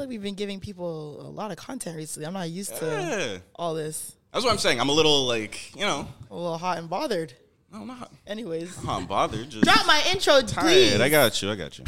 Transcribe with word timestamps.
feel 0.00 0.06
like 0.06 0.12
we've 0.14 0.22
been 0.22 0.34
giving 0.34 0.60
people 0.60 1.20
a 1.20 1.28
lot 1.28 1.50
of 1.50 1.58
content 1.58 1.94
recently. 1.94 2.26
I'm 2.26 2.32
not 2.32 2.48
used 2.48 2.72
yeah. 2.72 2.78
to 2.78 3.42
all 3.54 3.74
this. 3.74 4.16
That's 4.32 4.42
what 4.44 4.50
I'm 4.50 4.58
saying. 4.58 4.80
I'm 4.80 4.88
a 4.88 4.92
little 4.92 5.26
like, 5.26 5.76
you 5.76 5.82
know, 5.82 6.08
a 6.30 6.34
little 6.34 6.56
hot 6.56 6.78
and 6.78 6.88
bothered. 6.88 7.34
No, 7.70 7.82
I'm 7.82 7.86
not. 7.86 8.10
Anyways, 8.26 8.78
I'm 8.78 8.84
hot 8.86 8.98
and 9.00 9.08
bothered. 9.08 9.50
Just 9.50 9.64
Drop 9.64 9.86
my 9.86 10.02
intro, 10.10 10.40
tired. 10.40 10.62
please. 10.62 10.98
I 10.98 11.10
got 11.10 11.42
you. 11.42 11.50
I 11.50 11.56
got 11.56 11.78
you. 11.78 11.84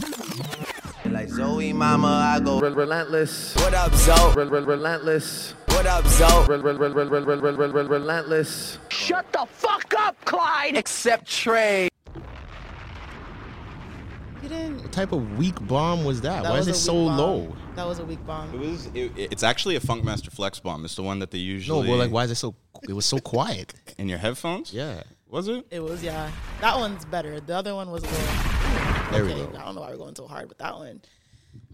Like 1.10 1.30
Zoe, 1.30 1.72
mama, 1.72 2.34
I 2.34 2.40
go 2.40 2.60
relentless. 2.60 3.54
What 3.56 3.72
up, 3.72 3.94
Zoe? 3.94 4.44
Relentless. 4.44 5.54
What 5.68 5.86
up, 5.86 6.06
Zoe? 6.06 6.46
Relentless. 7.86 8.78
Shut 8.90 9.32
the 9.32 9.46
fuck 9.46 9.94
up, 9.98 10.22
Clyde. 10.26 10.76
Except 10.76 11.26
Trey. 11.26 11.88
You 14.42 14.48
didn't. 14.48 14.82
What 14.82 14.92
type 14.92 15.12
of 15.12 15.38
weak 15.38 15.54
bomb 15.68 16.04
was 16.04 16.20
that? 16.22 16.42
that 16.42 16.50
Why 16.50 16.58
was 16.58 16.66
is 16.66 16.76
it 16.76 16.80
so 16.80 16.92
bomb. 17.06 17.16
low? 17.16 17.56
That 17.76 17.86
was 17.86 18.00
a 18.00 18.04
weak 18.04 18.24
bomb. 18.26 18.52
It 18.52 18.58
was. 18.58 18.86
It, 18.86 19.12
it's 19.16 19.42
actually 19.44 19.76
a 19.76 19.80
Funkmaster 19.80 20.32
Flex 20.32 20.58
bomb. 20.58 20.84
It's 20.84 20.96
the 20.96 21.02
one 21.02 21.20
that 21.20 21.30
they 21.30 21.38
usually. 21.38 21.78
No, 21.78 21.82
usually. 21.82 21.98
but 21.98 22.04
like, 22.04 22.12
why 22.12 22.24
is 22.24 22.32
it 22.32 22.36
so? 22.36 22.54
It 22.88 22.92
was 22.92 23.06
so 23.06 23.18
quiet. 23.18 23.74
in 23.98 24.08
your 24.08 24.18
headphones? 24.18 24.72
Yeah, 24.72 25.02
Was 25.28 25.46
it? 25.46 25.64
It 25.70 25.80
was 25.80 26.02
yeah. 26.02 26.30
That 26.60 26.76
one's 26.76 27.04
better. 27.04 27.38
The 27.38 27.54
other 27.54 27.74
one 27.74 27.90
was 27.90 28.02
a 28.02 28.06
little. 28.06 29.12
there 29.12 29.24
we 29.24 29.34
go. 29.34 29.58
I 29.58 29.64
don't 29.64 29.76
know 29.76 29.82
why 29.82 29.90
we're 29.90 29.96
going 29.96 30.16
so 30.16 30.26
hard 30.26 30.48
with 30.48 30.58
that 30.58 30.74
one. 30.76 31.00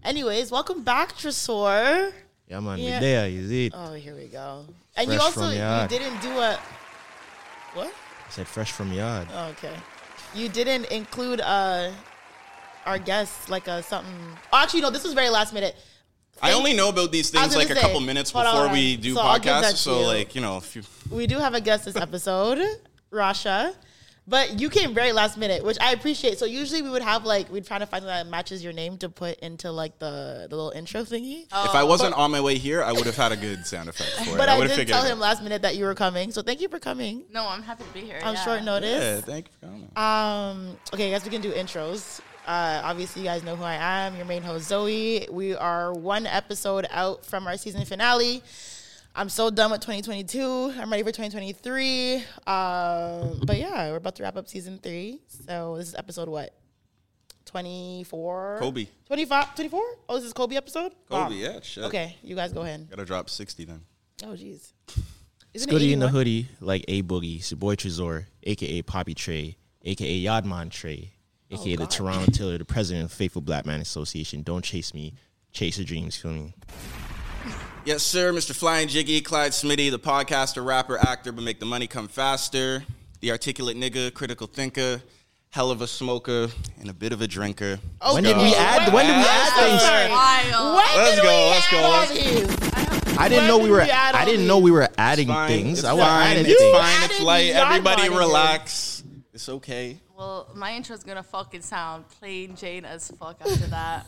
Anyways, 0.03 0.51
welcome 0.51 0.83
back, 0.83 1.13
Tresor. 1.13 2.13
Yeah, 2.47 2.59
man. 2.59 2.77
Yeah. 2.77 2.85
Yeah. 2.85 2.99
There 2.99 3.29
is 3.29 3.51
it. 3.51 3.73
Oh, 3.75 3.93
here 3.93 4.15
we 4.15 4.27
go. 4.27 4.65
And 4.95 5.11
you 5.11 5.19
also 5.19 5.41
from 5.41 5.51
you 5.53 5.87
didn't 5.87 6.21
do 6.21 6.29
a 6.29 6.59
what? 7.73 7.87
I 7.87 8.29
said 8.29 8.47
fresh 8.47 8.71
from 8.71 8.93
yard. 8.93 9.27
Oh, 9.33 9.47
okay. 9.49 9.75
You 10.35 10.49
didn't 10.49 10.85
include 10.85 11.41
uh 11.41 11.91
our 12.85 12.99
guests 12.99 13.49
like 13.49 13.67
a 13.67 13.83
something. 13.83 14.13
Oh, 14.51 14.57
actually, 14.57 14.81
no. 14.81 14.89
This 14.89 15.03
was 15.03 15.13
very 15.13 15.29
last 15.29 15.53
minute. 15.53 15.75
I 16.41 16.53
only 16.53 16.73
know 16.73 16.89
about 16.89 17.11
these 17.11 17.29
things 17.29 17.55
like 17.55 17.69
a 17.69 17.75
say, 17.75 17.81
couple 17.81 17.99
minutes 17.99 18.31
hold 18.31 18.45
on, 18.45 18.53
before 18.53 18.73
we 18.73 18.95
do 18.95 19.13
So 19.13 19.21
I'll 19.21 19.39
give 19.39 19.45
that 19.45 19.75
podcasts. 19.75 19.77
So 19.77 19.99
you. 19.99 20.05
like, 20.05 20.35
you 20.35 20.41
know, 20.41 20.57
if 20.57 20.75
you, 20.75 20.83
We 21.11 21.27
do 21.27 21.37
have 21.37 21.53
a 21.53 21.61
guest 21.61 21.85
this 21.85 21.95
episode, 21.95 22.59
Rasha. 23.11 23.75
But 24.29 24.59
you 24.59 24.69
came 24.69 24.93
very 24.93 25.11
last 25.11 25.39
minute, 25.39 25.63
which 25.63 25.79
I 25.81 25.91
appreciate. 25.91 26.37
So 26.37 26.45
usually 26.45 26.83
we 26.83 26.91
would 26.91 27.01
have 27.01 27.25
like 27.25 27.51
we'd 27.51 27.65
try 27.65 27.79
to 27.79 27.87
find 27.87 28.03
something 28.03 28.15
that 28.15 28.27
matches 28.27 28.63
your 28.63 28.73
name 28.73 28.95
to 28.99 29.09
put 29.09 29.39
into 29.39 29.71
like 29.71 29.97
the, 29.97 30.45
the 30.47 30.55
little 30.55 30.69
intro 30.69 31.01
thingy. 31.01 31.45
if 31.45 31.73
I 31.73 31.83
wasn't 31.83 32.13
on 32.13 32.29
my 32.29 32.39
way 32.39 32.55
here, 32.59 32.83
I 32.83 32.91
would 32.91 33.07
have 33.07 33.15
had 33.15 33.31
a 33.31 33.35
good 33.35 33.65
sound 33.65 33.89
effect 33.89 34.11
for 34.11 34.35
it. 34.35 34.37
But 34.37 34.47
I, 34.47 34.59
would 34.59 34.67
have 34.67 34.77
did 34.77 34.87
tell 34.87 35.03
it 35.03 35.11
him 35.11 35.19
last 35.19 35.41
minute 35.41 35.63
that 35.63 35.77
you 35.77 35.85
were 35.85 35.95
coming. 35.95 36.31
So 36.31 36.43
thank 36.43 36.61
you 36.61 36.69
for 36.69 36.77
coming 36.77 37.23
No, 37.31 37.47
I'm 37.47 37.63
happy 37.63 37.85
to 37.85 37.89
be 37.91 38.01
here. 38.01 38.19
on 38.23 38.35
yeah. 38.35 38.45
short 38.45 38.63
notice. 38.63 39.03
Yeah, 39.03 39.21
thank 39.21 39.47
you 39.47 39.53
for 39.59 39.65
coming. 39.65 39.89
Um, 39.95 40.77
okay, 40.93 41.07
I 41.07 41.09
guess 41.09 41.25
we 41.25 41.31
can 41.31 41.41
do 41.41 41.51
intros. 41.51 42.21
Uh, 42.49 42.81
obviously, 42.83 43.21
you 43.21 43.27
guys 43.27 43.43
know 43.43 43.55
who 43.55 43.63
I 43.63 43.75
am. 43.75 44.15
Your 44.15 44.25
main 44.25 44.41
host, 44.41 44.67
Zoe. 44.67 45.27
We 45.29 45.53
are 45.55 45.93
one 45.93 46.25
episode 46.25 46.87
out 46.89 47.23
from 47.23 47.45
our 47.45 47.55
season 47.57 47.85
finale. 47.85 48.41
I'm 49.15 49.29
so 49.29 49.51
done 49.51 49.69
with 49.69 49.81
2022. 49.81 50.73
I'm 50.79 50.89
ready 50.89 51.03
for 51.03 51.11
2023. 51.11 52.15
Um, 52.47 53.39
but 53.45 53.55
yeah, 53.59 53.91
we're 53.91 53.97
about 53.97 54.15
to 54.15 54.23
wrap 54.23 54.35
up 54.35 54.47
season 54.47 54.79
three. 54.81 55.21
So 55.45 55.75
this 55.77 55.89
is 55.89 55.95
episode 55.95 56.27
what? 56.27 56.55
24? 57.45 58.57
Kobe. 58.59 58.87
25? 59.05 59.53
24? 59.53 59.81
Oh, 60.09 60.15
this 60.15 60.23
is 60.23 60.33
Kobe 60.33 60.55
episode? 60.55 60.91
Kobe, 61.07 61.21
Wow. 61.21 61.29
yeah, 61.29 61.59
shit. 61.61 61.83
Okay, 61.83 62.15
you 62.23 62.35
guys 62.35 62.51
go 62.51 62.61
ahead. 62.61 62.87
Gotta 62.89 63.05
drop 63.05 63.29
60 63.29 63.65
then. 63.65 63.81
Oh, 64.23 64.29
jeez. 64.29 64.73
It's 64.87 64.97
Isn't 65.53 65.69
Goody 65.69 65.93
in 65.93 65.99
the 65.99 66.07
hoodie, 66.09 66.47
like 66.61 66.83
A 66.87 67.03
Boogie. 67.03 67.37
It's 67.37 67.51
your 67.51 67.59
boy 67.59 67.75
Trezor, 67.75 68.25
aka 68.41 68.81
Poppy 68.81 69.13
Trey, 69.13 69.57
aka 69.83 70.23
Yadman 70.23 70.71
Trey, 70.71 71.13
aka 71.51 71.75
the 71.75 71.87
Toronto 71.87 72.31
Tiller, 72.31 72.57
the 72.57 72.65
president 72.65 73.05
of 73.05 73.11
Faithful 73.11 73.41
Black 73.41 73.65
Man 73.65 73.81
Association. 73.81 74.41
Don't 74.43 74.63
chase 74.63 74.93
me, 74.93 75.13
chase 75.51 75.77
your 75.77 75.85
dreams. 75.85 76.15
Feel 76.15 76.31
me? 76.31 76.53
Yes, 77.85 78.03
sir, 78.03 78.31
Mr. 78.33 78.53
Flying 78.53 78.87
Jiggy, 78.87 79.21
Clyde 79.21 79.51
Smitty, 79.51 79.89
the 79.89 79.97
podcaster, 79.99 80.63
rapper, 80.63 80.97
actor, 80.97 81.31
but 81.31 81.43
make 81.43 81.59
the 81.59 81.65
money 81.65 81.87
come 81.87 82.07
faster. 82.07 82.83
The 83.21 83.31
articulate 83.31 83.77
nigga, 83.77 84.13
critical 84.13 84.47
thinker, 84.47 85.01
hell 85.49 85.71
of 85.71 85.81
a 85.81 85.87
smoker, 85.87 86.49
and 86.79 86.89
a 86.89 86.93
bit 86.93 87.11
of 87.13 87.21
a 87.21 87.27
drinker. 87.27 87.79
Oh, 88.01 88.13
When 88.13 88.23
did 88.23 88.37
we 88.37 88.53
add? 88.55 88.93
When 88.93 89.05
did 89.07 89.15
we 89.17 89.23
add 89.25 89.53
things? 89.55 90.53
Let's 90.53 91.21
go, 91.21 91.49
let's 91.49 91.71
go, 91.71 91.89
let's- 91.89 92.11
these? 92.11 92.69
I 93.17 93.27
didn't 93.27 93.43
When 93.43 93.47
know 93.49 93.57
we 93.57 93.69
were. 93.71 93.83
we 93.83 93.91
I 93.91 94.23
didn't 94.23 94.47
know 94.47 94.59
we 94.59 94.71
were 94.71 94.87
adding 94.97 95.27
things. 95.47 95.79
It's 95.79 95.87
I 95.87 95.91
was 95.91 96.03
fine. 96.05 96.37
adding 96.37 96.45
It's 96.49 96.61
things. 96.61 96.77
fine. 96.77 97.03
It's 97.11 97.21
light. 97.21 97.49
Everybody 97.51 98.03
Money. 98.09 98.17
relax. 98.17 98.98
It's 99.39 99.47
okay. 99.47 99.97
Well, 100.17 100.49
my 100.53 100.73
intro's 100.73 101.01
gonna 101.01 101.23
fucking 101.23 101.61
sound 101.61 102.09
plain 102.09 102.57
Jane 102.57 102.83
as 102.83 103.09
fuck 103.09 103.39
after 103.39 103.67
that. 103.67 104.05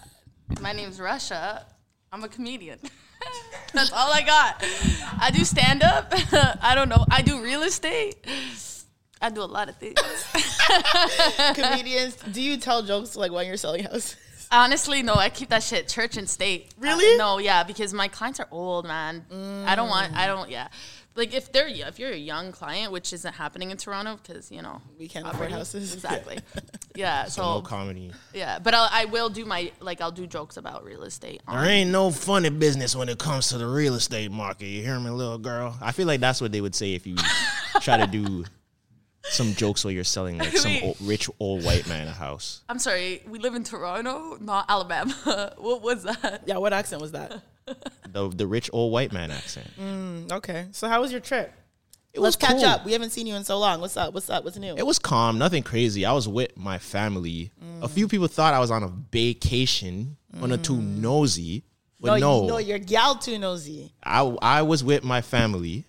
my 0.60 0.74
name's 0.74 1.00
Rasha. 1.00 1.64
I'm 2.12 2.22
a 2.26 2.28
comedian. 2.28 2.80
That's 3.74 3.94
all 3.94 4.12
I 4.12 4.24
got. 4.24 4.62
I 5.22 5.32
do 5.32 5.46
stand 5.46 5.84
up. 5.84 6.12
I 6.62 6.76
don't 6.76 6.90
know. 6.90 7.06
I 7.10 7.22
do 7.22 7.42
real 7.42 7.64
estate. 7.64 8.18
I 9.22 9.30
do 9.30 9.42
a 9.42 9.44
lot 9.44 9.70
of 9.70 9.78
things. 9.78 10.02
Comedians, 11.56 12.18
do 12.30 12.42
you 12.42 12.58
tell 12.58 12.84
jokes 12.84 13.16
like 13.16 13.32
when 13.32 13.48
you're 13.48 13.56
selling 13.56 13.86
houses? 13.86 14.18
Honestly, 14.52 15.02
no, 15.02 15.14
I 15.14 15.30
keep 15.30 15.48
that 15.48 15.64
shit 15.64 15.88
church 15.88 16.18
and 16.18 16.30
state. 16.30 16.74
Really? 16.78 17.16
Uh, 17.16 17.18
no, 17.18 17.38
yeah, 17.38 17.64
because 17.64 17.94
my 17.94 18.10
clients 18.10 18.42
are 18.42 18.50
old, 18.52 18.86
man. 18.86 19.26
I 19.66 19.76
don't 19.76 19.88
want, 19.88 20.14
I 20.14 20.28
don't, 20.28 20.50
yeah. 20.50 20.68
Like 21.14 21.34
if 21.34 21.52
they're, 21.52 21.68
if 21.68 22.00
you're 22.00 22.12
a 22.12 22.16
young 22.18 22.52
client, 22.54 22.92
which 22.94 23.12
isn't 23.12 23.34
happening 23.34 23.70
in 23.72 23.78
Toronto, 23.78 24.18
because 24.22 24.50
you 24.52 24.62
know 24.62 24.82
We 24.98 25.08
can't 25.10 25.28
afford 25.28 25.52
houses. 25.52 25.94
Exactly. 25.96 26.40
Yeah. 26.96 27.26
So 27.26 27.42
So 27.42 27.54
no 27.56 27.62
comedy. 27.62 28.12
yeah, 28.34 28.60
but 28.60 28.74
I'll, 28.74 28.90
I 28.92 29.06
will 29.06 29.30
do 29.30 29.46
my 29.46 29.72
like 29.80 30.02
I'll 30.02 30.12
do 30.12 30.28
jokes 30.28 30.58
about 30.58 30.84
real 30.84 31.04
estate. 31.04 31.42
on- 31.48 31.56
There 31.64 31.72
ain't 31.72 31.90
no 31.92 32.12
funny 32.12 32.50
business 32.50 32.96
when 32.96 33.08
it 33.10 33.18
comes 33.18 33.48
to 33.50 33.58
the 33.58 33.66
real 33.68 33.96
estate 33.96 34.30
market. 34.32 34.66
You 34.68 34.84
hear 34.84 35.00
me, 35.00 35.10
little 35.10 35.38
girl? 35.38 35.78
I 35.82 35.92
feel 35.94 36.06
like 36.08 36.20
that's 36.20 36.42
what 36.42 36.52
they 36.52 36.60
would 36.62 36.76
say 36.76 36.94
if 36.94 37.08
you 37.08 37.16
try 37.82 37.98
to 37.98 38.08
do 38.08 38.44
some 39.24 39.54
jokes 39.54 39.86
where 39.86 39.94
you're 39.94 40.04
selling 40.04 40.38
like 40.38 40.58
some 40.58 40.76
old, 40.84 40.98
rich 41.02 41.30
old 41.40 41.64
white 41.64 41.88
man 41.88 42.08
a 42.08 42.12
house. 42.12 42.62
I'm 42.68 42.80
sorry, 42.80 43.22
we 43.28 43.40
live 43.40 43.56
in 43.56 43.64
Toronto, 43.64 44.38
not 44.42 44.66
Alabama. 44.68 45.54
what 45.58 45.82
was 45.82 46.04
that? 46.04 46.44
Yeah, 46.46 46.58
what 46.58 46.74
accent 46.74 47.02
was 47.02 47.12
that? 47.14 47.42
The 48.12 48.28
the 48.28 48.46
rich 48.46 48.70
old 48.74 48.92
white 48.92 49.14
man 49.14 49.32
accent. 49.32 49.70
Mm, 49.80 50.32
okay. 50.34 50.68
So 50.72 50.90
how 50.90 51.00
was 51.00 51.12
your 51.14 51.22
trip? 51.22 51.54
It 52.14 52.20
Let's 52.20 52.36
was 52.36 52.50
catch 52.50 52.58
cool. 52.58 52.66
up. 52.66 52.86
We 52.86 52.92
haven't 52.92 53.12
seen 53.12 53.26
you 53.26 53.36
in 53.36 53.46
so 53.46 53.58
long. 53.58 53.80
What's 53.80 53.96
up? 53.96 54.14
What's 54.14 54.30
up? 54.30 54.44
What's 54.44 54.58
new? 54.58 54.76
It 54.76 54.86
was 54.86 55.00
calm, 55.00 55.38
nothing 55.38 55.64
crazy. 55.64 56.06
I 56.06 56.12
was 56.12 56.28
with 56.28 56.58
my 56.58 56.78
family. 56.78 57.52
A 57.82 57.88
few 57.88 58.10
people 58.10 58.28
thought 58.28 58.54
I 58.54 58.60
was 58.60 58.70
on 58.70 58.84
a 58.84 58.90
vacation 58.90 60.18
on 60.42 60.52
a 60.52 60.58
too 60.58 60.76
nosy, 60.82 61.64
but 62.02 62.20
no, 62.20 62.42
no, 62.42 62.48
no, 62.48 62.58
your 62.58 62.80
gal 62.80 63.16
too 63.16 63.40
nosy. 63.40 63.94
I 64.04 64.22
I 64.42 64.62
was 64.64 64.84
with 64.84 65.04
my 65.04 65.22
family. 65.22 65.86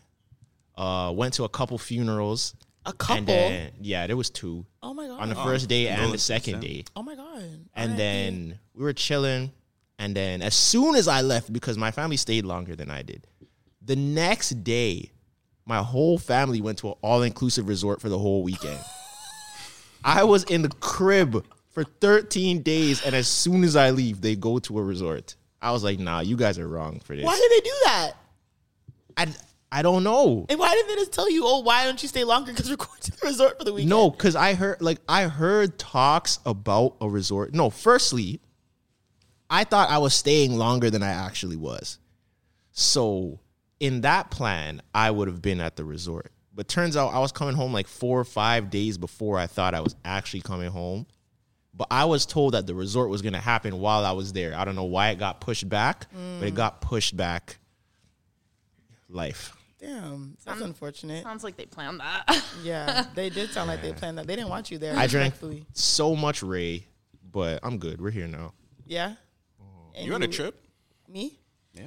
Uh, 0.77 1.13
went 1.15 1.35
to 1.35 1.45
a 1.45 1.49
couple 1.49 1.77
funerals. 1.79 2.55
A 2.87 2.93
couple. 2.93 3.19
And 3.19 3.29
then, 3.29 3.71
yeah, 3.81 4.07
there 4.07 4.17
was 4.17 4.31
two. 4.31 4.65
Oh 4.83 4.95
my 4.95 5.07
god. 5.07 5.21
On 5.21 5.29
the 5.29 5.35
first 5.35 5.69
day 5.69 5.89
and 5.89 6.13
the 6.13 6.19
second 6.19 6.61
day. 6.61 6.85
Oh 6.97 7.03
my 7.03 7.15
god. 7.15 7.43
And 7.75 7.93
R.I.P. 7.93 7.97
then 7.97 8.59
we 8.75 8.83
were 8.85 8.93
chilling. 8.93 9.53
And 9.99 10.17
then 10.17 10.43
as 10.43 10.55
soon 10.55 10.97
as 10.97 11.07
I 11.07 11.21
left, 11.21 11.53
because 11.53 11.79
my 11.79 11.91
family 11.91 12.17
stayed 12.17 12.45
longer 12.45 12.75
than 12.75 12.91
I 12.91 13.03
did, 13.03 13.27
the 13.81 13.97
next 13.97 14.65
day, 14.65 15.11
my 15.65 15.79
whole 15.79 16.19
family 16.19 16.61
went 16.61 16.79
to 16.79 16.89
an 16.89 16.95
all-inclusive 17.03 17.69
resort 17.69 18.01
for 18.01 18.09
the 18.09 18.19
whole 18.19 18.43
weekend. 18.43 18.79
I 20.05 20.25
was 20.25 20.45
in 20.45 20.63
the 20.63 20.69
crib 20.81 21.45
for 21.71 21.85
13 21.85 22.63
days, 22.63 23.05
and 23.05 23.15
as 23.15 23.29
soon 23.29 23.65
as 23.65 23.77
I 23.77 23.91
leave, 23.91 24.21
they 24.21 24.37
go 24.37 24.59
to 24.61 24.79
a 24.79 24.83
resort. 24.83 25.37
I 25.61 25.71
was 25.71 25.85
like, 25.85 25.99
nah, 25.99 26.21
you 26.21 26.37
guys 26.37 26.59
are 26.59 26.67
wrong 26.67 27.01
for 27.01 27.15
this. 27.15 27.25
why 27.25 27.37
did 27.37 27.51
they 27.51 27.69
do 27.69 27.77
that? 27.85 28.13
I, 29.17 29.27
I 29.71 29.83
don't 29.83 30.03
know. 30.03 30.45
And 30.49 30.59
why 30.59 30.73
didn't 30.75 30.89
they 30.89 30.97
just 30.97 31.13
tell 31.13 31.31
you, 31.31 31.43
oh, 31.47 31.61
why 31.61 31.85
don't 31.85 32.03
you 32.03 32.09
stay 32.09 32.25
longer? 32.25 32.53
Because 32.53 32.69
we're 32.69 32.77
going 32.77 33.01
to 33.01 33.11
the 33.13 33.27
resort 33.27 33.59
for 33.59 33.65
the 33.65 33.73
weekend. 33.73 33.91
No, 33.91 34.11
because 34.11 34.35
I 34.35 34.55
heard 34.55 34.83
like 34.83 34.99
I 35.09 35.25
heard 35.25 35.79
talks 35.79 36.41
about 36.45 36.97
a 37.01 37.09
resort. 37.09 37.55
No, 37.55 37.71
firstly, 37.71 38.41
I 39.53 39.65
thought 39.65 39.91
I 39.91 39.99
was 39.99 40.15
staying 40.15 40.57
longer 40.57 40.89
than 40.89 41.03
I 41.03 41.11
actually 41.11 41.57
was. 41.57 41.99
So 42.73 43.39
in 43.81 44.01
that 44.01 44.31
plan, 44.31 44.81
I 44.95 45.11
would 45.11 45.29
have 45.29 45.43
been 45.43 45.61
at 45.61 45.77
the 45.77 45.85
resort. 45.85 46.33
But 46.55 46.69
turns 46.69 46.97
out 46.97 47.13
I 47.13 47.19
was 47.19 47.33
coming 47.33 47.55
home 47.55 47.71
like 47.71 47.87
four 47.87 48.19
or 48.19 48.25
five 48.25 48.71
days 48.71 48.97
before 48.97 49.39
I 49.39 49.47
thought 49.47 49.75
I 49.75 49.81
was 49.83 49.95
actually 50.07 50.41
coming 50.41 50.71
home. 50.71 51.07
But 51.75 51.89
I 51.91 52.07
was 52.07 52.25
told 52.25 52.55
that 52.55 52.67
the 52.67 52.75
resort 52.75 53.11
was 53.11 53.21
gonna 53.21 53.41
happen 53.41 53.79
while 53.79 54.07
I 54.07 54.13
was 54.13 54.33
there. 54.33 54.55
I 54.57 54.65
don't 54.65 54.75
know 54.75 54.85
why 54.85 55.11
it 55.11 55.19
got 55.19 55.43
pushed 55.43 55.69
back, 55.69 56.07
but 56.11 56.47
it 56.49 56.55
mm. 56.55 56.57
got 56.57 56.81
pushed 56.81 57.15
back. 57.15 57.59
Life. 59.11 59.55
Damn, 59.79 60.39
that's 60.47 60.63
um, 60.63 60.69
unfortunate. 60.69 61.25
Sounds 61.25 61.45
like 61.45 61.57
they 61.59 61.67
planned 61.67 62.01
that. 62.01 62.43
Yeah, 62.63 63.07
they 63.15 63.29
did 63.29 63.51
sound 63.51 63.69
like 63.69 63.83
they 63.83 63.93
planned 63.93 64.17
that. 64.17 64.27
They 64.27 64.37
didn't 64.37 64.51
want 64.51 64.71
you 64.71 64.79
there. 64.79 64.97
I 64.97 65.07
drank 65.07 65.33
respectfully. 65.33 65.67
so 65.75 66.17
much 66.17 66.43
Ray, 66.43 66.87
but 67.31 67.61
I'm 67.63 67.79
good. 67.79 68.01
We're 68.01 68.11
here 68.11 68.29
now. 68.29 68.55
Yeah. 68.87 69.15
You 69.97 70.13
had 70.13 70.23
a 70.23 70.29
trip? 70.29 70.61
Me? 71.09 71.39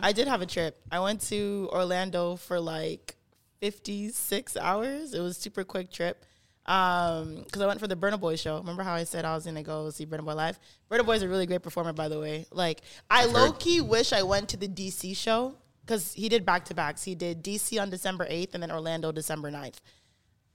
I 0.01 0.11
did 0.11 0.27
have 0.27 0.41
a 0.41 0.45
trip. 0.45 0.79
I 0.91 0.99
went 0.99 1.21
to 1.29 1.69
Orlando 1.71 2.35
for 2.35 2.59
like 2.59 3.15
56 3.61 4.57
hours. 4.57 5.13
It 5.13 5.19
was 5.19 5.37
a 5.37 5.39
super 5.39 5.63
quick 5.63 5.91
trip. 5.91 6.23
Um, 6.65 7.43
because 7.43 7.61
I 7.61 7.67
went 7.67 7.79
for 7.79 7.87
the 7.87 7.95
Burna 7.95 8.19
Boy 8.19 8.35
show. 8.35 8.57
Remember 8.57 8.81
how 8.81 8.93
I 8.95 9.03
said 9.03 9.23
I 9.23 9.35
was 9.35 9.45
gonna 9.45 9.61
go 9.61 9.89
see 9.91 10.05
Burna 10.05 10.25
Boy 10.25 10.33
live? 10.33 10.59
Burna 10.89 11.05
Boy 11.05 11.13
is 11.13 11.21
a 11.21 11.29
really 11.29 11.45
great 11.45 11.61
performer, 11.61 11.93
by 11.93 12.07
the 12.07 12.19
way. 12.19 12.47
Like, 12.51 12.81
I 13.09 13.25
low 13.25 13.51
key 13.51 13.81
wish 13.81 14.11
I 14.11 14.23
went 14.23 14.49
to 14.49 14.57
the 14.57 14.67
DC 14.67 15.15
show 15.15 15.55
because 15.85 16.13
he 16.13 16.27
did 16.27 16.43
back 16.45 16.65
to 16.65 16.73
backs. 16.73 17.03
He 17.03 17.13
did 17.13 17.43
DC 17.43 17.79
on 17.79 17.91
December 17.91 18.25
8th 18.25 18.55
and 18.55 18.63
then 18.63 18.71
Orlando 18.71 19.11
December 19.11 19.51
9th. 19.51 19.75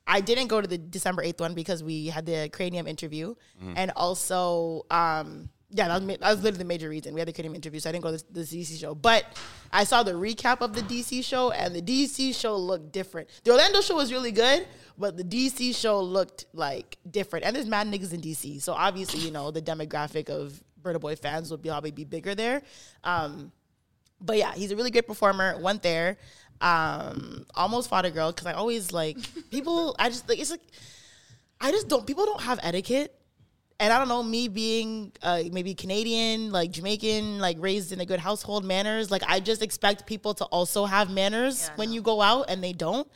I 0.06 0.20
didn't 0.20 0.48
go 0.48 0.60
to 0.60 0.66
the 0.66 0.78
December 0.78 1.22
8th 1.22 1.40
one 1.40 1.54
because 1.54 1.84
we 1.84 2.06
had 2.08 2.26
the 2.26 2.48
cranium 2.52 2.88
interview. 2.88 3.36
And 3.76 3.92
also, 3.94 4.86
um, 4.90 5.50
yeah, 5.72 5.88
that 5.88 5.94
was, 5.94 6.02
ma- 6.02 6.16
that 6.20 6.30
was 6.30 6.42
literally 6.42 6.58
the 6.58 6.64
major 6.64 6.88
reason. 6.88 7.14
We 7.14 7.20
had 7.20 7.28
the 7.28 7.32
cranium 7.32 7.54
interview, 7.54 7.78
so 7.80 7.88
I 7.88 7.92
didn't 7.92 8.02
go 8.02 8.16
to 8.16 8.24
the, 8.32 8.40
the 8.40 8.46
DC 8.46 8.80
show. 8.80 8.94
But 8.94 9.24
I 9.72 9.84
saw 9.84 10.02
the 10.02 10.12
recap 10.12 10.60
of 10.60 10.74
the 10.74 10.82
DC 10.82 11.24
show, 11.24 11.52
and 11.52 11.74
the 11.74 11.82
DC 11.82 12.34
show 12.34 12.56
looked 12.56 12.92
different. 12.92 13.28
The 13.44 13.52
Orlando 13.52 13.80
show 13.80 13.94
was 13.94 14.12
really 14.12 14.32
good, 14.32 14.66
but 14.98 15.16
the 15.16 15.24
DC 15.24 15.76
show 15.76 16.00
looked 16.00 16.46
like 16.52 16.98
different. 17.08 17.44
And 17.44 17.54
there's 17.54 17.66
mad 17.66 17.86
niggas 17.86 18.12
in 18.12 18.20
DC, 18.20 18.60
so 18.62 18.72
obviously, 18.72 19.20
you 19.20 19.30
know, 19.30 19.50
the 19.50 19.62
demographic 19.62 20.28
of 20.28 20.62
Burna 20.82 21.00
Boy 21.00 21.16
fans 21.16 21.50
would 21.50 21.62
probably 21.62 21.92
be 21.92 22.04
bigger 22.04 22.34
there. 22.34 22.62
Um, 23.04 23.52
but 24.20 24.36
yeah, 24.36 24.52
he's 24.54 24.70
a 24.72 24.76
really 24.76 24.90
great 24.90 25.06
performer. 25.06 25.58
Went 25.60 25.82
there, 25.82 26.18
um, 26.60 27.46
almost 27.54 27.88
fought 27.88 28.04
a 28.04 28.10
girl 28.10 28.32
because 28.32 28.46
I 28.46 28.52
always 28.52 28.92
like 28.92 29.16
people. 29.50 29.94
I 29.98 30.08
just 30.08 30.28
like 30.28 30.38
it's 30.38 30.50
like 30.50 30.62
I 31.60 31.70
just 31.70 31.88
don't. 31.88 32.06
People 32.06 32.26
don't 32.26 32.42
have 32.42 32.58
etiquette, 32.62 33.14
and 33.80 33.92
I 33.92 33.98
don't 33.98 34.08
know. 34.08 34.22
Me 34.22 34.46
being 34.46 35.10
uh, 35.22 35.42
maybe 35.50 35.74
Canadian, 35.74 36.52
like 36.52 36.70
Jamaican, 36.70 37.40
like 37.40 37.56
raised 37.58 37.92
in 37.92 38.00
a 38.00 38.06
good 38.06 38.20
household 38.20 38.64
manners. 38.64 39.10
Like 39.10 39.22
I 39.26 39.40
just 39.40 39.62
expect 39.62 40.06
people 40.06 40.34
to 40.34 40.44
also 40.44 40.84
have 40.84 41.10
manners 41.10 41.70
when 41.76 41.90
you 41.92 42.02
go 42.02 42.20
out, 42.20 42.44
and 42.48 42.62
they 42.62 42.74
don't. 42.74 43.08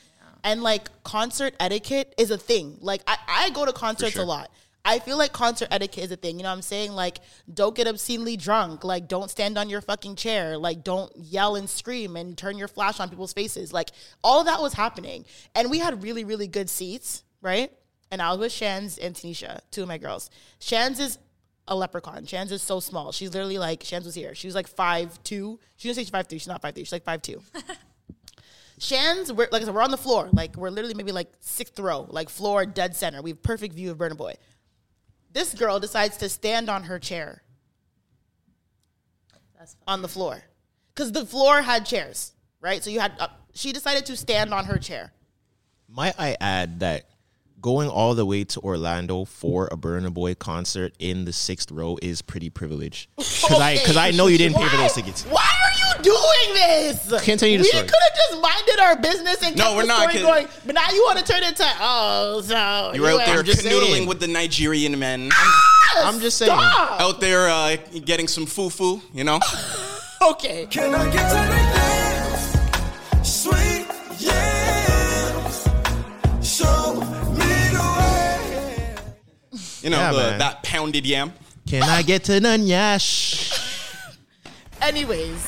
And 0.43 0.63
like 0.63 0.91
concert 1.05 1.55
etiquette 1.61 2.15
is 2.19 2.31
a 2.31 2.39
thing. 2.39 2.79
Like 2.81 3.03
I, 3.07 3.17
I 3.29 3.51
go 3.51 3.65
to 3.65 3.73
concerts 3.73 4.15
sure. 4.15 4.23
a 4.23 4.27
lot. 4.27 4.51
I 4.87 4.99
feel 4.99 5.17
like 5.17 5.33
concert 5.33 5.69
etiquette 5.71 6.05
is 6.05 6.11
a 6.13 6.17
thing. 6.17 6.39
You 6.39 6.43
know 6.43 6.51
what 6.51 6.57
I'm 6.57 6.63
saying? 6.63 6.93
Like, 6.93 7.21
don't 7.53 7.75
get 7.75 7.89
obscenely 7.89 8.37
drunk. 8.37 8.85
Like, 8.85 9.09
don't 9.09 9.31
stand 9.31 9.57
on 9.57 9.71
your 9.71 9.81
fucking 9.81 10.17
chair. 10.17 10.59
Like, 10.59 10.85
don't 10.85 11.11
yell 11.17 11.57
and 11.57 11.71
scream 11.71 12.17
and 12.17 12.37
turn 12.37 12.59
your 12.59 12.69
flash 12.69 13.01
on 13.01 13.09
people's 13.09 13.33
faces. 13.33 13.73
Like, 13.73 13.93
all 14.23 14.41
of 14.41 14.47
that 14.47 14.61
was 14.61 14.75
happening. 14.75 15.25
And 15.55 15.71
we 15.71 15.79
had 15.79 16.03
really, 16.03 16.25
really 16.25 16.49
good 16.49 16.69
seats, 16.69 17.25
right? 17.41 17.73
And 18.15 18.23
I 18.23 18.31
was 18.31 18.39
with 18.39 18.53
Shans 18.53 18.97
and 18.97 19.13
Tanisha, 19.13 19.59
two 19.73 19.83
of 19.83 19.89
my 19.89 19.99
girls. 19.99 20.31
Shans 20.61 21.01
is 21.01 21.19
a 21.67 21.75
leprechaun. 21.75 22.27
Shans 22.27 22.53
is 22.53 22.63
so 22.63 22.79
small. 22.79 23.11
She's 23.11 23.35
literally 23.35 23.59
like, 23.59 23.83
Shans 23.83 24.05
was 24.05 24.15
here. 24.15 24.37
She 24.37 24.47
was 24.47 24.55
like 24.55 24.69
five 24.69 25.21
two. 25.25 25.59
She 25.75 25.89
didn't 25.89 25.97
say 25.97 26.03
she's 26.03 26.11
five 26.11 26.29
three. 26.29 26.39
She's 26.39 26.47
not 26.47 26.63
five 26.63 26.77
three. 26.77 26.85
She's 26.85 26.93
like 26.93 27.03
five 27.03 27.23
two. 27.23 27.43
Shans, 28.79 29.33
we're 29.33 29.49
like 29.51 29.63
I 29.63 29.65
said, 29.65 29.75
we're 29.75 29.83
on 29.83 29.91
the 29.91 29.97
floor. 29.97 30.29
Like 30.33 30.55
we're 30.57 30.71
literally 30.71 30.95
maybe 30.95 31.11
like 31.11 31.33
sixth 31.41 31.77
row, 31.81 32.07
like 32.09 32.29
floor 32.29 32.65
dead 32.67 32.95
center. 32.95 33.21
We 33.21 33.31
have 33.31 33.43
perfect 33.43 33.75
view 33.75 33.91
of 33.91 33.99
Burna 33.99 34.17
Boy. 34.17 34.35
This 35.33 35.53
girl 35.53 35.81
decides 35.81 36.17
to 36.19 36.29
stand 36.29 36.71
on 36.71 36.85
her 36.85 37.01
chair 37.01 37.43
on 39.89 40.03
the 40.03 40.09
floor 40.09 40.41
because 40.95 41.11
the 41.11 41.27
floor 41.27 41.63
had 41.63 41.85
chairs, 41.85 42.33
right? 42.61 42.81
So 42.85 42.91
you 42.91 43.01
had. 43.01 43.11
Uh, 43.19 43.27
she 43.55 43.73
decided 43.73 44.07
to 44.07 44.17
stand 44.17 44.55
on 44.55 44.67
her 44.67 44.79
chair. 44.79 45.13
Might 45.89 46.15
I 46.17 46.37
add 46.41 46.79
that 46.79 47.07
going 47.65 47.89
all 47.89 48.15
the 48.15 48.27
way 48.27 48.45
to 48.45 48.61
Orlando 48.61 49.25
for 49.25 49.69
a 49.73 49.77
Burna 49.77 50.13
Boy 50.13 50.35
concert 50.35 50.93
in 50.99 51.25
the 51.25 51.33
sixth 51.33 51.71
row 51.73 51.97
is 52.03 52.21
pretty 52.21 52.51
privileged. 52.51 53.09
Because 53.17 53.59
I 53.59 53.77
because 53.79 53.97
I 53.97 54.11
know 54.11 54.27
you 54.27 54.37
didn't 54.37 54.59
pay 54.59 54.69
for 54.69 54.77
those 54.77 54.93
tickets. 54.93 55.23
Why 55.25 55.41
are 55.41 55.99
you 55.99 56.03
doing 56.05 56.55
this? 56.55 56.99
Can't 56.99 57.11
tell 57.11 57.21
Continue 57.21 57.57
the 57.57 57.63
we 57.63 57.69
story. 57.71 57.85
could 57.87 57.95
have 58.03 58.17
just 58.29 58.43
minded 58.43 58.81
our 58.81 58.97
business 59.01 59.43
and 59.43 59.57
No, 59.57 59.65
kept 59.65 59.77
we're 59.77 59.83
the 59.83 59.89
not, 59.89 59.99
story 60.01 60.13
'cause- 60.13 60.23
going. 60.23 60.49
But 60.67 60.75
now 60.75 60.91
you 60.91 61.03
want 61.05 61.19
to 61.21 61.25
turn 61.25 61.43
it 61.43 61.57
to 61.57 61.67
oh, 61.81 62.43
so 62.45 62.93
You 62.95 63.01
were 63.01 63.09
out 63.13 63.25
there 63.25 63.43
just 63.43 63.63
canoodling 63.65 63.93
saying. 63.93 64.07
with 64.09 64.21
the 64.21 64.29
Nigerian 64.29 64.99
men. 64.99 65.31
I'm 65.97 66.21
just 66.21 66.37
saying. 66.37 66.51
Stop. 66.53 67.01
out 67.01 67.21
there 67.23 67.49
uh, 67.49 67.77
getting 68.05 68.29
some 68.29 68.45
fufu, 68.45 69.01
you 69.15 69.25
know? 69.25 69.41
Okay. 70.23 70.67
Can 70.71 70.95
I 70.95 71.05
get 71.13 71.29
to 71.29 71.84
You 79.85 79.91
know, 79.91 79.99
Yeah, 79.99 80.13
the, 80.13 80.19
man. 80.19 80.39
that 80.39 80.63
pounded 80.63 81.05
yam. 81.07 81.35
Can 81.69 81.83
I 81.83 82.01
get 82.03 82.25
to 82.25 82.41
none? 82.41 82.63
Anyways, 84.81 85.47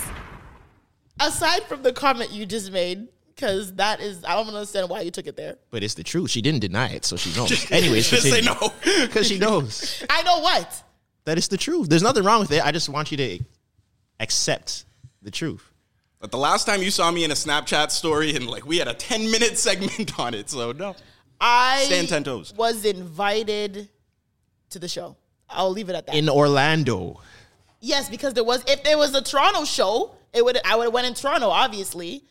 aside 1.18 1.62
from 1.64 1.82
the 1.82 1.92
comment 1.92 2.30
you 2.32 2.44
just 2.44 2.70
made, 2.70 3.08
because 3.34 3.72
that 3.76 4.00
is 4.00 4.22
I 4.24 4.34
don't 4.34 4.46
understand 4.48 4.90
why 4.90 5.00
you 5.00 5.10
took 5.10 5.26
it 5.26 5.36
there. 5.36 5.56
But 5.70 5.82
it's 5.82 5.94
the 5.94 6.04
truth. 6.04 6.30
She 6.30 6.42
didn't 6.42 6.60
deny 6.60 6.90
it, 6.90 7.06
so 7.06 7.16
she 7.16 7.34
knows. 7.34 7.70
Anyways, 7.72 8.10
Just 8.10 8.24
say 8.28 8.42
no. 8.42 8.56
Because 9.06 9.26
she 9.26 9.38
knows 9.38 10.04
I 10.10 10.22
know 10.22 10.40
what. 10.40 10.82
that 11.24 11.38
it's 11.38 11.48
the 11.48 11.56
truth. 11.56 11.88
There's 11.88 12.02
nothing 12.02 12.24
wrong 12.24 12.40
with 12.40 12.52
it. 12.52 12.64
I 12.64 12.72
just 12.72 12.90
want 12.90 13.10
you 13.10 13.16
to 13.16 13.38
accept 14.20 14.84
the 15.22 15.30
truth. 15.30 15.64
But 16.20 16.30
the 16.30 16.38
last 16.38 16.66
time 16.66 16.82
you 16.82 16.90
saw 16.90 17.10
me 17.10 17.24
in 17.24 17.30
a 17.30 17.34
Snapchat 17.34 17.90
story, 17.90 18.36
and 18.36 18.46
like 18.46 18.66
we 18.66 18.76
had 18.76 18.88
a 18.88 18.94
10 18.94 19.30
minute 19.30 19.56
segment 19.56 20.18
on 20.20 20.34
it, 20.34 20.50
so 20.50 20.72
no. 20.72 20.94
I 21.40 21.84
Stand 21.86 22.08
10 22.10 22.24
toes. 22.24 22.52
was 22.54 22.84
invited 22.86 23.88
to 24.76 24.80
the 24.80 24.88
show. 24.88 25.16
I'll 25.49 25.71
leave 25.71 25.88
it 25.88 25.95
at 25.97 26.06
that. 26.06 26.14
In 26.14 26.28
Orlando. 26.28 27.21
yes, 27.80 28.09
because 28.09 28.35
there 28.35 28.45
was 28.45 28.62
if 28.68 28.83
there 28.85 28.99
was 28.99 29.14
a 29.14 29.23
Toronto 29.23 29.64
show, 29.64 30.14
it 30.33 30.45
would 30.45 30.59
I 30.64 30.76
would 30.76 30.85
have 30.85 30.92
went 30.95 31.06
in 31.06 31.14
Toronto, 31.14 31.49
obviously. 31.49 32.25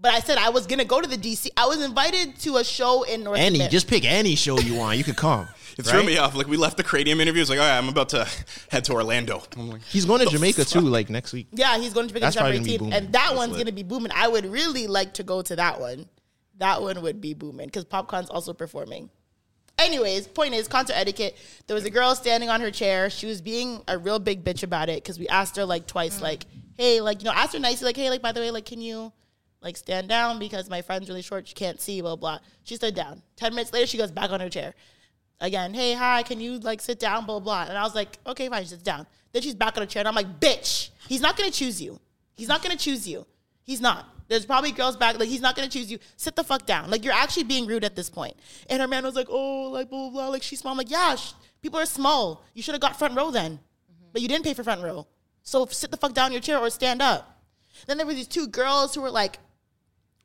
But 0.00 0.12
I 0.14 0.20
said 0.20 0.38
I 0.38 0.50
was 0.50 0.66
gonna 0.68 0.84
go 0.84 1.00
to 1.00 1.08
the 1.08 1.16
DC. 1.16 1.48
I 1.56 1.66
was 1.66 1.82
invited 1.82 2.38
to 2.40 2.58
a 2.58 2.64
show 2.64 3.02
in 3.02 3.24
North 3.24 3.40
Any, 3.40 3.60
Amer- 3.60 3.68
just 3.70 3.88
pick 3.88 4.04
any 4.04 4.36
show 4.36 4.58
you 4.60 4.76
want. 4.76 4.96
You 4.98 5.04
could 5.04 5.16
come. 5.16 5.48
It 5.78 5.86
right? 5.86 5.92
threw 5.92 6.02
me 6.02 6.18
off. 6.18 6.34
Like 6.34 6.48
we 6.48 6.56
left 6.56 6.76
the 6.76 6.82
cranium 6.82 7.20
interview. 7.20 7.40
It's 7.40 7.48
like, 7.50 7.60
all 7.60 7.64
right, 7.64 7.78
I'm 7.78 7.88
about 7.88 8.08
to 8.08 8.26
head 8.68 8.82
to 8.86 8.92
Orlando. 8.94 9.40
I'm 9.56 9.70
like, 9.70 9.82
He's 9.82 10.06
going 10.06 10.18
to 10.18 10.26
Jamaica 10.26 10.64
too, 10.64 10.80
like 10.80 11.08
next 11.08 11.32
week. 11.32 11.46
Yeah, 11.52 11.78
he's 11.78 11.92
going 11.94 12.08
to 12.08 12.12
Jamaica 12.12 12.24
That's 12.26 12.34
December 12.34 12.50
probably 12.56 12.58
gonna 12.58 12.66
be 12.66 12.72
18th, 12.74 12.78
booming. 12.80 12.92
and 12.94 13.06
that 13.06 13.12
That's 13.12 13.34
one's 13.36 13.52
lit. 13.52 13.56
going 13.58 13.66
to 13.66 13.72
be 13.72 13.82
booming. 13.84 14.10
I 14.12 14.26
would 14.26 14.44
really 14.46 14.88
like 14.88 15.14
to 15.14 15.22
go 15.22 15.40
to 15.40 15.54
that 15.54 15.78
one. 15.80 16.08
That 16.56 16.82
one 16.82 17.00
would 17.02 17.20
be 17.20 17.32
booming 17.32 17.66
because 17.66 17.84
Popcorn's 17.84 18.28
also 18.28 18.52
performing. 18.54 19.08
Anyways, 19.78 20.26
point 20.26 20.54
is 20.54 20.66
concert 20.66 20.96
etiquette. 20.96 21.36
There 21.66 21.74
was 21.74 21.84
a 21.84 21.90
girl 21.90 22.14
standing 22.16 22.50
on 22.50 22.60
her 22.60 22.70
chair. 22.70 23.10
She 23.10 23.26
was 23.26 23.40
being 23.40 23.82
a 23.86 23.96
real 23.96 24.18
big 24.18 24.42
bitch 24.44 24.62
about 24.64 24.88
it 24.88 25.02
because 25.02 25.18
we 25.18 25.28
asked 25.28 25.56
her 25.56 25.64
like 25.64 25.86
twice, 25.86 26.18
mm. 26.18 26.22
like, 26.22 26.46
"Hey, 26.76 27.00
like 27.00 27.20
you 27.20 27.26
know, 27.26 27.32
asked 27.32 27.52
her 27.52 27.60
nicely, 27.60 27.86
like, 27.86 27.96
hey, 27.96 28.10
like 28.10 28.20
by 28.20 28.32
the 28.32 28.40
way, 28.40 28.50
like, 28.50 28.66
can 28.66 28.80
you 28.80 29.12
Like 29.60 29.76
stand 29.76 30.08
down 30.08 30.38
because 30.38 30.70
my 30.70 30.82
friend's 30.82 31.08
really 31.08 31.22
short. 31.22 31.48
She 31.48 31.54
can't 31.54 31.80
see. 31.80 32.00
Blah 32.00 32.16
blah. 32.16 32.38
She 32.64 32.76
stood 32.76 32.94
down. 32.94 33.22
Ten 33.36 33.54
minutes 33.54 33.72
later, 33.72 33.86
she 33.86 33.98
goes 33.98 34.10
back 34.12 34.30
on 34.30 34.40
her 34.40 34.48
chair. 34.48 34.74
Again, 35.40 35.74
hey 35.74 35.94
hi, 35.94 36.22
can 36.22 36.40
you 36.40 36.58
like 36.58 36.80
sit 36.80 36.98
down? 37.00 37.26
Blah 37.26 37.40
blah. 37.40 37.66
And 37.68 37.76
I 37.78 37.82
was 37.82 37.94
like, 37.94 38.18
okay, 38.26 38.48
fine. 38.48 38.62
She 38.62 38.70
sits 38.70 38.82
down. 38.82 39.06
Then 39.32 39.42
she's 39.42 39.54
back 39.54 39.76
on 39.76 39.82
her 39.82 39.86
chair, 39.86 40.00
and 40.00 40.08
I'm 40.08 40.14
like, 40.14 40.40
bitch, 40.40 40.90
he's 41.08 41.20
not 41.20 41.36
gonna 41.36 41.50
choose 41.50 41.80
you. 41.82 41.98
He's 42.36 42.48
not 42.48 42.62
gonna 42.62 42.76
choose 42.76 43.06
you. 43.06 43.26
He's 43.62 43.80
not. 43.80 44.06
There's 44.28 44.44
probably 44.44 44.72
girls 44.72 44.96
back 44.96 45.18
like 45.18 45.28
he's 45.28 45.40
not 45.40 45.56
gonna 45.56 45.68
choose 45.68 45.90
you. 45.90 45.98
Sit 46.16 46.36
the 46.36 46.44
fuck 46.44 46.66
down. 46.66 46.90
Like 46.90 47.04
you're 47.04 47.14
actually 47.14 47.44
being 47.44 47.66
rude 47.66 47.84
at 47.84 47.96
this 47.96 48.10
point. 48.10 48.36
And 48.68 48.80
her 48.80 48.88
man 48.88 49.04
was 49.04 49.14
like, 49.14 49.28
oh, 49.30 49.70
like 49.70 49.88
blah 49.88 50.10
blah. 50.10 50.10
blah. 50.10 50.28
Like 50.28 50.42
she's 50.42 50.60
small. 50.60 50.72
I'm 50.72 50.78
like, 50.78 50.90
yeah, 50.90 51.16
sh- 51.16 51.32
people 51.62 51.80
are 51.80 51.86
small. 51.86 52.44
You 52.54 52.62
should 52.62 52.74
have 52.74 52.80
got 52.80 52.98
front 52.98 53.16
row 53.16 53.30
then, 53.30 53.52
mm-hmm. 53.52 54.08
but 54.12 54.22
you 54.22 54.28
didn't 54.28 54.44
pay 54.44 54.54
for 54.54 54.62
front 54.62 54.82
row. 54.82 55.06
So 55.42 55.64
sit 55.66 55.90
the 55.90 55.96
fuck 55.96 56.12
down 56.12 56.26
in 56.26 56.32
your 56.32 56.42
chair 56.42 56.58
or 56.58 56.68
stand 56.68 57.00
up. 57.00 57.42
Then 57.86 57.96
there 57.96 58.06
were 58.06 58.14
these 58.14 58.28
two 58.28 58.46
girls 58.48 58.94
who 58.94 59.00
were 59.00 59.10
like 59.10 59.38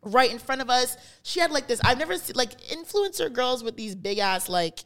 right 0.01 0.31
in 0.31 0.39
front 0.39 0.61
of 0.61 0.69
us. 0.69 0.97
She 1.23 1.39
had 1.39 1.51
like 1.51 1.67
this. 1.67 1.79
I've 1.83 1.97
never 1.97 2.17
seen 2.17 2.35
like 2.35 2.59
influencer 2.61 3.31
girls 3.31 3.63
with 3.63 3.77
these 3.77 3.95
big 3.95 4.19
ass 4.19 4.49
like 4.49 4.79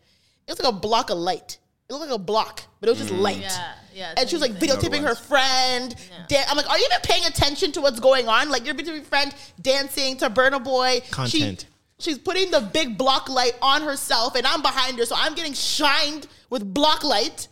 it 0.48 0.52
was 0.52 0.62
like 0.62 0.74
a 0.74 0.78
block 0.78 1.10
of 1.10 1.18
light. 1.18 1.58
It 1.90 1.94
looked 1.94 2.06
like 2.06 2.16
a 2.16 2.22
block, 2.22 2.64
but 2.80 2.90
it 2.90 2.92
was 2.92 3.00
just 3.00 3.14
mm. 3.14 3.22
light. 3.22 3.40
Yeah, 3.40 3.74
yeah. 3.98 4.14
And 4.18 4.30
she 4.30 4.36
was 4.36 4.42
like 4.42 4.54
videotaping 4.54 5.02
her 5.02 5.16
friend. 5.16 5.96
Dan- 6.28 6.46
I'm 6.50 6.56
like, 6.58 6.70
are 6.70 6.78
you 6.78 6.86
even 6.86 7.02
paying 7.04 7.26
attention 7.26 7.72
to 7.74 7.82
what's 7.82 8.00
going 8.00 8.28
on? 8.28 8.50
Like, 8.50 8.66
you're 8.66 8.76
videotaping 8.76 8.96
your 8.96 9.04
friend 9.04 9.34
dancing 9.62 10.18
to 10.18 10.30
Burna 10.30 10.64
Boy. 10.64 11.02
She- 11.04 11.12
Content. 11.12 11.66
she's 12.00 12.18
putting 12.18 12.52
the 12.52 12.62
big 12.62 12.98
block 12.98 13.28
light 13.30 13.54
on 13.62 13.82
herself, 13.82 14.36
and 14.36 14.46
I'm 14.46 14.62
behind 14.62 14.98
her, 15.00 15.06
so 15.06 15.16
I'm 15.18 15.34
getting 15.36 15.54
shined 15.54 16.28
with 16.50 16.74
block 16.74 17.04
light, 17.04 17.48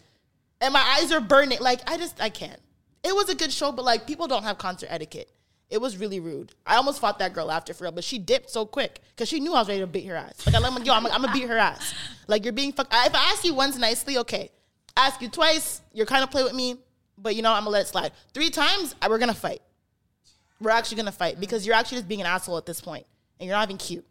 and 0.62 0.72
my 0.74 0.82
eyes 1.00 1.12
are 1.12 1.20
burning. 1.22 1.60
Like, 1.60 1.82
I 1.90 1.98
just, 1.98 2.22
I 2.22 2.30
can't. 2.30 2.60
It 3.04 3.16
was 3.16 3.30
a 3.30 3.36
good 3.36 3.52
show, 3.52 3.72
but 3.72 3.84
like, 3.86 4.06
people 4.08 4.28
don't 4.28 4.44
have 4.44 4.58
concert 4.58 4.88
etiquette. 4.92 5.30
It 5.70 5.82
was 5.82 5.98
really 5.98 6.20
rude. 6.20 6.54
I 6.66 6.76
almost 6.76 7.00
fought 7.00 7.18
that 7.20 7.34
girl 7.34 7.50
after 7.52 7.74
for 7.74 7.86
real, 7.86 7.92
but 7.92 8.04
she 8.04 8.20
dipped 8.20 8.52
so 8.52 8.68
quick 8.68 9.02
because 9.10 9.28
she 9.28 9.40
knew 9.40 9.54
I 9.54 9.60
was 9.60 9.68
ready 9.68 9.80
to 9.82 9.88
beat 9.88 10.06
her 10.06 10.16
ass. 10.16 10.46
Like 10.46 10.54
I'm 10.56 10.62
like, 10.76 10.86
yo, 10.86 10.94
I'm, 10.94 11.06
I'm 11.08 11.22
gonna 11.24 11.34
beat 11.34 11.48
her 11.48 11.58
ass. 11.58 11.94
Like 12.28 12.44
you're 12.44 12.54
being 12.54 12.72
fuck. 12.72 12.88
If 12.92 13.16
I 13.16 13.32
ask 13.32 13.44
you 13.44 13.56
once 13.56 13.76
nicely, 13.78 14.20
okay. 14.20 14.52
Ask 14.98 15.22
you 15.22 15.30
twice, 15.30 15.82
you're 15.94 16.06
kind 16.06 16.24
of 16.24 16.32
play 16.32 16.44
with 16.44 16.54
me, 16.54 16.78
but 17.18 17.36
you 17.36 17.42
know 17.42 17.52
I'm 17.52 17.62
gonna 17.62 17.72
let 17.72 17.82
it 17.84 17.88
slide. 17.88 18.12
Three 18.34 18.50
times, 18.50 18.96
uh, 19.02 19.08
we're 19.10 19.20
gonna 19.20 19.34
fight. 19.34 19.62
We're 20.62 20.72
actually 20.72 20.98
gonna 20.98 21.12
fight 21.12 21.40
because 21.40 21.66
you're 21.66 21.76
actually 21.76 21.98
just 21.98 22.08
being 22.08 22.22
an 22.22 22.28
asshole 22.28 22.58
at 22.58 22.66
this 22.66 22.80
point, 22.82 23.06
and 23.40 23.48
you're 23.48 23.56
not 23.58 23.68
even 23.68 23.78
cute. 23.78 24.06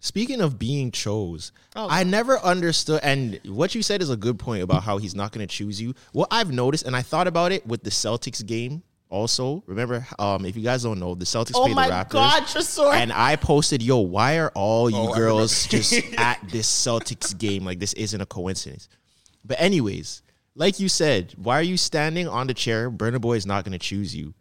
Speaking 0.00 0.40
of 0.40 0.58
being 0.58 0.90
chose, 0.90 1.52
Oh, 1.74 1.88
I 1.90 2.04
never 2.04 2.38
understood. 2.38 3.00
And 3.02 3.40
what 3.44 3.74
you 3.74 3.82
said 3.82 4.02
is 4.02 4.10
a 4.10 4.16
good 4.16 4.38
point 4.38 4.62
about 4.62 4.82
how 4.82 4.98
he's 4.98 5.14
not 5.14 5.32
going 5.32 5.44
to 5.46 5.52
choose 5.52 5.80
you. 5.80 5.94
What 6.12 6.28
I've 6.30 6.52
noticed, 6.52 6.86
and 6.86 6.94
I 6.94 7.02
thought 7.02 7.26
about 7.26 7.50
it 7.50 7.66
with 7.66 7.82
the 7.82 7.90
Celtics 7.90 8.44
game. 8.44 8.82
Also, 9.08 9.64
remember, 9.66 10.06
um, 10.18 10.44
if 10.44 10.54
you 10.56 10.62
guys 10.62 10.82
don't 10.82 11.00
know, 11.00 11.14
the 11.14 11.24
Celtics 11.24 11.52
Oh 11.54 11.64
play 11.64 11.74
my 11.74 11.86
the 11.88 11.94
Raptors. 11.94 12.10
God, 12.10 12.42
Tresor. 12.42 12.92
And 12.92 13.12
I 13.12 13.36
posted, 13.36 13.82
"Yo, 13.82 13.98
why 13.98 14.38
are 14.38 14.50
all 14.54 14.90
you 14.90 14.96
Oh, 14.98 15.14
girls 15.14 15.66
just 15.66 15.94
at 16.18 16.40
this 16.50 16.68
Celtics 16.70 17.36
game? 17.36 17.64
Like 17.64 17.78
this 17.78 17.92
isn't 17.94 18.20
a 18.20 18.26
coincidence." 18.26 18.88
But 19.46 19.60
anyways, 19.60 20.22
like 20.54 20.80
you 20.80 20.88
said, 20.88 21.34
why 21.36 21.58
are 21.58 21.62
you 21.62 21.76
standing 21.76 22.26
on 22.28 22.46
the 22.46 22.54
chair? 22.54 22.90
Burna 22.90 23.20
Boy 23.20 23.36
is 23.36 23.46
not 23.46 23.64
going 23.64 23.72
to 23.72 23.78
choose 23.78 24.14
you. 24.14 24.34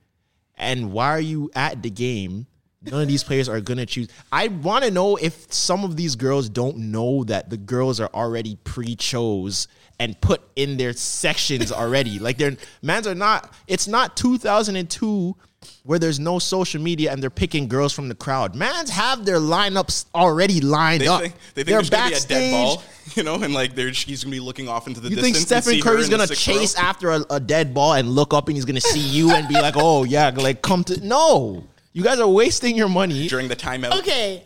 And 0.58 0.92
why 0.92 1.10
are 1.10 1.20
you 1.20 1.52
at 1.56 1.84
the 1.84 1.90
game? 1.90 2.48
None 2.92 3.02
of 3.02 3.08
these 3.08 3.24
players 3.24 3.50
are 3.50 3.60
gonna 3.62 3.86
choose. 3.86 4.10
I 4.32 4.48
want 4.48 4.84
to 4.84 4.92
know 4.92 5.16
if 5.16 5.52
some 5.52 5.84
of 5.84 5.96
these 5.96 6.16
girls 6.16 6.50
don't 6.50 6.78
know 6.78 7.24
that 7.24 7.50
the 7.50 7.58
girls 7.58 8.00
are 8.00 8.10
already 8.14 8.58
pre-chose 8.64 9.68
and 10.00 10.20
put 10.22 10.42
in 10.56 10.78
their 10.78 10.94
sections 10.94 11.72
already. 11.72 12.20
like 12.20 12.38
they're 12.38 12.56
mans 12.82 13.08
are 13.08 13.16
not. 13.16 13.54
It's 13.68 13.88
not 13.88 14.16
2002 14.16 15.36
where 15.84 16.00
there's 16.00 16.20
no 16.20 16.40
social 16.40 16.82
media 16.82 17.12
and 17.12 17.22
they're 17.22 17.30
picking 17.30 17.68
girls 17.68 17.94
from 17.94 18.08
the 18.10 18.16
crowd. 18.16 18.56
Mans 18.56 18.90
have 18.90 19.26
their 19.26 19.38
lineups 19.38 20.06
already 20.16 20.62
lined 20.62 21.02
They 21.02 21.08
up. 21.08 21.22
think, 21.22 21.34
they 21.54 21.64
think 21.64 21.68
they're 21.68 21.78
there's 21.78 21.90
gonna 21.90 22.10
be 22.10 22.16
a 22.16 22.20
dead 22.22 22.52
ball, 22.52 22.84
you 23.16 23.24
know, 23.24 23.36
and 23.36 23.54
like 23.54 23.76
they're, 23.76 23.90
he's 23.90 24.24
gonna 24.24 24.32
be 24.36 24.40
looking 24.40 24.68
off 24.68 24.88
into 24.88 25.00
the 25.00 25.10
You 25.10 25.16
think 25.18 25.36
distance. 25.36 25.52
and 25.68 25.76
Stephen 25.78 25.82
Curry's 25.82 26.10
gonna 26.10 26.28
chase 26.28 26.76
row? 26.78 26.84
after 26.84 27.10
a, 27.12 27.26
a 27.30 27.40
dead 27.40 27.74
ball 27.74 27.94
and 27.94 28.10
look 28.10 28.34
up 28.34 28.48
and 28.48 28.58
he's 28.58 28.66
gonna 28.66 28.82
see 28.82 29.00
you 29.00 29.32
and 29.32 29.48
be 29.48 29.54
like, 29.56 29.76
"Oh 29.78 30.04
yeah, 30.04 30.32
like 30.36 30.62
come 30.62 30.84
to." 30.86 31.06
No, 31.06 31.64
you 31.94 32.04
guys 32.04 32.20
are 32.20 32.28
wasting 32.28 32.76
your 32.76 32.90
money 32.90 33.28
during 33.28 33.48
the 33.48 33.56
timeout. 33.56 33.98
Okay. 34.00 34.44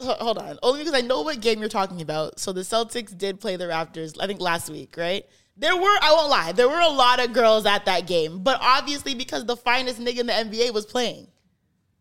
Hold 0.00 0.38
on. 0.38 0.58
Only 0.64 0.80
because 0.80 0.94
I 0.94 1.00
know 1.00 1.22
what 1.22 1.40
game 1.40 1.60
you're 1.60 1.68
talking 1.68 2.00
about. 2.02 2.40
So 2.40 2.52
the 2.52 2.62
Celtics 2.62 3.16
did 3.16 3.38
play 3.40 3.54
the 3.54 3.66
Raptors, 3.66 4.16
I 4.20 4.26
think 4.26 4.40
last 4.40 4.68
week, 4.68 4.96
right? 4.96 5.24
There 5.62 5.76
were, 5.76 5.96
I 6.02 6.12
won't 6.12 6.28
lie, 6.28 6.50
there 6.50 6.68
were 6.68 6.80
a 6.80 6.88
lot 6.88 7.24
of 7.24 7.32
girls 7.32 7.66
at 7.66 7.84
that 7.84 8.08
game, 8.08 8.42
but 8.42 8.58
obviously 8.60 9.14
because 9.14 9.46
the 9.46 9.56
finest 9.56 10.00
nigga 10.00 10.18
in 10.18 10.26
the 10.26 10.32
NBA 10.32 10.74
was 10.74 10.84
playing. 10.84 11.28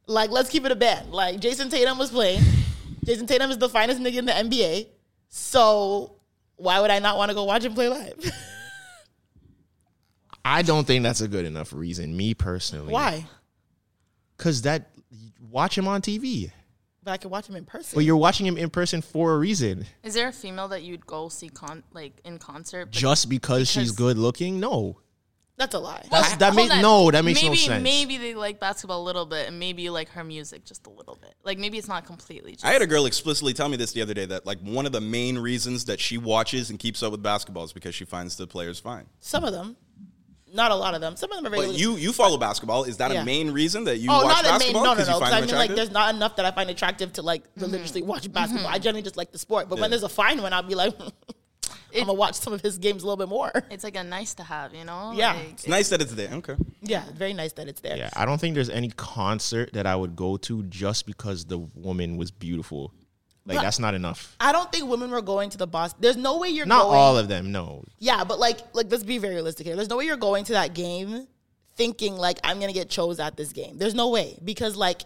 Like, 0.08 0.32
let's 0.32 0.50
keep 0.50 0.66
it 0.66 0.72
a 0.72 0.76
band. 0.76 1.12
Like, 1.12 1.40
Jayson 1.40 1.70
Tatum 1.70 2.00
was 2.00 2.10
playing. 2.10 2.42
Jayson 3.06 3.28
Tatum 3.28 3.52
is 3.52 3.60
the 3.60 3.70
finest 3.70 4.02
nigga 4.02 4.16
in 4.16 4.26
the 4.26 4.32
NBA. 4.32 4.88
So 5.30 6.16
why 6.56 6.82
would 6.82 6.90
I 6.90 6.98
not 6.98 7.18
want 7.18 7.30
to 7.30 7.36
go 7.36 7.44
watch 7.44 7.64
him 7.64 7.76
play 7.76 7.88
live? 7.88 8.16
I 10.44 10.64
don't 10.64 10.88
think 10.88 11.04
that's 11.04 11.22
a 11.22 11.28
good 11.28 11.46
enough 11.46 11.72
reason, 11.72 12.18
me 12.18 12.34
personally. 12.34 12.92
why? 12.92 13.28
Because 14.36 14.64
that 14.64 14.90
watch 15.52 15.78
him 15.78 15.88
on 15.88 16.02
TV, 16.02 16.52
But 17.04 17.12
I 17.12 17.18
could 17.18 17.32
watch 17.32 17.48
him 17.50 17.56
in 17.56 17.66
person. 17.66 17.98
but 17.98 18.06
you're 18.06 18.16
watching 18.18 18.46
him 18.46 18.58
in 18.58 18.70
person 18.70 19.02
for 19.02 19.34
a 19.34 19.38
reason. 19.40 19.86
Is 20.04 20.14
there 20.14 20.28
a 20.28 20.32
female 20.32 20.68
that 20.68 20.84
you'd 20.84 21.06
go 21.08 21.30
see 21.30 21.50
con 21.50 21.84
like 21.94 22.14
in 22.24 22.38
concert? 22.38 22.92
Just 22.92 23.28
because, 23.28 23.68
she's 23.70 23.92
good 23.92 24.18
looking? 24.20 24.60
No, 24.60 25.00
That's 25.58 25.74
a 25.74 25.80
lie. 25.80 26.06
That's- 26.12 26.36
that 26.38 26.54
Hold 26.54 26.70
makes 26.70 26.82
no, 26.82 27.10
that 27.10 27.26
makes 27.26 27.42
maybe, 27.42 27.56
no 27.56 27.56
sense. 27.56 27.84
Maybe 27.84 28.18
they 28.18 28.36
like 28.36 28.60
basketball 28.60 29.02
a 29.02 29.06
little 29.06 29.26
bit, 29.26 29.48
and 29.48 29.58
maybe 29.60 29.82
you 29.82 29.92
like 29.92 30.10
her 30.10 30.24
music 30.24 30.64
just 30.64 30.86
a 30.86 30.92
little 30.92 31.18
bit. 31.20 31.34
Like 31.44 31.58
maybe 31.58 31.80
it's 31.80 31.88
not 31.88 32.06
completely. 32.06 32.52
Just, 32.54 32.66
I 32.66 32.72
had 32.72 32.84
a 32.84 32.88
girl 32.88 33.08
explicitly 33.08 33.54
tell 33.54 33.68
me 33.70 33.78
this 33.78 33.94
the 33.94 34.02
other 34.04 34.14
day 34.14 34.26
that 34.28 34.46
like 34.46 34.60
one 34.60 34.86
of 34.86 34.92
the 34.92 35.02
main 35.02 35.40
reasons 35.40 35.86
that 35.86 36.00
she 36.00 36.20
watches 36.20 36.70
and 36.70 36.78
keeps 36.78 37.02
up 37.02 37.12
with 37.12 37.24
basketball 37.24 37.64
is 37.64 37.74
because 37.74 37.96
she 37.96 38.06
finds 38.06 38.36
the 38.38 38.46
players 38.46 38.80
fine. 38.80 39.08
Some 39.20 39.44
of 39.44 39.54
them. 39.54 39.76
Not 40.54 40.72
a 40.72 40.76
lot 40.76 40.94
of 40.94 41.02
them. 41.02 41.16
Some 41.16 41.32
of 41.32 41.38
them 41.38 41.46
are 41.46 41.56
very 41.56 41.68
But 41.68 41.76
you 41.76 41.96
you 41.96 42.12
follow 42.12 42.38
basketball. 42.38 42.84
Is 42.84 42.98
that 42.98 43.12
Yeah. 43.12 43.22
a 43.22 43.26
main 43.26 43.52
reason 43.52 43.86
that 43.86 43.98
you 43.98 44.10
oh, 44.12 44.24
watch 44.24 44.28
not 44.28 44.40
a 44.40 44.44
main. 44.44 44.52
basketball? 44.54 44.84
No, 44.84 44.90
no, 44.92 44.96
'Cause 44.98 45.08
no. 45.08 45.20
Because 45.20 45.34
I 45.34 45.40
them 45.40 45.48
mean, 45.48 45.56
like, 45.56 45.76
there's 45.76 45.92
not 45.92 46.14
enough 46.14 46.36
that 46.36 46.46
I 46.46 46.52
find 46.52 46.70
attractive 46.70 47.14
to 47.14 47.22
like 47.22 47.44
mm-hmm. 47.44 47.62
religiously 47.62 48.02
watch 48.02 48.24
mm-hmm. 48.24 48.34
basketball. 48.34 48.68
I 48.68 48.80
generally 48.80 49.04
just 49.04 49.18
like 49.18 49.32
the 49.32 49.40
sport. 49.40 49.70
But 49.70 49.80
when 49.80 49.90
there's 49.90 50.04
a 50.04 50.10
fine 50.10 50.42
one, 50.42 50.54
I'll 50.54 50.64
be 50.64 50.76
like, 50.76 50.94
I'm 51.94 52.06
gonna 52.06 52.14
watch 52.14 52.36
some 52.36 52.54
of 52.54 52.62
his 52.62 52.78
games 52.78 53.04
a 53.04 53.06
little 53.06 53.18
bit 53.18 53.30
more. 53.30 53.52
It's 53.70 53.84
like 53.84 53.96
a 53.96 54.04
nice 54.04 54.34
to 54.36 54.44
have, 54.44 54.74
you 54.74 54.86
know. 54.86 55.14
Yeah. 55.16 55.34
Like, 55.34 55.52
It's 55.52 55.68
nice 55.68 55.90
that 55.90 56.02
it's 56.02 56.14
there. 56.14 56.34
Okay. 56.34 56.56
Yeah, 56.82 57.04
very 57.14 57.34
nice 57.34 57.54
that 57.54 57.68
it's 57.68 57.82
there. 57.82 57.98
yeah, 57.98 58.10
I 58.16 58.26
don't 58.26 58.40
think 58.40 58.56
there's 58.56 58.70
any 58.70 58.90
concert 58.90 59.74
that 59.74 59.86
I 59.86 59.96
would 59.96 60.16
go 60.16 60.38
to 60.38 60.64
just 60.64 61.06
because 61.06 61.46
the 61.46 61.60
woman 61.60 62.18
was 62.18 62.32
beautiful. 62.32 62.94
Like 63.46 63.58
But- 63.58 63.64
that's 63.64 63.80
not 63.80 63.96
enough. 63.96 64.36
I 64.40 64.52
don't 64.52 64.72
think 64.72 64.88
women 64.90 65.10
were 65.12 65.22
going 65.22 65.50
to 65.52 65.58
the 65.58 65.66
Boston. 65.68 66.00
There's 66.02 66.18
no 66.18 66.38
way 66.38 66.50
you're 66.50 66.66
Not 66.68 66.84
going. 66.84 66.98
all 66.98 67.18
of 67.18 67.28
them, 67.28 67.52
no. 67.52 67.84
Yeah, 68.00 68.24
but 68.24 68.40
like, 68.40 68.60
like 68.76 68.92
let's 68.92 69.04
be 69.04 69.18
very 69.18 69.34
realistic 69.34 69.66
here. 69.66 69.76
There's 69.76 69.90
no 69.90 69.98
way 69.98 70.06
you're 70.06 70.16
going 70.18 70.44
to 70.46 70.54
that 70.54 70.74
game 70.76 71.28
thinking 71.76 72.16
like 72.18 72.40
I'm 72.44 72.60
gonna 72.60 72.74
get 72.74 72.90
chose 72.90 73.20
at 73.20 73.38
this 73.38 73.52
game. 73.54 73.78
There's 73.78 73.96
no 73.96 74.10
way 74.10 74.38
because 74.44 74.76
like 74.76 75.02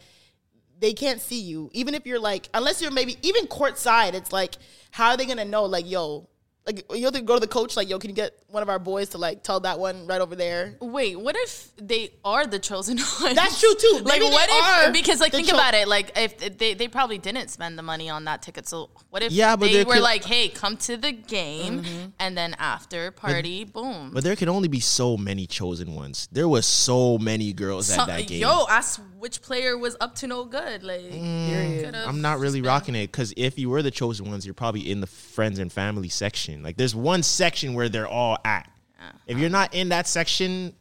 they 0.78 0.92
can't 0.94 1.22
see 1.22 1.40
you. 1.40 1.70
Even 1.74 1.94
if 1.96 2.06
you're 2.06 2.20
like, 2.20 2.50
unless 2.54 2.82
you're 2.82 2.92
maybe 2.92 3.18
even 3.22 3.48
courtside, 3.48 4.14
it's 4.14 4.34
like, 4.34 4.56
how 4.92 5.12
are 5.12 5.18
they 5.18 5.26
gonna 5.26 5.46
know? 5.46 5.64
Like, 5.64 5.90
yo, 5.90 6.28
like 6.66 6.86
you 6.96 7.04
have 7.06 7.14
to 7.14 7.22
go 7.22 7.36
to 7.36 7.40
the 7.40 7.48
coach. 7.48 7.76
Like, 7.78 7.90
yo, 7.90 8.00
can 8.00 8.10
you 8.10 8.16
get 8.16 8.34
one 8.50 8.64
of 8.64 8.70
our 8.70 8.80
boys 8.80 9.10
to 9.10 9.18
like 9.18 9.44
tell 9.44 9.60
that 9.62 9.78
one 9.80 10.08
right 10.08 10.20
over 10.22 10.36
there? 10.36 10.76
Wait, 10.82 11.20
what 11.20 11.36
if 11.38 11.72
they 11.78 12.12
are 12.24 12.48
the 12.48 12.58
chosen 12.60 12.98
ones? 13.22 13.36
That's 13.36 13.60
true 13.60 13.76
too. 13.76 14.02
Like, 14.04 14.20
Maybe 14.20 14.26
they 14.30 14.32
what 14.32 14.50
are 14.50 14.88
if? 14.88 14.94
Because, 15.06 15.20
like, 15.22 15.32
think 15.32 15.48
cho- 15.50 15.56
about 15.56 15.74
it. 15.76 15.88
Like, 15.88 16.12
if 16.18 16.58
they 16.58 16.74
they 16.74 16.88
probably 16.88 17.18
didn't 17.18 17.50
spend 17.50 17.78
the 17.78 17.84
money 17.84 18.10
on 18.10 18.26
that 18.26 18.42
ticket, 18.42 18.68
so 18.68 18.90
what 19.12 19.22
if 19.24 19.32
Yeah, 19.32 19.56
but 19.56 19.72
they 19.72 19.84
were 19.84 19.94
could- 19.96 20.02
like, 20.04 20.24
"Hey, 20.24 20.50
come 20.50 20.78
to 20.78 20.98
the 20.98 21.12
game, 21.12 21.82
Mm-hmm. 21.84 22.06
and 22.20 22.38
then 22.38 22.56
after 22.58 23.12
party, 23.12 23.64
boom." 23.64 24.12
But 24.14 24.24
there 24.24 24.36
can 24.36 24.50
only 24.50 24.68
be 24.68 24.80
so 24.80 25.18
many 25.18 25.46
chosen 25.48 25.94
ones. 25.94 26.28
There 26.32 26.48
was 26.48 26.66
so 26.66 27.18
many 27.18 27.54
girls 27.54 27.88
So- 27.88 28.02
at 28.02 28.08
that 28.08 28.28
game. 28.28 28.42
Yo, 28.42 28.66
ask 28.70 29.00
which 29.20 29.42
player 29.42 29.78
was 29.78 29.96
up 30.00 30.16
to 30.16 30.28
no 30.28 30.46
good. 30.46 30.84
Like, 30.84 31.02
Mm, 31.02 32.08
I'm 32.08 32.22
not 32.22 32.40
really 32.40 32.62
rocking 32.62 32.96
it 32.96 33.12
because 33.12 33.34
if 33.38 33.58
you 33.60 33.70
were 33.70 33.82
the 33.82 33.92
chosen 33.92 34.30
ones, 34.30 34.46
you're 34.46 34.54
probably 34.54 34.90
in 34.92 35.02
the 35.02 35.08
friends 35.08 35.60
and 35.60 35.72
family 35.72 36.10
section. 36.10 36.55
Like 36.64 36.78
there's 36.78 36.96
one 36.96 37.24
section 37.24 37.74
where 37.74 37.90
they're 37.90 38.08
all 38.08 38.38
at. 38.46 38.70
Uh-huh. 39.00 39.12
If 39.28 39.38
you're 39.38 39.50
not 39.50 39.74
in 39.74 39.90
that 39.90 40.08
section, 40.08 40.74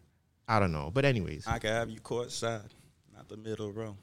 I 0.49 0.59
don't 0.61 0.73
know. 0.73 0.90
But 0.93 1.04
anyways, 1.04 1.47
I 1.47 1.59
can 1.59 1.71
have 1.71 1.90
you 1.90 2.00
courtside, 2.00 2.69
not 3.14 3.28
the 3.28 3.37
middle 3.37 3.73
row. 3.73 3.97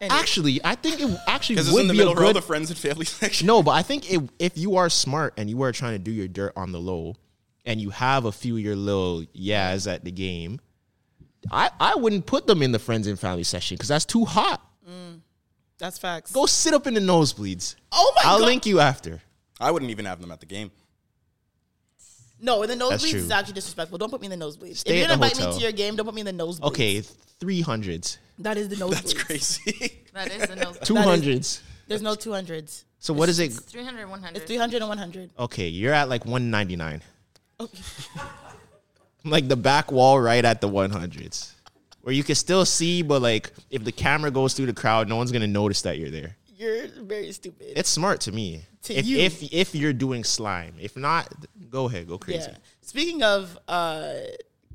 actually, 0.00 0.60
I 0.64 0.74
think 0.74 1.00
it 1.00 1.10
actually 1.26 1.54
Because 1.56 1.68
it's 1.68 1.74
would 1.74 1.82
in 1.82 1.86
the 1.88 1.92
be 1.94 1.98
middle 1.98 2.12
a 2.14 2.16
row, 2.20 2.28
good. 2.28 2.36
the 2.36 2.42
friends 2.42 2.70
and 2.70 2.78
family 2.78 3.04
section. 3.06 3.46
no, 3.46 3.62
but 3.62 3.72
I 3.72 3.82
think 3.82 4.10
it, 4.12 4.20
if 4.38 4.58
you 4.58 4.76
are 4.76 4.88
smart 4.88 5.34
and 5.36 5.48
you 5.48 5.62
are 5.62 5.72
trying 5.72 5.92
to 5.92 5.98
do 5.98 6.10
your 6.10 6.28
dirt 6.28 6.52
on 6.56 6.72
the 6.72 6.80
low, 6.80 7.16
and 7.64 7.80
you 7.80 7.90
have 7.90 8.24
a 8.24 8.32
few 8.32 8.56
of 8.56 8.60
your 8.62 8.74
little 8.74 9.24
yas 9.32 9.86
at 9.86 10.04
the 10.04 10.10
game, 10.10 10.58
I 11.50 11.70
I 11.78 11.94
wouldn't 11.94 12.26
put 12.26 12.46
them 12.46 12.60
in 12.62 12.72
the 12.72 12.78
friends 12.80 13.06
and 13.06 13.18
family 13.18 13.44
section 13.44 13.76
because 13.76 13.88
that's 13.88 14.04
too 14.04 14.24
hot. 14.24 14.60
Mm, 14.88 15.20
that's 15.78 15.98
facts. 15.98 16.32
Go 16.32 16.46
sit 16.46 16.74
up 16.74 16.86
in 16.88 16.94
the 16.94 17.00
nosebleeds. 17.00 17.76
Oh 17.92 18.12
my 18.16 18.22
god. 18.22 18.28
I'll 18.28 18.38
god. 18.40 18.46
link 18.46 18.66
you 18.66 18.80
after. 18.80 19.20
I 19.62 19.70
wouldn't 19.70 19.90
even 19.90 20.04
have 20.04 20.20
them 20.20 20.32
at 20.32 20.40
the 20.40 20.46
game. 20.46 20.70
No, 22.40 22.62
in 22.62 22.68
the 22.70 22.74
That's 22.74 23.04
nosebleeds 23.04 23.10
true. 23.10 23.20
is 23.20 23.30
actually 23.30 23.54
disrespectful. 23.54 23.98
Don't 23.98 24.10
put 24.10 24.20
me 24.20 24.26
in 24.30 24.36
the 24.38 24.44
nosebleeds. 24.44 24.78
Stay 24.78 24.94
if 24.94 24.96
you're 24.96 25.04
at 25.04 25.10
gonna 25.10 25.24
invite 25.24 25.36
me 25.36 25.44
hotel. 25.44 25.58
to 25.58 25.62
your 25.62 25.72
game, 25.72 25.94
don't 25.94 26.06
put 26.06 26.14
me 26.14 26.22
in 26.22 26.36
the 26.36 26.44
nosebleeds. 26.44 26.62
Okay, 26.64 27.00
three 27.00 27.60
hundreds, 27.60 28.18
that 28.40 28.56
is 28.56 28.68
the 28.68 28.76
nosebleeds. 28.84 28.90
That's 28.90 29.14
crazy. 29.14 30.02
That 30.12 30.32
is 30.32 30.48
the 30.48 30.56
nose. 30.56 30.78
two 30.82 30.96
hundreds. 30.96 31.62
There's 31.86 32.02
no 32.02 32.16
two 32.16 32.32
hundreds. 32.32 32.84
So 32.98 33.14
what 33.14 33.28
is 33.28 33.40
it? 33.40 33.52
300, 33.52 34.08
100. 34.08 34.36
It's 34.36 34.46
300 34.46 34.76
and 34.80 34.88
100. 34.88 35.30
Okay, 35.36 35.66
you're 35.66 35.92
at 35.92 36.08
like 36.08 36.24
one 36.24 36.50
ninety 36.50 36.76
nine. 36.76 37.02
Oh. 37.58 37.68
like 39.24 39.48
the 39.48 39.56
back 39.56 39.90
wall 39.92 40.20
right 40.20 40.44
at 40.44 40.60
the 40.60 40.68
one 40.68 40.90
hundreds, 40.90 41.54
where 42.02 42.14
you 42.14 42.24
can 42.24 42.34
still 42.34 42.64
see, 42.64 43.02
but 43.02 43.22
like 43.22 43.52
if 43.70 43.84
the 43.84 43.92
camera 43.92 44.30
goes 44.30 44.54
through 44.54 44.66
the 44.66 44.72
crowd, 44.72 45.08
no 45.08 45.16
one's 45.16 45.30
gonna 45.30 45.46
notice 45.46 45.82
that 45.82 45.98
you're 45.98 46.10
there. 46.10 46.36
You're 46.62 46.86
very 47.02 47.32
stupid. 47.32 47.72
It's 47.76 47.88
smart 47.90 48.20
to 48.22 48.32
me. 48.32 48.64
To 48.84 48.94
if 48.94 49.06
you. 49.06 49.18
if 49.18 49.42
if 49.52 49.74
you're 49.74 49.92
doing 49.92 50.22
slime, 50.24 50.74
if 50.80 50.96
not, 50.96 51.32
go 51.70 51.86
ahead, 51.86 52.06
go 52.08 52.18
crazy. 52.18 52.50
Yeah. 52.50 52.56
Speaking 52.80 53.22
of 53.22 53.58
uh, 53.68 54.12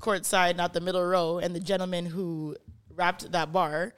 courtside, 0.00 0.56
not 0.56 0.72
the 0.74 0.80
middle 0.80 1.04
row, 1.04 1.38
and 1.38 1.54
the 1.54 1.60
gentleman 1.60 2.06
who 2.06 2.56
wrapped 2.94 3.30
that 3.32 3.52
bar, 3.52 3.92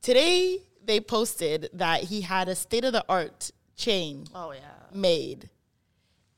today 0.00 0.58
they 0.84 1.00
posted 1.00 1.68
that 1.74 2.04
he 2.04 2.20
had 2.22 2.48
a 2.48 2.54
state 2.54 2.84
of 2.84 2.92
the 2.92 3.04
art 3.08 3.50
chain 3.76 4.26
Oh, 4.34 4.52
yeah. 4.52 4.60
made. 4.94 5.48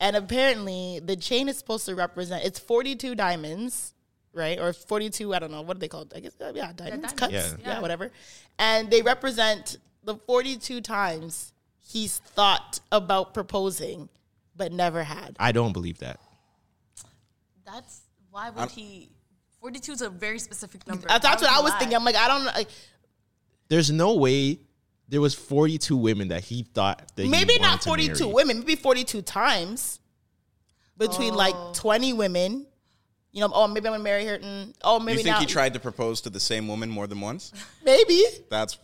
And 0.00 0.16
apparently, 0.16 1.00
the 1.02 1.16
chain 1.16 1.48
is 1.48 1.56
supposed 1.58 1.86
to 1.86 1.94
represent 1.94 2.44
it's 2.44 2.58
42 2.58 3.14
diamonds, 3.14 3.94
right? 4.34 4.58
Or 4.58 4.72
42, 4.74 5.32
I 5.34 5.38
don't 5.38 5.50
know, 5.50 5.62
what 5.62 5.76
are 5.78 5.80
they 5.80 5.88
called? 5.88 6.12
I 6.14 6.20
guess, 6.20 6.32
yeah, 6.38 6.50
diamonds, 6.52 6.76
diamonds. 6.76 7.12
cuts, 7.14 7.32
Yeah. 7.32 7.46
yeah. 7.60 7.66
Yeah. 7.74 7.80
whatever. 7.80 8.10
And 8.58 8.90
they 8.90 9.00
represent 9.02 9.76
the 10.04 10.16
42 10.16 10.80
times 10.80 11.52
he's 11.80 12.18
thought 12.18 12.80
about 12.92 13.34
proposing, 13.34 14.08
but 14.56 14.72
never 14.72 15.02
had. 15.02 15.36
I 15.38 15.52
don't 15.52 15.72
believe 15.72 15.98
that. 15.98 16.20
That's 17.64 18.02
why 18.30 18.50
would 18.50 18.70
he? 18.70 19.10
42 19.60 19.92
is 19.92 20.02
a 20.02 20.10
very 20.10 20.38
specific 20.38 20.86
number. 20.86 21.06
That's, 21.08 21.24
Why 21.24 21.30
that's 21.30 21.42
what 21.42 21.50
I 21.50 21.60
was 21.60 21.72
lie? 21.72 21.78
thinking. 21.78 21.96
I'm 21.96 22.04
like, 22.04 22.16
I 22.16 22.28
don't 22.28 22.44
know. 22.44 22.50
Like, 22.54 22.68
There's 23.68 23.90
no 23.90 24.14
way 24.14 24.58
there 25.08 25.20
was 25.20 25.34
42 25.34 25.96
women 25.96 26.28
that 26.28 26.44
he 26.44 26.64
thought 26.74 27.10
that 27.16 27.26
maybe 27.28 27.54
wanted 27.54 27.62
not 27.62 27.80
to 27.82 27.88
42 27.88 28.24
marry. 28.24 28.34
women, 28.34 28.58
maybe 28.60 28.76
42 28.76 29.22
times 29.22 30.00
between 30.98 31.32
Oh. 31.34 31.36
like 31.38 31.54
20 31.74 32.12
women. 32.12 32.66
You 33.32 33.40
know, 33.40 33.50
oh, 33.52 33.66
maybe 33.66 33.86
I'm 33.88 33.94
gonna 33.94 34.04
marry 34.04 34.26
her. 34.26 34.34
And, 34.34 34.74
oh, 34.84 35.00
maybe 35.00 35.18
you 35.18 35.24
think 35.24 35.34
not. 35.34 35.40
he 35.40 35.46
tried 35.46 35.72
to 35.74 35.80
propose 35.80 36.20
to 36.22 36.30
the 36.30 36.38
same 36.38 36.68
woman 36.68 36.88
more 36.90 37.06
than 37.06 37.20
once? 37.20 37.52
Maybe 37.84 38.22
That's 38.50 38.78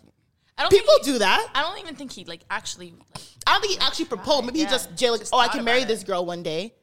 I 0.61 0.65
don't 0.65 0.71
people 0.71 0.95
he- 1.03 1.13
do 1.13 1.19
that. 1.19 1.51
I 1.55 1.63
don't 1.63 1.79
even 1.79 1.97
think 1.97 2.13
he 2.13 2.25
like 2.25 2.43
actually. 2.51 2.93
Like, 2.93 3.23
I 3.47 3.53
don't 3.53 3.63
think 3.63 3.75
he 3.75 3.87
actually 3.87 4.05
proposed. 4.05 4.45
Maybe 4.45 4.59
Yeah, 4.59 4.67
he 4.67 4.71
just 4.71 4.95
jail 4.95 5.13
like, 5.13 5.23
oh, 5.33 5.39
I 5.39 5.49
can 5.49 5.65
marry 5.65 5.79
about 5.79 5.89
this 5.89 6.05
girl 6.05 6.27
one 6.27 6.43
day, 6.43 6.75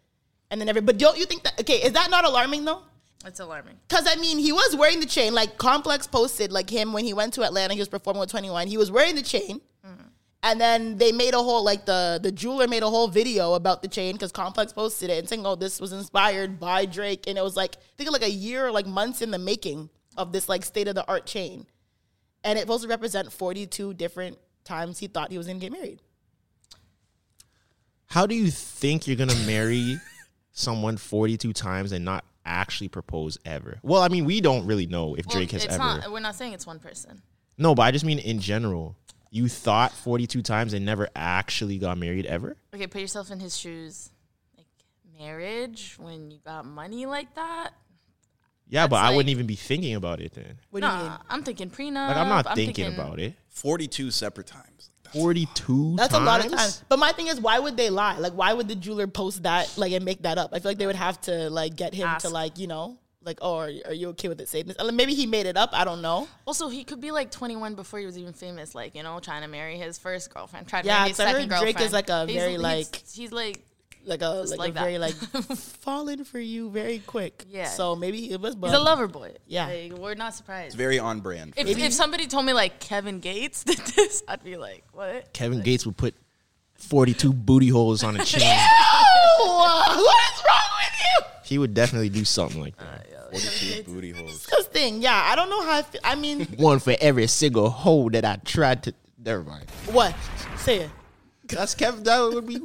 and 0.50 0.60
then 0.60 0.67
every. 0.67 0.81
But 0.81 0.98
don't 0.98 1.17
you 1.17 1.25
think 1.25 1.43
that? 1.43 1.60
Okay, 1.62 1.77
is 1.84 1.93
that 1.93 2.10
not 2.10 2.25
alarming 2.25 2.65
though? 2.65 2.81
it's 3.25 3.39
alarming. 3.39 3.75
Because 3.88 4.07
I 4.07 4.15
mean, 4.15 4.39
he 4.39 4.51
was 4.51 4.75
wearing 4.75 5.00
the 5.00 5.05
chain. 5.05 5.34
Like 5.34 5.57
Complex 5.57 6.07
posted, 6.07 6.51
like 6.51 6.69
him 6.69 6.93
when 6.93 7.05
he 7.05 7.13
went 7.13 7.34
to 7.34 7.43
Atlanta, 7.43 7.74
he 7.74 7.79
was 7.79 7.89
performing 7.89 8.22
with 8.22 8.31
Twenty 8.31 8.50
One. 8.50 8.67
He 8.67 8.77
was 8.77 8.89
wearing 8.89 9.15
the 9.15 9.22
chain, 9.22 9.62
mm. 9.86 10.05
and 10.43 10.60
then 10.60 10.98
they 10.98 11.12
made 11.12 11.34
a 11.34 11.41
whole 11.41 11.63
like 11.63 11.86
the 11.86 12.19
the 12.22 12.31
jeweler 12.31 12.67
made 12.67 12.84
a 12.84 12.89
whole 12.89 13.07
video 13.07 13.53
about 13.53 13.81
the 13.81 13.88
chain 13.88 14.13
because 14.13 14.31
Complex 14.31 14.74
posted 14.74 15.10
it 15.10 15.19
and 15.19 15.29
saying, 15.29 15.46
"Oh, 15.46 15.55
this 15.55 15.79
was 15.79 15.93
inspired 15.93 16.60
by 16.60 16.86
Drake," 16.86 17.27
and 17.27 17.38
it 17.38 17.43
was 17.43 17.55
like 17.55 17.75
I 17.75 17.98
think 17.98 18.12
like 18.12 18.24
a 18.24 18.31
year, 18.31 18.67
or 18.67 18.72
like 18.72 18.88
months 18.88 19.22
in 19.22 19.31
the 19.31 19.39
making 19.39 19.89
of 20.15 20.31
this 20.31 20.50
like 20.50 20.65
state 20.65 20.88
of 20.88 20.96
the 20.96 21.05
art 21.07 21.25
chain, 21.25 21.67
and 22.44 22.58
it's 22.58 22.63
supposed 22.63 22.84
to 22.84 22.89
represent 22.89 23.32
forty 23.32 23.65
two 23.65 23.94
different 23.94 24.38
times 24.63 25.00
he 25.00 25.08
thought 25.08 25.32
he 25.32 25.38
was 25.38 25.48
gonna 25.48 25.60
get 25.60 25.72
married. 25.72 26.01
How 28.08 28.25
do 28.25 28.36
you 28.36 28.50
think 28.50 29.08
you're 29.08 29.17
gonna 29.17 29.36
marry 29.46 30.00
someone 30.51 30.98
42 30.98 31.53
times 31.53 31.91
and 31.91 32.03
not 32.06 32.24
actually 32.46 32.88
propose 32.88 33.38
ever? 33.46 33.79
Well, 33.84 34.01
I 34.01 34.08
mean, 34.08 34.25
we 34.25 34.39
don't 34.41 34.65
really 34.65 34.88
know 34.88 35.15
if 35.15 35.25
Well, 35.27 35.36
Drake 35.38 35.51
has 35.51 35.65
it's 35.65 35.74
ever. 35.74 35.84
not. 35.84 36.12
We're 36.12 36.20
not 36.22 36.36
saying 36.36 36.53
it's 36.53 36.65
one 36.65 36.79
person. 36.79 37.22
No, 37.58 37.75
but 37.75 37.84
I 37.84 37.91
just 37.91 38.06
mean 38.06 38.20
in 38.20 38.39
general. 38.39 38.96
You 39.29 39.50
thought 39.50 39.91
42 39.91 40.41
times 40.41 40.72
and 40.74 40.86
never 40.86 41.10
actually 41.15 41.77
got 41.79 41.98
married 41.98 42.25
ever? 42.25 42.56
Okay, 42.74 42.88
put 42.88 43.01
yourself 43.01 43.29
in 43.29 43.41
his 43.41 43.58
shoes. 43.58 44.10
Like 44.56 44.67
marriage 45.20 45.96
when 46.00 46.32
you 46.32 46.39
got 46.46 46.65
money 46.65 47.06
like 47.06 47.36
that. 47.36 47.72
Yeah, 48.69 48.88
but 48.88 48.97
That's 48.97 49.03
I 49.03 49.07
like- 49.07 49.15
wouldn't 49.17 49.29
even 49.31 49.45
be 49.47 49.55
thinking 49.55 49.95
about 49.95 50.19
it 50.19 50.33
then. 50.33 50.59
What 50.71 50.81
do 50.81 50.87
you 50.87 50.94
mean? 50.94 51.05
Nah, 51.05 51.18
I'm 51.29 51.44
thinking 51.44 51.70
prenup. 51.70 52.07
Like 52.09 52.18
I'm 52.18 52.27
not 52.29 52.55
thinking, 52.55 52.94
about 52.94 53.20
it. 53.20 53.33
42 53.50 54.11
separate 54.11 54.48
times. 54.48 54.89
42 55.13 55.96
That's 55.98 56.11
times? 56.11 56.22
a 56.22 56.25
lot 56.25 56.46
of 56.46 56.51
times. 56.51 56.83
But 56.89 57.00
my 57.00 57.11
thing 57.11 57.27
is, 57.27 57.39
why 57.39 57.59
would 57.59 57.77
they 57.77 57.89
lie? 57.89 58.18
Like, 58.18 58.33
why 58.33 58.53
would 58.53 58.68
the 58.68 58.75
jeweler 58.75 59.07
post 59.07 59.44
that, 59.44 59.72
like, 59.77 59.92
and 59.94 60.03
make 60.03 60.24
that 60.24 60.37
up? 60.37 60.51
I 60.53 60.59
feel 60.59 60.72
like 60.72 60.77
they 60.77 60.85
would 60.85 60.96
have 60.96 61.20
to, 61.22 61.50
like, 61.50 61.75
get 61.75 61.94
him 61.94 62.07
to, 62.07 62.13
Ask. 62.15 62.31
like, 62.31 62.59
you 62.59 62.68
know, 62.68 62.98
like, 63.24 63.39
oh, 63.42 63.55
are, 63.57 63.72
are 63.85 63.94
you 63.94 64.09
okay 64.09 64.27
with 64.27 64.39
it 64.42 64.50
saying 64.50 64.68
this? 64.68 64.75
Uh, 64.79 64.92
Maybe 64.92 65.13
he 65.13 65.25
made 65.25 65.46
it 65.46 65.57
up. 65.57 65.70
I 65.74 65.83
don't 65.85 66.01
know. 66.01 66.27
Also, 66.46 66.70
he 66.70 66.83
could 66.83 67.01
be 67.01 67.11
like 67.11 67.31
21 67.31 67.75
before 67.75 68.00
he 68.00 68.05
was 68.05 68.18
even 68.18 68.33
famous, 68.33 68.75
like 68.75 68.96
you 68.96 69.03
know, 69.03 69.20
trying 69.20 69.42
to 69.44 69.48
marry 69.48 69.77
his 69.77 69.98
first 69.98 70.33
girlfriend, 70.33 70.68
trying 70.68 70.83
to 70.83 70.87
Yeah, 70.87 70.98
marry 71.00 71.09
his 71.09 71.18
'cause 71.18 71.25
I 71.25 71.31
second 71.33 71.50
heard 71.51 71.59
Drake 71.61 71.79
is, 71.81 71.94
like, 71.94 72.09
a 72.09 72.25
He's- 72.25 72.35
very, 72.37 72.51
he's- 72.51 72.61
like- 72.61 73.01
he's 73.13 73.31
like 73.31 73.63
Like 74.07 74.22
a 74.22 74.39
Just 74.41 74.51
like, 74.57 74.59
like 74.59 74.70
a 74.70 74.79
very 74.79 74.98
like 74.98 75.13
falling 75.83 76.24
for 76.24 76.39
you 76.39 76.70
very 76.70 77.00
quick. 77.00 77.43
Yeah. 77.50 77.65
So 77.65 77.96
maybe 77.96 78.31
it 78.31 78.39
was. 78.39 78.55
he's 78.55 78.72
a 78.74 78.79
lover 78.79 79.07
boy. 79.07 79.33
Yeah. 79.48 79.67
like, 79.67 79.91
we're 79.93 80.15
not 80.15 80.33
surprised. 80.33 80.67
It's 80.67 80.75
very 80.75 80.98
on 80.98 81.20
brand. 81.20 81.53
if, 81.57 81.77
if 81.77 81.91
somebody 81.93 82.25
told 82.27 82.46
me 82.46 82.53
like 82.53 82.79
Kevin 82.79 83.20
Gates 83.20 83.63
did 83.65 83.79
this, 83.79 84.24
I'd 84.27 84.43
be 84.43 84.55
like, 84.55 84.85
what? 84.93 85.33
Kevin 85.33 85.61
Gates 85.61 85.85
would 85.85 85.98
put 85.98 86.15
42 86.75 87.33
booty 87.33 87.67
holes 87.67 88.03
on 88.03 88.15
a 88.20 88.24
chain. 88.25 88.41
Ew! 88.41 89.46
what 89.48 90.33
is 90.33 90.43
wrong 90.46 90.70
with 90.79 91.00
you? 91.01 91.25
he 91.43 91.57
would 91.57 91.74
definitely 91.74 92.09
do 92.09 92.24
something 92.24 92.61
like 92.61 92.77
that. 92.77 93.07
Uh, 93.13 93.31
42 93.31 93.83
booty 93.91 94.11
holes. 94.11 94.31
Disgusting. 94.46 95.01
Yeah, 95.01 95.22
I 95.22 95.35
don't 95.35 95.50
know 95.50 95.63
how. 95.63 95.79
I, 95.79 95.81
feel. 95.81 96.01
I 96.03 96.15
mean, 96.15 96.46
One 96.57 96.79
for 96.79 96.96
every 97.01 97.27
single 97.27 97.70
hole 97.70 98.09
that 98.11 98.24
I 98.24 98.37
tried 98.46 98.83
to. 98.83 98.93
Never 99.22 99.43
mind. 99.43 99.65
what? 99.91 100.15
Say 100.55 100.79
it. 100.81 100.89
That's 101.48 101.75
Kevin. 101.75 102.03
That 102.03 102.20
would 102.33 102.46
be. 102.48 102.60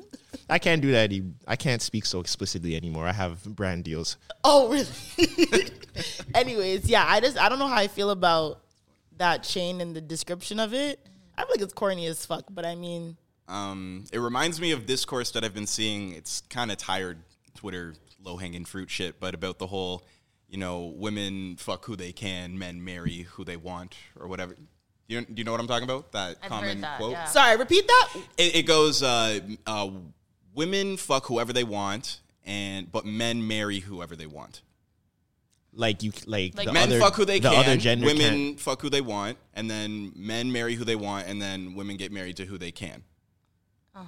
I 0.49 0.59
can't 0.59 0.83
do 0.83 0.90
that. 0.92 1.11
any- 1.12 1.33
I 1.47 1.57
can't 1.57 1.81
speak 1.83 2.05
so 2.05 2.21
explicitly 2.21 2.77
anymore. 2.77 3.07
I 3.07 3.12
have 3.12 3.42
brand 3.45 3.85
deals. 3.85 4.16
Oh, 4.45 4.68
really? 4.68 5.68
Anyways, 6.35 6.88
yeah, 6.88 7.05
I 7.07 7.21
just 7.21 7.38
I 7.38 7.49
don't 7.49 7.59
know 7.59 7.68
how 7.68 7.77
I 7.77 7.88
feel 7.88 8.11
about 8.11 8.61
that 9.18 9.42
chain 9.42 9.81
and 9.81 9.95
the 9.95 10.01
description 10.01 10.59
of 10.59 10.73
it. 10.75 10.99
I 11.37 11.42
feel 11.42 11.51
like 11.53 11.61
it's 11.61 11.73
corny 11.73 12.07
as 12.07 12.25
fuck, 12.27 12.45
but 12.51 12.64
I 12.64 12.75
mean, 12.75 13.16
Um, 13.49 14.05
it 14.12 14.18
reminds 14.18 14.61
me 14.61 14.73
of 14.73 14.87
discourse 14.87 15.31
that 15.33 15.45
I've 15.45 15.55
been 15.55 15.66
seeing. 15.66 16.12
It's 16.12 16.42
kind 16.49 16.71
of 16.71 16.79
tired 16.79 17.18
Twitter 17.55 17.95
low 18.23 18.37
hanging 18.37 18.64
fruit 18.64 18.88
shit, 18.90 19.18
but 19.21 19.35
about 19.35 19.59
the 19.59 19.66
whole, 19.66 20.07
you 20.49 20.57
know, 20.59 20.92
women 20.97 21.57
fuck 21.57 21.85
who 21.85 21.97
they 21.97 22.12
can, 22.12 22.59
men 22.59 22.85
marry 22.85 23.23
who 23.33 23.45
they 23.45 23.57
want, 23.57 23.95
or 24.18 24.29
whatever. 24.29 24.57
You, 25.12 25.20
do 25.22 25.35
you 25.37 25.44
know 25.44 25.53
what 25.53 25.61
I'm 25.61 25.66
talking 25.66 25.85
about? 25.85 26.11
That 26.12 26.37
I've 26.42 26.48
common 26.48 26.68
heard 26.70 26.81
that, 26.83 26.96
quote. 26.98 27.12
yeah. 27.12 27.25
sorry, 27.27 27.57
repeat 27.57 27.87
that. 27.87 28.09
It, 28.38 28.57
it 28.57 28.62
goes, 28.66 29.03
uh, 29.03 29.40
uh, 29.66 29.90
women 30.55 30.96
fuck 30.96 31.27
whoever 31.27 31.53
they 31.53 31.64
want, 31.64 32.20
and 32.44 32.90
but 32.90 33.05
men 33.05 33.46
marry 33.46 33.79
whoever 33.81 34.16
they 34.16 34.27
want. 34.27 34.62
Like 35.75 36.03
you, 36.03 36.12
like, 36.27 36.55
Like 36.57 36.66
the 36.66 36.72
men 36.72 36.88
other, 36.88 37.01
fuck 37.01 37.14
who 37.14 37.25
they 37.25 37.38
the 37.40 37.48
can. 37.48 37.59
other 37.59 37.77
gender 37.79 38.05
women 38.05 38.25
can't. 38.48 38.61
fuck 38.61 38.83
who 38.83 38.90
they 38.90 39.01
want, 39.01 39.38
and 39.55 39.70
then 39.70 40.12
men 40.14 40.53
marry 40.53 40.75
who 40.75 40.85
they 40.85 40.96
want, 40.96 41.27
and 41.29 41.40
then 41.40 41.75
women 41.75 41.96
get 41.96 42.12
married 42.12 42.37
to 42.37 42.44
who 42.44 42.59
they 42.59 42.70
can. 42.72 43.03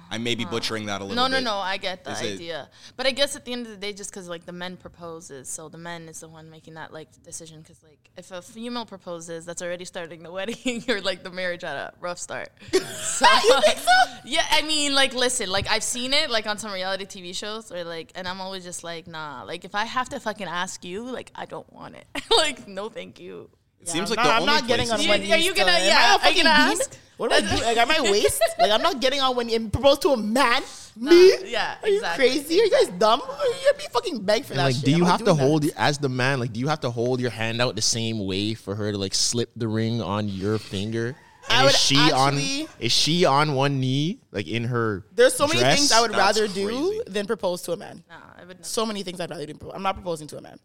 I 0.09 0.17
may 0.17 0.33
be 0.33 0.45
butchering 0.45 0.87
that 0.87 1.01
a 1.01 1.03
little 1.05 1.19
Uh-huh. 1.19 1.27
No, 1.29 1.35
bit. 1.37 1.43
no, 1.43 1.51
no. 1.51 1.57
I 1.59 1.77
get 1.77 2.03
the 2.03 2.11
Is 2.11 2.21
it- 2.21 2.33
idea, 2.35 2.69
but 2.97 3.05
I 3.05 3.11
guess 3.11 3.35
at 3.35 3.45
the 3.45 3.53
end 3.53 3.67
of 3.67 3.71
the 3.71 3.77
day, 3.77 3.93
just 3.93 4.09
because 4.09 4.27
like 4.27 4.45
the 4.45 4.51
men 4.51 4.77
proposes, 4.77 5.47
so 5.47 5.69
the 5.69 5.77
men 5.77 6.09
is 6.09 6.21
the 6.21 6.27
one 6.27 6.49
making 6.49 6.73
that 6.73 6.91
like 6.91 7.07
decision. 7.23 7.61
Because 7.61 7.83
like 7.83 8.09
if 8.17 8.31
a 8.31 8.41
female 8.41 8.85
proposes, 8.87 9.45
that's 9.45 9.61
already 9.61 9.85
starting 9.85 10.23
the 10.23 10.31
wedding 10.37 10.83
or 10.89 11.01
like 11.01 11.23
the 11.23 11.29
marriage 11.29 11.63
at 11.63 11.75
a 11.75 11.93
rough 11.99 12.17
start. 12.17 12.49
You 12.73 12.79
think 12.79 13.77
So, 13.77 13.91
Yeah, 14.25 14.43
I 14.49 14.63
mean, 14.63 14.95
like, 14.95 15.13
listen, 15.13 15.49
like 15.51 15.69
I've 15.69 15.83
seen 15.83 16.13
it 16.13 16.31
like 16.31 16.47
on 16.47 16.57
some 16.57 16.71
reality 16.71 17.05
TV 17.05 17.35
shows, 17.35 17.71
or 17.71 17.83
like, 17.83 18.11
and 18.15 18.27
I'm 18.27 18.41
always 18.41 18.63
just 18.63 18.83
like, 18.83 19.05
nah. 19.05 19.43
Like 19.43 19.65
if 19.65 19.75
I 19.75 19.85
have 19.85 20.09
to 20.09 20.19
fucking 20.19 20.47
ask 20.47 20.83
you, 20.83 21.03
like 21.03 21.31
I 21.35 21.45
don't 21.45 21.71
want 21.71 21.95
it. 21.95 22.07
like 22.35 22.67
no, 22.67 22.89
thank 22.89 23.19
you. 23.19 23.49
It 23.81 23.89
seems 23.89 24.09
I'm 24.11 24.15
like 24.15 24.17
not, 24.17 24.23
the 24.25 24.29
I'm 24.35 24.41
only 24.41 24.53
not 24.53 24.67
getting 24.67 24.89
on 24.91 24.97
places- 24.97 25.07
one 25.09 25.21
You- 25.23 25.33
are 25.33 25.37
you 25.37 25.51
uh, 25.51 25.55
gonna- 25.55 25.71
Am 25.71 25.87
yeah, 25.87 25.95
I 25.97 26.03
a 26.03 26.07
are 26.07 26.13
you 26.13 26.19
fucking 26.19 26.43
gonna 26.43 26.69
bean? 26.71 26.81
ask? 26.81 26.97
What 27.17 27.29
do 27.29 27.35
I 27.37 27.41
do? 27.41 27.63
Like, 27.63 27.77
am 27.77 27.91
I 27.91 28.01
waist? 28.11 28.41
like, 28.59 28.71
I'm 28.71 28.81
not 28.81 28.99
getting 28.99 29.21
on 29.21 29.35
when 29.35 29.47
you 29.47 29.69
propose 29.69 29.99
to 29.99 30.09
a 30.09 30.17
man. 30.17 30.61
Me? 30.97 31.33
yeah, 31.51 31.75
Are 31.83 31.87
you 31.89 31.95
exactly. 31.97 32.25
crazy? 32.29 32.59
Are 32.61 32.63
you 32.65 32.71
guys 32.71 32.87
dumb? 32.97 33.21
You'd 33.63 33.77
be 33.77 33.83
fucking 33.91 34.21
begged 34.23 34.45
for 34.47 34.53
And 34.53 34.59
that 34.59 34.63
like, 34.65 34.75
shit. 34.75 34.85
do 34.85 34.93
I'm 34.93 34.97
you 34.99 35.05
have 35.05 35.19
to 35.19 35.25
doing 35.25 35.37
that. 35.37 35.43
hold 35.43 35.65
as 35.77 35.97
the 35.97 36.09
man? 36.09 36.39
Like, 36.39 36.51
do 36.53 36.59
you 36.59 36.67
have 36.67 36.79
to 36.81 36.89
hold 36.91 37.19
your 37.19 37.31
hand 37.31 37.61
out 37.61 37.75
the 37.75 37.81
same 37.81 38.25
way 38.25 38.53
for 38.53 38.75
her 38.75 38.91
to 38.91 38.97
like 38.97 39.13
slip 39.13 39.49
the 39.55 39.67
ring 39.67 40.01
on 40.01 40.27
your 40.29 40.57
finger? 40.57 41.15
I 41.49 41.57
And 41.57 41.65
would 41.65 41.73
is 41.75 41.79
she 41.81 41.97
actually- 41.97 42.61
on? 42.63 42.69
Is 42.79 42.91
she 42.91 43.25
on 43.25 43.53
one 43.55 43.79
knee, 43.79 44.19
like 44.31 44.47
in 44.47 44.63
her? 44.65 45.05
There's 45.13 45.35
so 45.35 45.47
many 45.47 45.59
dress? 45.59 45.77
things 45.77 45.91
I 45.91 46.01
would 46.01 46.11
That's 46.11 46.39
rather 46.39 46.47
do 46.53 47.01
than 47.07 47.27
propose 47.27 47.61
to 47.63 47.73
a 47.73 47.77
man. 47.77 48.03
Nah, 48.09 48.15
I 48.41 48.45
would. 48.45 48.57
Not. 48.59 48.65
So 48.65 48.85
many 48.85 49.03
things 49.03 49.19
I'd 49.19 49.29
rather 49.29 49.45
do. 49.45 49.71
I'm 49.73 49.83
not 49.83 49.95
proposing 49.95 50.27
to 50.29 50.37
a 50.37 50.41
man. 50.41 50.59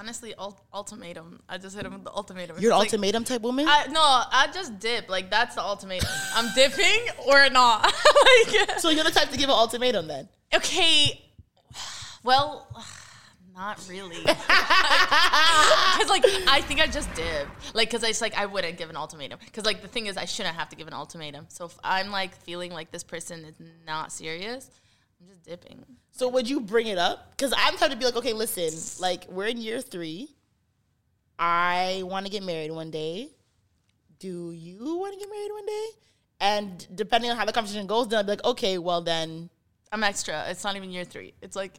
Honestly, 0.00 0.32
ult- 0.38 0.60
ultimatum. 0.72 1.40
I 1.48 1.58
just 1.58 1.74
hit 1.74 1.84
him 1.84 1.92
with 1.92 2.04
the 2.04 2.12
ultimatum. 2.12 2.56
You're 2.60 2.70
an 2.72 2.78
like- 2.78 2.86
ultimatum 2.86 3.24
type 3.24 3.42
woman. 3.42 3.66
I, 3.68 3.86
no, 3.88 4.00
I 4.00 4.48
just 4.54 4.78
dip. 4.78 5.08
Like 5.08 5.28
that's 5.30 5.56
the 5.56 5.62
ultimatum. 5.62 6.08
I'm 6.34 6.54
dipping 6.54 7.00
or 7.26 7.50
not. 7.50 7.82
like, 8.46 8.78
so 8.78 8.90
you're 8.90 9.02
the 9.04 9.10
type 9.10 9.30
to 9.30 9.36
give 9.36 9.48
an 9.48 9.56
ultimatum 9.56 10.06
then. 10.06 10.28
okay, 10.54 11.20
Well, 12.22 12.68
not 13.56 13.84
really. 13.88 14.18
Because 15.98 16.10
like 16.10 16.24
I 16.48 16.60
think 16.60 16.80
I 16.80 16.86
just 16.86 17.12
did. 17.14 17.46
Like 17.74 17.90
because 17.90 18.08
it's 18.08 18.20
like 18.20 18.36
I 18.38 18.46
wouldn't 18.46 18.78
give 18.78 18.88
an 18.90 18.96
ultimatum. 18.96 19.40
Because 19.44 19.64
like 19.64 19.82
the 19.82 19.88
thing 19.88 20.06
is 20.06 20.16
I 20.16 20.26
shouldn't 20.26 20.54
have 20.54 20.68
to 20.68 20.76
give 20.76 20.86
an 20.86 20.94
ultimatum. 20.94 21.46
So 21.48 21.64
if 21.64 21.76
I'm 21.82 22.10
like 22.12 22.36
feeling 22.36 22.70
like 22.70 22.92
this 22.92 23.02
person 23.02 23.44
is 23.44 23.56
not 23.84 24.12
serious, 24.12 24.70
I'm 25.20 25.26
just 25.26 25.42
dipping. 25.42 25.84
So 26.18 26.26
would 26.30 26.50
you 26.50 26.58
bring 26.58 26.88
it 26.88 26.98
up? 26.98 27.30
Because 27.30 27.54
I'm 27.56 27.76
trying 27.76 27.90
to 27.90 27.96
be 27.96 28.04
like, 28.04 28.16
okay, 28.16 28.32
listen, 28.32 28.72
like 29.00 29.26
we're 29.28 29.46
in 29.46 29.58
year 29.58 29.80
three. 29.80 30.34
I 31.38 32.02
want 32.04 32.26
to 32.26 32.32
get 32.32 32.42
married 32.42 32.72
one 32.72 32.90
day. 32.90 33.28
Do 34.18 34.50
you 34.50 34.98
want 34.98 35.14
to 35.14 35.20
get 35.20 35.30
married 35.30 35.52
one 35.52 35.66
day? 35.66 35.86
And 36.40 36.96
depending 36.96 37.30
on 37.30 37.36
how 37.36 37.44
the 37.44 37.52
conversation 37.52 37.86
goes, 37.86 38.08
then 38.08 38.18
I'll 38.18 38.24
be 38.24 38.30
like, 38.30 38.44
okay, 38.44 38.78
well 38.78 39.00
then, 39.00 39.48
I'm 39.92 40.02
extra. 40.02 40.44
It's 40.48 40.64
not 40.64 40.74
even 40.74 40.90
year 40.90 41.04
three. 41.04 41.34
It's 41.40 41.54
like 41.54 41.74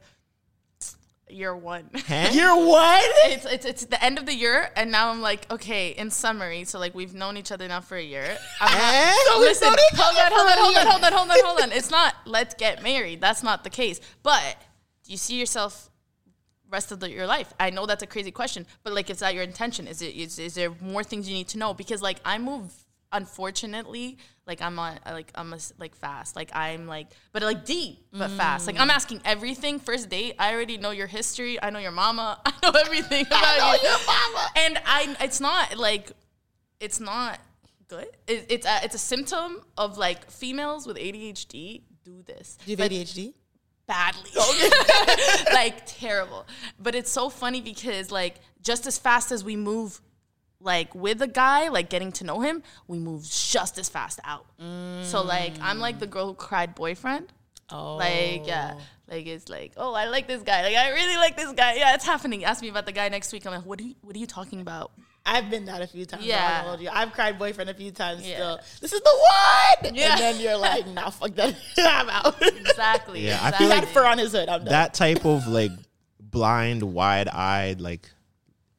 year 1.29 1.55
one. 1.55 1.89
year 2.31 2.55
one. 2.55 2.99
It's, 3.25 3.45
it's 3.45 3.65
it's 3.65 3.85
the 3.85 4.03
end 4.03 4.17
of 4.17 4.25
the 4.25 4.33
year, 4.33 4.69
and 4.75 4.91
now 4.91 5.09
I'm 5.09 5.21
like, 5.21 5.49
okay. 5.51 5.89
In 5.89 6.11
summary, 6.11 6.63
so 6.63 6.79
like 6.79 6.93
we've 6.95 7.13
known 7.13 7.37
each 7.37 7.51
other 7.51 7.67
now 7.67 7.81
for 7.81 7.97
a 7.97 8.03
year. 8.03 8.37
I'm 8.61 8.77
not, 8.77 9.15
So 9.27 9.39
listen, 9.39 9.67
hold 9.67 10.17
on, 10.17 10.31
hold 10.31 10.49
on, 10.49 10.57
hold 10.57 10.75
on, 10.77 10.87
hold 10.87 11.03
on, 11.03 11.13
hold 11.13 11.29
on, 11.29 11.37
hold 11.45 11.61
on. 11.61 11.71
It's 11.71 11.91
not 11.91 12.15
let's 12.25 12.53
get 12.55 12.83
married. 12.83 13.21
That's 13.21 13.43
not 13.43 13.63
the 13.63 13.69
case. 13.69 13.99
But 14.23 14.57
do 15.03 15.11
you 15.11 15.17
see 15.17 15.39
yourself 15.39 15.89
rest 16.69 16.91
of 16.91 16.99
the, 16.99 17.09
your 17.09 17.27
life? 17.27 17.53
I 17.59 17.69
know 17.69 17.85
that's 17.85 18.03
a 18.03 18.07
crazy 18.07 18.31
question, 18.31 18.65
but 18.83 18.93
like, 18.93 19.09
is 19.09 19.19
that 19.19 19.33
your 19.33 19.43
intention? 19.43 19.87
Is 19.87 20.01
it 20.01 20.15
is, 20.15 20.39
is 20.39 20.55
there 20.55 20.71
more 20.81 21.03
things 21.03 21.27
you 21.27 21.35
need 21.35 21.47
to 21.49 21.57
know? 21.57 21.73
Because 21.73 22.01
like 22.01 22.19
I 22.25 22.37
move, 22.37 22.73
unfortunately, 23.12 24.17
like 24.45 24.62
I'm 24.62 24.78
on 24.80 25.00
like 25.06 25.32
I'm 25.36 25.54
a, 25.54 25.60
like 25.78 25.95
fast, 25.95 26.36
like 26.36 26.52
I'm 26.54 26.88
like, 26.88 27.08
but 27.32 27.41
like 27.41 27.65
deep 27.65 28.06
but 28.12 28.30
mm. 28.30 28.38
fast. 28.38 28.67
Like 28.67 28.80
I'm 28.80 28.89
asking 28.89 29.22
everything. 29.26 29.80
First 29.80 30.10
date, 30.10 30.36
I 30.39 30.54
already 30.54 30.78
know 30.78 30.91
your 30.91 31.08
history. 31.08 31.62
I 31.62 31.69
know 31.69 31.80
your 31.80 31.91
mama. 31.91 32.39
I 32.45 32.54
know 32.63 32.72
everything 32.72 33.26
about 33.28 33.58
know 33.58 33.74
you. 33.74 33.89
your 33.89 34.00
mama. 34.06 34.48
And 34.56 34.82
I, 34.86 35.17
it's 35.22 35.39
not 35.39 35.78
like, 35.78 36.12
it's 36.80 37.00
not 37.00 37.39
good. 37.88 38.08
It, 38.28 38.45
it's 38.50 38.65
a, 38.65 38.80
it's 38.84 38.95
a 38.95 39.00
symptom 39.00 39.62
of 39.78 39.98
like 39.98 40.30
females 40.30 40.88
with 40.88 40.98
ADHD 40.98 41.84
do 42.04 42.24
this. 42.24 42.58
Do 42.65 42.72
you 42.72 42.78
have 42.78 42.89
ADHD? 42.89 43.34
badly. 43.89 44.30
like 45.54 45.82
terrible. 45.86 46.45
But 46.80 46.95
it's 46.95 47.12
so 47.12 47.28
funny 47.30 47.60
because 47.60 48.12
like 48.12 48.36
just 48.62 48.88
as 48.88 48.98
fast 48.98 49.32
as 49.32 49.43
we 49.43 49.56
move 49.56 50.00
like 50.62 50.93
with 50.93 51.22
a 51.22 51.28
guy, 51.28 51.69
like 51.69 51.89
getting 51.89 52.12
to 52.13 52.24
know 52.24 52.41
him, 52.41 52.63
we 52.88 53.00
move 53.00 53.24
just 53.24 53.78
as 53.78 53.89
fast 53.89 54.19
out. 54.24 54.45
So 55.04 55.22
like 55.24 55.54
I'm 55.62 55.80
like 55.80 56.00
the 56.00 56.08
girl 56.08 56.28
who 56.28 56.34
cried 56.34 56.76
boyfriend. 56.76 57.32
Oh, 57.72 57.98
Like 57.98 58.48
yeah. 58.48 58.74
Oh. 58.76 58.82
Like 59.10 59.26
it's 59.26 59.50
like, 59.50 59.74
oh, 59.78 59.93
I 59.93 60.06
like 60.06 60.28
this 60.28 60.43
guy. 60.43 60.62
Like 60.63 60.76
I 60.76 60.89
really 60.91 61.17
like 61.17 61.36
this 61.36 61.52
guy. 61.54 61.76
Yeah, 61.76 61.95
it's 61.95 62.06
happening. 62.06 62.43
Ask 62.43 62.62
me 62.62 62.69
about 62.69 62.86
the 62.86 62.91
guy 62.91 63.10
next 63.10 63.32
week. 63.34 63.45
I'm 63.45 63.54
like, 63.54 63.65
what 63.65 63.80
are 63.80 63.84
you 63.84 63.95
what 64.02 64.15
are 64.15 64.19
you 64.19 64.28
talking 64.28 64.62
about? 64.62 64.91
I've 65.26 65.50
been 65.50 65.65
that 65.65 65.82
a 65.82 65.88
few 65.88 66.06
times. 66.06 66.26
Yeah. 66.26 66.63
Yeah, 66.65 66.78
you. 66.80 66.89
I've 66.91 67.12
cried 67.13 67.38
boyfriend 67.38 67.69
a 67.69 67.74
few 67.74 67.91
times. 67.91 68.28
Yeah. 68.28 68.36
Still, 68.36 68.60
this 68.82 68.93
is 68.93 69.02
the 69.02 69.17
one. 69.84 69.93
Yeah. 69.95 70.12
And 70.13 70.19
then 70.19 70.39
you're 70.39 70.58
like, 70.58 70.88
nah, 70.98 71.10
fuck 71.10 71.36
that. 71.36 71.56
I'm 71.78 72.10
out. 72.10 72.41
Exactly. 72.41 73.28
Yeah, 73.28 73.39
I 73.41 73.52
he 73.52 73.58
feel 73.58 73.69
had 73.69 73.84
like 73.84 73.93
fur 73.93 74.06
on 74.06 74.17
his 74.17 74.32
hood. 74.32 74.50
I'm 74.50 74.62
done. 74.62 74.69
that 74.69 74.93
type 74.93 75.26
of 75.26 75.48
like 75.48 75.72
blind, 76.19 76.82
wide 76.84 77.28
eyed, 77.28 77.82
like 77.82 78.10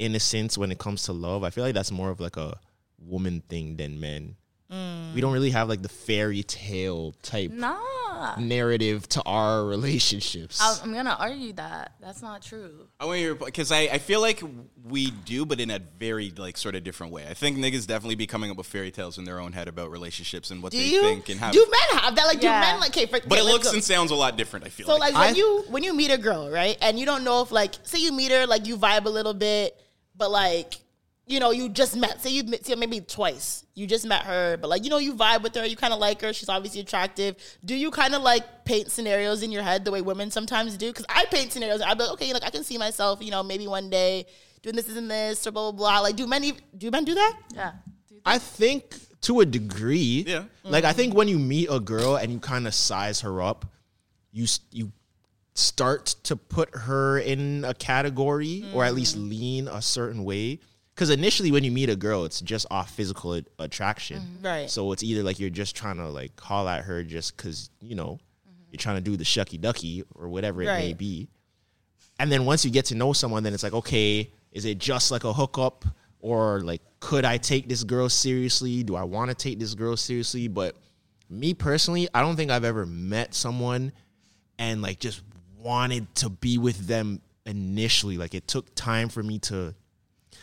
innocence 0.01 0.59
when 0.59 0.73
it 0.73 0.79
comes 0.79 1.05
to 1.05 1.13
love, 1.13 1.45
I 1.45 1.51
feel 1.51 1.63
like 1.63 1.75
that's 1.75 1.93
more 1.93 2.11
of 2.11 2.19
like 2.21 2.37
a 2.37 2.59
woman 2.99 3.43
thing 3.49 3.77
than 3.77 4.01
men. 4.01 4.37
Mm. 4.73 5.15
We 5.15 5.21
don't 5.21 5.33
really 5.33 5.51
have 5.51 5.69
like 5.69 5.83
the 5.83 5.89
fairy 5.89 6.43
tale 6.45 7.13
type 7.23 7.51
Nah. 7.51 8.37
narrative 8.39 9.09
to 9.09 9.23
our 9.25 9.65
relationships. 9.75 10.61
I'll- 10.61 10.79
I'm 10.85 10.93
gonna 10.95 11.17
argue 11.19 11.53
that. 11.55 11.95
That's 12.01 12.23
not 12.23 12.41
true. 12.43 12.87
I 13.01 13.05
want 13.07 13.19
your 13.19 13.35
because 13.35 13.73
I, 13.73 13.81
I 13.91 13.99
feel 13.99 14.21
like 14.21 14.43
we 14.85 15.11
do, 15.11 15.45
but 15.45 15.59
in 15.61 15.71
a 15.73 15.81
very 15.99 16.33
like 16.37 16.57
sort 16.57 16.77
of 16.77 16.85
different 16.85 17.13
way. 17.13 17.27
I 17.29 17.35
think 17.35 17.57
niggas 17.59 17.87
definitely 17.89 18.15
be 18.15 18.29
coming 18.29 18.49
up 18.51 18.57
with 18.59 18.67
fairy 18.69 18.93
tales 18.93 19.19
in 19.19 19.25
their 19.25 19.41
own 19.41 19.53
head 19.53 19.67
about 19.67 19.91
relationships 19.91 20.53
and 20.53 20.63
what 20.63 20.71
do 20.71 20.79
they 20.79 20.85
you? 20.85 21.01
think 21.01 21.29
and 21.31 21.41
how. 21.41 21.51
do 21.51 21.67
men 21.69 21.99
have 22.01 22.15
that? 22.15 22.27
Like, 22.27 22.41
Yeah. 22.43 22.61
do 22.61 22.67
men 22.71 22.81
like? 22.81 22.91
Okay, 22.91 23.07
for, 23.07 23.19
but 23.27 23.39
okay, 23.39 23.41
it 23.41 23.53
looks 23.53 23.69
go. 23.69 23.75
and 23.75 23.83
sounds 23.83 24.13
a 24.13 24.15
lot 24.15 24.37
different. 24.37 24.67
I 24.67 24.69
feel 24.69 24.87
So 24.87 24.97
like 24.97 25.15
like. 25.15 25.29
when 25.29 25.35
you 25.37 25.65
when 25.69 25.83
you 25.83 25.95
meet 25.95 26.11
a 26.13 26.19
girl, 26.19 26.49
right, 26.49 26.77
and 26.81 26.97
you 26.99 27.07
don't 27.07 27.25
know 27.25 27.43
if 27.43 27.51
like 27.51 27.75
say 27.83 27.99
you 27.99 28.13
meet 28.13 28.31
her, 28.31 28.47
like 28.47 28.67
you 28.69 28.77
vibe 28.77 29.07
a 29.07 29.11
little 29.11 29.35
bit, 29.35 29.77
but 30.21 30.31
like 30.31 30.77
you 31.27 31.41
know 31.41 31.51
you 31.51 31.69
just 31.69 31.97
met, 31.97 32.21
say 32.21 32.31
you 32.31 32.45
met 32.45 32.65
see 32.65 32.73
her 32.73 32.79
maybe 32.79 33.01
twice, 33.01 33.65
you 33.75 33.87
just 33.87 34.07
met 34.07 34.23
her, 34.23 34.57
but 34.57 34.69
like 34.69 34.85
you 34.85 34.91
know 34.91 34.99
you 34.99 35.15
vibe 35.15 35.43
with 35.43 35.55
her, 35.57 35.65
you 35.65 35.77
kind 35.77 35.93
of 35.93 35.99
like 35.99 36.21
her, 36.21 36.33
she's 36.33 36.49
obviously 36.49 36.81
attractive. 36.81 37.37
Do 37.65 37.75
you 37.75 37.91
kind 37.91 38.15
of 38.15 38.23
like 38.23 38.65
paint 38.65 38.93
scenarios 38.93 39.43
in 39.43 39.51
your 39.51 39.63
head 39.63 39.85
the 39.85 39.91
way 39.91 40.03
women 40.03 40.31
sometimes 40.31 40.77
do? 40.77 40.89
Because 40.89 41.07
I 41.09 41.25
paint 41.25 41.53
scenarios, 41.53 41.81
I'd 41.81 41.99
be 41.99 42.05
like, 42.05 42.13
okay, 42.13 42.33
like 42.33 42.45
I 42.45 42.51
can 42.51 42.63
see 42.63 42.79
myself, 42.79 43.23
you 43.23 43.33
know, 43.33 43.43
maybe 43.43 43.67
one 43.67 43.91
day 43.91 44.27
doing 44.63 44.77
this 44.77 44.95
and 44.95 45.11
this 45.11 45.47
or 45.47 45.51
blah 45.51 45.73
blah 45.73 45.79
blah. 45.79 46.01
Like, 46.01 46.17
do 46.17 46.27
men 46.27 46.45
ev- 46.45 46.61
do 46.77 46.91
men 46.91 47.05
do 47.05 47.15
that? 47.15 47.37
Yeah. 47.55 47.73
I 48.25 48.39
think 48.39 48.95
to 49.23 49.41
a 49.41 49.47
degree. 49.47 50.25
Yeah. 50.27 50.45
Like 50.65 50.85
I 50.85 50.93
think 50.93 51.15
when 51.15 51.29
you 51.29 51.39
meet 51.39 51.69
a 51.71 51.81
girl 51.81 52.17
and 52.17 52.33
you 52.33 52.39
kind 52.39 52.67
of 52.67 52.75
size 52.75 53.21
her 53.23 53.43
up, 53.43 53.67
you 54.33 54.47
you 54.71 54.93
start 55.61 56.07
to 56.25 56.37
put 56.37 56.75
her 56.75 57.19
in 57.19 57.65
a 57.65 57.75
category 57.75 58.65
or 58.75 58.85
at 58.85 58.95
least 58.95 59.19
mm. 59.19 59.29
lean 59.29 59.69
a 59.69 59.83
certain 59.83 60.25
way. 60.25 60.61
Because 60.95 61.11
initially, 61.11 61.51
when 61.51 61.65
you 61.65 61.71
meet 61.71 61.89
a 61.89 61.97
girl, 61.97 62.25
it's 62.25 62.41
just 62.41 62.67
off 62.71 62.91
physical 62.91 63.35
a- 63.35 63.45
attraction. 63.59 64.21
Mm-hmm. 64.21 64.47
Right. 64.47 64.71
So 64.71 64.93
it's 64.93 65.03
either 65.03 65.23
like 65.23 65.39
you're 65.39 65.49
just 65.49 65.75
trying 65.75 65.97
to 65.97 66.09
like 66.09 66.37
call 66.37 66.69
at 66.69 66.85
her 66.85 67.03
just 67.03 67.37
because 67.37 67.71
you 67.81 67.95
know 67.95 68.19
mm-hmm. 68.19 68.63
you're 68.71 68.79
trying 68.79 68.97
to 68.97 69.03
do 69.03 69.17
the 69.17 69.25
shucky 69.25 69.61
ducky 69.61 70.05
or 70.15 70.29
whatever 70.29 70.63
it 70.63 70.67
may 70.67 70.93
be. 70.93 71.29
And 72.19 72.31
then 72.31 72.45
once 72.45 72.67
you 72.67 72.71
get 72.71 72.87
to 72.87 72.95
know 72.95 73.15
someone, 73.15 73.43
then 73.43 73.55
it's 73.55 73.63
like, 73.63 73.73
okay, 73.73 74.31
is 74.53 74.67
it 74.67 74.79
just 74.79 75.11
like 75.11 75.25
a 75.25 75.33
hookup? 75.33 75.87
Or 76.19 76.61
like, 76.61 76.83
could 77.01 77.25
I 77.25 77.39
take 77.39 77.67
this 77.67 77.83
girl 77.83 78.11
seriously? 78.11 78.83
Do 78.83 78.95
I 78.95 79.05
want 79.05 79.31
to 79.31 79.35
take 79.35 79.59
this 79.59 79.75
girl 79.75 79.97
seriously? 79.97 80.49
But 80.49 80.77
me 81.31 81.55
personally, 81.55 82.09
I 82.13 82.21
don't 82.21 82.37
think 82.37 82.51
I've 82.51 82.65
ever 82.65 82.85
met 82.85 83.33
someone 83.33 83.93
and 84.59 84.83
like 84.83 85.01
just 85.01 85.23
wanted 85.63 86.13
to 86.17 86.31
be 86.31 86.59
with 86.59 86.87
them 86.87 87.21
initially. 87.47 88.17
Like 88.17 88.35
it 88.35 88.47
took 88.47 88.75
time 88.75 89.09
for 89.09 89.23
me 89.23 89.39
to 89.41 89.75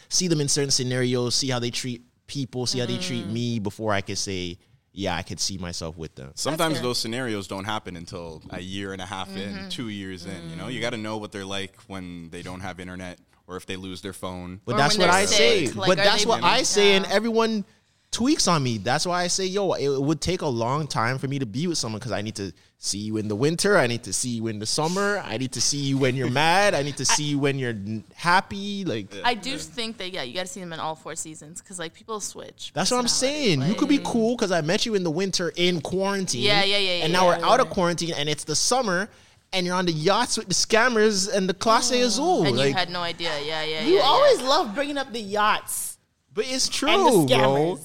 see 0.10 0.28
them 0.28 0.42
in 0.42 0.48
certain 0.48 0.72
scenarios, 0.72 1.36
see 1.36 1.50
how 1.50 1.60
they 1.60 1.70
treat 1.72 2.02
people, 2.28 2.66
see 2.66 2.80
how 2.80 2.86
they 2.86 2.98
treat 2.98 3.26
me 3.28 3.60
before 3.60 3.94
I 3.94 4.02
could 4.02 4.18
say, 4.18 4.58
yeah, 4.94 5.16
I 5.16 5.22
could 5.22 5.40
see 5.40 5.58
myself 5.58 5.98
with 5.98 6.16
them. 6.16 6.32
Sometimes 6.36 6.82
those 6.82 6.98
scenarios 6.98 7.48
don't 7.48 7.66
happen 7.66 7.96
until 7.96 8.42
a 8.50 8.60
year 8.60 8.94
and 8.94 9.02
a 9.02 9.06
half 9.06 9.36
in, 9.36 9.70
two 9.70 9.90
years 9.90 10.26
in. 10.26 10.50
You 10.50 10.56
know, 10.56 10.68
you 10.68 10.82
got 10.82 10.90
to 10.92 10.98
know 10.98 11.18
what 11.18 11.32
they're 11.32 11.46
like 11.46 11.76
when 11.88 12.30
they 12.32 12.42
don't 12.42 12.62
have 12.62 12.80
internet 12.80 13.20
or 13.46 13.56
if 13.58 13.66
they 13.66 13.76
lose 13.76 14.02
their 14.02 14.14
phone. 14.14 14.60
But 14.66 14.76
Or 14.76 14.78
that's 14.80 14.98
what 14.98 15.10
I 15.10 15.26
sick, 15.26 15.70
say. 15.70 15.74
like, 15.74 15.88
but 15.88 15.98
that's 15.98 16.26
what 16.26 16.40
really- 16.40 16.50
I 16.50 16.64
say, 16.64 16.96
and 16.96 17.06
everyone 17.06 17.64
tweaks 18.12 18.48
on 18.48 18.64
me. 18.64 18.78
That's 18.78 19.06
why 19.06 19.24
I 19.24 19.28
say, 19.28 19.46
yo, 19.46 19.74
it 19.74 20.02
would 20.02 20.22
take 20.22 20.42
a 20.42 20.48
long 20.48 20.88
time 20.88 21.18
for 21.18 21.28
me 21.28 21.40
to 21.40 21.46
be 21.46 21.68
with 21.68 21.78
someone 21.78 22.00
because 22.00 22.12
I 22.12 22.22
need 22.22 22.36
to 22.36 22.54
see 22.78 23.00
you 23.00 23.18
in 23.18 23.28
the 23.28 23.36
winter. 23.36 23.78
I 23.78 23.88
need 23.88 24.04
to 24.04 24.14
see 24.14 24.30
you 24.30 24.48
in 24.48 24.60
the 24.60 24.66
summer. 24.66 25.22
I 25.26 25.38
need 25.38 25.52
to 25.54 25.62
see 25.62 25.80
you 25.80 25.98
when 25.98 26.16
you're 26.16 26.30
mad. 26.30 26.74
I 26.74 26.84
need 26.84 26.98
to 26.98 27.06
see 27.06 27.24
you 27.24 27.40
when 27.40 27.60
you're 27.60 27.76
happy. 28.16 28.86
Like 28.86 29.14
I 29.24 29.34
do 29.34 29.58
think 29.58 29.98
that 29.98 30.12
yeah, 30.12 30.24
you 30.24 30.34
got 30.34 30.42
to 30.42 30.48
see 30.48 30.60
them 30.60 30.74
in 30.74 30.80
all 30.80 30.96
four 30.96 31.16
seasons 31.16 31.62
because 31.62 31.80
like 31.80 31.94
people 31.94 32.20
switch. 32.20 32.72
that's 32.74 32.92
what 32.92 32.98
I'm 32.98 33.06
personality. 33.06 33.56
saying. 33.56 33.62
you 33.64 33.76
could 33.76 33.90
be 33.90 34.00
cool 34.04 34.36
because 34.36 34.52
I 34.52 34.62
met 34.62 34.86
you 34.86 34.96
in 34.96 35.04
the 35.04 35.12
winter 35.12 35.52
in 35.56 35.82
quarantine. 35.82 36.42
Yeah, 36.42 36.64
yeah, 36.64 36.78
yeah, 36.78 36.98
yeah, 36.98 37.04
And 37.04 37.14
now 37.14 37.30
yeah, 37.30 37.40
we're 37.40 37.46
out 37.46 37.60
of 37.60 37.70
quarantine 37.70 38.14
and 38.14 38.30
it's 38.30 38.44
the 38.44 38.56
summer. 38.56 39.10
And 39.54 39.66
you're 39.66 39.76
on 39.76 39.86
the 39.86 39.94
yachts 39.94 40.38
with 40.38 40.50
the 40.50 40.54
scammers 40.54 41.34
and 41.34 41.48
the 41.48 41.54
Clase 41.54 41.94
mm. 41.94 42.04
Azul. 42.04 42.46
and 42.46 42.58
like, 42.58 42.68
you 42.68 42.74
had 42.74 42.90
no 42.90 43.00
idea. 43.00 43.32
Yeah, 43.46 43.64
yeah. 43.64 43.82
You 43.82 43.96
yeah, 43.96 44.02
always 44.02 44.42
love 44.42 44.76
bringing 44.76 44.98
up 44.98 45.14
the 45.14 45.22
yachts 45.22 45.98
but 46.38 46.46
it's 46.48 46.70
true, 46.70 46.88
and 46.88 47.28
the 47.28 47.36
bro. 47.36 47.80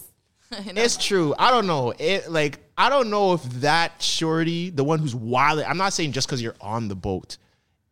It's 0.77 0.97
true. 0.97 1.35
I 1.38 1.51
don't 1.51 1.67
know. 1.67 1.93
It 1.99 2.31
like 2.31 2.59
I 2.77 2.88
don't 2.91 3.11
know 3.11 3.35
if 3.35 3.43
that 3.61 4.03
shorty, 4.03 4.71
the 4.71 4.85
one 4.85 4.99
who's 4.99 5.15
wild. 5.15 5.61
I'm 5.61 5.79
not 5.79 5.93
saying 5.93 6.12
just 6.12 6.27
because 6.27 6.43
you're 6.43 6.57
on 6.61 6.88
the 6.88 6.95
boat. 6.95 7.38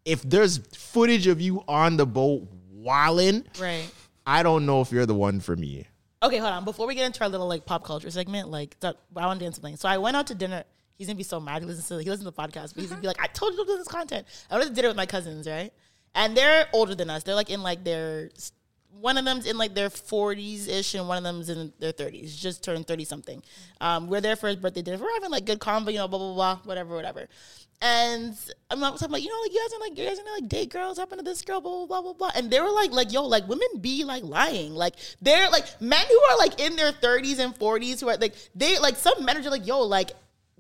If 0.05 0.23
there's 0.23 0.59
footage 0.77 1.27
of 1.27 1.41
you 1.41 1.63
on 1.69 1.97
the 1.97 2.07
boat 2.07 2.49
wilding, 2.71 3.45
Right. 3.61 3.91
I 4.27 4.43
don't 4.43 4.67
know 4.67 4.81
if 4.81 4.93
you're 4.93 5.07
the 5.07 5.15
one 5.15 5.41
for 5.41 5.57
me. 5.57 5.87
Okay, 6.23 6.37
hold 6.39 6.53
on. 6.53 6.65
Before 6.65 6.87
we 6.87 6.95
get 6.95 7.07
into 7.07 7.23
our 7.23 7.29
little 7.29 7.49
like 7.49 7.65
pop 7.65 7.85
culture 7.85 8.11
segment, 8.11 8.49
like 8.49 8.79
that, 8.81 8.97
I 9.17 9.27
want 9.27 9.41
to 9.41 9.47
do 9.47 9.53
something. 9.53 9.77
So 9.77 9.89
I 9.89 9.99
went 9.99 10.17
out 10.17 10.27
to 10.29 10.35
dinner. 10.35 10.65
He's 10.97 11.07
gonna 11.07 11.17
be 11.17 11.23
so 11.23 11.41
mad. 11.41 11.63
He 11.63 11.67
listens 11.67 11.89
to 11.89 11.99
he 12.03 12.11
listens 12.11 12.29
to 12.29 12.31
the 12.31 12.33
podcast, 12.33 12.75
but 12.75 12.83
he's 12.83 12.91
gonna 12.91 13.01
be 13.01 13.07
like, 13.07 13.21
"I 13.21 13.27
told 13.29 13.55
you 13.55 13.65
to 13.65 13.73
do 13.73 13.79
this 13.79 13.89
content." 13.89 14.27
I 14.51 14.57
went 14.59 14.69
to 14.69 14.75
dinner 14.75 14.89
with 14.89 14.99
my 14.99 15.07
cousins, 15.07 15.49
right? 15.49 15.73
And 16.15 16.37
they're 16.37 16.67
older 16.75 16.95
than 16.95 17.09
us. 17.09 17.23
They're 17.23 17.35
like 17.35 17.49
in 17.49 17.63
like 17.63 17.85
their 17.85 18.31
one 18.99 19.17
of 19.17 19.25
them's 19.25 19.47
in 19.47 19.57
like 19.57 19.75
their 19.75 19.89
40s 19.89 20.69
ish, 20.69 20.95
and 20.95 21.09
one 21.09 21.19
of 21.19 21.25
them's 21.25 21.49
in 21.49 21.73
their 21.79 21.93
30s. 21.93 22.37
Just 22.37 22.63
turned 22.63 22.87
30 22.87 23.05
something. 23.05 23.43
Um, 23.81 24.09
we're 24.09 24.21
there 24.21 24.37
for 24.37 24.49
his 24.49 24.57
birthday 24.57 24.83
dinner. 24.83 24.99
We're 24.99 25.13
having 25.15 25.31
like 25.31 25.47
good 25.47 25.59
convo, 25.61 25.93
you 25.93 25.99
know, 25.99 26.09
blah 26.09 26.19
blah 26.19 26.35
blah, 26.35 26.59
whatever, 26.65 26.95
whatever. 26.95 27.29
And 27.83 28.37
I'm 28.71 28.79
not 28.79 28.99
talking 28.99 29.13
like, 29.13 29.23
you 29.23 29.31
know, 29.31 29.41
like 29.41 29.53
you 29.53 29.61
guys 29.61 29.73
are 29.73 29.81
like 29.81 29.99
you 29.99 30.05
guys 30.05 30.19
are 30.19 30.41
like 30.41 30.49
date 30.49 30.71
girls 30.71 30.99
happen 30.99 31.17
to 31.19 31.25
this 31.25 31.41
girl, 31.43 31.61
blah 31.61 31.87
blah 31.87 31.87
blah 31.87 32.03
blah 32.03 32.13
blah. 32.13 32.31
And 32.35 32.51
they 32.51 32.61
were 32.61 32.71
like, 32.71 32.93
like 32.93 33.13
yo, 33.13 33.25
like 33.25 33.49
women 33.49 33.69
be 33.81 34.05
like 34.05 34.23
lying, 34.23 34.75
like 34.75 34.97
they're 35.23 35.49
like 35.51 35.81
men 35.81 36.05
who 36.07 36.21
are 36.31 36.39
like 36.39 36.61
in 36.61 36.77
their 36.77 36.93
30s 36.93 37.39
and 37.39 37.59
40s 37.59 38.01
who 38.01 38.09
are 38.09 38.17
like 38.17 38.35
they 38.55 38.79
like 38.79 38.97
some 38.97 39.25
men 39.25 39.39
are 39.39 39.51
like 39.51 39.67
yo, 39.67 39.81
like 39.81 40.11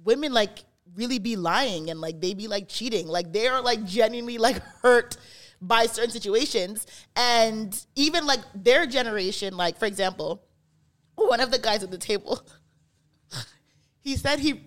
women 0.02 0.32
like 0.32 0.64
really 0.94 1.18
be 1.18 1.36
lying 1.36 1.90
and 1.90 2.00
like 2.00 2.20
they 2.20 2.32
be 2.32 2.48
like 2.48 2.68
cheating. 2.68 3.06
Like 3.06 3.32
they 3.32 3.48
are 3.48 3.60
like 3.60 3.84
genuinely 3.84 4.38
like 4.38 4.56
hurt 4.82 5.16
by 5.60 5.86
certain 5.86 6.10
situations. 6.10 6.86
And 7.16 7.78
even 7.94 8.26
like 8.26 8.40
their 8.54 8.86
generation, 8.86 9.56
like 9.56 9.78
for 9.78 9.86
example, 9.86 10.42
one 11.14 11.40
of 11.40 11.50
the 11.50 11.58
guys 11.58 11.82
at 11.82 11.90
the 11.90 11.98
table, 11.98 12.40
he 14.00 14.16
said 14.16 14.38
he 14.40 14.62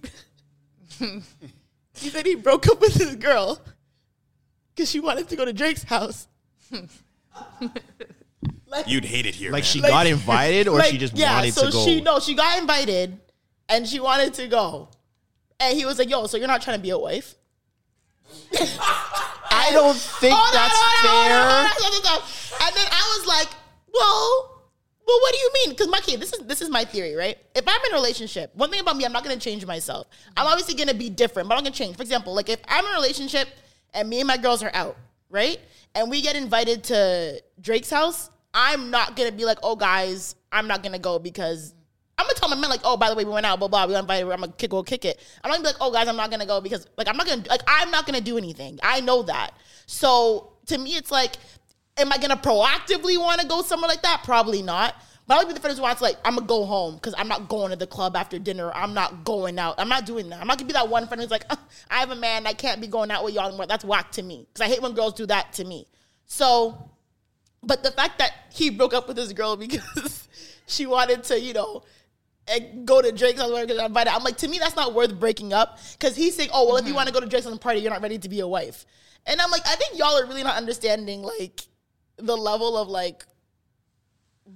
he 0.99 2.09
said 2.09 2.25
he 2.25 2.35
broke 2.35 2.67
up 2.67 2.79
with 2.81 2.93
his 2.93 3.15
girl 3.15 3.59
because 4.75 4.89
she 4.89 4.99
wanted 4.99 5.27
to 5.29 5.35
go 5.35 5.45
to 5.45 5.53
Drake's 5.53 5.83
house. 5.83 6.27
like, 8.67 8.87
You'd 8.87 9.05
hate 9.05 9.25
it 9.25 9.35
here. 9.35 9.51
Like 9.51 9.63
man. 9.63 9.67
she 9.71 9.81
Like- 9.81 9.91
got 9.91 10.07
invited 10.07 10.67
or 10.67 10.77
like, 10.77 10.91
she 10.91 10.97
just 10.97 11.15
yeah, 11.17 11.35
wanted 11.35 11.53
so 11.53 11.65
to 11.67 11.71
go. 11.71 11.85
she 11.85 12.01
no, 12.01 12.19
she 12.19 12.35
got 12.35 12.59
invited 12.59 13.19
and 13.69 13.87
she 13.87 13.99
wanted 13.99 14.33
to 14.35 14.47
go. 14.47 14.89
And 15.59 15.77
he 15.77 15.85
was 15.85 15.97
like, 15.97 16.09
"Yo, 16.09 16.27
so 16.27 16.35
you're 16.37 16.47
not 16.47 16.61
trying 16.61 16.77
to 16.77 16.81
be 16.83 16.89
a 16.89 16.97
wife?" 16.97 17.35
I 19.53 19.71
don't 19.71 19.97
think 19.97 20.33
Hold 20.35 20.53
that's 20.53 20.75
on, 20.75 20.93
fair. 21.05 21.39
And 22.65 22.75
then 22.75 22.87
I 22.91 23.17
was 23.17 23.27
like, 23.27 23.49
"Well, 23.93 24.53
well, 25.05 25.19
what 25.21 25.33
do 25.33 25.39
you 25.39 25.51
mean? 25.53 25.69
Because 25.71 25.87
my 25.89 25.99
kid, 25.99 26.19
this 26.19 26.33
is 26.33 26.39
this 26.45 26.61
is 26.61 26.69
my 26.69 26.85
theory, 26.85 27.15
right? 27.15 27.37
If 27.55 27.67
I'm 27.67 27.79
in 27.85 27.91
a 27.91 27.95
relationship, 27.95 28.55
one 28.55 28.69
thing 28.71 28.79
about 28.79 28.97
me, 28.97 29.05
I'm 29.05 29.11
not 29.11 29.23
gonna 29.23 29.37
change 29.37 29.65
myself. 29.65 30.07
I'm 30.37 30.47
obviously 30.47 30.75
gonna 30.75 30.93
be 30.93 31.09
different, 31.09 31.49
but 31.49 31.55
I'm 31.55 31.63
gonna 31.63 31.75
change. 31.75 31.95
For 31.95 32.03
example, 32.03 32.33
like 32.33 32.49
if 32.49 32.59
I'm 32.67 32.85
in 32.85 32.91
a 32.91 32.95
relationship 32.95 33.47
and 33.93 34.09
me 34.09 34.19
and 34.19 34.27
my 34.27 34.37
girls 34.37 34.63
are 34.63 34.71
out, 34.73 34.97
right, 35.29 35.59
and 35.93 36.09
we 36.09 36.21
get 36.21 36.35
invited 36.35 36.83
to 36.85 37.41
Drake's 37.59 37.89
house, 37.89 38.29
I'm 38.53 38.89
not 38.91 39.15
gonna 39.15 39.31
be 39.31 39.45
like, 39.45 39.59
"Oh, 39.61 39.75
guys, 39.75 40.35
I'm 40.51 40.67
not 40.67 40.83
gonna 40.83 40.99
go 40.99 41.19
because." 41.19 41.73
I'm 42.17 42.25
gonna 42.25 42.35
tell 42.35 42.49
my 42.49 42.55
man 42.55 42.69
like, 42.69 42.81
oh, 42.83 42.95
by 42.95 43.09
the 43.09 43.15
way, 43.15 43.25
we 43.25 43.31
went 43.31 43.45
out, 43.45 43.59
blah 43.59 43.67
blah. 43.67 43.85
We 43.85 43.95
invited. 43.95 44.29
I'm 44.31 44.39
gonna 44.39 44.51
kick, 44.51 44.69
go 44.69 44.83
kick 44.83 45.05
it. 45.05 45.19
I'm 45.43 45.49
not 45.49 45.57
gonna 45.57 45.69
be 45.69 45.73
like, 45.73 45.81
oh, 45.81 45.91
guys, 45.91 46.07
I'm 46.07 46.15
not 46.15 46.29
gonna 46.29 46.45
go 46.45 46.61
because 46.61 46.87
like 46.97 47.07
I'm 47.07 47.17
not 47.17 47.27
gonna 47.27 47.43
like 47.49 47.61
I'm 47.67 47.91
not 47.91 48.05
gonna 48.05 48.21
do 48.21 48.37
anything. 48.37 48.79
I 48.83 49.01
know 49.01 49.23
that. 49.23 49.51
So 49.85 50.53
to 50.67 50.77
me, 50.77 50.91
it's 50.91 51.11
like, 51.11 51.35
am 51.97 52.11
I 52.11 52.17
gonna 52.17 52.37
proactively 52.37 53.17
want 53.17 53.41
to 53.41 53.47
go 53.47 53.61
somewhere 53.61 53.87
like 53.87 54.03
that? 54.03 54.21
Probably 54.23 54.61
not. 54.61 54.95
But 55.25 55.37
I'll 55.37 55.47
be 55.47 55.53
the 55.53 55.59
first 55.61 55.81
one 55.81 55.95
to 55.95 56.03
like, 56.03 56.17
I'm 56.25 56.35
gonna 56.35 56.47
go 56.47 56.65
home 56.65 56.95
because 56.95 57.15
I'm 57.17 57.29
not 57.29 57.47
going 57.47 57.71
to 57.71 57.77
the 57.77 57.87
club 57.87 58.15
after 58.15 58.37
dinner. 58.37 58.71
I'm 58.73 58.93
not 58.93 59.23
going 59.23 59.57
out. 59.57 59.75
I'm 59.77 59.87
not 59.89 60.05
doing 60.05 60.29
that. 60.29 60.41
I'm 60.41 60.47
not 60.47 60.57
gonna 60.57 60.67
be 60.67 60.73
that 60.73 60.89
one 60.89 61.07
friend 61.07 61.21
who's 61.21 61.31
like, 61.31 61.45
"Uh, 61.49 61.55
I 61.89 61.99
have 61.99 62.11
a 62.11 62.15
man. 62.15 62.45
I 62.45 62.53
can't 62.53 62.79
be 62.81 62.87
going 62.87 63.09
out 63.09 63.23
with 63.23 63.33
y'all 63.33 63.47
anymore. 63.47 63.65
That's 63.65 63.85
whack 63.85 64.11
to 64.13 64.21
me 64.21 64.45
because 64.53 64.67
I 64.67 64.71
hate 64.71 64.81
when 64.81 64.93
girls 64.93 65.13
do 65.13 65.25
that 65.27 65.53
to 65.53 65.65
me. 65.65 65.87
So 66.25 66.89
but 67.63 67.83
the 67.83 67.91
fact 67.91 68.19
that 68.19 68.33
he 68.51 68.69
broke 68.69 68.93
up 68.93 69.07
with 69.07 69.17
his 69.17 69.33
girl 69.33 69.55
because 69.57 70.27
she 70.67 70.85
wanted 70.85 71.23
to, 71.25 71.39
you 71.39 71.53
know, 71.53 71.83
and 72.47 72.85
go 72.85 73.01
to 73.01 73.11
Drake's 73.11 73.39
house 73.39 73.51
because 73.51 73.77
I 73.77 73.85
invited. 73.85 74.13
I'm 74.13 74.23
like, 74.23 74.37
to 74.37 74.47
me, 74.47 74.59
that's 74.59 74.75
not 74.75 74.93
worth 74.93 75.19
breaking 75.19 75.53
up 75.53 75.79
because 75.93 76.15
he's 76.15 76.35
saying, 76.35 76.49
oh, 76.53 76.67
well, 76.67 76.77
if 76.77 76.83
you 76.83 76.89
mm-hmm. 76.89 76.97
want 76.97 77.07
to 77.07 77.13
go 77.13 77.19
to 77.19 77.25
Drake's 77.25 77.45
house 77.45 77.57
party, 77.57 77.79
you're 77.79 77.91
not 77.91 78.01
ready 78.01 78.17
to 78.17 78.29
be 78.29 78.39
a 78.41 78.47
wife. 78.47 78.85
And 79.25 79.39
I'm 79.39 79.51
like, 79.51 79.65
I 79.65 79.75
think 79.75 79.97
y'all 79.97 80.17
are 80.17 80.25
really 80.25 80.43
not 80.43 80.57
understanding 80.57 81.21
like 81.21 81.61
the 82.17 82.35
level 82.35 82.77
of 82.77 82.89
like 82.89 83.25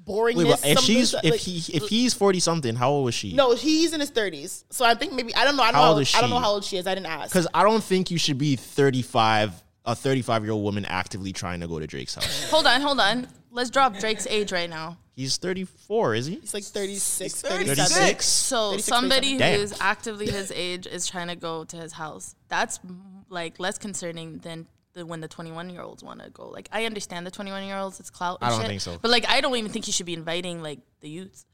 boringness. 0.06 0.36
Wait, 0.36 0.48
but 0.50 0.66
if 0.66 0.80
she's 0.80 1.14
of 1.14 1.22
if 1.24 1.32
like- 1.32 1.40
he 1.40 1.76
if 1.76 1.88
he's 1.88 2.14
forty 2.14 2.40
something, 2.40 2.76
how 2.76 2.90
old 2.90 3.06
was 3.06 3.16
she? 3.16 3.34
no, 3.34 3.56
he's 3.56 3.94
in 3.94 4.00
his 4.00 4.12
30s. 4.12 4.66
So 4.70 4.86
I 4.86 4.96
think 4.96 5.14
maybe 5.14 5.34
I 5.36 5.46
don't 5.46 5.56
know. 5.56 5.64
I 5.64 5.72
don't 5.72 5.76
How 5.76 5.86
know. 5.86 5.92
old 5.92 6.02
is 6.02 6.16
I 6.16 6.22
don't 6.22 6.30
know 6.30 6.40
how 6.40 6.52
old 6.52 6.66
she 6.66 6.78
is. 6.78 6.88
I 6.88 6.96
didn't 6.96 7.08
ask. 7.08 7.32
Because 7.32 7.48
I 7.54 7.64
don't 7.64 7.84
think 7.84 8.12
you 8.12 8.18
should 8.18 8.38
be 8.38 8.56
thirty 8.56 9.02
five, 9.02 9.54
a 9.86 9.96
thirty 9.96 10.22
five 10.22 10.44
year 10.44 10.52
old 10.52 10.64
woman 10.64 10.86
actively 10.86 11.32
trying 11.32 11.62
to 11.62 11.68
go 11.68 11.80
to 11.80 11.88
Drake's 11.88 12.16
house. 12.16 12.50
Hold 12.52 12.68
on, 12.68 12.82
hold 12.82 13.00
on. 13.00 13.28
Let's 13.52 13.70
drop 13.70 13.98
Drake's 13.98 14.28
age 14.28 14.52
right 14.52 14.70
now. 14.70 14.98
He's 15.18 15.38
thirty 15.38 15.64
four, 15.64 16.14
is 16.14 16.28
he? 16.28 16.36
He's 16.36 16.54
like 16.54 16.64
36, 16.64 17.42
36. 17.42 17.82
37. 17.82 18.20
So 18.22 18.70
36, 18.70 18.86
somebody 18.86 19.40
37. 19.40 19.56
who 19.56 19.64
is 19.64 19.82
actively 19.82 20.28
his 20.28 20.52
age 20.52 20.86
is 20.86 21.08
trying 21.08 21.30
to 21.30 21.36
go 21.36 21.64
to 21.64 21.76
his 21.76 21.92
house. 21.92 22.36
That's 22.50 22.80
like 23.28 23.60
less 23.60 23.80
concerning 23.80 24.38
than 24.38 24.68
the, 24.94 25.08
when 25.08 25.20
the 25.20 25.28
21 25.28 25.72
year 25.72 25.82
olds 25.82 26.04
want 26.04 26.22
to 26.22 26.30
go. 26.30 26.50
Like 26.50 26.70
I 26.72 26.86
understand 26.86 27.26
the 27.26 27.32
21 27.32 27.64
year 27.64 27.78
olds, 27.78 28.00
it's 28.00 28.12
clout. 28.12 28.38
and 28.42 28.48
I 28.48 28.52
don't 28.52 28.60
shit, 28.60 28.70
think 28.70 28.82
so. 28.82 29.00
But 29.02 29.10
like 29.10 29.28
I 29.28 29.42
don't 29.42 29.56
even 29.56 29.72
think 29.72 29.88
you 29.88 29.94
should 29.94 30.06
be 30.06 30.14
inviting 30.14 30.62
like 30.62 30.82
the 31.00 31.10
youths. 31.10 31.48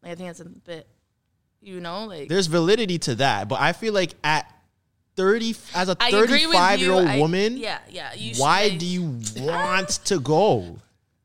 Like 0.00 0.12
I 0.12 0.14
think 0.14 0.28
that's 0.28 0.38
a 0.38 0.44
bit, 0.44 0.86
you 1.60 1.80
know, 1.80 2.04
like 2.04 2.28
There's 2.28 2.46
validity 2.46 2.98
to 3.00 3.16
that, 3.16 3.48
but 3.48 3.60
I 3.60 3.72
feel 3.72 3.94
like 3.94 4.14
at 4.22 4.48
thirty, 5.16 5.56
as 5.74 5.88
a 5.88 5.96
agree 6.00 6.10
thirty 6.12 6.46
with 6.46 6.54
five 6.54 6.78
year 6.78 6.92
old 6.92 7.08
I- 7.08 7.18
woman, 7.18 7.56
yeah, 7.56 7.78
yeah. 7.90 8.14
You 8.14 8.40
why 8.40 8.68
should, 8.68 8.78
do 8.78 8.86
you 8.86 9.20
want 9.38 9.88
to 10.04 10.20
go? 10.20 10.78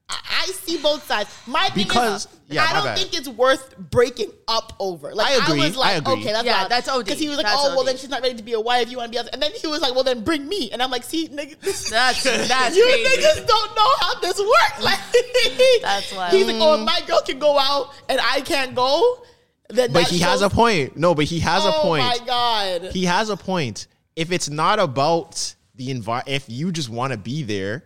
I 0.09 0.45
see 0.63 0.77
both 0.77 1.05
sides. 1.05 1.29
My 1.47 1.65
thing 1.69 1.83
Because- 1.83 2.25
is, 2.25 2.31
yeah, 2.49 2.63
I 2.63 2.73
don't 2.73 2.83
bad. 2.85 2.97
think 2.97 3.13
it's 3.13 3.27
worth 3.27 3.77
breaking 3.77 4.31
up 4.47 4.71
over. 4.79 5.13
Like 5.13 5.33
I 5.33 5.43
agree, 5.45 5.59
was 5.59 5.75
like, 5.75 5.89
I 5.89 5.97
agree. 5.97 6.13
okay, 6.13 6.31
that's 6.31 6.45
Yeah, 6.45 6.61
not, 6.61 6.69
that's 6.69 6.87
OD. 6.87 7.03
Because 7.03 7.19
he 7.19 7.27
was 7.27 7.35
like, 7.35 7.45
That's 7.45 7.57
oh, 7.59 7.75
well, 7.75 7.83
then 7.83 7.97
she's 7.97 8.09
not 8.09 8.21
ready 8.21 8.35
to 8.35 8.43
be 8.43 8.53
a 8.53 8.59
wife. 8.61 8.89
You 8.89 8.97
want 8.97 9.11
to 9.11 9.15
be, 9.15 9.19
other. 9.19 9.29
and 9.33 9.41
then 9.41 9.51
he 9.51 9.67
was 9.67 9.81
like, 9.81 9.93
well, 9.93 10.05
then 10.05 10.23
bring 10.23 10.47
me. 10.47 10.71
And 10.71 10.81
I'm 10.81 10.89
like, 10.89 11.03
see, 11.03 11.27
nigga, 11.27 11.59
That's 11.89 12.23
that's 12.47 12.75
you 12.77 12.83
crazy. 12.85 13.21
niggas 13.21 13.45
don't 13.47 13.75
know 13.75 13.89
how 13.99 14.19
this 14.21 14.39
works. 14.39 14.81
Like, 14.81 14.99
That's 15.81 16.13
why. 16.13 16.29
he's 16.29 16.45
like, 16.47 16.55
oh, 16.57 16.79
if 16.79 16.85
my 16.85 17.01
girl 17.05 17.21
can 17.25 17.39
go 17.39 17.57
out 17.59 17.93
and 18.07 18.19
I 18.23 18.39
can't 18.41 18.73
go, 18.75 19.25
then 19.69 19.91
But 19.91 20.05
that 20.05 20.09
he 20.09 20.19
has 20.19 20.41
a 20.41 20.49
point. 20.49 20.95
No, 20.95 21.15
but 21.15 21.25
he 21.25 21.39
has 21.41 21.65
a 21.65 21.73
Oh 21.75 21.81
point. 21.81 22.05
my 22.05 22.17
god. 22.25 22.83
He 22.93 23.03
has 23.05 23.29
a 23.29 23.35
point. 23.35 23.87
If 24.15 24.31
it's 24.31 24.49
not 24.49 24.79
about 24.79 25.53
the 25.75 25.89
envi- 25.93 26.23
if 26.27 26.45
you 26.47 26.71
just 26.71 26.89
want 26.89 27.11
to 27.11 27.17
be 27.17 27.43
there, 27.43 27.83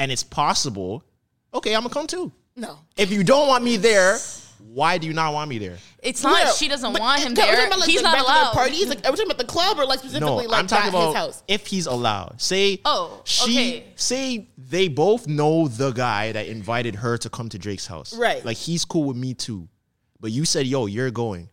and 0.00 0.10
it's 0.10 0.24
possible, 0.24 1.04
okay, 1.54 1.74
I'm 1.74 1.82
gonna 1.82 1.94
come 1.94 2.06
too. 2.06 2.32
no. 2.56 2.78
If 2.96 3.10
you 3.10 3.24
don't 3.24 3.48
want 3.48 3.64
me 3.64 3.76
there, 3.76 4.18
why 4.72 4.98
do 4.98 5.06
you 5.06 5.12
not 5.12 5.32
want 5.32 5.48
me 5.50 5.58
there? 5.58 5.76
It's 6.02 6.22
not 6.22 6.32
Where? 6.32 6.52
she 6.52 6.68
doesn't 6.68 6.92
want 6.92 7.20
him 7.20 7.28
are 7.28 7.30
we 7.30 7.34
talking 7.36 7.54
there. 7.54 7.66
about, 7.66 7.78
like, 7.80 7.88
He's 7.88 8.02
the 8.02 8.08
not 8.10 8.18
allowed. 8.18 8.52
Parties? 8.52 8.88
Like, 8.88 8.98
are 9.06 9.10
we 9.10 9.16
talking 9.16 9.26
about 9.30 9.38
the 9.38 9.44
club 9.44 9.78
or 9.78 9.86
like 9.86 10.02
No, 10.02 10.08
specifically 10.10 10.46
like 10.48 10.58
I'm 10.58 10.66
talking 10.66 10.92
that, 10.92 11.06
his 11.06 11.14
house? 11.14 11.42
if 11.48 11.66
he's 11.66 11.86
allowed. 11.86 12.40
Say, 12.40 12.80
Oh, 12.84 13.20
she 13.24 13.42
okay. 13.78 13.84
say 13.96 14.48
they 14.58 14.88
both 14.88 15.26
know 15.26 15.68
the 15.68 15.92
guy 15.92 16.32
that 16.32 16.46
invited 16.46 16.96
her 16.96 17.16
to 17.18 17.30
come 17.30 17.48
to 17.50 17.58
Drake's 17.58 17.86
house. 17.86 18.14
Right. 18.16 18.44
Like 18.44 18.56
he's 18.56 18.84
cool 18.84 19.04
with 19.04 19.16
me 19.16 19.32
too, 19.34 19.68
but 20.20 20.30
you 20.32 20.44
said, 20.44 20.66
"Yo, 20.66 20.86
you're 20.86 21.10
going." 21.10 21.48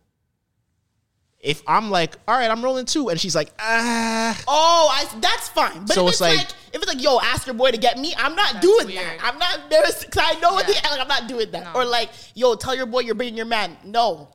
If 1.42 1.60
I'm 1.66 1.90
like, 1.90 2.14
all 2.28 2.36
right, 2.36 2.48
I'm 2.48 2.62
rolling 2.62 2.86
too, 2.86 3.08
and 3.08 3.20
she's 3.20 3.34
like, 3.34 3.50
ah, 3.58 4.40
Oh, 4.46 4.88
I, 4.92 5.18
that's 5.18 5.48
fine. 5.48 5.80
But 5.86 5.94
So 5.94 6.02
if 6.02 6.12
it's 6.12 6.14
it's, 6.14 6.20
like, 6.20 6.38
like- 6.38 6.48
if 6.72 6.82
it's 6.82 6.86
like, 6.86 7.02
yo, 7.02 7.18
ask 7.20 7.46
your 7.48 7.54
boy 7.54 7.72
to 7.72 7.76
get 7.78 7.98
me, 7.98 8.14
I'm 8.16 8.36
not 8.36 8.62
doing 8.62 8.86
weird. 8.86 8.98
that. 8.98 9.18
I'm 9.24 9.38
not 9.40 9.58
embarrassed 9.64 10.06
because 10.06 10.22
I 10.24 10.38
know 10.38 10.56
at 10.58 10.66
the 10.68 10.72
Yeah. 10.74 10.78
end, 10.84 10.90
like, 10.92 11.00
I'm 11.00 11.08
not 11.08 11.26
doing 11.28 11.50
that. 11.50 11.64
No. 11.74 11.80
Or 11.80 11.84
like, 11.84 12.10
yo, 12.34 12.54
tell 12.54 12.76
your 12.76 12.86
boy 12.86 13.00
you're 13.00 13.16
bringing 13.16 13.36
your 13.36 13.46
man. 13.46 13.76
No, 13.84 14.28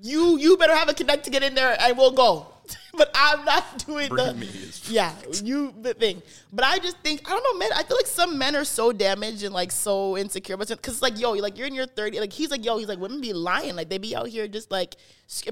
you 0.00 0.38
you 0.38 0.56
better 0.56 0.74
have 0.76 0.88
a 0.88 0.94
connect 0.94 1.24
to 1.24 1.30
get 1.30 1.42
in 1.42 1.54
there, 1.56 1.76
and 1.80 1.98
we'll 1.98 2.12
go. 2.12 2.46
but 2.94 3.10
I'm 3.14 3.44
not 3.44 3.84
doing 3.86 4.08
the 4.14 4.80
yeah, 4.90 5.12
you 5.42 5.74
the 5.80 5.94
thing. 5.94 6.22
But 6.52 6.64
I 6.64 6.78
just 6.78 6.98
think 6.98 7.28
I 7.28 7.30
don't 7.32 7.44
know, 7.44 7.58
man. 7.58 7.70
I 7.74 7.82
feel 7.82 7.96
like 7.96 8.06
some 8.06 8.38
men 8.38 8.56
are 8.56 8.64
so 8.64 8.92
damaged 8.92 9.42
and 9.42 9.54
like 9.54 9.72
so 9.72 10.16
insecure, 10.16 10.56
but 10.56 10.68
because 10.68 11.02
like 11.02 11.18
yo, 11.18 11.32
like 11.32 11.58
you're 11.58 11.66
in 11.66 11.74
your 11.74 11.86
30, 11.86 12.20
like 12.20 12.32
he's 12.32 12.50
like 12.50 12.64
yo, 12.64 12.78
he's 12.78 12.88
like 12.88 12.98
women 12.98 13.20
be 13.20 13.32
lying, 13.32 13.76
like 13.76 13.88
they 13.88 13.98
be 13.98 14.14
out 14.14 14.28
here 14.28 14.48
just 14.48 14.70
like 14.70 14.96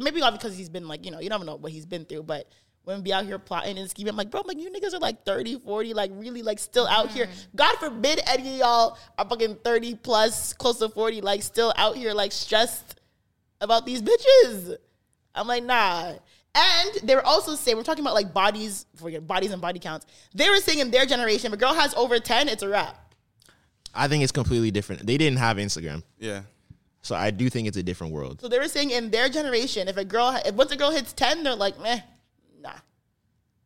maybe 0.01 0.21
not 0.21 0.33
because 0.33 0.57
he's 0.57 0.69
been 0.69 0.89
like 0.89 1.05
you 1.05 1.11
know 1.11 1.21
you 1.21 1.29
never 1.29 1.45
know 1.45 1.57
what 1.57 1.73
he's 1.73 1.87
been 1.87 2.05
through, 2.05 2.23
but 2.25 2.49
women 2.85 3.03
be 3.03 3.13
out 3.13 3.25
here 3.25 3.39
plotting 3.39 3.79
and 3.79 3.89
scheming. 3.89 4.11
I'm 4.11 4.17
like 4.17 4.31
bro, 4.31 4.41
I'm 4.41 4.47
like 4.47 4.59
you 4.59 4.71
niggas 4.71 4.95
are 4.95 4.99
like 4.99 5.25
30, 5.25 5.61
40, 5.61 5.95
like 5.95 6.11
really 6.15 6.43
like 6.43 6.59
still 6.59 6.87
out 6.87 7.11
here. 7.11 7.27
Mm-hmm. 7.27 7.57
God 7.57 7.77
forbid 7.77 8.21
any 8.27 8.55
of 8.55 8.59
y'all 8.59 8.99
are 9.19 9.29
fucking 9.29 9.57
30 9.65 9.97
plus, 9.97 10.53
close 10.53 10.79
to 10.79 10.89
40, 10.89 11.21
like 11.21 11.43
still 11.43 11.73
out 11.77 11.97
here 11.97 12.13
like 12.13 12.33
stressed 12.33 13.01
about 13.61 13.87
these 13.87 14.03
bitches. 14.03 14.77
I'm 15.35 15.47
like, 15.47 15.65
nah. 15.65 16.15
And 16.55 16.91
they 17.05 17.15
were 17.15 17.25
also 17.25 17.55
saying, 17.55 17.77
we're 17.77 17.85
talking 17.85 18.03
about 18.05 18.15
like 18.15 18.35
bodies, 18.35 18.87
forget 18.97 19.27
bodies 19.27 19.53
and 19.53 19.63
body 19.63 19.79
counts. 19.79 20.07
They 20.35 20.51
were 20.51 20.57
saying 20.57 20.81
in 20.81 20.91
their 20.91 21.07
generation, 21.07 21.47
if 21.49 21.53
a 21.53 21.57
girl 21.57 21.75
has 21.75 21.95
over 21.95 22.19
10, 22.19 22.49
it's 22.49 22.63
a 22.63 22.69
wrap. 22.69 23.15
I 23.95 24.09
think 24.09 24.23
it's 24.23 24.33
completely 24.33 24.71
different. 24.71 25.07
They 25.07 25.17
didn't 25.17 25.39
have 25.39 25.57
Instagram, 25.59 26.03
Yeah. 26.19 26.43
so 27.03 27.15
I 27.15 27.31
do 27.31 27.49
think 27.51 27.67
it's 27.69 27.77
a 27.77 27.83
different 27.83 28.13
world. 28.13 28.41
So 28.41 28.49
they 28.49 28.59
were 28.59 28.69
saying 28.69 28.91
in 28.91 29.11
their 29.11 29.29
generation, 29.29 29.89
if 29.89 29.97
a 29.97 30.05
girl, 30.05 30.41
if 30.45 30.55
once 30.55 30.71
a 30.73 30.77
girl 30.77 30.91
hits 30.91 31.13
10, 31.13 31.43
they're 31.45 31.55
like, 31.57 31.81
meh, 31.81 32.01
nah. 32.61 32.73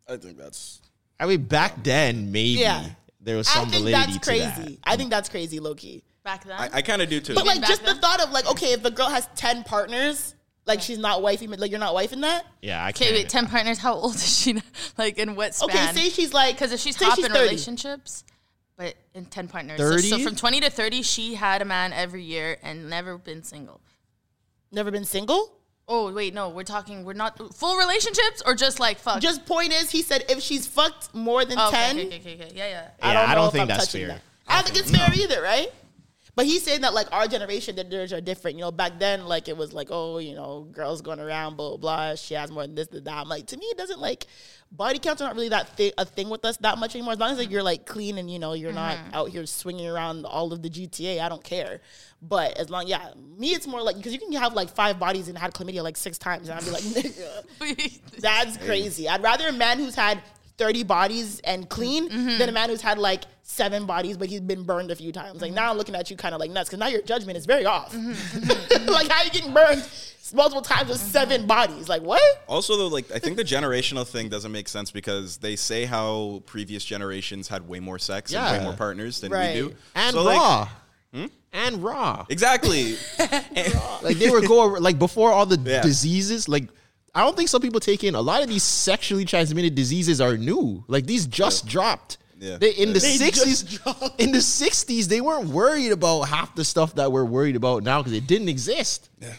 I 0.09 0.17
think 0.17 0.37
that's. 0.39 0.81
I 1.21 1.27
mean, 1.27 1.45
back 1.45 1.83
then 1.85 2.33
maybe 2.33 2.61
Yeah. 2.61 2.87
there 3.21 3.37
was 3.37 3.49
I 3.49 3.53
some 3.55 3.71
think 3.71 3.85
validity 3.85 4.13
that's 4.13 4.19
to 4.27 4.31
crazy. 4.31 4.45
that. 4.75 4.79
I 4.85 4.97
think 4.97 5.11
that's 5.11 5.29
crazy, 5.29 5.59
low 5.61 5.75
key. 5.75 6.03
back 6.23 6.45
then. 6.45 6.59
I, 6.59 6.69
I 6.75 6.83
kind 6.83 7.01
of 7.03 7.09
do 7.11 7.21
too. 7.21 7.35
But 7.35 7.45
like 7.47 7.61
just 7.63 7.85
then? 7.85 7.95
the 7.95 8.01
thought 8.01 8.23
of 8.23 8.31
like, 8.31 8.47
okay, 8.51 8.73
if 8.73 8.85
a 8.85 8.91
girl 8.91 9.09
has 9.09 9.29
10 9.37 9.65
partners, 9.65 10.35
like 10.67 10.81
she's 10.81 10.99
not 10.99 11.23
wifey, 11.23 11.47
like 11.47 11.71
you're 11.71 11.81
not 11.81 11.95
wifing 11.95 12.23
that. 12.23 12.47
Yeah, 12.63 12.85
I 12.85 12.93
can't. 12.93 13.13
wait, 13.13 13.29
ten 13.29 13.47
partners. 13.47 13.79
How 13.79 13.95
old 13.95 14.15
is 14.15 14.39
she? 14.39 14.63
Like 14.99 15.19
in 15.19 15.35
what 15.37 15.55
span? 15.55 15.71
Okay, 15.71 15.93
say 16.05 16.09
she's 16.11 16.33
like, 16.33 16.55
Because 16.55 16.73
if 16.73 16.81
she's 16.81 16.97
say 16.97 17.07
top 17.07 17.17
she's 17.17 17.25
in 17.27 17.33
30. 17.33 17.43
relationships, 17.45 18.25
but 18.77 18.95
in 19.15 19.25
10 19.27 19.49
partners. 19.49 19.79
So, 19.79 19.97
so 19.99 20.19
from 20.25 20.37
20 20.37 20.61
to 20.61 20.71
30, 20.71 21.03
she 21.03 21.35
had 21.35 21.63
a 21.63 21.65
man 21.65 21.93
every 21.93 22.23
year 22.23 22.57
and 22.63 22.89
never 22.89 23.19
been 23.19 23.43
single. 23.43 23.81
Never 24.73 24.91
been 24.91 25.05
single? 25.05 25.53
Oh, 25.87 26.11
wait, 26.13 26.33
no, 26.33 26.49
we're 26.49 26.63
talking, 26.65 27.05
we're 27.05 27.13
not 27.13 27.55
full 27.55 27.77
relationships 27.77 28.43
or 28.47 28.55
just 28.55 28.81
like 28.81 28.99
fuck? 28.99 29.21
Just 29.21 29.45
point 29.47 29.73
is, 29.73 29.91
he 29.91 30.01
said 30.01 30.25
if 30.31 30.41
she's 30.41 30.67
fucked 30.67 31.15
more 31.15 31.45
than 31.45 31.59
Oh, 31.59 31.69
okay, 31.69 31.77
10, 31.77 31.99
okay, 31.99 32.07
okay, 32.07 32.35
okay, 32.35 32.53
yeah, 32.55 32.69
yeah. 32.69 32.89
I 33.03 33.13
Yeah, 33.13 33.21
don't, 33.21 33.23
I 33.31 33.35
know 33.35 33.41
don't 33.41 33.47
if 33.49 33.53
think 33.53 33.63
I'm 33.63 33.69
that's 33.69 33.87
touching 33.87 34.01
fair. 34.07 34.09
that. 34.17 34.23
I 34.49 34.55
don't 34.63 34.73
think 34.73 34.79
it's 34.79 34.91
fair 34.97 35.13
either, 35.15 35.43
right? 35.43 35.69
But 36.37 36.47
he's 36.47 36.65
saying 36.65 36.81
that 36.81 36.95
like 36.95 37.07
our 37.13 37.29
generation, 37.29 37.77
the 37.77 37.85
nerds 37.85 38.17
are 38.17 38.21
different. 38.21 38.57
You 38.57 38.65
know, 38.65 38.73
back 38.73 38.99
then, 38.99 39.27
like 39.27 39.49
it 39.49 39.57
was 39.57 39.73
like, 39.73 39.89
oh, 39.91 40.19
you 40.19 40.35
know, 40.35 40.67
girls 40.73 41.01
going 41.01 41.21
around, 41.21 41.57
blah 41.57 41.77
blah. 41.77 41.77
blah. 41.77 42.15
She 42.17 42.35
has 42.35 42.51
more 42.51 42.63
than 42.63 42.75
this, 42.75 42.89
than 42.89 43.05
that. 43.05 43.15
I'm 43.19 43.29
like, 43.29 43.47
to 43.47 43.57
me, 43.57 43.67
it 43.67 43.79
doesn't 43.79 44.01
like 44.01 44.27
body 44.73 44.99
counts 44.99 45.23
are 45.23 45.27
not 45.27 45.37
really 45.37 45.51
that 45.51 45.77
thi- 45.77 45.93
a 45.97 46.05
thing 46.05 46.29
with 46.29 46.45
us 46.45 46.57
that 46.59 46.79
much 46.79 46.95
anymore. 46.95 47.13
As 47.13 47.19
long 47.19 47.31
as 47.31 47.39
like 47.39 47.51
you're 47.51 47.63
like 47.63 47.87
clean 47.87 48.19
and 48.19 48.31
you 48.31 48.39
know 48.39 48.55
you're 48.55 48.73
not 48.73 48.97
mm-hmm. 48.97 49.15
out 49.15 49.29
here 49.29 49.47
swinging 49.47 49.87
around 49.87 50.27
all 50.27 50.53
of 50.53 50.63
the 50.63 50.71
GTA, 50.71 51.21
I 51.21 51.29
don't 51.29 51.45
care. 51.45 51.81
But 52.21 52.59
as 52.59 52.71
long, 52.71 52.87
yeah, 52.87 53.11
me, 53.39 53.55
it's 53.55 53.67
more 53.67 53.83
like 53.83 53.97
because 53.97 54.13
you 54.13 54.19
can 54.19 54.33
have 54.33 54.55
like 54.55 54.71
five 54.71 54.99
bodies 54.99 55.29
and 55.29 55.39
had 55.39 55.55
chlamydia 55.55 55.83
like 55.83 55.97
six 55.97 56.19
times, 56.19 56.49
and 56.49 56.59
I'd 56.59 56.65
be 56.65 56.71
like, 56.71 56.83
nigga, 56.83 58.01
that's 58.19 58.57
crazy. 58.59 59.09
I'd 59.09 59.23
rather 59.23 59.49
a 59.49 59.53
man 59.53 59.79
who's 59.79 59.95
had 59.95 60.21
30 60.57 60.85
bodies 60.85 61.41
and 61.41 61.69
clean 61.69 62.09
mm-hmm. 62.09 62.39
than 62.39 62.49
a 62.49 62.53
man 62.53 62.69
who's 62.69 62.81
had 62.83 62.99
like 62.99 63.25
seven 63.43 63.87
bodies, 63.87 64.17
but 64.17 64.29
he's 64.29 64.41
been 64.41 64.63
burned 64.65 64.91
a 64.91 64.97
few 64.97 65.13
times. 65.13 65.43
Like 65.43 65.53
now 65.53 65.71
I'm 65.71 65.77
looking 65.77 65.95
at 65.95 66.11
you 66.11 66.17
kind 66.17 66.35
of 66.35 66.41
like 66.41 66.51
nuts 66.51 66.69
because 66.69 66.79
now 66.79 66.87
your 66.87 67.03
judgment 67.03 67.37
is 67.37 67.47
very 67.47 67.67
off. 67.67 67.93
Mm-hmm. 67.93 68.13
Mm-hmm. 68.75 68.91
like 68.93 69.09
how 69.09 69.23
you 69.23 69.31
getting 69.31 69.55
burned 69.55 69.87
multiple 70.35 70.63
times 70.63 70.89
with 70.89 70.99
seven 70.99 71.47
bodies? 71.47 71.89
Like 71.89 72.03
what? 72.03 72.21
Also, 72.47 72.77
though, 72.77 72.89
like 72.89 73.11
I 73.13 73.19
think 73.19 73.37
the 73.37 73.45
generational 73.45 74.07
thing 74.07 74.29
doesn't 74.29 74.53
make 74.53 74.69
sense 74.69 74.91
because 74.91 75.39
they 75.39 75.57
say 75.57 75.85
how 75.85 76.43
previous 76.47 76.85
generations 76.85 77.49
had 77.49 77.67
way 77.69 77.81
more 77.81 77.99
sex 77.99 78.33
and 78.33 78.45
Yeah. 78.45 78.59
way 78.59 78.65
more 78.65 78.75
partners 78.75 79.21
than 79.21 79.33
Right. 79.33 79.55
we 79.55 79.69
do, 79.69 79.75
And 79.95 80.15
So, 80.15 80.23
like- 80.23 80.39
raw. 80.39 80.69
Hmm? 81.13 81.27
And 81.53 81.85
raw. 81.85 82.27
Exactly. 82.29 82.97
like 84.03 84.19
they 84.19 84.31
were 84.31 84.41
going 84.41 84.83
like 84.83 84.99
before 84.99 85.33
all 85.33 85.47
the 85.47 85.59
Yeah. 85.59 85.83
diseases. 85.83 86.49
Like 86.49 86.65
I 87.15 87.21
don't 87.21 87.37
think 87.37 87.49
some 87.49 87.63
people 87.63 87.81
take 87.81 88.03
in 88.05 88.15
a 88.15 88.21
lot 88.21 88.43
of 88.43 88.49
these 88.49 88.63
sexually 88.65 89.25
transmitted 89.25 89.75
diseases 89.75 90.21
are 90.21 90.37
new. 90.37 90.85
Like 90.89 91.07
these 91.07 91.27
just 91.27 91.67
dropped. 91.67 92.19
Yeah. 92.39 92.59
They, 92.59 92.71
in 92.73 92.93
the 92.93 92.99
They 92.99 93.17
just 93.19 93.69
sixties, 93.69 93.81
in 94.19 94.33
the 94.33 94.41
sixties, 94.41 95.09
they 95.09 95.21
weren't 95.21 95.49
worried 95.49 95.93
about 95.93 96.23
half 96.23 96.55
the 96.55 96.65
stuff 96.65 96.95
that 96.97 97.11
we're 97.13 97.25
worried 97.25 97.57
about 97.57 97.85
now 97.85 98.01
because 98.03 98.13
it 98.13 98.27
didn't 98.27 98.49
exist. 98.49 99.09
Yeah. 99.21 99.33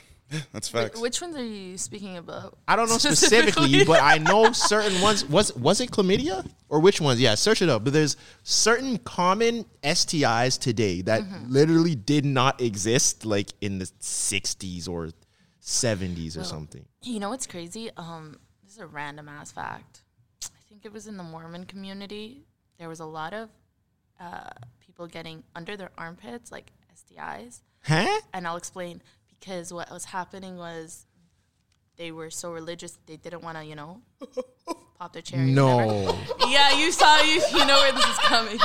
That's 0.51 0.69
Wh- 0.71 0.99
Which 1.01 1.21
ones 1.21 1.35
are 1.35 1.43
you 1.43 1.77
speaking 1.77 2.17
about? 2.17 2.57
I 2.67 2.75
don't 2.75 2.89
know 2.89 2.97
specifically, 2.97 3.83
but 3.85 4.01
I 4.01 4.17
know 4.17 4.51
certain 4.53 4.99
ones. 5.01 5.23
Was 5.25 5.53
was 5.55 5.81
it 5.81 5.91
chlamydia 5.91 6.49
or 6.67 6.79
which 6.79 6.99
ones? 6.99 7.21
Yeah, 7.21 7.35
search 7.35 7.61
it 7.61 7.69
up. 7.69 7.83
But 7.83 7.93
there's 7.93 8.17
certain 8.41 8.97
common 8.99 9.65
STIs 9.83 10.59
today 10.59 11.01
that 11.03 11.21
Mm-hmm. 11.21 11.51
literally 11.51 11.93
did 11.95 12.25
not 12.25 12.59
exist 12.59 13.23
like 13.25 13.51
in 13.61 13.77
the 13.77 13.85
60s 14.01 14.89
or 14.89 15.11
70s 15.65 16.35
or 16.35 16.39
Well, 16.41 16.47
something. 16.49 16.85
You 17.01 17.19
know 17.19 17.29
what's 17.29 17.47
crazy? 17.47 17.89
Um, 17.97 18.37
this 18.63 18.73
is 18.73 18.79
a 18.79 18.85
random 18.87 19.27
ass 19.27 19.51
fact. 19.51 20.03
I 20.43 20.47
think 20.69 20.85
it 20.85 20.93
was 20.93 21.07
in 21.07 21.17
the 21.17 21.23
Mormon 21.23 21.65
community. 21.65 22.45
There 22.77 22.87
was 22.89 22.99
a 22.99 23.05
lot 23.05 23.33
of 23.33 23.49
uh, 24.19 24.49
people 24.79 25.07
getting 25.07 25.43
under 25.55 25.75
their 25.75 25.91
armpits, 25.97 26.51
like 26.51 26.71
STIs. 26.93 27.61
Huh? 27.83 28.21
And 28.33 28.47
I'll 28.47 28.57
explain 28.57 29.01
because 29.27 29.73
what 29.73 29.89
was 29.91 30.05
happening 30.05 30.57
was 30.57 31.05
they 31.97 32.11
were 32.11 32.29
so 32.29 32.51
religious 32.51 32.97
they 33.07 33.17
didn't 33.17 33.41
want 33.41 33.57
to, 33.57 33.63
you 33.65 33.75
know, 33.75 34.01
pop 34.99 35.13
their 35.13 35.21
cherry. 35.21 35.43
No. 35.51 36.15
Yeah, 36.47 36.77
you 36.77 36.91
saw 36.91 37.21
you. 37.21 37.41
You 37.53 37.65
know 37.65 37.77
where 37.77 37.91
this 37.91 38.05
is 38.05 38.17
coming. 38.19 38.59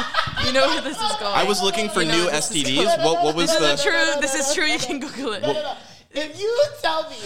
You 0.44 0.52
know 0.52 0.66
where 0.66 0.80
this 0.82 0.96
is 1.00 1.12
going. 1.16 1.32
I 1.34 1.44
was 1.44 1.62
looking 1.62 1.88
for 1.88 2.02
You 2.02 2.08
know 2.08 2.24
new 2.24 2.30
STDs. 2.30 3.04
What- 3.04 3.24
what 3.24 3.34
was 3.36 3.50
this 3.50 3.58
the- 3.58 3.72
Is 3.72 3.82
true. 3.82 4.20
This 4.20 4.34
is 4.34 4.54
true. 4.54 4.66
You 4.66 4.78
can 4.78 5.00
Google 5.00 5.32
it. 5.34 5.66
If 6.12 6.40
you 6.40 6.64
tell 6.82 7.08
me, 7.08 7.16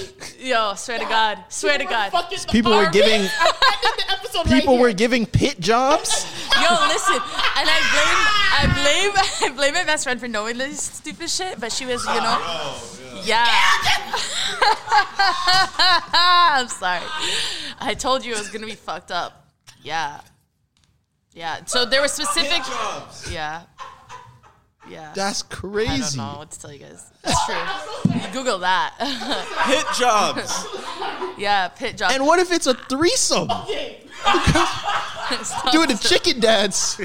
Yo, 0.46 0.74
swear 0.74 0.98
to 0.98 1.06
God, 1.06 1.38
swear 1.48 1.78
to 1.78 1.84
God. 1.84 2.12
People 2.50 2.72
were 2.72 2.90
giving 2.90 3.26
people 4.46 4.74
right 4.74 4.80
were 4.80 4.92
giving 4.92 5.24
pit 5.24 5.58
jobs. 5.58 6.26
Yo, 6.60 6.68
listen, 6.88 7.14
and 7.14 7.70
I 7.70 7.80
blame, 7.94 8.20
I 8.52 8.66
blame, 8.74 9.12
I 9.52 9.54
blame 9.56 9.72
my 9.74 9.84
best 9.84 10.04
friend 10.04 10.20
for 10.20 10.28
knowing 10.28 10.58
this 10.58 10.82
stupid 10.82 11.30
shit, 11.30 11.58
but 11.58 11.72
she 11.72 11.86
was, 11.86 12.04
you 12.04 12.12
know, 12.14 12.38
oh, 12.40 13.22
yeah. 13.24 13.46
I'm 16.60 16.68
sorry. 16.68 17.00
I 17.80 17.94
told 17.94 18.22
you 18.24 18.34
it 18.34 18.38
was 18.38 18.50
gonna 18.50 18.66
be 18.66 18.74
fucked 18.74 19.10
up. 19.10 19.48
Yeah, 19.82 20.20
yeah. 21.32 21.64
So 21.64 21.86
there 21.86 22.02
were 22.02 22.08
specific. 22.08 22.62
Yeah. 23.30 23.62
Yeah. 24.88 25.12
That's 25.14 25.42
crazy. 25.42 25.90
I 25.90 25.98
don't 25.98 26.16
know 26.16 26.38
what 26.38 26.50
to 26.50 26.60
tell 26.60 26.72
you 26.72 26.80
guys. 26.80 27.10
That's 27.22 27.44
true. 27.46 28.14
You 28.14 28.20
Google 28.32 28.58
that. 28.58 28.94
Pit 29.66 29.84
jobs. 29.98 30.66
Yeah, 31.38 31.68
pit 31.68 31.96
jobs. 31.96 32.14
And 32.14 32.26
what 32.26 32.38
if 32.38 32.52
it's 32.52 32.66
a 32.66 32.74
threesome? 32.74 33.48
Doing 35.72 35.88
the 35.88 35.98
chicken 36.00 36.40
dance. 36.40 36.96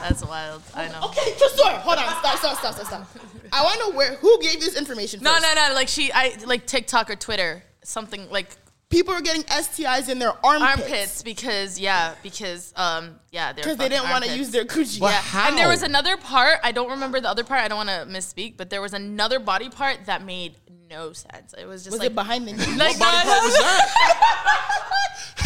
That's 0.00 0.24
wild. 0.24 0.62
I 0.74 0.88
know. 0.88 1.00
Okay, 1.04 1.34
just 1.38 1.56
sorry. 1.56 1.76
Hold 1.76 1.98
on. 1.98 2.04
Stop, 2.04 2.38
stop, 2.38 2.58
stop, 2.58 2.74
stop, 2.74 2.86
stop. 2.86 3.08
I 3.52 3.62
want 3.62 3.74
to 3.74 3.80
know 3.80 3.96
where 3.96 4.16
who 4.16 4.40
gave 4.42 4.60
this 4.60 4.76
information. 4.76 5.20
No, 5.22 5.32
first. 5.32 5.46
no, 5.54 5.68
no. 5.68 5.74
Like 5.74 5.88
she, 5.88 6.12
I 6.12 6.36
like 6.44 6.66
TikTok 6.66 7.10
or 7.10 7.16
Twitter, 7.16 7.62
something 7.82 8.28
like 8.30 8.48
People 8.94 9.14
are 9.14 9.20
getting 9.20 9.42
STIs 9.42 10.08
in 10.08 10.20
their 10.20 10.32
armpits. 10.46 10.80
armpits 10.82 11.22
because 11.22 11.78
yeah, 11.80 12.14
because 12.22 12.72
um 12.76 13.16
yeah, 13.32 13.52
they're 13.52 13.64
'Cause 13.64 13.76
they 13.76 13.88
didn't 13.88 14.04
want 14.08 14.24
wanna 14.24 14.36
use 14.36 14.50
their 14.50 14.64
coochie. 14.64 15.00
But 15.00 15.10
yeah, 15.12 15.20
how? 15.20 15.48
and 15.48 15.58
there 15.58 15.66
was 15.68 15.82
another 15.82 16.16
part. 16.16 16.60
I 16.62 16.70
don't 16.72 16.90
remember 16.90 17.20
the 17.20 17.28
other 17.28 17.42
part. 17.42 17.60
I 17.62 17.68
don't 17.68 17.84
want 17.84 17.88
to 17.90 18.06
misspeak, 18.08 18.56
but 18.56 18.70
there 18.70 18.80
was 18.80 18.94
another 18.94 19.40
body 19.40 19.68
part 19.68 20.06
that 20.06 20.24
made 20.24 20.54
no 20.88 21.12
sense. 21.12 21.54
It 21.58 21.66
was 21.66 21.82
just 21.82 21.90
Was 21.92 21.98
like 22.00 22.10
it 22.10 22.14
behind 22.14 22.46
the 22.46 22.52
knee? 22.52 22.76
like 22.76 22.98
What 23.00 23.00
body 23.00 23.26
no, 23.26 23.32
part 23.32 23.42
was 23.44 23.54
that? 23.54 23.90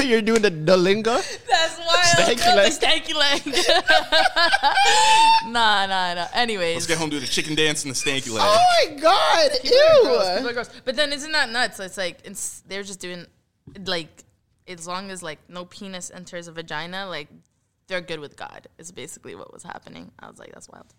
You're 0.05 0.23
doing 0.23 0.43
the, 0.43 0.51
the 0.51 0.77
linga. 0.77 1.21
That's 1.49 1.79
wild. 1.79 2.39
Stanky 2.39 2.55
leg. 2.55 2.73
Stanky 2.73 3.15
leg. 3.15 3.43
nah, 5.53 5.87
nah, 5.87 6.15
nah. 6.15 6.27
Anyways, 6.35 6.75
Let's 6.77 6.87
get 6.87 6.99
home, 6.99 7.11
do 7.11 7.19
the 7.19 7.27
chicken 7.27 7.55
dance 7.57 7.85
and 7.85 7.93
the 7.95 7.99
stanky 7.99 8.31
leg. 8.31 8.43
Oh 8.45 8.87
my 8.87 8.95
god! 9.01 9.51
People 9.63 9.79
gross. 10.05 10.43
Ew. 10.43 10.53
Gross. 10.53 10.71
But 10.85 10.95
then 10.97 11.13
isn't 11.13 11.33
that 11.33 11.49
nuts? 11.51 11.81
It's 11.81 11.97
like 11.97 12.19
it's 12.25 12.63
they're 12.69 12.83
just 12.85 13.01
doing 13.01 13.27
like 13.87 14.25
as 14.67 14.87
long 14.87 15.11
as 15.11 15.23
like 15.23 15.39
no 15.49 15.65
penis 15.65 16.11
enters 16.15 16.49
a 16.49 16.53
vagina, 16.53 17.07
like 17.07 17.29
they're 17.87 18.01
good 18.01 18.21
with 18.21 18.37
God. 18.37 18.67
Is 18.79 18.93
basically 18.93 19.35
what 19.35 19.53
was 19.53 19.63
happening. 19.63 20.13
I 20.19 20.29
was 20.29 20.39
like, 20.39 20.53
that's 20.53 20.69
wild. 20.69 20.93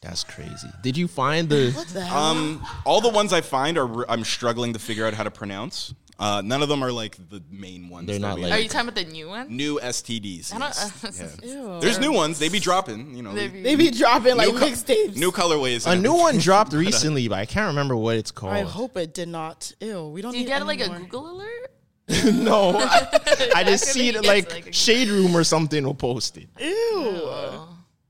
That's 0.00 0.22
crazy. 0.22 0.68
Did 0.82 0.96
you 0.96 1.08
find 1.08 1.48
the? 1.48 1.72
What 1.72 1.88
the 1.88 2.02
hell? 2.04 2.16
Um, 2.18 2.66
all 2.84 3.00
the 3.00 3.08
ones 3.08 3.32
I 3.32 3.40
find 3.40 3.76
are 3.78 4.08
I'm 4.10 4.22
struggling 4.24 4.72
to 4.74 4.78
figure 4.78 5.04
out 5.06 5.14
how 5.14 5.24
to 5.24 5.30
pronounce. 5.30 5.92
Uh, 6.20 6.42
none 6.44 6.62
of 6.62 6.68
them 6.68 6.82
are 6.82 6.90
like 6.90 7.16
the 7.30 7.40
main 7.48 7.88
ones. 7.88 8.08
They're 8.08 8.18
not 8.18 8.40
like- 8.40 8.50
Are 8.52 8.58
you 8.58 8.68
talking 8.68 8.88
about 8.88 8.96
the 9.06 9.10
new 9.10 9.28
ones? 9.28 9.50
new 9.50 9.78
STDs. 9.78 10.52
I 10.52 10.58
yes. 10.58 11.00
don't. 11.00 11.42
Yeah. 11.44 11.54
Ew. 11.74 11.80
There's 11.80 12.00
new 12.00 12.10
ones. 12.12 12.40
They 12.40 12.48
be 12.48 12.58
dropping. 12.58 13.14
You 13.14 13.22
know, 13.22 13.32
They 13.34 13.46
they- 13.46 13.52
be- 13.52 13.62
they 13.62 13.74
be 13.76 13.90
dropping 13.92 14.36
like 14.36 14.48
New 14.52 14.58
co- 14.58 14.66
mixtapes. 14.66 15.14
new 15.16 15.30
colorways. 15.30 15.86
A 15.86 15.94
new 15.96 16.14
one 16.14 16.38
dropped 16.38 16.72
recently, 16.86 17.28
but 17.28 17.38
I 17.38 17.46
can't 17.46 17.68
remember 17.68 17.96
what 17.96 18.16
it's 18.16 18.32
called. 18.32 18.52
I 18.54 18.62
hope 18.62 18.96
it 18.96 19.14
did 19.14 19.28
not. 19.28 19.72
Ew. 19.80 20.08
We 20.08 20.20
don't 20.22 20.32
Do 20.32 20.38
you 20.40 20.44
get 20.44 20.56
any 20.60 20.64
like 20.66 20.80
a. 20.80 20.88
Google 20.88 21.30
alert? 21.30 21.70
no, 22.32 22.78
I, 22.78 23.50
I 23.56 23.64
just 23.64 23.84
see 23.84 24.08
it 24.08 24.24
like, 24.24 24.50
like 24.52 24.72
Shade 24.74 25.08
Room 25.08 25.36
or 25.36 25.44
something 25.44 25.84
will 25.84 25.94
post 25.94 26.38
it. 26.38 26.48
Ew. 26.58 27.30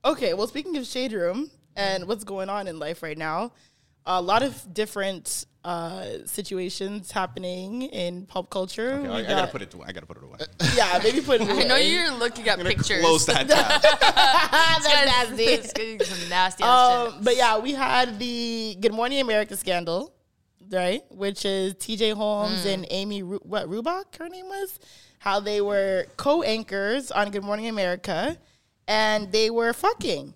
Okay, 0.05 0.35
well, 0.35 0.47
speaking 0.47 0.77
of 0.77 0.87
Shade 0.87 1.13
Room 1.13 1.51
and 1.77 2.07
what's 2.07 2.25
going 2.25 2.49
on 2.49 2.69
in 2.69 2.79
life 2.79 3.03
right 3.03 3.19
now, 3.19 3.53
a 4.07 4.23
lot 4.23 4.43
of 4.43 4.73
different 4.73 5.45
uh, 5.65 6.05
situations 6.25 7.11
happening 7.11 7.83
in 7.83 8.25
pop 8.25 8.49
culture. 8.49 8.93
Okay, 8.95 9.09
We 9.09 9.15
I, 9.15 9.19
I 9.19 9.23
got- 9.23 9.29
gotta 9.29 9.53
put 9.53 9.63
it. 9.63 9.75
I 9.87 9.93
gotta 9.93 10.07
put 10.07 10.17
it 10.17 10.23
away. 10.23 10.39
Yeah, 10.77 11.01
maybe 11.03 11.21
put 11.21 11.41
it. 11.41 11.51
Away. 11.51 11.61
I 11.65 11.67
know 11.67 11.77
you're 11.77 12.13
looking 12.13 12.49
at 12.49 12.59
pictures. 12.61 13.01
Close 13.03 13.27
that 13.27 13.49
tab. 13.49 13.83
That's 13.83 14.85
That's 14.87 15.29
nasty. 15.31 15.45
It's 15.45 15.73
getting 15.73 16.01
some 16.01 16.29
nasty 16.31 16.63
ass 16.65 17.13
Um, 17.13 17.21
but 17.23 17.37
yeah, 17.37 17.59
we 17.59 17.73
had 17.73 18.19
the 18.19 18.77
Good 18.81 18.95
Morning 18.95 19.21
America 19.21 19.57
scandal, 19.57 20.15
right? 20.71 21.03
Which 21.11 21.45
is 21.45 21.75
T.J. 21.79 22.11
Holmes 22.11 22.63
Hmm. 22.63 22.69
and 22.69 22.87
Amy, 22.91 23.23
Ru- 23.23 23.41
what 23.43 23.69
Robach, 23.69 24.17
her 24.19 24.29
name 24.29 24.47
was, 24.47 24.79
how 25.21 25.41
they 25.41 25.61
were 25.61 26.07
co-anchors 26.17 27.11
on 27.11 27.31
Good 27.31 27.43
Morning 27.45 27.67
America, 27.69 28.37
and 28.87 29.31
they 29.33 29.51
were 29.51 29.73
fucking, 29.73 30.35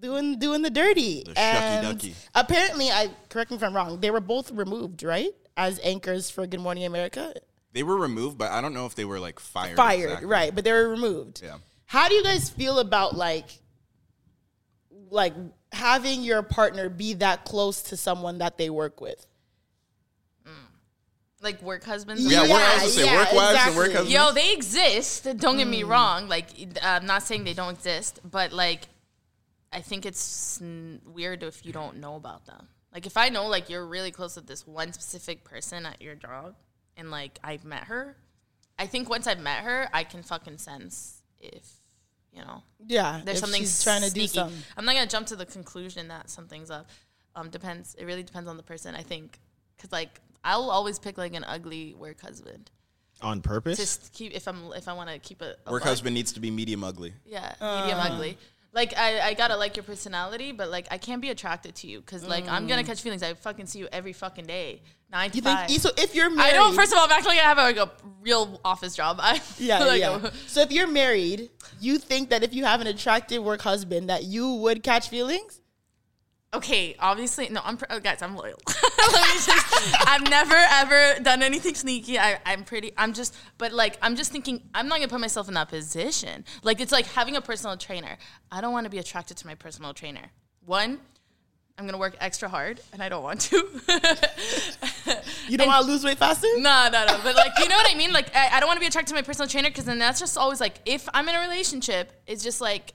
doing 0.00 0.38
doing 0.38 0.62
the 0.62 0.70
dirty. 0.70 1.22
The 1.24 1.38
and 1.38 2.14
apparently, 2.34 2.90
I 2.90 3.10
correct 3.28 3.50
me 3.50 3.56
if 3.58 3.62
I'm 3.62 3.74
wrong. 3.76 4.00
They 4.00 4.10
were 4.10 4.20
both 4.20 4.50
removed, 4.52 5.02
right, 5.02 5.30
as 5.56 5.78
anchors 5.82 6.30
for 6.30 6.46
Good 6.46 6.60
Morning 6.60 6.84
America. 6.84 7.34
They 7.72 7.82
were 7.84 7.96
removed, 7.96 8.36
but 8.38 8.50
I 8.50 8.60
don't 8.60 8.74
know 8.74 8.86
if 8.86 8.94
they 8.94 9.04
were 9.04 9.20
like 9.20 9.38
fired. 9.38 9.76
Fired, 9.76 10.04
exactly. 10.04 10.26
right? 10.28 10.54
But 10.54 10.64
they 10.64 10.72
were 10.72 10.88
removed. 10.88 11.40
Yeah. 11.44 11.58
How 11.86 12.08
do 12.08 12.14
you 12.14 12.22
guys 12.24 12.48
feel 12.50 12.78
about 12.78 13.14
like 13.16 13.46
like 15.10 15.34
having 15.72 16.22
your 16.22 16.42
partner 16.42 16.88
be 16.88 17.14
that 17.14 17.44
close 17.44 17.82
to 17.82 17.96
someone 17.96 18.38
that 18.38 18.58
they 18.58 18.70
work 18.70 19.00
with? 19.00 19.26
Like 21.42 21.62
work 21.62 21.84
husbands. 21.84 22.22
Yeah, 22.24 22.42
and 22.42 22.50
work, 22.50 22.60
stuff? 22.60 22.70
I 22.70 22.84
was 22.84 22.96
gonna 22.96 23.06
say 23.06 23.12
yeah, 23.12 23.18
work 23.18 23.32
wives 23.32 23.66
and 23.66 23.76
work 23.76 23.92
husbands. 23.92 24.12
Yo, 24.12 24.32
they 24.32 24.52
exist. 24.52 25.26
Don't 25.38 25.56
get 25.56 25.66
me 25.66 25.84
wrong. 25.84 26.28
Like, 26.28 26.48
I'm 26.82 27.06
not 27.06 27.22
saying 27.22 27.44
they 27.44 27.54
don't 27.54 27.72
exist, 27.74 28.20
but 28.28 28.52
like, 28.52 28.82
I 29.72 29.80
think 29.80 30.04
it's 30.04 30.60
weird 31.06 31.42
if 31.42 31.64
you 31.64 31.72
don't 31.72 31.98
know 31.98 32.16
about 32.16 32.44
them. 32.44 32.68
Like, 32.92 33.06
if 33.06 33.16
I 33.16 33.30
know 33.30 33.46
like 33.46 33.70
you're 33.70 33.86
really 33.86 34.10
close 34.10 34.36
with 34.36 34.46
this 34.46 34.66
one 34.66 34.92
specific 34.92 35.44
person 35.44 35.86
at 35.86 36.02
your 36.02 36.14
job, 36.14 36.56
and 36.96 37.10
like 37.10 37.38
I've 37.42 37.64
met 37.64 37.84
her, 37.84 38.16
I 38.78 38.86
think 38.86 39.08
once 39.08 39.26
I've 39.26 39.40
met 39.40 39.64
her, 39.64 39.88
I 39.94 40.04
can 40.04 40.22
fucking 40.22 40.58
sense 40.58 41.22
if 41.38 41.66
you 42.32 42.42
know. 42.42 42.62
Yeah, 42.86 43.22
there's 43.24 43.40
something 43.40 43.62
she's 43.62 43.82
trying 43.82 44.02
to 44.02 44.10
do 44.10 44.26
something. 44.26 44.58
I'm 44.76 44.84
not 44.84 44.94
gonna 44.94 45.06
jump 45.06 45.26
to 45.28 45.36
the 45.36 45.46
conclusion 45.46 46.08
that 46.08 46.28
something's 46.28 46.70
up. 46.70 46.90
Um, 47.34 47.48
depends. 47.48 47.94
It 47.94 48.04
really 48.04 48.22
depends 48.22 48.48
on 48.48 48.56
the 48.56 48.62
person. 48.62 48.94
I 48.94 49.02
think, 49.02 49.38
cause 49.78 49.92
like 49.92 50.20
I'll 50.44 50.70
always 50.70 50.98
pick 50.98 51.18
like 51.18 51.34
an 51.34 51.44
ugly 51.44 51.94
work 51.94 52.20
husband. 52.20 52.70
On 53.22 53.42
purpose? 53.42 53.76
Just 53.76 54.12
keep 54.14 54.32
if 54.34 54.48
I'm 54.48 54.72
if 54.74 54.88
I 54.88 54.94
want 54.94 55.10
to 55.10 55.18
keep 55.18 55.42
it. 55.42 55.58
a 55.66 55.70
Work 55.72 55.82
buck. 55.82 55.88
husband 55.90 56.14
needs 56.14 56.32
to 56.32 56.40
be 56.40 56.50
medium 56.50 56.82
ugly. 56.82 57.12
Yeah, 57.26 57.52
medium 57.60 57.98
Uh. 57.98 58.08
ugly. 58.10 58.38
Like 58.72 58.96
I, 58.96 59.20
I 59.20 59.34
gotta 59.34 59.56
like 59.56 59.76
your 59.76 59.82
personality, 59.82 60.52
but 60.52 60.70
like 60.70 60.86
I 60.92 60.96
can't 60.96 61.20
be 61.20 61.28
attracted 61.30 61.74
to 61.76 61.86
you 61.88 62.00
because 62.00 62.24
like 62.24 62.48
I'm 62.48 62.66
gonna 62.68 62.82
Mm. 62.82 62.86
catch 62.86 63.02
feelings. 63.02 63.22
I 63.22 63.34
fucking 63.34 63.66
see 63.66 63.80
you 63.80 63.88
every 63.92 64.12
fucking 64.12 64.46
day, 64.46 64.80
nine 65.10 65.28
to 65.30 65.36
You 65.36 65.42
think 65.42 65.58
five. 65.58 65.70
so? 65.72 65.90
If 65.98 66.14
you're 66.14 66.30
married, 66.30 66.40
I 66.40 66.52
married, 66.52 66.64
don't. 66.66 66.74
First 66.76 66.92
of 66.92 66.98
all, 66.98 67.04
I'm 67.04 67.10
actually 67.10 67.34
gonna 67.36 67.48
have 67.48 67.58
like 67.58 67.76
a 67.78 67.90
real 68.22 68.60
office 68.64 68.94
job. 68.94 69.18
I 69.20 69.40
Yeah, 69.58 69.80
like, 69.84 70.00
yeah. 70.00 70.30
So 70.46 70.60
if 70.62 70.70
you're 70.70 70.86
married, 70.86 71.50
you 71.80 71.98
think 71.98 72.30
that 72.30 72.42
if 72.44 72.54
you 72.54 72.64
have 72.64 72.80
an 72.80 72.86
attractive 72.86 73.42
work 73.42 73.60
husband, 73.60 74.08
that 74.08 74.22
you 74.24 74.54
would 74.54 74.82
catch 74.84 75.08
feelings? 75.08 75.60
Okay, 76.52 76.96
obviously, 76.98 77.48
no. 77.48 77.60
I'm 77.62 77.78
oh, 77.90 78.00
guys. 78.00 78.22
I'm 78.22 78.34
loyal. 78.34 78.58
Let 78.66 79.28
me 79.28 79.34
just. 79.34 80.08
I've 80.08 80.28
never 80.28 80.56
ever 80.56 81.20
done 81.22 81.44
anything 81.44 81.76
sneaky. 81.76 82.18
I, 82.18 82.40
I'm 82.44 82.64
pretty. 82.64 82.92
I'm 82.96 83.12
just. 83.12 83.36
But 83.56 83.72
like, 83.72 83.96
I'm 84.02 84.16
just 84.16 84.32
thinking. 84.32 84.60
I'm 84.74 84.88
not 84.88 84.96
gonna 84.96 85.08
put 85.08 85.20
myself 85.20 85.46
in 85.46 85.54
that 85.54 85.68
position. 85.68 86.44
Like, 86.64 86.80
it's 86.80 86.90
like 86.90 87.06
having 87.06 87.36
a 87.36 87.40
personal 87.40 87.76
trainer. 87.76 88.18
I 88.50 88.60
don't 88.60 88.72
want 88.72 88.84
to 88.84 88.90
be 88.90 88.98
attracted 88.98 89.36
to 89.36 89.46
my 89.46 89.54
personal 89.54 89.94
trainer. 89.94 90.32
One, 90.66 90.98
I'm 91.78 91.86
gonna 91.86 91.98
work 91.98 92.16
extra 92.20 92.48
hard, 92.48 92.80
and 92.92 93.00
I 93.00 93.08
don't 93.08 93.22
want 93.22 93.42
to. 93.42 93.56
You 95.48 95.58
don't 95.58 95.66
want 95.66 95.84
to 95.84 95.90
lose 95.90 96.04
weight 96.04 96.18
faster? 96.18 96.46
No, 96.58 96.88
no, 96.92 97.06
no. 97.06 97.20
But 97.24 97.34
like, 97.34 97.52
you 97.58 97.68
know 97.68 97.74
what 97.74 97.90
I 97.90 97.96
mean? 97.96 98.12
Like, 98.12 98.34
I, 98.36 98.56
I 98.56 98.60
don't 98.60 98.68
want 98.68 98.76
to 98.76 98.80
be 98.80 98.86
attracted 98.86 99.08
to 99.08 99.14
my 99.14 99.22
personal 99.22 99.48
trainer 99.48 99.68
because 99.68 99.84
then 99.84 99.98
that's 99.98 100.20
just 100.20 100.38
always 100.38 100.60
like, 100.60 100.76
if 100.86 101.08
I'm 101.12 101.28
in 101.28 101.34
a 101.34 101.40
relationship, 101.40 102.12
it's 102.26 102.44
just 102.44 102.60
like, 102.60 102.94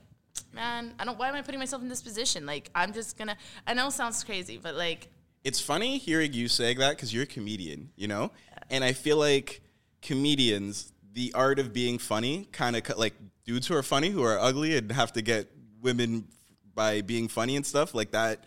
man, 0.56 0.94
I 0.98 1.06
don't. 1.06 1.20
Why 1.20 1.30
am 1.30 1.36
I 1.36 1.42
putting 1.42 1.60
myself 1.60 1.82
in 1.82 1.90
this 1.90 2.02
position? 2.02 2.46
Like, 2.46 2.72
I'm 2.74 2.94
just 2.94 3.18
gonna. 3.18 3.38
I 3.68 3.74
know 3.74 3.88
it 3.88 3.92
sounds 3.92 4.24
crazy, 4.24 4.58
but 4.58 4.76
like, 4.76 5.10
It's 5.44 5.60
funny 5.60 5.98
hearing 5.98 6.34
you 6.34 6.48
saying 6.48 6.80
that 6.80 6.92
because 6.92 7.14
you're 7.14 7.24
a 7.24 7.28
comedian, 7.28 7.92
you 7.96 8.08
know? 8.08 8.32
And 8.70 8.84
I 8.84 8.94
feel 8.94 9.18
like 9.18 9.62
comedians, 10.02 10.92
the 11.14 11.32
art 11.36 11.60
of 11.60 11.74
being 11.74 12.00
funny, 12.00 12.48
kind 12.52 12.76
of 12.76 12.98
like 12.98 13.14
dudes 13.46 13.68
who 13.68 13.76
are 13.76 13.84
funny, 13.84 14.10
who 14.10 14.24
are 14.24 14.40
ugly 14.40 14.76
and 14.78 14.92
have 14.92 15.14
to 15.14 15.22
get 15.22 15.52
women 15.82 16.28
by 16.74 17.02
being 17.02 17.28
funny 17.28 17.56
and 17.56 17.66
stuff, 17.66 17.94
like 17.94 18.12
that 18.12 18.46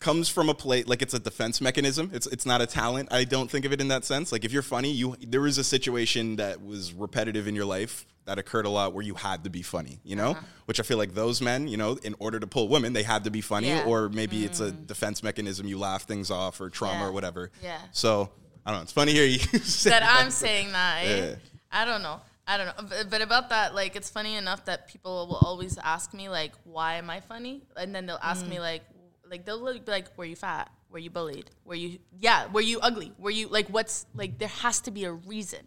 comes 0.00 0.28
from 0.28 0.48
a 0.48 0.54
plate 0.54 0.88
like 0.88 1.00
it's 1.00 1.14
a 1.14 1.18
defense 1.18 1.60
mechanism. 1.60 2.10
It's 2.12 2.26
it's 2.26 2.44
not 2.44 2.60
a 2.60 2.66
talent. 2.66 3.08
I 3.12 3.24
don't 3.24 3.50
think 3.50 3.64
of 3.64 3.72
it 3.72 3.80
in 3.80 3.88
that 3.88 4.04
sense. 4.04 4.32
Like 4.32 4.44
if 4.44 4.52
you're 4.52 4.62
funny, 4.62 4.90
you 4.90 5.16
there 5.20 5.40
was 5.40 5.58
a 5.58 5.64
situation 5.64 6.36
that 6.36 6.64
was 6.64 6.92
repetitive 6.92 7.46
in 7.46 7.54
your 7.54 7.64
life 7.64 8.04
that 8.24 8.38
occurred 8.38 8.66
a 8.66 8.70
lot 8.70 8.92
where 8.92 9.04
you 9.04 9.14
had 9.14 9.44
to 9.44 9.50
be 9.50 9.62
funny, 9.62 9.98
you 10.04 10.14
know? 10.16 10.36
Which 10.66 10.78
I 10.78 10.84
feel 10.84 10.98
like 10.98 11.12
those 11.14 11.40
men, 11.40 11.66
you 11.66 11.76
know, 11.76 11.98
in 12.02 12.14
order 12.18 12.38
to 12.38 12.46
pull 12.46 12.68
women, 12.68 12.92
they 12.92 13.02
had 13.02 13.24
to 13.24 13.30
be 13.30 13.40
funny 13.40 13.68
Yeah. 13.68 13.84
or 13.84 14.08
maybe 14.08 14.44
it's 14.44 14.60
a 14.60 14.70
defense 14.70 15.22
mechanism 15.22 15.66
you 15.66 15.78
laugh 15.78 16.04
things 16.04 16.30
off 16.30 16.60
or 16.60 16.70
trauma 16.70 17.00
Yeah. 17.00 17.06
or 17.06 17.12
whatever. 17.12 17.50
Yeah. 17.62 17.78
So, 17.90 18.30
I 18.64 18.70
don't 18.70 18.78
know. 18.78 18.82
It's 18.82 18.92
funny 18.92 19.12
here 19.12 19.24
you 19.26 19.38
say 19.64 19.90
that 19.94 20.04
I'm 20.04 20.30
saying 20.30 20.70
that. 20.72 21.02
eh? 21.04 21.16
Yeah. 21.30 21.34
I 21.72 21.84
don't 21.84 22.02
know. 22.02 22.20
I 22.46 22.56
don't 22.58 22.66
know. 22.66 22.84
But, 22.88 23.10
but 23.10 23.22
about 23.22 23.48
that, 23.50 23.74
like, 23.74 23.96
it's 23.96 24.10
funny 24.10 24.36
enough 24.36 24.64
that 24.66 24.88
people 24.88 25.26
will 25.26 25.36
always 25.42 25.78
ask 25.78 26.12
me, 26.14 26.28
like, 26.28 26.52
why 26.64 26.94
am 26.94 27.08
I 27.10 27.20
funny? 27.20 27.62
And 27.76 27.94
then 27.94 28.06
they'll 28.06 28.18
ask 28.22 28.44
Mm. 28.44 28.50
me, 28.50 28.60
like, 28.60 28.82
like 29.28 29.44
they'll 29.44 29.64
be 29.78 29.80
like, 29.90 30.06
were 30.16 30.24
you 30.24 30.36
fat? 30.36 30.70
Were 30.90 30.98
you 30.98 31.08
bullied? 31.10 31.50
Were 31.64 31.74
you, 31.74 31.98
yeah, 32.20 32.46
were 32.52 32.60
you 32.60 32.78
ugly? 32.80 33.12
Were 33.18 33.30
you, 33.30 33.48
like, 33.48 33.68
what's, 33.68 34.06
like, 34.14 34.38
there 34.38 34.48
has 34.48 34.80
to 34.82 34.90
be 34.90 35.04
a 35.04 35.12
reason. 35.12 35.60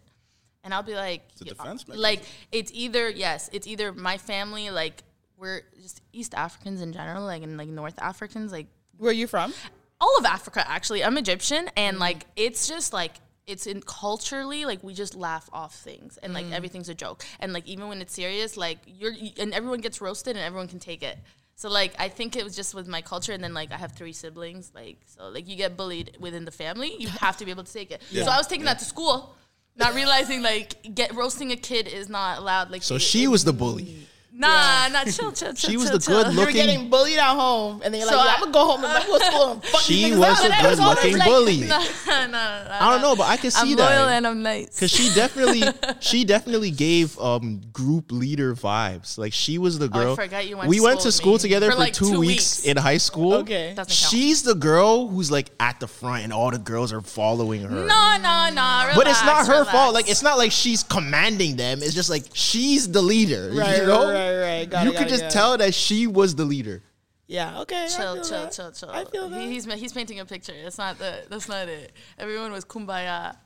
And 0.66 0.74
I'll 0.74 0.82
be 0.82 0.94
like, 0.96 1.22
It's 1.30 1.40
a 1.42 1.44
yeah, 1.44 1.52
defense 1.52 1.84
like, 1.88 2.22
it's 2.50 2.72
either, 2.74 3.08
yes, 3.08 3.48
it's 3.52 3.68
either 3.68 3.92
my 3.92 4.18
family, 4.18 4.70
like, 4.70 5.04
we're 5.38 5.62
just 5.80 6.02
East 6.12 6.34
Africans 6.34 6.80
in 6.82 6.92
general, 6.92 7.24
like, 7.24 7.42
and 7.44 7.56
like 7.56 7.68
North 7.68 7.94
Africans, 8.00 8.50
like, 8.50 8.66
Where 8.98 9.10
are 9.10 9.14
you 9.14 9.28
from? 9.28 9.54
all 10.00 10.18
of 10.18 10.26
Africa 10.26 10.62
actually. 10.68 11.02
I'm 11.02 11.16
Egyptian 11.16 11.70
and 11.74 11.98
like 11.98 12.26
it's 12.36 12.68
just 12.68 12.92
like 12.92 13.12
it's 13.46 13.66
in 13.66 13.80
culturally 13.80 14.66
like 14.66 14.84
we 14.84 14.92
just 14.92 15.14
laugh 15.14 15.48
off 15.54 15.74
things 15.74 16.18
and 16.22 16.34
like 16.34 16.44
Mm. 16.44 16.52
everything's 16.52 16.90
a 16.90 16.94
joke 16.94 17.24
and 17.40 17.54
like 17.54 17.66
even 17.66 17.88
when 17.88 18.02
it's 18.02 18.12
serious 18.12 18.58
like 18.58 18.76
you're 18.86 19.14
and 19.40 19.54
everyone 19.54 19.80
gets 19.80 20.02
roasted 20.02 20.36
and 20.36 20.44
everyone 20.44 20.68
can 20.68 20.80
take 20.80 21.02
it. 21.02 21.16
So 21.54 21.70
like 21.70 21.94
I 21.98 22.10
think 22.10 22.36
it 22.36 22.44
was 22.44 22.54
just 22.54 22.74
with 22.74 22.86
my 22.86 23.00
culture 23.00 23.32
and 23.32 23.42
then 23.42 23.54
like 23.54 23.72
I 23.72 23.78
have 23.78 23.92
three 23.92 24.12
siblings 24.12 24.70
like 24.74 24.98
so 25.06 25.28
like 25.30 25.48
you 25.48 25.56
get 25.56 25.78
bullied 25.78 26.18
within 26.20 26.44
the 26.44 26.50
family 26.52 26.94
you 26.98 27.08
have 27.26 27.38
to 27.38 27.46
be 27.46 27.50
able 27.50 27.64
to 27.64 27.72
take 27.72 27.90
it. 27.90 28.02
Yeah. 28.10 28.24
So 28.24 28.30
I 28.32 28.36
was 28.36 28.46
taking 28.46 28.66
that 28.66 28.78
to 28.80 28.84
school. 28.84 29.34
Not 29.78 29.94
realizing 29.94 30.42
like 30.42 30.94
get 30.94 31.14
roasting 31.14 31.52
a 31.52 31.56
kid 31.56 31.86
is 31.86 32.08
not 32.08 32.38
allowed. 32.38 32.70
Like 32.70 32.82
So 32.82 32.94
it- 32.96 33.00
she 33.02 33.24
it- 33.24 33.28
was 33.28 33.44
the 33.44 33.52
bully. 33.52 34.06
Nah, 34.38 34.88
nah, 34.88 35.04
chill, 35.04 35.32
chill, 35.32 35.52
chill. 35.54 35.70
She 35.70 35.76
was 35.78 35.88
chill, 35.88 35.98
the 35.98 36.04
chill. 36.04 36.24
good 36.24 36.34
looking. 36.34 36.38
You 36.56 36.60
were 36.62 36.66
getting 36.66 36.90
bullied 36.90 37.18
at 37.18 37.34
home, 37.34 37.80
and 37.82 37.92
then 37.94 38.00
you're 38.02 38.10
So 38.10 38.16
like, 38.16 38.26
yeah, 38.26 38.30
I- 38.32 38.34
I'm 38.34 38.40
gonna 38.40 38.52
go 38.52 38.64
home 38.66 38.84
and 38.84 38.92
I'm 38.92 39.06
gonna 39.06 39.12
go 39.12 39.18
to 39.18 39.24
school 39.32 39.52
and 39.52 39.64
fuck 39.64 39.80
She 39.80 40.10
was 40.14 40.20
up. 40.20 40.40
a 40.40 40.44
And 40.44 40.52
I 40.54 40.70
was 40.70 40.80
always 40.80 40.98
good-looking 41.00 41.18
like, 41.18 41.28
bully. 41.28 41.60
No, 41.60 41.78
no, 42.06 42.26
no, 42.32 42.66
I 42.70 42.90
don't 42.92 43.00
know, 43.02 43.16
but 43.16 43.24
I 43.28 43.36
can 43.38 43.50
see 43.50 43.70
I'm 43.72 43.76
that. 43.76 43.96
loyal 43.98 44.08
and 44.10 44.26
I'm 44.26 44.42
nice. 44.42 44.78
Cause 44.78 44.90
she 44.90 45.12
definitely, 45.14 45.62
she 46.00 46.24
definitely 46.24 46.70
gave 46.70 47.18
um 47.18 47.62
group 47.72 48.12
leader 48.12 48.54
vibes. 48.54 49.16
Like 49.16 49.32
she 49.32 49.56
was 49.58 49.78
the 49.78 49.86
Oh, 49.86 49.98
I 49.98 50.02
girl. 50.04 50.16
forgot 50.16 50.46
you 50.46 50.58
went 50.58 50.68
we 50.68 50.76
to 50.78 50.82
went 50.82 51.00
to 51.00 51.12
school 51.12 51.34
me. 51.34 51.38
together 51.38 51.66
For, 51.68 51.72
for, 51.72 51.78
like, 51.78 51.92
two, 51.94 52.10
two 52.12 52.20
weeks, 52.20 52.58
weeks. 52.58 52.64
in 52.66 52.76
high 52.76 52.98
school. 52.98 53.34
Okay. 53.36 53.68
Doesn't 53.74 53.86
count. 53.86 53.90
she's 53.90 54.42
the 54.42 54.54
girl 54.54 55.08
who's 55.08 55.30
like 55.30 55.48
at 55.60 55.80
the 55.80 55.88
front, 55.88 56.24
and 56.24 56.32
all 56.32 56.50
the 56.50 56.58
girls 56.58 56.92
are 56.92 57.00
following 57.00 57.62
her. 57.62 57.70
No, 57.70 58.16
no, 58.20 58.50
no. 58.52 58.92
But 58.94 59.06
it's 59.08 59.24
not 59.24 59.46
her 59.46 59.64
fault. 59.64 59.94
Like 59.94 60.10
it's 60.10 60.22
not 60.22 60.36
like 60.36 60.52
she's 60.52 60.82
commanding 60.82 61.56
them. 61.56 61.82
It's 61.82 61.94
just 61.94 62.10
like 62.10 62.24
she's 62.34 62.90
the 62.90 63.00
leader. 63.00 63.50
Right, 63.56 63.78
you 63.78 63.86
know? 63.86 64.25
Right, 64.30 64.40
right. 64.40 64.70
Got 64.70 64.84
you 64.84 64.90
it, 64.90 64.92
got 64.94 64.98
could 64.98 65.06
it, 65.06 65.10
just 65.10 65.22
got 65.22 65.30
it. 65.30 65.32
tell 65.32 65.58
that 65.58 65.74
she 65.74 66.06
was 66.06 66.34
the 66.34 66.44
leader. 66.44 66.82
Yeah, 67.26 67.60
okay. 67.62 67.88
Chill, 67.94 68.22
chill, 68.22 68.42
that. 68.44 68.52
chill, 68.52 68.70
chill. 68.72 68.90
I 68.90 69.04
feel 69.04 69.28
that. 69.28 69.40
He, 69.40 69.48
he's 69.48 69.64
he's 69.64 69.92
painting 69.92 70.20
a 70.20 70.24
picture. 70.24 70.54
That's 70.62 70.78
not 70.78 70.98
the. 70.98 71.24
That's 71.28 71.48
not 71.48 71.68
it. 71.68 71.92
Everyone 72.18 72.52
was 72.52 72.64
kumbaya 72.64 73.36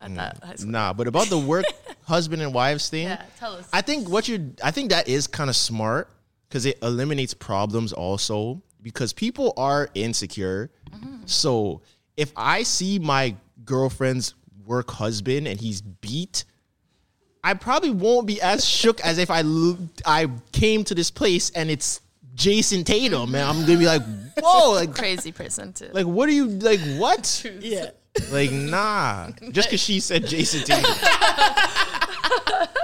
at 0.00 0.10
mm. 0.10 0.16
that 0.16 0.42
high 0.42 0.54
school. 0.54 0.70
Nah, 0.70 0.92
but 0.92 1.06
about 1.06 1.28
the 1.28 1.38
work 1.38 1.64
husband 2.04 2.42
and 2.42 2.52
wives 2.52 2.88
thing, 2.88 3.04
Yeah, 3.04 3.22
tell 3.38 3.52
us. 3.52 3.68
I 3.72 3.82
think 3.82 4.08
what 4.08 4.28
you 4.28 4.54
I 4.62 4.70
think 4.70 4.90
that 4.90 5.08
is 5.08 5.26
kind 5.26 5.50
of 5.50 5.56
smart 5.56 6.10
because 6.48 6.66
it 6.66 6.78
eliminates 6.82 7.34
problems 7.34 7.92
also 7.92 8.62
because 8.82 9.12
people 9.12 9.52
are 9.56 9.88
insecure. 9.94 10.70
Mm-hmm. 10.90 11.26
So 11.26 11.82
if 12.16 12.32
I 12.36 12.62
see 12.62 12.98
my 12.98 13.34
girlfriend's 13.64 14.34
work 14.64 14.90
husband 14.90 15.48
and 15.48 15.60
he's 15.60 15.80
beat, 15.80 16.44
I 17.46 17.54
probably 17.54 17.90
won't 17.90 18.26
be 18.26 18.42
as 18.42 18.64
shook 18.64 19.00
as 19.02 19.18
if 19.18 19.30
I 19.30 19.44
I 20.04 20.28
came 20.50 20.82
to 20.82 20.96
this 20.96 21.12
place 21.12 21.50
and 21.50 21.70
it's 21.70 22.00
Jayson 22.34 22.82
Tatum 22.84 23.36
and 23.36 23.44
I'm 23.44 23.60
gonna 23.64 23.78
be 23.78 23.86
like, 23.86 24.02
whoa, 24.40 24.72
like 24.72 24.92
Crazy 24.92 25.30
person 25.30 25.72
too. 25.72 25.88
like 25.92 26.06
what 26.06 26.28
are 26.28 26.32
you 26.32 26.46
like 26.48 26.80
what? 26.98 27.46
Yeah. 27.60 27.90
Like, 28.32 28.50
nah. 28.50 29.28
Just 29.52 29.68
because 29.68 29.80
she 29.80 30.00
said 30.00 30.24
Jayson 30.26 30.64
Tatum. 30.64 30.90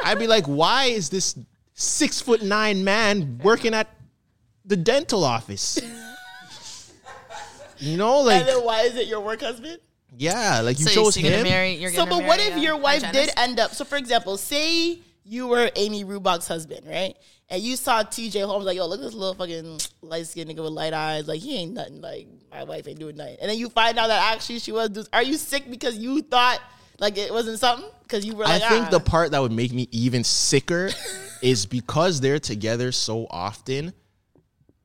I'd 0.05 0.19
be 0.19 0.29
like, 0.29 0.45
why 0.45 0.85
is 0.85 1.09
this 1.09 1.37
six 1.75 2.21
foot 2.21 2.43
nine 2.43 2.85
man 2.85 3.41
working 3.43 3.75
at 3.75 3.89
the 4.65 4.77
dental 4.77 5.25
office? 5.25 5.81
You 7.79 7.97
know, 7.97 8.21
like, 8.21 8.41
and 8.41 8.49
then 8.49 8.65
why 8.65 8.83
is 8.83 8.95
it 8.95 9.09
your 9.09 9.21
work 9.21 9.41
husband? 9.41 9.81
Yeah, 10.17 10.61
like 10.61 10.79
you 10.79 10.85
so 10.87 10.91
chose 11.05 11.17
you're 11.17 11.31
gonna 11.31 11.43
him. 11.43 11.49
marry. 11.49 11.73
You're 11.75 11.91
so, 11.91 12.05
gonna 12.05 12.11
but 12.23 12.27
what 12.27 12.41
if 12.41 12.55
uh, 12.55 12.59
your 12.59 12.77
wife 12.77 13.03
did 13.13 13.31
end 13.37 13.59
up? 13.59 13.75
So, 13.75 13.85
for 13.85 13.97
example, 13.97 14.37
say 14.37 14.99
you 15.25 15.47
were 15.47 15.71
Amy 15.77 16.05
Robach's 16.05 16.49
husband, 16.49 16.87
right? 16.87 17.17
And 17.49 17.63
you 17.63 17.77
saw 17.77 18.03
TJ 18.03 18.45
Holmes 18.47 18.65
like, 18.67 18.77
yo, 18.77 18.87
look 18.87 19.01
at 19.01 19.05
this 19.05 19.15
little 19.15 19.35
fucking 19.35 19.79
light 20.03 20.27
skinned 20.27 20.51
nigga 20.51 20.63
with 20.63 20.73
light 20.73 20.93
eyes. 20.93 21.29
Like 21.29 21.41
he 21.41 21.57
ain't 21.59 21.75
nothing. 21.75 22.01
Like 22.01 22.27
my 22.51 22.65
wife 22.65 22.87
ain't 22.89 22.99
doing 22.99 23.17
nothing. 23.17 23.37
And 23.41 23.51
then 23.51 23.59
you 23.59 23.69
find 23.69 23.99
out 23.99 24.09
that 24.09 24.35
actually 24.35 24.59
she 24.59 24.73
was. 24.73 24.89
do- 24.91 25.05
Are 25.13 25.23
you 25.23 25.37
sick 25.39 25.71
because 25.71 25.97
you 25.97 26.23
thought 26.23 26.61
like 26.99 27.17
it 27.19 27.33
wasn't 27.33 27.59
something? 27.59 27.89
Because 28.03 28.25
you 28.27 28.35
were 28.35 28.45
Like, 28.45 28.63
I 28.63 28.69
think 28.69 28.87
ah. 28.87 28.91
the 28.91 29.01
part 29.01 29.31
that 29.31 29.41
would 29.41 29.53
make 29.53 29.73
me 29.73 29.89
even 29.93 30.25
sicker 30.25 30.91
is 31.43 31.65
because 31.67 32.21
they're 32.21 32.39
together 32.39 32.93
so 32.93 33.27
often 33.31 33.93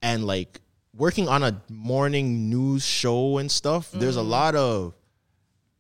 and 0.01 0.25
like 0.25 0.61
working 0.95 1.27
on 1.27 1.43
a 1.43 1.61
morning 1.69 2.49
news 2.49 2.85
show 2.85 3.37
and 3.39 3.51
stuff, 3.51 3.91
there's 3.91 4.17
a 4.17 4.21
Mm. 4.21 4.29
lot 4.29 4.55
of 4.55 4.93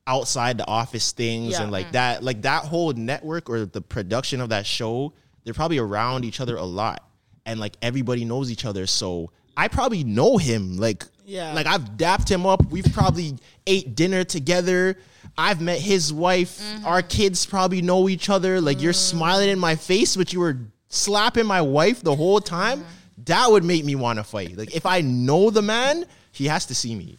outside 0.07 0.57
the 0.57 0.67
office 0.67 1.11
things 1.11 1.51
Yeah. 1.51 1.63
and 1.63 1.71
like 1.71 1.87
mm. 1.87 1.91
that 1.91 2.23
like 2.23 2.41
that 2.43 2.63
whole 2.63 2.93
network 2.93 3.49
or 3.49 3.65
the 3.65 3.81
production 3.81 4.41
of 4.41 4.49
that 4.49 4.65
show, 4.65 5.13
they're 5.43 5.53
probably 5.53 5.77
around 5.77 6.25
each 6.25 6.39
other 6.39 6.55
a 6.55 6.63
lot 6.63 7.03
and 7.45 7.59
like 7.59 7.75
everybody 7.81 8.25
knows 8.25 8.49
each 8.51 8.65
other. 8.65 8.87
So 8.87 9.31
I 9.55 9.67
probably 9.67 10.03
know 10.03 10.37
him 10.37 10.77
like 10.77 11.05
Yeah. 11.25 11.53
like 11.53 11.67
I've 11.67 11.97
dapped 11.97 12.29
him 12.29 12.45
up. 12.45 12.71
We've 12.71 12.91
probably 12.93 13.37
ate 13.67 13.95
dinner 13.95 14.23
together. 14.23 14.97
I've 15.37 15.61
met 15.61 15.79
his 15.79 16.11
wife. 16.13 16.59
Mm-hmm. 16.59 16.85
Our 16.85 17.01
kids 17.01 17.45
probably 17.45 17.81
know 17.81 18.09
each 18.09 18.29
other. 18.29 18.61
Like 18.61 18.81
you're 18.81 18.93
mm. 18.93 19.09
smiling 19.11 19.49
in 19.49 19.59
my 19.59 19.75
face, 19.75 20.15
but 20.15 20.33
you 20.33 20.39
were 20.39 20.57
slapping 20.89 21.45
my 21.45 21.61
wife 21.61 22.01
the 22.01 22.15
whole 22.15 22.39
time. 22.39 22.79
Mm-hmm. 22.79 23.23
That 23.25 23.51
would 23.51 23.63
make 23.63 23.83
me 23.83 23.95
want 23.95 24.19
to 24.19 24.23
fight. 24.23 24.57
Like 24.57 24.73
if 24.75 24.85
I 24.85 25.01
know 25.01 25.49
the 25.49 25.61
man, 25.61 26.05
he 26.31 26.45
has 26.45 26.65
to 26.67 26.75
see 26.75 26.95
me. 26.95 27.17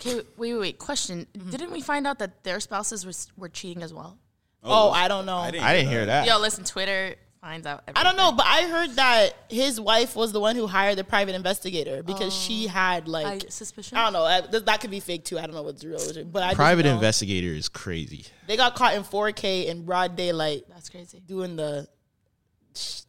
Okay, 0.00 0.16
wait, 0.16 0.26
wait, 0.52 0.54
wait. 0.54 0.78
Question: 0.78 1.26
Mm-hmm. 1.34 1.50
Didn't 1.50 1.70
we 1.72 1.80
find 1.80 2.06
out 2.06 2.18
that 2.18 2.42
their 2.44 2.60
spouses 2.60 3.04
were, 3.04 3.12
were 3.36 3.48
cheating 3.48 3.82
as 3.82 3.92
well? 3.92 4.18
Oh, 4.62 4.90
I 4.90 5.08
don't 5.08 5.26
know. 5.26 5.38
I 5.38 5.50
didn't 5.50 5.88
hear 5.88 6.06
that. 6.06 6.26
Yo, 6.26 6.38
listen, 6.38 6.64
Twitter 6.64 7.16
finds 7.40 7.66
out. 7.66 7.82
I 7.96 8.02
don't 8.02 8.16
know, 8.16 8.32
but 8.32 8.44
I 8.46 8.68
heard 8.68 8.90
that 8.96 9.30
his 9.48 9.80
wife 9.80 10.14
was 10.14 10.32
the 10.32 10.40
one 10.40 10.56
who 10.56 10.66
hired 10.66 10.98
the 10.98 11.04
private 11.04 11.34
investigator 11.34 12.02
because 12.02 12.34
she 12.34 12.66
had 12.66 13.08
like 13.08 13.44
I- 13.44 13.48
suspicion? 13.48 13.96
I 13.96 14.04
don't 14.04 14.12
know. 14.12 14.24
I, 14.24 14.40
that 14.60 14.80
could 14.80 14.90
be 14.90 15.00
fake 15.00 15.24
too. 15.24 15.38
I 15.38 15.42
don't 15.42 15.54
know 15.54 15.62
what's 15.62 15.84
real, 15.84 15.98
but 16.26 16.42
I 16.42 16.54
Private 16.54 16.84
know 16.84 16.94
investigator 16.94 17.48
is 17.48 17.68
crazy. 17.68 18.26
They 18.46 18.56
got 18.56 18.74
caught 18.74 18.94
in 18.94 19.02
4K 19.02 19.66
in 19.66 19.84
broad 19.84 20.16
daylight. 20.16 20.64
That's 20.68 20.88
crazy. 20.88 21.22
Doing 21.26 21.56
the 21.56 21.88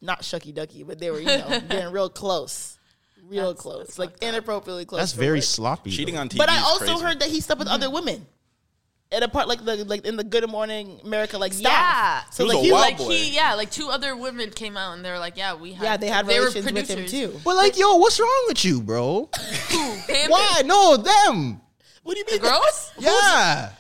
not 0.02 0.22
shucky 0.22 0.54
ducky, 0.54 0.84
but 0.84 1.00
they 1.00 1.12
were 1.12 1.20
you 1.20 1.26
know 1.26 1.60
getting 1.70 1.92
real 1.92 2.10
close, 2.10 2.78
real 3.28 3.54
close, 3.54 3.98
like 4.00 4.12
inappropriately 4.22 4.86
close. 4.86 5.00
That's 5.02 5.14
very 5.14 5.38
work. 5.38 5.44
sloppy. 5.44 5.92
Cheating 5.92 6.16
though. 6.16 6.22
on 6.22 6.30
TV. 6.30 6.38
But 6.38 6.50
I 6.50 6.58
is 6.58 6.64
also 6.64 6.86
crazy. 6.86 7.04
heard 7.04 7.20
that 7.20 7.30
he 7.30 7.42
slept 7.42 7.60
with 7.60 7.68
other 7.68 7.88
mm-hmm. 7.88 7.96
women. 7.96 8.26
At 9.14 9.24
a 9.24 9.28
part 9.28 9.50
like 9.50 9.66
the 9.66 9.84
like 9.84 10.06
in 10.06 10.16
the 10.16 10.24
Good 10.24 10.50
Morning 10.50 11.02
America 11.04 11.38
like 11.38 11.52
staff. 11.52 11.72
Yeah. 11.74 12.22
So 12.32 12.46
He 12.46 12.48
was 12.48 12.54
like 12.56 12.62
a 12.62 12.66
he 12.66 12.72
wild 12.72 12.82
like 12.82 13.00
Like 13.00 13.08
boy. 13.08 13.14
he, 13.14 13.36
yeah, 13.36 13.54
like 13.56 13.70
two 13.70 13.90
other 13.90 14.16
women 14.16 14.52
came 14.52 14.78
out 14.78 14.94
and 14.94 15.04
they 15.04 15.12
were 15.12 15.20
like, 15.20 15.36
yeah, 15.36 15.54
we 15.54 15.74
had. 15.74 15.84
yeah 15.84 15.98
they 15.98 16.08
had 16.08 16.26
they 16.28 16.40
were 16.40 16.46
relations 16.46 16.66
with 16.72 16.90
him 16.90 16.96
producers. 16.96 17.12
too. 17.34 17.40
But 17.44 17.58
like, 17.58 17.78
yo, 17.78 17.98
what's 17.98 18.18
wrong 18.22 18.44
with 18.48 18.64
you, 18.64 18.82
bro? 18.82 19.30
Why? 20.30 20.62
No, 20.66 20.96
them. 20.96 21.60
What 22.04 22.14
do 22.14 22.20
you 22.20 22.26
The 22.26 22.32
mean? 22.32 22.42
girls? 22.42 22.92
Yeah. 23.00 23.72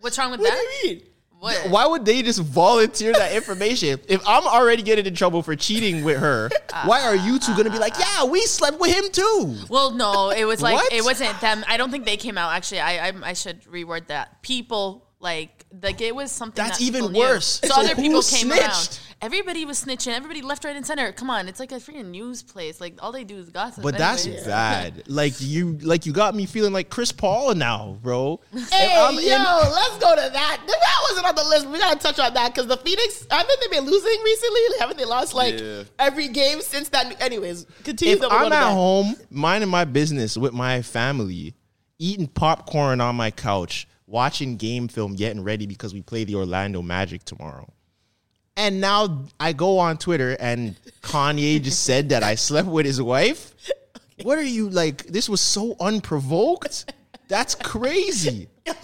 What's 0.00 0.18
wrong 0.18 0.32
with 0.32 0.40
What 0.40 0.50
that? 0.50 0.66
do 0.82 0.88
you 0.88 0.94
mean? 0.96 1.02
What? 1.42 1.70
Why 1.70 1.86
would 1.86 2.04
they 2.04 2.22
just 2.22 2.38
volunteer 2.38 3.12
that 3.14 3.32
information? 3.32 3.98
If 4.06 4.22
I'm 4.28 4.46
already 4.46 4.84
getting 4.84 5.06
in 5.06 5.16
trouble 5.16 5.42
for 5.42 5.56
cheating 5.56 6.04
with 6.04 6.20
her, 6.20 6.48
why 6.84 7.02
are 7.02 7.16
you 7.16 7.40
two 7.40 7.56
gonna 7.56 7.68
be 7.68 7.80
like, 7.80 7.98
yeah, 7.98 8.22
we 8.22 8.42
slept 8.42 8.78
with 8.78 8.94
him 8.94 9.10
too? 9.10 9.56
Well, 9.68 9.90
no, 9.90 10.30
it 10.30 10.44
was 10.44 10.62
like 10.62 10.92
it 10.92 11.02
wasn't 11.02 11.40
them. 11.40 11.64
I 11.66 11.78
don't 11.78 11.90
think 11.90 12.04
they 12.04 12.16
came 12.16 12.38
out. 12.38 12.52
Actually, 12.52 12.78
I 12.78 13.08
I, 13.08 13.12
I 13.24 13.32
should 13.32 13.64
reword 13.64 14.06
that. 14.06 14.40
People 14.42 15.04
like 15.18 15.61
like 15.82 16.00
it 16.00 16.14
was 16.14 16.30
something 16.30 16.62
That's 16.62 16.78
that 16.78 16.84
people 16.84 17.00
even 17.00 17.12
knew. 17.12 17.18
worse. 17.20 17.60
So, 17.62 17.68
So 17.68 17.80
other 17.80 17.94
people 17.94 18.22
came 18.22 18.50
around. 18.52 19.00
Everybody 19.22 19.64
was 19.64 19.84
snitching. 19.84 20.12
Everybody 20.12 20.42
left, 20.42 20.64
right, 20.64 20.74
and 20.74 20.84
center. 20.84 21.12
Come 21.12 21.30
on, 21.30 21.46
it's 21.46 21.60
like 21.60 21.70
a 21.70 21.76
freaking 21.76 22.06
news 22.06 22.42
place. 22.42 22.80
Like 22.80 22.94
all 23.00 23.12
they 23.12 23.22
do 23.22 23.36
is 23.38 23.50
gossip. 23.50 23.82
But 23.82 23.96
that's 23.96 24.26
anyways. 24.26 24.46
bad. 24.46 25.04
Like 25.12 25.34
you, 25.38 25.78
like 25.82 26.06
you 26.06 26.12
got 26.12 26.34
me 26.34 26.44
feeling 26.46 26.72
like 26.72 26.90
Chris 26.90 27.12
Paul 27.12 27.54
now, 27.54 27.98
bro. 28.02 28.40
Hey, 28.72 28.96
I'm 28.98 29.14
yo, 29.14 29.20
in- 29.20 29.72
let's 29.72 29.98
go 29.98 30.14
to 30.16 30.30
that. 30.32 30.60
That 30.66 31.06
wasn't 31.08 31.26
on 31.28 31.34
the 31.36 31.44
list. 31.44 31.66
We 31.68 31.78
gotta 31.78 31.98
touch 32.00 32.18
on 32.18 32.34
that 32.34 32.52
because 32.52 32.66
the 32.66 32.76
Phoenix, 32.78 33.24
haven't 33.30 33.60
they 33.60 33.68
been 33.68 33.84
losing 33.88 34.22
recently? 34.24 34.60
Like, 34.70 34.80
haven't 34.80 34.98
they 34.98 35.04
lost 35.04 35.34
like 35.34 35.58
Yeah. 35.60 35.84
every 36.00 36.26
game 36.28 36.60
since 36.60 36.88
that? 36.88 37.20
Anyways, 37.22 37.66
continue. 37.84 38.14
if 38.14 38.20
then 38.20 38.30
I'm 38.32 38.52
at 38.52 38.72
home 38.72 39.14
minding 39.30 39.70
my 39.70 39.84
business 39.84 40.36
with 40.36 40.52
my 40.52 40.82
family, 40.82 41.54
eating 41.98 42.26
popcorn 42.26 43.00
on 43.00 43.14
my 43.14 43.30
couch, 43.30 43.86
watching 44.12 44.56
game 44.56 44.86
film, 44.88 45.16
getting 45.16 45.42
ready 45.42 45.66
because 45.66 45.94
we 45.94 46.02
play 46.02 46.24
the 46.24 46.34
Orlando 46.34 46.82
Magic 46.82 47.24
tomorrow. 47.24 47.72
And 48.56 48.80
now 48.80 49.24
I 49.40 49.54
go 49.54 49.78
on 49.78 49.96
Twitter 49.96 50.36
and 50.38 50.76
Kanye 51.00 51.62
just 51.62 51.82
said 51.84 52.10
that 52.10 52.22
I 52.22 52.34
slept 52.34 52.68
with 52.68 52.84
his 52.84 53.00
wife. 53.00 53.54
What 54.22 54.38
are 54.38 54.44
you 54.44 54.68
like? 54.68 55.06
This 55.06 55.28
was 55.28 55.40
so 55.40 55.74
unprovoked. 55.80 56.92
That's 57.28 57.54
crazy. 57.54 58.48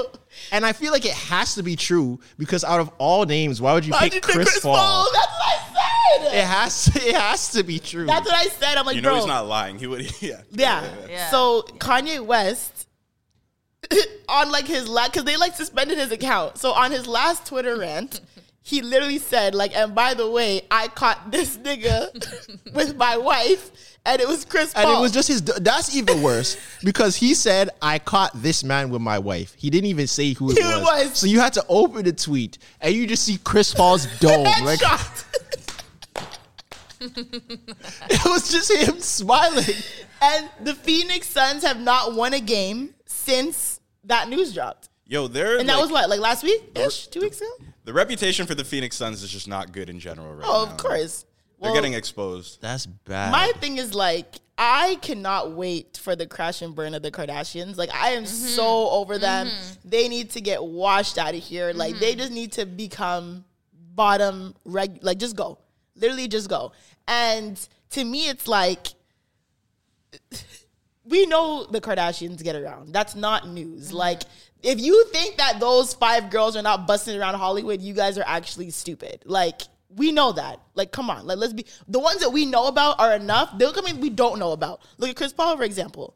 And 0.53 0.65
I 0.65 0.73
feel 0.73 0.93
like 0.93 1.05
it 1.05 1.13
has 1.13 1.57
to 1.57 1.63
be 1.63 1.75
true 1.77 2.21
because 2.39 2.63
out 2.63 2.81
of 2.81 2.91
all 2.99 3.25
names, 3.25 3.61
why 3.61 3.75
would 3.75 3.85
you 3.85 3.93
Why'd 3.93 4.13
pick 4.13 4.15
you 4.15 4.21
pick 4.21 4.35
Chris, 4.35 4.51
Chris 4.51 4.63
Paul? 4.63 4.77
Paul? 4.77 5.09
That's 5.13 5.27
what 5.27 5.43
I 5.43 6.19
said. 6.23 6.35
It 6.39 6.45
has 6.45 6.85
to, 6.85 7.09
it 7.09 7.17
has 7.17 7.53
to 7.53 7.63
be 7.65 7.79
true. 7.79 8.07
That's 8.07 8.27
what 8.27 8.35
I 8.35 8.45
said. 8.49 8.77
I'm 8.77 8.87
like, 8.87 8.97
you 8.97 9.03
know 9.03 9.11
bro. 9.11 9.17
he's 9.17 9.27
not 9.27 9.47
lying. 9.47 9.79
He 9.79 9.87
would. 9.87 10.11
Yeah. 10.23 10.41
Yeah. 10.51 10.89
Yeah. 11.09 11.31
So 11.31 11.63
Kanye 11.79 12.21
West 12.25 12.88
on 14.29 14.51
like 14.51 14.67
his 14.67 14.89
last 14.89 15.13
because 15.13 15.25
they 15.25 15.37
like 15.37 15.55
suspended 15.55 15.99
his 15.99 16.13
account. 16.13 16.59
So 16.59 16.73
on 16.73 16.91
his 16.91 17.07
last 17.07 17.47
Twitter 17.47 17.77
rant, 17.79 18.21
he 18.63 18.83
literally 18.83 19.19
said 19.19 19.55
like, 19.55 19.75
and 19.75 19.95
by 19.95 20.15
the 20.15 20.31
way, 20.31 20.63
I 20.71 20.89
caught 20.89 21.31
this 21.31 21.57
nigga 21.57 22.13
with 22.75 22.97
my 22.97 23.17
wife, 23.17 23.71
and 24.05 24.21
it 24.21 24.29
was 24.29 24.45
Chris 24.45 24.75
Paul. 24.75 24.87
And 24.87 24.99
it 24.99 25.01
was 25.01 25.13
just 25.13 25.29
his. 25.29 25.43
That's 25.43 25.95
even 25.97 26.23
worse 26.23 26.57
because 26.85 27.17
he 27.17 27.35
said, 27.35 27.71
"I 27.81 27.99
caught 27.99 28.33
this 28.35 28.65
man 28.65 28.91
with 28.91 29.03
my 29.03 29.19
wife." 29.19 29.55
He 29.57 29.71
didn't 29.71 29.89
even 29.89 30.07
say 30.07 30.35
who 30.35 30.51
it 30.51 30.59
was. 30.59 30.83
was. 30.83 31.19
So 31.19 31.27
you 31.27 31.41
had 31.41 31.53
to 31.55 31.65
open 31.69 32.05
the 32.05 32.13
tweet, 32.13 32.59
and 32.81 32.95
you 32.95 33.07
just 33.07 33.25
see 33.25 33.39
Chris 33.39 33.73
Paul's 33.73 34.07
dome. 34.19 34.45
like 34.63 34.81
it 37.01 38.25
was 38.25 38.51
just 38.51 38.73
him 38.73 39.01
smiling. 39.01 39.65
and 40.21 40.51
the 40.63 40.75
Phoenix 40.75 41.29
Suns 41.29 41.63
have 41.63 41.81
not 41.81 42.15
won 42.15 42.35
a 42.35 42.41
game 42.41 42.93
since 43.29 43.81
that 44.05 44.29
news 44.29 44.55
dropped. 44.55 44.89
Yo, 45.07 45.27
they're 45.27 45.59
And 45.59 45.69
that 45.69 45.79
was 45.79 45.91
what, 45.91 46.09
like 46.09 46.21
last 46.21 46.43
week 46.43 46.71
ish, 46.75 47.09
two 47.09 47.21
weeks 47.21 47.41
ago. 47.41 47.51
the 47.85 47.93
reputation 47.93 48.47
for 48.47 48.55
the 48.55 48.65
Phoenix 48.65 48.97
Suns 48.97 49.23
is 49.23 49.31
just 49.31 49.49
not 49.49 49.73
good 49.73 49.89
in 49.89 50.01
general 50.01 50.35
right 50.35 50.47
Oh, 50.47 50.65
now. 50.65 50.71
of 50.71 50.77
course. 50.79 51.25
They're 51.61 51.71
Well, 51.71 51.75
getting 51.75 51.95
exposed. 51.95 52.61
That's 52.61 52.87
bad. 52.87 53.33
My 53.33 53.53
thing 53.61 53.79
is 53.79 53.95
like 53.95 54.37
I 54.57 54.99
cannot 55.03 55.53
wait 55.53 55.99
for 56.03 56.17
the 56.17 56.27
crash 56.27 56.63
and 56.63 56.75
burn 56.75 56.95
of 56.95 57.03
the 57.03 57.11
Kardashians. 57.11 57.77
Like 57.77 57.91
I 57.95 58.11
am 58.11 58.25
mm-hmm. 58.25 58.47
so 58.47 58.91
over 58.91 59.19
them. 59.19 59.47
Mm-hmm. 59.47 59.89
They 59.89 60.09
need 60.09 60.31
to 60.31 60.41
get 60.41 60.63
washed 60.63 61.17
out 61.19 61.35
of 61.35 61.43
here. 61.43 61.73
Like 61.73 61.99
they 61.99 62.13
mm-hmm. 62.13 62.21
just 62.21 62.33
need 62.33 62.53
to 62.53 62.67
become 62.67 63.45
bottom 63.95 64.55
reg 64.65 64.99
like 65.03 65.19
just 65.19 65.37
go. 65.37 65.59
Literally 65.97 66.29
just 66.29 66.49
go. 66.49 66.73
And 67.07 67.59
to 67.91 68.05
me 68.05 68.29
it's 68.29 68.47
like 68.47 68.89
we 71.09 71.27
know 71.27 71.67
the 71.71 71.81
Kardashians 71.81 72.43
get 72.43 72.57
around. 72.57 72.93
That's 72.93 73.15
not 73.15 73.49
news. 73.49 73.89
Mm-hmm. 73.89 73.97
Like 73.97 74.23
if 74.63 74.81
you 74.81 75.05
think 75.07 75.37
that 75.37 75.61
those 75.61 75.95
five 75.95 76.31
girls 76.31 76.57
are 76.57 76.63
not 76.63 76.87
busting 76.87 77.19
around 77.19 77.35
Hollywood, 77.35 77.81
you 77.81 77.95
guys 77.95 78.19
are 78.19 78.25
actually 78.27 78.71
stupid. 78.71 79.23
Like 79.25 79.63
we 79.89 80.13
know 80.13 80.33
that. 80.33 80.61
Like 80.75 80.93
come 80.93 81.11
on. 81.11 81.27
Like 81.27 81.39
let's 81.39 81.53
be 81.53 81.67
the 81.87 81.99
ones 81.99 82.21
that 82.21 82.31
we 82.31 82.47
know 82.47 82.67
about 82.67 83.01
are 83.01 83.15
enough. 83.15 83.57
They'll 83.59 83.73
come 83.73 83.87
in 83.87 84.01
we 84.01 84.11
don't 84.11 84.39
know 84.39 84.53
about. 84.53 84.83
Look 84.99 85.11
at 85.11 85.17
Chris 85.17 85.33
Paul 85.33 85.57
for 85.57 85.65
example. 85.65 86.15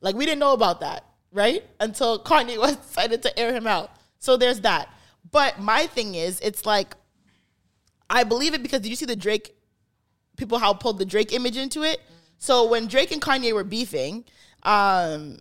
Like 0.00 0.14
we 0.14 0.24
didn't 0.24 0.40
know 0.40 0.52
about 0.52 0.80
that, 0.80 1.04
right? 1.32 1.64
Until 1.80 2.22
Kanye 2.22 2.58
West 2.60 2.82
decided 2.82 3.22
to 3.22 3.38
air 3.38 3.52
him 3.52 3.66
out. 3.66 3.90
So 4.18 4.36
there's 4.36 4.60
that. 4.60 4.88
But 5.30 5.60
my 5.60 5.86
thing 5.86 6.14
is, 6.14 6.40
it's 6.40 6.66
like 6.66 6.94
I 8.08 8.24
believe 8.24 8.54
it 8.54 8.62
because 8.62 8.80
did 8.80 8.88
you 8.90 8.96
see 8.96 9.06
the 9.06 9.16
Drake 9.16 9.54
people 10.36 10.58
how 10.58 10.72
pulled 10.72 10.98
the 10.98 11.04
Drake 11.04 11.32
image 11.32 11.56
into 11.56 11.82
it? 11.82 12.00
So 12.42 12.66
when 12.66 12.86
Drake 12.88 13.12
and 13.12 13.20
Kanye 13.22 13.52
were 13.52 13.64
beefing, 13.64 14.24
um, 14.64 15.38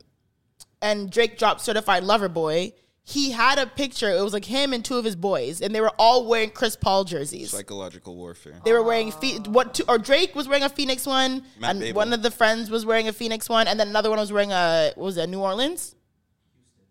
and 0.81 1.09
Drake 1.09 1.37
dropped 1.39 1.61
Certified 1.61 2.03
Lover 2.03 2.27
Boy, 2.29 2.73
he 3.03 3.31
had 3.31 3.57
a 3.57 3.65
picture. 3.65 4.09
It 4.15 4.21
was 4.21 4.33
like 4.33 4.43
him 4.45 4.73
and 4.73 4.83
two 4.83 4.97
of 4.97 5.05
his 5.05 5.15
boys, 5.15 5.61
and 5.61 5.73
they 5.73 5.79
were 5.81 5.93
all 5.97 6.25
wearing 6.27 6.49
Chris 6.51 6.75
Paul 6.75 7.05
jerseys. 7.05 7.51
Psychological 7.51 8.15
warfare. 8.17 8.59
They 8.65 8.73
were 8.73 8.83
wearing 8.83 9.11
Phe- 9.13 9.39
what? 9.47 9.73
Two, 9.75 9.83
or 9.87 9.97
Drake 9.97 10.35
was 10.35 10.47
wearing 10.47 10.63
a 10.63 10.69
Phoenix 10.69 11.07
one, 11.07 11.43
Matt 11.57 11.71
and 11.71 11.79
Babel. 11.79 11.93
one 11.95 12.13
of 12.13 12.21
the 12.21 12.29
friends 12.31 12.69
was 12.69 12.85
wearing 12.85 13.07
a 13.07 13.13
Phoenix 13.13 13.47
one, 13.49 13.67
and 13.67 13.79
then 13.79 13.87
another 13.87 14.09
one 14.09 14.19
was 14.19 14.31
wearing 14.31 14.51
a 14.51 14.91
what 14.95 15.05
was 15.05 15.17
it? 15.17 15.27
New 15.29 15.39
Orleans. 15.39 15.95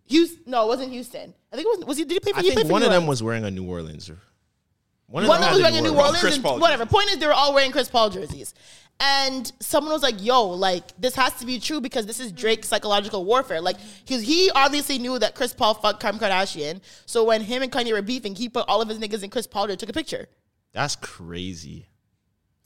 Houston? 0.07 0.43
No, 0.47 0.65
it 0.65 0.69
wasn't 0.69 0.91
Houston. 0.91 1.35
I 1.53 1.57
think 1.57 1.67
it 1.67 1.79
was. 1.79 1.87
Was 1.87 1.99
he? 1.99 2.05
Did 2.05 2.15
he 2.15 2.21
play 2.21 2.33
for? 2.33 2.39
I 2.39 2.43
he 2.43 2.49
played 2.49 2.57
think 2.57 2.67
for 2.69 2.73
one 2.73 2.81
New 2.81 2.87
of 2.87 2.93
them 2.93 3.03
Orleans. 3.03 3.09
was 3.11 3.23
wearing 3.23 3.45
a 3.45 3.51
New 3.51 3.65
Orleans. 3.65 4.11
One 5.07 5.27
One 5.27 5.37
of 5.37 5.41
them 5.43 5.51
was 5.53 5.61
had 5.61 5.63
wearing 5.73 5.79
a 5.79 5.83
New 5.83 5.89
Orleans. 5.91 6.01
Orleans, 6.07 6.21
Chris 6.21 6.35
and 6.37 6.45
Paul 6.45 6.59
whatever. 6.61 6.87
Point 6.87 7.11
is, 7.11 7.19
they 7.19 7.27
were 7.27 7.33
all 7.33 7.55
wearing 7.55 7.71
Chris 7.73 7.89
Paul 7.89 8.11
jerseys. 8.11 8.55
And 9.01 9.51
someone 9.61 9.93
was 9.93 10.03
like, 10.03 10.17
"Yo, 10.25 10.45
like 10.49 10.83
this 11.01 11.15
has 11.15 11.33
to 11.35 11.47
be 11.47 11.61
true 11.61 11.81
because 11.81 12.05
this 12.07 12.19
is 12.19 12.33
Drake's 12.33 12.67
psychological 12.69 13.25
warfare. 13.25 13.61
Like, 13.61 13.77
he 14.05 14.21
he 14.23 14.51
obviously 14.55 14.99
knew 14.99 15.19
that 15.21 15.37
Chris 15.37 15.55
Paul 15.55 15.75
fucked 15.75 16.01
Kim 16.03 16.19
Kardashian. 16.19 16.81
So 17.07 17.23
when 17.25 17.41
him 17.43 17.63
and 17.63 17.71
Kanye 17.71 17.93
were 17.93 18.03
beefing, 18.03 18.35
he 18.35 18.49
put 18.49 18.65
all 18.67 18.83
of 18.83 18.89
his 18.89 18.99
niggas 18.99 19.23
in 19.23 19.31
Chris 19.31 19.47
Paul 19.47 19.71
and 19.71 19.79
took 19.79 19.89
a 19.89 19.93
picture. 19.93 20.27
That's 20.73 20.97
crazy. 20.97 21.87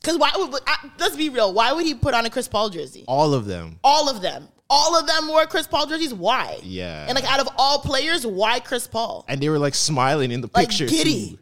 Because 0.01 0.19
why 0.19 0.33
would 0.37 0.55
uh, 0.55 0.89
let's 0.99 1.17
be 1.17 1.29
real? 1.29 1.53
Why 1.53 1.73
would 1.73 1.85
he 1.85 1.95
put 1.95 2.15
on 2.15 2.25
a 2.27 2.31
Chris 2.31 2.49
Paul 2.49 2.71
jersey? 2.71 3.05
All 3.07 3.35
of 3.35 3.45
them. 3.45 3.79
All 3.85 4.09
of 4.09 4.21
them, 4.23 4.49
all 4.71 4.99
of 4.99 5.07
them 5.07 5.29
wore 5.29 5.45
Chris 5.47 5.67
Paul 5.67 5.87
jerseys. 5.87 6.13
Why? 6.15 6.59
Yeah. 6.63 7.05
And 7.07 7.15
like 7.15 7.31
out 7.31 7.41
of 7.41 7.49
all 7.59 7.79
players, 7.81 8.27
why 8.27 8.59
Chris 8.59 8.87
Paul? 8.89 9.25
And 9.29 9.41
they 9.41 9.49
were 9.51 9.59
like 9.59 9.75
smiling 9.75 10.33
in 10.33 10.41
the 10.41 10.51
Like 10.55 10.71
picture. 10.71 10.87
giddy. 10.87 11.31
too. 11.33 11.39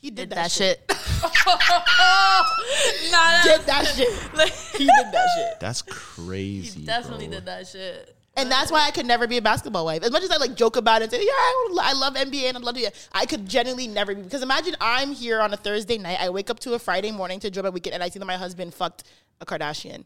He 0.00 0.10
did, 0.10 0.28
Did 0.28 0.30
that, 0.30 0.34
that 0.36 0.50
shit. 0.50 0.80
shit. 0.88 0.98
nah, 3.12 3.42
Did 3.42 3.60
that 3.66 3.84
shit. 3.94 4.08
He 4.78 4.86
did 4.86 5.12
that 5.12 5.26
shit. 5.36 5.60
That's 5.60 5.82
crazy. 5.82 6.80
He 6.80 6.86
definitely 6.86 7.26
bro. 7.28 7.36
did 7.36 7.46
that 7.46 7.66
shit. 7.66 8.16
And 8.36 8.50
that's 8.50 8.72
why 8.72 8.86
I 8.86 8.90
could 8.92 9.04
never 9.04 9.26
be 9.26 9.36
a 9.36 9.42
basketball 9.42 9.84
wife. 9.84 10.02
As 10.02 10.10
much 10.10 10.22
as 10.22 10.30
I 10.30 10.38
like 10.38 10.54
joke 10.54 10.76
about 10.76 11.02
it 11.02 11.04
and 11.04 11.12
say, 11.12 11.22
yeah, 11.22 11.32
I, 11.32 11.76
I 11.82 11.92
love 11.92 12.14
NBA 12.14 12.44
and 12.44 12.56
I'd 12.56 12.62
love 12.62 12.76
to, 12.76 12.80
do 12.80 12.88
I 13.12 13.26
could 13.26 13.46
genuinely 13.46 13.88
never 13.88 14.14
be. 14.14 14.22
Because 14.22 14.42
imagine 14.42 14.74
I'm 14.80 15.12
here 15.12 15.40
on 15.40 15.52
a 15.52 15.56
Thursday 15.56 15.98
night, 15.98 16.18
I 16.18 16.30
wake 16.30 16.48
up 16.48 16.60
to 16.60 16.72
a 16.72 16.78
Friday 16.78 17.10
morning 17.10 17.38
to 17.40 17.48
enjoy 17.48 17.62
my 17.62 17.70
weekend, 17.70 17.94
and 17.94 18.02
I 18.02 18.08
see 18.08 18.18
that 18.18 18.24
my 18.24 18.36
husband 18.36 18.72
fucked 18.72 19.04
a 19.42 19.44
Kardashian. 19.46 20.04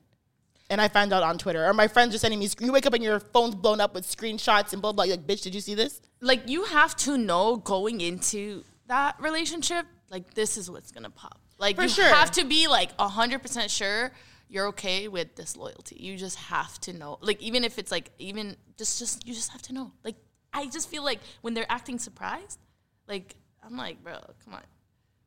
And 0.70 0.80
I 0.80 0.88
found 0.88 1.12
out 1.12 1.22
on 1.22 1.38
Twitter. 1.38 1.64
Or 1.64 1.74
my 1.74 1.86
friends 1.86 2.14
are 2.14 2.18
sending 2.18 2.40
me, 2.40 2.48
you 2.58 2.72
wake 2.72 2.86
up 2.86 2.94
and 2.94 3.04
your 3.04 3.20
phone's 3.20 3.54
blown 3.54 3.80
up 3.80 3.94
with 3.94 4.04
screenshots 4.06 4.72
and 4.72 4.82
blah, 4.82 4.92
blah. 4.92 5.04
You're 5.04 5.16
like, 5.16 5.26
bitch, 5.26 5.42
did 5.42 5.54
you 5.54 5.60
see 5.60 5.74
this? 5.76 6.00
Like 6.20 6.48
you 6.48 6.64
have 6.64 6.96
to 6.96 7.16
know 7.18 7.58
going 7.58 8.00
into 8.00 8.64
that 8.86 9.16
relationship, 9.20 9.86
like 10.10 10.34
this 10.34 10.56
is 10.56 10.70
what's 10.70 10.90
gonna 10.92 11.10
pop. 11.10 11.40
Like 11.58 11.76
For 11.76 11.82
you 11.82 11.88
sure. 11.88 12.04
have 12.06 12.30
to 12.32 12.44
be 12.44 12.66
like 12.68 12.90
hundred 12.98 13.40
percent 13.42 13.70
sure 13.70 14.12
you're 14.48 14.66
okay 14.68 15.08
with 15.08 15.34
disloyalty. 15.34 15.96
You 15.98 16.16
just 16.16 16.36
have 16.36 16.78
to 16.80 16.92
know. 16.92 17.18
Like 17.20 17.40
even 17.42 17.64
if 17.64 17.78
it's 17.78 17.90
like 17.90 18.10
even 18.18 18.56
just 18.76 18.98
just 18.98 19.26
you 19.26 19.34
just 19.34 19.50
have 19.52 19.62
to 19.62 19.72
know. 19.72 19.92
Like 20.04 20.16
I 20.52 20.66
just 20.66 20.88
feel 20.88 21.02
like 21.04 21.20
when 21.40 21.54
they're 21.54 21.70
acting 21.70 21.98
surprised, 21.98 22.58
like 23.08 23.34
I'm 23.64 23.76
like, 23.76 24.02
bro, 24.02 24.18
come 24.44 24.54
on. 24.54 24.62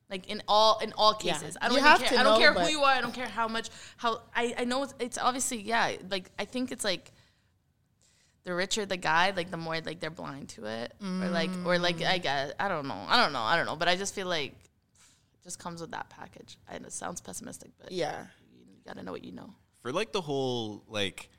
Like 0.09 0.29
in 0.29 0.41
all 0.47 0.79
in 0.79 0.93
all 0.93 1.17
Yeah. 1.21 1.33
cases, 1.33 1.57
I 1.59 1.67
don't 1.67 1.79
have 1.79 1.99
care. 1.99 2.09
to 2.09 2.19
I 2.19 2.23
don't 2.23 2.33
know, 2.33 2.39
care 2.39 2.53
who 2.53 2.69
you 2.69 2.81
are. 2.83 2.93
I 2.93 3.01
don't 3.01 3.13
care 3.13 3.27
how 3.27 3.47
much. 3.47 3.69
How 3.97 4.21
I 4.35 4.55
I 4.59 4.63
know 4.63 4.83
it's, 4.83 4.93
it's 4.99 5.17
obviously 5.17 5.61
yeah. 5.61 5.93
Like 6.09 6.31
I 6.39 6.45
think 6.45 6.71
it's 6.71 6.85
like 6.85 7.11
the 8.47 8.55
richer 8.55 8.85
the 8.85 8.95
guy, 8.95 9.33
like 9.35 9.51
the 9.51 9.57
more 9.57 9.79
like 9.81 9.99
they're 9.99 10.09
blind 10.09 10.47
to 10.47 10.65
it, 10.65 10.93
or 11.01 11.27
like 11.27 11.49
or 11.65 11.77
like 11.77 12.01
I 12.01 12.17
mm. 12.17 12.23
guess 12.23 12.53
I 12.57 12.69
don't 12.69 12.87
know. 12.87 13.05
I 13.07 13.21
don't 13.21 13.33
know. 13.33 13.41
I 13.41 13.57
don't 13.57 13.65
know. 13.65 13.75
But 13.75 13.89
I 13.89 13.97
just 13.97 14.15
feel 14.15 14.27
like 14.27 14.51
it 14.51 15.43
just 15.43 15.59
comes 15.59 15.81
with 15.81 15.91
that 15.91 16.09
package. 16.09 16.57
And 16.71 16.85
it 16.85 16.93
sounds 16.93 17.19
pessimistic, 17.19 17.71
but 17.77 17.91
Yeah. 17.91 18.23
you 18.57 18.77
gotta 18.85 19.03
know 19.03 19.11
what 19.11 19.25
you 19.25 19.33
know. 19.33 19.53
for 19.81 19.91
like 19.91 20.13
the 20.13 20.21
whole 20.21 20.81
like 20.87 21.29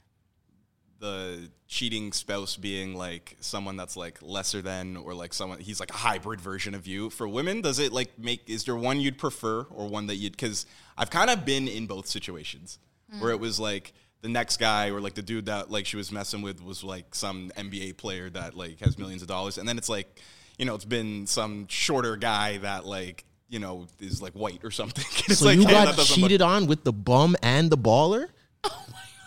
the 1.00 1.48
cheating 1.66 2.12
spouse 2.12 2.56
being 2.56 2.94
like 2.94 3.38
someone 3.40 3.76
that's 3.76 3.96
like 3.96 4.18
lesser 4.20 4.60
than 4.60 4.96
or 4.98 5.14
like 5.14 5.32
someone 5.32 5.60
he's 5.60 5.80
like 5.80 5.90
a 5.90 5.96
hybrid 5.96 6.40
version 6.42 6.74
of 6.74 6.86
you 6.86 7.08
for 7.08 7.28
women 7.28 7.62
does 7.62 7.78
it 7.78 7.92
like 7.92 8.18
make 8.18 8.50
is 8.50 8.64
there 8.64 8.74
one 8.74 8.98
you'd 8.98 9.16
prefer 9.16 9.62
or 9.70 9.86
one 9.86 10.08
that 10.08 10.16
you'd 10.16 10.32
because 10.32 10.66
i've 10.96 11.08
kind 11.08 11.30
of 11.30 11.44
been 11.44 11.68
in 11.68 11.86
both 11.86 12.08
situations 12.08 12.80
where 13.20 13.30
mm. 13.30 13.34
it 13.34 13.38
was 13.38 13.60
like 13.60 13.92
the 14.22 14.28
next 14.28 14.56
guy 14.58 14.90
or 14.90 15.00
like 15.00 15.14
the 15.14 15.22
dude 15.22 15.46
that 15.46 15.70
like 15.70 15.86
she 15.86 15.96
was 15.96 16.10
messing 16.10 16.42
with 16.42 16.62
was 16.62 16.82
like 16.82 17.14
some 17.14 17.50
nba 17.56 17.96
player 17.96 18.28
that 18.30 18.54
like 18.56 18.80
has 18.80 18.98
millions 18.98 19.22
of 19.22 19.28
dollars 19.28 19.58
and 19.58 19.68
then 19.68 19.78
it's 19.78 19.88
like 19.88 20.20
you 20.58 20.64
know 20.64 20.74
it's 20.74 20.84
been 20.84 21.26
some 21.26 21.66
shorter 21.68 22.16
guy 22.16 22.58
that 22.58 22.84
like 22.84 23.24
you 23.48 23.58
know 23.60 23.86
is 24.00 24.20
like 24.20 24.32
white 24.32 24.60
or 24.64 24.70
something 24.72 25.04
it's 25.28 25.38
So 25.38 25.44
like 25.46 25.56
you 25.56 25.66
hey, 25.66 25.72
that 25.74 25.84
got 25.84 25.96
doesn't 25.96 26.16
look- 26.20 26.28
cheated 26.28 26.42
on 26.42 26.66
with 26.66 26.82
the 26.84 26.92
bum 26.92 27.36
and 27.42 27.70
the 27.70 27.78
baller? 27.78 28.28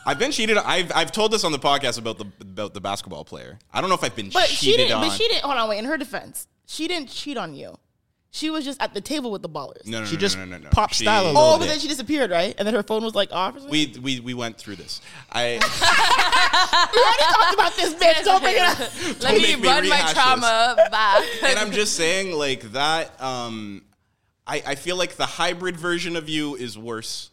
I've 0.06 0.18
been 0.18 0.32
cheated. 0.32 0.58
I've 0.58 0.92
I've 0.96 1.12
told 1.12 1.32
this 1.32 1.44
on 1.44 1.52
the 1.52 1.60
podcast 1.60 2.00
about 2.00 2.18
the 2.18 2.26
about 2.42 2.74
the 2.74 2.82
basketball 2.82 3.24
player. 3.24 3.60
I 3.72 3.82
don't 3.82 3.90
know 3.90 3.96
if 3.96 4.04
I've 4.04 4.16
been 4.16 4.32
But 4.32 4.48
she 4.48 4.72
cheated 4.72 4.88
didn't. 4.88 4.98
on. 5.04 5.08
But 5.08 5.16
she 5.16 5.28
didn't. 5.28 5.44
Hold 5.44 5.58
on, 5.58 5.70
wait. 5.70 5.78
In 5.78 5.86
her 5.86 5.96
defense, 5.98 6.48
she 6.66 6.88
didn't 6.88 7.10
cheat 7.10 7.38
on 7.38 7.54
you. 7.54 7.78
She 8.34 8.50
was 8.50 8.64
just 8.64 8.82
at 8.82 8.94
the 8.94 9.02
table 9.02 9.30
with 9.30 9.42
the 9.42 9.50
ballers. 9.50 9.86
no, 9.86 10.00
no, 10.00 10.06
She 10.06 10.16
no, 10.16 10.20
just 10.22 10.38
no, 10.38 10.46
no, 10.46 10.58
no, 10.58 10.64
no. 10.64 10.70
pop 10.70 10.94
She- 10.94 11.04
style 11.04 11.24
a 11.24 11.28
little 11.28 11.42
Oh, 11.42 11.54
bit. 11.58 11.64
but 11.64 11.66
then 11.72 11.80
she 11.80 11.90
disappeared, 11.90 12.32
right? 12.32 12.56
And 12.58 12.66
then 12.66 12.74
her 12.74 12.82
phone 12.84 13.04
was 13.04 13.14
like 13.14 13.32
off. 13.34 13.56
Or 13.58 13.60
something? 13.60 13.72
We 13.72 14.00
we 14.02 14.20
we 14.22 14.34
went 14.34 14.58
through 14.58 14.78
this. 14.78 15.02
I 15.32 15.60
we 16.94 17.00
already 17.00 17.24
talked 17.34 17.54
about 17.54 17.76
this, 17.76 17.94
bitch. 17.96 18.24
Don't 18.24 18.42
bring 18.42 18.56
it 18.56 18.62
up. 18.62 18.80
Let 19.22 19.34
me 19.36 19.42
make 19.42 19.60
me 19.60 19.68
run 19.68 19.90
my 19.90 19.96
rehash 19.98 20.14
trauma 20.14 20.76
back. 20.90 21.24
and 21.44 21.60
I'm 21.60 21.72
just 21.72 21.96
saying 21.96 22.32
like 22.38 22.62
that. 22.72 23.22
Um, 23.22 23.84
I 24.48 24.64
I 24.66 24.76
feel 24.76 24.96
like 24.96 25.16
the 25.18 25.26
hybrid 25.26 25.76
version 25.78 26.16
of 26.16 26.30
you 26.30 26.56
is 26.56 26.78
worse. 26.78 27.30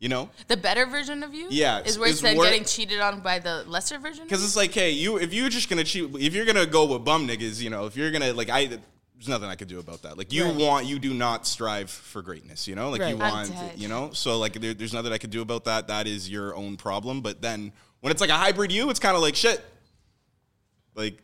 You 0.00 0.08
know, 0.08 0.30
the 0.46 0.56
better 0.56 0.86
version 0.86 1.24
of 1.24 1.34
you, 1.34 1.48
Yeah, 1.50 1.80
is 1.80 1.98
worse 1.98 2.10
is 2.10 2.20
than 2.22 2.36
wor- 2.36 2.44
getting 2.44 2.64
cheated 2.64 3.00
on 3.00 3.20
by 3.20 3.40
the 3.40 3.64
lesser 3.66 3.98
version. 3.98 4.24
because 4.24 4.44
it's 4.44 4.54
like, 4.56 4.72
hey, 4.72 4.90
you 4.90 5.16
if 5.18 5.32
you're 5.34 5.48
just 5.48 5.68
gonna 5.68 5.82
cheat, 5.82 6.08
if 6.20 6.34
you're 6.34 6.44
gonna 6.44 6.66
go 6.66 6.84
with 6.86 7.04
bum 7.04 7.26
niggas, 7.26 7.60
you 7.60 7.68
know, 7.70 7.86
if 7.86 7.96
you're 7.96 8.10
gonna 8.10 8.32
like 8.32 8.48
I. 8.48 8.78
There's 9.18 9.28
nothing 9.28 9.48
I 9.48 9.56
could 9.56 9.66
do 9.66 9.80
about 9.80 10.02
that. 10.02 10.16
Like 10.16 10.32
you 10.32 10.44
Right. 10.44 10.54
want, 10.54 10.86
you 10.86 11.00
do 11.00 11.12
not 11.12 11.44
strive 11.44 11.90
for 11.90 12.22
greatness. 12.22 12.68
You 12.68 12.76
know, 12.76 12.88
like 12.90 13.00
you 13.00 13.16
Right. 13.16 13.32
I'm 13.32 13.52
want, 13.52 13.76
you 13.76 13.88
know. 13.88 14.12
So 14.12 14.38
like, 14.38 14.52
there, 14.52 14.74
there's 14.74 14.92
nothing 14.92 15.12
I 15.12 15.18
could 15.18 15.30
do 15.30 15.42
about 15.42 15.64
that. 15.64 15.88
That 15.88 16.06
is 16.06 16.30
your 16.30 16.54
own 16.54 16.76
problem. 16.76 17.20
But 17.20 17.42
then 17.42 17.72
when 18.00 18.12
it's 18.12 18.20
like 18.20 18.30
a 18.30 18.36
hybrid 18.36 18.70
you, 18.70 18.88
it's 18.90 19.00
kind 19.00 19.16
of 19.16 19.22
like 19.22 19.34
shit. 19.34 19.64
Like 20.94 21.20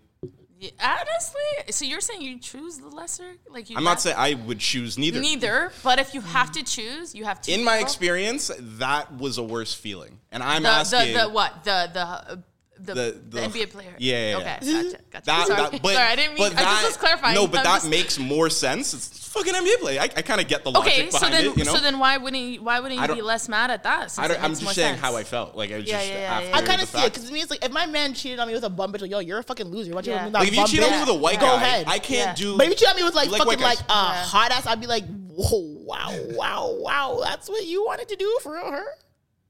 Yeah, 0.59 0.71
honestly, 0.83 1.43
so 1.73 1.85
you're 1.85 2.01
saying 2.01 2.23
you 2.23 2.41
choose 2.41 2.79
the 2.79 2.89
lesser? 2.89 3.35
Like 3.49 3.71
you? 3.71 3.77
I'm 3.77 3.85
not 3.85 4.01
saying 4.01 4.17
I 4.19 4.35
would 4.35 4.59
choose 4.59 4.99
neither. 4.99 5.21
neither, 5.21 5.71
but 5.85 6.01
if 6.01 6.15
you 6.15 6.21
have 6.21 6.51
to 6.53 6.65
choose, 6.65 7.15
you 7.15 7.25
have 7.25 7.41
to. 7.43 7.53
In 7.53 7.63
my 7.65 7.79
experience, 7.79 8.51
that 8.59 9.17
was 9.17 9.39
a 9.39 9.43
worse 9.45 9.73
feeling, 9.73 10.19
and 10.33 10.43
I'm 10.43 10.65
the, 10.65 10.69
asking 10.69 11.15
the, 11.15 11.23
the 11.25 11.29
what 11.29 11.63
the 11.65 11.91
the. 11.93 12.01
Uh, 12.01 12.37
The, 12.85 12.95
The- 12.95 13.01
the, 13.03 13.41
the- 13.41 13.41
NBA 13.49 13.71
player. 13.71 13.95
Yeah, 13.99 14.31
yeah, 14.31 14.37
Okay, 14.37 14.59
yeah. 14.63 14.83
gotcha, 14.83 14.99
gotcha. 15.11 15.27
that, 15.27 15.47
Sorry, 15.47 15.71
that- 15.71 15.83
but, 15.83 15.95
sorry, 15.95 16.07
I 16.09 16.17
didn't 16.17 16.35
mean. 16.35 16.39
but 16.39 16.53
I 16.53 16.63
that, 16.63 16.71
just 16.83 16.87
was 16.87 16.97
clarifying. 16.97 17.35
No, 17.35 17.47
but 17.47 17.59
I'm 17.59 17.65
that 17.65 17.77
just- 17.79 17.89
makes 17.91 18.19
more 18.19 18.51
sense. 18.51 18.93
It's 18.95 19.29
fucking 19.29 19.53
NBA 19.55 19.77
play. 19.81 19.99
I, 19.99 20.05
I 20.05 20.23
kind 20.23 20.41
of 20.41 20.47
get 20.49 20.63
the 20.65 20.71
logic 20.71 20.93
Okay, 20.93 21.11
so 21.11 21.19
then, 21.29 21.45
it. 21.47 21.57
You 21.57 21.65
know, 21.65 21.75
so 21.75 21.81
then, 21.81 21.99
why 21.99 22.17
wouldn't 22.19 22.41
you, 22.43 22.63
why 22.63 22.79
wouldn't 22.81 23.01
I 23.01 23.07
you 23.09 23.15
be 23.17 23.23
less 23.23 23.49
mad 23.49 23.71
at 23.71 23.83
that? 23.83 24.11
since 24.13 24.19
I 24.19 24.29
don't, 24.29 24.37
it 24.37 24.43
I'm 24.45 24.51
just 24.51 24.63
more 24.63 24.73
saying 24.73 24.93
sense? 24.95 25.01
how 25.01 25.17
I 25.17 25.25
felt. 25.25 25.57
Like 25.57 25.73
I 25.73 25.77
was 25.77 25.87
Yeah, 25.87 25.97
just 25.99 26.09
yeah, 26.11 26.19
yeah, 26.21 26.33
after 26.35 26.49
yeah. 26.51 26.57
I 26.57 26.63
kind 26.63 26.83
of 26.83 26.89
see 26.89 26.99
it 26.99 27.13
because 27.13 27.27
to 27.27 27.33
me, 27.33 27.41
it's 27.41 27.51
like 27.51 27.65
if 27.65 27.73
my 27.73 27.87
man 27.87 28.15
cheated 28.15 28.39
on 28.39 28.47
me 28.49 28.55
with 28.55 28.65
a 28.65 28.71
bum 28.71 28.93
bitch, 28.93 29.01
like 29.01 29.11
yo, 29.11 29.19
you're 29.21 29.39
a 29.39 29.43
fucking 29.43 29.67
loser. 29.67 29.91
Why 29.93 30.03
don't 30.03 30.07
you 30.07 30.13
Yeah. 30.13 30.25
with 30.25 30.33
that 30.35 30.39
Like 30.41 30.49
if 30.49 30.57
you 30.57 30.67
cheat 30.67 30.83
on 30.85 30.91
me 30.93 31.01
with 31.01 31.09
a 31.09 31.15
white 31.15 31.41
Go 31.41 31.47
guy, 31.47 31.55
ahead. 31.57 31.87
I 31.89 31.99
can't 31.99 32.37
do. 32.37 32.57
But 32.57 32.67
if 32.67 32.71
you 32.71 32.77
cheat 32.77 32.89
on 32.89 32.97
me 32.97 33.03
with 33.03 33.15
like, 33.15 33.31
Like 33.31 33.43
fucking 33.43 33.61
like 33.61 33.79
guys. 33.79 33.87
uh, 33.89 34.25
hot 34.25 34.51
ass, 34.53 34.67
I'd 34.67 34.81
be 34.81 34.87
like, 34.87 35.05
whoa, 35.07 35.79
wow, 35.85 36.17
wow, 36.31 36.77
wow. 36.79 37.21
That's 37.25 37.49
what 37.49 37.65
you 37.67 37.85
wanted 37.85 38.09
to 38.11 38.17
do 38.17 38.39
for 38.43 38.55
real, 38.55 38.71
her? 38.71 38.85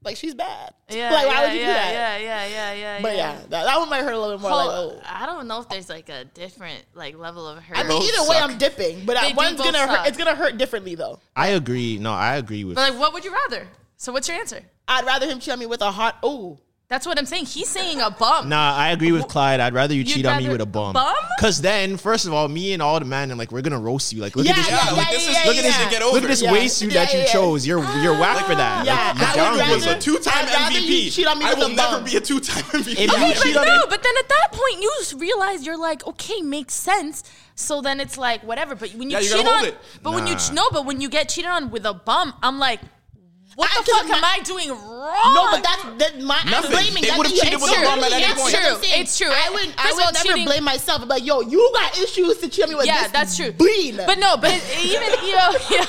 Like 0.05 0.17
she's 0.17 0.35
bad. 0.35 0.71
Yeah, 0.87 1.11
like 1.11 1.25
why 1.25 1.33
yeah, 1.33 1.41
would 1.41 1.53
you 1.53 1.59
yeah, 1.59 1.65
do 1.65 1.73
that? 1.73 1.91
Yeah, 1.91 2.17
yeah, 2.17 2.45
yeah, 2.47 2.73
yeah. 2.73 3.01
But 3.01 3.15
yeah, 3.15 3.39
that, 3.49 3.65
that 3.65 3.79
one 3.79 3.89
might 3.89 4.03
hurt 4.03 4.13
a 4.13 4.19
little 4.19 4.37
bit 4.37 4.41
more. 4.43 4.51
like, 4.51 4.69
oh. 4.69 5.01
I 5.03 5.25
don't 5.25 5.47
know 5.47 5.59
if 5.59 5.67
there's 5.67 5.89
like 5.89 6.09
a 6.09 6.25
different 6.25 6.85
like 6.93 7.17
level 7.17 7.47
of 7.47 7.57
hurt. 7.57 7.75
I 7.75 7.81
mean, 7.81 7.89
both 7.89 8.03
either 8.03 8.21
way, 8.29 8.35
suck. 8.37 8.49
I'm 8.51 8.57
dipping, 8.59 9.03
but 9.03 9.19
They 9.19 9.33
one's 9.33 9.59
gonna 9.59 9.87
hurt. 9.87 10.07
It's 10.07 10.17
gonna 10.17 10.35
hurt 10.35 10.59
differently 10.59 10.93
though. 10.93 11.19
I 11.35 11.49
agree. 11.49 11.97
No, 11.97 12.13
I 12.13 12.35
agree 12.35 12.63
with. 12.63 12.75
but 12.75 12.91
like, 12.91 12.99
what 12.99 13.13
would 13.13 13.25
you 13.25 13.33
rather? 13.33 13.67
So 13.97 14.13
what's 14.13 14.27
your 14.27 14.37
answer? 14.37 14.61
I'd 14.87 15.05
rather 15.05 15.25
him 15.25 15.39
cheat 15.39 15.53
on 15.53 15.59
me 15.59 15.65
with 15.65 15.81
a 15.81 15.89
hot. 15.89 16.17
Oh, 16.21 16.59
That's 16.87 17.07
what 17.07 17.17
I'm 17.17 17.25
saying. 17.25 17.45
He's 17.47 17.67
saying 17.67 17.99
a 17.99 18.11
bum. 18.11 18.47
Nah, 18.47 18.75
I 18.75 18.91
agree 18.91 19.11
with 19.11 19.27
Clyde. 19.27 19.59
I'd 19.59 19.73
rather 19.73 19.95
you 19.95 20.01
You'd 20.03 20.07
cheat 20.07 20.25
on 20.27 20.37
me 20.37 20.43
rather 20.43 20.51
with 20.59 20.61
a 20.61 20.65
bum. 20.67 20.93
bum? 20.93 21.15
Cause 21.39 21.59
then, 21.59 21.97
first 21.97 22.27
of 22.27 22.33
all, 22.33 22.47
me 22.47 22.73
and 22.73 22.81
all 22.81 22.99
the 22.99 23.05
men, 23.05 23.31
and 23.31 23.39
like 23.39 23.51
we're 23.51 23.63
gonna 23.63 23.79
roast 23.79 24.13
you. 24.13 24.21
Like, 24.21 24.35
look 24.35 24.45
Yeah, 24.45 24.51
at 24.51 24.55
this, 24.57 24.67
yeah, 24.69 24.75
Yeah, 24.85 24.91
like 24.91 25.05
yeah, 25.07 25.11
this 25.13 25.27
is 25.27 25.33
yeah, 25.33 25.43
look 25.47 25.55
at 25.57 25.63
this 25.63 25.77
yeah. 25.79 25.83
to 25.85 25.89
get 25.89 26.01
over. 26.03 26.13
look 26.13 26.23
at 26.23 26.29
this 26.29 26.41
Yeah. 26.43 26.51
waist 26.51 26.77
suit 26.77 26.93
that 26.93 27.09
Yeah, 27.11 27.17
you 27.17 27.25
yeah. 27.25 27.33
chose. 27.33 27.65
You're 27.65 27.83
you're 28.03 28.13
whack 28.19 28.45
for 28.45 28.53
that. 28.53 28.85
Yeah, 28.85 29.13
Like, 29.19 29.35
I 29.35 29.55
you're 29.55 29.65
would 29.67 29.75
was 29.75 29.87
a 29.87 29.95
it. 29.97 30.01
two-time 30.01 30.45
I'd 30.45 30.53
rather 30.53 30.75
MVP. 30.75 31.03
you 31.05 31.09
cheat 31.09 31.25
on 31.25 31.39
me 31.39 31.45
I 31.45 31.49
with 31.49 31.57
will 31.57 31.65
a 31.65 31.73
never 31.73 31.95
bum. 31.97 32.03
be 32.05 32.17
a 32.17 32.21
two-time 32.21 32.63
MVP. 32.65 32.91
If 32.91 32.97
you 32.99 33.03
Okay, 33.17 33.33
cheat 33.33 33.53
but 33.55 33.67
on 33.67 33.67
no, 33.67 33.77
me- 33.79 33.85
but 33.89 34.03
then 34.03 34.13
at 34.19 34.29
that 34.29 34.47
point 34.51 34.81
you 34.83 34.91
s- 35.01 35.13
realize 35.15 35.65
you're 35.65 35.77
like, 35.79 36.05
okay, 36.05 36.41
makes 36.41 36.75
sense. 36.75 37.23
So 37.55 37.81
then 37.81 37.99
it's 37.99 38.17
like 38.17 38.43
whatever. 38.43 38.75
But 38.75 38.91
when 38.91 39.09
you 39.09 39.17
Yeah, 39.17 39.21
you 39.21 39.29
cheat 39.29 39.37
gotta 39.43 39.49
hold 39.49 39.63
on, 39.63 39.69
it. 39.69 39.77
but 40.03 40.13
when 40.13 40.27
you 40.27 40.35
Nah. 40.35 40.51
no, 40.53 40.69
but 40.71 40.85
when 40.85 41.01
you 41.01 41.09
get 41.09 41.29
cheated 41.29 41.49
on 41.49 41.71
with 41.71 41.85
a 41.87 41.93
bum, 41.95 42.35
I'm 42.43 42.59
like, 42.59 42.79
what 43.55 43.69
I- 43.71 43.81
the 43.81 43.83
fuck 43.91 44.01
'cause 44.03 44.11
am 44.17 44.23
I 44.23 44.39
doing 44.43 44.69
wrong? 44.69 45.33
no, 45.35 45.47
but 45.51 45.63
that's 45.63 45.83
that 45.99 46.21
my 46.21 46.39
I'm 46.43 46.61
blaming. 46.69 47.01
They 47.01 47.07
That's 47.09 47.17
would've 47.17 47.33
cheated 47.33 47.53
it's 47.53 47.61
with 47.63 47.71
a 47.71 47.75
true. 47.75 47.83
bum 47.85 48.03
at 48.03 48.11
any 48.11 48.23
It's 48.23 48.41
point. 48.41 48.55
true. 48.55 48.77
It's 48.83 49.17
true. 49.17 49.29
I 49.31 49.49
wouldn't. 49.51 49.73
I 49.77 49.91
would 49.93 50.13
never 50.13 50.27
cheating- 50.27 50.45
blame 50.45 50.63
myself. 50.63 50.99
But 51.01 51.09
like, 51.09 51.25
yo, 51.25 51.41
you 51.41 51.71
got 51.73 51.97
issues 51.97 52.37
to 52.39 52.49
cheat 52.49 52.63
on 52.65 52.69
me 52.69 52.75
with 52.75 52.85
yeah, 52.85 53.03
this 53.03 53.11
that's 53.11 53.37
true. 53.37 53.51
bean. 53.53 53.97
But 53.97 54.19
no, 54.19 54.37
but 54.37 54.51
even 54.83 55.09
you 55.25 55.35
know, 55.35 55.51
yeah. 55.69 55.85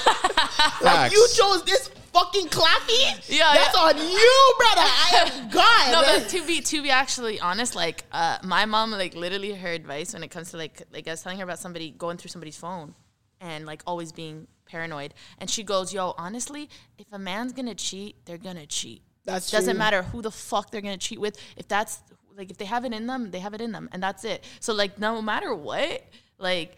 like 0.82 1.12
you 1.12 1.26
chose 1.34 1.62
this 1.64 1.90
fucking 2.12 2.48
clappy. 2.48 3.28
Yeah, 3.28 3.52
that's 3.54 3.76
yeah. 3.76 3.82
on 3.82 3.96
you, 3.98 4.54
brother. 4.58 4.80
I 4.80 5.30
am 5.36 5.50
God. 5.50 5.92
no, 5.92 6.02
but 6.02 6.28
to 6.30 6.46
be 6.46 6.60
to 6.60 6.82
be 6.82 6.90
actually 6.90 7.40
honest, 7.40 7.74
like 7.74 8.04
uh, 8.12 8.38
my 8.42 8.64
mom, 8.66 8.90
like 8.92 9.14
literally 9.14 9.52
her 9.54 9.68
advice 9.72 10.12
when 10.14 10.22
it 10.22 10.28
comes 10.28 10.50
to 10.52 10.56
like 10.56 10.82
like 10.92 11.06
I 11.08 11.12
was 11.12 11.22
telling 11.22 11.38
her 11.38 11.44
about 11.44 11.58
somebody 11.58 11.90
going 11.90 12.16
through 12.16 12.30
somebody's 12.30 12.56
phone 12.56 12.94
and 13.40 13.66
like 13.66 13.82
always 13.86 14.12
being 14.12 14.46
paranoid, 14.66 15.14
and 15.38 15.48
she 15.48 15.62
goes, 15.62 15.92
"Yo, 15.92 16.14
honestly, 16.18 16.68
if 16.98 17.06
a 17.12 17.18
man's 17.18 17.52
gonna 17.52 17.74
cheat, 17.74 18.24
they're 18.24 18.38
gonna 18.38 18.66
cheat. 18.66 19.02
That's 19.24 19.50
doesn't 19.50 19.74
true. 19.74 19.78
matter 19.78 20.02
who 20.02 20.22
the 20.22 20.30
fuck 20.30 20.70
they're 20.70 20.80
gonna 20.80 20.96
cheat 20.96 21.20
with. 21.20 21.38
If 21.56 21.68
that's 21.68 22.00
like 22.36 22.50
if 22.50 22.58
they 22.58 22.64
have 22.66 22.84
it 22.84 22.92
in 22.92 23.06
them, 23.06 23.30
they 23.30 23.40
have 23.40 23.54
it 23.54 23.60
in 23.60 23.72
them, 23.72 23.88
and 23.92 24.02
that's 24.02 24.24
it. 24.24 24.44
So 24.60 24.72
like 24.74 24.98
no 24.98 25.20
matter 25.22 25.54
what, 25.54 26.04
like 26.38 26.76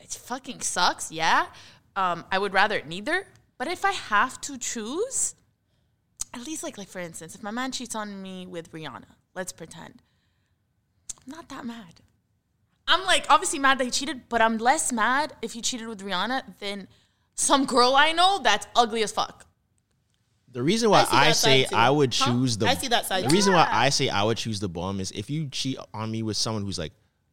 it 0.00 0.10
fucking 0.10 0.60
sucks. 0.60 1.10
Yeah, 1.10 1.46
um, 1.94 2.24
I 2.30 2.38
would 2.38 2.52
rather 2.52 2.82
neither. 2.86 3.26
But 3.58 3.68
if 3.68 3.84
I 3.84 3.92
have 3.92 4.40
to 4.42 4.58
choose, 4.58 5.34
at 6.34 6.46
least 6.46 6.62
like 6.62 6.78
like 6.78 6.88
for 6.88 7.00
instance, 7.00 7.34
if 7.34 7.42
my 7.42 7.50
man 7.50 7.72
cheats 7.72 7.94
on 7.94 8.22
me 8.22 8.46
with 8.46 8.72
Rihanna, 8.72 9.16
let's 9.34 9.52
pretend. 9.52 10.02
I'm 11.26 11.32
not 11.32 11.48
that 11.48 11.64
mad. 11.64 12.00
I'm 12.88 13.04
like 13.04 13.26
obviously 13.28 13.58
mad 13.58 13.78
that 13.78 13.84
he 13.84 13.90
cheated, 13.90 14.28
but 14.28 14.40
I'm 14.40 14.58
less 14.58 14.92
mad 14.92 15.34
if 15.42 15.52
he 15.52 15.60
cheated 15.60 15.88
with 15.88 16.02
Rihanna 16.02 16.58
than 16.60 16.88
some 17.36 17.64
girl 17.66 17.94
I 17.94 18.12
know 18.12 18.40
that's 18.42 18.66
ugly 18.74 19.02
as 19.02 19.12
fuck. 19.12 19.44
The 20.52 20.62
reason 20.62 20.88
why 20.88 21.06
I 21.10 21.28
I, 21.28 21.32
say 21.32 21.64
too. 21.64 21.76
I 21.76 21.90
would 21.90 22.14
Huh? 22.14 22.32
choose 22.32 22.56
the 22.56 22.66
I 22.66 22.74
see 22.74 22.88
that 22.88 23.04
side 23.06 23.24
The 23.24 23.28
too. 23.28 23.34
reason 23.34 23.52
why 23.52 23.68
I 23.70 23.90
say 23.90 24.08
I 24.08 24.22
would 24.22 24.38
choose 24.38 24.58
the 24.58 24.68
bum 24.70 25.00
is 25.00 25.10
if 25.12 25.28
you 25.28 25.48
cheat 25.50 25.78
on 25.92 26.10
me 26.10 26.22
with 26.22 26.36
someone 26.36 26.64
who's 26.64 26.78
like 26.78 26.92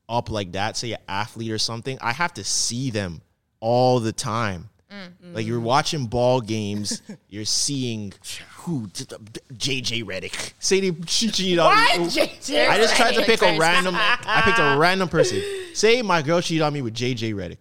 up 0.09 0.29
like 0.29 0.51
that, 0.51 0.75
say 0.75 0.91
an 0.91 0.99
athlete 1.07 1.51
or 1.51 1.57
something, 1.57 1.97
I 2.01 2.11
have 2.11 2.33
to 2.33 2.43
see 2.43 2.89
them 2.91 3.21
all 3.61 4.01
the 4.01 4.11
time. 4.11 4.69
Mm. 4.91 5.33
Like 5.33 5.45
you're 5.47 5.61
watching 5.61 6.05
ball 6.07 6.41
games, 6.41 7.01
you're 7.29 7.45
seeing 7.45 8.13
who 8.57 8.87
JJ 8.87 10.03
Redick. 10.03 10.53
Say 10.59 10.81
they 10.81 10.91
cheated 11.05 11.59
on 11.59 11.71
Why, 11.71 11.97
me. 11.97 12.05
JJ? 12.07 12.69
I 12.69 12.77
just 12.77 12.95
tried 12.97 13.15
to 13.15 13.21
pick 13.23 13.41
a 13.41 13.57
random. 13.57 13.95
I 13.97 14.41
picked 14.43 14.59
a 14.59 14.77
random 14.79 15.07
person. 15.07 15.41
Say 15.73 16.01
my 16.01 16.21
girl 16.21 16.41
cheated 16.41 16.61
on 16.61 16.73
me 16.73 16.81
with 16.81 16.93
JJ 16.93 17.33
Redick. 17.33 17.57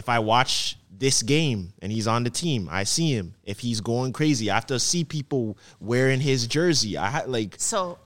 If 0.00 0.08
I 0.08 0.18
watch 0.18 0.78
this 0.90 1.22
game 1.22 1.74
and 1.82 1.92
he's 1.92 2.06
on 2.06 2.24
the 2.24 2.30
team, 2.30 2.68
I 2.70 2.84
see 2.84 3.12
him. 3.12 3.34
If 3.44 3.60
he's 3.60 3.82
going 3.82 4.14
crazy, 4.14 4.50
I 4.50 4.54
have 4.54 4.64
to 4.68 4.80
see 4.80 5.04
people 5.04 5.58
wearing 5.78 6.20
his 6.20 6.46
jersey. 6.46 6.96
I 6.96 7.10
ha- 7.10 7.24
like 7.26 7.56
So 7.58 7.98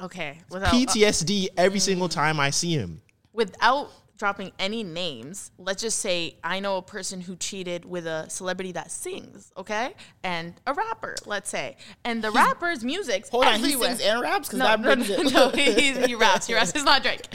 okay, 0.00 0.38
without 0.50 0.72
PTSD 0.74 1.46
every 1.56 1.78
single 1.78 2.08
time 2.08 2.40
I 2.40 2.50
see 2.50 2.72
him. 2.72 3.00
without 3.32 3.92
dropping 4.16 4.50
any 4.58 4.82
names, 4.82 5.50
let's 5.58 5.82
just 5.82 5.98
say 5.98 6.36
I 6.42 6.60
know 6.60 6.78
a 6.78 6.82
person 6.82 7.20
who 7.20 7.36
cheated 7.36 7.84
with 7.84 8.06
a 8.06 8.28
celebrity 8.30 8.72
that 8.72 8.90
sings, 8.90 9.52
okay, 9.56 9.94
and 10.24 10.54
a 10.66 10.72
rapper, 10.74 11.14
let's 11.26 11.50
say, 11.50 11.76
and 12.04 12.22
the 12.24 12.30
rapper's 12.30 12.82
music. 12.82 13.28
Hold 13.28 13.44
on, 13.44 13.60
he 13.60 13.72
sings 13.72 14.00
and 14.00 14.20
raps? 14.20 14.48
'Cause 14.48 14.58
no, 14.58 14.64
that 14.66 14.80
no, 14.80 14.94
brings 14.94 15.08
no, 15.10 15.16
it- 15.16 15.32
no, 15.34 15.48
he, 15.50 15.92
he 16.06 16.14
raps. 16.16 16.46
He 16.46 16.54
raps. 16.54 16.72
It's 16.74 16.84
not 16.84 17.02
Drake, 17.02 17.26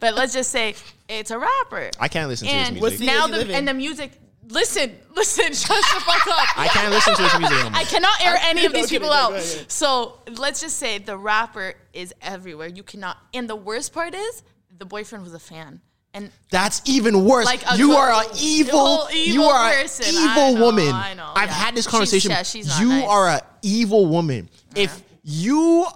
but 0.00 0.14
let's 0.14 0.32
just 0.32 0.50
say 0.50 0.74
it's 1.08 1.30
a 1.30 1.38
rapper. 1.38 1.90
I 1.98 2.08
can't 2.08 2.28
listen 2.28 2.46
to 2.48 2.54
his 2.54 2.70
music. 2.80 2.82
What 3.00 3.06
now 3.06 3.26
the 3.26 3.54
and 3.54 3.66
the 3.66 3.74
music. 3.74 4.12
Listen, 4.50 4.96
listen, 5.14 5.52
shut 5.52 5.76
the 5.76 6.00
fuck 6.00 6.26
up. 6.26 6.58
I 6.58 6.68
can't 6.68 6.90
listen 6.90 7.14
to 7.16 7.22
his 7.22 7.38
music 7.38 7.58
anymore. 7.58 7.72
I 7.78 7.84
cannot 7.84 8.24
air 8.24 8.34
any 8.44 8.64
of 8.64 8.72
No, 8.72 8.78
these 8.78 8.88
people 8.88 9.08
go 9.08 9.12
out. 9.14 9.32
ahead, 9.32 9.44
go 9.44 9.54
ahead. 9.56 9.70
So 9.70 10.20
let's 10.38 10.62
just 10.62 10.78
say 10.78 10.96
the 10.96 11.18
rapper 11.18 11.74
is 11.92 12.14
everywhere. 12.22 12.68
You 12.68 12.82
cannot. 12.82 13.18
And 13.34 13.46
the 13.50 13.56
worst 13.56 13.92
part 13.92 14.14
is 14.14 14.42
the 14.78 14.86
boyfriend 14.86 15.22
was 15.24 15.34
a 15.34 15.38
fan. 15.38 15.82
And 16.24 16.30
That's 16.50 16.82
even 16.86 17.24
worse. 17.24 17.44
Like 17.46 17.62
you 17.76 17.88
good- 17.88 17.96
are 17.96 18.12
an 18.12 18.26
evil, 18.40 18.78
whole 18.78 19.10
you 19.10 19.42
are 19.44 19.68
an 19.70 19.82
person. 19.82 20.14
I 20.16 20.32
evil 20.32 20.54
know, 20.58 20.64
woman. 20.66 20.94
I 20.94 21.14
know, 21.14 21.30
I've 21.34 21.48
yeah. 21.48 21.54
had 21.54 21.74
this 21.74 21.84
She's- 21.84 21.90
conversation. 21.90 22.30
yeah, 22.30 22.42
she's 22.42 22.66
not 22.68 22.80
you 22.80 22.88
nice. 22.88 23.08
are 23.08 23.28
an 23.28 23.40
evil 23.62 24.06
woman. 24.06 24.48
Uh-huh. 24.52 24.82
If 24.82 25.02
you 25.24 25.86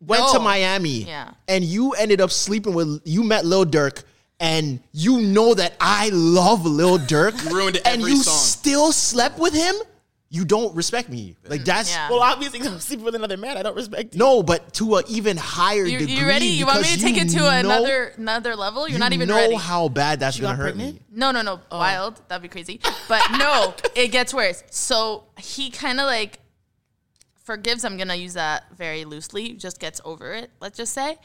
went 0.00 0.28
to 0.32 0.38
Miami 0.40 1.04
Yeah. 1.04 1.30
and 1.48 1.64
you 1.64 1.92
ended 1.92 2.20
up 2.20 2.30
sleeping 2.30 2.74
with, 2.74 3.00
you 3.04 3.22
met 3.24 3.44
Lil 3.44 3.64
Durk. 3.66 4.02
And 4.40 4.78
you 4.92 5.20
know 5.20 5.52
that 5.54 5.74
I 5.80 6.10
love 6.12 6.64
Lil 6.64 6.98
Durk, 7.00 7.42
You 7.50 7.56
ruined 7.56 7.76
and 7.84 8.00
every 8.00 8.12
you 8.12 8.22
song. 8.22 8.34
still 8.38 8.92
slept 8.92 9.36
with 9.38 9.52
him. 9.52 9.74
You 10.30 10.44
don't 10.44 10.74
respect 10.76 11.08
me. 11.08 11.36
Like 11.48 11.62
mm, 11.62 11.64
that's 11.64 11.90
Yeah. 11.90 12.10
Well, 12.10 12.20
obviously, 12.20 12.58
'cause 12.58 12.68
I'm 12.72 12.80
sleeping 12.80 13.04
with 13.06 13.14
another 13.14 13.38
man. 13.38 13.56
I 13.56 13.62
don't 13.62 13.74
respect 13.76 14.12
you. 14.14 14.18
no, 14.18 14.42
but 14.42 14.74
to 14.74 14.96
an 14.96 15.04
even 15.08 15.38
higher 15.38 15.84
you, 15.86 15.98
degree. 15.98 16.14
you 16.16 16.26
ready? 16.26 16.46
You 16.46 16.66
want 16.66 16.82
me 16.82 16.88
to 16.88 16.94
because 16.96 17.02
take 17.02 17.16
it 17.24 17.30
to 17.30 17.36
know- 17.38 17.48
another 17.48 18.12
another 18.16 18.54
level? 18.54 18.82
You're 18.86 18.94
you 18.94 18.98
not 18.98 19.14
even 19.14 19.28
know 19.28 19.36
ready. 19.36 19.54
how 19.54 19.88
bad 19.88 20.20
that's 20.20 20.36
She 20.36 20.42
gonna 20.42 20.54
got 20.56 20.62
hurt 20.62 20.74
pregnant? 20.74 20.96
me. 20.96 21.00
No, 21.10 21.30
no, 21.30 21.40
no. 21.40 21.60
Oh. 21.70 21.78
Wild. 21.78 22.20
That'd 22.28 22.42
be 22.42 22.48
crazy. 22.48 22.78
But 23.08 23.22
no, 23.38 23.74
it 23.96 24.08
gets 24.08 24.34
worse. 24.34 24.62
So 24.70 25.24
he 25.38 25.70
kind 25.70 25.98
of 25.98 26.04
like 26.06 26.40
forgives. 27.44 27.84
I'm 27.84 27.96
gonna 27.96 28.14
use 28.14 28.34
that 28.34 28.64
very 28.76 29.04
loosely. 29.06 29.54
Just 29.54 29.80
gets 29.80 30.00
over 30.04 30.34
it. 30.34 30.50
Let's 30.60 30.76
just 30.76 30.92
say, 30.92 31.16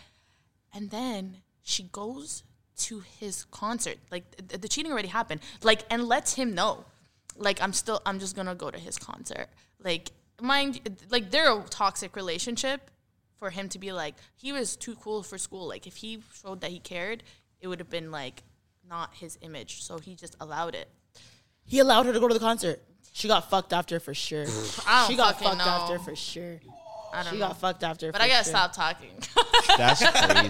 and 0.73 0.89
then 0.91 1.37
she 1.61 1.83
goes 1.83 2.43
to 2.77 3.01
his 3.19 3.45
concert. 3.51 3.97
Like 4.11 4.23
th- 4.47 4.61
the 4.61 4.67
cheating 4.69 4.91
already 4.93 5.09
happened. 5.09 5.41
Like 5.61 5.81
and 5.89 6.05
lets 6.07 6.35
him 6.35 6.55
know. 6.55 6.85
Like 7.37 7.61
I'm 7.61 7.73
still. 7.73 8.01
I'm 8.05 8.19
just 8.19 8.35
gonna 8.35 8.55
go 8.55 8.71
to 8.71 8.79
his 8.79 8.97
concert. 8.97 9.47
Like 9.79 10.11
mind. 10.41 10.79
Like 11.09 11.31
they're 11.31 11.57
a 11.57 11.63
toxic 11.63 12.15
relationship. 12.15 12.89
For 13.37 13.49
him 13.49 13.67
to 13.69 13.79
be 13.79 13.91
like, 13.91 14.15
he 14.37 14.53
was 14.53 14.77
too 14.77 14.95
cool 14.95 15.21
for 15.21 15.37
school. 15.37 15.67
Like 15.67 15.85
if 15.85 15.97
he 15.97 16.23
showed 16.41 16.61
that 16.61 16.71
he 16.71 16.79
cared, 16.79 17.23
it 17.59 17.67
would 17.67 17.79
have 17.79 17.89
been 17.89 18.09
like 18.09 18.41
not 18.87 19.13
his 19.15 19.37
image. 19.41 19.83
So 19.83 19.97
he 19.97 20.15
just 20.15 20.37
allowed 20.39 20.75
it. 20.75 20.87
He 21.65 21.79
allowed 21.79 22.05
her 22.05 22.13
to 22.13 22.19
go 22.21 22.29
to 22.29 22.33
the 22.33 22.39
concert. 22.39 22.81
She 23.11 23.27
got 23.27 23.49
fucked 23.49 23.73
after 23.73 23.99
for 23.99 24.13
sure. 24.13 24.45
She 25.07 25.15
got 25.15 25.39
fucked 25.39 25.57
know. 25.57 25.63
after 25.63 25.99
for 25.99 26.15
sure. 26.15 26.59
I 27.13 27.23
don't 27.23 27.33
She 27.33 27.39
know. 27.39 27.47
got 27.47 27.57
fucked 27.59 27.83
after. 27.83 28.11
But 28.11 28.21
I 28.21 28.27
gotta 28.27 28.43
sure. 28.43 28.51
stop 28.51 28.73
talking. 28.73 29.11
That's 29.77 29.99
crazy. 30.01 30.49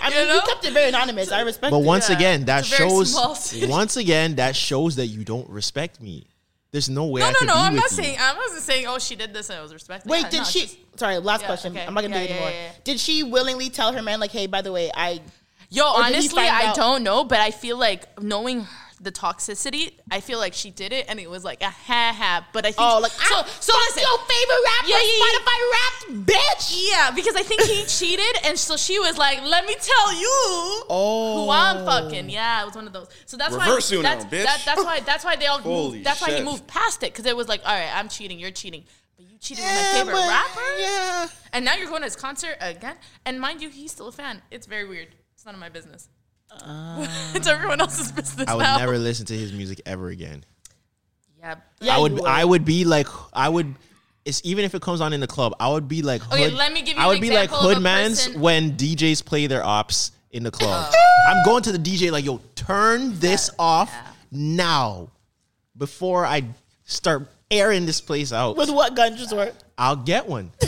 I 0.00 0.10
mean, 0.10 0.34
you, 0.34 0.40
kept 0.46 0.64
it 0.64 0.72
very 0.72 0.88
anonymous. 0.88 1.30
I 1.30 1.42
respect. 1.42 1.70
But 1.70 1.78
it. 1.80 1.84
once 1.84 2.10
Yeah. 2.10 2.16
again, 2.16 2.44
that 2.46 2.60
It's 2.64 2.72
a 2.72 2.76
very 2.76 2.90
shows. 2.90 3.14
Once 3.68 3.96
again, 3.96 4.34
that 4.36 4.56
shows 4.56 4.96
that 4.96 5.06
you 5.06 5.24
don't 5.24 5.48
respect 5.48 6.00
me. 6.00 6.26
There's 6.72 6.88
no 6.88 7.04
way 7.06 7.20
no, 7.20 7.26
I 7.28 7.32
no, 7.32 7.38
could 7.38 7.48
no. 7.48 7.54
be 7.54 7.60
I'm 7.60 7.74
not 7.76 7.90
you. 7.90 7.96
saying. 8.02 8.16
I 8.20 8.34
wasn't 8.34 8.62
saying. 8.62 8.86
Oh, 8.88 8.98
she 8.98 9.14
did 9.14 9.32
this 9.34 9.50
and 9.50 9.58
it 9.58 9.62
was 9.62 9.74
respected. 9.74 10.10
Wait, 10.10 10.22
Yeah, 10.22 10.30
did 10.30 10.38
no, 10.38 10.44
she? 10.44 10.60
just- 10.62 10.76
sorry, 10.96 11.18
last 11.18 11.42
Yeah, 11.42 11.46
question. 11.46 11.72
okay. 11.76 11.86
I'm 11.86 11.92
not 11.94 12.00
gonna 12.02 12.16
Yeah, 12.16 12.22
do 12.22 12.28
it 12.28 12.30
anymore. 12.32 12.50
yeah, 12.50 12.62
yeah. 12.64 12.72
Did 12.84 12.98
she 13.00 13.22
willingly 13.22 13.68
tell 13.70 13.92
her 13.92 14.02
man 14.02 14.20
like, 14.20 14.30
"Hey, 14.32 14.46
by 14.46 14.62
the 14.62 14.72
way, 14.72 14.90
I"? 14.94 15.20
Yo, 15.68 15.84
Or 15.90 16.02
did 16.02 16.08
he 16.08 16.14
honestly, 16.14 16.42
I 16.42 16.66
out- 16.66 16.76
don't 16.76 17.02
know, 17.02 17.24
but 17.24 17.40
I 17.40 17.50
feel 17.50 17.76
like 17.78 18.20
knowing 18.22 18.66
the 19.02 19.10
toxicity, 19.12 19.94
I 20.10 20.20
feel 20.20 20.38
like 20.38 20.54
she 20.54 20.70
did 20.70 20.92
it 20.92 21.06
and 21.08 21.18
it 21.18 21.28
was 21.28 21.42
like 21.44 21.60
a 21.62 21.70
ha 21.70 22.14
ha. 22.16 22.46
But 22.52 22.64
I 22.64 22.70
think 22.72 22.80
Oh, 22.80 23.00
like, 23.00 23.10
so. 23.12 23.34
I 23.34 23.42
So 23.60 23.72
fucked 23.72 23.96
listen, 23.96 24.02
your 24.08 24.18
favorite 24.18 24.62
rapper, 24.64 24.88
Yeah, 24.88 24.96
yeah, 25.02 25.12
yeah. 25.18 25.24
Spotify 25.24 25.58
Wrapped, 25.72 26.26
bitch. 26.30 26.88
Yeah, 26.90 27.10
because 27.10 27.34
I 27.36 27.42
think 27.42 27.62
he 27.62 27.84
cheated, 27.86 28.36
and 28.44 28.58
so 28.58 28.76
she 28.76 28.98
was 29.00 29.18
like, 29.18 29.42
"Let 29.42 29.66
me 29.66 29.74
tell 29.74 30.12
you 30.14 30.30
Oh, 30.88 31.44
who 31.46 31.50
I'm 31.50 31.78
oh. 31.78 31.84
fucking." 31.86 32.30
Yeah, 32.30 32.62
it 32.62 32.66
was 32.66 32.74
one 32.76 32.86
of 32.86 32.92
those. 32.92 33.08
So 33.26 33.36
that's 33.36 33.52
Reverse 33.54 33.90
why 33.90 33.96
uno, 33.98 34.02
that's, 34.08 34.24
bitch. 34.26 34.44
That, 34.44 34.62
that's 34.64 34.84
why 34.84 35.00
that's 35.00 35.24
why 35.24 35.36
they 35.36 35.46
all 35.46 35.58
Holy 35.60 35.94
moved, 35.98 36.06
that's 36.06 36.20
why 36.20 36.30
he 36.30 36.36
shit. 36.36 36.44
moved 36.44 36.66
past 36.68 37.02
it 37.02 37.12
because 37.12 37.26
it 37.26 37.36
was 37.36 37.48
like, 37.48 37.60
"All 37.66 37.74
right, 37.74 37.90
I'm 37.94 38.08
cheating, 38.08 38.38
you're 38.38 38.50
cheating, 38.52 38.84
but 39.16 39.26
you 39.26 39.36
cheated 39.38 39.64
with 39.64 39.72
Yeah, 39.72 39.92
my 39.92 39.98
favorite 39.98 40.14
but- 40.14 40.28
rapper." 40.28 40.78
Yeah. 40.78 41.28
And 41.54 41.64
now 41.64 41.74
you're 41.74 41.88
going 41.88 42.00
to 42.02 42.06
his 42.06 42.16
concert 42.16 42.56
again, 42.60 42.94
and 43.26 43.40
mind 43.40 43.60
you, 43.62 43.68
he's 43.68 43.90
still 43.92 44.06
a 44.08 44.12
fan. 44.12 44.42
It's 44.50 44.66
very 44.66 44.88
weird. 44.88 45.08
It's 45.34 45.44
none 45.44 45.54
of 45.54 45.60
my 45.60 45.68
business. 45.70 46.08
it's 47.34 47.46
everyone 47.46 47.80
else's 47.80 48.12
business. 48.12 48.48
I 48.48 48.54
would 48.54 48.62
now. 48.62 48.78
never 48.78 48.98
listen 48.98 49.26
to 49.26 49.36
his 49.36 49.52
music 49.52 49.80
ever 49.86 50.08
again. 50.08 50.44
Yeah. 51.38 51.56
Yeah, 51.80 51.96
I 51.96 51.98
would, 51.98 52.12
would. 52.12 52.24
I 52.24 52.44
would 52.44 52.64
be 52.64 52.84
like, 52.84 53.08
I 53.32 53.48
would. 53.48 53.74
It's 54.24 54.40
even 54.44 54.64
if 54.64 54.74
it 54.74 54.82
comes 54.82 55.00
on 55.00 55.12
in 55.12 55.20
the 55.20 55.26
club, 55.26 55.54
I 55.58 55.68
would 55.68 55.88
be 55.88 56.02
like, 56.02 56.22
Okay, 56.32 56.44
hood, 56.44 56.52
let 56.52 56.72
me 56.72 56.82
give 56.82 56.96
you 56.96 57.02
I 57.02 57.04
an 57.04 57.08
would 57.10 57.20
be 57.20 57.30
like 57.30 57.50
example 57.50 57.70
of 57.70 57.76
a 57.76 57.80
hoodmans 57.80 58.26
person- 58.26 58.40
when 58.40 58.76
DJs 58.76 59.24
play 59.24 59.48
their 59.48 59.64
ops 59.64 60.12
in 60.30 60.44
the 60.44 60.50
club. 60.52 60.92
Oh. 60.94 61.12
I'm 61.28 61.44
going 61.44 61.62
to 61.64 61.72
the 61.72 61.78
DJ 61.78 62.12
like, 62.12 62.24
yo, 62.24 62.40
turn 62.54 63.18
this 63.18 63.50
off 63.58 63.92
now, 64.30 65.10
before 65.76 66.24
I 66.24 66.44
start 66.84 67.28
airing 67.50 67.86
this 67.86 68.00
place 68.00 68.32
out. 68.32 68.56
With 68.56 68.70
what 68.70 68.94
gun 68.94 69.12
resort? 69.14 69.54
I'll 69.76 69.96
get 69.96 70.26
one. 70.26 70.52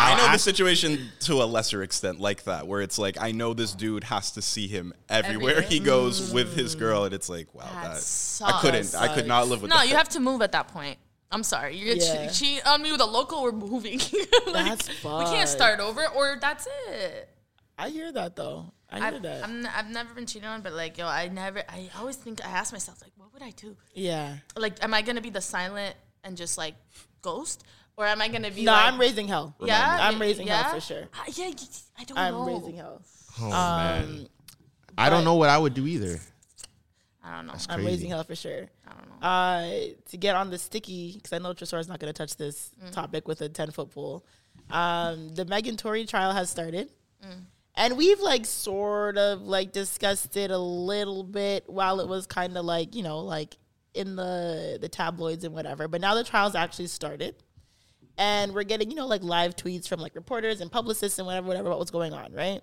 I 0.00 0.16
know 0.16 0.26
I- 0.26 0.32
the 0.32 0.38
situation 0.38 1.10
to 1.20 1.42
a 1.42 1.44
lesser 1.44 1.82
extent 1.82 2.20
like 2.20 2.44
that, 2.44 2.66
where 2.66 2.80
it's 2.80 2.98
like 2.98 3.20
I 3.20 3.32
know 3.32 3.54
this 3.54 3.72
dude 3.74 4.04
has 4.04 4.32
to 4.32 4.42
see 4.42 4.66
him 4.68 4.92
everywhere 5.08 5.50
Everywhere. 5.56 5.62
he 5.70 5.80
goes 5.80 6.30
mm. 6.30 6.34
with 6.34 6.54
his 6.56 6.74
girl, 6.74 7.04
and 7.04 7.14
it's 7.14 7.28
like, 7.28 7.54
wow, 7.54 7.64
That 7.82 8.00
that, 8.00 8.42
I 8.44 8.60
couldn't, 8.60 8.94
I 8.94 9.14
could 9.14 9.26
not 9.26 9.48
live 9.48 9.62
with 9.62 9.70
No, 9.70 9.76
that. 9.76 9.88
you 9.88 9.96
have 9.96 10.08
to 10.10 10.20
move 10.20 10.42
at 10.42 10.52
that 10.52 10.68
point. 10.68 10.98
I'm 11.32 11.42
sorry. 11.44 11.76
You're 11.76 11.94
Yeah. 11.94 12.26
che- 12.26 12.32
cheating 12.32 12.60
on 12.66 12.82
me 12.82 12.90
with 12.90 13.00
a 13.00 13.06
local. 13.06 13.42
We're 13.42 13.52
moving. 13.52 14.00
Like, 14.46 14.78
That's 14.78 14.88
We 14.88 15.24
can't 15.26 15.48
start 15.48 15.78
over, 15.78 16.04
or 16.08 16.36
that's 16.40 16.66
it. 16.88 17.28
I 17.78 17.88
hear 17.90 18.10
that 18.12 18.34
though. 18.36 18.72
I 18.90 18.96
hear 18.98 19.06
I've, 19.06 19.22
that. 19.22 19.44
I'm, 19.44 19.58
n- 19.60 19.70
I've 19.72 19.88
never 19.90 20.12
been 20.12 20.26
cheated 20.26 20.48
on, 20.48 20.62
but 20.62 20.72
like, 20.72 20.98
yo, 20.98 21.06
I 21.06 21.28
never. 21.28 21.62
I 21.68 21.88
always 21.98 22.16
think. 22.16 22.44
I 22.44 22.50
ask 22.50 22.72
myself, 22.72 23.00
like, 23.00 23.12
what 23.16 23.32
would 23.32 23.42
I 23.42 23.50
do? 23.50 23.76
yeah. 23.94 24.38
Like, 24.56 24.82
am 24.82 24.92
I 24.92 25.02
gonna 25.02 25.20
be 25.20 25.30
the 25.30 25.40
silent 25.40 25.94
and 26.24 26.36
just 26.36 26.58
like 26.58 26.74
ghost, 27.22 27.62
or 28.00 28.06
am 28.06 28.20
I 28.22 28.28
gonna 28.28 28.50
be? 28.50 28.64
No, 28.64 28.72
like, 28.72 28.92
I'm 28.92 28.98
raising 28.98 29.28
hell. 29.28 29.54
Yeah, 29.60 29.98
I'm 30.00 30.18
raising 30.20 30.46
yeah? 30.46 30.62
hell 30.62 30.74
for 30.74 30.80
sure. 30.80 31.04
I, 31.12 31.30
yeah, 31.34 31.50
I 31.98 32.04
don't 32.04 32.18
I'm 32.18 32.32
know. 32.34 32.46
raising 32.46 32.76
hell. 32.76 33.02
Oh 33.40 33.44
Um, 33.46 33.52
man, 33.52 34.28
I 34.98 35.10
don't 35.10 35.24
know 35.24 35.34
what 35.34 35.50
I 35.50 35.58
would 35.58 35.74
do 35.74 35.86
either. 35.86 36.18
I 37.22 37.36
don't 37.36 37.46
know. 37.46 37.52
That's 37.52 37.66
I'm 37.68 37.84
raising 37.84 38.10
hell 38.10 38.24
for 38.24 38.34
sure. 38.34 38.68
I 38.86 38.92
don't 38.94 39.08
know. 39.20 39.26
Uh, 39.26 39.94
to 40.10 40.16
get 40.16 40.34
on 40.34 40.48
the 40.50 40.58
sticky, 40.58 41.12
because 41.16 41.32
I 41.34 41.38
know 41.38 41.52
Tresor's 41.52 41.86
not 41.88 42.00
going 42.00 42.12
to 42.12 42.16
touch 42.16 42.36
this 42.36 42.70
Mm. 42.82 42.92
topic 42.92 43.28
with 43.28 43.42
a 43.42 43.48
10 43.50 43.70
foot 43.72 43.90
pole. 43.90 44.24
Um, 44.70 45.28
the 45.34 45.44
Megan 45.44 45.76
Tory 45.76 46.06
trial 46.06 46.32
has 46.32 46.48
started. 46.48 46.90
Mm. 47.22 47.44
And 47.74 47.96
we've 47.98 48.20
like 48.20 48.46
sort 48.46 49.18
of 49.18 49.42
like 49.42 49.72
discussed 49.72 50.36
it 50.36 50.50
a 50.50 50.58
little 50.58 51.22
bit 51.22 51.64
while 51.68 52.00
it 52.00 52.08
was 52.08 52.26
kind 52.26 52.56
of 52.56 52.64
like, 52.64 52.94
you 52.94 53.02
know, 53.02 53.20
like 53.20 53.56
in 53.94 54.16
the 54.16 54.78
the 54.80 54.88
tabloids 54.88 55.44
and 55.44 55.54
whatever. 55.54 55.88
But 55.88 56.00
now 56.00 56.14
the 56.14 56.24
trial's 56.24 56.54
actually 56.54 56.86
started. 56.88 57.36
And 58.20 58.52
we're 58.52 58.64
getting, 58.64 58.90
you 58.90 58.96
know, 58.96 59.06
like 59.06 59.22
live 59.22 59.56
tweets 59.56 59.88
from 59.88 59.98
like 59.98 60.14
reporters 60.14 60.60
and 60.60 60.70
publicists 60.70 61.18
and 61.18 61.26
whatever, 61.26 61.46
whatever 61.46 61.68
about 61.68 61.78
what's 61.78 61.90
going 61.90 62.12
on, 62.12 62.34
right? 62.34 62.60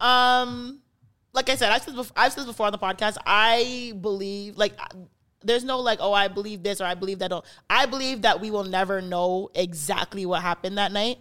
Um, 0.00 0.80
like 1.32 1.48
I 1.48 1.54
said, 1.54 1.70
I've 1.70 1.82
said, 1.82 1.94
before, 1.94 2.12
I've 2.16 2.32
said 2.32 2.40
this 2.40 2.46
before 2.46 2.66
on 2.66 2.72
the 2.72 2.78
podcast. 2.78 3.16
I 3.24 3.92
believe, 4.00 4.56
like, 4.56 4.72
there's 5.44 5.62
no 5.62 5.78
like, 5.78 6.00
oh, 6.02 6.12
I 6.12 6.26
believe 6.26 6.64
this 6.64 6.80
or 6.80 6.84
I 6.84 6.94
believe 6.94 7.20
that. 7.20 7.28
Don't. 7.28 7.44
I 7.70 7.86
believe 7.86 8.22
that 8.22 8.40
we 8.40 8.50
will 8.50 8.64
never 8.64 9.00
know 9.00 9.50
exactly 9.54 10.26
what 10.26 10.42
happened 10.42 10.78
that 10.78 10.90
night. 10.90 11.18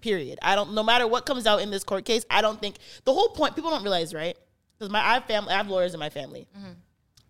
Period. 0.00 0.38
I 0.40 0.54
don't. 0.54 0.72
No 0.72 0.82
matter 0.82 1.06
what 1.06 1.26
comes 1.26 1.46
out 1.46 1.60
in 1.60 1.70
this 1.70 1.84
court 1.84 2.06
case, 2.06 2.24
I 2.30 2.40
don't 2.40 2.60
think 2.60 2.76
the 3.04 3.12
whole 3.12 3.28
point. 3.28 3.56
People 3.56 3.72
don't 3.72 3.82
realize, 3.82 4.14
right? 4.14 4.38
Because 4.78 4.90
my 4.90 5.00
I 5.00 5.14
have 5.14 5.24
family, 5.24 5.52
I 5.52 5.58
have 5.58 5.68
lawyers 5.68 5.92
in 5.92 6.00
my 6.00 6.08
family. 6.10 6.46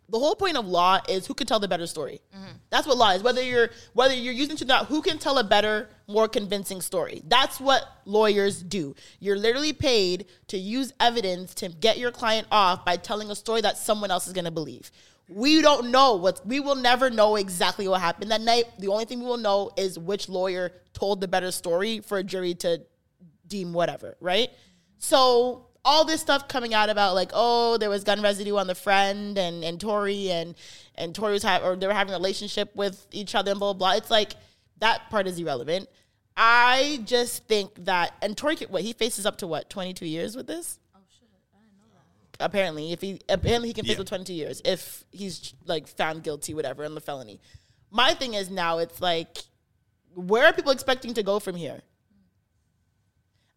The 0.09 0.19
whole 0.19 0.35
point 0.35 0.57
of 0.57 0.67
law 0.67 1.01
is 1.09 1.27
who 1.27 1.35
can 1.35 1.47
tell 1.47 1.61
the 1.61 1.69
better 1.69 1.87
story. 1.87 2.21
Mm-hmm. 2.35 2.57
That's 2.71 2.87
what 2.87 2.97
law 2.99 3.11
is. 3.13 3.23
Whether 3.23 3.43
you're 3.43 3.71
whether 3.95 4.15
you're 4.15 4.35
using 4.35 4.57
to 4.59 4.65
not 4.65 4.87
who 4.87 5.01
can 5.01 5.19
tell 5.19 5.39
a 5.39 5.45
better, 5.45 5.89
more 6.07 6.29
convincing 6.29 6.81
story. 6.81 7.23
That's 7.27 7.59
what 7.61 7.85
lawyers 8.05 8.63
do. 8.63 8.95
You're 9.21 9.39
literally 9.39 9.73
paid 9.73 10.27
to 10.49 10.59
use 10.59 10.93
evidence 11.01 11.55
to 11.57 11.69
get 11.69 11.99
your 11.99 12.11
client 12.11 12.47
off 12.51 12.85
by 12.85 12.97
telling 12.97 13.31
a 13.31 13.35
story 13.35 13.63
that 13.63 13.79
someone 13.79 14.11
else 14.11 14.27
is 14.27 14.33
going 14.33 14.45
to 14.45 14.51
believe. 14.51 14.91
We 15.29 15.63
don't 15.63 15.91
know 15.91 16.17
what 16.17 16.47
we 16.47 16.61
will 16.61 16.75
never 16.75 17.09
know 17.09 17.37
exactly 17.37 17.89
what 17.89 18.01
happened 18.01 18.31
that 18.31 18.43
night. 18.43 18.65
The 18.79 18.89
only 18.89 19.07
thing 19.07 19.21
we 19.21 19.27
will 19.27 19.39
know 19.39 19.71
is 19.77 19.99
which 19.99 20.29
lawyer 20.29 20.73
told 20.93 21.21
the 21.21 21.29
better 21.29 21.51
story 21.51 22.01
for 22.01 22.19
a 22.19 22.23
jury 22.23 22.55
to 22.57 22.83
deem 23.47 23.73
whatever, 23.73 24.17
right? 24.21 24.51
So 24.99 25.67
all 25.85 26.05
this 26.05 26.21
stuff 26.21 26.49
coming 26.49 26.73
out 26.73 26.89
about 26.91 27.15
like, 27.15 27.31
oh, 27.35 27.77
there 27.79 27.91
was 27.91 28.05
gun 28.05 28.23
residue 28.23 28.57
on 28.57 28.67
the 28.67 28.75
friend 28.75 29.37
and 29.39 29.63
and 29.65 29.81
Tori 29.81 30.31
and 30.31 30.55
and 30.95 31.15
Tori 31.15 31.33
was 31.33 31.43
have 31.43 31.63
or 31.63 31.77
they 31.77 31.87
were 31.87 31.93
having 31.93 32.15
a 32.15 32.17
relationship 32.17 32.75
with 32.75 33.07
each 33.13 33.35
other 33.35 33.51
and 33.51 33.61
blah 33.61 33.73
blah 33.73 33.91
blah. 33.93 33.97
It's 33.99 34.11
like 34.11 34.35
that 34.79 35.11
part 35.11 35.27
is 35.27 35.39
irrelevant. 35.39 35.89
I 36.37 37.01
just 37.05 37.47
think 37.47 37.85
that 37.85 38.15
and 38.23 38.37
Tori, 38.37 38.57
what 38.69 38.83
he 38.83 38.93
faces 38.93 39.27
up 39.27 39.37
to 39.39 39.47
what 39.47 39.69
twenty 39.71 39.93
two 39.93 40.07
years 40.07 40.35
with 40.37 40.47
this. 40.47 40.79
Oh 40.95 40.99
shit, 41.13 41.29
I 41.55 41.59
didn't 41.61 41.77
know 41.79 41.85
that. 42.39 42.45
Apparently, 42.45 42.93
if 42.93 43.01
he 43.01 43.21
apparently 43.29 43.69
he 43.69 43.75
can 43.75 43.85
face 43.85 43.93
Yeah. 43.95 43.99
with 43.99 44.09
22 44.09 44.33
years 44.33 44.63
if 44.65 45.05
he's 45.13 45.55
like 45.67 45.87
found 45.87 46.23
guilty, 46.23 46.55
whatever, 46.55 46.85
on 46.85 46.95
the 46.95 47.01
felony. 47.01 47.41
My 47.91 48.15
thing 48.15 48.35
is 48.35 48.51
now 48.51 48.79
it's 48.79 49.01
like, 49.01 49.39
where 50.17 50.47
are 50.47 50.53
people 50.53 50.73
expecting 50.73 51.15
to 51.15 51.23
go 51.23 51.39
from 51.39 51.55
here? 51.55 51.83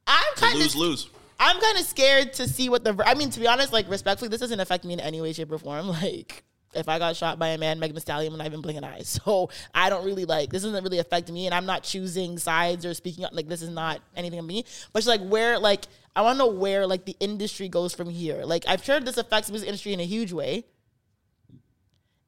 I'm 0.06 0.24
kind 0.36 0.56
of 0.56 0.62
Lose 0.62 0.76
lose. 0.76 1.10
I'm 1.40 1.60
kind 1.60 1.78
of 1.78 1.86
scared 1.86 2.34
to 2.34 2.48
see 2.48 2.70
what 2.70 2.84
the. 2.84 3.02
I 3.06 3.14
mean, 3.14 3.30
to 3.32 3.40
be 3.40 3.48
honest, 3.48 3.72
like 3.72 3.90
respectfully, 3.90 4.30
this 4.30 4.40
doesn't 4.40 4.60
affect 4.60 4.86
me 4.86 4.94
in 4.94 5.00
any 5.00 5.22
way, 5.22 5.34
shape, 5.34 5.52
or 5.52 5.58
form. 5.58 5.88
Like, 5.98 6.44
if 6.74 6.90
I 6.90 7.00
got 7.00 7.16
shot 7.16 7.40
by 7.40 7.50
a 7.50 7.58
man, 7.58 7.80
Megan 7.80 7.96
Thee 7.96 8.02
Stallion, 8.02 8.32
would 8.32 8.38
not 8.38 8.48
even 8.48 8.62
blink 8.62 8.78
an 8.78 8.84
eye. 8.84 9.02
So 9.04 9.50
I 9.74 9.90
don't 9.90 10.06
really 10.06 10.26
like. 10.26 10.52
This 10.52 10.64
doesn't 10.64 10.84
really 10.84 11.00
affect 11.00 11.32
me, 11.32 11.46
and 11.46 11.54
I'm 11.56 11.66
not 11.66 11.84
choosing 11.84 12.38
sides 12.38 12.86
or 12.86 12.94
speaking 12.94 13.24
up. 13.24 13.34
Like, 13.34 13.48
this 13.48 13.62
is 13.62 13.70
not 13.70 14.02
anything 14.16 14.40
on 14.40 14.48
me. 14.48 14.64
But 14.94 15.00
it's 15.00 15.08
like 15.08 15.22
where, 15.22 15.60
like, 15.60 15.86
I 16.16 16.22
want 16.22 16.36
to 16.36 16.46
know 16.46 16.52
where 16.52 16.88
like 16.88 17.06
the 17.06 17.16
industry 17.20 17.70
goes 17.70 17.94
from 17.94 18.10
here. 18.10 18.44
Like, 18.44 18.64
I'm 18.68 18.82
sure 18.82 19.00
this 19.00 19.18
affects 19.18 19.48
the 19.48 19.54
music 19.54 19.68
industry 19.68 19.94
in 19.94 20.00
a 20.00 20.06
huge 20.06 20.34
way, 20.34 20.66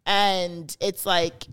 and 0.05 0.75
it's 0.79 1.05
like, 1.05 1.45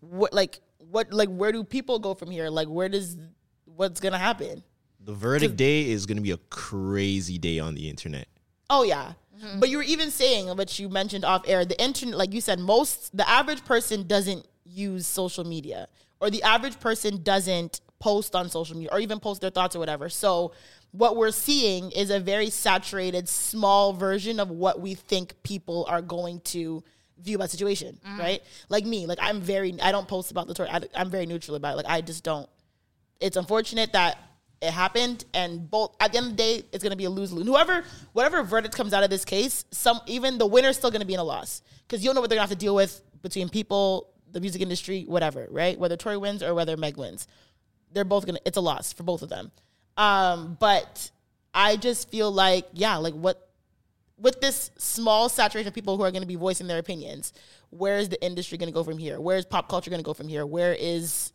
what, 0.00 0.32
like, 0.32 0.60
what, 0.78 1.12
like, 1.12 1.28
where 1.28 1.52
do 1.52 1.64
people 1.64 1.98
go 1.98 2.14
from 2.14 2.30
here? 2.30 2.48
Like, 2.50 2.68
where 2.68 2.88
does 2.88 3.16
what's 3.64 4.00
gonna 4.00 4.18
happen? 4.18 4.62
The 5.06 5.14
verdict 5.14 5.54
day 5.54 5.88
is 5.88 6.04
going 6.04 6.16
to 6.16 6.22
be 6.22 6.32
a 6.32 6.36
crazy 6.50 7.38
day 7.38 7.60
on 7.60 7.76
the 7.76 7.88
internet. 7.88 8.26
Oh 8.68 8.82
yeah. 8.82 9.12
Mm-hmm. 9.38 9.60
But 9.60 9.68
you 9.68 9.76
were 9.76 9.84
even 9.84 10.10
saying 10.10 10.48
which 10.56 10.80
you 10.80 10.88
mentioned 10.88 11.24
off 11.24 11.44
air, 11.46 11.64
the 11.64 11.80
internet 11.80 12.18
like 12.18 12.34
you 12.34 12.40
said 12.40 12.58
most 12.58 13.16
the 13.16 13.28
average 13.28 13.64
person 13.64 14.08
doesn't 14.08 14.44
use 14.64 15.06
social 15.06 15.44
media 15.44 15.86
or 16.20 16.28
the 16.28 16.42
average 16.42 16.80
person 16.80 17.22
doesn't 17.22 17.80
post 18.00 18.34
on 18.34 18.48
social 18.48 18.76
media 18.76 18.90
or 18.90 18.98
even 18.98 19.20
post 19.20 19.40
their 19.40 19.50
thoughts 19.50 19.76
or 19.76 19.78
whatever. 19.78 20.08
So 20.08 20.52
what 20.90 21.14
we're 21.14 21.30
seeing 21.30 21.92
is 21.92 22.10
a 22.10 22.18
very 22.18 22.50
saturated 22.50 23.28
small 23.28 23.92
version 23.92 24.40
of 24.40 24.50
what 24.50 24.80
we 24.80 24.94
think 24.94 25.40
people 25.44 25.86
are 25.88 26.02
going 26.02 26.40
to 26.40 26.82
view 27.22 27.36
about 27.36 27.50
situation, 27.50 28.00
mm-hmm. 28.04 28.18
right? 28.18 28.42
Like 28.68 28.84
me, 28.84 29.06
like 29.06 29.18
I'm 29.22 29.40
very 29.40 29.80
I 29.80 29.92
don't 29.92 30.08
post 30.08 30.32
about 30.32 30.48
the 30.48 30.54
story. 30.54 30.68
I, 30.68 30.80
I'm 30.96 31.10
very 31.10 31.26
neutral 31.26 31.56
about 31.56 31.74
it. 31.74 31.76
Like 31.76 31.86
I 31.88 32.00
just 32.00 32.24
don't 32.24 32.48
it's 33.20 33.36
unfortunate 33.36 33.92
that 33.92 34.18
it 34.60 34.70
happened 34.70 35.24
and 35.34 35.70
both 35.70 35.94
at 36.00 36.12
the 36.12 36.18
end 36.18 36.26
of 36.26 36.32
the 36.32 36.36
day 36.36 36.62
it's 36.72 36.82
going 36.82 36.90
to 36.90 36.96
be 36.96 37.04
a 37.04 37.10
lose 37.10 37.32
lose 37.32 37.46
whoever 37.46 37.84
whatever 38.12 38.42
verdict 38.42 38.74
comes 38.74 38.94
out 38.94 39.04
of 39.04 39.10
this 39.10 39.24
case 39.24 39.64
some 39.70 40.00
even 40.06 40.38
the 40.38 40.46
winner's 40.46 40.76
still 40.76 40.90
going 40.90 41.00
to 41.00 41.06
be 41.06 41.14
in 41.14 41.20
a 41.20 41.24
loss. 41.24 41.62
Because 41.86 42.02
you'll 42.02 42.14
know 42.14 42.20
what 42.20 42.30
they're 42.30 42.36
going 42.36 42.48
to 42.48 42.50
have 42.50 42.58
to 42.58 42.64
deal 42.64 42.74
with 42.74 43.02
between 43.22 43.48
people 43.48 44.10
the 44.32 44.40
music 44.40 44.62
industry 44.62 45.04
whatever 45.06 45.46
right? 45.50 45.78
Whether 45.78 45.96
Tory 45.96 46.16
wins 46.16 46.42
or 46.42 46.54
whether 46.54 46.76
Meg 46.76 46.96
wins. 46.96 47.28
They're 47.92 48.04
both 48.04 48.26
going 48.26 48.36
to 48.36 48.42
it's 48.44 48.56
a 48.56 48.60
loss 48.60 48.92
for 48.92 49.02
both 49.02 49.22
of 49.22 49.28
them. 49.28 49.50
Um 49.96 50.56
but 50.60 51.10
i 51.54 51.76
just 51.76 52.10
feel 52.10 52.30
like 52.30 52.66
yeah 52.74 52.96
like 52.96 53.14
what 53.14 53.50
with 54.18 54.40
this 54.42 54.70
small 54.76 55.28
saturation 55.30 55.68
of 55.68 55.74
people 55.74 55.96
who 55.96 56.02
are 56.02 56.10
going 56.10 56.22
to 56.22 56.28
be 56.28 56.36
voicing 56.36 56.66
their 56.66 56.78
opinions 56.78 57.32
where 57.70 57.98
is 57.98 58.08
the 58.08 58.22
industry 58.24 58.58
going 58.58 58.68
to 58.68 58.74
go 58.74 58.84
from 58.84 58.98
here? 58.98 59.20
Where 59.20 59.36
is 59.36 59.44
pop 59.44 59.68
culture 59.68 59.90
going 59.90 60.00
to 60.00 60.04
go 60.04 60.14
from 60.14 60.28
here? 60.28 60.46
Where 60.46 60.74
is 60.74 61.32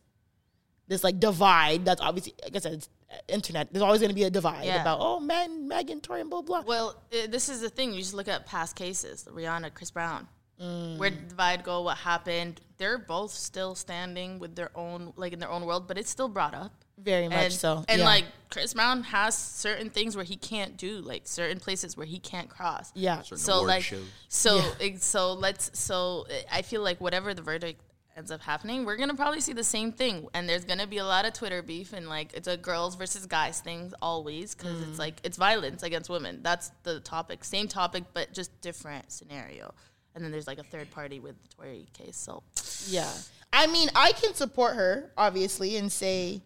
this 0.92 1.02
like 1.04 1.18
divide 1.18 1.84
that's 1.84 2.00
obviously 2.00 2.34
like 2.44 2.54
I 2.56 2.58
said 2.60 2.72
it's 2.74 2.88
uh, 3.10 3.16
internet 3.28 3.72
there's 3.72 3.82
always 3.82 4.00
going 4.00 4.10
to 4.10 4.14
be 4.14 4.24
a 4.24 4.30
divide 4.30 4.64
Yeah. 4.64 4.82
about 4.82 4.98
oh 5.00 5.18
man 5.20 5.66
Megan 5.68 6.00
Tory 6.00 6.20
and 6.20 6.30
blah 6.30 6.42
blah 6.42 6.62
Well, 6.66 6.88
uh, 7.12 7.26
this 7.28 7.48
is 7.48 7.60
the 7.60 7.70
thing. 7.70 7.92
You 7.92 8.00
just 8.00 8.14
look 8.14 8.28
at 8.28 8.46
past 8.46 8.76
cases, 8.76 9.26
Rihanna, 9.30 9.74
Chris 9.74 9.90
Brown. 9.90 10.28
Mm. 10.60 10.98
Where 10.98 11.10
did 11.10 11.24
the 11.24 11.28
divide 11.30 11.64
go? 11.64 11.82
What 11.82 11.96
happened? 11.98 12.60
They're 12.78 12.98
both 12.98 13.32
still 13.32 13.74
standing 13.74 14.38
with 14.38 14.54
their 14.54 14.70
own, 14.76 15.12
like 15.16 15.32
in 15.32 15.38
their 15.40 15.50
own 15.50 15.64
world, 15.66 15.88
but 15.88 15.96
it's 15.98 16.10
still 16.10 16.28
brought 16.28 16.54
up. 16.54 16.72
Very 16.98 17.26
much 17.28 17.36
and, 17.38 17.52
so, 17.52 17.84
And 17.88 17.98
yeah. 18.00 18.04
like 18.04 18.24
Chris 18.50 18.74
Brown 18.74 19.02
has 19.04 19.36
certain 19.36 19.90
things 19.90 20.14
where 20.14 20.24
he 20.32 20.36
can't 20.36 20.76
do, 20.76 20.98
like 21.00 21.22
certain 21.24 21.58
places 21.58 21.96
where 21.96 22.06
he 22.06 22.18
can't 22.20 22.48
cross. 22.48 22.92
Yeah. 22.94 23.22
Certain 23.22 23.38
So 23.38 23.62
like, 23.62 23.82
shows. 23.82 24.04
so 24.28 24.56
Yeah. 24.80 24.96
so 24.98 25.32
let's 25.32 25.70
so 25.78 26.26
I 26.50 26.62
feel 26.62 26.82
like 26.82 27.00
whatever 27.00 27.34
the 27.34 27.42
verdict 27.42 27.80
ends 28.16 28.30
up 28.30 28.40
happening, 28.42 28.84
we're 28.84 28.96
gonna 28.96 29.14
probably 29.14 29.40
see 29.40 29.52
the 29.52 29.64
same 29.64 29.92
thing, 29.92 30.28
and 30.34 30.48
there's 30.48 30.64
gonna 30.64 30.86
be 30.86 30.98
a 30.98 31.04
lot 31.04 31.24
of 31.24 31.32
Twitter 31.32 31.62
beef 31.62 31.92
and 31.92 32.08
like 32.08 32.32
it's 32.34 32.48
a 32.48 32.56
girls 32.56 32.94
versus 32.94 33.26
guys 33.26 33.60
thing 33.60 33.92
always 34.02 34.54
because 34.54 34.76
Mm. 34.76 34.88
it's 34.90 34.98
like 34.98 35.14
it's 35.24 35.36
violence 35.36 35.82
against 35.82 36.10
women. 36.10 36.40
That's 36.42 36.70
the 36.82 37.00
topic, 37.00 37.44
same 37.44 37.68
topic 37.68 38.04
but 38.12 38.32
just 38.32 38.58
different 38.60 39.10
scenario. 39.12 39.74
And 40.14 40.22
then 40.22 40.30
there's 40.30 40.46
like 40.46 40.58
a 40.58 40.62
third 40.64 40.90
party 40.90 41.20
with 41.20 41.40
the 41.42 41.48
Tory 41.56 41.86
case. 41.94 42.16
So 42.16 42.42
yeah 42.86 43.10
I 43.52 43.66
mean 43.66 43.88
I 43.94 44.12
can 44.12 44.34
support 44.34 44.76
her 44.76 45.10
obviously 45.16 45.76
and 45.76 45.90
say 45.90 46.42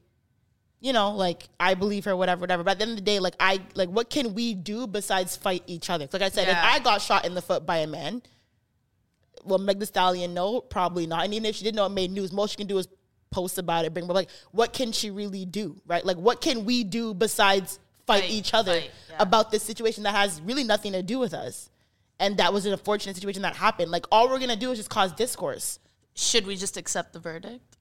you 0.80 0.92
know 0.92 1.12
like 1.12 1.48
I 1.58 1.74
believe 1.74 2.04
her 2.04 2.14
whatever 2.16 2.42
whatever 2.42 2.62
but 2.62 2.72
at 2.72 2.78
the 2.78 2.82
end 2.82 2.90
of 2.92 2.96
the 2.98 3.02
day 3.02 3.18
like 3.18 3.34
I 3.40 3.60
like 3.74 3.88
what 3.88 4.10
can 4.10 4.34
we 4.34 4.54
do 4.54 4.86
besides 4.86 5.34
fight 5.36 5.62
each 5.66 5.88
other 5.90 6.06
like 6.12 6.22
I 6.22 6.28
said 6.28 6.48
if 6.48 6.56
I 6.56 6.78
got 6.80 7.00
shot 7.00 7.24
in 7.26 7.34
the 7.34 7.42
foot 7.42 7.64
by 7.66 7.78
a 7.78 7.86
man 7.86 8.22
well 9.46 9.58
Meg 9.58 9.78
the 9.78 9.86
Stallion 9.86 10.34
no 10.34 10.60
probably 10.60 11.06
not 11.06 11.24
and 11.24 11.34
even 11.34 11.46
if 11.46 11.56
she 11.56 11.64
didn't 11.64 11.76
know 11.76 11.86
it 11.86 11.90
made 11.90 12.10
news 12.10 12.32
most 12.32 12.50
she 12.50 12.56
can 12.56 12.66
do 12.66 12.78
is 12.78 12.88
post 13.30 13.58
about 13.58 13.84
it 13.84 13.92
bring 13.92 14.06
but 14.06 14.14
like 14.14 14.30
what 14.52 14.72
can 14.72 14.92
she 14.92 15.10
really 15.10 15.44
do 15.44 15.80
right 15.86 16.04
like 16.04 16.16
what 16.16 16.40
can 16.40 16.64
we 16.64 16.84
do 16.84 17.12
besides 17.12 17.78
fight, 18.06 18.22
Fight, 18.22 18.30
each 18.30 18.54
other 18.54 18.80
fight, 18.80 18.90
yeah. 19.10 19.16
about 19.18 19.50
this 19.50 19.62
situation 19.62 20.04
that 20.04 20.14
has 20.14 20.40
really 20.42 20.64
nothing 20.64 20.92
to 20.92 21.02
do 21.02 21.18
with 21.18 21.34
us 21.34 21.68
and 22.18 22.36
that 22.38 22.52
was 22.52 22.66
an 22.66 22.72
unfortunate 22.72 23.16
situation 23.16 23.42
that 23.42 23.56
happened 23.56 23.90
like 23.90 24.06
all 24.12 24.28
we're 24.28 24.38
gonna 24.38 24.56
do 24.56 24.70
is 24.70 24.78
just 24.78 24.90
cause 24.90 25.12
discourse 25.12 25.80
should 26.16 26.46
we 26.46 26.56
just 26.56 26.76
accept 26.76 27.12
the 27.12 27.18
verdict? 27.18 27.76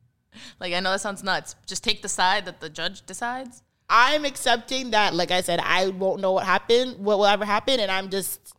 like 0.60 0.72
I 0.72 0.80
know 0.80 0.90
that 0.92 1.00
sounds 1.00 1.22
nuts. 1.22 1.54
Just 1.66 1.84
take 1.84 2.02
the 2.02 2.08
side 2.08 2.46
that 2.46 2.58
the 2.60 2.70
judge 2.70 3.04
decides. 3.06 3.62
I'm 3.88 4.24
accepting 4.24 4.90
that, 4.90 5.14
like 5.14 5.30
I 5.30 5.42
said, 5.42 5.60
I 5.62 5.88
won't 5.88 6.20
know 6.20 6.32
what 6.32 6.44
happened, 6.44 6.98
what 6.98 7.18
will 7.18 7.26
ever 7.26 7.44
happen, 7.44 7.78
and 7.78 7.88
I'm 7.88 8.10
just, 8.10 8.55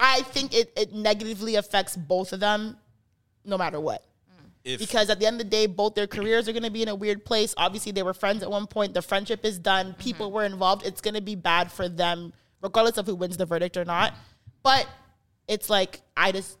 I 0.00 0.22
think 0.22 0.54
it, 0.54 0.72
it 0.76 0.92
negatively 0.92 1.56
affects 1.56 1.96
both 1.96 2.32
of 2.32 2.40
them, 2.40 2.76
no 3.44 3.56
matter 3.56 3.80
what. 3.80 4.04
If 4.64 4.80
Because 4.80 5.10
at 5.10 5.20
the 5.20 5.26
end 5.26 5.40
of 5.40 5.46
the 5.46 5.50
day, 5.50 5.66
both 5.66 5.94
their 5.94 6.06
careers 6.06 6.48
are 6.48 6.52
going 6.52 6.62
to 6.62 6.70
be 6.70 6.82
in 6.82 6.88
a 6.88 6.94
weird 6.94 7.24
place. 7.24 7.54
Obviously, 7.58 7.92
they 7.92 8.02
were 8.02 8.14
friends 8.14 8.42
at 8.42 8.50
one 8.50 8.66
point. 8.66 8.94
The 8.94 9.02
friendship 9.02 9.44
is 9.44 9.58
done. 9.58 9.88
Mm-hmm. 9.88 10.00
People 10.00 10.32
were 10.32 10.44
involved. 10.44 10.86
It's 10.86 11.02
going 11.02 11.14
to 11.14 11.20
be 11.20 11.34
bad 11.34 11.70
for 11.70 11.86
them, 11.86 12.32
regardless 12.62 12.96
of 12.96 13.06
who 13.06 13.14
wins 13.14 13.36
the 13.36 13.44
verdict 13.44 13.76
or 13.76 13.84
not. 13.84 14.14
But 14.62 14.88
it's 15.46 15.68
like 15.68 16.00
I 16.16 16.32
just, 16.32 16.56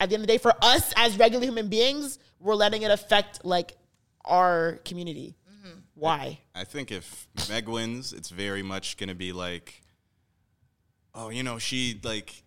at 0.00 0.08
the 0.08 0.16
end 0.16 0.24
of 0.24 0.26
the 0.26 0.32
day, 0.32 0.38
for 0.38 0.52
us 0.60 0.92
as 0.96 1.16
regular 1.16 1.44
human 1.44 1.68
beings, 1.68 2.18
we're 2.40 2.56
letting 2.56 2.82
it 2.82 2.90
affect 2.90 3.44
like 3.44 3.76
our 4.24 4.80
community. 4.84 5.36
Mm-hmm. 5.48 5.78
Why? 5.94 6.40
I 6.56 6.64
think 6.64 6.90
if 6.90 7.28
Meg 7.48 7.68
wins, 7.68 8.12
it's 8.12 8.30
very 8.30 8.64
much 8.64 8.96
going 8.96 9.10
to 9.10 9.14
be 9.14 9.32
like, 9.32 9.82
oh, 11.14 11.28
you 11.28 11.44
know, 11.44 11.58
she 11.58 12.00
like 12.02 12.42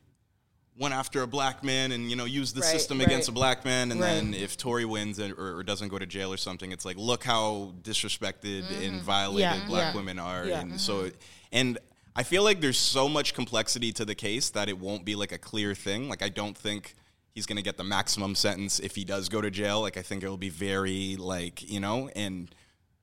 went 0.77 0.93
after 0.93 1.21
a 1.21 1.27
black 1.27 1.63
man 1.63 1.91
and 1.91 2.09
you 2.09 2.15
know 2.15 2.25
used 2.25 2.55
the 2.55 2.61
Right, 2.61 2.69
system 2.71 2.97
right. 2.99 3.07
against 3.07 3.29
a 3.29 3.31
black 3.31 3.65
man, 3.65 3.91
and 3.91 4.01
then 4.01 4.33
if 4.33 4.57
Tory 4.57 4.85
wins 4.85 5.19
or, 5.19 5.57
or 5.57 5.63
doesn't 5.63 5.89
go 5.89 5.99
to 5.99 6.05
jail 6.05 6.33
or 6.33 6.37
something, 6.37 6.71
it's 6.71 6.85
like, 6.85 6.97
look 6.97 7.23
how 7.23 7.73
disrespected 7.81 8.63
and 8.85 9.01
violated 9.01 9.49
Mm-hmm. 9.51 9.61
Yeah, 9.61 9.67
black 9.67 9.93
yeah. 9.93 9.95
women 9.99 10.19
are, 10.19 10.45
Yeah. 10.45 10.61
and 10.61 10.79
so 10.79 11.11
and. 11.51 11.77
I 12.13 12.23
feel 12.23 12.43
like 12.43 12.59
there's 12.59 12.77
so 12.77 13.07
much 13.07 13.33
complexity 13.33 13.93
to 13.93 14.03
the 14.03 14.15
case 14.15 14.49
that 14.49 14.67
it 14.67 14.77
won't 14.77 15.05
be 15.05 15.15
like 15.15 15.31
a 15.31 15.37
clear 15.37 15.73
thing. 15.73 16.09
Like 16.09 16.21
I 16.21 16.27
don't 16.27 16.57
think 16.57 16.93
he's 17.33 17.45
gonna 17.45 17.61
get 17.61 17.77
the 17.77 17.85
maximum 17.85 18.35
sentence 18.35 18.79
if 18.81 18.95
he 18.97 19.05
does 19.05 19.29
go 19.29 19.39
to 19.39 19.49
jail. 19.49 19.79
Like 19.79 19.95
I 19.95 20.01
think 20.01 20.21
it 20.21 20.27
will 20.27 20.35
be 20.35 20.49
very 20.49 21.15
like 21.15 21.63
you 21.71 21.79
know, 21.79 22.09
and 22.13 22.53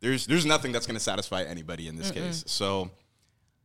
there's 0.00 0.26
there's 0.26 0.44
nothing 0.44 0.72
that's 0.72 0.86
gonna 0.86 1.00
satisfy 1.00 1.42
anybody 1.44 1.88
in 1.88 1.96
this 1.96 2.10
case. 2.10 2.44
So 2.48 2.90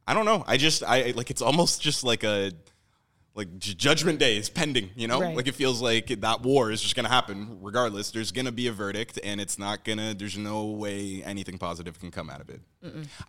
I 0.07 0.13
don't 0.13 0.23
know. 0.23 0.45
I 0.47 0.55
just 0.55 0.81
I 0.81 1.11
like 1.13 1.29
it's 1.29 1.41
almost 1.41 1.81
just 1.81 2.05
like 2.05 2.23
a 2.23 2.53
like 3.35 3.57
judgment 3.57 4.19
day 4.19 4.37
is 4.37 4.49
pending. 4.49 4.91
You 4.95 5.07
know, 5.07 5.19
Right. 5.21 5.35
like 5.35 5.47
it 5.47 5.55
feels 5.55 5.81
like 5.81 6.07
that 6.07 6.41
war 6.43 6.71
is 6.71 6.81
just 6.81 6.95
gonna 6.95 7.09
happen 7.09 7.57
regardless. 7.61 8.11
There's 8.11 8.31
gonna 8.31 8.51
be 8.51 8.67
a 8.67 8.71
verdict, 8.71 9.19
and 9.23 9.41
it's 9.41 9.57
not 9.57 9.83
gonna. 9.83 10.13
There's 10.13 10.37
no 10.37 10.65
way 10.65 11.23
anything 11.23 11.57
positive 11.57 11.99
can 11.99 12.11
come 12.11 12.29
out 12.29 12.41
of 12.41 12.49
it. 12.49 12.61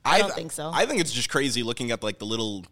I 0.04 0.18
don't 0.18 0.34
think 0.34 0.52
so. 0.52 0.70
I 0.74 0.84
think 0.86 1.00
it's 1.00 1.12
just 1.12 1.30
crazy 1.30 1.62
looking 1.62 1.90
at 1.90 2.02
like 2.02 2.18
the 2.18 2.26
little 2.26 2.64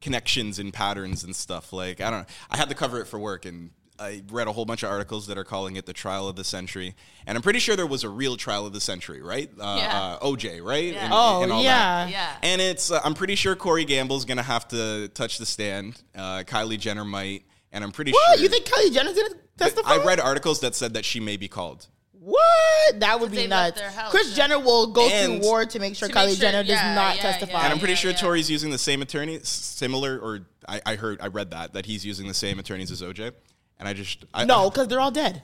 connections 0.00 0.58
and 0.58 0.72
patterns 0.72 1.24
and 1.24 1.36
stuff. 1.36 1.72
Like 1.72 2.00
I 2.00 2.10
don't 2.10 2.20
know. 2.20 2.26
I 2.50 2.56
had 2.56 2.68
to 2.68 2.74
cover 2.74 3.00
it 3.00 3.06
for 3.06 3.18
work 3.18 3.44
and. 3.44 3.70
I 4.00 4.22
read 4.30 4.46
a 4.48 4.52
whole 4.52 4.64
bunch 4.64 4.82
of 4.82 4.90
articles 4.90 5.26
that 5.26 5.36
are 5.36 5.44
calling 5.44 5.76
it 5.76 5.84
the 5.84 5.92
trial 5.92 6.26
of 6.28 6.34
the 6.36 6.44
century, 6.44 6.94
and 7.26 7.36
I'm 7.36 7.42
pretty 7.42 7.58
sure 7.58 7.76
there 7.76 7.86
was 7.86 8.02
a 8.02 8.08
real 8.08 8.36
trial 8.36 8.66
of 8.66 8.72
the 8.72 8.80
century, 8.80 9.20
right? 9.20 9.50
Uh, 9.60 9.76
Yeah. 9.78 10.00
uh, 10.20 10.26
OJ, 10.26 10.60
right? 10.62 10.92
Yeah. 10.94 11.04
And- 11.04 11.12
Oh, 11.14 11.42
and 11.42 11.52
all 11.52 11.62
yeah. 11.62 12.04
that. 12.06 12.10
Yeah. 12.10 12.36
And 12.42 12.60
it's, 12.62 12.90
uh, 12.90 13.00
I'm 13.04 13.14
pretty 13.14 13.34
sure 13.34 13.54
Corey 13.54 13.84
Gamble's 13.84 14.24
gonna 14.24 14.42
have 14.42 14.66
to 14.68 15.08
touch 15.08 15.36
the 15.38 15.44
stand. 15.46 16.00
Uh, 16.16 16.38
Kylie 16.46 16.78
Jenner 16.80 17.04
might, 17.04 17.44
and 17.72 17.84
I'm 17.84 17.92
pretty 17.92 18.12
What? 18.12 18.36
sure. 18.38 18.42
You 18.42 18.48
think 18.48 18.64
Kylie 18.64 18.92
Jenner's 18.92 19.14
gonna 19.14 19.34
testify? 19.58 19.90
I 19.92 19.96
read 20.04 20.18
articles 20.18 20.60
that 20.60 20.74
said 20.74 20.94
that 20.94 21.04
she 21.04 21.20
may 21.20 21.36
be 21.36 21.48
called. 21.48 21.86
What? 22.22 23.00
That 23.00 23.18
would 23.20 23.30
be 23.30 23.38
they 23.38 23.46
nuts. 23.46 23.80
their 23.80 23.90
house, 23.90 24.10
Chris 24.10 24.30
yeah. 24.30 24.36
Jenner 24.48 24.58
will 24.60 24.88
go 24.88 25.08
And- 25.08 25.40
through 25.40 25.48
war 25.48 25.64
to 25.66 25.78
make 25.78 25.94
sure 25.96 26.08
To 26.08 26.14
Kylie 26.14 26.26
make 26.26 26.34
sure- 26.36 26.40
Jenner 26.42 26.62
does 26.62 26.68
yeah, 26.70 26.94
not 26.94 27.16
yeah, 27.16 27.22
testify. 27.22 27.52
yeah. 27.52 27.64
And 27.64 27.72
I'm 27.72 27.78
pretty 27.78 27.92
yeah, 27.94 27.98
sure 27.98 28.10
yeah. 28.12 28.16
Tory's 28.18 28.50
using 28.50 28.70
the 28.70 28.78
same 28.78 29.00
attorney, 29.02 29.40
similar, 29.42 30.18
or 30.18 30.46
I, 30.68 30.80
I 30.86 30.94
heard, 30.96 31.20
I 31.22 31.26
read 31.28 31.50
that 31.52 31.72
that 31.74 31.86
he's 31.86 32.04
using 32.04 32.28
the 32.28 32.34
same 32.34 32.58
attorneys 32.58 32.90
as 32.90 33.00
OJ. 33.02 33.32
And 33.80 33.88
I 33.88 33.92
just 33.94 34.24
I, 34.32 34.44
No, 34.44 34.70
because 34.70 34.86
they're 34.88 35.00
all 35.00 35.10
dead. 35.10 35.42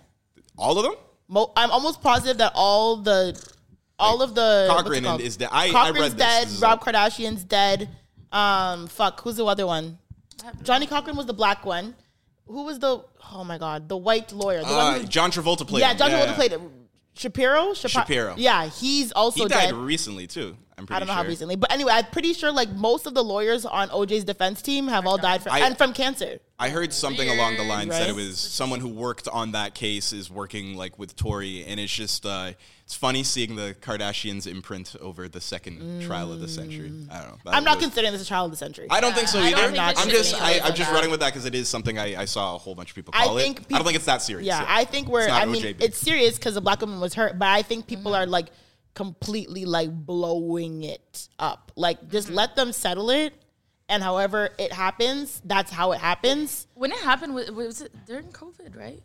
all 0.57 0.79
of 0.79 0.85
them. 0.85 0.95
Mo- 1.29 1.53
I'm 1.57 1.71
almost 1.73 2.01
positive 2.03 2.39
that 2.39 2.53
all 2.55 2.97
the, 2.99 3.37
all 3.99 4.23
of 4.23 4.35
the 4.37 4.69
Cochran 4.71 5.05
is 5.21 5.37
dead. 5.37 5.49
I- 5.51 5.65
I 5.67 5.71
Cochran's 5.71 5.99
read 6.01 6.13
this. 6.13 6.19
dead. 6.19 6.47
This 6.49 6.61
Rob 6.61 6.81
Kardashian's 6.81 7.43
dead. 7.43 7.89
Um, 8.31 8.87
fuck, 8.87 9.21
who's 9.23 9.37
the 9.37 9.45
other 9.47 9.67
one? 9.67 9.99
Johnnie 10.63 10.87
Cochran 10.87 11.17
was 11.17 11.27
the 11.27 11.33
black 11.35 11.65
one. 11.67 11.95
Who 12.47 12.63
was 12.65 12.79
the? 12.79 13.03
Oh 13.33 13.43
my 13.43 13.59
god, 13.59 13.89
the 13.89 13.97
white 13.97 14.31
lawyer. 14.33 14.61
The 14.61 14.67
Uh, 14.69 14.77
one 14.93 15.01
who, 15.01 15.07
John 15.09 15.33
Travolta 15.33 15.67
played. 15.67 15.81
yeah. 15.81 15.95
John 15.95 16.11
Travolta 16.11 16.27
yeah. 16.27 16.35
played 16.35 16.53
it. 16.53 16.61
Shapiro. 17.15 17.73
Shapa- 17.75 17.89
Shapiro. 17.89 18.35
Yeah, 18.37 18.67
he's 18.69 19.11
also 19.13 19.45
He 19.45 19.49
died 19.49 19.67
dead. 19.71 19.75
recently 19.75 20.27
too. 20.27 20.57
I'm 20.79 20.87
pretty 20.87 20.97
I 20.97 20.99
don't 21.01 21.09
know 21.09 21.15
sure. 21.15 21.23
how 21.23 21.29
recently, 21.29 21.57
but 21.57 21.73
anyway, 21.73 21.93
I'm 21.95 22.05
pretty 22.07 22.35
sure 22.35 22.53
like 22.53 22.71
most 22.71 23.07
of 23.07 23.15
the 23.15 23.25
lawyers 23.25 23.65
on 23.65 23.89
OJ's 23.89 24.25
defense 24.25 24.61
team 24.61 24.89
have 24.89 25.07
all 25.07 25.17
died 25.17 25.43
from 25.43 25.53
I- 25.53 25.61
and 25.61 25.77
from 25.79 25.95
cancer. 25.95 26.39
I 26.59 26.71
heard 26.71 26.93
something 26.93 27.29
along 27.29 27.57
the 27.57 27.65
lines 27.65 27.91
that 27.91 28.09
it 28.09 28.15
was 28.15 28.39
someone 28.39 28.81
who 28.81 28.89
worked 28.89 29.29
on 29.29 29.53
that 29.53 29.75
case 29.75 30.13
is 30.15 30.31
working 30.31 30.75
like 30.75 30.99
with 30.99 31.15
Tory, 31.17 31.65
and 31.67 31.79
it's 31.81 31.93
just 31.93 32.25
uh, 32.27 32.53
it's 32.85 32.95
funny 32.95 33.25
seeing 33.25 33.57
the 33.57 33.75
Kardashians 33.81 34.47
imprint 34.47 34.97
over 35.01 35.29
the 35.29 35.41
second 35.41 36.03
trial 36.03 36.31
of 36.33 36.41
the 36.41 36.49
century. 36.49 36.93
I 37.11 37.19
don't 37.21 37.29
know. 37.29 37.39
That 37.45 37.55
I'm 37.55 37.65
not 37.65 37.77
was- 37.77 37.85
considering 37.87 38.13
this 38.13 38.23
a 38.23 38.27
trial 38.27 38.45
of 38.47 38.51
the 38.51 38.57
century. 38.59 38.87
I 38.91 39.01
don't 39.01 39.15
think 39.15 39.29
so 39.29 39.39
I 39.39 39.49
either. 39.49 39.57
don't 39.57 39.73
think 39.73 39.79
I'm 39.83 39.97
should 39.97 40.11
just 40.11 40.35
be 40.35 40.41
I, 40.41 40.61
I'm 40.63 40.75
just 40.75 40.91
running 40.93 41.11
with 41.11 41.21
that 41.21 41.33
because 41.33 41.45
it 41.47 41.55
is 41.55 41.69
something 41.69 41.99
I, 41.99 42.21
I 42.23 42.25
saw 42.27 42.55
a 42.55 42.59
whole 42.59 42.75
bunch 42.75 42.91
of 42.91 42.95
people 42.97 43.13
I 43.17 43.25
call 43.25 43.39
it. 43.39 43.43
think 43.43 43.59
I 43.59 43.63
don't 43.63 43.79
peop- 43.79 43.87
think 43.87 43.97
it's 43.97 44.07
that 44.07 44.21
serious. 44.23 44.47
Yeah, 44.47 44.65
I 44.69 44.85
think 44.85 45.09
we're. 45.09 45.21
It's 45.21 45.29
not 45.29 45.43
I 45.43 45.47
mean, 45.47 45.63
OJ, 45.63 45.77
it's 45.83 45.99
serious 45.99 46.37
because 46.37 46.55
the 46.55 46.61
black 46.63 46.81
woman 46.83 47.01
was 47.01 47.15
hurt, 47.15 47.39
but 47.39 47.49
I 47.49 47.63
think 47.63 47.87
people 47.87 48.15
are 48.15 48.27
like 48.27 48.47
completely 48.97 49.65
like 49.65 49.93
blowing 49.93 50.83
it 50.83 51.29
up. 51.39 51.71
Like, 51.77 52.09
just 52.09 52.27
mm-hmm. 52.29 52.37
let 52.37 52.57
them 52.57 52.73
settle 52.73 53.11
it, 53.11 53.33
and 53.89 54.03
however 54.03 54.49
it 54.59 54.73
happens, 54.73 55.41
that's 55.45 55.71
how 55.71 55.93
it 55.93 56.01
happens. 56.01 56.67
When 56.75 56.91
it 56.91 56.99
happened, 56.99 57.35
was, 57.35 57.53
was 57.53 57.83
it 57.83 57.93
during 58.07 58.27
COVID, 58.29 58.77
right? 58.77 59.03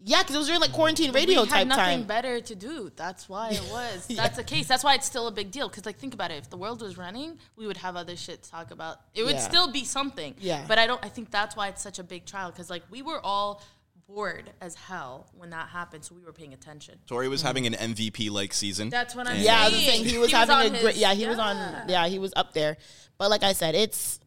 Yeah, 0.00 0.22
because 0.22 0.36
it 0.36 0.38
was 0.38 0.46
during 0.46 0.60
like 0.60 0.72
quarantine 0.72 1.10
radio 1.10 1.42
we 1.42 1.48
type 1.48 1.58
had 1.58 1.68
nothing 1.68 1.98
time. 1.98 2.06
better 2.06 2.40
to 2.40 2.54
do. 2.54 2.92
That's 2.94 3.28
why 3.28 3.50
it 3.50 3.62
was. 3.72 4.06
That's 4.06 4.36
the 4.36 4.44
case. 4.44 4.68
That's 4.68 4.84
why 4.84 4.94
it's 4.94 5.06
still 5.06 5.26
a 5.26 5.32
big 5.32 5.50
deal. 5.50 5.68
Because 5.68 5.86
like, 5.86 5.98
think 5.98 6.14
about 6.14 6.30
it. 6.30 6.34
If 6.34 6.50
the 6.50 6.56
world 6.56 6.80
was 6.80 6.96
running, 6.96 7.36
we 7.56 7.66
would 7.66 7.78
have 7.78 7.96
other 7.96 8.16
shit 8.16 8.44
to 8.44 8.50
talk 8.50 8.70
about. 8.70 9.00
It 9.12 9.24
would 9.24 9.34
Yeah. 9.34 9.40
still 9.40 9.72
be 9.72 9.84
something. 9.84 10.36
Yeah. 10.38 10.64
But 10.68 10.78
I 10.78 10.86
don't. 10.86 11.04
I 11.04 11.08
think 11.08 11.32
that's 11.32 11.56
why 11.56 11.66
it's 11.66 11.82
such 11.82 11.98
a 11.98 12.04
big 12.04 12.26
trial. 12.26 12.52
Because 12.52 12.70
like, 12.70 12.84
we 12.90 13.02
were 13.02 13.20
all 13.24 13.60
bored 14.08 14.50
as 14.60 14.74
hell 14.74 15.28
when 15.36 15.50
that 15.50 15.68
happened, 15.68 16.04
so 16.04 16.14
we 16.14 16.22
were 16.24 16.32
paying 16.32 16.54
attention. 16.54 16.98
Tory 17.06 17.28
was 17.28 17.42
having 17.42 17.66
an 17.66 17.74
MVP 17.74 18.30
like 18.30 18.52
season. 18.54 18.88
That's 18.88 19.14
what 19.14 19.26
I'm 19.28 19.36
And- 19.36 19.44
Yeah, 19.44 19.60
I 19.60 19.64
was 19.68 19.74
saying 19.84 20.04
he 20.06 20.18
was 20.18 20.30
He 20.30 20.36
having 20.36 20.54
on 20.56 20.74
a 20.74 20.80
great. 20.80 20.96
Yeah, 20.96 21.14
he 21.14 21.26
was 21.26 21.38
on. 21.38 21.56
Yeah, 21.88 22.08
he 22.08 22.18
was 22.18 22.32
up 22.34 22.54
there. 22.54 22.78
But 23.18 23.30
like 23.30 23.42
I 23.42 23.52
said, 23.52 23.74
it's. 23.74 24.20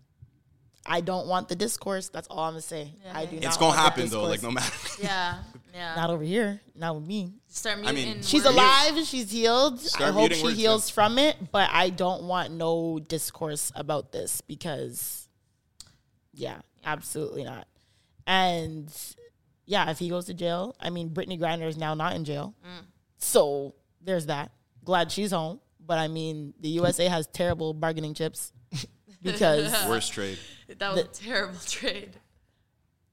I 0.84 1.02
don't 1.02 1.28
want 1.28 1.48
the 1.48 1.56
discourse. 1.56 2.10
That's 2.10 2.28
all 2.28 2.40
I'm 2.40 2.54
gonna 2.54 2.62
say. 2.62 2.96
I 3.14 3.26
do. 3.26 3.36
It's 3.38 3.46
not 3.46 3.60
gonna 3.60 3.66
want 3.68 3.76
the 3.78 3.82
happen 3.82 4.10
though. 4.10 4.24
Like 4.24 4.42
discourse. 4.42 4.44
no 4.44 4.52
matter. 4.52 4.78
Yeah. 5.04 5.38
Yeah. 5.74 5.96
Not 5.96 6.10
over 6.10 6.24
here. 6.24 6.60
Not 6.76 6.96
with 6.96 7.06
me. 7.06 7.34
Start 7.48 7.78
I 7.86 7.92
muting. 7.92 8.14
mean, 8.16 8.24
She's 8.24 8.44
Word. 8.44 8.56
alive. 8.56 9.06
She's 9.06 9.32
healed. 9.32 9.80
I 10.00 10.06
hope 10.06 10.16
muting 10.16 10.38
she 10.40 10.44
words, 10.44 10.58
heals 10.58 10.90
yeah. 10.90 10.94
from 10.94 11.18
it. 11.20 11.38
But 11.52 11.70
I 11.72 11.92
don't 11.92 12.24
want 12.24 12.52
no 12.52 13.00
discourse 13.00 13.72
about 13.76 14.12
this 14.12 14.42
because, 14.42 15.30
yeah, 16.34 16.60
absolutely 16.84 17.44
not. 17.44 17.68
And 18.28 18.92
yeah, 19.66 19.90
if 19.92 20.00
he 20.00 20.10
goes 20.10 20.26
to 20.26 20.34
jail, 20.34 20.76
I 20.80 20.90
mean, 20.90 21.10
Brittney 21.10 21.40
Griner 21.40 21.68
is 21.68 21.78
now 21.78 21.94
not 21.94 22.14
in 22.16 22.26
jail, 22.26 22.56
Mm. 22.66 22.86
so 23.18 23.76
there's 24.02 24.26
that. 24.28 24.52
Glad 24.84 25.12
she's 25.12 25.32
home. 25.32 25.60
But 25.84 25.98
I 25.98 26.08
mean, 26.08 26.54
the 26.60 26.70
USA 26.70 27.08
has 27.08 27.28
terrible 27.28 27.74
bargaining 27.74 28.14
chips 28.14 28.54
because 29.22 29.72
Worst 29.90 30.14
trade. 30.14 30.38
That 30.78 30.92
was 30.94 31.02
a 31.02 31.08
terrible 31.08 31.60
trade. 31.66 32.12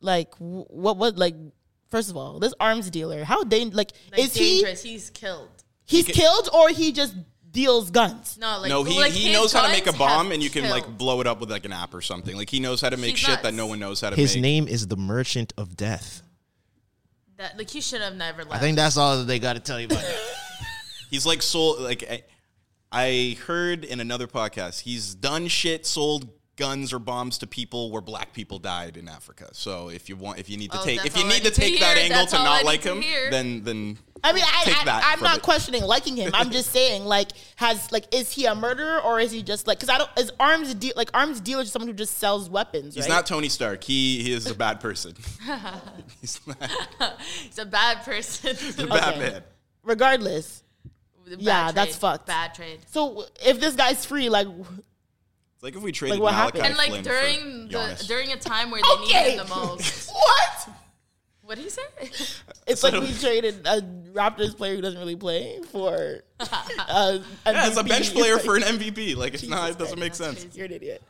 like 0.00 0.34
what 0.38 0.96
what 0.96 1.16
like 1.18 1.34
first 1.90 2.10
of 2.10 2.16
all 2.16 2.38
this 2.38 2.54
arms 2.60 2.90
dealer 2.90 3.24
how 3.24 3.42
they 3.44 3.64
like, 3.64 3.92
Like 4.12 4.20
is 4.20 4.34
he. 4.34 4.64
He's 4.64 5.10
killed. 5.10 5.48
he's 5.86 6.06
killed 6.06 6.48
or 6.54 6.68
he 6.68 6.92
just 6.92 7.14
deals 7.50 7.90
guns 7.90 8.36
No, 8.38 8.60
like 8.60 8.68
no, 8.68 8.84
he, 8.84 8.98
like 9.00 9.12
he 9.12 9.32
knows 9.32 9.52
how 9.52 9.62
to 9.62 9.68
make 9.72 9.86
a 9.86 9.92
bomb 9.94 10.30
and 10.32 10.42
you 10.42 10.50
can 10.50 10.62
killed. 10.64 10.74
like 10.74 10.98
blow 10.98 11.20
it 11.20 11.26
up 11.26 11.40
with 11.40 11.50
like 11.50 11.64
an 11.64 11.72
app 11.72 11.94
or 11.94 12.00
something. 12.02 12.36
Like 12.36 12.50
he 12.50 12.60
knows 12.60 12.80
how 12.80 12.90
to 12.90 12.96
make 12.96 13.10
He's 13.16 13.18
shit 13.20 13.42
that 13.42 13.54
no 13.54 13.66
one 13.66 13.78
knows 13.80 14.00
how 14.02 14.10
to 14.10 14.16
make. 14.16 14.20
His 14.20 14.34
make. 14.36 14.42
name 14.42 14.68
is 14.68 14.86
the 14.88 14.96
Merchant 14.96 15.52
of 15.56 15.76
Death. 15.76 16.22
That 17.38 17.56
like 17.56 17.70
he 17.70 17.80
should 17.80 18.00
have 18.02 18.16
never 18.16 18.42
left. 18.44 18.54
I 18.54 18.58
think 18.58 18.76
that's 18.76 18.96
all 18.96 19.16
that 19.18 19.24
they 19.24 19.38
got 19.38 19.54
to 19.54 19.60
tell 19.60 19.78
you 19.80 19.86
about 19.86 20.02
that. 20.02 20.16
He's 21.10 21.24
like 21.24 21.40
sold 21.40 21.80
like 21.80 22.04
I, 22.10 22.22
I 22.92 23.36
heard 23.46 23.84
in 23.84 24.00
another 24.00 24.26
podcast. 24.26 24.80
He's 24.80 25.14
done 25.14 25.46
shit, 25.48 25.86
sold 25.86 26.28
guns 26.56 26.92
or 26.92 26.98
bombs 26.98 27.38
to 27.38 27.46
people 27.46 27.90
where 27.92 28.02
black 28.02 28.32
people 28.32 28.58
died 28.58 28.96
in 28.96 29.08
Africa. 29.08 29.48
So 29.52 29.88
if 29.90 30.08
you 30.08 30.16
want, 30.16 30.40
if 30.40 30.50
you 30.50 30.56
need 30.56 30.72
to 30.72 30.80
Oh, 30.80 30.84
take, 30.84 30.96
that's 30.96 31.08
if 31.10 31.16
you 31.16 31.22
all 31.22 31.30
I 31.30 31.34
need 31.34 31.38
to 31.38 31.44
need 31.44 31.54
to 31.54 31.60
take 31.60 31.80
that 31.80 31.96
hear. 31.96 32.04
angle 32.06 32.18
That's 32.18 32.32
to 32.32 32.38
all 32.38 32.44
not 32.44 32.62
I 32.62 32.66
like 32.66 32.82
to 32.82 32.92
him, 32.92 33.02
hear. 33.02 33.30
then 33.30 33.62
then 33.62 33.98
I 34.24 34.32
mean, 34.32 34.44
I, 34.46 34.64
Take 34.64 34.80
I, 34.80 34.84
that 34.84 35.02
I'm 35.06 35.22
not 35.22 35.38
it. 35.38 35.42
questioning 35.42 35.82
liking 35.82 36.16
him. 36.16 36.30
I'm 36.34 36.50
just 36.50 36.70
saying, 36.72 37.04
like, 37.04 37.28
has 37.56 37.90
like, 37.92 38.12
is 38.14 38.32
he 38.32 38.46
a 38.46 38.54
murderer 38.54 39.00
or 39.00 39.20
is 39.20 39.30
he 39.32 39.42
just 39.42 39.66
like? 39.66 39.78
Because 39.78 39.88
I 39.90 39.98
don't. 39.98 40.10
Is 40.18 40.32
arms 40.40 40.74
deal 40.74 40.92
like 40.96 41.10
arms 41.14 41.40
dealer 41.40 41.62
just 41.62 41.72
someone 41.72 41.88
who 41.88 41.94
just 41.94 42.18
sells 42.18 42.48
weapons? 42.50 42.94
he's 42.94 43.04
right? 43.04 43.14
not 43.14 43.26
Tony 43.26 43.48
Stark. 43.48 43.84
He 43.84 44.22
he 44.22 44.32
is 44.32 44.46
a 44.50 44.54
bad 44.54 44.80
person. 44.80 45.14
he's 46.20 46.40
not 46.46 46.56
He's 47.42 47.58
a 47.58 47.66
bad 47.66 48.02
person. 48.04 48.56
He's 48.56 48.78
a 48.78 48.86
bad 48.86 49.14
Okay. 49.14 49.18
man. 49.18 49.42
Regardless, 49.84 50.62
Bad 51.26 51.40
yeah, 51.40 51.72
that's 51.72 51.96
fucked. 51.96 52.26
Bad 52.26 52.54
trade. 52.54 52.80
So 52.90 53.24
if 53.44 53.60
this 53.60 53.74
guy's 53.74 54.04
free, 54.04 54.28
like, 54.28 54.46
It's 54.48 55.62
like 55.62 55.76
if 55.76 55.82
we 55.82 55.92
traded 55.92 56.18
what 56.20 56.32
Malachi 56.32 56.58
happened? 56.58 56.64
And 56.66 56.76
like 56.76 56.90
Flynn 56.90 57.02
during 57.04 57.68
the 57.68 57.74
Giannis. 57.78 58.06
during 58.08 58.32
a 58.32 58.36
time 58.38 58.70
where 58.70 58.80
they 58.82 59.02
Okay. 59.04 59.22
needed 59.24 59.40
him 59.40 59.46
the 59.48 59.54
most. 59.56 60.10
what? 60.12 60.68
What 61.48 61.56
did 61.56 61.64
he 61.64 61.70
say? 61.70 61.82
It's 62.66 62.84
like 62.84 62.92
we 62.92 63.10
traded 63.14 63.66
a 63.66 63.80
Raptors 64.12 64.54
player 64.54 64.76
who 64.76 64.82
doesn't 64.82 65.00
really 65.00 65.16
play 65.16 65.58
for. 65.72 66.22
Uh, 66.90 67.18
yeah, 67.46 67.66
it's 67.66 67.76
a 67.76 67.82
bench 67.82 68.12
player 68.12 68.38
for 68.38 68.56
an 68.56 68.62
MVP. 68.78 69.16
Like 69.16 69.34
it's 69.34 69.48
not. 69.48 69.70
It 69.70 69.78
doesn't 69.78 69.98
make 69.98 70.14
sense. 70.14 70.46
You're 70.54 70.66
an 70.66 70.72
idiot. 70.72 71.02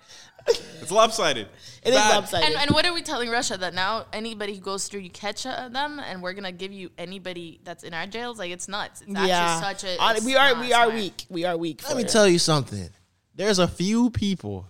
It's 0.47 0.91
lopsided. 0.91 1.49
It 1.82 1.91
is 1.91 1.95
Bad. 1.95 2.14
lopsided. 2.14 2.47
And, 2.47 2.57
and 2.57 2.70
what 2.70 2.86
are 2.86 2.95
we 2.95 3.03
telling 3.03 3.28
Russia 3.28 3.57
that 3.59 3.74
now 3.74 4.07
anybody 4.12 4.55
who 4.55 4.61
goes 4.61 4.89
through 4.89 5.01
you 5.01 5.11
catch 5.11 5.45
uh, 5.45 5.68
them 5.68 6.01
and 6.01 6.22
we're 6.22 6.32
gonna 6.32 6.53
give 6.53 6.72
you 6.72 6.91
anybody 6.97 7.61
that's 7.64 7.84
in 7.84 7.93
our 7.93 8.07
jails? 8.07 8.39
Like 8.39 8.53
it's 8.53 8.68
nuts. 8.68 9.03
It's 9.03 9.11
actually 9.11 9.28
yeah, 9.28 9.61
such 9.61 9.84
a. 9.84 10.24
We 10.24 10.36
are 10.36 10.55
not 10.55 10.61
we 10.61 10.72
are 10.72 10.91
weak. 10.91 11.26
We 11.28 11.45
are 11.45 11.57
weak. 11.57 11.82
Let 11.82 11.91
for 11.91 11.97
me 11.97 12.05
it. 12.05 12.09
tell 12.09 12.28
you 12.28 12.39
something. 12.39 12.89
There's 13.34 13.59
a 13.59 13.68
few 13.68 14.11
people. 14.11 14.68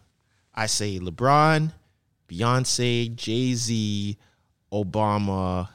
I 0.54 0.66
say 0.66 0.98
LeBron, 0.98 1.72
Beyonce, 2.28 3.14
Jay 3.14 3.54
Z, 3.54 4.16
Obama. 4.72 5.68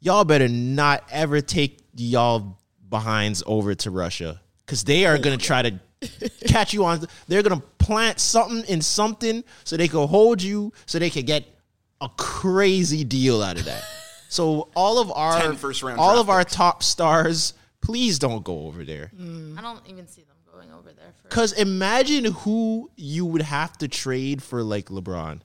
Y'all 0.00 0.24
better 0.24 0.48
not 0.48 1.04
ever 1.10 1.40
take 1.40 1.78
y'all 1.96 2.58
behinds 2.88 3.42
over 3.46 3.74
to 3.74 3.90
Russia 3.90 4.40
because 4.64 4.84
they 4.84 5.06
are 5.06 5.18
gonna 5.18 5.36
try 5.36 5.62
to 5.62 5.80
catch 6.46 6.72
you 6.72 6.84
on. 6.84 7.06
They're 7.28 7.42
gonna 7.42 7.62
plant 7.78 8.20
something 8.20 8.64
in 8.64 8.82
something 8.82 9.44
so 9.64 9.76
they 9.76 9.88
can 9.88 10.06
hold 10.06 10.42
you, 10.42 10.72
so 10.86 10.98
they 10.98 11.10
can 11.10 11.24
get 11.24 11.44
a 12.00 12.08
crazy 12.16 13.04
deal 13.04 13.42
out 13.42 13.58
of 13.58 13.64
that. 13.64 13.82
So 14.28 14.70
all 14.74 14.98
of 14.98 15.12
our 15.12 15.54
first 15.54 15.84
round 15.84 16.00
all 16.00 16.14
draft 16.14 16.20
of 16.20 16.30
our 16.30 16.44
top 16.44 16.82
stars, 16.82 17.54
please 17.80 18.18
don't 18.18 18.42
go 18.44 18.66
over 18.66 18.84
there. 18.84 19.12
Mm. 19.16 19.56
I 19.56 19.62
don't 19.62 19.80
even 19.86 20.08
see 20.08 20.22
them 20.22 20.36
going 20.52 20.72
over 20.72 20.92
there. 20.92 21.14
Cause 21.28 21.52
imagine 21.52 22.24
who 22.24 22.90
you 22.96 23.24
would 23.24 23.42
have 23.42 23.78
to 23.78 23.88
trade 23.88 24.42
for 24.42 24.64
like 24.64 24.86
LeBron. 24.86 25.40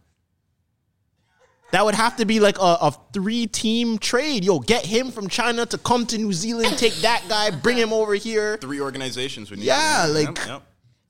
That 1.72 1.86
would 1.86 1.96
have 1.96 2.18
to 2.18 2.26
be 2.26 2.40
like 2.40 2.58
a, 2.60 2.62
a 2.82 2.96
three 3.14 3.48
team 3.48 3.98
trade. 3.98 4.44
Yo, 4.44 4.60
get 4.60 4.86
him 4.86 5.10
from 5.12 5.28
China 5.30 5.66
to 5.68 5.78
come 5.78 6.06
to 6.08 6.18
New 6.18 6.34
Zealand, 6.34 6.78
take 6.78 6.94
that 6.96 7.24
guy, 7.30 7.50
bring 7.52 7.78
him 7.78 7.94
over 7.94 8.14
here. 8.14 8.58
Three 8.58 8.82
organizations 8.82 9.50
would 9.50 9.60
need. 9.60 9.66
Yeah, 9.66 10.04
to- 10.08 10.12
like- 10.14 10.38
Yep, 10.38 10.48
yep. 10.48 10.64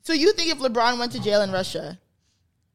So 0.04 0.14
you 0.14 0.34
think 0.34 0.52
if 0.52 0.58
LeBron 0.60 0.98
went 1.00 1.12
to 1.14 1.20
jail 1.22 1.42
in 1.44 1.52
Russia, 1.52 2.00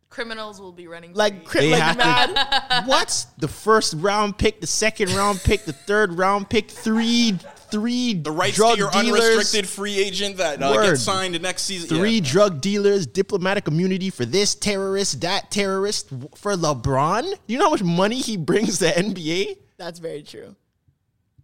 Criminals 0.09 0.61
will 0.61 0.72
be 0.72 0.87
running. 0.87 1.12
like, 1.12 1.45
cri- 1.45 1.61
They 1.62 1.70
like 1.72 1.82
have 1.82 1.97
mad? 1.99 2.28
to 2.70 2.82
what? 2.89 3.26
The 3.39 3.49
first 3.49 3.95
round 3.99 4.39
pick, 4.39 4.61
the 4.61 4.66
second 4.66 5.11
round 5.14 5.41
pick, 5.43 5.64
the 5.64 5.72
third 5.72 6.12
round 6.12 6.49
pick, 6.49 6.70
three 6.70 7.37
three 7.70 8.14
The 8.14 8.30
rights 8.30 8.56
drug 8.56 8.74
to 8.74 8.78
your 8.78 8.90
dealers, 8.90 9.20
unrestricted 9.22 9.68
free 9.68 9.98
agent 9.98 10.36
that 10.38 10.62
uh, 10.62 10.72
Word. 10.74 10.86
gets 10.90 11.02
signed 11.02 11.40
next 11.42 11.62
season. 11.62 11.88
three 11.88 12.16
Yeah. 12.18 12.30
drug 12.32 12.60
dealers, 12.60 13.06
diplomatic 13.06 13.66
immunity 13.68 14.10
for 14.10 14.24
this 14.24 14.54
terrorist, 14.54 15.20
that 15.22 15.50
terrorist. 15.50 16.08
For 16.34 16.54
LeBron, 16.54 17.34
you 17.46 17.58
know 17.58 17.64
how 17.64 17.70
much 17.70 17.82
money 17.82 18.16
he 18.20 18.36
brings 18.36 18.78
to 18.78 18.86
NBA? 18.86 19.56
That's 19.78 19.98
very 19.98 20.22
true. 20.22 20.54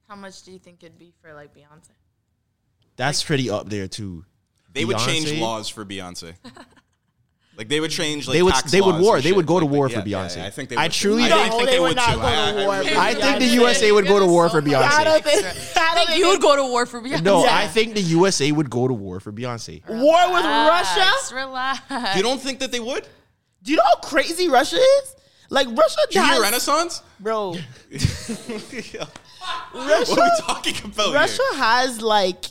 How 0.08 0.16
much 0.16 0.42
do 0.42 0.52
you 0.52 0.58
think 0.58 0.82
it'd 0.82 0.98
be 0.98 1.12
for 1.22 1.32
like 1.34 1.54
Beyonce? 1.54 1.90
That's 2.96 3.22
pretty 3.22 3.48
up 3.50 3.68
there 3.68 3.88
too. 3.88 4.24
They 4.74 4.84
would 4.84 4.98
change 4.98 5.32
laws 5.32 5.68
for 5.68 5.84
Beyonce. 5.84 6.34
Like 7.56 7.68
they 7.68 7.80
would 7.80 7.90
change. 7.90 8.26
Like 8.26 8.36
They 8.36 8.42
would- 8.42 8.54
tax 8.54 8.70
they 8.72 8.80
would 8.80 8.98
war. 8.98 9.20
They 9.20 9.30
would 9.32 9.46
go 9.46 9.60
to 9.60 9.66
war 9.66 9.88
yeah, 9.90 10.00
for 10.00 10.06
Beyonce. 10.08 10.36
yeah, 10.38 10.46
I 10.46 10.50
think 10.50 10.70
they. 10.70 10.76
I 10.76 10.88
truly 10.88 11.28
don't- 11.28 11.50
think 11.50 11.66
they 11.66 11.72
they 11.72 11.80
would 11.80 11.88
would 11.88 11.96
not 11.96 12.14
too. 12.14 12.20
go 12.20 12.22
to 12.22 12.64
war 12.64 12.74
I- 12.74 12.84
for 12.84 12.98
I 12.98 13.14
think 13.14 13.38
the 13.40 13.46
USA 13.46 13.92
would 13.92 14.06
go 14.06 14.18
to 14.18 14.26
war 14.26 14.48
for 14.48 14.58
I 14.58 14.60
Beyonce. 14.62 15.04
don't 15.04 15.22
think. 15.24 15.44
I 15.44 15.48
I 15.50 15.94
think 15.94 16.08
think 16.08 16.18
you 16.18 16.28
would 16.28 16.40
go 16.40 16.56
to 16.56 16.62
war 16.66 16.86
for 16.86 17.00
Beyonce. 17.02 17.22
No, 17.22 17.44
I 17.44 17.66
think 17.68 17.94
the 17.94 18.00
USA 18.00 18.50
would 18.52 18.70
go 18.70 18.88
to 18.88 18.94
war 18.94 19.20
for 19.20 19.32
Beyonce. 19.32 19.82
war 19.88 20.32
with 20.32 20.44
Russia. 20.44 21.10
Relax, 21.32 21.80
Relax. 21.90 22.16
You 22.16 22.22
don't 22.22 22.40
think 22.40 22.58
that 22.60 22.72
they 22.72 22.80
would? 22.80 23.06
Do 23.62 23.70
you 23.70 23.76
know 23.76 23.84
how 23.84 23.96
crazy 23.96 24.48
Russia 24.48 24.76
is? 24.76 25.14
Like 25.50 25.68
Russia 25.68 25.98
Did 26.10 26.26
you 26.26 26.42
Renaissance? 26.42 27.02
bro. 27.20 27.54
Russia, 27.92 29.08
What 29.72 30.08
are 30.18 30.24
we 30.24 30.30
talking 30.40 30.84
about 30.90 31.12
Russia 31.14 31.42
here? 31.52 31.60
has 31.62 32.00
like 32.00 32.46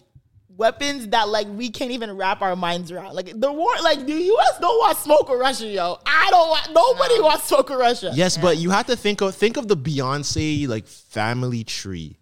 weapons 0.62 1.08
that 1.08 1.28
like 1.28 1.48
we 1.48 1.72
can't 1.72 1.90
even 1.90 2.16
wrap 2.16 2.44
our 2.44 2.56
minds 2.56 2.92
around. 2.92 3.16
Like 3.16 3.34
the 3.38 3.52
war, 3.52 3.74
like 3.84 4.06
the 4.06 4.14
U.S. 4.14 4.60
don't 4.62 4.78
want 4.78 4.96
smoke 4.98 5.28
with 5.28 5.40
Russia, 5.40 5.66
yo. 5.66 5.98
I 6.06 6.28
don't 6.30 6.50
want. 6.50 6.72
Nobody 6.72 7.20
wants 7.20 7.46
smoke 7.46 7.70
with 7.70 7.80
Russia. 7.80 8.12
Yes, 8.14 8.38
but 8.38 8.58
you 8.58 8.70
have 8.70 8.86
to 8.86 8.96
think 8.96 9.22
of 9.22 9.36
think 9.36 9.58
of 9.58 9.68
the 9.68 9.76
Beyonce 9.76 10.68
like 10.68 10.86
family 10.88 11.64
tree. 11.64 12.18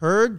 Her 0.00 0.38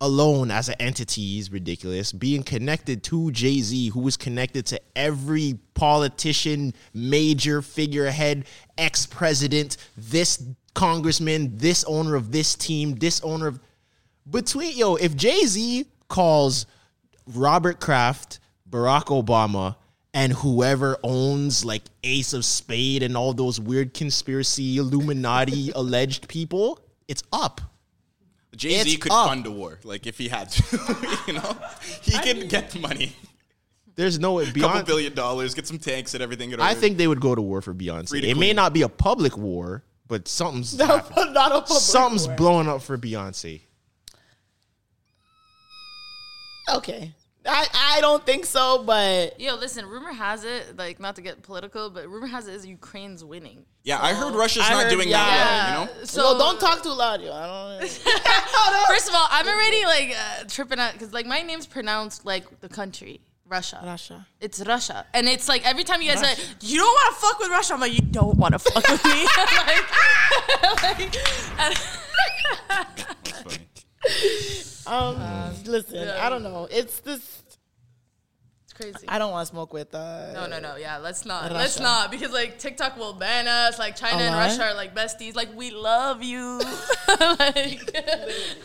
alone 0.00 0.50
as 0.50 0.68
an 0.68 0.74
entity 0.80 1.38
is 1.38 1.52
ridiculous. 1.52 2.10
Being 2.10 2.42
connected 2.42 3.04
to 3.04 3.30
Jay 3.30 3.60
Z, 3.60 3.90
who 3.90 4.00
was 4.00 4.16
connected 4.16 4.66
to 4.66 4.80
every 4.96 5.60
politician, 5.74 6.74
major 6.92 7.62
figurehead, 7.62 8.44
ex 8.76 9.06
president, 9.06 9.76
this 9.96 10.44
congressman, 10.74 11.56
this 11.56 11.84
owner 11.84 12.16
of 12.16 12.32
this 12.32 12.56
team, 12.56 12.96
this 12.96 13.20
owner 13.22 13.46
of 13.46 13.60
between 14.28 14.76
yo. 14.76 14.96
If 14.96 15.14
Jay 15.14 15.46
Z 15.46 15.86
calls 16.12 16.66
Robert 17.34 17.80
Kraft, 17.80 18.38
Barack 18.70 19.06
Obama, 19.06 19.74
and 20.14 20.32
whoever 20.32 20.98
owns 21.02 21.64
like 21.64 21.82
Ace 22.04 22.32
of 22.34 22.44
Spade 22.44 23.02
and 23.02 23.16
all 23.16 23.32
those 23.32 23.58
weird 23.58 23.94
conspiracy 23.94 24.76
Illuminati 24.76 25.70
alleged 25.74 26.28
people, 26.28 26.78
it's 27.08 27.22
up. 27.32 27.60
Jay 28.54 28.82
Z 28.82 28.98
could 28.98 29.10
up. 29.10 29.28
fund 29.28 29.46
a 29.46 29.50
war, 29.50 29.78
like 29.82 30.06
if 30.06 30.18
he 30.18 30.28
had 30.28 30.50
to. 30.50 30.62
you 31.26 31.32
know, 31.32 31.56
he 32.02 32.12
could 32.18 32.50
get 32.50 32.70
the 32.70 32.78
money, 32.80 33.16
There's 33.94 34.18
no 34.18 34.34
way 34.34 34.44
a 34.44 34.52
couple 34.52 34.82
billion 34.82 35.14
dollars, 35.14 35.54
get 35.54 35.66
some 35.66 35.78
tanks 35.78 36.12
and 36.12 36.22
everything. 36.22 36.54
I 36.60 36.74
think 36.74 36.98
they 36.98 37.08
would 37.08 37.20
go 37.20 37.34
to 37.34 37.40
war 37.40 37.62
for 37.62 37.72
Beyonce. 37.72 38.10
Free 38.10 38.20
to 38.20 38.28
It 38.28 38.36
may 38.36 38.52
not 38.52 38.74
be 38.74 38.82
a 38.82 38.88
public 38.90 39.38
war, 39.38 39.84
but 40.06 40.28
something's 40.28 40.76
No, 40.76 40.86
happening. 40.86 41.32
not 41.32 41.52
a 41.52 41.60
public 41.62 41.80
something's 41.80 42.26
war. 42.26 42.36
blowing 42.36 42.68
up 42.68 42.82
for 42.82 42.98
Beyonce. 42.98 43.62
Okay, 46.70 47.12
I 47.46 47.66
I 47.96 48.00
don't 48.00 48.24
think 48.24 48.44
so, 48.46 48.82
but 48.84 49.40
Yo, 49.40 49.56
listen. 49.56 49.86
Rumor 49.86 50.12
has 50.12 50.44
it, 50.44 50.76
like 50.76 51.00
not 51.00 51.16
to 51.16 51.22
get 51.22 51.42
political, 51.42 51.90
but 51.90 52.08
rumor 52.08 52.26
has 52.28 52.46
it 52.48 52.54
is 52.54 52.66
Ukraine's 52.66 53.24
winning. 53.24 53.64
Yeah, 53.84 53.98
I 54.00 54.14
heard 54.14 54.34
Russia's 54.34 54.62
I 54.64 54.70
not 54.74 54.82
heard- 54.84 54.90
doing 54.90 55.08
yeah. 55.08 55.16
that 55.24 55.76
well. 55.76 55.80
You 55.88 56.00
know, 56.00 56.04
So 56.04 56.22
so 56.22 56.38
don't 56.38 56.60
talk 56.60 56.82
too 56.82 56.90
loud, 56.92 57.20
yo. 57.20 57.32
I 57.32 57.46
don't. 57.80 57.88
First 58.88 59.08
of 59.08 59.14
all, 59.14 59.26
I'm 59.30 59.46
already 59.48 59.84
like 59.84 60.14
uh, 60.16 60.44
tripping 60.48 60.78
out 60.78 60.92
because 60.92 61.12
like 61.12 61.26
my 61.26 61.42
name's 61.42 61.66
pronounced 61.66 62.24
like 62.24 62.60
the 62.60 62.68
country. 62.68 63.20
Russia. 63.48 63.80
Russia. 63.84 64.26
It's 64.40 64.60
Russia. 64.64 65.04
And 65.12 65.28
it's 65.28 65.46
like 65.46 65.66
every 65.68 65.84
time 65.84 66.00
you 66.00 66.10
guys 66.10 66.20
say, 66.20 66.42
you 66.62 66.78
don't 66.78 66.86
want 66.86 67.14
to 67.14 67.20
fuck 67.20 67.38
with 67.38 67.50
Russia, 67.50 67.74
I'm 67.74 67.80
like, 67.80 67.92
you 67.92 68.00
don't 68.00 68.38
want 68.38 68.52
to 68.54 68.58
fuck 68.58 68.88
with 68.88 69.04
me. 69.04 69.26
like, 69.36 69.84
like, 70.82 71.16
and- 71.58 71.76
Um, 74.86 75.16
listen, 75.64 76.08
I 76.08 76.28
don't 76.28 76.42
know. 76.42 76.68
It's 76.70 77.00
this. 77.00 77.42
it's 78.64 78.72
crazy. 78.72 79.06
I 79.08 79.18
don't 79.18 79.30
want 79.30 79.46
to 79.46 79.50
smoke 79.50 79.72
with. 79.72 79.94
Uh, 79.94 80.32
no, 80.32 80.46
no, 80.46 80.60
no. 80.60 80.76
Yeah, 80.76 80.98
let's 80.98 81.24
not. 81.24 81.44
Russia. 81.44 81.54
Let's 81.54 81.80
not 81.80 82.10
because 82.10 82.32
like 82.32 82.58
TikTok 82.58 82.96
will 82.96 83.14
ban 83.14 83.46
us. 83.46 83.78
Like 83.78 83.96
China 83.96 84.22
and? 84.22 84.34
Russia 84.34 84.64
are 84.64 84.74
like 84.74 84.94
besties. 84.94 85.34
Like 85.34 85.54
we 85.54 85.70
love 85.70 86.22
you. 86.22 86.60
like, 87.38 87.96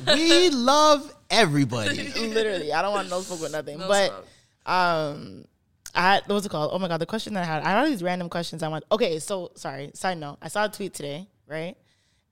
We 0.07 0.49
love 0.49 1.13
everybody. 1.30 2.07
literally, 2.20 2.74
I 2.74 2.82
don't 2.82 2.93
want 2.93 3.09
no 3.09 3.22
smoke 3.22 3.41
with 3.41 3.51
nothing. 3.51 3.80
No 3.80 3.88
but 3.88 4.07
smoke. 4.09 4.26
um, 4.65 5.45
I 5.93 6.01
had 6.01 6.24
what 6.28 6.36
was 6.36 6.45
it 6.45 6.49
called? 6.49 6.72
Oh 6.74 6.80
my 6.80 6.88
god, 6.88 6.97
the 6.97 7.05
question 7.05 7.34
that 7.36 7.43
I 7.43 7.45
had. 7.45 7.63
I 7.63 7.70
had 7.70 7.80
all 7.80 7.86
these 7.86 8.03
random 8.03 8.30
questions. 8.30 8.63
I 8.63 8.68
want. 8.70 8.84
Okay, 8.91 9.20
so 9.20 9.51
sorry. 9.55 9.91
Side 9.93 10.18
note: 10.18 10.38
I 10.41 10.47
saw 10.47 10.65
a 10.65 10.70
tweet 10.70 10.93
today, 10.93 11.28
right? 11.47 11.76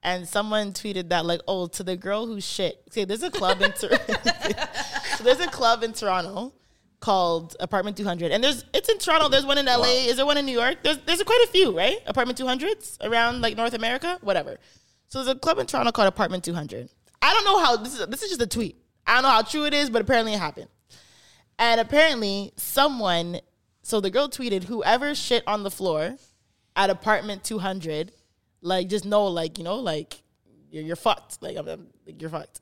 And 0.05 0.27
someone 0.27 0.71
tweeted 0.71 1.09
that 1.09 1.25
like, 1.25 1.41
oh, 1.47 1.65
to 1.65 1.83
the 1.83 1.97
girl 1.97 2.27
who 2.27 2.39
shit. 2.39 2.79
See, 2.91 3.05
there's 3.05 3.23
a 3.23 3.31
club 3.31 3.59
in 3.63 3.71
Tor- 3.71 3.89
so 5.17 5.23
there's 5.23 5.39
a 5.39 5.47
club 5.47 5.81
in 5.81 5.93
Toronto 5.93 6.53
called 6.99 7.55
Apartment 7.59 7.97
200, 7.97 8.31
and 8.31 8.43
there's 8.43 8.65
it's 8.71 8.87
in 8.87 8.99
Toronto. 8.99 9.29
There's 9.29 9.47
one 9.47 9.57
in 9.57 9.65
LA. 9.65 10.05
Is 10.05 10.17
there 10.17 10.25
one 10.27 10.37
in 10.37 10.45
New 10.45 10.51
York? 10.51 10.77
There's 10.83 10.99
there's 10.99 11.23
quite 11.23 11.43
a 11.49 11.51
few, 11.51 11.75
right? 11.75 11.97
Apartment 12.05 12.39
200s 12.39 12.97
around 13.01 13.41
like 13.41 13.57
North 13.57 13.73
America, 13.73 14.19
whatever. 14.21 14.57
So 15.07 15.23
there's 15.23 15.35
a 15.35 15.39
club 15.39 15.57
in 15.57 15.65
Toronto 15.65 15.91
called 15.91 16.07
Apartment 16.07 16.43
200. 16.43 16.87
I 17.23 17.33
don't 17.33 17.45
know 17.45 17.57
how 17.57 17.75
this 17.77 17.99
is. 17.99 18.05
This 18.05 18.21
is 18.21 18.29
just 18.29 18.41
a 18.41 18.47
tweet. 18.47 18.77
I 19.07 19.15
don't 19.15 19.23
know 19.23 19.29
how 19.29 19.41
true 19.41 19.65
it 19.65 19.73
is, 19.73 19.89
but 19.89 20.03
apparently 20.03 20.33
it 20.33 20.39
happened. 20.39 20.67
And 21.57 21.81
apparently, 21.81 22.53
someone, 22.57 23.39
so 23.81 23.99
the 23.99 24.11
girl 24.11 24.29
tweeted, 24.29 24.65
whoever 24.65 25.15
shit 25.15 25.43
on 25.47 25.63
the 25.63 25.71
floor 25.71 26.17
at 26.75 26.91
apartment 26.91 27.43
200, 27.43 28.11
like, 28.65 28.89
just 28.89 29.05
know, 29.05 29.25
like, 29.27 29.57
you 29.57 29.63
know, 29.63 29.75
like, 29.75 30.21
you're, 30.71 30.83
you're 30.83 30.95
fucked. 30.95 31.41
Like, 31.41 31.55
I'm, 31.55 31.67
I'm- 31.67 31.87
like, 32.05 32.19
you're 32.19 32.29
fucked. 32.31 32.61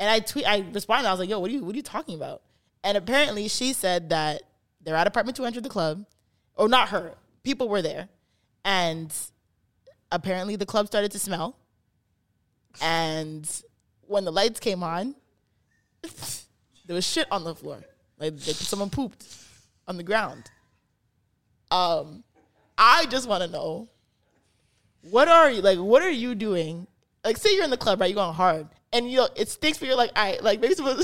And 0.00 0.10
I 0.10 0.18
tweet, 0.18 0.46
I 0.46 0.66
responded, 0.72 1.08
I 1.08 1.12
was 1.12 1.20
like, 1.20 1.28
yo, 1.28 1.38
what 1.38 1.50
are 1.50 1.54
you, 1.54 1.64
what 1.64 1.72
are 1.74 1.76
you 1.76 1.82
talking 1.82 2.16
about? 2.16 2.42
And 2.82 2.98
apparently, 2.98 3.48
she 3.48 3.72
said 3.72 4.10
that 4.10 4.42
they're 4.82 4.96
at 4.96 5.06
apartment 5.06 5.36
200, 5.36 5.62
the 5.62 5.68
club, 5.68 6.04
or 6.56 6.68
not 6.68 6.88
her, 6.88 7.14
people 7.44 7.68
were 7.68 7.80
there. 7.80 8.08
And 8.64 9.14
apparently, 10.10 10.56
the 10.56 10.66
club 10.66 10.88
started 10.88 11.12
to 11.12 11.18
smell. 11.18 11.56
And 12.82 13.48
when 14.02 14.24
the 14.24 14.32
lights 14.32 14.58
came 14.58 14.82
on, 14.82 15.14
there 16.86 16.94
was 16.94 17.06
shit 17.06 17.28
on 17.30 17.44
the 17.44 17.54
floor. 17.54 17.82
Like, 18.18 18.32
like 18.32 18.56
someone 18.56 18.90
pooped 18.90 19.24
on 19.86 19.96
the 19.96 20.02
ground. 20.02 20.50
Um, 21.70 22.24
I 22.76 23.06
just 23.06 23.28
want 23.28 23.44
to 23.44 23.48
know 23.48 23.88
what 25.10 25.28
are 25.28 25.50
you 25.50 25.62
like? 25.62 25.78
What 25.78 26.02
are 26.02 26.10
you 26.10 26.34
doing? 26.34 26.86
Like, 27.24 27.36
say 27.36 27.54
you're 27.54 27.64
in 27.64 27.70
the 27.70 27.76
club, 27.76 28.00
right? 28.00 28.08
You're 28.08 28.16
going 28.16 28.34
hard, 28.34 28.68
and 28.92 29.10
you 29.10 29.18
know 29.18 29.28
it 29.36 29.48
stinks, 29.48 29.78
but 29.78 29.88
you're 29.88 29.96
like, 29.96 30.12
I 30.16 30.38
like 30.42 30.60
maybe 30.60 30.74
someone, 30.74 30.98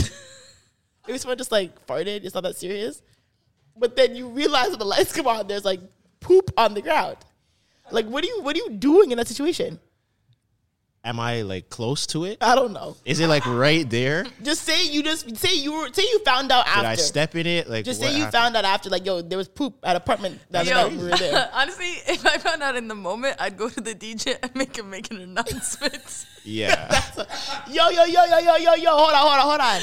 maybe 1.07 1.19
someone 1.19 1.39
just 1.39 1.53
like 1.53 1.87
farted. 1.87 2.25
It's 2.25 2.35
not 2.35 2.43
that 2.45 2.57
serious, 2.57 3.03
but 3.77 3.97
then 3.97 4.15
you 4.15 4.29
realize 4.29 4.71
when 4.71 4.79
the 4.79 4.85
lights 4.85 5.13
come 5.13 5.27
on, 5.27 5.47
there's 5.47 5.65
like 5.65 5.81
poop 6.21 6.51
on 6.57 6.75
the 6.75 6.83
ground. 6.83 7.17
Like, 7.91 8.07
what 8.07 8.25
are 8.25 8.27
you 8.27 8.43
what 8.43 8.57
are 8.57 8.59
you 8.59 8.71
doing 8.71 9.11
in 9.11 9.19
that 9.19 9.29
situation? 9.29 9.81
Am 11.03 11.19
I 11.19 11.41
like 11.43 11.71
close 11.71 12.07
to 12.09 12.25
it? 12.25 12.37
I 12.43 12.55
don't 12.55 12.75
know. 12.75 12.95
Is 13.07 13.21
it 13.21 13.27
like 13.29 13.47
right 13.47 13.89
there? 13.89 14.27
Just 14.43 14.65
say 14.65 14.87
you 14.87 15.03
just 15.03 15.35
say 15.39 15.55
you 15.55 15.73
were 15.73 15.89
say 15.93 16.03
you 16.03 16.19
found 16.27 16.53
out 16.53 16.67
after. 16.67 16.81
Did. 16.83 16.89
I 16.89 16.95
step 16.97 17.35
in 17.37 17.47
it? 17.47 17.71
Like 17.71 17.87
just 17.87 18.01
say 18.01 18.09
you 18.11 18.25
happened? 18.25 18.33
found 18.33 18.57
out 18.57 18.65
after, 18.67 18.91
like, 18.91 19.07
yo, 19.07 19.23
there 19.23 19.39
was 19.39 19.49
poop 19.49 19.77
at 19.83 19.97
apartment 19.97 20.41
that 20.51 20.67
Yo, 20.67 20.75
night 20.75 20.93
we 20.93 20.99
were 20.99 21.17
there. 21.17 21.49
honestly, 21.55 21.87
if 22.07 22.27
I 22.27 22.37
found 22.37 22.63
out 22.63 22.77
in 22.77 22.87
the 22.87 22.95
moment, 22.95 23.37
I'd 23.39 23.57
go 23.57 23.71
to 23.71 23.81
the 23.81 23.95
DJ 23.95 24.37
and 24.43 24.55
make 24.55 24.77
him 24.77 24.91
make 24.91 25.11
an 25.11 25.21
announcement. 25.21 26.27
Yeah. 26.43 27.03
yo, 27.71 27.91
yo, 27.91 28.05
yo, 28.05 28.25
yo, 28.25 28.39
yo, 28.39 28.57
yo, 28.57 28.75
yo, 28.75 28.91
hold 28.93 29.13
on, 29.13 29.17
hold 29.17 29.33
on, 29.33 29.41
hold 29.41 29.61
on. 29.61 29.81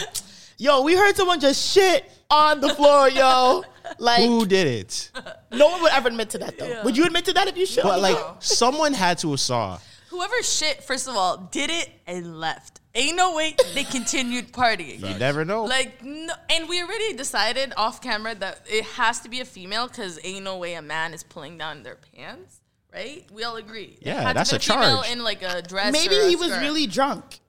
Yo, 0.58 0.82
we 0.82 0.96
heard 0.96 1.16
someone 1.16 1.40
just 1.40 1.72
shit 1.72 2.12
on 2.32 2.62
the 2.62 2.70
floor, 2.70 3.10
yo. 3.10 3.64
Like, 4.00 4.22
Who 4.24 4.44
did 4.46 4.66
it? 4.66 5.12
no 5.52 5.68
one 5.70 5.84
would 5.84 5.92
ever 5.92 6.08
admit 6.10 6.32
to 6.32 6.40
that, 6.40 6.58
though. 6.58 6.82
Would 6.84 6.98
you 6.98 7.06
admit 7.06 7.26
to 7.26 7.34
that 7.34 7.48
if 7.48 7.58
you 7.58 7.68
shit? 7.68 7.84
But 7.84 8.02
like 8.02 8.18
floor? 8.18 8.36
someone 8.40 8.94
had 8.94 9.20
to 9.20 9.30
have 9.32 9.40
saw. 9.40 9.78
Whoever 10.18 10.42
shit, 10.42 10.84
first 10.84 11.08
of 11.08 11.16
all, 11.16 11.38
did 11.52 11.70
it 11.70 11.90
and 12.08 12.40
left. 12.40 12.82
Ain't 12.96 13.16
no 13.16 13.36
way 13.36 13.56
they 13.76 13.84
continued 13.84 14.52
partying. 14.52 15.00
You 15.00 15.16
never 15.20 15.46
know. 15.46 15.66
Like, 15.66 16.04
no, 16.04 16.34
and 16.50 16.68
we 16.68 16.82
already 16.82 17.14
decided 17.14 17.72
off 17.78 18.02
camera 18.02 18.34
that 18.34 18.62
it 18.68 18.84
has 18.84 19.20
to 19.20 19.30
be 19.30 19.42
a 19.42 19.46
female 19.46 19.88
because 19.88 20.20
ain't 20.24 20.44
no 20.44 20.58
way 20.58 20.74
a 20.74 20.82
man 20.82 21.14
is 21.14 21.22
pulling 21.22 21.60
down 21.60 21.84
their 21.84 21.98
pants, 22.16 22.62
right? 22.92 23.28
We 23.32 23.44
all 23.44 23.58
agree. 23.58 24.00
Yeah, 24.02 24.22
had 24.22 24.30
to 24.30 24.34
that's 24.34 24.50
be 24.50 24.56
a 24.58 24.60
female 24.60 25.04
charge. 25.04 25.12
in 25.12 25.24
like 25.24 25.44
a 25.44 25.62
dress. 25.62 25.94
maybe 25.94 26.18
or 26.18 26.24
a 26.24 26.28
he 26.30 26.36
was 26.36 26.48
skirt. 26.50 26.62
really 26.62 26.88
drunk. 26.88 27.40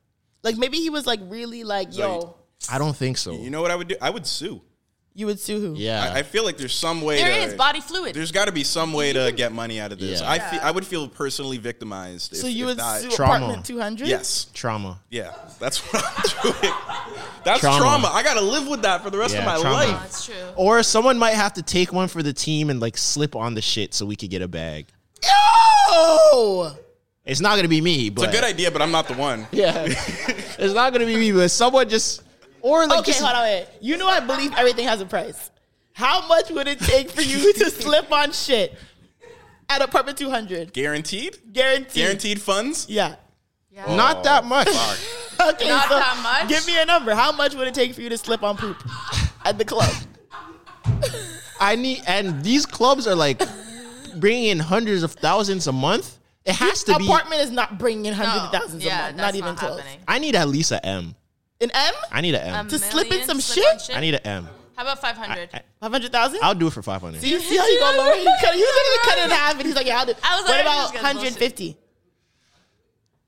Like, 0.42 0.58
maybe 0.58 0.76
he 0.76 0.90
was 0.90 1.06
like 1.06 1.20
really 1.22 1.64
like, 1.64 1.96
yo, 1.96 2.36
I 2.70 2.76
don't 2.76 2.94
think 2.94 3.16
so. 3.16 3.32
you 3.32 3.48
know 3.48 3.62
what 3.62 3.70
I 3.70 3.76
would 3.76 3.88
do? 3.88 3.96
I 4.02 4.10
would 4.10 4.26
sue. 4.26 4.60
You 5.18 5.26
would 5.26 5.40
sue 5.40 5.58
who? 5.58 5.74
Yeah. 5.76 6.12
I, 6.14 6.20
I 6.20 6.22
feel 6.22 6.44
like 6.44 6.56
there's 6.58 6.74
some 6.74 7.02
way. 7.02 7.16
There 7.16 7.28
to, 7.28 7.48
is 7.48 7.54
body 7.54 7.80
fluid. 7.80 8.14
There's 8.14 8.30
got 8.30 8.44
to 8.44 8.52
be 8.52 8.62
some 8.62 8.92
way 8.92 9.12
to 9.12 9.32
get 9.32 9.50
money 9.50 9.80
out 9.80 9.90
of 9.90 9.98
this. 9.98 10.20
Yeah. 10.20 10.30
I 10.30 10.38
feel, 10.38 10.60
I 10.62 10.70
would 10.70 10.86
feel 10.86 11.08
personally 11.08 11.58
victimized. 11.58 12.36
So 12.36 12.46
if, 12.46 12.54
you 12.54 12.64
if 12.64 12.68
would 12.68 12.76
that, 12.78 13.02
sue 13.02 13.10
Trauma. 13.10 13.34
apartment 13.34 13.66
200? 13.66 14.06
Yes. 14.06 14.46
Trauma. 14.54 15.00
Yeah, 15.10 15.34
that's 15.58 15.80
what 15.80 16.04
I'm 16.06 16.52
doing. 16.60 16.74
That's 17.44 17.60
Trauma. 17.60 17.78
trauma. 17.78 18.10
I 18.12 18.22
gotta 18.22 18.42
live 18.42 18.68
with 18.68 18.82
that 18.82 19.02
for 19.02 19.08
the 19.10 19.16
rest 19.16 19.32
Yeah, 19.32 19.40
of 19.40 19.46
my 19.46 19.58
trauma. 19.58 19.74
life. 19.74 19.88
Oh, 19.88 19.98
that's 20.02 20.26
true. 20.26 20.34
Or 20.56 20.82
someone 20.82 21.16
might 21.18 21.34
have 21.34 21.54
to 21.54 21.62
take 21.62 21.92
one 21.92 22.08
for 22.08 22.22
the 22.22 22.32
team 22.32 22.68
and 22.68 22.78
like 22.78 22.98
slip 22.98 23.34
on 23.34 23.54
the 23.54 23.62
shit 23.62 23.94
so 23.94 24.04
we 24.04 24.16
could 24.16 24.28
get 24.28 24.42
a 24.42 24.48
bag. 24.48 24.86
Yo! 25.24 26.72
It's 27.24 27.40
not 27.40 27.56
gonna 27.56 27.68
be 27.68 27.80
me, 27.80 28.10
but 28.10 28.24
It's 28.24 28.32
a 28.32 28.36
good 28.36 28.44
idea, 28.44 28.70
but 28.70 28.82
I'm 28.82 28.90
not 28.90 29.08
the 29.08 29.14
one. 29.14 29.46
Yeah. 29.50 29.84
it's 29.88 30.74
not 30.74 30.92
gonna 30.92 31.06
be 31.06 31.16
me, 31.16 31.32
but 31.32 31.48
someone 31.50 31.88
just 31.88 32.22
or 32.68 32.86
like 32.86 33.00
Okay, 33.00 33.12
just 33.12 33.22
hold 33.22 33.34
on, 33.34 33.42
wait. 33.42 33.66
You 33.80 33.96
know 33.96 34.08
I 34.08 34.20
believe 34.20 34.52
everything 34.56 34.86
has 34.86 35.00
a 35.00 35.06
price. 35.06 35.50
How 35.92 36.26
much 36.28 36.50
would 36.50 36.68
it 36.68 36.78
take 36.78 37.10
for 37.10 37.22
you 37.22 37.52
to 37.54 37.70
slip 37.70 38.12
on 38.12 38.32
shit 38.32 38.76
at 39.68 39.82
apartment 39.82 40.18
200? 40.18 40.72
Guaranteed? 40.72 41.38
Guaranteed. 41.52 41.94
Guaranteed 41.94 42.40
funds? 42.40 42.86
Yeah. 42.88 43.16
not 43.74 44.18
oh, 44.18 44.22
that 44.22 44.44
much. 44.44 44.68
Okay, 45.40 45.68
Not 45.68 45.88
so 45.88 45.94
that 45.94 46.20
much? 46.20 46.48
Give 46.48 46.66
me 46.66 46.82
a 46.82 46.84
number. 46.84 47.14
How 47.14 47.30
much 47.30 47.54
would 47.54 47.68
it 47.68 47.74
take 47.74 47.94
for 47.94 48.00
you 48.00 48.08
to 48.08 48.18
slip 48.18 48.42
on 48.42 48.56
poop 48.56 48.76
at 49.44 49.56
the 49.56 49.64
club? 49.64 49.92
I 51.60 51.76
need 51.76 52.02
and 52.08 52.42
these 52.42 52.66
clubs 52.66 53.06
are 53.06 53.14
like 53.14 53.40
bringing 54.16 54.46
in 54.48 54.58
hundreds 54.58 55.04
of 55.04 55.12
thousands 55.12 55.68
a 55.68 55.72
month. 55.72 56.18
It 56.44 56.56
has 56.56 56.82
to 56.84 56.96
be 56.98 57.04
apartment 57.04 57.42
is 57.42 57.50
not 57.50 57.78
bringing 57.78 58.06
in 58.06 58.14
hundreds 58.14 58.46
of 58.46 58.50
thousands 58.50 58.84
yeah, 58.84 58.98
a 58.98 59.02
month. 59.04 59.16
Not 59.16 59.34
even 59.36 59.48
not 59.50 59.58
close. 59.58 59.78
happening. 59.78 60.00
I 60.08 60.18
need 60.18 60.34
at 60.34 60.48
least 60.48 60.72
a 60.72 60.84
M. 60.84 61.14
An 61.60 61.70
M? 61.74 61.94
I 62.12 62.20
need 62.20 62.34
an 62.34 62.42
M. 62.54 62.66
A 62.66 62.70
To 62.70 62.78
slip 62.78 63.04
in 63.06 63.10
million, 63.10 63.26
some 63.26 63.40
slip 63.40 63.80
shit? 63.80 63.90
on 63.90 63.96
I 63.96 64.00
need 64.00 64.14
an 64.14 64.26
M. 64.26 64.48
How 64.76 64.82
about 64.84 65.00
500? 65.00 65.50
Five 65.50 65.92
hundred 65.92 66.12
thousand? 66.12 66.38
I'll 66.40 66.54
do 66.54 66.68
it 66.68 66.72
for 66.72 66.82
500. 66.82 67.20
See, 67.20 67.36
see 67.40 67.56
how 67.56 67.66
you 67.66 67.80
go 67.80 67.94
lower? 67.98 68.14
You 68.14 68.32
cut, 68.40 68.56
you 68.56 68.64
literally 68.64 68.98
cut 69.04 69.18
it 69.18 69.24
in 69.24 69.30
half, 69.30 69.52
and 69.54 69.62
he's 69.66 69.74
like, 69.74 69.86
"Yeah, 69.86 69.98
I'll 69.98 70.06
do." 70.06 70.12
I 70.22 70.36
was 70.36 70.44
what 70.48 70.52
like, 70.52 70.60
about 70.60 70.92
this 70.92 71.02
guy's 71.02 71.14
150? 71.16 71.76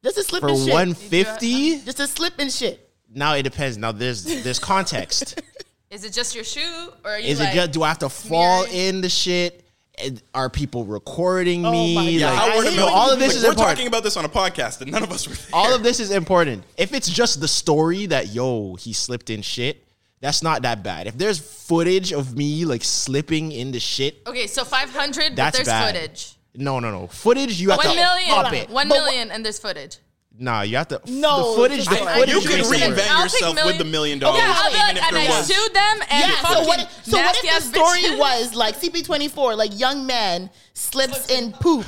Just 0.05 0.19
a 0.19 0.23
slip 0.23 0.40
For 0.43 0.48
and 0.48 0.59
shit. 0.59 0.73
150? 0.73 1.81
Just 1.81 2.01
a 2.01 2.07
slip 2.07 2.35
and 2.39 2.52
shit. 2.52 2.89
Now 3.12 3.35
it 3.35 3.43
depends. 3.43 3.77
Now 3.77 3.90
there's 3.90 4.24
there's 4.44 4.59
context. 4.61 5.43
Is 5.90 6.05
it 6.05 6.12
just 6.12 6.36
your 6.36 6.44
shoe, 6.44 6.93
or 7.05 7.11
are 7.11 7.19
you 7.19 7.27
Is 7.27 7.40
like, 7.40 7.51
it 7.52 7.55
just 7.57 7.73
do 7.73 7.82
I 7.82 7.89
have 7.89 7.98
to 7.98 8.09
fall 8.09 8.65
in 8.66 9.01
the 9.01 9.09
shit? 9.09 9.60
And 10.02 10.22
Are 10.35 10.48
people 10.51 10.85
recording 10.85 11.64
oh 11.66 11.70
me? 11.72 11.94
my 11.94 12.02
Yeah, 12.09 12.31
Like, 12.31 12.39
how 12.39 12.56
word 12.59 12.64
know, 12.64 12.77
mouth- 12.86 12.90
all 12.90 13.10
of 13.12 13.18
this 13.18 13.28
like, 13.28 13.36
is 13.36 13.43
We're 13.43 13.51
important. 13.51 13.77
talking 13.77 13.86
about 13.89 14.02
this 14.05 14.16
on 14.16 14.24
a 14.24 14.28
podcast, 14.28 14.81
and 14.81 14.90
none 14.93 15.02
of 15.02 15.10
us 15.12 15.28
were 15.28 15.35
there. 15.35 15.47
all 15.52 15.74
of 15.74 15.82
this 15.82 16.01
is 16.01 16.10
important. 16.10 16.64
If 16.77 16.93
it's 16.94 17.09
just 17.09 17.40
the 17.40 17.48
story 17.48 18.06
that 18.06 18.28
yo 18.28 18.74
he 18.77 18.93
slipped 18.93 19.31
in 19.31 19.43
shit, 19.43 19.86
that's 20.20 20.43
not 20.43 20.62
that 20.62 20.82
bad. 20.82 21.06
If 21.06 21.16
there's 21.18 21.39
footage 21.39 22.12
of 22.12 22.36
me 22.36 22.64
like 22.64 22.85
slipping 22.85 23.52
in 23.52 23.72
the 23.72 23.81
shit, 23.81 24.22
Okay, 24.27 24.47
so 24.47 24.64
500, 24.64 25.31
but 25.31 25.36
that's 25.36 25.56
there's 25.56 25.66
bad. 25.68 25.94
footage. 25.94 26.35
No, 26.55 26.81
no, 26.81 26.90
no. 26.90 27.06
Footage 27.06 27.60
you 27.60 27.70
have 27.70 27.78
One 27.78 27.86
to 27.89 27.94
million, 27.94 28.31
up 28.31 28.52
it. 28.52 28.68
one 28.70 28.89
million, 28.89 29.31
and 29.31 29.44
there's 29.44 29.59
footage. 29.59 29.98
Nah, 30.42 30.62
you 30.62 30.78
have 30.78 30.88
to. 30.88 31.00
No, 31.06 31.50
the 31.50 31.56
footage. 31.56 31.84
The 31.86 32.00
I- 32.00 32.14
footage 32.18 32.34
you 32.34 32.40
should 32.40 32.50
could 32.50 32.56
be 32.56 32.64
somewhere. 32.64 32.88
reinvent 32.96 33.10
I'll 33.10 33.28
take 33.28 33.40
yourself 33.42 33.64
with 33.66 33.76
the 33.78 33.84
million 33.84 34.18
dollars, 34.18 34.40
Yeah, 34.40 34.54
I'll 34.56 34.70
be 34.70 34.76
like, 34.78 35.02
and 35.06 35.16
I 35.18 35.28
was. 35.28 35.46
sued 35.46 35.74
them, 35.74 36.00
and 36.10 36.30
Yeah. 36.32 36.48
So 36.48 36.60
what? 36.64 36.88
So 37.04 37.18
what 37.18 37.36
if 37.44 37.54
the 37.54 37.60
story 37.60 38.02
bitches. 38.04 38.18
was 38.18 38.54
like 38.54 38.80
CP24, 38.80 39.56
like 39.56 39.78
young 39.78 40.06
man 40.06 40.48
slips 40.72 41.28
in 41.30 41.52
poop 41.52 41.84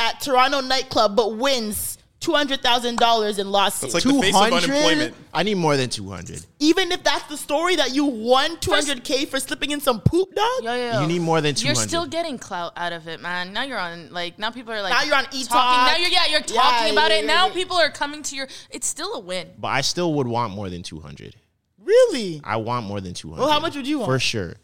at 0.00 0.20
Toronto 0.20 0.60
nightclub, 0.60 1.14
but 1.14 1.36
wins 1.36 1.98
two 2.24 2.32
hundred 2.32 2.60
thousand 2.62 2.98
dollars 2.98 3.38
in 3.38 3.50
lawsuit. 3.50 3.92
That's 3.92 4.04
like 4.06 4.14
the 4.14 4.20
face 4.20 4.34
of 4.34 4.48
200? 4.48 4.64
unemployment. 4.70 5.14
I 5.32 5.42
need 5.42 5.56
more 5.56 5.76
than 5.76 5.88
two 5.90 6.08
hundred. 6.08 6.44
Even 6.58 6.90
if 6.92 7.02
that's 7.02 7.24
the 7.24 7.36
story 7.36 7.76
that 7.76 7.94
you 7.94 8.04
won 8.04 8.58
two 8.60 8.70
hundred 8.72 9.04
k 9.04 9.24
for 9.26 9.38
slipping 9.40 9.70
in 9.70 9.80
some 9.80 10.00
poop, 10.00 10.34
dog. 10.34 10.46
Yo, 10.62 10.74
yo, 10.74 10.92
yo. 10.92 11.00
You 11.02 11.06
need 11.06 11.20
more 11.20 11.40
than 11.40 11.54
You're 11.56 11.74
200. 11.74 11.88
still 11.88 12.06
getting 12.06 12.38
clout 12.38 12.72
out 12.76 12.92
of 12.92 13.06
it, 13.08 13.20
man. 13.20 13.52
Now 13.52 13.62
you're 13.64 13.78
on 13.78 14.10
like 14.10 14.38
now 14.38 14.50
people 14.50 14.72
are 14.72 14.80
like 14.82 14.92
Now 14.92 15.02
you're 15.02 15.16
on 15.16 15.24
talking. 15.24 15.40
E-Talk. 15.40 15.86
Now 15.88 15.96
you're 15.96 16.08
yeah 16.10 16.26
you're 16.26 16.40
Yeah, 16.40 16.62
talking 16.62 16.92
about 16.92 17.10
yeah, 17.10 17.16
it. 17.18 17.24
yeah, 17.24 17.34
Now 17.34 17.46
yeah. 17.48 17.52
people 17.54 17.76
are 17.76 17.90
coming 17.90 18.22
to 18.22 18.36
your. 18.36 18.48
It's 18.70 18.86
still 18.86 19.14
a 19.14 19.20
win. 19.20 19.50
But 19.58 19.68
I 19.68 19.80
still 19.82 20.14
would 20.14 20.26
want 20.26 20.52
more 20.54 20.70
than 20.70 20.82
two 20.82 21.00
hundred. 21.00 21.36
Really? 21.82 22.40
I 22.44 22.56
want 22.56 22.86
more 22.86 23.00
than 23.00 23.12
two 23.14 23.28
hundred. 23.30 23.42
Well, 23.42 23.50
how 23.52 23.60
much 23.60 23.76
would 23.76 23.86
you 23.86 23.98
want? 23.98 24.10
For 24.10 24.18
sure. 24.18 24.54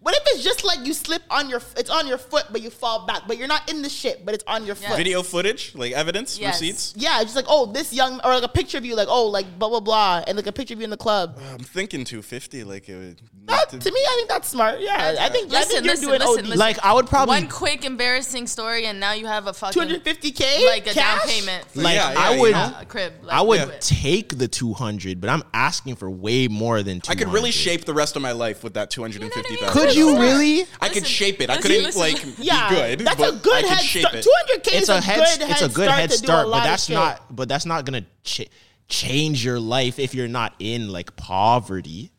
What 0.00 0.14
if 0.14 0.22
it's 0.26 0.44
just 0.44 0.64
like 0.64 0.86
you 0.86 0.94
slip 0.94 1.22
on 1.28 1.50
your, 1.50 1.60
it's 1.76 1.90
on 1.90 2.06
your 2.06 2.18
foot, 2.18 2.44
but 2.52 2.62
you 2.62 2.70
fall 2.70 3.04
back, 3.04 3.22
but 3.26 3.36
you're 3.36 3.48
not 3.48 3.68
in 3.68 3.82
the 3.82 3.88
shit, 3.88 4.24
but 4.24 4.32
it's 4.32 4.44
on 4.46 4.64
your 4.64 4.76
foot. 4.76 4.96
Video 4.96 5.24
footage, 5.24 5.74
like 5.74 5.92
evidence, 5.92 6.38
Yes. 6.38 6.60
receipts. 6.60 6.94
Yeah, 6.96 7.20
just 7.24 7.34
like 7.34 7.46
oh, 7.48 7.66
this 7.66 7.92
young, 7.92 8.20
or 8.24 8.32
like 8.34 8.44
a 8.44 8.48
picture 8.48 8.78
of 8.78 8.84
you, 8.84 8.94
like 8.94 9.08
oh, 9.10 9.26
like 9.26 9.58
blah 9.58 9.68
blah 9.68 9.80
blah, 9.80 10.22
and 10.26 10.36
like 10.36 10.46
a 10.46 10.52
picture 10.52 10.74
of 10.74 10.80
you 10.80 10.84
in 10.84 10.90
the 10.90 10.96
club. 10.96 11.36
Uh, 11.40 11.54
I'm 11.54 11.58
thinking 11.58 12.04
250. 12.04 12.62
Like 12.62 12.88
it 12.88 12.96
would. 12.96 13.22
That, 13.46 13.70
to 13.70 13.90
me, 13.90 14.00
I 14.00 14.12
think 14.16 14.28
that's 14.28 14.48
smart. 14.48 14.78
Yeah, 14.80 15.16
I 15.18 15.28
think. 15.30 15.50
I 15.52 15.58
Listen, 15.60 15.82
think 15.82 15.84
you're 15.86 15.92
listen, 15.94 16.08
doing 16.08 16.20
listen, 16.20 16.38
OD. 16.38 16.44
listen. 16.44 16.58
Like, 16.58 16.84
I 16.84 16.92
would 16.92 17.06
probably- 17.06 17.34
one 17.36 17.48
quick 17.48 17.84
embarrassing 17.84 18.46
story, 18.46 18.84
and 18.86 19.00
now 19.00 19.14
you 19.14 19.26
have 19.26 19.46
a 19.46 19.54
fucking 19.54 19.82
250K 19.82 20.66
like 20.66 20.86
a 20.86 20.92
down 20.94 21.18
payment. 21.20 21.64
For 21.70 21.80
Like 21.80 21.94
Yeah, 21.96 22.12
yeah, 22.12 22.20
I 22.20 22.38
would, 22.38 22.52
know? 22.52 22.72
a 22.80 22.84
crib. 22.84 23.14
Like, 23.22 23.34
I 23.34 23.40
would 23.40 23.62
do 23.62 23.72
take 23.80 24.36
the 24.38 24.48
two 24.48 24.74
hundred, 24.74 25.20
but 25.20 25.30
I'm 25.30 25.42
asking 25.54 25.96
for 25.96 26.10
way 26.10 26.46
more 26.46 26.82
than 26.82 27.00
two 27.00 27.10
I 27.10 27.14
could 27.14 27.28
really 27.28 27.50
shape 27.50 27.84
the 27.86 27.94
rest 27.94 28.16
of 28.16 28.22
my 28.22 28.32
life 28.32 28.62
with 28.62 28.74
that 28.74 28.90
250,000. 28.90 29.87
Could 29.88 29.96
you 29.96 30.18
really? 30.20 30.64
I 30.80 30.88
could 30.88 31.06
shape 31.06 31.40
it. 31.40 31.50
I 31.50 31.56
listen, 31.56 31.70
couldn't 31.70 31.84
listen. 31.84 32.00
like 32.00 32.24
Yeah, 32.38 32.68
be 32.70 32.74
good. 32.76 32.98
that's 33.00 33.16
but 33.20 33.34
a 33.34 33.36
good 33.36 33.54
I 33.54 33.60
could 33.62 33.70
head 33.70 33.80
shape 33.84 34.00
start. 34.02 34.14
it. 34.16 34.26
200K 34.26 34.68
It's 34.72 34.82
is 34.82 34.88
a 34.88 35.00
head. 35.00 35.38
good 35.38 35.50
It's 35.50 35.62
a 35.62 35.68
good 35.68 35.90
head 35.90 36.10
to 36.10 36.18
do 36.18 36.24
a 36.24 36.26
start, 36.26 36.48
lot 36.48 36.58
but 36.58 36.64
of 36.64 36.70
that's 36.70 36.84
shit. 36.86 36.94
not. 36.94 37.36
But 37.36 37.48
that's 37.48 37.66
not 37.66 37.84
gonna 37.84 38.04
ch- 38.24 38.48
change 38.88 39.44
your 39.44 39.60
life 39.60 39.98
if 39.98 40.14
you're 40.14 40.28
not 40.28 40.54
in 40.58 40.88
like 40.90 41.14
poverty. 41.16 42.10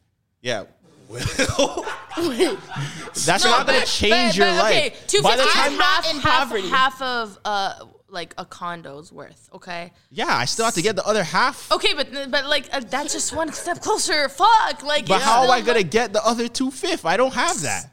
Yeah. 0.42 0.64
That's 1.10 1.38
No, 3.44 3.52
not 3.52 3.66
gonna 3.68 3.80
but- 3.80 3.88
change 3.88 4.34
but- 4.34 4.38
your 4.38 4.46
but, 4.48 4.66
Okay, 4.66 4.82
life. 4.90 5.08
two 5.08 5.22
By 5.22 5.36
the 5.38 5.44
fifty 5.44 5.60
time, 5.60 5.72
is 5.74 5.80
not 5.80 6.06
half, 6.06 6.14
in 6.16 6.20
half, 6.22 6.48
poverty. 6.50 6.70
half 6.70 7.02
of 7.02 7.40
uh 7.46 7.74
like 8.12 8.34
a 8.38 8.46
condo's 8.46 9.12
worth. 9.12 9.50
Okay. 9.54 9.92
yeah, 10.10 10.28
I 10.28 10.46
still 10.46 10.66
have 10.66 10.74
to 10.76 10.82
get 10.82 10.96
the 10.96 11.06
other 11.06 11.24
half. 11.24 11.72
Okay, 11.72 11.94
but 11.94 12.08
but 12.32 12.46
like 12.46 12.68
uh, 12.72 12.82
that's 12.82 13.14
just 13.14 13.36
one 13.36 13.52
step 13.54 13.82
closer. 13.82 14.30
Fuck, 14.30 14.84
like. 14.84 15.08
But 15.08 15.22
how 15.22 15.44
am 15.44 15.52
I 15.52 15.62
gonna 15.62 15.80
like, 15.80 15.92
get 15.92 16.14
the 16.14 16.26
other 16.26 16.48
two 16.48 16.72
fifth? 16.72 17.06
I 17.06 17.18
don't 17.18 17.34
have 17.34 17.62
that. 17.62 17.92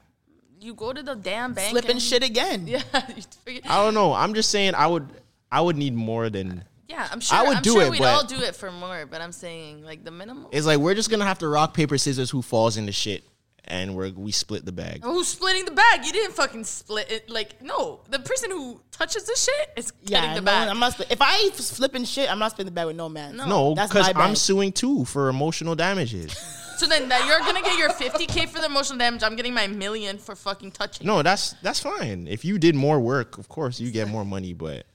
You 0.61 0.75
go 0.75 0.93
to 0.93 1.03
the 1.03 1.15
damn 1.15 1.53
bank. 1.53 1.71
Slipping 1.71 1.93
and- 1.93 2.03
shit 2.03 2.23
again. 2.23 2.67
Yeah. 2.67 2.83
I 2.93 3.85
don't 3.85 3.95
know. 3.95 4.13
I'm 4.13 4.35
just 4.35 4.51
saying 4.51 4.75
I 4.75 4.87
would. 4.87 5.09
I 5.51 5.61
would 5.61 5.77
need 5.77 5.95
more 5.95 6.29
than. 6.29 6.65
Yeah, 6.89 7.07
I'm 7.11 7.21
sure. 7.21 7.39
I 7.39 7.43
would 7.43 7.57
I'm 7.59 7.63
do 7.63 7.73
sure 7.73 7.83
it, 7.83 7.91
we'd 7.91 8.03
all 8.03 8.25
do 8.25 8.41
it 8.41 8.55
for 8.57 8.71
more, 8.71 9.07
but 9.07 9.21
I'm 9.21 9.33
saying 9.33 9.85
like 9.85 10.05
the 10.05 10.11
minimum. 10.11 10.47
It's 10.53 10.67
like 10.67 10.79
we're 10.79 10.95
just 10.95 11.11
gonna 11.11 11.25
have 11.25 11.39
to 11.41 11.49
rock 11.49 11.75
paper 11.75 11.99
scissors 11.99 12.31
who 12.31 12.43
falls 12.43 12.77
into 12.77 12.93
shit, 12.93 13.25
and 13.67 13.97
we're 13.97 14.11
we 14.11 14.33
split 14.33 14.65
the 14.65 14.73
bag. 14.73 15.01
Oh, 15.03 15.15
Who's 15.15 15.29
splitting 15.29 15.65
the 15.65 15.71
bag? 15.71 16.05
You 16.05 16.13
didn't 16.13 16.35
fucking 16.35 16.65
split 16.65 17.11
it. 17.11 17.31
Like, 17.31 17.63
no, 17.63 18.01
the 18.09 18.19
person 18.19 18.51
who 18.51 18.81
touches 18.91 19.25
the 19.25 19.37
shit 19.37 19.71
is 19.77 19.91
getting 20.05 20.35
the 20.35 20.41
no, 20.41 20.47
bag. 20.47 20.69
I'm 20.69 20.79
not. 20.79 20.93
Split. 20.93 21.11
If 21.11 21.19
I 21.21 21.51
flipping 21.51 22.05
shit, 22.05 22.31
I'm 22.31 22.39
not 22.39 22.53
splitting 22.53 22.67
the 22.67 22.75
bag 22.75 22.87
with 22.87 22.97
no 22.97 23.09
man. 23.09 23.37
No, 23.37 23.75
that's 23.75 23.91
because 23.91 24.15
my 24.15 24.23
I'm 24.23 24.37
suing 24.37 24.73
too 24.73 25.05
for 25.05 25.29
emotional 25.29 25.75
damages. 25.75 26.33
so 26.77 26.87
then 26.87 27.09
that 27.09 27.27
you're 27.27 27.41
gonna 27.41 27.63
get 27.63 27.79
your 27.79 27.91
50k 27.91 28.49
for 28.49 28.61
the 28.61 28.67
emotional 28.67 28.99
damage. 28.99 29.23
I'm 29.23 29.37
getting 29.37 29.55
my 29.55 29.67
million 29.67 30.19
for 30.19 30.37
fucking 30.37 30.73
touching. 30.73 31.07
No, 31.07 31.23
that's 31.23 31.53
that's 31.63 31.81
fine. 31.81 32.27
If 32.29 32.45
you 32.45 32.59
did 32.59 32.75
more 32.75 33.01
work, 33.01 33.39
of 33.39 33.49
course 33.49 33.81
you 33.81 33.91
get 33.91 34.09
more 34.09 34.25
money. 34.25 34.53
But 34.53 34.87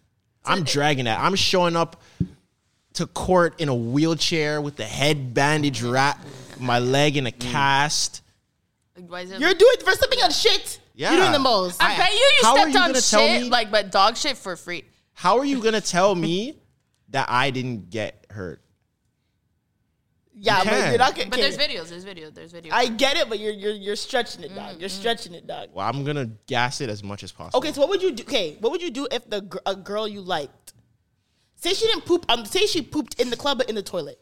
I'm 0.46 0.64
dragging 0.64 1.06
that. 1.06 1.20
I'm 1.20 1.36
showing 1.36 1.76
up 1.76 2.02
to 2.94 3.08
court 3.08 3.60
in 3.60 3.70
a 3.70 3.76
wheelchair 3.76 4.62
with 4.62 4.76
the 4.76 4.84
head 4.84 5.34
bandage 5.34 5.82
wrapped, 5.82 6.26
my 6.60 6.80
leg 6.80 7.18
in 7.18 7.26
a 7.26 7.32
cast. 7.32 8.22
Like, 8.96 9.10
why 9.10 9.22
is 9.22 9.32
it- 9.32 9.40
You're 9.40 9.54
doing 9.54 9.76
for 9.84 9.92
slipping 9.94 10.20
on 10.22 10.32
shit. 10.32 10.80
Yeah. 10.96 11.12
You're 11.12 11.22
doing 11.22 11.32
the 11.32 11.40
most. 11.40 11.82
I, 11.82 11.98
bet 11.98 12.12
you 12.12 12.18
you 12.18 12.40
How 12.44 12.52
are 12.52 12.58
stepped 12.58 12.74
you 12.74 12.80
on 12.80 12.88
gonna 12.90 13.02
tell 13.02 13.28
shit 13.28 13.42
me- 13.44 13.50
like, 13.50 13.72
but 13.72 13.92
dog 13.92 14.18
shit 14.18 14.38
for 14.38 14.56
free. 14.56 14.84
How 15.14 15.38
are 15.40 15.46
you 15.46 15.62
gonna 15.62 15.82
tell 15.98 16.14
me 16.16 16.60
that 17.10 17.28
I 17.30 17.50
didn't 17.52 17.90
get 17.90 18.26
hurt? 18.30 18.62
yeah, 20.34 20.60
You 20.60 20.64
but 20.66 20.70
can. 20.72 20.90
you're 20.90 20.98
not 20.98 21.16
gonna. 21.16 21.30
But 21.30 21.40
there's 21.40 21.58
videos. 21.58 21.90
There's 21.90 22.06
videos. 22.06 22.34
There's 22.34 22.54
videos. 22.54 22.70
I 22.72 22.88
get 22.88 23.18
it, 23.18 23.30
but 23.30 23.40
you're 23.40 23.54
you're 23.54 23.74
you're 23.74 23.96
stretching 23.96 24.44
it, 24.44 24.54
dog. 24.56 24.80
You're 24.80 24.90
Mm-hmm. 24.90 25.00
stretching 25.00 25.34
it, 25.34 25.46
dog. 25.48 25.70
Well, 25.74 25.88
I'm 25.88 26.04
gonna 26.04 26.26
gas 26.48 26.82
it 26.82 26.90
as 26.90 27.04
much 27.04 27.24
as 27.24 27.32
possible. 27.32 27.60
Okay, 27.60 27.72
so 27.74 27.82
what 27.82 27.90
would 27.90 28.02
you 28.02 28.12
do? 28.12 28.24
Okay, 28.24 28.58
what 28.60 28.72
would 28.72 28.82
you 28.82 28.92
do 28.92 29.08
if 29.12 29.30
the 29.30 29.42
gr- 29.42 29.58
a 29.66 29.76
girl 29.76 30.08
you 30.08 30.22
liked, 30.22 30.74
say 31.56 31.74
she 31.74 31.86
didn't 31.88 32.06
poop, 32.06 32.26
um, 32.30 32.46
say 32.46 32.66
she 32.66 32.82
pooped 32.82 33.20
in 33.22 33.30
the 33.30 33.38
club 33.38 33.58
but 33.60 33.70
in 33.70 33.76
the 33.76 33.84
toilet. 33.84 34.20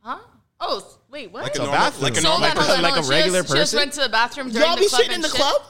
huh? 0.00 0.18
Oh, 0.64 0.86
wait, 1.10 1.32
what? 1.32 1.42
Like 1.42 1.52
a 1.54 1.56
So 1.56 1.62
normal, 1.64 1.78
bathroom. 1.80 2.02
like 2.04 2.16
a 2.16 2.20
normal, 2.20 2.44
on, 2.48 2.56
hold 2.56 2.82
like 2.82 2.96
a 3.04 3.08
regular 3.08 3.42
she 3.42 3.48
just, 3.48 3.52
She 3.52 3.58
just 3.58 3.74
went 3.74 3.92
to 3.94 4.00
the 4.02 4.08
bathroom 4.08 4.50
during 4.50 4.64
Y'all 4.66 4.76
the 4.76 4.82
be 4.82 4.88
club 4.88 5.02
shitting 5.02 5.14
in 5.16 5.20
the 5.20 5.28
shit. 5.28 5.36
club? 5.36 5.62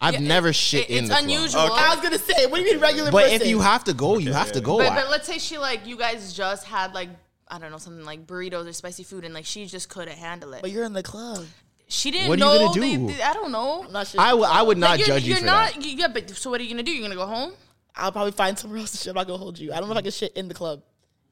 I've 0.00 0.14
Yeah, 0.14 0.20
never 0.20 0.48
it- 0.48 0.54
shit 0.54 0.88
it- 0.88 0.90
in 0.90 1.04
it's 1.04 1.08
the 1.08 1.14
club. 1.16 1.24
It's 1.28 1.34
unusual. 1.34 1.60
Okay. 1.60 1.74
I 1.84 1.94
was 1.94 2.00
gonna 2.02 2.18
say, 2.18 2.46
what 2.46 2.56
do 2.56 2.62
you 2.64 2.72
mean 2.72 2.80
regular 2.80 3.10
person? 3.10 3.12
But 3.12 3.22
person? 3.24 3.42
if 3.42 3.46
you 3.48 3.60
have 3.60 3.84
to 3.84 3.92
go, 3.92 4.16
you 4.18 4.32
have 4.32 4.50
to 4.52 4.60
go. 4.62 4.78
But, 4.78 4.94
but 4.94 5.10
let's 5.10 5.26
say 5.26 5.38
she 5.38 5.58
like 5.58 5.86
you 5.86 5.96
guys 5.98 6.32
just 6.32 6.64
had 6.64 6.94
like 6.94 7.10
I 7.48 7.58
don't 7.58 7.70
know 7.70 7.76
something 7.78 8.04
like 8.06 8.26
burritos 8.26 8.66
or 8.66 8.72
spicy 8.72 9.04
food 9.04 9.24
and 9.26 9.34
like 9.34 9.44
she 9.44 9.66
just 9.66 9.88
couldn't 9.90 10.16
handle 10.16 10.54
it. 10.54 10.62
but 10.62 10.70
you're 10.70 10.84
in 10.84 10.94
the 10.94 11.02
club. 11.02 11.44
she 11.88 12.10
didn't 12.12 12.28
What 12.28 12.40
are 12.40 12.44
you 12.54 12.58
know. 12.60 12.68
gonna 12.68 12.80
they- 12.80 12.96
do? 12.96 13.06
they- 13.08 13.22
I 13.22 13.32
don't 13.34 13.52
know. 13.52 13.84
I'm 13.84 13.92
not 13.92 14.06
sure. 14.06 14.20
I 14.20 14.32
would- 14.62 14.78
not 14.78 14.90
Like, 14.90 14.98
you're, 15.00 15.06
judge 15.08 15.24
you 15.24 15.30
you're 15.30 15.38
for 15.40 15.44
not, 15.44 15.74
that. 15.74 15.84
Yeah, 15.84 16.08
but 16.08 16.30
so 16.30 16.48
what 16.48 16.60
are 16.60 16.64
you 16.64 16.70
gonna 16.70 16.82
do? 16.84 16.92
You're 16.92 17.02
gonna 17.02 17.16
go 17.16 17.26
home? 17.26 17.52
I'll 17.94 18.12
probably 18.12 18.32
find 18.32 18.58
somewhere 18.58 18.78
else 18.78 18.92
to 18.92 18.96
shit. 18.98 19.08
I'm 19.08 19.16
not 19.16 19.26
gonna 19.26 19.38
hold 19.38 19.58
you. 19.58 19.72
I 19.74 19.80
don't 19.80 19.88
know 19.88 19.92
if 19.94 19.98
I 19.98 20.02
can 20.02 20.12
shit 20.12 20.32
in 20.34 20.48
the 20.48 20.54
club. 20.54 20.80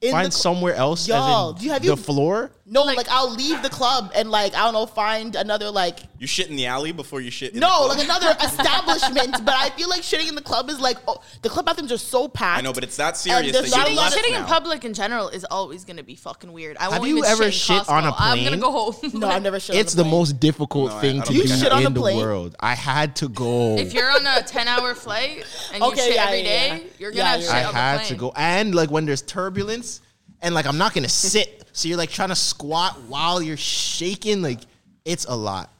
In 0.02 0.10
Find 0.12 0.26
the 0.26 0.30
cl- 0.32 0.54
somewhere 0.54 0.74
else. 0.74 1.08
Y'all, 1.08 1.50
in 1.50 1.56
do 1.58 1.64
you 1.64 1.70
have 1.72 1.80
the 1.82 1.86
you- 1.88 1.96
floor? 1.96 2.50
No, 2.70 2.82
like, 2.82 3.08
I'll 3.08 3.30
leave 3.34 3.62
the 3.62 3.70
club 3.70 4.12
and 4.14 4.30
like 4.30 4.54
I 4.54 4.58
don't 4.64 4.74
know, 4.74 4.84
find 4.86 5.34
another 5.36 5.70
like 5.70 6.00
you 6.18 6.26
shit 6.26 6.48
in 6.50 6.56
the 6.56 6.66
alley 6.66 6.92
before 6.92 7.20
you 7.20 7.30
shit. 7.30 7.54
In 7.54 7.60
no, 7.60 7.88
the 7.88 7.94
like 7.94 8.04
another 8.04 8.36
establishment. 8.42 9.44
But 9.44 9.54
I 9.54 9.70
feel 9.70 9.88
like 9.88 10.02
shitting 10.02 10.28
in 10.28 10.34
the 10.34 10.42
club 10.42 10.68
is 10.68 10.78
like 10.80 10.98
oh, 11.08 11.22
the 11.42 11.48
club 11.48 11.66
bathrooms 11.66 11.92
are 11.92 11.96
so 11.98 12.28
packed. 12.28 12.58
I 12.58 12.60
know, 12.62 12.72
but 12.72 12.84
it's 12.84 12.96
that 12.96 13.16
serious 13.16 13.52
there's 13.52 13.70
that 13.70 13.76
not 13.78 13.88
you 13.88 13.94
a 13.94 13.96
lot 13.96 14.02
left 14.12 14.16
of- 14.16 14.22
Shitting 14.22 14.38
in 14.38 14.44
public 14.44 14.84
in 14.84 14.92
general 14.94 15.28
is 15.28 15.44
always 15.44 15.84
gonna 15.84 16.02
be 16.02 16.14
fucking 16.14 16.52
weird. 16.52 16.76
I 16.76 16.84
Have 16.84 16.92
won't 16.98 17.08
you 17.08 17.18
even 17.18 17.30
ever 17.30 17.44
shit, 17.44 17.54
shit 17.54 17.88
on 17.88 18.04
a 18.04 18.12
Costco. 18.12 18.16
I'm 18.18 18.44
gonna 18.44 18.56
go 18.58 18.70
home. 18.70 18.94
No, 19.18 19.28
I've 19.28 19.42
never 19.42 19.58
shit. 19.60 19.74
It's 19.76 19.94
on 19.94 19.96
the 19.96 20.02
a 20.02 20.04
plane. 20.04 20.20
It's 20.20 20.30
the 20.30 20.34
most 20.34 20.40
difficult 20.40 20.90
No, 20.90 21.00
thing 21.00 21.20
I 21.20 21.24
to 21.24 21.32
don't 21.32 21.42
do 21.42 21.48
shit 21.48 21.72
on 21.72 21.86
in 21.86 21.94
the 21.94 22.00
plane? 22.00 22.16
world. 22.18 22.56
I 22.60 22.74
had 22.74 23.16
to 23.16 23.28
go. 23.28 23.76
If 23.78 23.94
you're 23.94 24.10
on 24.10 24.26
a 24.26 24.42
10 24.42 24.68
hour 24.68 24.94
flight 24.94 25.44
and 25.72 25.82
you 25.82 25.88
Okay, 25.90 26.00
shit 26.08 26.14
yeah, 26.16 26.24
every 26.26 26.42
yeah, 26.42 26.78
you're 26.98 27.12
gonna 27.12 27.24
have 27.24 27.40
shit 27.42 27.50
I 27.50 27.62
had 27.72 28.04
to 28.08 28.14
go, 28.14 28.32
and 28.36 28.74
like 28.74 28.90
when 28.90 29.06
there's 29.06 29.22
turbulence, 29.22 30.02
and 30.42 30.54
like 30.54 30.66
I'm 30.66 30.78
not 30.78 30.94
gonna 30.94 31.08
sit, 31.08 31.64
so 31.72 31.88
you're 31.88 31.98
like 31.98 32.10
trying 32.10 32.28
to 32.30 32.36
squat 32.36 33.00
while 33.08 33.40
you're 33.42 33.56
shaking. 33.56 34.42
Like 34.42 34.60
it's 35.04 35.24
a 35.26 35.34
lot. 35.36 35.70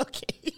Okay. 0.00 0.52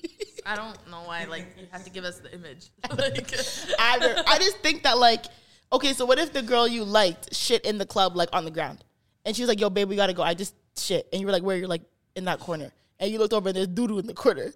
I 0.47 0.55
don't 0.57 0.77
know 0.91 1.03
why. 1.05 1.25
Like 1.25 1.47
you 1.59 1.67
have 1.73 1.85
to 1.85 1.91
give 1.91 2.05
us 2.05 2.19
the 2.21 2.33
image. 2.33 2.71
like, 2.97 3.33
Either. 3.79 4.23
I 4.27 4.39
just 4.39 4.59
think 4.59 4.85
that 4.85 4.97
like, 4.99 5.25
okay, 5.73 5.93
so 5.93 6.05
what 6.07 6.19
if 6.19 6.33
the 6.33 6.43
girl 6.43 6.69
you 6.69 6.85
liked 6.85 7.35
shit 7.35 7.65
in 7.65 7.79
the 7.79 7.87
club 7.87 8.17
like 8.17 8.29
on 8.33 8.45
the 8.45 8.51
ground, 8.51 8.85
and 9.25 9.35
she 9.35 9.43
was 9.43 9.49
like, 9.49 9.61
"Yo, 9.61 9.71
babe, 9.71 9.89
we 9.89 9.97
gotta 9.97 10.13
go." 10.15 10.23
I 10.23 10.35
just 10.35 10.55
shit, 10.79 11.09
and 11.13 11.21
you 11.21 11.27
were 11.27 11.33
like, 11.33 11.43
"Where?" 11.43 11.57
You're 11.57 11.69
like, 11.69 11.83
"In 12.15 12.27
that 12.27 12.39
corner," 12.41 12.71
and 13.01 13.11
you 13.11 13.19
looked 13.19 13.33
over 13.35 13.49
and 13.49 13.57
there's 13.57 13.67
doo 13.67 13.89
doo 13.89 13.99
in 13.99 14.07
the 14.07 14.15
corner. 14.15 14.53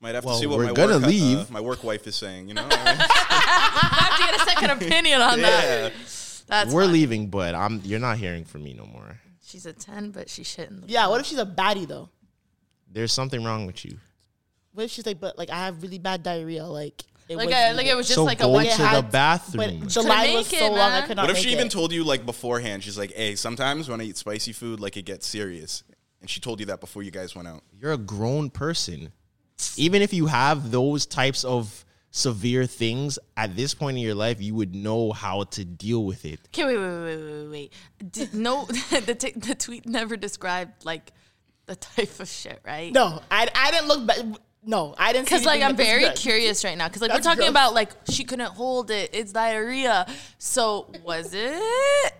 Might 0.00 0.16
have 0.16 0.24
Well, 0.24 0.34
to 0.34 0.40
see 0.40 0.46
what 0.48 0.58
we're 0.58 0.66
my 0.66 0.72
gonna 0.72 0.94
work, 0.94 1.04
uh, 1.04 1.06
leave. 1.06 1.50
my 1.50 1.60
work 1.60 1.84
wife 1.84 2.04
is 2.08 2.16
saying. 2.16 2.48
You 2.48 2.54
know, 2.54 2.66
I 2.70 2.74
have 2.74 4.16
to 4.18 4.24
get 4.24 4.34
a 4.34 4.50
second 4.50 4.70
opinion 4.82 5.20
on 5.20 5.40
that. 5.42 5.64
yeah. 5.64 5.88
That's 5.90 6.11
That's 6.52 6.72
we're 6.72 6.82
funny. 6.82 6.92
leaving, 6.92 7.26
but 7.28 7.54
I'm. 7.54 7.80
You're 7.82 7.98
not 7.98 8.18
hearing 8.18 8.44
from 8.44 8.62
me 8.62 8.74
no 8.74 8.84
more. 8.84 9.18
She's 9.44 9.64
a 9.66 9.72
ten, 9.72 10.10
but 10.10 10.28
she 10.28 10.44
shouldn't. 10.44 10.88
Yeah, 10.88 11.08
what 11.08 11.20
if 11.20 11.26
she's 11.26 11.38
a 11.38 11.46
baddie 11.46 11.86
though? 11.88 12.10
There's 12.90 13.12
something 13.12 13.42
wrong 13.42 13.64
with 13.66 13.84
you. 13.86 13.96
What 14.74 14.84
if 14.84 14.90
she's 14.90 15.06
like, 15.06 15.18
but 15.18 15.38
like 15.38 15.48
I 15.50 15.64
have 15.64 15.82
really 15.82 15.98
bad 15.98 16.22
diarrhea, 16.22 16.64
like 16.66 17.02
it 17.28 17.36
Like 17.36 17.46
was 17.48 17.54
I- 17.54 17.72
like 17.72 17.86
it 17.86 17.96
was 17.96 18.06
just 18.06 18.16
So 18.16 18.24
like 18.24 18.40
a 18.40 18.44
go 18.44 18.48
one- 18.50 18.64
to 18.66 18.70
the 18.76 18.86
had- 18.86 19.10
bathroom. 19.10 19.80
But 19.80 19.90
the 19.94 20.02
line 20.02 20.34
was 20.34 20.46
so 20.46 20.56
it, 20.66 20.70
long, 20.72 20.92
I 20.92 21.06
could 21.06 21.16
not 21.16 21.22
What 21.22 21.30
if 21.30 21.36
make 21.36 21.44
she 21.44 21.52
even 21.52 21.68
it. 21.68 21.70
told 21.72 21.90
you 21.92 22.04
like 22.04 22.26
beforehand? 22.26 22.84
She's 22.84 22.98
like, 22.98 23.12
"Hey, 23.14 23.34
sometimes 23.34 23.88
when 23.88 24.00
I 24.00 24.04
eat 24.04 24.16
spicy 24.18 24.52
food, 24.52 24.78
like 24.78 24.96
it 24.98 25.06
gets 25.06 25.26
serious," 25.26 25.82
and 26.20 26.28
she 26.28 26.38
told 26.40 26.60
you 26.60 26.66
that 26.66 26.80
before 26.80 27.02
you 27.02 27.10
guys 27.10 27.34
went 27.34 27.48
out. 27.48 27.62
You're 27.80 27.92
a 27.92 27.96
grown 27.98 28.50
person. 28.50 29.12
Even 29.76 30.02
if 30.02 30.12
you 30.12 30.26
have 30.26 30.70
those 30.70 31.06
types 31.06 31.44
of 31.44 31.84
severe 32.12 32.66
things 32.66 33.18
at 33.36 33.56
this 33.56 33.74
point 33.74 33.96
in 33.96 34.02
your 34.04 34.14
life, 34.14 34.40
you 34.40 34.54
would 34.54 34.74
know 34.74 35.10
how 35.12 35.42
to 35.44 35.64
deal 35.64 36.04
with 36.04 36.24
it. 36.24 36.38
Okay, 36.48 36.64
wait, 36.64 36.76
wait, 36.76 37.02
wait, 37.02 37.16
wait, 37.16 37.32
wait, 37.42 37.50
wait. 37.50 37.72
Did, 38.12 38.34
no, 38.46 38.66
the 38.90 39.16
t- 39.18 39.32
the 39.34 39.54
tweet 39.56 39.86
never 39.86 40.16
described 40.16 40.84
like 40.84 41.10
the 41.66 41.74
type 41.74 42.20
of 42.20 42.28
shit, 42.28 42.60
right? 42.64 42.92
No, 42.92 43.20
I, 43.30 43.48
I 43.54 43.70
didn't 43.72 43.88
look 43.88 44.06
back. 44.06 44.18
No, 44.64 44.94
I 44.96 45.12
didn't. 45.12 45.24
Because 45.26 45.44
like 45.44 45.62
I'm 45.62 45.74
very 45.74 46.02
good. 46.02 46.14
curious 46.16 46.64
right 46.64 46.78
now. 46.78 46.86
Because 46.86 47.02
like 47.02 47.10
That's 47.10 47.26
we're 47.26 47.30
talking 47.30 47.40
gross. 47.40 47.50
about 47.50 47.74
like 47.74 47.90
she 48.08 48.22
couldn't 48.24 48.52
hold 48.52 48.92
it. 48.92 49.10
It's 49.12 49.32
diarrhea. 49.32 50.06
So 50.38 50.92
was 51.04 51.34
it 51.34 51.60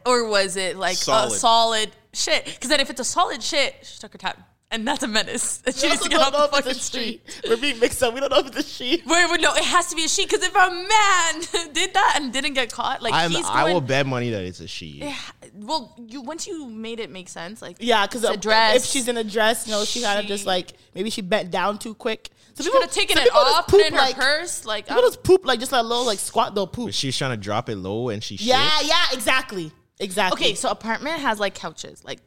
or 0.04 0.26
was 0.28 0.56
it 0.56 0.76
like 0.76 0.96
Solid. 0.96 1.32
a 1.32 1.34
solid 1.36 1.90
shit? 2.12 2.46
Because 2.46 2.68
then 2.68 2.80
if 2.80 2.90
it's 2.90 2.98
a 2.98 3.04
solid 3.04 3.42
shit, 3.44 3.76
she 3.82 3.96
took 4.00 4.10
her 4.12 4.18
time, 4.18 4.42
and 4.72 4.88
that's 4.88 5.02
a 5.04 5.08
menace. 5.08 5.62
And 5.64 5.74
she 5.74 5.86
We 5.86 5.90
needs 5.90 6.02
to 6.02 6.08
get 6.08 6.18
don't 6.18 6.34
off 6.34 6.50
the 6.50 6.58
if 6.58 6.64
fucking 6.64 6.70
it's 6.72 6.80
a 6.80 6.84
street. 6.84 7.22
she. 7.42 7.48
We're 7.48 7.56
being 7.58 7.78
mixed 7.78 8.02
up. 8.02 8.12
We 8.14 8.20
don't 8.20 8.30
know 8.30 8.38
if 8.40 8.46
it's 8.48 8.56
a 8.58 8.62
she. 8.62 9.02
Wait, 9.06 9.30
wait, 9.30 9.40
no, 9.40 9.54
it 9.54 9.62
has 9.64 9.88
to 9.88 9.96
be 9.96 10.04
a 10.04 10.08
she. 10.08 10.24
Because 10.24 10.42
if 10.42 10.54
a 10.54 10.70
man 10.70 11.70
did 11.74 11.94
that 11.94 12.14
and 12.16 12.32
didn't 12.32 12.54
get 12.54 12.72
caught, 12.72 13.02
like 13.02 13.12
I'm, 13.14 13.30
he's 13.30 13.46
I 13.46 13.72
will 13.72 13.80
bet 13.80 14.06
money 14.06 14.30
that 14.30 14.42
it's 14.44 14.60
a 14.60 14.66
she. 14.66 14.86
Yeah, 14.86 15.16
well, 15.54 15.94
you 15.98 16.22
once 16.22 16.46
you 16.46 16.66
made 16.68 16.98
it 16.98 17.10
make 17.10 17.28
sense, 17.28 17.62
like 17.62 17.76
Yeah, 17.78 18.06
because 18.06 18.24
a 18.24 18.36
dress. 18.36 18.76
if 18.76 18.84
she's 18.84 19.06
in 19.06 19.16
a 19.16 19.24
dress, 19.24 19.66
you 19.68 19.72
know, 19.74 19.84
she 19.84 20.00
kind 20.02 20.18
of 20.18 20.26
just 20.26 20.46
like 20.46 20.72
maybe 20.94 21.10
she 21.10 21.20
bent 21.22 21.50
down 21.50 21.78
too 21.78 21.94
quick. 21.94 22.30
So 22.54 22.64
She 22.64 22.70
could 22.70 22.82
have 22.82 22.90
taken 22.92 23.16
some 23.16 23.22
it 23.22 23.28
people 23.30 23.40
just 23.42 23.56
off, 23.58 23.66
put 23.66 23.80
it 23.80 23.84
poop 23.84 23.92
in 23.92 23.98
her 23.98 24.04
like, 24.06 24.16
purse, 24.16 24.64
like 24.66 24.86
People 24.86 25.02
um, 25.04 25.08
just 25.08 25.22
poop 25.22 25.46
like 25.46 25.58
just 25.60 25.72
a 25.72 25.82
little 25.82 26.04
like 26.04 26.18
squat. 26.18 26.54
They'll 26.54 26.66
poop. 26.66 26.88
But 26.88 26.94
she's 26.94 27.16
trying 27.16 27.30
to 27.30 27.36
drop 27.38 27.68
it 27.70 27.76
low 27.76 28.08
and 28.10 28.22
she 28.22 28.34
Yeah, 28.36 28.68
shit. 28.78 28.88
yeah, 28.88 29.04
exactly, 29.12 29.72
exactly. 29.98 30.38
Okay, 30.48 30.54
so 30.54 30.68
apartment 30.68 31.18
has 31.20 31.40
like 31.40 31.54
couches, 31.54 32.04
like 32.04 32.20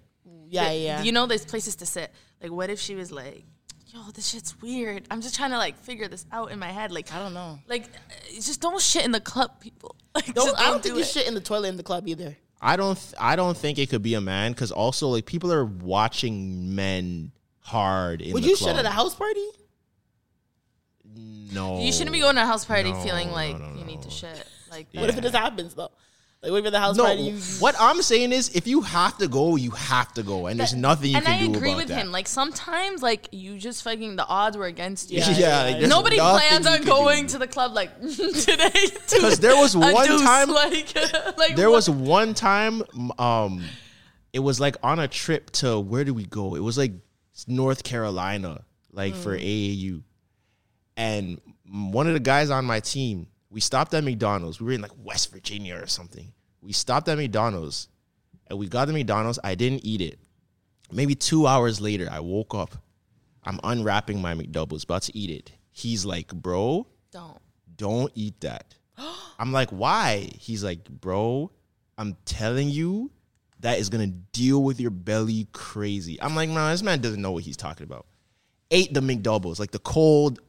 Yeah, 0.49 0.69
th- 0.69 0.84
yeah. 0.84 1.03
You 1.03 1.11
know, 1.11 1.27
there's 1.27 1.45
places 1.45 1.76
to 1.77 1.85
sit. 1.85 2.11
Like, 2.41 2.51
what 2.51 2.69
if 2.69 2.79
she 2.79 2.95
was 2.95 3.11
like, 3.11 3.43
"Yo, 3.87 4.11
this 4.13 4.27
shit's 4.27 4.61
weird." 4.61 5.03
I'm 5.09 5.21
just 5.21 5.35
trying 5.35 5.51
to 5.51 5.57
like 5.57 5.77
figure 5.79 6.07
this 6.07 6.25
out 6.31 6.51
in 6.51 6.59
my 6.59 6.71
head. 6.71 6.91
Like, 6.91 7.11
I 7.13 7.19
don't 7.19 7.33
know. 7.33 7.59
Like, 7.67 7.83
uh, 7.85 8.33
just 8.35 8.61
don't 8.61 8.79
shit 8.81 9.05
in 9.05 9.11
the 9.11 9.19
club, 9.21 9.59
people. 9.59 9.95
Like, 10.15 10.33
Don't, 10.33 10.45
just 10.45 10.57
I 10.57 10.67
don't 10.69 10.81
think 10.81 10.95
do 10.95 10.99
you 10.99 11.03
it. 11.05 11.07
shit 11.09 11.27
in 11.27 11.33
the 11.33 11.41
toilet 11.41 11.67
in 11.67 11.75
the 11.75 11.83
club 11.83 12.07
either. 12.07 12.37
I 12.61 12.77
don't. 12.77 12.95
Th- 12.97 13.13
I 13.19 13.35
don't 13.35 13.57
think 13.57 13.77
it 13.77 13.89
could 13.89 14.01
be 14.01 14.13
a 14.13 14.21
man 14.21 14.53
because 14.53 14.71
also 14.71 15.09
like 15.09 15.25
people 15.25 15.51
are 15.51 15.65
watching 15.65 16.73
men 16.73 17.33
hard. 17.59 18.21
In 18.21 18.31
Would 18.31 18.43
the 18.43 18.47
you 18.47 18.55
club. 18.55 18.69
shit 18.69 18.79
at 18.79 18.85
a 18.85 18.89
house 18.95 19.13
party? 19.13 19.45
No, 21.53 21.79
You 21.81 21.91
shouldn't 21.91 22.13
be 22.13 22.19
going 22.19 22.35
to 22.35 22.43
a 22.43 22.45
house 22.45 22.65
party 22.65 22.91
No, 22.91 22.99
feeling 23.01 23.27
no, 23.27 23.33
like 23.33 23.59
no, 23.59 23.75
you 23.77 23.85
need 23.85 24.01
to 24.03 24.09
shit. 24.09 24.43
Like, 24.71 24.87
What 24.93 25.09
if 25.09 25.17
it 25.17 25.21
just 25.21 25.35
happens 25.35 25.73
though? 25.73 25.91
Like 26.45 26.51
what 26.51 26.59
if 26.59 26.65
at 26.67 26.72
the 26.73 26.80
house 26.80 26.95
No, 26.95 27.05
party 27.05 27.22
you 27.23 27.38
what 27.59 27.76
I'm 27.80 28.01
saying 28.03 28.31
is, 28.31 28.49
if 28.55 28.67
you 28.67 28.81
have 28.81 29.17
to 29.17 29.27
go, 29.27 29.55
you 29.55 29.72
have 29.72 30.13
to 30.13 30.22
go, 30.22 30.45
and 30.45 30.59
there's 30.59 30.76
nothing 30.76 31.09
you 31.09 31.15
can 31.19 31.23
do. 31.26 31.31
and 31.31 31.53
I 31.53 31.57
agree 31.57 31.73
with 31.76 31.88
that. 31.88 31.97
him. 31.97 32.11
Like 32.11 32.27
sometimes, 32.27 33.01
like 33.01 33.27
you 33.31 33.57
just 33.57 33.81
fucking 33.84 34.15
the 34.15 34.27
odds 34.27 34.55
were 34.55 34.67
against 34.67 35.09
you. 35.09 35.17
Yeah, 35.23 35.38
Yeah, 35.38 35.61
like, 35.63 35.77
there's 35.80 35.89
nobody 35.89 36.17
plans 36.17 36.67
on 36.67 36.84
going 36.84 37.26
to 37.27 37.39
the 37.39 37.47
club 37.47 37.73
like 37.73 37.99
today. 38.01 38.69
Because 39.11 39.39
there 39.39 39.55
was 39.55 39.76
one 39.77 40.05
deuce, 40.05 40.22
time, 40.22 40.49
like, 40.49 40.93
like 41.38 41.55
there 41.55 41.69
what- 41.72 41.77
was 41.77 41.89
one 41.89 42.34
time, 42.35 42.84
um, 43.17 43.63
it 44.31 44.39
was 44.39 44.59
like 44.59 44.76
on 44.84 44.99
a 44.99 45.07
trip 45.07 45.49
to 45.51 45.80
where 45.80 46.03
do 46.03 46.13
we 46.13 46.26
go? 46.26 46.53
It 46.55 46.59
was 46.61 46.77
like 46.77 46.91
North 47.47 47.84
Carolina, 47.84 48.63
like 48.91 49.15
for 49.15 49.35
AAU, 49.35 50.03
and 50.97 51.41
one 51.72 52.07
of 52.07 52.13
the 52.13 52.19
guys 52.19 52.49
on 52.49 52.65
my 52.65 52.80
team, 52.80 53.27
we 53.56 53.61
stopped 53.61 53.94
at 53.94 54.03
McDonald's. 54.03 54.60
We 54.60 54.65
were 54.65 54.73
in 54.73 54.82
like 54.82 54.91
West 55.02 55.32
Virginia 55.32 55.82
or 55.82 55.88
something. 55.88 56.34
We 56.61 56.73
stopped 56.73 57.07
at 57.07 57.18
McDonald's, 57.18 57.88
and 58.48 58.60
we 58.60 58.68
got 58.68 58.88
the 58.88 58.94
McDonald's. 58.94 59.40
I 59.45 59.56
didn't 59.56 59.86
eat 59.86 60.02
it. 60.02 60.19
Maybe 60.91 61.15
two 61.15 61.48
hours 61.48 61.80
later, 61.80 62.10
I 62.11 62.19
woke 62.19 62.53
up. 62.53 62.76
I'm 63.45 63.61
unwrapping 63.64 64.22
my 64.22 64.34
McDoubles, 64.34 64.84
about 64.84 65.03
to 65.03 65.18
eat 65.18 65.30
it. 65.30 65.53
He's 65.72 66.06
like, 66.06 66.36
"Bro, 66.36 66.88
don't 67.11 67.40
don't 67.77 68.11
eat 68.14 68.41
that." 68.41 68.76
I'm 69.40 69.53
like, 69.53 69.69
"Why?" 69.69 70.30
He's 70.38 70.61
like, 70.61 70.90
"Bro, 70.90 71.49
I'm 71.98 72.18
telling 72.26 72.69
you, 72.69 73.10
that 73.61 73.80
is 73.80 73.88
gonna 73.88 74.07
deal 74.07 74.64
with 74.64 74.82
your 74.82 74.91
belly 74.91 75.48
crazy." 75.53 76.22
I'm 76.22 76.36
like, 76.36 76.49
"Man, 76.49 76.72
this 76.72 76.84
man 76.84 76.99
doesn't 76.99 77.22
know 77.22 77.32
what 77.32 77.44
he's 77.44 77.56
talking 77.56 77.86
about." 77.86 78.06
Ate 78.69 78.94
the 78.94 78.99
McDoubles, 78.99 79.60
like 79.60 79.72
the 79.72 79.80
cold, 79.80 80.41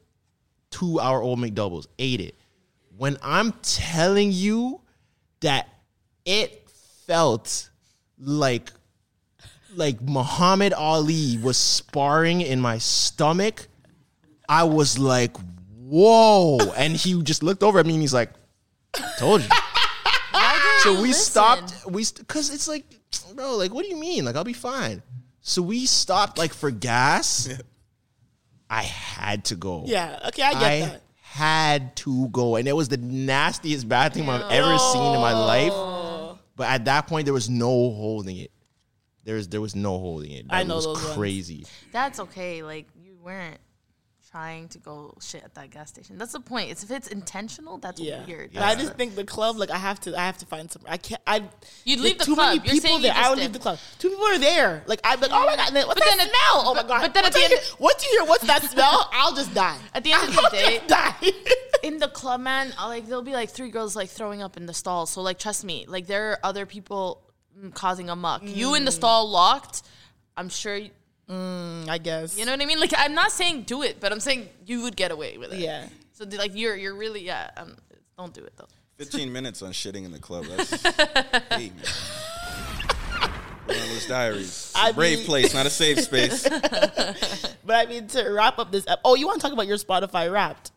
two 0.72 0.98
hour 0.98 1.22
old 1.22 1.38
McDoubles. 1.38 1.86
Ate 2.00 2.20
it. 2.20 2.34
When 2.96 3.18
I'm 3.22 3.52
telling 3.62 4.32
you 4.32 4.80
that 5.40 5.68
it 6.24 6.68
felt 7.06 7.70
like 8.18 8.72
like 9.74 10.00
Muhammad 10.00 10.72
Ali 10.72 11.38
was 11.38 11.56
sparring 11.56 12.40
in 12.40 12.60
my 12.60 12.78
stomach, 12.78 13.68
I 14.48 14.64
was 14.64 14.98
like, 14.98 15.36
whoa. 15.76 16.58
And 16.76 16.96
he 16.96 17.22
just 17.22 17.42
looked 17.42 17.62
over 17.62 17.78
at 17.78 17.86
me 17.86 17.92
and 17.92 18.02
he's 18.02 18.14
like, 18.14 18.30
told 19.18 19.42
you. 19.42 19.48
so 20.82 21.00
we 21.00 21.12
stopped, 21.12 21.74
we 21.88 22.04
because 22.18 22.52
it's 22.52 22.66
like, 22.66 22.84
bro, 23.34 23.56
like, 23.56 23.74
what 23.74 23.84
do 23.84 23.90
you 23.90 23.96
mean? 23.96 24.24
Like, 24.24 24.36
I'll 24.36 24.44
be 24.44 24.52
fine. 24.52 25.02
So 25.40 25.62
we 25.62 25.86
stopped 25.86 26.38
like 26.38 26.54
for 26.54 26.70
gas. 26.70 27.48
I 28.68 28.82
had 28.82 29.44
to 29.46 29.54
go. 29.54 29.84
Yeah, 29.86 30.18
okay, 30.28 30.42
I 30.42 30.52
get 30.52 30.90
that. 30.90 31.02
Had 31.36 31.94
to 31.96 32.28
go. 32.30 32.56
And 32.56 32.66
it 32.66 32.74
was 32.74 32.88
the 32.88 32.96
nastiest 32.96 33.86
bathroom 33.86 34.30
I've 34.30 34.50
ever 34.50 34.78
seen 34.78 35.14
in 35.14 35.20
my 35.20 35.32
life. 35.34 36.38
But 36.56 36.68
at 36.68 36.86
that 36.86 37.06
point, 37.06 37.26
there 37.26 37.34
was 37.34 37.50
no 37.50 37.66
holding 37.68 38.38
it. 38.38 38.50
There 39.24 39.34
was 39.34 39.48
there 39.48 39.60
was 39.60 39.76
no 39.76 39.98
holding 39.98 40.30
it. 40.30 40.46
I 40.48 40.62
know 40.62 40.76
was 40.76 40.86
those 40.86 41.02
ones. 41.02 41.14
crazy. 41.14 41.66
That's 41.92 42.20
okay. 42.20 42.62
Like 42.62 42.86
you 42.94 43.16
weren't 43.22 43.58
trying 44.36 44.68
to 44.68 44.78
go 44.78 45.14
shit 45.20 45.42
at 45.42 45.54
that 45.54 45.70
gas 45.70 45.88
station. 45.88 46.18
That's 46.18 46.32
the 46.32 46.40
point. 46.40 46.70
It's 46.70 46.82
if 46.84 46.90
it's 46.90 47.08
intentional, 47.08 47.78
that's 47.78 47.98
Yeah, 47.98 48.24
weird. 48.26 48.50
But 48.52 48.64
I 48.64 48.74
just 48.74 48.92
think 48.94 49.14
the 49.14 49.24
club, 49.24 49.56
like 49.56 49.70
I 49.70 49.78
have 49.78 49.98
to, 50.00 50.14
I 50.14 50.24
have 50.26 50.36
to 50.38 50.46
find 50.46 50.70
some. 50.70 50.82
I 50.86 50.98
can't. 50.98 51.22
I 51.26 51.44
You'd 51.84 52.00
leave 52.00 52.18
the 52.18 52.26
too 52.26 52.34
club. 52.34 52.48
Many 52.56 52.66
You're 52.66 52.74
people 52.74 52.88
saying 52.90 53.02
there. 53.02 53.14
I 53.16 53.30
would 53.30 53.36
did. 53.36 53.42
leave 53.44 53.52
the 53.54 53.58
club. 53.66 53.78
Two 53.98 54.10
people 54.10 54.26
are 54.26 54.38
there. 54.38 54.82
Like 54.86 55.00
I'm 55.04 55.20
like, 55.20 55.30
oh 55.32 55.44
my 55.46 55.56
god. 55.56 55.68
And 55.68 55.76
then, 55.76 55.86
what's 55.86 56.00
But 56.00 56.04
that 56.06 56.16
then- 56.18 56.28
smell? 56.28 56.56
Oh 56.68 56.74
my 56.74 56.82
god. 56.82 57.00
but 57.00 57.14
then 57.14 57.24
at 57.24 57.28
once 57.28 57.34
the 57.34 57.40
I 57.40 57.44
end- 57.44 57.52
hear, 57.52 57.76
once 57.78 58.04
you 58.04 58.10
hear 58.18 58.28
what's 58.28 58.46
that 58.46 58.62
smell, 58.74 59.08
I'll 59.12 59.34
just 59.34 59.54
die. 59.54 59.78
At 59.94 60.04
the 60.04 60.12
end 60.12 60.28
of 60.28 60.34
the 60.34 60.40
I'll 60.44 60.50
day, 60.50 60.80
die. 60.86 61.14
in 61.82 61.98
the 61.98 62.08
club, 62.08 62.40
man, 62.42 62.74
I, 62.78 62.88
like 62.88 63.06
there'll 63.06 63.22
be 63.22 63.32
like 63.32 63.48
three 63.50 63.70
girls 63.70 63.96
like 63.96 64.10
throwing 64.10 64.42
up 64.42 64.58
in 64.58 64.66
the 64.66 64.74
stall. 64.74 65.06
So 65.06 65.22
like, 65.22 65.38
trust 65.38 65.64
me, 65.64 65.86
like 65.88 66.06
there 66.06 66.32
are 66.32 66.38
other 66.44 66.66
people 66.66 67.22
mm, 67.58 67.72
causing 67.72 68.10
a 68.10 68.16
muck. 68.16 68.42
You 68.44 68.74
in 68.74 68.84
the 68.84 68.92
stall 68.92 69.30
locked. 69.30 69.82
I'm 70.36 70.50
sure. 70.50 70.78
You, 71.28 71.34
Mm, 71.34 71.88
I 71.88 71.98
guess. 71.98 72.38
you 72.38 72.44
know 72.44 72.52
what 72.52 72.60
I 72.62 72.66
mean? 72.66 72.78
Like 72.80 72.92
I'm 72.96 73.14
not 73.14 73.32
saying 73.32 73.62
do 73.62 73.82
it, 73.82 73.98
but 74.00 74.12
I'm 74.12 74.20
saying 74.20 74.48
you 74.64 74.82
would 74.82 74.96
get 74.96 75.10
away 75.10 75.36
with 75.38 75.52
it. 75.52 75.58
Yeah. 75.58 75.86
So 76.12 76.24
like 76.24 76.52
you're 76.54 76.76
you're 76.76 76.94
really 76.94 77.24
yeah. 77.24 77.50
Um, 77.56 77.76
don't 78.16 78.32
do 78.32 78.42
it 78.44 78.52
though. 78.56 78.68
15 78.98 79.32
minutes 79.38 79.60
on 79.62 79.72
shitting 79.72 80.04
in 80.04 80.12
the 80.12 80.18
club. 80.18 80.44
That's 80.46 80.70
hey, 81.50 81.70
man. 81.70 81.84
Relentless 83.68 84.06
Diaries. 84.06 84.72
It's 84.76 84.92
brave 84.94 85.18
mean- 85.18 85.26
place, 85.26 85.52
not 85.54 85.66
a 85.66 85.70
safe 85.70 86.00
space. 86.00 86.48
But 87.66 87.74
I 87.74 87.86
mean, 87.86 88.06
to 88.08 88.28
wrap 88.30 88.60
up 88.60 88.70
this, 88.70 88.84
ep- 88.86 89.00
oh, 89.04 89.16
you 89.16 89.26
want 89.26 89.40
to 89.40 89.42
talk 89.44 89.52
about 89.52 89.66
your 89.66 89.76
Spotify 89.76 90.30
Wrapped, 90.32 90.70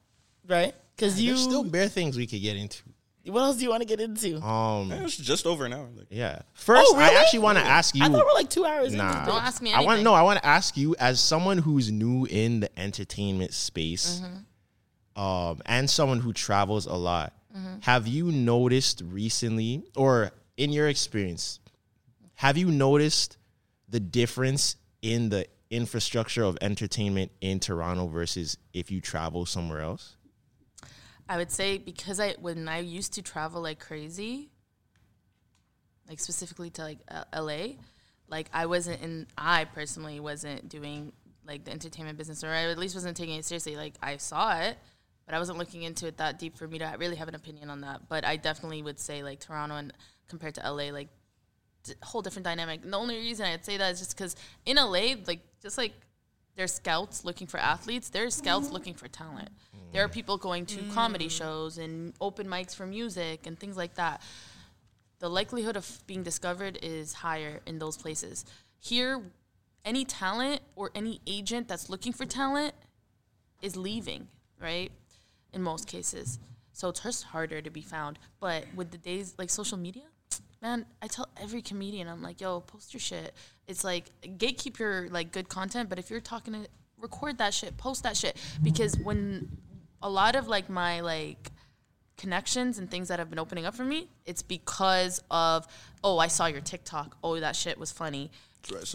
right? 0.47 0.73
Because 0.95 1.21
you 1.21 1.33
There's 1.33 1.43
still 1.43 1.63
bare 1.63 1.87
things 1.87 2.17
we 2.17 2.25
could 2.25 2.41
get 2.41 2.57
into. 2.57 2.81
What 3.25 3.41
else 3.41 3.57
do 3.57 3.63
you 3.63 3.69
want 3.69 3.81
to 3.81 3.87
get 3.87 3.99
into? 3.99 4.41
Um, 4.41 4.91
It 4.91 5.01
was 5.03 5.15
just 5.15 5.45
over 5.45 5.65
an 5.65 5.73
hour. 5.73 5.87
Like, 5.95 6.07
yeah. 6.09 6.41
First, 6.53 6.91
Oh, 6.93 6.97
really? 6.97 7.15
I 7.15 7.19
actually 7.21 7.39
want 7.39 7.57
to 7.59 7.63
ask 7.63 7.93
you. 7.93 8.03
I 8.03 8.07
thought 8.09 8.25
we're 8.25 8.33
like 8.33 8.49
two 8.49 8.65
hours. 8.65 8.93
Nah, 8.93 9.19
into. 9.19 9.31
Don't 9.31 9.43
ask 9.43 9.61
me 9.61 9.71
I 9.71 9.77
want 9.79 9.87
anything. 9.89 10.03
no. 10.05 10.13
I 10.13 10.21
want 10.23 10.39
to 10.39 10.45
ask 10.45 10.75
you, 10.77 10.95
as 10.99 11.19
someone 11.19 11.57
who's 11.59 11.91
new 11.91 12.25
in 12.25 12.61
the 12.61 12.79
entertainment 12.79 13.53
space, 13.53 14.21
Mm-hmm. 14.23 15.21
um, 15.21 15.61
and 15.65 15.89
someone 15.89 16.19
who 16.21 16.33
travels 16.33 16.85
a 16.85 16.93
lot, 16.95 17.33
Mm-hmm. 17.55 17.79
have 17.81 18.07
you 18.07 18.31
noticed 18.31 19.01
recently, 19.03 19.83
or 19.95 20.31
in 20.55 20.71
your 20.71 20.87
experience, 20.87 21.59
have 22.35 22.57
you 22.57 22.67
noticed 22.71 23.37
the 23.89 23.99
difference 23.99 24.75
in 25.01 25.29
the 25.29 25.47
infrastructure 25.71 26.43
of 26.43 26.57
entertainment 26.61 27.31
in 27.41 27.59
Toronto 27.59 28.07
versus 28.07 28.55
if 28.71 28.91
you 28.91 29.01
travel 29.01 29.45
somewhere 29.47 29.81
else? 29.81 30.15
I 31.29 31.37
would 31.37 31.51
say 31.51 31.77
because 31.77 32.19
I 32.19 32.33
when 32.41 32.67
I 32.67 32.79
used 32.79 33.13
to 33.13 33.21
travel 33.21 33.61
like 33.61 33.79
crazy, 33.79 34.49
like 36.07 36.19
specifically 36.19 36.71
to 36.71 36.81
like 36.81 36.97
uh, 37.09 37.23
L- 37.31 37.45
LA, 37.45 37.67
like 38.27 38.49
I 38.51 38.65
wasn't 38.65 39.01
in 39.03 39.27
I 39.37 39.65
personally 39.65 40.19
wasn't 40.19 40.67
doing 40.67 41.13
like 41.45 41.65
the 41.65 41.71
entertainment 41.71 42.17
business 42.17 42.43
or 42.43 42.49
I 42.49 42.63
at 42.63 42.79
least 42.79 42.95
wasn't 42.95 43.15
taking 43.15 43.35
it 43.35 43.45
seriously. 43.45 43.77
Like 43.77 43.93
I 44.01 44.17
saw 44.17 44.59
it, 44.59 44.77
but 45.27 45.35
I 45.35 45.39
wasn't 45.39 45.59
looking 45.59 45.83
into 45.83 46.07
it 46.07 46.17
that 46.17 46.39
deep 46.39 46.57
for 46.57 46.67
me 46.67 46.79
to 46.79 46.95
really 46.99 47.15
have 47.15 47.27
an 47.27 47.35
opinion 47.35 47.69
on 47.69 47.81
that. 47.81 48.09
But 48.09 48.25
I 48.25 48.35
definitely 48.35 48.81
would 48.81 48.99
say 48.99 49.21
like 49.21 49.39
Toronto 49.39 49.75
and 49.75 49.93
compared 50.27 50.55
to 50.55 50.61
LA. 50.61 50.91
Like 50.91 51.09
d- 51.83 51.93
whole 52.01 52.23
different 52.23 52.45
dynamic. 52.45 52.83
And 52.83 52.91
the 52.91 52.97
only 52.97 53.17
reason 53.17 53.45
I'd 53.45 53.65
say 53.65 53.77
that 53.77 53.91
is 53.91 53.99
just 53.99 54.17
because 54.17 54.35
in 54.65 54.77
LA, 54.77 55.13
like 55.27 55.41
just 55.61 55.77
like 55.77 55.93
there's 56.59 56.73
scouts 56.73 57.23
looking 57.23 57.47
for 57.47 57.57
athletes, 57.57 58.09
there's 58.09 58.35
scouts 58.35 58.69
looking 58.69 58.93
for 58.93 59.07
talent. 59.07 59.47
There 59.93 60.03
are 60.03 60.09
people 60.09 60.37
going 60.37 60.65
to 60.65 60.83
comedy 60.93 61.27
mm. 61.27 61.31
shows 61.31 61.77
and 61.77 62.13
open 62.19 62.47
mics 62.47 62.75
for 62.75 62.85
music 62.85 63.47
and 63.47 63.57
things 63.57 63.77
like 63.77 63.95
that. 63.95 64.21
The 65.19 65.29
likelihood 65.29 65.77
of 65.77 66.03
being 66.05 66.21
discovered 66.21 66.77
is 66.81 67.13
higher 67.13 67.61
in 67.65 67.79
those 67.79 67.95
places. 67.95 68.43
Here, 68.77 69.21
any 69.85 70.03
talent 70.03 70.59
or 70.75 70.91
any 70.93 71.21
agent 71.25 71.69
that's 71.69 71.89
looking 71.89 72.11
for 72.11 72.25
talent 72.25 72.73
is 73.61 73.77
leaving, 73.77 74.27
right? 74.61 74.91
In 75.53 75.63
most 75.63 75.87
cases. 75.87 76.39
So 76.73 76.89
it's 76.89 76.99
just 76.99 77.23
harder 77.23 77.61
to 77.61 77.69
be 77.69 77.81
found. 77.81 78.19
But 78.41 78.65
with 78.75 78.91
the 78.91 78.97
days 78.97 79.33
like 79.37 79.49
social 79.49 79.77
media, 79.77 80.03
man, 80.61 80.85
I 81.01 81.07
tell 81.07 81.29
every 81.41 81.61
comedian, 81.61 82.07
I'm 82.07 82.21
like, 82.21 82.41
yo, 82.41 82.59
post 82.61 82.93
your 82.93 82.99
shit. 82.99 83.33
It's 83.67 83.83
like 83.83 84.11
gatekeep 84.21 84.79
your 84.79 85.09
like 85.09 85.31
good 85.31 85.49
content, 85.49 85.89
but 85.89 85.99
if 85.99 86.09
you're 86.09 86.19
talking 86.19 86.53
to 86.53 86.67
record 86.99 87.37
that 87.37 87.53
shit, 87.53 87.77
post 87.77 88.03
that 88.03 88.17
shit. 88.17 88.37
Because 88.61 88.97
when 88.99 89.49
a 90.01 90.09
lot 90.09 90.35
of 90.35 90.47
like 90.47 90.69
my 90.69 91.01
like 91.01 91.51
connections 92.17 92.77
and 92.77 92.91
things 92.91 93.07
that 93.07 93.19
have 93.19 93.29
been 93.29 93.39
opening 93.39 93.65
up 93.65 93.75
for 93.75 93.85
me, 93.85 94.09
it's 94.25 94.41
because 94.41 95.21
of, 95.31 95.65
oh, 96.03 96.17
I 96.17 96.27
saw 96.27 96.47
your 96.47 96.61
TikTok. 96.61 97.17
Oh, 97.23 97.39
that 97.39 97.55
shit 97.55 97.77
was 97.77 97.91
funny. 97.91 98.31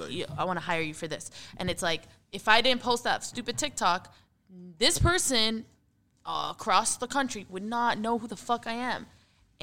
Yeah, 0.09 0.27
I 0.37 0.45
want 0.45 0.59
to 0.59 0.65
hire 0.65 0.83
you 0.83 0.93
for 0.93 1.09
this. 1.09 1.31
And 1.57 1.71
it's 1.71 1.83
like, 1.83 2.03
if 2.33 2.49
I 2.49 2.61
didn't 2.61 2.83
post 2.83 3.05
that 3.05 3.25
stupid 3.25 3.57
TikTok, 3.57 4.13
this 4.79 4.99
person 4.99 5.65
uh, 6.27 6.49
across 6.51 6.97
the 6.97 7.07
country 7.07 7.47
would 7.49 7.63
not 7.63 7.99
know 7.99 8.19
who 8.19 8.29
the 8.29 8.37
fuck 8.37 8.67
I 8.67 8.75
am. 8.75 9.07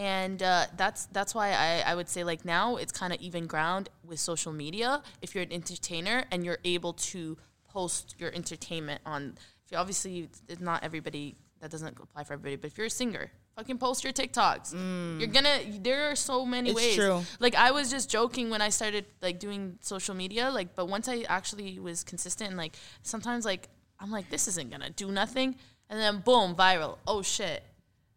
And 0.02 0.42
uh, 0.42 0.66
that's 0.78 1.06
that's 1.18 1.36
why 1.36 1.50
I, 1.52 1.84
I 1.92 1.94
would 1.94 2.10
say 2.10 2.24
like 2.24 2.44
now 2.44 2.78
it's 2.78 2.92
kind 2.92 3.14
of 3.14 3.22
even 3.22 3.46
ground 3.46 3.90
with 4.04 4.20
social 4.20 4.52
media. 4.52 5.04
If 5.22 5.36
you're 5.36 5.44
an 5.44 5.52
entertainer 5.54 6.24
and 6.32 6.44
you're 6.44 6.58
able 6.64 6.94
to 7.14 7.38
post 7.70 8.16
your 8.18 8.32
entertainment 8.34 9.02
on, 9.06 9.36
if 9.64 9.72
you 9.72 9.78
obviously 9.78 10.28
it's 10.50 10.60
not 10.62 10.84
everybody 10.84 11.36
that 11.60 11.70
doesn't 11.70 11.96
apply 12.02 12.24
for 12.24 12.34
everybody, 12.34 12.56
but 12.56 12.72
if 12.72 12.78
you're 12.80 12.88
a 12.88 12.90
singer, 12.90 13.30
fucking 13.56 13.78
post 13.78 14.04
your 14.04 14.12
TikToks. 14.12 14.74
You're 15.20 15.28
gonna. 15.28 15.60
There 15.80 16.10
are 16.10 16.16
so 16.16 16.46
many 16.48 16.72
It's 16.72 16.78
ways. 16.78 16.96
true. 16.96 17.22
Like 17.40 17.54
I 17.54 17.70
was 17.70 17.92
just 17.92 18.10
joking 18.10 18.50
when 18.50 18.62
I 18.62 18.70
started 18.70 19.06
like 19.22 19.38
doing 19.40 19.78
social 19.82 20.16
media. 20.16 20.50
Like, 20.50 20.74
but 20.74 20.88
once 20.88 21.08
I 21.08 21.26
actually 21.30 21.78
was 21.78 22.04
consistent, 22.04 22.50
and 22.50 22.58
like 22.58 22.74
sometimes 23.04 23.46
like 23.46 23.70
I'm 24.00 24.10
like 24.10 24.32
this 24.32 24.48
isn't 24.48 24.72
gonna 24.72 24.90
do 24.90 25.12
nothing, 25.12 25.50
and 25.92 26.00
then 26.00 26.22
boom, 26.22 26.56
viral. 26.56 26.98
Oh 27.06 27.22
shit. 27.22 27.64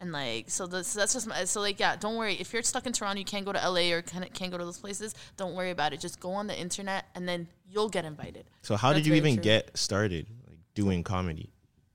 And 0.01 0.12
like 0.12 0.51
so, 0.51 0.66
this, 0.66 0.93
that's 0.93 1.15
just 1.15 1.27
my, 1.27 1.45
so 1.45 1.61
like 1.61 1.79
yeah. 1.81 1.97
Don't 1.97 2.16
worry 2.16 2.35
if 2.35 2.53
you're 2.53 2.62
stuck 2.62 2.87
in 2.87 2.93
Toronto, 2.93 3.19
you 3.19 3.25
can't 3.25 3.45
go 3.47 3.53
to 3.53 3.59
LA 3.69 3.93
or 3.93 4.03
can't, 4.03 4.33
can't 4.35 4.51
go 4.51 4.59
to 4.59 4.65
those 4.65 4.79
places. 4.79 5.15
Don't 5.37 5.55
worry 5.55 5.71
about 5.71 5.93
it. 5.93 6.01
Just 6.01 6.21
go 6.21 6.33
on 6.33 6.47
the 6.47 6.59
internet, 6.59 7.07
and 7.15 7.29
then 7.29 7.49
you'll 7.71 7.89
get 7.89 8.05
invited. 8.05 8.45
So 8.62 8.77
how 8.77 8.93
That's 8.93 9.05
did 9.05 9.07
you 9.09 9.15
even 9.15 9.35
true. 9.37 9.45
get 9.45 9.77
started 9.79 10.27
like 10.49 10.59
doing 10.75 11.05
comedy? 11.05 11.51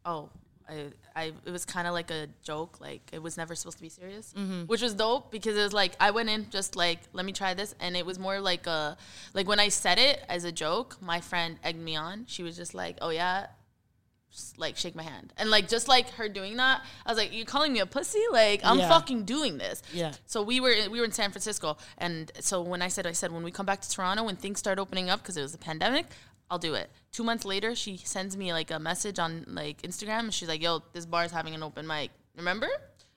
Oh, 0.06 0.30
I, 0.68 0.86
I, 1.16 1.24
it 1.46 1.52
was 1.52 1.66
kind 1.66 1.88
of 1.88 1.94
like 1.94 2.10
a 2.10 2.28
joke. 2.42 2.80
Like 2.80 3.02
it 3.12 3.22
was 3.22 3.36
never 3.38 3.54
supposed 3.54 3.78
to 3.78 3.84
be 3.84 3.90
serious, 3.90 4.34
Mhm. 4.36 4.68
which 4.68 4.82
was 4.82 4.94
dope 4.94 5.30
because 5.30 5.58
it 5.58 5.62
was 5.62 5.74
like 5.74 5.96
I 6.00 6.12
went 6.12 6.30
in 6.30 6.50
just 6.50 6.76
like 6.76 7.00
let 7.14 7.26
me 7.26 7.32
try 7.34 7.54
this, 7.54 7.76
and 7.82 7.98
it 7.98 8.06
was 8.06 8.18
more 8.18 8.40
like 8.40 8.66
a 8.66 8.98
like 9.34 9.48
when 9.48 9.60
I 9.60 9.68
said 9.70 10.00
it 10.00 10.24
as 10.30 10.46
a 10.46 10.52
joke, 10.52 10.98
my 11.02 11.20
friend 11.22 11.60
egged 11.64 11.80
me 11.80 11.96
on. 11.96 12.26
She 12.28 12.44
was 12.44 12.56
just 12.56 12.74
like, 12.74 12.98
"Oh 13.02 13.10
yeah." 13.10 13.48
Just, 14.32 14.60
like 14.60 14.78
shake 14.78 14.96
my 14.96 15.02
hand 15.04 15.34
and 15.38 15.50
like 15.50 15.68
just 15.68 15.88
like 15.88 16.08
her 16.12 16.30
doing 16.30 16.58
that 16.58 16.82
i 17.06 17.10
was 17.10 17.18
like 17.18 17.34
you're 17.36 17.48
calling 17.48 17.74
me 17.74 17.80
a 17.80 17.86
pussy 17.88 18.22
like 18.32 18.62
i'm 18.64 18.78
Yeah. 18.78 18.88
fucking 18.88 19.24
doing 19.24 19.58
this 19.58 19.82
Yeah. 19.92 20.12
so 20.28 20.44
we 20.44 20.60
were 20.60 20.76
we 20.92 21.00
were 21.00 21.06
in 21.06 21.12
San 21.12 21.32
Francisco, 21.32 21.78
and 21.98 22.32
so 22.40 22.62
when 22.62 22.82
I 22.84 22.90
said 22.90 23.08
I 23.08 23.12
said 23.14 23.32
when 23.32 23.44
we 23.44 23.50
come 23.52 23.66
back 23.66 23.82
to 23.82 23.90
Toronto 23.90 24.24
when 24.24 24.36
things 24.36 24.60
start 24.60 24.78
opening 24.78 25.10
up 25.10 25.22
because 25.22 25.36
it 25.36 25.42
was 25.42 25.56
a 25.56 25.58
pandemic, 25.58 26.06
I'll 26.52 26.60
do 26.60 26.76
it. 26.76 26.90
Two 27.12 27.24
months 27.24 27.44
later, 27.46 27.74
she 27.76 27.98
sends 27.98 28.38
me 28.38 28.54
like 28.54 28.70
a 28.72 28.80
message 28.80 29.18
on 29.20 29.46
like 29.48 29.82
Instagram, 29.82 30.20
and 30.30 30.34
she's 30.34 30.48
like, 30.48 30.62
"Yo, 30.62 30.84
this 30.94 31.06
bar 31.06 31.24
is 31.26 31.32
having 31.32 31.54
an 31.56 31.64
open 31.64 31.86
mic. 31.88 32.12
Remember?" 32.36 32.70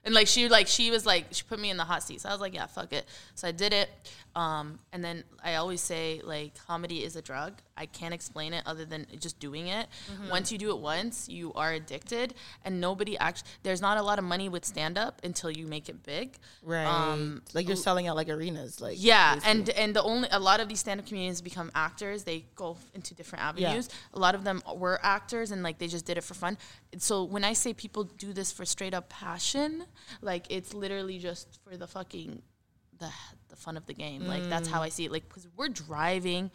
And 0.04 0.14
like 0.14 0.26
she 0.28 0.48
like 0.48 0.66
she 0.66 0.90
was 0.90 1.04
like 1.06 1.26
she 1.30 1.42
put 1.44 1.60
me 1.60 1.70
in 1.70 1.76
the 1.76 1.84
hot 1.84 2.02
seat. 2.02 2.20
So 2.22 2.28
I 2.28 2.32
was 2.32 2.40
like, 2.40 2.54
"Yeah, 2.54 2.66
fuck 2.66 2.92
it." 2.92 3.06
So 3.34 3.48
I 3.48 3.52
did 3.52 3.72
it. 3.72 3.88
Um, 4.34 4.78
and 4.92 5.04
then 5.04 5.24
I 5.44 5.56
always 5.56 5.80
say 5.80 6.20
like 6.24 6.54
comedy 6.66 7.04
is 7.04 7.16
a 7.16 7.22
drug. 7.22 7.60
I 7.76 7.86
can't 7.86 8.14
explain 8.14 8.52
it 8.52 8.62
other 8.66 8.84
than 8.84 9.06
just 9.18 9.38
doing 9.40 9.66
it. 9.68 9.88
Mhm. 10.10 10.30
Once 10.30 10.52
you 10.52 10.58
do 10.58 10.70
it 10.70 10.78
once, 10.78 11.28
you 11.28 11.52
are 11.54 11.72
addicted, 11.72 12.34
and 12.64 12.80
nobody 12.80 13.18
actually. 13.18 13.48
There's 13.62 13.80
not 13.80 13.98
a 13.98 14.02
lot 14.02 14.18
of 14.18 14.24
money 14.24 14.48
with 14.48 14.64
stand 14.64 14.96
up 14.98 15.20
until 15.24 15.50
you 15.50 15.66
make 15.66 15.88
it 15.88 16.02
big. 16.02 16.36
Right. 16.62 16.84
Um, 16.86 17.42
like 17.54 17.66
you're 17.66 17.76
selling 17.76 18.08
out 18.08 18.16
like 18.16 18.28
arenas. 18.28 18.80
Like 18.80 18.96
yeah, 18.98 19.34
basically. 19.34 19.50
and 19.50 19.68
and 19.70 19.96
the 19.96 20.02
only 20.02 20.28
a 20.30 20.38
lot 20.38 20.60
of 20.60 20.68
these 20.68 20.80
stand-up 20.80 21.06
comedians 21.06 21.42
become 21.42 21.70
actors. 21.74 22.24
They 22.24 22.46
go 22.54 22.76
into 22.94 23.14
different 23.14 23.44
avenues. 23.44 23.88
A 24.14 24.18
lot 24.18 24.34
of 24.34 24.44
them 24.44 24.62
were 24.76 24.98
actors 25.02 25.50
and 25.50 25.62
like 25.62 25.78
they 25.78 25.88
just 25.88 26.04
did 26.06 26.16
it 26.18 26.24
for 26.24 26.34
fun. 26.34 26.56
So 26.98 27.24
when 27.24 27.44
I 27.44 27.52
say 27.52 27.74
people 27.74 28.04
do 28.04 28.32
this 28.32 28.52
for 28.52 28.64
straight 28.64 28.94
up 28.94 29.08
passion, 29.08 29.84
like 30.20 30.46
it's 30.50 30.72
literally 30.74 31.18
just 31.18 31.58
for 31.64 31.76
the 31.76 31.86
fucking 31.86 32.42
the 33.02 33.10
the 33.48 33.56
fun 33.56 33.76
of 33.76 33.86
the 33.86 33.94
game. 33.94 34.26
Like 34.26 34.48
that's 34.48 34.68
how 34.68 34.82
I 34.82 34.88
see 34.88 35.04
it. 35.04 35.12
Like 35.12 35.28
because 35.28 35.46
we're 35.56 35.68
driving. 35.68 36.50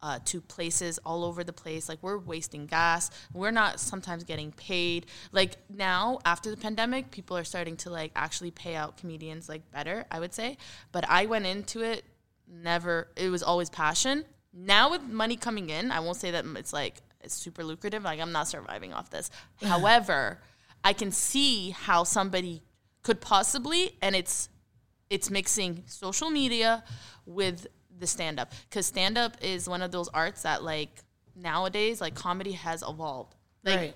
Uh, 0.00 0.20
to 0.24 0.40
places 0.40 1.00
all 1.04 1.24
over 1.24 1.42
the 1.42 1.52
place. 1.52 1.88
Like 1.88 1.98
we're 2.02 2.18
wasting 2.18 2.66
gas. 2.66 3.10
We're 3.34 3.50
not 3.50 3.80
sometimes 3.80 4.22
getting 4.22 4.52
paid. 4.52 5.06
Like 5.32 5.56
now 5.68 6.20
after 6.24 6.52
the 6.52 6.56
pandemic 6.56 7.10
people 7.10 7.36
are 7.36 7.42
starting 7.42 7.76
to 7.78 7.90
like 7.90 8.12
actually 8.14 8.52
pay 8.52 8.76
out 8.76 8.96
comedians 8.96 9.48
like 9.48 9.68
better 9.72 10.04
i 10.12 10.20
would 10.20 10.32
say. 10.32 10.56
But 10.92 11.04
i 11.10 11.26
went 11.26 11.46
into 11.46 11.82
it 11.82 12.04
never 12.46 13.08
it 13.16 13.28
was 13.28 13.42
always 13.42 13.70
passion. 13.70 14.24
Now 14.54 14.88
with 14.88 15.02
money 15.02 15.34
coming 15.34 15.68
in 15.68 15.90
i 15.90 15.98
won't 15.98 16.16
say 16.16 16.30
that 16.30 16.44
it's 16.54 16.72
like 16.72 17.02
it's 17.20 17.34
super 17.34 17.64
lucrative. 17.64 18.04
Like 18.04 18.20
i'm 18.20 18.30
not 18.30 18.46
surviving 18.46 18.92
off 18.92 19.10
this. 19.10 19.32
However 19.64 20.38
i 20.84 20.92
can 20.92 21.10
see 21.10 21.70
how 21.70 22.04
somebody 22.04 22.62
could 23.02 23.20
possibly 23.20 23.96
and 24.00 24.14
it's 24.14 24.48
it's 25.10 25.30
mixing 25.30 25.82
social 25.86 26.30
media 26.30 26.84
with 27.26 27.66
the 27.98 28.06
stand 28.06 28.38
up 28.38 28.52
because 28.68 28.86
stand 28.86 29.18
up 29.18 29.36
is 29.42 29.68
one 29.68 29.82
of 29.82 29.90
those 29.90 30.08
arts 30.08 30.42
that 30.42 30.62
like 30.62 30.90
nowadays 31.34 32.00
like 32.00 32.14
comedy 32.14 32.52
has 32.52 32.82
evolved 32.86 33.34
like 33.64 33.76
Right. 33.78 33.94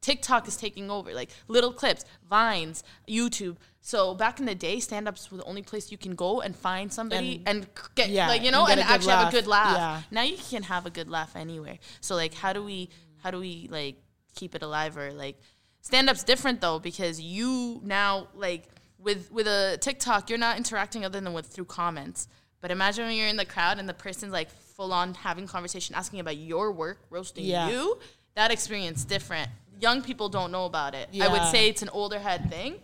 TikTok 0.00 0.46
is 0.48 0.56
taking 0.58 0.90
over, 0.90 1.14
like 1.14 1.30
little 1.48 1.72
clips, 1.72 2.04
vines, 2.28 2.84
YouTube. 3.08 3.56
So 3.80 4.14
back 4.14 4.38
in 4.38 4.44
the 4.44 4.54
day, 4.54 4.78
stand 4.80 5.08
ups 5.08 5.30
were 5.30 5.38
the 5.38 5.44
only 5.44 5.62
place 5.62 5.90
you 5.90 5.96
can 5.96 6.14
go 6.14 6.42
and 6.42 6.54
find 6.54 6.92
somebody 6.92 7.42
and, 7.46 7.58
And- 7.60 7.66
get 7.94 8.10
yeah, 8.10 8.28
like 8.28 8.42
you 8.42 8.50
know 8.50 8.66
and 8.66 8.80
a 8.80 8.82
good 8.82 8.90
actually 8.90 9.12
have 9.12 9.28
a 9.28 9.30
good 9.30 9.46
laugh. 9.46 9.76
Yeah. 9.76 10.02
Now 10.10 10.22
you 10.22 10.36
can 10.36 10.62
have 10.64 10.84
a 10.84 10.90
good 10.90 11.08
laugh 11.08 11.34
anywhere. 11.36 11.78
So 12.02 12.16
like 12.16 12.34
how 12.34 12.52
do 12.52 12.62
we 12.62 12.90
how 13.22 13.30
do 13.30 13.38
we 13.40 13.68
like 13.70 13.96
keep 14.34 14.54
it 14.54 14.62
alive 14.62 14.98
or 14.98 15.10
like 15.12 15.38
stand 15.80 16.10
up's 16.10 16.22
different 16.24 16.60
though 16.60 16.78
because 16.78 17.18
you 17.20 17.80
now 17.82 18.28
like 18.34 18.68
with 19.04 19.30
with 19.30 19.46
a 19.46 19.78
TikTok 19.80 20.28
you're 20.30 20.38
not 20.38 20.56
interacting 20.56 21.04
other 21.04 21.20
than 21.20 21.32
with 21.32 21.46
through 21.46 21.66
comments. 21.66 22.26
But 22.60 22.70
imagine 22.70 23.06
when 23.06 23.16
you're 23.16 23.28
in 23.28 23.36
the 23.36 23.44
crowd 23.44 23.78
and 23.78 23.86
the 23.88 23.94
person's 23.94 24.32
like 24.32 24.50
full 24.50 24.92
on 24.92 25.14
having 25.14 25.46
conversation, 25.46 25.94
asking 25.94 26.18
about 26.20 26.36
your 26.38 26.72
work, 26.72 26.98
roasting 27.10 27.44
Yeah. 27.44 27.68
you. 27.68 27.98
That 28.34 28.50
experience 28.50 29.04
different. 29.04 29.48
Young 29.78 30.02
people 30.02 30.28
don't 30.28 30.50
know 30.50 30.64
about 30.64 30.94
it. 30.94 31.08
I 31.20 31.28
would 31.28 31.44
say 31.50 31.68
it's 31.68 31.82
an 31.82 31.90
older 31.90 32.18
head 32.18 32.50
thing. 32.50 32.80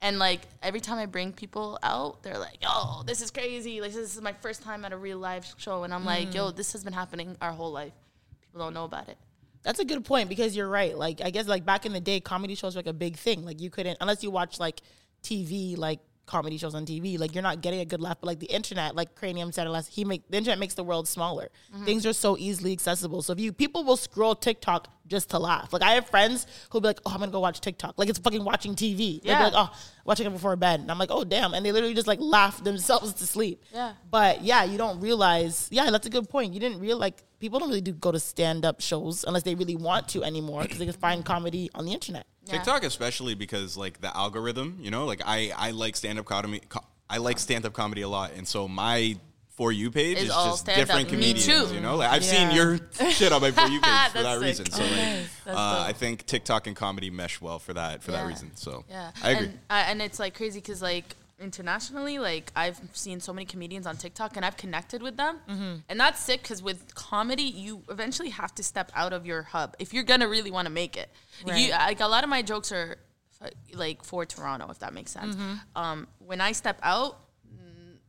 And 0.00 0.18
like 0.18 0.42
every 0.62 0.80
time 0.80 0.98
I 0.98 1.06
bring 1.06 1.32
people 1.32 1.78
out, 1.82 2.22
they're 2.22 2.38
like, 2.38 2.58
"Yo, 2.62 3.02
this 3.04 3.20
is 3.22 3.30
crazy! 3.30 3.80
Like 3.80 3.92
this 3.92 4.14
is 4.14 4.20
my 4.22 4.34
first 4.34 4.62
time 4.62 4.84
at 4.84 4.92
a 4.92 4.96
real 4.96 5.18
live 5.18 5.46
show." 5.56 5.82
And 5.84 5.92
I'm 5.94 6.04
like, 6.04 6.28
Mm. 6.28 6.34
"Yo, 6.34 6.50
this 6.50 6.72
has 6.72 6.84
been 6.84 6.92
happening 6.92 7.36
our 7.40 7.52
whole 7.52 7.72
life. 7.72 7.94
People 8.42 8.60
don't 8.60 8.74
know 8.74 8.84
about 8.84 9.08
it." 9.08 9.16
That's 9.62 9.80
a 9.80 9.84
good 9.84 10.04
point 10.04 10.28
because 10.28 10.54
you're 10.54 10.68
right. 10.68 10.96
Like 10.96 11.22
I 11.22 11.30
guess 11.30 11.46
like 11.48 11.64
back 11.64 11.86
in 11.86 11.92
the 11.94 12.00
day, 12.00 12.20
comedy 12.20 12.54
shows 12.54 12.74
were 12.76 12.80
like 12.80 12.86
a 12.86 12.92
big 12.92 13.16
thing. 13.16 13.44
Like 13.46 13.60
you 13.60 13.70
couldn't 13.70 13.96
unless 14.02 14.22
you 14.22 14.30
watch 14.30 14.60
like 14.60 14.82
TV, 15.24 15.76
like 15.76 16.00
comedy 16.26 16.56
shows 16.56 16.74
on 16.74 16.86
TV. 16.86 17.18
Like 17.18 17.34
you're 17.34 17.42
not 17.42 17.60
getting 17.60 17.80
a 17.80 17.84
good 17.84 18.00
laugh. 18.00 18.18
But 18.20 18.28
like 18.28 18.40
the 18.40 18.46
internet, 18.46 18.94
like 18.94 19.14
Cranium 19.14 19.52
said 19.52 19.68
last, 19.68 19.88
he 19.88 20.04
make 20.04 20.22
the 20.30 20.36
internet 20.38 20.58
makes 20.58 20.74
the 20.74 20.84
world 20.84 21.08
smaller. 21.08 21.48
Mhm. 21.74 21.84
Things 21.84 22.06
are 22.06 22.12
so 22.12 22.36
easily 22.38 22.72
accessible. 22.72 23.22
So 23.22 23.32
if 23.32 23.40
you 23.40 23.52
people 23.52 23.84
will 23.84 23.96
scroll 23.96 24.34
TikTok 24.34 24.88
just 25.14 25.30
to 25.30 25.38
laugh. 25.38 25.72
Like 25.72 25.82
I 25.82 25.92
have 25.92 26.06
friends 26.06 26.46
who'll 26.70 26.80
be 26.80 26.88
like, 26.88 27.00
"Oh, 27.06 27.12
I'm 27.12 27.20
gonna 27.20 27.32
go 27.32 27.40
watch 27.40 27.60
TikTok." 27.60 27.94
Like 27.96 28.08
it's 28.08 28.18
fucking 28.18 28.44
watching 28.44 28.74
TV. 28.74 29.20
They'll 29.22 29.32
Yeah. 29.32 29.38
be 29.38 29.44
like, 29.44 29.54
"Oh, 29.56 29.76
watching 30.04 30.26
it 30.26 30.30
before 30.30 30.54
bed," 30.56 30.80
and 30.80 30.90
I'm 30.90 30.98
like, 30.98 31.10
"Oh, 31.10 31.24
damn!" 31.24 31.54
And 31.54 31.64
they 31.64 31.72
literally 31.72 31.94
just 31.94 32.06
like 32.06 32.20
laugh 32.20 32.62
themselves 32.62 33.12
to 33.14 33.26
sleep. 33.26 33.62
Yeah. 33.72 33.92
But 34.10 34.42
yeah, 34.42 34.64
you 34.64 34.76
don't 34.78 35.00
realize. 35.00 35.68
Yeah, 35.70 35.90
that's 35.90 36.06
a 36.06 36.10
good 36.10 36.28
point. 36.28 36.52
You 36.52 36.60
didn't 36.60 36.80
realize 36.80 37.00
like 37.00 37.22
people 37.40 37.58
don't 37.58 37.68
really 37.68 37.80
do 37.80 37.92
go 37.92 38.10
to 38.12 38.20
stand 38.20 38.64
up 38.64 38.80
shows 38.80 39.24
unless 39.24 39.42
they 39.42 39.54
really 39.54 39.76
want 39.76 40.08
to 40.08 40.24
anymore 40.24 40.62
because 40.62 40.78
they 40.78 40.86
can 40.86 40.94
find 40.94 41.24
comedy 41.24 41.70
on 41.74 41.84
the 41.86 41.92
internet. 41.92 42.26
TikTok 42.46 42.84
especially 42.84 43.34
because 43.34 43.76
like 43.76 44.00
the 44.00 44.14
algorithm, 44.16 44.78
you 44.80 44.90
know, 44.90 45.04
like 45.06 45.22
I 45.24 45.52
I 45.56 45.70
like 45.70 45.96
stand 45.96 46.18
up 46.18 46.26
comedy. 46.26 46.60
Co- 46.68 46.84
I 47.08 47.18
like 47.18 47.38
stand 47.38 47.64
up 47.66 47.72
comedy 47.72 48.02
a 48.02 48.08
lot, 48.08 48.32
and 48.36 48.46
so 48.48 48.66
my 48.68 49.16
for 49.56 49.70
you 49.72 49.90
page 49.90 50.16
It's 50.16 50.24
is 50.26 50.30
all 50.30 50.46
just 50.50 50.60
stand-up. 50.62 50.86
different 50.86 51.10
Me 51.10 51.16
comedians. 51.32 51.46
too. 51.68 51.74
You 51.74 51.80
know, 51.80 51.96
like 51.96 52.10
I've 52.10 52.24
seen 52.24 52.50
your 52.50 52.78
shit 53.10 53.32
on 53.32 53.40
my 53.40 53.50
for 53.52 53.66
you 53.68 53.80
page 53.82 54.08
for 54.10 54.22
that 54.22 54.38
sick. 54.38 54.42
reason. 54.42 54.66
So 54.70 54.82
like, 54.82 55.56
uh. 55.56 55.84
I 55.88 55.92
think 55.92 56.26
TikTok 56.26 56.66
and 56.66 56.74
comedy 56.74 57.10
mesh 57.10 57.40
well 57.40 57.58
for 57.58 57.72
that 57.74 58.02
for 58.02 58.10
that 58.12 58.26
reason. 58.26 58.50
So 58.56 58.84
Yeah, 58.90 59.12
I 59.22 59.30
agree. 59.30 59.46
And, 59.46 59.58
I, 59.70 59.80
and 59.82 60.02
it's 60.02 60.18
like 60.18 60.34
crazy 60.34 60.58
because 60.60 60.82
like 60.82 61.14
internationally, 61.40 62.18
like 62.18 62.50
I've 62.56 62.80
seen 62.92 63.20
so 63.20 63.32
many 63.32 63.44
comedians 63.44 63.86
on 63.86 63.96
TikTok 63.96 64.36
and 64.36 64.44
I've 64.44 64.56
connected 64.56 65.02
with 65.02 65.16
them, 65.16 65.38
Mhm. 65.48 65.82
and 65.88 66.00
that's 66.00 66.20
sick 66.20 66.42
because 66.42 66.62
with 66.62 66.94
comedy, 66.94 67.42
you 67.44 67.82
eventually 67.88 68.30
have 68.30 68.54
to 68.56 68.62
step 68.62 68.90
out 68.94 69.12
of 69.12 69.24
your 69.26 69.42
hub 69.42 69.76
if 69.78 69.92
you're 69.94 70.04
gonna 70.04 70.28
really 70.28 70.50
want 70.50 70.66
to 70.66 70.72
make 70.72 70.96
it. 70.96 71.10
You, 71.46 71.52
Right. 71.52 71.70
like 71.70 72.00
a 72.00 72.06
lot 72.06 72.24
of 72.24 72.30
my 72.30 72.42
jokes 72.42 72.72
are 72.72 72.96
uh, 73.42 73.48
like 73.74 74.02
for 74.04 74.24
Toronto, 74.24 74.68
if 74.70 74.78
that 74.78 74.94
makes 74.94 75.10
sense. 75.10 75.34
Mhm. 75.36 75.60
Um, 75.76 76.08
when 76.18 76.40
I 76.40 76.52
step 76.52 76.78
out, 76.82 77.18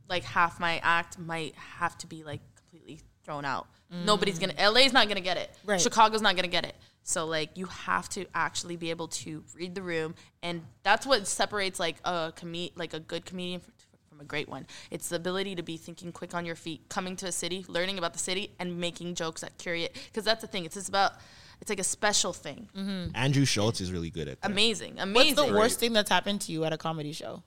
like 0.10 0.24
half 0.24 0.60
my 0.60 0.80
act 0.84 1.18
might 1.20 1.56
have 1.56 1.98
to 2.00 2.08
be 2.08 2.24
like 2.24 2.42
completely 2.56 3.02
thrown 3.24 3.46
out. 3.46 3.68
Mm. 3.94 4.06
Nobody's 4.06 4.40
gonna. 4.40 4.54
LA's 4.58 4.94
not 4.94 5.08
gonna 5.08 5.22
get 5.22 5.38
it. 5.38 5.52
Right. 5.66 5.82
Chicago's 5.82 6.22
not 6.22 6.36
gonna 6.36 6.48
get 6.48 6.66
it. 6.66 6.76
So 7.04 7.26
like 7.26 7.52
you 7.56 7.66
have 7.66 8.10
to 8.10 8.26
actually 8.34 8.78
be 8.78 8.90
able 8.90 9.08
to 9.10 9.44
read 9.54 9.76
the 9.76 9.82
room, 9.82 10.16
and 10.42 10.64
that's 10.84 11.06
what 11.06 11.28
separates 11.28 11.80
like 11.80 11.98
a 12.04 12.34
com- 12.36 12.70
like 12.76 12.94
a 12.94 13.00
good 13.00 13.26
comedian 13.26 13.62
from 14.10 14.22
a 14.22 14.24
great 14.24 14.48
one. 14.50 14.66
It's 14.92 15.10
the 15.10 15.18
ability 15.18 15.56
to 15.56 15.64
be 15.64 15.78
thinking 15.78 16.12
quick 16.12 16.34
on 16.34 16.46
your 16.46 16.56
feet, 16.56 16.88
coming 16.90 17.16
to 17.18 17.28
a 17.28 17.32
city, 17.32 17.66
learning 17.68 17.98
about 17.98 18.14
the 18.14 18.20
city, 18.20 18.52
and 18.60 18.80
making 18.80 19.16
jokes 19.16 19.42
that 19.42 19.58
curiate. 19.58 19.94
Because 19.94 20.24
that's 20.24 20.42
the 20.42 20.48
thing. 20.48 20.66
It's 20.66 20.76
just 20.76 20.90
about. 20.90 21.14
It's 21.62 21.70
like 21.70 21.80
a 21.80 21.86
special 21.86 22.34
thing. 22.34 22.68
Mm-hmm. 22.76 23.16
Andrew 23.16 23.46
Schulz 23.46 23.80
is 23.80 23.90
really 23.90 24.10
good 24.10 24.28
at 24.28 24.42
that. 24.42 24.52
Amazing, 24.52 25.00
amazing. 25.00 25.14
What's 25.14 25.32
amazing. 25.32 25.54
the 25.54 25.58
worst 25.58 25.80
thing 25.80 25.94
that's 25.94 26.10
happened 26.10 26.42
to 26.42 26.52
you 26.52 26.66
at 26.66 26.74
a 26.74 26.78
comedy 26.78 27.14
show? 27.14 27.44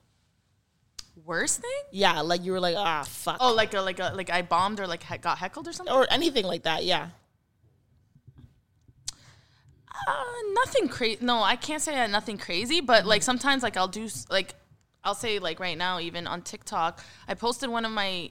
Worst 1.25 1.61
thing? 1.61 1.71
Yeah, 1.91 2.21
like 2.21 2.45
you 2.45 2.53
were 2.53 2.61
like, 2.61 2.77
ah, 2.77 3.05
fuck. 3.07 3.39
Oh, 3.41 3.55
like 3.55 3.75
a 3.75 3.81
like 3.81 3.99
a 3.99 4.13
like 4.15 4.31
I 4.31 4.43
bombed 4.43 4.81
or 4.81 4.87
like 4.87 5.03
he- 5.03 5.19
got 5.19 5.39
heckled 5.39 5.67
or 5.69 5.73
something. 5.73 5.95
or 5.95 6.07
anything 6.11 6.45
like 6.45 6.63
that. 6.63 6.85
Yeah. 6.85 7.09
Uh, 10.07 10.25
nothing 10.53 10.89
crazy. 10.89 11.19
No, 11.25 11.43
I 11.43 11.57
can't 11.57 11.83
say 11.83 11.93
I 11.95 11.99
had 11.99 12.11
nothing 12.11 12.39
crazy, 12.39 12.81
but 12.81 13.05
like 13.05 13.23
sometimes 13.23 13.63
like 13.63 13.77
I'll 13.77 13.89
do 13.89 14.09
like 14.31 14.55
I'll 15.05 15.15
say 15.15 15.39
like 15.39 15.61
right 15.61 15.77
now 15.77 15.99
even 16.01 16.27
on 16.27 16.43
TikTok, 16.43 17.03
I 17.27 17.35
posted 17.35 17.69
one 17.69 17.85
of 17.85 17.91
my 17.91 18.31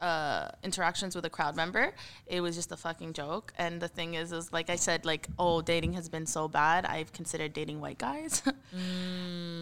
uh 0.00 0.48
interactions 0.62 1.14
with 1.16 1.24
a 1.24 1.30
crowd 1.30 1.56
member. 1.56 1.92
It 2.26 2.40
was 2.40 2.54
just 2.56 2.70
a 2.72 2.76
fucking 2.76 3.12
joke, 3.14 3.52
and 3.56 3.80
the 3.80 3.88
thing 3.88 4.14
is, 4.14 4.32
is 4.32 4.52
like 4.52 4.68
I 4.70 4.76
said, 4.76 5.04
like 5.04 5.28
oh, 5.38 5.62
dating 5.62 5.94
has 5.94 6.08
been 6.08 6.26
so 6.26 6.48
bad. 6.48 6.84
I've 6.84 7.12
considered 7.12 7.52
dating 7.52 7.80
white 7.80 7.98
guys, 7.98 8.42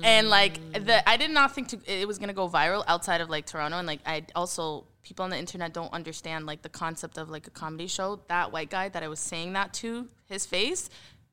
and 0.02 0.28
like 0.28 0.60
the 0.72 1.08
I 1.08 1.16
did 1.16 1.30
not 1.30 1.54
think 1.54 1.68
to, 1.68 1.78
it 1.86 2.06
was 2.08 2.18
gonna 2.18 2.32
go 2.32 2.48
viral 2.48 2.84
outside 2.86 3.20
of 3.20 3.30
like 3.30 3.46
Toronto, 3.46 3.78
and 3.78 3.86
like 3.86 4.00
I 4.06 4.24
also 4.34 4.86
people 5.02 5.22
on 5.24 5.30
the 5.30 5.38
internet 5.38 5.72
don't 5.74 5.92
understand 5.92 6.46
like 6.46 6.62
the 6.62 6.68
concept 6.68 7.18
of 7.18 7.28
like 7.30 7.46
a 7.46 7.50
comedy 7.50 7.86
show. 7.86 8.20
That 8.28 8.52
white 8.52 8.70
guy 8.70 8.88
that 8.88 9.02
I 9.02 9.08
was 9.08 9.20
saying 9.20 9.52
that 9.52 9.72
to, 9.74 10.08
his 10.26 10.46
face. 10.46 10.88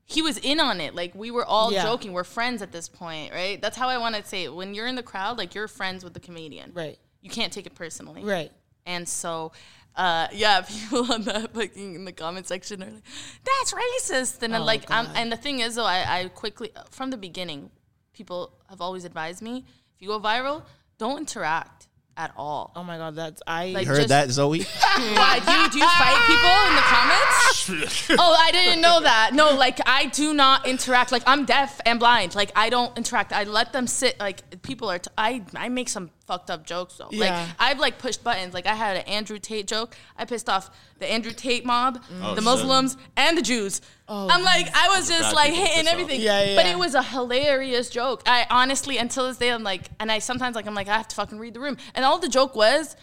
He 0.06 0.22
was 0.22 0.38
in 0.40 0.60
on 0.60 0.82
it. 0.82 0.94
Like 0.94 1.16
we 1.16 1.32
were 1.32 1.46
all 1.46 1.72
Yeah. 1.72 1.84
joking. 1.84 2.12
We're 2.12 2.26
friends 2.26 2.62
at 2.62 2.74
this 2.74 2.90
point, 2.90 3.32
right? 3.32 3.62
That's 3.62 3.78
how 3.78 3.88
I 3.88 3.98
want 3.98 4.16
to 4.16 4.26
say 4.26 4.44
it. 4.44 4.54
When 4.54 4.74
you're 4.74 4.88
in 4.88 4.96
the 4.96 5.04
crowd, 5.04 5.38
like 5.38 5.56
you're 5.56 5.70
friends 5.70 6.04
with 6.04 6.14
the 6.14 6.20
comedian. 6.20 6.72
Right. 6.74 6.98
You 7.22 7.30
can't 7.30 7.54
take 7.54 7.66
it 7.66 7.76
personally. 7.76 8.24
Right. 8.24 8.52
And 8.86 9.08
so, 9.08 9.52
uh, 9.96 10.28
yeah, 10.32 10.62
people 10.68 11.12
on 11.12 11.24
that 11.24 11.56
like 11.56 11.76
in 11.76 12.06
the 12.06 12.12
comment 12.12 12.48
section 12.48 12.82
are 12.84 12.88
like, 12.92 13.04
"That's 13.44 13.74
racist," 13.74 14.42
and 14.44 14.56
I'm 14.56 14.62
Oh, 14.62 14.66
like, 14.66 14.90
I'm, 14.90 15.08
and 15.16 15.32
the 15.32 15.38
thing 15.38 15.60
is, 15.60 15.76
though, 15.76 15.86
I, 15.86 16.20
I 16.22 16.28
quickly 16.30 16.72
from 16.90 17.12
the 17.12 17.18
beginning, 17.18 17.70
people 18.14 18.54
have 18.70 18.82
always 18.82 19.06
advised 19.06 19.42
me 19.42 19.66
if 19.96 20.02
you 20.02 20.08
go 20.08 20.20
viral, 20.20 20.64
don't 20.98 21.18
interact 21.20 21.88
at 22.18 22.34
all. 22.36 22.72
Oh 22.76 22.84
my 22.84 22.98
god, 22.98 23.16
that's 23.16 23.42
I 23.48 23.66
You 23.66 23.86
heard 23.86 24.10
that, 24.10 24.30
Zoe? 24.32 24.60
Why 24.96 25.40
do 25.40 25.52
you 25.52 25.70
do 25.70 25.78
you 25.80 25.88
fight 25.88 26.20
people 26.28 26.56
in 26.68 26.76
the 26.76 26.82
comments? 26.96 28.08
oh, 28.20 28.36
I 28.40 28.52
didn't 28.52 28.82
know 28.82 29.00
that. 29.02 29.32
No, 29.34 29.56
like 29.56 29.80
I 29.86 30.08
do 30.08 30.34
not 30.34 30.68
interact. 30.68 31.12
Like 31.12 31.24
I'm 31.26 31.46
deaf 31.46 31.80
and 31.86 32.00
blind. 32.00 32.36
Like 32.36 32.52
I 32.56 32.70
don't 32.70 32.96
interact. 32.98 33.32
I 33.34 33.44
let 33.46 33.72
them 33.74 33.88
sit. 33.88 34.20
Like 34.20 34.62
people 34.62 34.90
are. 34.92 35.00
T- 35.00 35.10
I 35.18 35.44
I 35.56 35.70
make 35.70 35.90
some 35.90 36.12
fucked 36.32 36.50
up 36.50 36.66
jokes 36.66 36.96
though. 36.96 37.10
Yeah. 37.12 37.20
Like 37.20 37.50
I've 37.60 37.80
like 37.80 37.98
pushed 37.98 38.24
buttons. 38.24 38.54
Like 38.54 38.66
I 38.66 38.74
had 38.74 38.96
an 38.96 39.04
Andrew 39.04 39.38
Tate 39.38 39.68
joke. 39.68 39.98
I 40.18 40.24
pissed 40.24 40.48
off 40.48 40.70
the 41.00 41.12
Andrew 41.12 41.34
Tate 41.34 41.66
mob, 41.66 42.02
Oh, 42.22 42.30
the 42.30 42.36
shit. 42.36 42.44
Muslims, 42.46 42.96
and 43.18 43.38
the 43.38 43.42
Jews. 43.42 43.82
Oh, 44.08 44.30
I'm 44.32 44.44
like 44.44 44.68
I 44.74 44.88
was 44.98 45.10
just 45.10 45.36
like 45.36 45.52
hitting 45.52 45.90
everything. 45.90 46.22
Yeah, 46.22 46.42
yeah, 46.42 46.56
But 46.56 46.68
it 46.68 46.78
was 46.80 46.96
a 46.96 47.04
hilarious 47.04 47.90
joke. 47.90 48.24
I 48.26 48.48
honestly 48.50 48.98
until 48.98 49.28
this 49.28 49.36
day 49.38 49.52
I'm 49.52 49.64
like, 49.64 49.90
and 50.00 50.10
I 50.10 50.20
sometimes 50.20 50.56
like 50.56 50.68
I'm 50.68 50.76
like 50.76 50.88
I 50.88 50.96
have 50.96 51.10
to 51.10 51.16
fucking 51.18 51.38
read 51.38 51.54
the 51.54 51.60
room. 51.60 51.76
And 51.96 52.06
all 52.06 52.18
the 52.18 52.30
joke 52.30 52.56
was. 52.56 52.96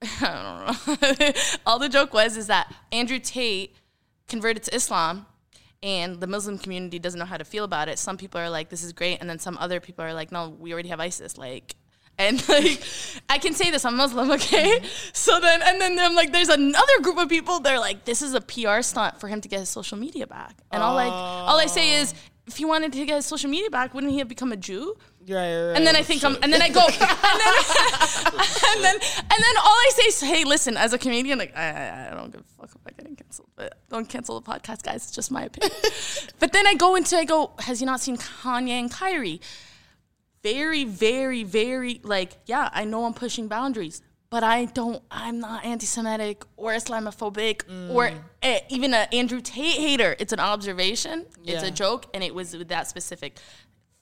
I 0.20 0.76
don't 0.86 1.22
know. 1.26 1.32
All 1.66 1.80
the 1.80 1.88
joke 1.88 2.14
was 2.14 2.36
is 2.36 2.46
that 2.46 2.72
Andrew 2.92 3.18
Tate 3.18 3.74
converted 4.28 4.62
to 4.62 4.74
Islam 4.76 5.26
and 5.82 6.20
the 6.20 6.26
Muslim 6.28 6.56
community 6.58 6.98
doesn't 7.00 7.18
know 7.18 7.24
how 7.26 7.36
to 7.36 7.44
feel 7.44 7.64
about 7.64 7.88
it. 7.88 7.98
Some 7.98 8.16
people 8.16 8.40
are 8.40 8.50
like, 8.50 8.68
this 8.68 8.82
is 8.82 8.92
great. 8.92 9.18
And 9.20 9.28
then 9.28 9.38
some 9.38 9.56
other 9.58 9.80
people 9.80 10.04
are 10.04 10.14
like, 10.14 10.30
no, 10.32 10.50
we 10.50 10.72
already 10.72 10.88
have 10.90 11.00
ISIS. 11.00 11.38
Like, 11.38 11.76
and 12.18 12.46
like, 12.48 12.82
I 13.28 13.38
can 13.38 13.54
say 13.54 13.70
this, 13.70 13.84
I'm 13.84 13.96
Muslim, 13.96 14.30
okay? 14.32 14.78
Mm-hmm. 14.78 15.10
So 15.12 15.40
then, 15.40 15.62
and 15.62 15.80
then 15.80 15.98
I'm 15.98 16.14
like, 16.14 16.32
there's 16.32 16.48
another 16.48 17.00
group 17.02 17.18
of 17.18 17.28
people, 17.28 17.60
they're 17.60 17.78
like, 17.78 18.04
this 18.04 18.22
is 18.22 18.34
a 18.34 18.40
PR 18.40 18.82
stunt 18.82 19.20
for 19.20 19.28
him 19.28 19.40
to 19.40 19.48
get 19.48 19.60
his 19.60 19.68
social 19.68 19.96
media 19.96 20.26
back. 20.26 20.56
And 20.72 20.82
all 20.82 20.94
like, 20.94 21.12
all 21.12 21.58
I 21.58 21.66
say 21.66 22.00
is, 22.00 22.12
oh. 22.14 22.30
if 22.48 22.56
he 22.56 22.64
wanted 22.64 22.92
to 22.92 23.06
get 23.06 23.16
his 23.16 23.26
social 23.26 23.48
media 23.48 23.70
back, 23.70 23.94
wouldn't 23.94 24.12
he 24.12 24.18
have 24.18 24.28
become 24.28 24.52
a 24.52 24.56
Jew? 24.56 24.96
Right, 25.28 25.36
right, 25.36 25.76
And 25.76 25.86
then 25.86 25.94
I 25.94 26.02
think 26.02 26.24
I'm, 26.24 26.36
and 26.42 26.52
then 26.52 26.62
I 26.62 26.70
go, 26.70 26.80
and 26.86 26.90
then, 26.90 27.54
and 28.74 28.84
then, 28.84 28.94
and 28.94 29.44
then 29.44 29.56
all 29.58 29.78
I 29.86 29.90
say 29.94 30.02
is, 30.04 30.20
hey, 30.20 30.44
listen, 30.44 30.76
as 30.76 30.92
a 30.92 30.98
comedian, 30.98 31.38
like 31.38 31.56
I, 31.56 31.70
I, 31.70 32.08
I 32.10 32.14
don't 32.14 32.32
give 32.32 32.40
a 32.40 32.62
fuck 32.62 32.74
about 32.74 32.96
getting 32.96 33.14
canceled, 33.14 33.48
but 33.54 33.78
don't 33.90 34.08
cancel 34.08 34.40
the 34.40 34.50
podcast, 34.50 34.82
guys. 34.82 35.04
It's 35.04 35.12
just 35.12 35.30
my 35.30 35.44
opinion. 35.44 35.78
but 36.38 36.52
then 36.52 36.66
I 36.66 36.74
go 36.74 36.96
into, 36.96 37.16
I 37.16 37.24
go, 37.24 37.52
has 37.58 37.78
he 37.78 37.86
not 37.86 38.00
seen 38.00 38.16
Kanye 38.16 38.70
and 38.70 38.90
Kyrie? 38.90 39.40
Very, 40.42 40.84
very, 40.84 41.42
very, 41.44 42.00
like, 42.02 42.38
yeah, 42.46 42.68
I 42.72 42.84
know 42.84 43.04
I'm 43.04 43.14
pushing 43.14 43.48
boundaries, 43.48 44.02
but 44.30 44.44
I 44.44 44.66
don't, 44.66 45.02
I'm 45.10 45.40
not 45.40 45.64
anti-Semitic 45.64 46.44
or 46.56 46.72
Islamophobic 46.72 47.62
or 47.90 48.10
eh, 48.42 48.60
even 48.68 48.94
an 48.94 49.08
Andrew 49.12 49.40
Tate 49.40 49.80
hater. 49.80 50.14
It's 50.18 50.32
an 50.32 50.40
observation. 50.40 51.26
It's 51.44 51.62
a 51.62 51.70
joke, 51.70 52.06
and 52.14 52.22
it 52.22 52.34
was 52.34 52.52
that 52.52 52.86
specific. 52.88 53.38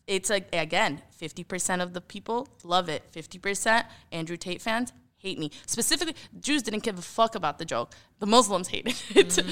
It's 0.07 0.31
like 0.31 0.55
again 0.55 1.03
50% 1.21 1.83
of 1.83 1.93
the 1.93 2.01
people 2.01 2.49
love 2.63 2.89
it. 2.89 3.03
50% 3.13 3.85
andrew 4.13 4.37
tate 4.37 4.63
fans 4.63 4.93
hate 5.17 5.39
me. 5.39 5.51
Specifically 5.67 6.15
jews 6.39 6.63
didn't 6.63 6.85
give 6.85 6.99
a 6.99 7.03
fuck 7.03 7.35
about 7.35 7.59
the 7.59 7.65
joke. 7.65 7.93
The 8.21 8.27
muslims 8.27 8.69
hated 8.69 8.95
it 9.15 9.45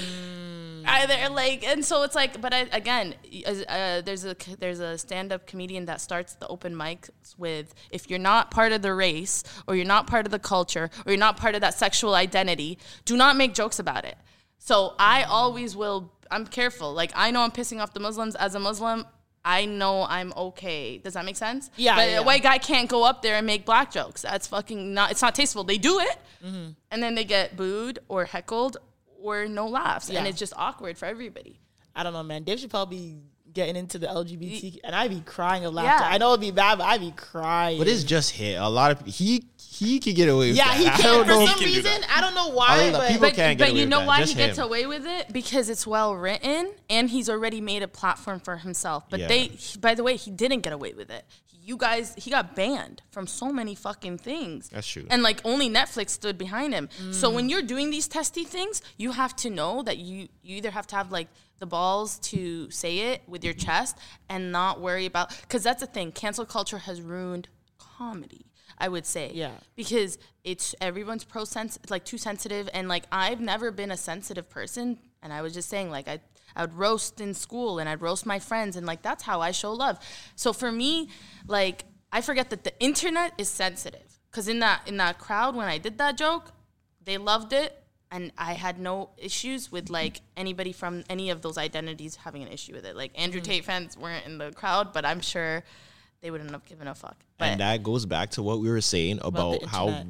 either 0.86 1.28
like 1.34 1.64
and 1.66 1.84
so 1.84 2.02
it's 2.02 2.14
like 2.14 2.40
but 2.40 2.52
I, 2.54 2.60
again 2.72 3.14
uh, 3.46 4.00
there's 4.02 4.24
a 4.24 4.36
there's 4.58 4.80
a 4.80 4.96
stand-up 4.98 5.46
comedian 5.46 5.84
that 5.86 6.00
starts 6.00 6.34
the 6.34 6.46
open 6.48 6.74
mics 6.74 7.10
with 7.38 7.74
if 7.90 8.08
you're 8.10 8.18
not 8.18 8.50
part 8.50 8.72
of 8.72 8.82
the 8.82 8.94
race 8.94 9.42
or 9.66 9.76
you're 9.76 9.84
not 9.86 10.06
part 10.06 10.26
of 10.26 10.32
the 10.32 10.38
culture 10.38 10.90
or 11.06 11.12
you're 11.12 11.18
not 11.18 11.36
part 11.36 11.54
of 11.54 11.60
that 11.60 11.74
sexual 11.74 12.14
identity 12.14 12.78
do 13.04 13.16
not 13.16 13.36
make 13.36 13.54
jokes 13.54 13.78
about 13.78 14.04
it 14.04 14.16
so 14.58 14.94
i 14.98 15.22
always 15.24 15.74
will 15.76 16.12
i'm 16.30 16.46
careful 16.46 16.92
like 16.92 17.12
i 17.14 17.30
know 17.30 17.40
i'm 17.42 17.50
pissing 17.50 17.80
off 17.80 17.92
the 17.94 18.00
muslims 18.00 18.34
as 18.36 18.54
a 18.54 18.58
muslim 18.60 19.04
I 19.46 19.66
know 19.66 20.04
I'm 20.04 20.32
okay. 20.34 20.96
Does 20.96 21.12
that 21.12 21.26
make 21.26 21.36
sense? 21.36 21.68
Yeah, 21.76 21.96
But 21.96 22.08
yeah. 22.08 22.20
a 22.20 22.22
white 22.22 22.42
guy 22.42 22.56
can't 22.56 22.88
go 22.88 23.04
up 23.04 23.20
there 23.20 23.34
and 23.34 23.46
make 23.46 23.66
black 23.66 23.90
jokes. 23.92 24.22
That's 24.22 24.46
fucking 24.46 24.94
not. 24.94 25.10
It's 25.10 25.20
not 25.20 25.34
tasteful. 25.34 25.64
They 25.64 25.76
do 25.76 26.00
it, 26.00 26.16
Mm-hmm. 26.42 26.70
and 26.90 27.02
then 27.02 27.14
they 27.14 27.24
get 27.24 27.54
booed 27.54 27.98
or 28.08 28.24
heckled 28.24 28.78
or 29.24 29.46
no 29.48 29.66
laughs, 29.66 30.10
and 30.10 30.26
it's 30.26 30.38
just 30.38 30.52
awkward 30.56 30.98
for 30.98 31.06
everybody. 31.06 31.60
I 31.96 32.02
don't 32.02 32.12
know, 32.12 32.22
man. 32.22 32.42
Dave 32.44 32.58
Chappelle 32.58 32.88
be 32.90 33.16
getting 33.52 33.76
into 33.76 33.98
the 34.00 34.08
LGBT, 34.08 34.80
and 34.84 34.94
I'd 34.96 35.10
be 35.10 35.20
crying 35.20 35.64
a 35.64 35.70
laughter. 35.70 36.04
Yeah. 36.04 36.10
I 36.14 36.18
know 36.18 36.30
it'd 36.30 36.40
be 36.40 36.50
bad, 36.50 36.78
but 36.78 36.84
I'd 36.84 37.00
be 37.00 37.12
crying. 37.12 37.78
But 37.78 37.86
it's 37.88 38.02
just 38.04 38.32
hit. 38.32 38.56
A 38.60 38.68
lot 38.68 38.90
of 38.90 39.06
he 39.06 39.44
he 39.56 39.98
could 40.00 40.14
get 40.16 40.28
away 40.28 40.48
with 40.48 40.56
that. 40.56 40.66
yeah, 40.66 40.72
that. 40.72 40.80
he 40.80 40.86
I 40.88 40.90
can 40.90 41.02
don't 41.04 41.24
for 41.24 41.30
know. 41.30 41.46
some 41.46 41.60
reason. 41.64 42.02
I 42.08 42.20
don't 42.20 42.34
know 42.34 42.48
why, 42.50 42.78
don't 42.78 42.92
know. 42.92 42.98
but, 42.98 43.08
People 43.08 43.28
but 43.28 43.34
can't 43.34 43.58
get 43.58 43.64
but 43.66 43.70
away 43.70 43.80
you 43.80 43.86
know 43.86 44.00
that. 44.00 44.06
why 44.06 44.20
Just 44.20 44.32
he 44.32 44.38
gets 44.38 44.58
him. 44.58 44.64
away 44.64 44.86
with 44.86 45.06
it 45.06 45.32
because 45.32 45.68
it's 45.68 45.86
well 45.86 46.14
written 46.16 46.72
and 46.90 47.08
he's 47.10 47.28
already 47.30 47.60
made 47.60 47.82
a 47.82 47.88
platform 47.88 48.40
for 48.40 48.56
himself. 48.56 49.08
But 49.08 49.20
Yeah. 49.20 49.28
they, 49.28 49.52
by 49.80 49.94
the 49.94 50.02
way, 50.04 50.16
he 50.16 50.30
didn't 50.30 50.60
get 50.60 50.72
away 50.72 50.92
with 50.94 51.10
it. 51.10 51.24
You 51.66 51.76
guys, 51.78 52.14
he 52.24 52.30
got 52.30 52.54
banned 52.54 53.00
from 53.10 53.26
so 53.26 53.46
many 53.60 53.74
fucking 53.74 54.18
things. 54.18 54.68
That's 54.68 54.86
true. 54.86 55.06
And 55.08 55.22
like 55.22 55.40
only 55.44 55.68
Netflix 55.70 56.10
stood 56.10 56.36
behind 56.36 56.74
him. 56.74 56.88
So 57.10 57.30
Mm. 57.30 57.34
when 57.36 57.48
you're 57.48 57.62
doing 57.74 57.88
these 57.90 58.06
testy 58.06 58.44
things, 58.44 58.82
you 58.98 59.12
have 59.12 59.34
to 59.36 59.48
know 59.50 59.82
that 59.82 59.96
you 59.98 60.28
you 60.42 60.56
either 60.58 60.70
have 60.78 60.86
to 60.88 60.96
have 60.96 61.10
like 61.18 61.28
the 61.60 61.66
balls 61.66 62.18
to 62.32 62.70
say 62.70 62.94
it 63.12 63.22
with 63.26 63.42
your 63.44 63.54
chest 63.54 63.96
and 64.28 64.52
not 64.52 64.80
worry 64.80 65.06
about 65.06 65.26
because 65.42 65.62
that's 65.62 65.80
the 65.80 65.86
thing. 65.96 66.12
Cancel 66.12 66.44
culture 66.44 66.78
has 66.88 67.00
ruined 67.00 67.48
comedy. 67.78 68.46
I 68.76 68.88
would 68.88 69.06
say. 69.06 69.30
Yeah. 69.32 69.52
Because 69.76 70.18
it's 70.42 70.74
everyone's 70.80 71.24
pro 71.24 71.44
sense 71.44 71.78
like 71.88 72.04
too 72.04 72.18
sensitive 72.18 72.68
and 72.74 72.88
like 72.88 73.04
I've 73.12 73.40
never 73.40 73.70
been 73.70 73.92
a 73.92 73.96
sensitive 73.96 74.50
person 74.50 74.98
and 75.22 75.32
I 75.32 75.42
was 75.42 75.54
just 75.54 75.68
saying 75.68 75.90
like 75.90 76.08
I 76.08 76.18
I 76.56 76.62
would 76.62 76.74
roast 76.74 77.20
in 77.20 77.34
school 77.34 77.78
and 77.78 77.88
I'd 77.88 78.00
roast 78.00 78.26
my 78.26 78.38
friends 78.38 78.76
and 78.76 78.86
like 78.86 79.02
that's 79.02 79.22
how 79.22 79.40
I 79.40 79.50
show 79.50 79.72
love. 79.72 79.98
So 80.36 80.52
for 80.52 80.70
me, 80.70 81.08
like 81.46 81.84
I 82.12 82.20
forget 82.20 82.50
that 82.50 82.64
the 82.64 82.78
internet 82.80 83.32
is 83.38 83.48
sensitive 83.48 84.20
cuz 84.30 84.48
in 84.48 84.60
that 84.60 84.82
in 84.86 84.96
that 84.98 85.18
crowd 85.18 85.54
when 85.56 85.66
I 85.66 85.78
did 85.78 85.98
that 85.98 86.16
joke, 86.16 86.52
they 87.02 87.18
loved 87.18 87.52
it 87.52 87.84
and 88.10 88.30
I 88.38 88.52
had 88.52 88.78
no 88.78 89.10
issues 89.16 89.72
with 89.72 89.90
like 89.90 90.20
anybody 90.36 90.72
from 90.72 91.02
any 91.10 91.30
of 91.30 91.42
those 91.42 91.58
identities 91.58 92.14
having 92.14 92.42
an 92.42 92.48
issue 92.48 92.72
with 92.72 92.84
it. 92.84 92.94
Like 92.94 93.10
Andrew 93.20 93.40
mm-hmm. 93.40 93.50
Tate 93.50 93.64
fans 93.64 93.96
weren't 93.96 94.24
in 94.24 94.38
the 94.38 94.52
crowd, 94.52 94.92
but 94.92 95.04
I'm 95.04 95.20
sure 95.20 95.64
they 96.20 96.30
wouldn't 96.30 96.52
have 96.52 96.64
given 96.64 96.86
a 96.86 96.94
fuck. 96.94 97.16
But 97.38 97.48
and 97.48 97.60
that 97.60 97.82
goes 97.82 98.06
back 98.06 98.30
to 98.30 98.42
what 98.42 98.60
we 98.60 98.70
were 98.70 98.80
saying 98.80 99.18
about, 99.22 99.62
the 99.62 99.68
how 99.68 100.04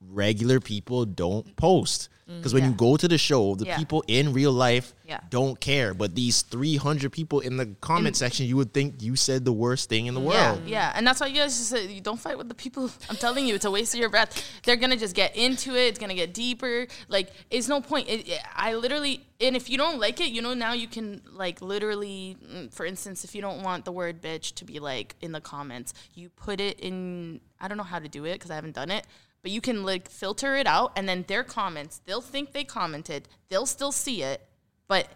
regular 0.00 0.60
people 0.60 1.04
don't 1.04 1.56
post. 1.56 2.08
Because 2.36 2.54
when 2.54 2.64
you 2.64 2.70
go 2.72 2.96
to 2.96 3.08
the 3.08 3.18
show, 3.18 3.54
the 3.56 3.64
Mm, 3.64 3.68
Yeah. 3.68 3.78
people 3.78 4.04
in 4.06 4.32
real 4.32 4.52
life 4.52 4.94
Yeah. 5.06 5.20
don't 5.30 5.58
care. 5.60 5.94
But 5.94 6.14
these 6.14 6.42
300 6.42 7.10
people 7.10 7.40
in 7.40 7.56
the 7.56 7.66
comment 7.80 8.08
In- 8.08 8.14
section, 8.14 8.46
you 8.46 8.56
would 8.56 8.72
think 8.72 9.02
you 9.02 9.16
said 9.16 9.44
the 9.44 9.52
worst 9.52 9.88
thing 9.88 10.06
in 10.06 10.14
the 10.14 10.20
world. 10.20 10.62
yeah, 10.66 10.92
and 10.94 11.04
that's 11.06 11.20
why 11.20 11.26
you 11.26 11.34
guys 11.36 11.56
just 11.58 11.70
say 11.70 11.92
you 11.92 12.00
don't 12.00 12.20
fight 12.20 12.38
with 12.38 12.48
the 12.48 12.54
people. 12.54 12.88
I'm 13.10 13.16
telling 13.16 13.46
you, 13.48 13.54
it's 13.56 13.64
a 13.64 13.70
waste 13.70 13.94
of 13.94 14.00
your 14.00 14.10
breath. 14.10 14.44
They're 14.64 14.76
gonna 14.76 14.96
just 14.96 15.14
get 15.16 15.34
into 15.34 15.74
it. 15.74 15.88
It's 15.88 15.98
gonna 15.98 16.14
get 16.14 16.32
deeper. 16.32 16.86
Like, 17.08 17.32
it's 17.50 17.66
no 17.68 17.80
point. 17.80 18.08
It, 18.08 18.28
it- 18.28 18.40
I 18.54 18.74
literally, 18.74 19.26
and 19.40 19.56
if 19.56 19.68
you 19.68 19.76
don't 19.76 19.98
like 19.98 20.20
it, 20.20 20.30
you 20.30 20.40
know, 20.42 20.54
now 20.54 20.72
you 20.72 20.86
can 20.86 21.22
like 21.32 21.60
literally, 21.60 22.36
mm, 22.46 22.72
for 22.72 22.86
instance, 22.86 23.24
if 23.24 23.34
you 23.34 23.42
don't 23.42 23.62
want 23.62 23.84
the 23.84 23.92
word 23.92 24.22
bitch 24.22 24.54
to 24.54 24.64
be 24.64 24.78
like 24.78 25.16
in 25.20 25.32
the 25.32 25.40
comments, 25.40 25.92
you 26.14 26.28
put 26.30 26.60
it 26.60 26.78
in. 26.80 27.40
I 27.60 27.68
don't 27.68 27.76
know 27.76 27.84
how 27.84 27.98
to 27.98 28.08
do 28.08 28.24
it 28.24 28.34
because 28.34 28.50
I 28.50 28.54
haven't 28.54 28.74
done 28.76 28.90
it. 28.90 29.04
But 29.42 29.50
you 29.52 29.60
can 29.60 29.84
like 29.84 30.08
filter 30.10 30.56
it 30.56 30.66
out, 30.66 30.92
and 30.96 31.08
then 31.08 31.24
their 31.28 31.42
comments, 31.44 32.00
they'll 32.04 32.20
think 32.20 32.52
they 32.52 32.64
commented. 32.64 33.28
They'll 33.48 33.66
still 33.66 33.92
see 33.92 34.22
it, 34.22 34.46
but 34.86 35.08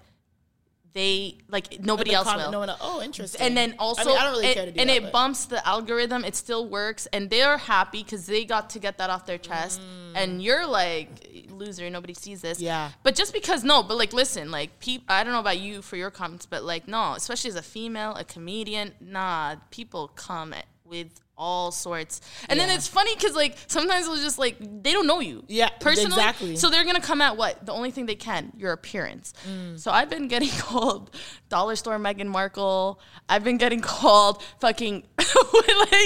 they 0.95 1.39
like 1.49 1.81
nobody 1.81 2.11
the 2.11 2.17
else 2.17 2.29
comment- 2.29 2.47
will. 2.47 2.53
no 2.53 2.59
one- 2.61 2.77
oh, 2.81 3.03
interesting. 3.03 3.41
And 3.41 3.57
then 3.57 3.73
I 3.73 3.77
also, 3.79 4.05
mean, 4.11 4.17
I 4.17 4.23
don't 4.23 4.33
really 4.33 4.47
it- 4.47 4.55
care 4.55 4.65
to 4.67 4.71
do 4.73 4.81
and 4.81 4.89
that, 4.89 4.97
it 4.97 5.03
but- 5.03 5.13
bumps 5.13 5.45
the 5.47 5.67
algorithm. 5.67 6.25
It 6.25 6.37
still 6.37 6.69
works, 6.69 7.07
and 7.13 7.29
they're 7.31 7.59
happy 7.59 8.05
because 8.05 8.27
they 8.27 8.45
got 8.45 8.71
to 8.71 8.79
get 8.79 8.99
that 8.99 9.11
off 9.11 9.27
their 9.27 9.39
chest. 9.39 9.81
And 10.15 10.41
you're 10.41 10.65
like 10.67 11.09
loser. 11.51 11.91
Nobody 11.91 12.15
sees 12.15 12.41
this. 12.41 12.59
Mm. 12.59 12.63
Yeah. 12.63 12.91
But 13.03 13.17
just 13.17 13.33
because 13.33 13.65
no, 13.65 13.83
but 13.83 13.97
like 13.99 14.13
listen, 14.13 14.53
like 14.53 14.79
peop, 14.79 15.03
I 15.09 15.25
don't 15.25 15.33
know 15.33 15.41
about 15.41 15.59
you 15.59 15.83
for 15.83 15.97
your 15.97 16.13
comments, 16.13 16.47
but 16.47 16.63
like 16.65 16.87
no, 16.87 17.15
especially 17.15 17.51
as 17.51 17.57
a 17.57 17.63
female, 17.63 18.15
a 18.15 18.23
comedian, 18.25 18.95
nah, 19.01 19.57
people 19.73 20.09
come 20.15 20.53
at, 20.55 20.67
with 20.85 21.21
all 21.37 21.71
sorts. 21.71 22.21
And 22.49 22.59
then 22.59 22.71
it's 22.71 22.87
funny 22.87 23.15
because 23.15 23.35
like 23.35 23.57
sometimes 23.67 24.07
it's 24.09 24.23
just 24.23 24.39
like 24.39 24.57
they 24.59 24.93
don't 24.93 25.07
know 25.07 25.21
you. 25.21 25.45
Yeah, 25.49 25.69
personally. 25.81 26.19
exactly. 26.19 26.57
So 26.57 26.71
they're 26.71 26.85
gonna 26.85 27.01
come 27.01 27.21
at 27.21 27.37
what 27.37 27.65
the 27.65 27.73
only 27.73 27.91
thing 27.91 28.07
they 28.07 28.15
can, 28.15 28.53
your 28.57 28.73
appearance. 28.73 29.35
Mm. 29.49 29.79
So 29.79 29.91
I've 29.91 30.11
been 30.11 30.29
getting 30.29 30.49
called 30.59 31.11
dollar 31.49 31.77
store 31.77 31.99
Meghan 31.99 32.29
Markle. 32.29 33.01
I've 33.29 33.45
been 33.45 33.59
getting 33.59 33.81
called 33.81 34.43
fucking. 34.61 35.05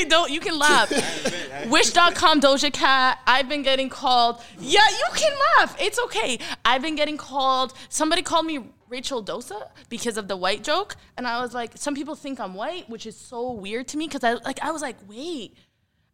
don't 0.08 0.30
you 0.30 0.40
can 0.40 0.58
laugh. 0.58 0.90
Wish.com 1.68 2.40
Doja 2.40 2.72
Cat. 2.72 3.20
I've 3.26 3.48
been 3.48 3.62
getting 3.62 3.88
called. 3.88 4.42
Yeah, 4.58 4.86
you 4.88 5.06
can 5.14 5.32
laugh. 5.58 5.76
It's 5.80 5.98
okay. 6.04 6.38
I've 6.64 6.82
been 6.82 6.96
getting 6.96 7.16
called. 7.16 7.74
Somebody 7.88 8.22
called 8.22 8.46
me 8.46 8.60
Rachel 8.88 9.22
Dosa 9.22 9.68
because 9.88 10.16
of 10.16 10.28
the 10.28 10.36
white 10.36 10.62
joke, 10.64 10.96
and 11.16 11.26
I 11.26 11.40
was 11.40 11.54
like, 11.54 11.76
some 11.76 11.94
people 11.94 12.14
think 12.14 12.40
I'm 12.40 12.54
white, 12.54 12.88
which 12.88 13.06
is 13.06 13.16
so 13.16 13.52
weird 13.52 13.88
to 13.88 13.96
me 13.96 14.06
because 14.06 14.24
I 14.24 14.34
like 14.34 14.60
I 14.62 14.70
was 14.70 14.82
like, 14.82 14.96
wait. 15.08 15.56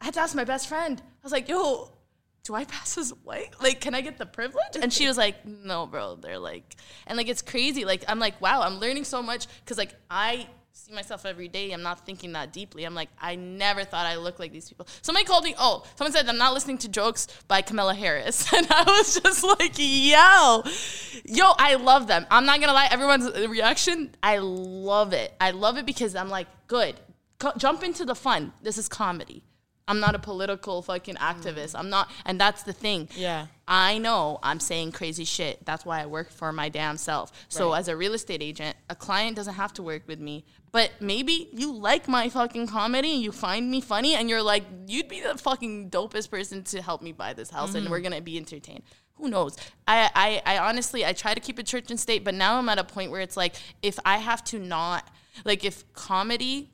I 0.00 0.06
had 0.06 0.14
to 0.14 0.20
ask 0.20 0.34
my 0.34 0.44
best 0.44 0.68
friend. 0.68 1.00
I 1.00 1.22
was 1.22 1.32
like, 1.32 1.48
yo, 1.48 1.90
do 2.42 2.54
I 2.54 2.64
pass 2.64 2.98
as 2.98 3.10
white? 3.22 3.54
Like, 3.62 3.80
can 3.80 3.94
I 3.94 4.02
get 4.02 4.18
the 4.18 4.26
privilege? 4.26 4.76
And 4.80 4.92
she 4.92 5.06
was 5.06 5.16
like, 5.16 5.46
no, 5.46 5.86
bro. 5.86 6.16
They're 6.16 6.38
like, 6.38 6.76
and 7.06 7.16
like, 7.16 7.28
it's 7.28 7.40
crazy. 7.40 7.86
Like, 7.86 8.04
I'm 8.06 8.18
like, 8.18 8.38
wow, 8.40 8.60
I'm 8.60 8.78
learning 8.78 9.04
so 9.04 9.22
much 9.22 9.46
because 9.60 9.78
like 9.78 9.94
I 10.10 10.46
see 10.76 10.92
myself 10.92 11.24
every 11.24 11.46
day. 11.46 11.70
I'm 11.70 11.82
not 11.82 12.04
thinking 12.04 12.32
that 12.32 12.52
deeply. 12.52 12.84
I'm 12.84 12.94
like, 12.94 13.08
I 13.20 13.36
never 13.36 13.84
thought 13.84 14.06
I 14.06 14.16
looked 14.16 14.40
like 14.40 14.52
these 14.52 14.68
people. 14.68 14.88
Somebody 15.02 15.24
called 15.24 15.44
me, 15.44 15.54
oh, 15.56 15.84
someone 15.94 16.12
said 16.12 16.28
I'm 16.28 16.36
not 16.36 16.52
listening 16.52 16.78
to 16.78 16.88
jokes 16.88 17.28
by 17.46 17.62
Kamala 17.62 17.94
Harris. 17.94 18.52
And 18.54 18.66
I 18.70 18.82
was 18.84 19.20
just 19.20 19.42
like, 19.44 19.74
yo, 19.76 20.62
yo, 21.24 21.52
I 21.58 21.74
love 21.74 22.06
them. 22.06 22.26
I'm 22.30 22.44
not 22.46 22.60
gonna 22.60 22.72
lie, 22.72 22.88
everyone's 22.90 23.30
reaction, 23.48 24.14
I 24.22 24.38
love 24.38 25.12
it. 25.12 25.32
I 25.40 25.50
love 25.52 25.76
it 25.78 25.86
because 25.86 26.14
I'm 26.14 26.28
like, 26.28 26.46
good. 26.66 26.94
Co- 27.38 27.52
jump 27.56 27.82
into 27.82 28.04
the 28.04 28.14
fun. 28.14 28.52
This 28.62 28.78
is 28.78 28.88
comedy. 28.88 29.42
I'm 29.86 30.00
not 30.00 30.14
a 30.14 30.18
political 30.18 30.80
fucking 30.80 31.16
activist. 31.16 31.74
I'm 31.78 31.90
not, 31.90 32.10
and 32.24 32.40
that's 32.40 32.62
the 32.62 32.72
thing. 32.72 33.08
Yeah. 33.14 33.46
I 33.68 33.98
know 33.98 34.38
I'm 34.42 34.58
saying 34.60 34.92
crazy 34.92 35.24
shit. 35.24 35.64
That's 35.66 35.84
why 35.84 36.00
I 36.02 36.06
work 36.06 36.30
for 36.30 36.52
my 36.52 36.68
damn 36.70 36.96
self. 36.96 37.32
So 37.48 37.70
Right. 37.72 37.80
as 37.80 37.88
a 37.88 37.96
real 37.96 38.14
estate 38.14 38.42
agent, 38.42 38.76
a 38.88 38.94
client 38.94 39.36
doesn't 39.36 39.54
have 39.54 39.72
to 39.74 39.82
work 39.82 40.02
with 40.06 40.20
me. 40.20 40.44
But 40.72 40.90
maybe 41.00 41.48
you 41.52 41.72
like 41.72 42.08
my 42.08 42.28
fucking 42.30 42.66
comedy 42.66 43.12
and 43.14 43.22
you 43.22 43.30
find 43.30 43.70
me 43.70 43.80
funny 43.82 44.14
and 44.14 44.28
you're 44.28 44.42
like, 44.42 44.64
you'd 44.86 45.08
be 45.08 45.20
the 45.20 45.36
fucking 45.36 45.90
dopest 45.90 46.30
person 46.30 46.62
to 46.64 46.80
help 46.82 47.02
me 47.02 47.12
buy 47.12 47.32
this 47.34 47.50
house 47.50 47.74
and 47.74 47.86
Mhm. 47.86 47.90
we're 47.90 48.00
gonna 48.00 48.20
be 48.22 48.36
entertained. 48.38 48.82
Who 49.18 49.28
knows? 49.28 49.56
I, 49.86 50.10
I, 50.14 50.42
I 50.56 50.58
honestly 50.58 51.04
I 51.06 51.12
try 51.12 51.34
to 51.34 51.40
keep 51.40 51.58
it 51.60 51.66
church 51.66 51.90
and 51.90 52.00
state, 52.00 52.24
but 52.24 52.34
now 52.34 52.56
I'm 52.58 52.68
at 52.70 52.78
a 52.78 52.84
point 52.84 53.10
where 53.12 53.20
it's 53.20 53.36
like 53.36 53.54
if 53.82 53.98
I 54.04 54.16
have 54.18 54.42
to 54.44 54.58
not 54.58 55.08
like 55.44 55.64
if 55.64 55.84
comedy 55.92 56.70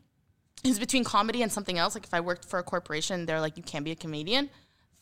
is 0.65 0.79
between 0.79 1.05
comedy 1.05 1.43
and 1.43 1.51
something 1.51 1.79
else. 1.79 1.95
Like 1.95 2.05
if 2.05 2.13
I 2.15 2.21
worked 2.21 2.45
for 2.45 2.59
a 2.59 2.63
corporation, 2.63 3.27
they're 3.27 3.41
like, 3.41 3.57
you 3.57 3.63
can't 3.63 3.85
be 3.85 3.91
a 3.93 3.97
comedian. 3.97 4.51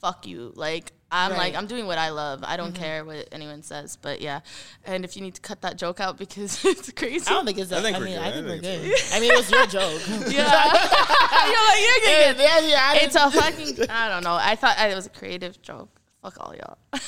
Fuck 0.01 0.27
you. 0.27 0.53
Like 0.55 0.93
I'm 1.11 1.33
Right. 1.33 1.39
like 1.39 1.55
I'm 1.57 1.67
doing 1.67 1.87
what 1.87 1.99
I 1.99 2.11
love. 2.11 2.45
I 2.47 2.57
don't 2.57 2.73
Mhm. 2.73 2.79
care 2.79 3.05
what 3.05 3.29
anyone 3.33 3.63
says. 3.65 3.97
But 4.01 4.21
yeah, 4.21 4.41
and 4.85 5.05
if 5.05 5.17
you 5.17 5.23
need 5.23 5.35
to 5.35 5.41
cut 5.41 5.63
that 5.63 5.77
joke 5.77 5.99
out 5.99 6.19
because 6.19 6.65
it's 6.65 6.93
crazy. 6.93 7.27
I 7.27 7.31
don't 7.33 7.45
think 7.47 7.59
it's 7.59 7.71
that. 7.71 7.79
I 7.85 7.89
I, 7.89 7.93
think 7.93 7.99
we're 7.99 8.05
mean, 8.05 8.15
good. 8.15 8.23
I 8.23 8.29
I 8.29 8.33
think 8.33 8.47
we're 8.47 8.59
think 8.61 8.63
good. 8.63 9.03
I 9.15 9.21
mean, 9.21 9.33
it 9.33 9.37
was 9.37 9.51
your 9.51 9.67
joke. 9.67 10.01
yeah, 10.09 10.63
you're 11.49 11.67
like 11.67 11.81
you're 11.81 12.11
Yeah, 12.11 12.33
good. 12.33 12.37
yeah, 12.39 12.61
yeah, 12.61 12.95
it's 12.95 13.17
a 13.17 13.31
fucking. 13.31 13.91
I 13.91 14.09
don't 14.09 14.23
know. 14.23 14.35
I 14.41 14.55
thought 14.55 14.79
it 14.79 14.95
was 14.95 15.07
a 15.07 15.11
creative 15.11 15.61
joke. 15.63 15.89
Fuck 16.23 16.37
all 16.41 16.55
y'all. 16.55 16.79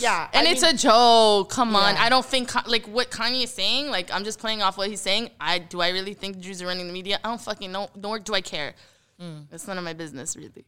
Yeah, 0.00 0.28
And 0.32 0.46
I 0.46 0.50
it's 0.52 0.62
mean- 0.62 0.74
a 0.74 0.76
joke. 0.78 1.50
Come 1.50 1.74
on. 1.76 1.94
Yeah. 1.94 2.02
I 2.04 2.08
don't 2.08 2.24
think 2.24 2.52
like 2.66 2.86
what 2.86 3.10
Kanye 3.10 3.44
is 3.44 3.50
saying. 3.52 3.90
Like 3.90 4.12
I'm 4.12 4.24
just 4.24 4.38
playing 4.38 4.62
off 4.62 4.76
what 4.78 4.88
he's 4.88 5.00
saying. 5.00 5.30
I 5.40 5.58
do 5.58 5.80
I 5.80 5.90
really 5.90 6.14
think 6.14 6.38
Jews 6.40 6.62
are 6.62 6.66
running 6.66 6.86
the 6.86 6.92
media? 6.92 7.18
I 7.24 7.28
don't 7.28 7.40
fucking 7.40 7.70
know. 7.72 7.88
Nor 7.96 8.18
do 8.18 8.34
I 8.34 8.40
care. 8.40 8.74
Mm. 9.20 9.46
It's 9.52 9.66
none 9.66 9.78
of 9.78 9.84
my 9.84 9.92
business, 9.94 10.36
really. 10.36 10.64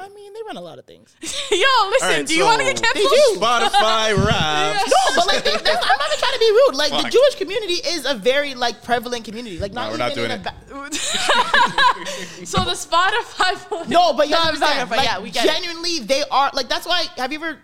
I 0.00 0.08
mean, 0.10 0.32
they 0.32 0.40
run 0.46 0.56
a 0.56 0.60
lot 0.60 0.78
of 0.78 0.84
things. 0.86 1.14
Yo, 1.22 1.58
listen. 1.90 2.08
right, 2.08 2.26
do 2.26 2.34
you 2.34 2.44
want 2.44 2.60
to 2.60 2.66
so- 2.66 2.72
get 2.82 2.94
They 2.94 3.02
do. 3.02 3.34
Spotify 3.36 4.14
raps. 4.26 4.86
No, 4.90 4.96
but 5.16 5.26
like, 5.26 5.42
they, 5.44 5.50
that's, 5.56 5.66
I'm 5.84 5.98
not 5.98 6.06
even 6.08 6.18
trying 6.18 6.32
to 6.34 6.38
be 6.38 6.50
rude. 6.50 6.74
Like, 6.76 7.02
the 7.04 7.10
Jewish 7.10 7.34
community 7.34 7.74
is 7.74 8.04
a 8.06 8.14
very 8.14 8.54
like 8.54 8.82
prevalent 8.84 9.24
community. 9.24 9.58
Like, 9.58 9.72
not 9.72 9.86
No, 9.86 9.90
we're 9.92 9.98
not 9.98 10.12
even 10.12 10.28
doing 10.28 10.30
in 10.30 10.38
a 10.38 10.40
it. 10.40 10.44
ba- 10.44 10.54
so 12.46 12.64
the 12.64 12.72
Spotify. 12.72 13.88
No, 13.88 14.12
but 14.12 14.28
you 14.28 14.34
No, 14.34 14.40
I'm 14.42 14.56
sorry, 14.56 14.80
understand. 14.80 14.88
but 14.90 14.98
Like, 14.98 15.06
yeah, 15.06 15.20
we 15.20 15.30
get 15.30 15.44
it. 15.44 15.48
genuinely, 15.52 16.00
they 16.00 16.22
are 16.30 16.50
like. 16.54 16.68
That's 16.68 16.86
why. 16.86 17.04
Have 17.16 17.32
you 17.32 17.38
ever 17.42 17.58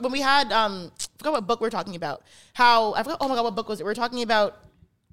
when 0.00 0.12
we 0.12 0.20
had 0.20 0.52
um? 0.52 0.90
I 0.98 1.04
forgot 1.18 1.32
what 1.32 1.46
book 1.46 1.60
we 1.60 1.66
are 1.68 1.70
talking 1.70 1.96
about. 1.96 2.22
How 2.52 2.94
I 2.94 3.02
forgot. 3.02 3.18
Oh 3.20 3.28
my 3.28 3.34
god, 3.34 3.44
what 3.44 3.54
book 3.56 3.68
was 3.68 3.80
it? 3.80 3.84
We 3.84 3.88
were 3.88 3.94
talking 3.94 4.22
about 4.22 4.58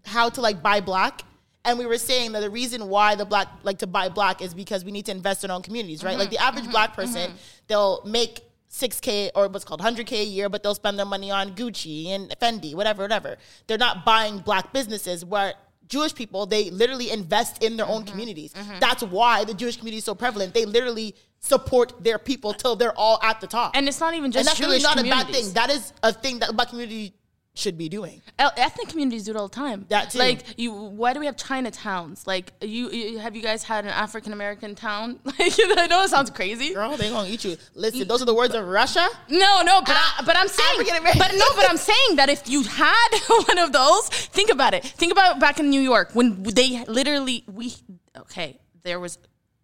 how 0.05 0.29
to 0.29 0.41
like 0.41 0.61
buy 0.61 0.81
black. 0.81 1.21
And 1.65 1.77
we 1.79 1.85
were 1.85 1.97
saying 1.97 2.31
that 2.33 2.41
the 2.41 2.49
reason 2.49 2.87
why 2.87 3.15
the 3.15 3.25
black 3.25 3.47
like 3.63 3.79
to 3.79 3.87
buy 3.87 4.09
black 4.09 4.41
is 4.41 4.53
because 4.53 4.85
we 4.85 4.91
need 4.91 5.05
to 5.07 5.11
invest 5.11 5.43
in 5.43 5.49
our 5.51 5.55
own 5.55 5.63
communities, 5.63 6.03
right? 6.03 6.17
Like 6.17 6.29
the 6.29 6.37
Mm-hmm. 6.37 6.47
average 6.57 6.69
black 6.71 6.95
person, 6.95 7.33
they'll 7.67 8.01
make 8.05 8.41
6K 8.71 9.31
or 9.35 9.47
what's 9.47 9.63
called 9.65 9.81
100K 9.81 10.11
a 10.21 10.23
year, 10.25 10.49
but 10.49 10.61
they'll 10.63 10.75
spend 10.75 10.97
their 10.99 11.05
money 11.05 11.31
on 11.31 11.55
Gucci 11.55 12.07
and 12.09 12.29
Fendi, 12.41 12.75
whatever, 12.75 13.01
whatever. 13.03 13.37
They're 13.67 13.77
not 13.77 14.03
buying 14.05 14.39
black 14.39 14.73
businesses 14.73 15.23
where 15.23 15.53
Jewish 15.87 16.13
people, 16.15 16.45
they 16.45 16.69
literally 16.71 17.09
invest 17.11 17.63
in 17.63 17.77
their 17.77 17.85
own 17.87 18.01
Mm-hmm. 18.01 18.11
communities. 18.11 18.53
That's 18.79 19.03
why 19.03 19.43
the 19.45 19.53
Jewish 19.53 19.77
community 19.77 19.99
is 19.99 20.03
so 20.05 20.15
prevalent. 20.15 20.53
They 20.53 20.65
literally 20.65 21.15
support 21.39 22.03
their 22.03 22.17
people 22.19 22.53
till 22.53 22.75
they're 22.75 22.97
all 22.97 23.19
at 23.21 23.39
the 23.39 23.47
top. 23.47 23.71
And 23.75 23.87
it's 23.87 23.99
not 23.99 24.13
even 24.15 24.31
just 24.31 24.41
and 24.41 24.47
that's 24.47 24.59
really 24.59 24.79
not 24.79 24.99
a 24.99 25.03
bad 25.03 25.27
thing. 25.27 25.53
That 25.53 25.69
is 25.69 25.93
a 26.03 26.11
thing 26.11 26.39
that 26.39 26.55
black 26.55 26.69
community 26.69 27.13
should 27.55 27.77
be 27.77 27.89
doing. 27.89 28.21
Ethnic 28.37 28.89
communities 28.89 29.23
do 29.23 29.31
it 29.31 29.37
all 29.37 29.47
the 29.47 29.55
time. 29.55 29.85
That 29.89 30.11
too. 30.11 30.19
Like 30.19 30.41
you, 30.57 30.71
why 30.71 31.13
do 31.13 31.19
we 31.19 31.25
have 31.25 31.37
Chinatowns? 31.37 32.27
Like 32.27 32.51
you, 32.61 32.91
you 32.91 33.17
have 33.17 33.35
you 33.35 33.41
guys 33.41 33.63
had 33.63 33.85
an 33.85 33.91
African 33.91 34.33
American 34.33 34.75
town? 34.75 35.19
Like 35.25 35.53
I 35.59 35.87
know 35.87 36.03
it 36.03 36.09
sounds 36.09 36.29
crazy. 36.29 36.73
Girl, 36.73 36.95
they 36.95 37.09
gonna 37.09 37.27
eat 37.27 37.43
you. 37.43 37.57
Listen, 37.73 38.07
those 38.07 38.21
are 38.21 38.25
the 38.25 38.33
words 38.33 38.53
of 38.53 38.63
Rasha. 38.63 39.07
No, 39.29 39.61
no, 39.63 39.81
but 39.81 39.95
I, 39.95 40.23
but 40.25 40.37
I'm 40.37 40.47
saying, 40.47 40.87
but 41.17 41.31
no, 41.33 41.45
but 41.55 41.69
I'm 41.69 41.77
saying 41.77 42.15
that 42.15 42.29
if 42.29 42.47
you 42.49 42.63
had 42.63 43.09
one 43.47 43.57
of 43.57 43.71
those, 43.71 44.07
think 44.09 44.51
about 44.51 44.73
it. 44.73 44.83
Think 44.83 45.11
about 45.11 45.39
back 45.39 45.59
in 45.59 45.69
New 45.69 45.81
York 45.81 46.11
when 46.13 46.43
they 46.43 46.83
literally 46.85 47.43
we 47.51 47.73
okay, 48.17 48.59
there 48.83 48.99
was 48.99 49.17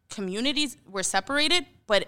communities 0.10 0.78
were 0.90 1.04
separated, 1.04 1.66
but 1.88 2.08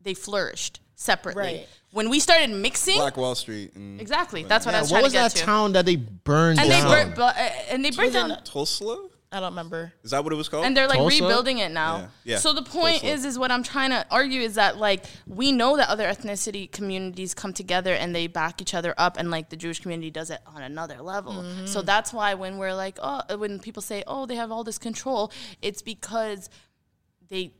they 0.00 0.14
flourished 0.14 0.79
separately. 1.00 1.42
Right. 1.42 1.68
When 1.92 2.08
we 2.08 2.20
started 2.20 2.50
mixing, 2.50 2.96
Black 2.96 3.16
Wall 3.16 3.34
Street. 3.34 3.74
And 3.74 4.00
exactly, 4.00 4.44
that's 4.44 4.64
what 4.64 4.74
I 4.74 4.80
was 4.80 4.92
what 4.92 4.98
trying 4.98 5.04
was 5.04 5.12
to 5.12 5.18
get 5.18 5.32
that 5.32 5.38
to. 5.38 5.44
town 5.44 5.72
that 5.72 5.86
they 5.86 5.96
burned 5.96 6.60
and 6.60 6.70
they 6.70 6.80
down? 6.80 6.90
burnt, 6.90 7.16
but, 7.16 7.36
uh, 7.36 7.40
and 7.70 7.84
they 7.84 7.90
burnt 7.90 8.14
Was 8.14 8.14
it 8.14 8.28
down. 8.28 8.44
Tulsa? 8.44 9.06
I 9.32 9.38
don't 9.38 9.50
remember. 9.50 9.92
Is 10.02 10.10
that 10.10 10.24
what 10.24 10.32
it 10.32 10.36
was 10.36 10.48
called? 10.48 10.64
and 10.66 10.76
they're 10.76 10.88
like 10.88 10.98
Tulsa? 10.98 11.22
rebuilding 11.22 11.58
it 11.58 11.70
now. 11.70 11.96
Yeah. 11.96 12.06
Yeah. 12.24 12.38
So 12.38 12.52
the 12.52 12.62
point 12.62 13.02
Tulsa. 13.02 13.14
is, 13.14 13.24
is 13.24 13.38
what 13.38 13.50
I'm 13.52 13.62
trying 13.62 13.90
to 13.90 14.04
argue 14.10 14.40
is 14.40 14.56
that 14.56 14.78
like 14.78 15.04
we 15.26 15.52
know 15.52 15.76
that 15.76 15.88
other 15.88 16.04
ethnicity 16.06 16.70
communities 16.70 17.32
come 17.34 17.52
together 17.52 17.94
and 17.94 18.14
they 18.14 18.26
back 18.26 18.60
each 18.60 18.74
other 18.74 18.94
up, 18.98 19.16
and 19.18 19.30
like 19.30 19.48
the 19.48 19.56
Jewish 19.56 19.80
community 19.80 20.10
does 20.10 20.30
it 20.30 20.40
on 20.46 20.62
another 20.62 21.00
level. 21.00 21.32
Mm-hmm. 21.34 21.66
So 21.66 21.82
that's 21.82 22.12
why 22.12 22.34
when 22.34 22.58
we're 22.58 22.74
like, 22.74 22.98
oh, 23.02 23.22
when 23.36 23.58
people 23.58 23.82
say, 23.82 24.04
oh, 24.06 24.26
they 24.26 24.36
have 24.36 24.52
all 24.52 24.64
this 24.64 24.78
control, 24.78 25.32
it's 25.62 25.82
because 25.82 26.50
they 27.28 27.52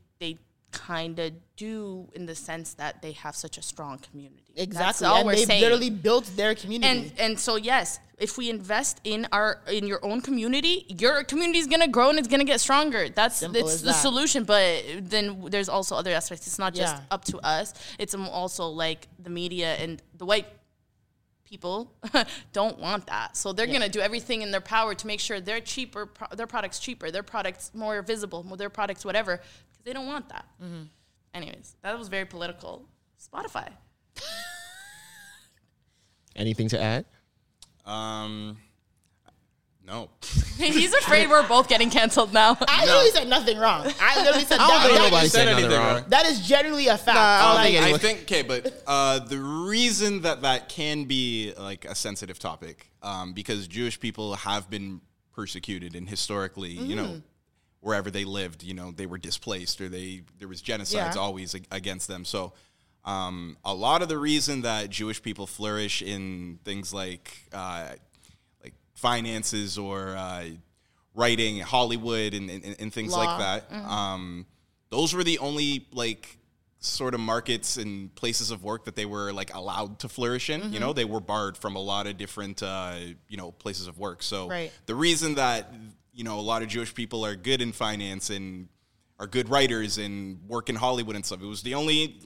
kind 0.71 1.19
of 1.19 1.33
do 1.57 2.09
in 2.13 2.25
the 2.25 2.35
sense 2.35 2.73
that 2.75 3.01
they 3.01 3.11
have 3.11 3.35
such 3.35 3.57
a 3.57 3.61
strong 3.61 3.97
community. 3.99 4.43
Exactly. 4.55 5.05
all 5.07 5.17
and 5.17 5.25
we're 5.25 5.35
they've 5.35 5.45
saying. 5.47 5.61
literally 5.61 5.89
built 5.89 6.25
their 6.35 6.55
community. 6.55 6.87
and 6.91 7.13
and 7.19 7.39
so 7.39 7.55
yes, 7.55 7.99
if 8.17 8.37
we 8.37 8.49
invest 8.49 8.99
in 9.03 9.27
our 9.31 9.59
in 9.71 9.85
your 9.87 9.99
own 10.03 10.21
community, 10.21 10.85
your 10.87 11.23
community 11.23 11.59
is 11.59 11.67
gonna 11.67 11.87
grow 11.87 12.09
and 12.09 12.19
it's 12.19 12.27
gonna 12.27 12.43
get 12.45 12.59
stronger. 12.61 13.09
That's 13.09 13.37
Simple 13.37 13.61
it's 13.61 13.81
the 13.81 13.87
that. 13.87 13.93
solution. 14.01 14.43
But 14.43 14.83
then 15.01 15.45
there's 15.49 15.69
also 15.69 15.95
other 15.95 16.11
aspects. 16.11 16.47
It's 16.47 16.59
not 16.59 16.73
just 16.73 16.95
Yeah. 16.95 17.03
up 17.15 17.25
to 17.25 17.37
us. 17.39 17.73
It's 17.99 18.15
also 18.15 18.67
like 18.67 19.07
the 19.19 19.29
media 19.29 19.75
and 19.75 20.01
the 20.17 20.25
white 20.25 20.47
people 21.45 21.91
don't 22.53 22.79
want 22.79 23.07
that. 23.07 23.35
So 23.35 23.51
they're 23.51 23.65
Yeah. 23.65 23.73
gonna 23.73 23.89
do 23.89 23.99
everything 23.99 24.41
in 24.41 24.51
their 24.51 24.61
power 24.61 24.95
to 24.95 25.07
make 25.07 25.19
sure 25.19 25.41
their 25.41 25.59
cheaper, 25.59 26.05
pro- 26.05 26.33
their 26.35 26.47
products 26.47 26.79
cheaper, 26.79 27.11
their 27.11 27.23
products 27.23 27.71
more 27.73 28.01
visible, 28.01 28.41
their 28.55 28.69
products 28.69 29.03
whatever, 29.03 29.41
because 29.83 29.85
they 29.85 29.93
don't 29.93 30.07
want 30.07 30.29
that. 30.29 30.45
Mm-hmm. 30.63 30.83
Anyways, 31.33 31.75
that 31.81 31.97
was 31.97 32.07
very 32.07 32.25
political. 32.25 32.85
Spotify. 33.19 33.69
Anything 36.35 36.69
to 36.69 36.81
add? 36.81 37.05
Um, 37.85 38.57
no. 39.85 40.09
He's 40.57 40.93
afraid 40.93 41.29
we're 41.29 41.47
both 41.47 41.67
getting 41.67 41.89
canceled 41.89 42.33
now. 42.33 42.57
I 42.61 42.85
literally 42.85 43.09
said 43.09 43.27
nothing 43.27 43.57
wrong. 43.57 43.91
I 43.99 44.21
literally 44.23 44.45
said 44.45 44.59
I 44.59 44.67
don't 44.67 44.81
think 44.81 44.93
that- 44.97 45.03
nobody 45.11 45.27
said 45.27 45.31
said 45.31 45.45
nothing 45.45 45.63
anything 45.65 45.79
wrong. 45.79 45.95
wrong. 45.95 46.05
that 46.09 46.25
is 46.27 46.47
generally 46.47 46.87
a 46.87 46.97
fact. 46.97 47.17
I 47.17 47.45
don't 47.45 47.55
Like, 47.55 47.73
think 47.73 47.95
I 47.95 47.97
think 47.97 48.21
okay, 48.21 48.41
but 48.43 48.83
uh, 48.87 49.19
the 49.19 49.39
reason 49.39 50.21
that 50.21 50.41
that 50.43 50.69
can 50.69 51.03
be 51.05 51.53
like 51.57 51.85
a 51.85 51.95
sensitive 51.95 52.39
topic, 52.39 52.91
um, 53.03 53.33
because 53.33 53.67
Jewish 53.67 53.99
people 53.99 54.35
have 54.35 54.69
been 54.69 55.01
persecuted 55.33 55.95
and 55.95 56.07
historically, 56.07 56.71
you 56.71 56.95
Mm. 56.95 56.97
know, 56.97 57.21
wherever 57.81 58.09
they 58.09 58.23
lived, 58.25 58.63
you 58.63 58.73
know, 58.73 58.91
they 58.91 59.05
were 59.05 59.17
displaced 59.17 59.81
or 59.81 59.89
they 59.89 60.21
there 60.39 60.47
was 60.47 60.61
genocides 60.61 60.93
Yeah. 60.93 61.13
always 61.19 61.53
ag- 61.55 61.67
against 61.71 62.07
them. 62.07 62.25
So. 62.25 62.53
Um, 63.03 63.57
a 63.65 63.73
lot 63.73 64.03
of 64.03 64.09
the 64.09 64.17
reason 64.19 64.61
that 64.61 64.91
Jewish 64.91 65.23
people 65.23 65.47
flourish 65.47 66.03
in 66.03 66.59
things 66.63 66.93
like 66.93 67.47
uh, 67.51 67.87
like 68.63 68.75
finances 68.93 69.75
or 69.79 70.15
uh, 70.15 70.45
writing, 71.15 71.61
Hollywood, 71.61 72.35
and, 72.35 72.47
and, 72.51 72.75
and 72.79 72.93
things 72.93 73.13
Law. 73.13 73.25
like 73.25 73.39
that. 73.39 73.73
Um, 73.75 74.45
those 74.91 75.15
were 75.15 75.23
the 75.23 75.39
only 75.39 75.87
like 75.91 76.37
sort 76.77 77.15
of 77.15 77.19
markets 77.21 77.77
and 77.77 78.13
places 78.13 78.51
of 78.51 78.63
work 78.63 78.85
that 78.85 78.95
they 78.95 79.07
were 79.07 79.33
like 79.33 79.51
allowed 79.55 79.97
to 80.01 80.07
flourish 80.07 80.51
in. 80.51 80.71
You 80.71 80.79
know, 80.79 80.93
they 80.93 81.05
were 81.05 81.19
barred 81.19 81.57
from 81.57 81.75
a 81.75 81.81
lot 81.81 82.05
of 82.05 82.17
different 82.17 82.61
uh, 82.61 82.97
you 83.27 83.37
know 83.37 83.51
places 83.51 83.87
of 83.87 83.97
work. 83.97 84.21
So 84.21 84.47
Right. 84.47 84.71
the 84.85 84.93
reason 84.93 85.33
that 85.35 85.73
you 86.13 86.23
know 86.23 86.39
a 86.39 86.41
lot 86.41 86.61
of 86.61 86.67
Jewish 86.67 86.93
people 86.93 87.25
are 87.25 87.35
good 87.35 87.61
in 87.61 87.71
finance 87.71 88.29
and 88.29 88.67
are 89.19 89.27
good 89.27 89.49
writers 89.49 89.97
and 89.97 90.39
work 90.47 90.69
in 90.69 90.75
Hollywood 90.75 91.15
and 91.15 91.25
stuff, 91.25 91.41
it 91.41 91.45
was 91.45 91.61
the 91.61 91.75
only 91.75 92.19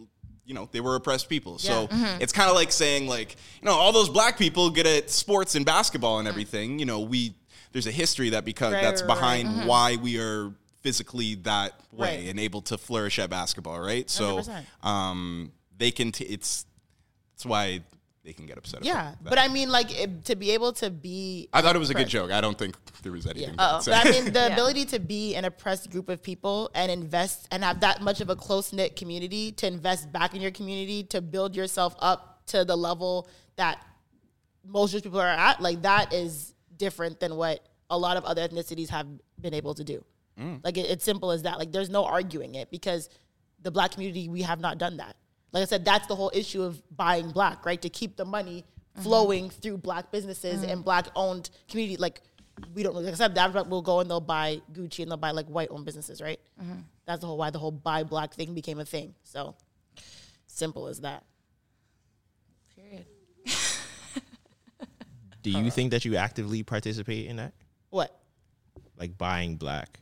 you 0.45 0.53
know 0.53 0.69
they 0.71 0.79
were 0.79 0.95
oppressed 0.95 1.27
people. 1.27 1.57
So 1.57 1.87
Yeah. 1.91 2.17
it's 2.21 2.31
kind 2.31 2.49
of 2.49 2.55
like 2.55 2.71
saying 2.71 3.07
like 3.07 3.35
you 3.61 3.65
know 3.65 3.73
all 3.73 3.91
those 3.91 4.09
black 4.09 4.37
people 4.37 4.69
good 4.69 4.87
at 4.87 5.09
sports 5.09 5.55
and 5.55 5.65
basketball 5.65 6.19
and 6.19 6.27
mm. 6.27 6.31
everything. 6.31 6.79
You 6.79 6.85
know 6.85 7.01
we 7.01 7.35
there's 7.71 7.87
a 7.87 7.91
history 7.91 8.29
that 8.29 8.45
because 8.45 8.73
Right, 8.73 8.81
that's 8.81 9.01
right, 9.01 9.09
right. 9.09 9.15
behind 9.15 9.49
mm-hmm. 9.49 9.67
why 9.67 9.97
we 9.97 10.19
are 10.19 10.53
physically 10.81 11.35
that 11.35 11.73
way 11.91 12.29
and 12.29 12.39
able 12.39 12.61
to 12.61 12.77
flourish 12.77 13.19
at 13.19 13.29
basketball 13.29 13.79
right? 13.79 14.09
So 14.09 14.41
um 14.83 15.51
they 15.77 15.91
can 15.91 16.11
t- 16.11 16.25
it's 16.25 16.65
that's 17.33 17.45
why 17.45 17.81
they 18.25 18.33
can 18.33 18.47
get 18.47 18.57
upset 18.57 18.83
yeah, 18.83 19.13
but 19.23 19.37
I 19.37 19.47
mean, 19.47 19.69
like 19.69 19.95
it, 19.97 20.25
to 20.25 20.35
be 20.35 20.51
able 20.51 20.73
to 20.73 20.89
be. 20.89 21.47
I 21.53 21.61
thought 21.61 21.75
it 21.75 21.79
was 21.79 21.91
a 21.91 21.93
good 21.93 22.07
joke 22.09 22.31
I 22.31 22.41
don't 22.41 22.57
think 22.57 22.75
there 23.03 23.11
was 23.11 23.27
anything 23.27 23.53
Yeah. 23.57 23.79
But 23.85 24.05
I 24.05 24.09
mean, 24.09 24.25
the 24.25 24.31
Yeah. 24.49 24.53
ability 24.53 24.85
to 24.85 24.99
be 24.99 25.35
an 25.35 25.45
oppressed 25.45 25.91
group 25.91 26.09
of 26.09 26.23
people 26.23 26.71
and 26.73 26.91
invest 26.91 27.47
and 27.51 27.63
have 27.63 27.81
that 27.81 28.01
much 28.01 28.21
of 28.21 28.29
a 28.29 28.35
close 28.35 28.73
knit 28.73 28.95
community 28.95 29.51
to 29.53 29.67
invest 29.67 30.11
back 30.11 30.33
in 30.33 30.41
your 30.41 30.51
community 30.51 31.03
to 31.03 31.21
build 31.21 31.55
yourself 31.55 31.95
up 31.99 32.41
to 32.47 32.65
the 32.65 32.75
level 32.75 33.29
that 33.57 33.79
most 34.65 34.91
Jewish 34.91 35.03
people 35.03 35.21
are 35.21 35.27
at, 35.27 35.61
like 35.61 35.83
that 35.83 36.11
is 36.11 36.53
different 36.77 37.19
than 37.19 37.35
what 37.35 37.67
a 37.91 37.97
lot 37.97 38.17
of 38.17 38.25
other 38.25 38.47
ethnicities 38.47 38.89
have 38.89 39.07
been 39.39 39.53
able 39.53 39.75
to 39.75 39.83
do. 39.83 40.03
Mm. 40.39 40.61
Like 40.63 40.77
it, 40.77 40.89
it's 40.89 41.05
simple 41.05 41.31
as 41.31 41.43
that. 41.43 41.59
Like 41.59 41.71
there's 41.71 41.89
no 41.89 42.05
arguing 42.05 42.55
it 42.55 42.71
because 42.71 43.09
the 43.61 43.71
black 43.71 43.91
community 43.91 44.27
we 44.29 44.41
have 44.41 44.59
not 44.59 44.77
done 44.79 44.97
that. 44.97 45.15
Like 45.55 45.61
I 45.61 45.65
said, 45.67 45.85
that's 45.85 46.05
the 46.07 46.17
whole 46.17 46.31
issue 46.33 46.61
of 46.63 46.83
buying 46.97 47.31
black, 47.31 47.65
right? 47.65 47.81
To 47.81 47.87
keep 47.87 48.17
the 48.17 48.25
money 48.25 48.65
mm-hmm. 48.65 49.03
flowing 49.03 49.49
through 49.49 49.77
black 49.77 50.11
businesses 50.11 50.63
and 50.63 50.71
mm-hmm. 50.71 50.81
black 50.81 51.07
owned 51.15 51.49
community. 51.69 51.95
Like 51.95 52.19
we 52.73 52.83
don't 52.83 52.93
like 52.93 53.05
I 53.05 53.13
said, 53.13 53.35
that 53.35 53.69
will 53.69 53.81
go 53.81 54.01
and 54.01 54.09
they'll 54.09 54.19
buy 54.19 54.61
Gucci 54.73 54.99
and 54.99 55.09
they'll 55.09 55.15
buy 55.15 55.31
like 55.31 55.45
white 55.45 55.69
owned 55.71 55.85
businesses, 55.85 56.21
right? 56.21 56.41
Mm-hmm. 56.61 56.79
That's 57.05 57.21
the 57.21 57.27
whole 57.27 57.37
why 57.37 57.51
the 57.51 57.59
whole 57.59 57.71
buy 57.71 58.03
black 58.03 58.33
thing 58.33 58.53
became 58.53 58.79
a 58.79 58.85
thing. 58.85 59.15
So 59.23 59.55
simple 60.45 60.87
as 60.87 60.99
that. 60.99 61.23
Period. 62.75 63.05
Do 65.41 65.51
you 65.51 65.71
think 65.71 65.91
that 65.91 66.03
you 66.03 66.17
actively 66.17 66.63
participate 66.63 67.27
in 67.27 67.37
that? 67.37 67.53
What? 67.91 68.13
Like 68.97 69.17
buying 69.17 69.55
black? 69.55 70.01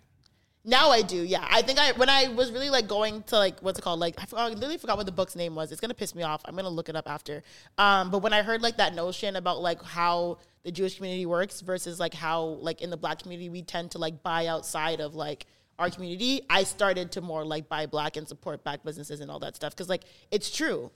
Now 0.66 0.92
I 0.92 1.02
do, 1.02 1.18
yeah. 1.18 1.46
I 1.50 1.62
think 1.62 1.78
I 1.78 1.92
when 1.92 2.10
I 2.10 2.30
was 2.30 2.50
really 2.52 2.70
like 2.70 2.88
going 2.88 3.24
to 3.24 3.38
like 3.38 3.60
what's 3.60 3.78
it 3.80 3.82
called? 3.82 4.00
Like 4.00 4.16
I, 4.18 4.26
forgot, 4.26 4.50
I 4.52 4.54
literally 4.54 4.78
forgot 4.78 4.96
what 4.96 5.06
the 5.06 5.12
book's 5.12 5.36
name 5.36 5.56
was. 5.56 5.72
It's 5.74 5.82
gonna 5.82 5.94
piss 5.94 6.16
me 6.16 6.24
off. 6.24 6.42
I'm 6.46 6.56
gonna 6.56 6.70
look 6.70 6.88
it 6.88 6.96
up 6.96 7.10
after. 7.10 7.44
Um, 7.78 8.12
but 8.12 8.20
when 8.20 8.32
I 8.32 8.44
heard 8.44 8.62
like 8.62 8.78
that 8.78 8.96
notion 8.96 9.36
about 9.36 9.62
like 9.62 9.84
how 9.84 10.38
the 10.64 10.72
Jewish 10.72 10.96
community 10.96 11.26
works 11.26 11.60
versus 11.60 12.00
like 12.00 12.14
how 12.14 12.44
like 12.44 12.82
in 12.82 12.90
the 12.90 12.96
black 12.96 13.20
community 13.22 13.50
we 13.50 13.62
tend 13.62 13.92
to 13.92 13.98
like 13.98 14.24
buy 14.24 14.48
outside 14.48 15.02
of 15.02 15.16
like 15.16 15.46
our 15.80 15.90
community, 15.90 16.44
I 16.50 16.64
started 16.64 17.12
to 17.14 17.22
more 17.22 17.44
like 17.44 17.68
buy 17.68 17.86
black 17.86 18.16
and 18.16 18.26
support 18.26 18.64
black 18.64 18.84
businesses 18.86 19.20
and 19.20 19.30
all 19.30 19.40
that 19.40 19.58
stuff 19.58 19.74
because 19.76 19.90
like 19.90 20.04
it's 20.32 20.50
true. 20.50 20.92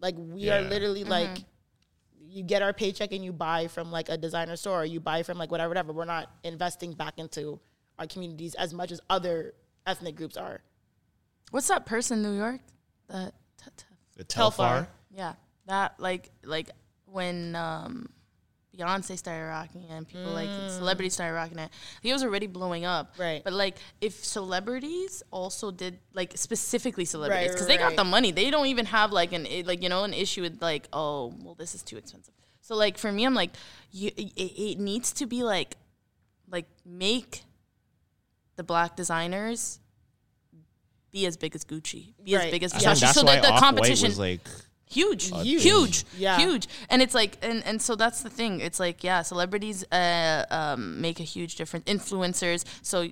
Like 0.00 0.16
we 0.18 0.50
are 0.50 0.60
Yeah. 0.60 0.68
literally 0.68 1.04
like 1.04 1.38
you 2.20 2.42
get 2.42 2.60
our 2.60 2.74
paycheck 2.74 3.12
and 3.12 3.24
you 3.24 3.32
buy 3.32 3.68
from 3.68 3.90
like 3.90 4.10
a 4.10 4.18
designer 4.18 4.56
store 4.56 4.82
or 4.82 4.84
you 4.84 5.00
buy 5.00 5.22
from 5.22 5.38
like 5.38 5.50
whatever 5.50 5.68
whatever. 5.70 5.92
We're 5.94 6.04
not 6.04 6.30
investing 6.44 6.92
back 6.92 7.14
into 7.18 7.58
our 8.02 8.06
communities 8.08 8.54
as 8.56 8.74
much 8.74 8.90
as 8.92 9.00
other 9.08 9.54
ethnic 9.86 10.16
groups 10.16 10.36
are. 10.36 10.60
What's 11.52 11.68
that 11.68 11.86
person 11.86 12.18
in 12.18 12.24
New 12.32 12.36
York? 12.36 12.60
That 13.08 13.32
t- 13.58 13.70
t- 13.76 13.84
The 14.16 14.24
Telfar. 14.24 14.88
yeah, 15.14 15.34
that 15.66 15.94
like 15.98 16.30
like 16.42 16.70
when 17.06 17.54
um, 17.54 18.08
Beyonce 18.76 19.16
started 19.18 19.44
rocking 19.46 19.82
it 19.84 19.90
and 19.90 20.08
people 20.08 20.32
like 20.32 20.48
celebrities 20.70 21.12
started 21.14 21.34
rocking 21.34 21.58
it. 21.58 21.70
He 22.00 22.12
was 22.12 22.24
already 22.24 22.46
blowing 22.48 22.84
up, 22.84 23.14
Right. 23.18 23.42
But 23.44 23.52
like 23.52 23.76
if 24.00 24.24
celebrities 24.24 25.22
also 25.30 25.70
did 25.70 25.98
like 26.14 26.32
specifically 26.36 27.04
celebrities 27.04 27.52
because 27.52 27.66
they 27.68 27.76
got 27.76 27.94
the 27.96 28.04
money, 28.04 28.32
they 28.32 28.50
don't 28.50 28.66
even 28.66 28.86
have 28.86 29.12
like 29.12 29.32
an 29.32 29.46
i- 29.46 29.62
like 29.64 29.82
you 29.82 29.88
know 29.90 30.02
an 30.04 30.14
issue 30.14 30.42
with 30.42 30.60
like 30.60 30.88
oh 30.92 31.32
well 31.44 31.54
this 31.54 31.74
is 31.76 31.82
too 31.84 31.98
expensive. 31.98 32.34
So 32.62 32.74
like 32.74 32.96
for 32.98 33.12
me, 33.12 33.24
I'm 33.26 33.34
like 33.34 33.50
you, 33.92 34.10
it, 34.16 34.32
it 34.36 34.78
needs 34.80 35.12
to 35.14 35.26
be 35.26 35.44
like 35.44 35.76
like 36.50 36.66
make 36.86 37.44
the 38.62 38.66
black 38.66 38.94
designers 38.96 39.80
be 41.10 41.26
as 41.26 41.36
big 41.36 41.54
as 41.54 41.64
Gucci, 41.64 42.14
be 42.24 42.34
as 42.36 42.50
big 42.50 42.62
as 42.62 42.72
I 42.72 42.78
Versace, 42.78 43.12
so 43.12 43.24
why 43.24 43.34
that 43.34 43.42
the 43.42 43.48
Off-White 43.48 43.60
competition 43.60 44.08
was 44.08 44.18
like 44.18 44.40
huge, 44.88 45.24
Huge. 45.42 45.62
huge, 45.62 46.04
Yeah. 46.16 46.38
huge, 46.38 46.68
and 46.88 47.02
it's 47.02 47.14
like, 47.14 47.38
and 47.42 47.62
and 47.66 47.80
so 47.82 47.96
that's 47.96 48.22
the 48.22 48.30
thing. 48.30 48.60
It's 48.60 48.80
like, 48.80 49.02
yeah, 49.04 49.22
celebrities 49.22 49.84
uh, 49.92 50.44
um, 50.50 51.00
make 51.00 51.18
a 51.20 51.24
huge 51.24 51.56
difference. 51.56 51.84
Influencers, 51.86 52.64
so 52.82 53.08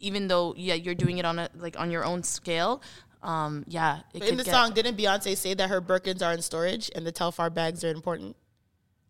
even 0.00 0.26
though 0.28 0.54
yeah, 0.56 0.74
you're 0.74 0.94
doing 1.04 1.18
it 1.18 1.24
on 1.24 1.38
a 1.38 1.48
like 1.56 1.78
on 1.78 1.90
your 1.90 2.04
own 2.04 2.22
scale, 2.24 2.82
um, 3.22 3.64
yeah, 3.68 4.00
it 4.14 4.22
in 4.22 4.28
could 4.30 4.38
the 4.40 4.44
get- 4.44 4.54
song, 4.54 4.72
didn't 4.72 4.96
Beyonce 4.96 5.36
say 5.36 5.54
that 5.54 5.68
her 5.70 5.80
Birkins 5.80 6.22
are 6.26 6.32
in 6.32 6.42
storage 6.42 6.90
and 6.94 7.06
the 7.06 7.12
Telfar 7.12 7.52
bags 7.52 7.84
are 7.84 7.90
important? 7.90 8.36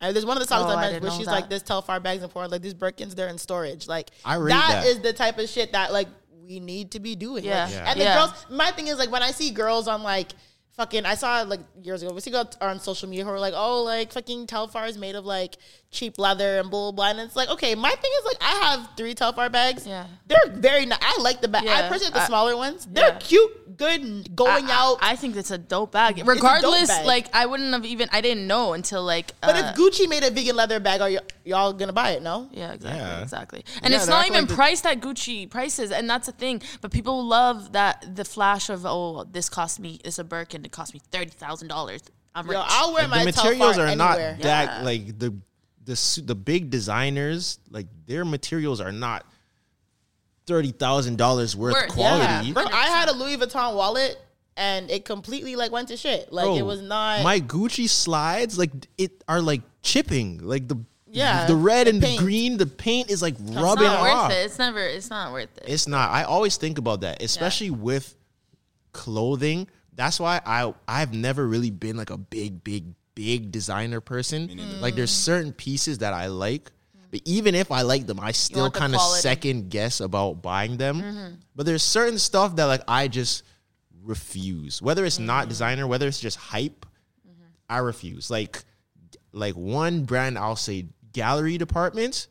And 0.05 0.15
there's 0.15 0.27
one 0.27 0.37
of 0.37 0.43
the 0.43 0.47
songs 0.49 0.67
Oh, 0.67 0.71
I 0.71 0.77
mentioned 0.81 1.03
didn't 1.03 1.03
where 1.11 1.19
she's 1.19 1.27
that. 1.27 1.33
like, 1.33 1.49
"This 1.49 1.63
Telfar 1.63 2.03
bags 2.03 2.23
and 2.23 2.25
important. 2.31 2.53
Like 2.53 2.63
these 2.63 2.75
Birkins, 2.75 3.15
they're 3.15 3.29
in 3.29 3.39
storage. 3.39 3.89
Like 3.89 4.11
I 4.25 4.37
read 4.37 4.53
that 4.53 4.83
that. 4.83 4.87
is 4.87 5.01
the 5.01 5.13
type 5.13 5.39
of 5.39 5.49
shit 5.49 5.73
that 5.73 5.93
like 5.93 6.09
we 6.47 6.61
need 6.61 6.91
to 6.91 7.01
be 7.01 7.17
doing. 7.17 7.43
Yeah. 7.45 7.65
Like, 7.65 7.73
Yeah. 7.73 7.91
And 7.91 8.01
the 8.01 8.05
Yeah. 8.05 8.15
girls, 8.27 8.47
my 8.51 8.71
thing 8.73 8.89
is 8.89 8.99
like 8.99 9.11
when 9.11 9.23
I 9.23 9.31
see 9.31 9.51
girls 9.51 9.89
on 9.89 10.03
like 10.03 10.33
fucking, 10.77 11.07
I 11.07 11.15
saw 11.15 11.43
like 11.43 11.61
years 11.83 12.03
ago, 12.03 12.13
we 12.13 12.21
see 12.21 12.31
girls 12.31 12.57
on 12.61 12.81
social 12.81 13.09
media 13.09 13.25
who 13.25 13.31
are 13.31 13.41
like, 13.41 13.55
oh, 13.57 13.83
like 13.83 14.13
fucking 14.13 14.47
Telfar 14.47 14.89
is 14.89 14.99
made 14.99 15.15
of 15.15 15.25
like 15.25 15.57
cheap 15.91 16.19
leather 16.19 16.59
and 16.59 16.71
blah 16.71 16.91
blah 16.91 16.93
blah. 16.93 17.11
And 17.11 17.21
it's 17.21 17.37
like, 17.37 17.49
okay, 17.51 17.75
my 17.75 17.91
thing 17.91 18.11
is 18.21 18.25
like 18.27 18.37
I 18.41 18.51
have 18.67 18.89
three 18.97 19.15
Telfar 19.15 19.51
bags. 19.51 19.87
Yeah. 19.87 20.07
they're 20.27 20.39
very. 20.53 20.87
Ni- 20.87 20.97
I 21.01 21.19
like 21.21 21.41
the 21.41 21.49
bag. 21.49 21.63
I 21.63 21.67
Yeah. 21.67 21.89
personally 21.89 22.07
like 22.07 22.15
the 22.15 22.21
I- 22.23 22.27
smaller 22.27 22.57
ones. 22.57 22.87
They're 22.91 23.09
yeah. 23.09 23.19
cute, 23.19 23.77
good, 23.77 24.35
going 24.35 24.67
I, 24.67 24.73
out. 24.73 24.99
I, 25.01 25.13
I 25.13 25.17
think 25.17 25.37
it's 25.37 25.51
a 25.51 25.59
dope 25.59 25.93
bag. 25.93 26.17
dope 26.17 26.27
Regardless, 26.27 26.89
bag. 26.89 27.07
like 27.07 27.29
I 27.35 27.47
wouldn't 27.47 27.73
have 27.73 27.85
even 27.85 28.09
I 28.13 28.21
didn't 28.21 28.47
know 28.47 28.73
until 28.73 29.05
like. 29.05 29.33
But 29.41 29.55
uh, 29.57 29.59
if 29.59 29.77
Gucci 29.77 30.09
made 30.09 30.25
a 30.25 30.31
vegan 30.31 30.57
leather 30.57 30.81
bag, 30.81 31.01
are 31.01 31.09
y- 31.11 31.19
y'all 31.45 31.73
gonna 31.73 31.93
buy 31.93 32.11
it? 32.13 32.23
No. 32.23 32.49
Yeah, 32.53 32.73
exactly, 32.73 32.99
Yeah. 33.01 33.23
exactly. 33.23 33.65
And 33.83 33.93
Yeah, 33.93 33.99
it's 33.99 34.09
not 34.09 34.27
even 34.27 34.41
like 34.41 34.49
the- 34.49 34.55
priced 34.55 34.87
at 34.87 35.01
Gucci 35.01 35.49
prices, 35.49 35.91
and 35.93 36.11
that's 36.11 36.27
the 36.27 36.33
thing. 36.33 36.61
But 36.81 36.91
people 36.91 37.25
love 37.25 37.73
that 37.73 38.17
the 38.17 38.25
flash 38.25 38.69
of 38.69 38.85
oh, 38.85 39.25
this 39.31 39.49
cost 39.49 39.79
me 39.79 40.01
it's 40.05 40.19
a 40.19 40.25
Birkin, 40.25 40.64
it 40.65 40.73
cost 40.73 40.95
me 40.95 41.01
thirty 41.11 41.31
thousand 41.31 41.69
dollars. 41.69 42.03
I'm 42.35 42.49
rich. 42.49 42.57
Yo, 42.57 42.63
I'll 42.67 42.93
wear 42.93 43.03
Like, 43.07 43.11
my 43.11 43.19
the 43.21 43.25
materials 43.27 43.77
Telfar 43.77 43.93
are 43.93 43.97
not 43.97 44.13
anywhere. 44.19 44.39
that 44.43 44.79
Yeah. 44.79 44.83
like 44.85 45.19
the 45.19 45.35
the 45.85 46.23
the 46.25 46.35
big 46.35 46.71
designers 46.71 47.59
like 47.71 47.87
their 48.07 48.25
materials 48.25 48.81
are 48.81 48.93
not 48.93 49.25
thirty 50.47 50.73
thousand 50.73 51.17
dollars 51.17 51.57
worth 51.57 51.75
Worth, 51.75 51.89
quality. 51.91 52.53
Bro, 52.53 52.65
I 52.67 52.87
had 52.89 53.09
a 53.09 53.13
Louis 53.13 53.37
Vuitton 53.37 53.75
wallet 53.75 54.19
and 54.57 54.91
it 54.91 55.05
completely 55.05 55.57
like 55.57 55.73
went 55.73 55.89
to 55.89 55.97
shit. 55.97 56.33
Like 56.33 56.45
Bro, 56.47 56.57
it 56.57 56.63
was 56.67 56.81
not 56.81 57.23
my 57.23 57.41
Gucci 57.41 57.89
slides 57.89 58.59
like 58.59 58.71
it 58.99 59.23
are 59.29 59.41
like 59.41 59.63
chipping 59.83 60.39
like 60.39 60.67
the 60.69 60.77
Yeah, 61.07 61.47
the 61.47 61.55
red 61.57 61.87
the 61.87 61.91
and 61.91 62.03
the 62.03 62.17
green 62.19 62.57
the 62.57 62.67
paint 62.67 63.11
is 63.11 63.23
like 63.23 63.35
It's 63.35 63.51
rubbing 63.53 63.85
not 63.87 64.01
off. 64.09 64.31
it. 64.33 64.47
It's 64.47 64.59
never. 64.59 64.81
It's 64.81 65.11
not 65.11 65.33
worth 65.33 65.57
it. 65.59 65.65
It's 65.69 65.87
not. 65.87 66.11
I 66.11 66.25
always 66.25 66.57
think 66.57 66.79
about 66.79 67.03
that, 67.03 67.23
especially 67.23 67.71
with 67.71 68.15
clothing. 68.93 69.69
That's 69.97 70.19
why 70.19 70.41
I 70.45 70.73
I've 70.89 71.13
never 71.15 71.47
really 71.47 71.71
been 71.71 71.97
like 71.97 72.11
a 72.11 72.19
big 72.19 72.65
big 72.65 72.95
big 73.15 73.53
designer 73.53 74.01
person. 74.01 74.51
Like 74.81 74.95
there's 74.97 75.11
certain 75.13 75.53
pieces 75.53 75.99
that 75.99 76.13
I 76.13 76.27
like, 76.27 76.71
but 77.11 77.21
even 77.25 77.55
if 77.55 77.71
I 77.71 77.83
like 77.83 78.07
them, 78.07 78.19
I 78.21 78.33
still 78.33 78.71
the 78.71 78.79
kind 78.79 78.95
of 78.95 79.01
second 79.21 79.71
guess 79.71 80.01
about 80.01 80.43
buying 80.43 80.77
them. 80.79 81.01
Mhm. 81.01 81.37
But 81.55 81.67
there's 81.67 81.83
certain 81.85 82.19
stuff 82.19 82.57
that 82.57 82.65
like 82.65 82.83
I 82.89 83.07
just 83.09 83.45
refuse. 84.03 84.83
Whether 84.83 85.05
it's 85.05 85.19
not 85.19 85.49
designer, 85.49 85.87
whether 85.87 86.07
it's 86.09 86.21
just 86.21 86.37
hype, 86.37 86.87
I 87.69 87.79
refuse. 87.79 88.31
Like 88.31 88.65
like 89.33 89.55
one 89.55 90.05
brand 90.05 90.39
I'll 90.39 90.57
say 90.57 90.87
gallery 91.13 91.57
department. 91.59 92.27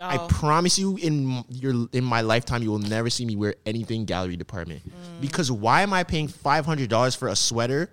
I 0.00 0.16
Oh. 0.18 0.26
promise 0.28 0.78
you, 0.78 0.96
in 0.96 1.44
your 1.48 1.88
in 1.92 2.04
my 2.04 2.20
lifetime, 2.20 2.62
you 2.62 2.70
will 2.70 2.78
never 2.78 3.10
see 3.10 3.24
me 3.24 3.34
wear 3.34 3.56
anything 3.66 4.04
gallery 4.04 4.36
department. 4.36 4.82
Mm. 4.88 5.20
Because 5.20 5.50
why 5.50 5.82
am 5.82 5.92
I 5.92 6.04
paying 6.04 6.28
five 6.28 6.64
hundred 6.64 6.88
dollars 6.88 7.14
for 7.16 7.28
a 7.28 7.34
sweater 7.36 7.90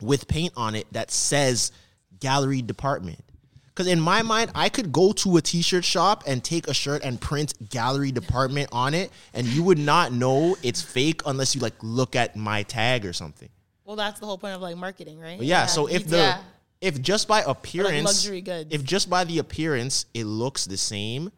with 0.00 0.28
paint 0.28 0.52
on 0.56 0.74
it 0.76 0.86
that 0.92 1.10
says 1.10 1.72
gallery 2.20 2.62
department? 2.62 3.18
Because 3.66 3.86
in 3.88 4.00
my 4.00 4.22
mind, 4.22 4.52
I 4.54 4.68
could 4.68 4.92
go 4.92 5.12
to 5.14 5.38
a 5.38 5.40
t-shirt 5.42 5.84
shop 5.84 6.24
and 6.26 6.44
take 6.44 6.68
a 6.68 6.74
shirt 6.74 7.02
and 7.02 7.18
print 7.20 7.54
gallery 7.70 8.12
department 8.12 8.68
on 8.70 8.92
it, 8.94 9.10
and 9.34 9.46
you 9.46 9.62
would 9.64 9.78
not 9.78 10.12
know 10.12 10.56
it's 10.62 10.82
fake 10.82 11.22
unless 11.26 11.54
you 11.54 11.60
like 11.60 11.74
look 11.82 12.14
at 12.14 12.36
my 12.36 12.62
tag 12.64 13.04
or 13.06 13.12
something. 13.14 13.48
Well, 13.84 13.96
that's 13.96 14.20
the 14.20 14.26
whole 14.26 14.38
point 14.38 14.54
of 14.54 14.60
like 14.62 14.76
marketing, 14.76 15.18
right? 15.18 15.38
But 15.38 15.46
yeah, 15.46 15.66
so 15.66 15.86
if 15.86 16.06
the 16.06 16.18
Yeah. 16.18 16.38
If 16.82 17.00
just 17.00 17.28
by 17.28 17.40
appearance, 17.42 18.04
luxury 18.04 18.40
goods. 18.42 18.74
if 18.74 18.82
just 18.84 19.08
by 19.08 19.24
the 19.24 19.38
appearance 19.38 20.04
it 20.12 20.24
looks 20.24 20.66
the 20.66 20.76
same, 20.76 21.32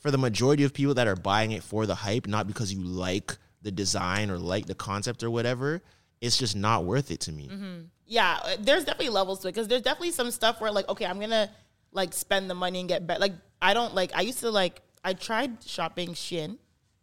for 0.00 0.10
the 0.10 0.18
majority 0.18 0.64
of 0.64 0.74
people 0.74 0.94
that 0.94 1.06
are 1.06 1.16
buying 1.16 1.52
it 1.52 1.62
for 1.62 1.86
the 1.86 1.94
hype, 1.94 2.26
not 2.26 2.46
because 2.48 2.74
you 2.74 2.82
like 2.82 3.38
the 3.62 3.70
design 3.70 4.28
or 4.30 4.36
like 4.38 4.66
the 4.66 4.74
concept 4.74 5.22
or 5.22 5.30
whatever, 5.30 5.80
it's 6.20 6.36
just 6.36 6.56
not 6.56 6.84
worth 6.84 7.10
it 7.12 7.20
to 7.20 7.32
me. 7.32 7.48
Mhm. 7.48 7.86
Yeah, 8.06 8.40
uh, 8.42 8.56
there's 8.58 8.84
definitely 8.84 9.10
levels 9.10 9.38
to 9.40 9.48
it 9.48 9.52
because 9.52 9.68
there's 9.68 9.82
definitely 9.82 10.10
some 10.10 10.30
stuff 10.32 10.60
where 10.60 10.72
like, 10.72 10.88
okay, 10.88 11.06
I'm 11.06 11.20
gonna 11.20 11.48
like 11.92 12.12
spend 12.12 12.50
the 12.50 12.54
money 12.54 12.80
and 12.80 12.88
get 12.88 13.06
better. 13.06 13.20
Like, 13.20 13.34
I 13.60 13.74
don't 13.74 13.94
like. 13.94 14.10
I 14.16 14.22
used 14.22 14.40
to 14.40 14.50
like. 14.50 14.82
I 15.04 15.12
tried 15.14 15.62
shopping 15.64 16.10
Shein, 16.14 16.58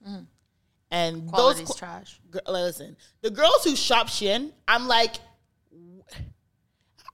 Mhm. 0.05 0.25
and 0.91 1.29
Quality's 1.29 1.67
those 1.67 1.77
trash. 1.77 2.19
Gr- 2.29 2.39
listen, 2.47 2.97
the 3.21 3.29
girls 3.31 3.63
who 3.63 3.75
shop 3.75 4.07
Shein, 4.07 4.51
I'm 4.67 4.87
like, 4.87 5.15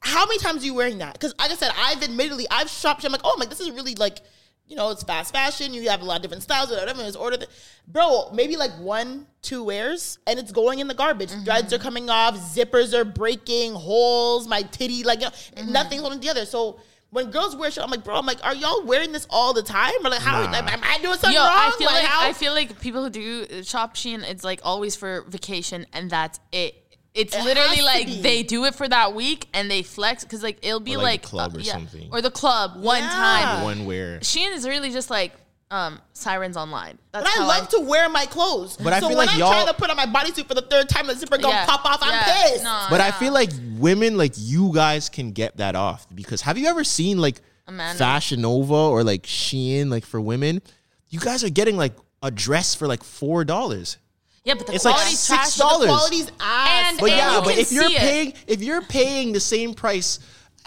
how 0.05 0.25
many 0.25 0.37
times 0.39 0.63
are 0.63 0.65
you 0.65 0.73
wearing 0.73 0.99
that? 0.99 1.13
Because 1.13 1.33
like 1.39 1.51
I 1.51 1.55
said, 1.55 1.71
I've 1.77 2.01
admittedly 2.03 2.45
I've 2.49 2.69
shopped. 2.69 3.03
I'm 3.03 3.11
like, 3.11 3.21
oh, 3.23 3.31
I'm 3.33 3.39
like, 3.39 3.49
this 3.49 3.59
is 3.59 3.71
really 3.71 3.95
like. 3.95 4.19
You 4.67 4.75
know, 4.75 4.89
it's 4.89 5.03
fast 5.03 5.31
fashion. 5.31 5.75
You 5.75 5.87
have 5.89 6.01
a 6.01 6.05
lot 6.05 6.15
of 6.15 6.21
different 6.23 6.41
styles, 6.41 6.71
whatever. 6.71 7.03
It's 7.03 7.15
ordered, 7.15 7.43
it. 7.43 7.49
bro. 7.87 8.31
Maybe 8.33 8.55
like 8.57 8.71
one, 8.79 9.27
two 9.43 9.63
wears, 9.63 10.17
and 10.25 10.39
it's 10.39 10.51
going 10.51 10.79
in 10.79 10.87
the 10.87 10.95
garbage. 10.95 11.29
Threads 11.43 11.71
are 11.71 11.77
coming 11.77 12.09
off, 12.09 12.35
zippers 12.35 12.91
are 12.95 13.05
breaking, 13.05 13.75
holes. 13.75 14.47
My 14.47 14.63
titty, 14.63 15.03
like 15.03 15.19
you 15.21 15.27
know, 15.27 15.71
nothing's 15.71 16.01
holding 16.01 16.19
together. 16.19 16.45
So 16.45 16.79
when 17.11 17.29
girls 17.29 17.55
wear 17.55 17.69
shit, 17.69 17.83
I'm 17.83 17.91
like, 17.91 18.03
bro, 18.03 18.15
I'm 18.15 18.25
like, 18.25 18.43
are 18.43 18.55
y'all 18.55 18.83
wearing 18.85 19.11
this 19.11 19.27
all 19.29 19.53
the 19.53 19.61
time? 19.61 19.93
Or 20.03 20.09
like, 20.09 20.19
how 20.21 20.41
Nah. 20.41 20.57
am 20.57 20.79
I 20.83 20.97
doing 20.97 21.13
something 21.19 21.33
Yo, 21.33 21.41
wrong? 21.41 21.51
I 21.51 21.71
feel 21.77 21.85
like, 21.87 22.03
how- 22.03 22.27
I 22.27 22.33
feel 22.33 22.53
like 22.53 22.79
people 22.81 23.03
who 23.03 23.09
do 23.11 23.45
uh, 23.59 23.61
shop 23.61 23.95
Shein, 23.95 24.27
it's 24.27 24.43
like 24.43 24.61
always 24.63 24.95
for 24.95 25.21
vacation, 25.29 25.85
and 25.93 26.09
that's 26.09 26.39
it. 26.51 26.73
It's 27.15 27.33
It 27.35 27.43
literally 27.45 27.81
like 27.81 28.07
they 28.21 28.43
do 28.43 28.65
it 28.65 28.75
for 28.75 28.87
that 28.89 29.15
week 29.15 29.47
and 29.53 29.71
they 29.71 29.81
flex 29.83 30.23
because 30.25 30.43
like 30.43 30.57
it'll 30.61 30.79
be 30.81 30.95
Or, 30.95 30.97
like, 30.97 31.05
like, 31.05 31.21
the 31.21 31.27
club 31.29 31.53
uh, 31.55 31.57
or 31.57 31.61
yeah, 31.61 31.71
something. 31.73 32.09
or 32.11 32.21
the 32.21 32.29
club 32.29 32.75
one 32.83 33.01
Yeah. 33.01 33.09
time. 33.09 33.63
One 33.63 33.85
wear. 33.85 34.19
Shein 34.19 34.53
is 34.53 34.67
really 34.67 34.91
just 34.91 35.09
like 35.09 35.31
um 35.71 35.99
sirens 36.13 36.57
online. 36.57 36.97
That's 37.13 37.23
But 37.23 37.29
I 37.39 37.41
how 37.41 37.47
love 37.47 37.69
to 37.69 37.79
wear 37.79 38.07
my 38.09 38.25
clothes. 38.25 38.77
But 38.77 38.91
I 38.93 38.99
feel 38.99 39.07
when 39.09 39.17
like 39.17 39.29
I'm 39.31 39.39
y'all- 39.39 39.49
trying 39.51 39.65
to 39.67 39.73
put 39.73 39.89
on 39.89 39.95
my 39.95 40.05
bodysuit 40.05 40.47
for 40.47 40.53
the 40.55 40.61
third 40.61 40.89
time, 40.89 41.07
the 41.07 41.15
zipper 41.15 41.37
gonna 41.37 41.55
Yeah. 41.55 41.65
pop 41.65 41.85
off. 41.85 41.99
I'm 42.01 42.23
pissed. 42.51 42.63
No, 42.65 42.87
But 42.89 42.99
I 43.01 43.11
feel 43.11 43.33
like 43.33 43.49
women 43.77 44.17
like 44.17 44.33
you 44.35 44.73
guys 44.73 45.07
can 45.09 45.31
get 45.31 45.57
that 45.57 45.75
off 45.75 46.05
because 46.13 46.41
have 46.41 46.57
you 46.57 46.67
ever 46.67 46.83
seen 46.83 47.17
like 47.19 47.41
Amanda. 47.67 47.97
Fashion 47.97 48.41
Nova 48.41 48.73
or 48.75 49.03
like 49.05 49.23
Shein 49.23 49.89
like 49.89 50.05
for 50.05 50.19
women? 50.19 50.61
You 51.09 51.19
guys 51.21 51.43
are 51.45 51.49
getting 51.49 51.77
like 51.77 51.93
a 52.21 52.29
dress 52.29 52.75
for 52.75 52.87
like 52.87 53.03
four 53.05 53.45
dollars. 53.45 53.97
Yeah, 54.45 54.53
but 54.53 54.67
the 54.67 54.73
It's 54.75 54.85
like 54.85 54.93
quality's 54.95 55.25
trash. 55.27 55.45
six 55.47 55.57
dollars. 55.57 55.87
Quality's 55.87 56.31
ass. 56.39 56.85
And- 56.91 56.99
But 56.99 57.09
and 57.09 57.17
yeah, 57.17 57.35
you 57.35 57.41
but 57.41 57.49
can 57.51 57.59
if 57.59 57.71
you're 57.71 57.87
see 57.89 57.95
it. 57.95 57.99
paying 57.99 58.33
if 58.47 58.61
you're 58.63 58.81
paying 58.83 59.31
the 59.33 59.39
same 59.39 59.73
price 59.73 60.19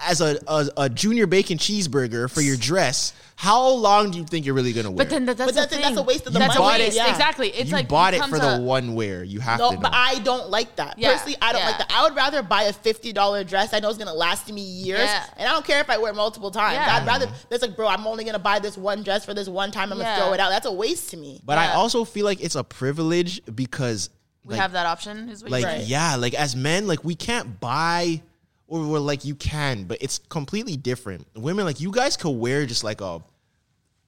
as 0.07 0.21
a, 0.21 0.39
a 0.47 0.69
a 0.77 0.89
junior 0.89 1.27
bacon 1.27 1.59
cheeseburger 1.59 2.31
for 2.31 2.41
your 2.41 2.57
dress, 2.57 3.13
how 3.37 3.69
long 3.69 4.11
do 4.11 4.19
you 4.19 4.25
think 4.25 4.47
you're 4.47 4.55
really 4.55 4.73
gonna 4.73 4.91
wear? 4.91 4.99
But 4.99 5.11
then 5.11 5.27
that, 5.27 5.37
that's 5.37 5.49
But 5.51 5.55
that's- 5.55 5.71
the 5.77 5.83
that's 5.83 5.89
thing. 5.95 5.99
a 5.99 6.03
waste 6.03 6.27
of 6.27 6.33
the 6.33 6.39
that's 6.39 6.59
money. 6.59 6.83
a 6.83 6.87
waste. 6.87 6.97
Yeah. 6.97 7.11
Exactly. 7.11 7.49
It's 7.49 7.59
like 7.59 7.67
you 7.71 7.73
like 7.73 7.89
bought 7.89 8.15
it 8.15 8.19
becomes 8.19 8.39
for 8.39 8.39
the 8.57 8.61
one 8.63 8.95
wear. 8.95 9.25
You 9.25 9.41
have 9.41 9.59
No, 9.59 9.71
to 9.71 9.75
know. 9.77 9.81
but 9.81 9.93
I 9.95 10.19
don't 10.21 10.51
like 10.51 10.77
that. 10.77 10.99
Yeah, 10.99 11.13
Personally, 11.13 11.37
I 11.43 11.53
don't 11.53 11.65
like 11.65 11.79
that. 11.79 11.93
I 11.93 12.03
would 12.05 12.15
rather 12.17 12.43
buy 12.43 12.63
a 12.65 12.73
fifty 12.73 13.13
dollar 13.13 13.45
dress 13.45 13.75
I 13.75 13.81
know 13.81 13.89
it's 13.89 13.99
gonna 13.99 14.15
last 14.15 14.53
me 14.53 14.63
years, 14.63 15.01
Yeah. 15.01 15.25
and 15.37 15.49
I 15.49 15.53
don't 15.53 15.65
care 15.65 15.81
if 15.81 15.91
I 15.91 15.99
wear 15.99 16.13
it 16.13 16.17
multiple 16.17 16.51
times. 16.51 16.75
Yeah. 16.75 16.97
I'd 16.97 17.07
rather. 17.07 17.29
That's 17.49 17.63
like, 17.63 17.75
bro, 17.77 17.89
I'm 17.89 18.07
only 18.07 18.25
gonna 18.25 18.39
buy 18.39 18.59
this 18.61 18.77
one 18.79 19.03
dress 19.03 19.25
for 19.25 19.35
this 19.35 19.49
one 19.49 19.71
time. 19.73 19.93
I'm 19.93 19.99
Yeah. 19.99 20.15
gonna 20.17 20.25
throw 20.27 20.33
it 20.35 20.41
out. 20.41 20.51
That's 20.51 20.67
a 20.67 20.73
waste 20.73 21.11
to 21.11 21.17
me. 21.17 21.41
But 21.45 21.59
I 21.59 21.73
also 21.75 22.05
feel 22.05 22.25
like 22.25 22.41
it's 22.43 22.55
a 22.55 22.63
privilege 22.65 23.41
because 23.53 24.11
we 24.45 24.53
like, 24.53 24.61
have 24.61 24.73
that 24.73 24.87
option. 24.87 25.29
Is 25.29 25.43
what 25.43 25.51
like 25.53 25.63
you're 25.63 25.71
saying. 25.73 25.89
yeah, 25.89 26.17
like 26.17 26.35
as 26.35 26.55
men, 26.57 26.87
like 26.87 27.05
we 27.05 27.15
can't 27.15 27.61
buy 27.61 28.23
or 28.69 28.87
we're 28.87 28.99
like 28.99 29.25
you 29.25 29.35
can, 29.35 29.85
but 29.85 29.99
it's 30.01 30.19
completely 30.29 30.77
different. 30.77 31.27
Women 31.35 31.65
like 31.65 31.81
you 31.81 31.91
guys 31.91 32.17
could 32.17 32.31
wear 32.31 32.67
just 32.67 32.85
like 32.85 33.01
a 33.01 33.21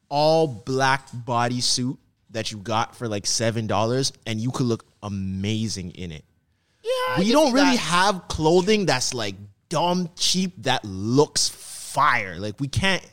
all 0.08 0.46
black 0.46 1.10
bodysuit 1.10 1.96
that 2.30 2.52
you 2.52 2.58
got 2.58 2.94
for 2.94 3.08
like 3.08 3.26
seven 3.26 3.66
dollars 3.66 4.12
and 4.26 4.40
you 4.40 4.50
could 4.50 4.66
look 4.66 4.84
amazing 5.02 5.90
in 5.92 6.12
it. 6.12 6.24
Yeah, 6.82 7.18
we 7.18 7.32
don't 7.32 7.52
really 7.52 7.76
that. 7.76 7.78
have 7.78 8.28
clothing 8.28 8.86
that's 8.86 9.14
like 9.14 9.34
dumb 9.68 10.10
cheap 10.16 10.52
that 10.62 10.84
looks 10.84 11.48
fire. 11.48 12.38
Like 12.38 12.60
we 12.60 12.68
can't 12.68 13.04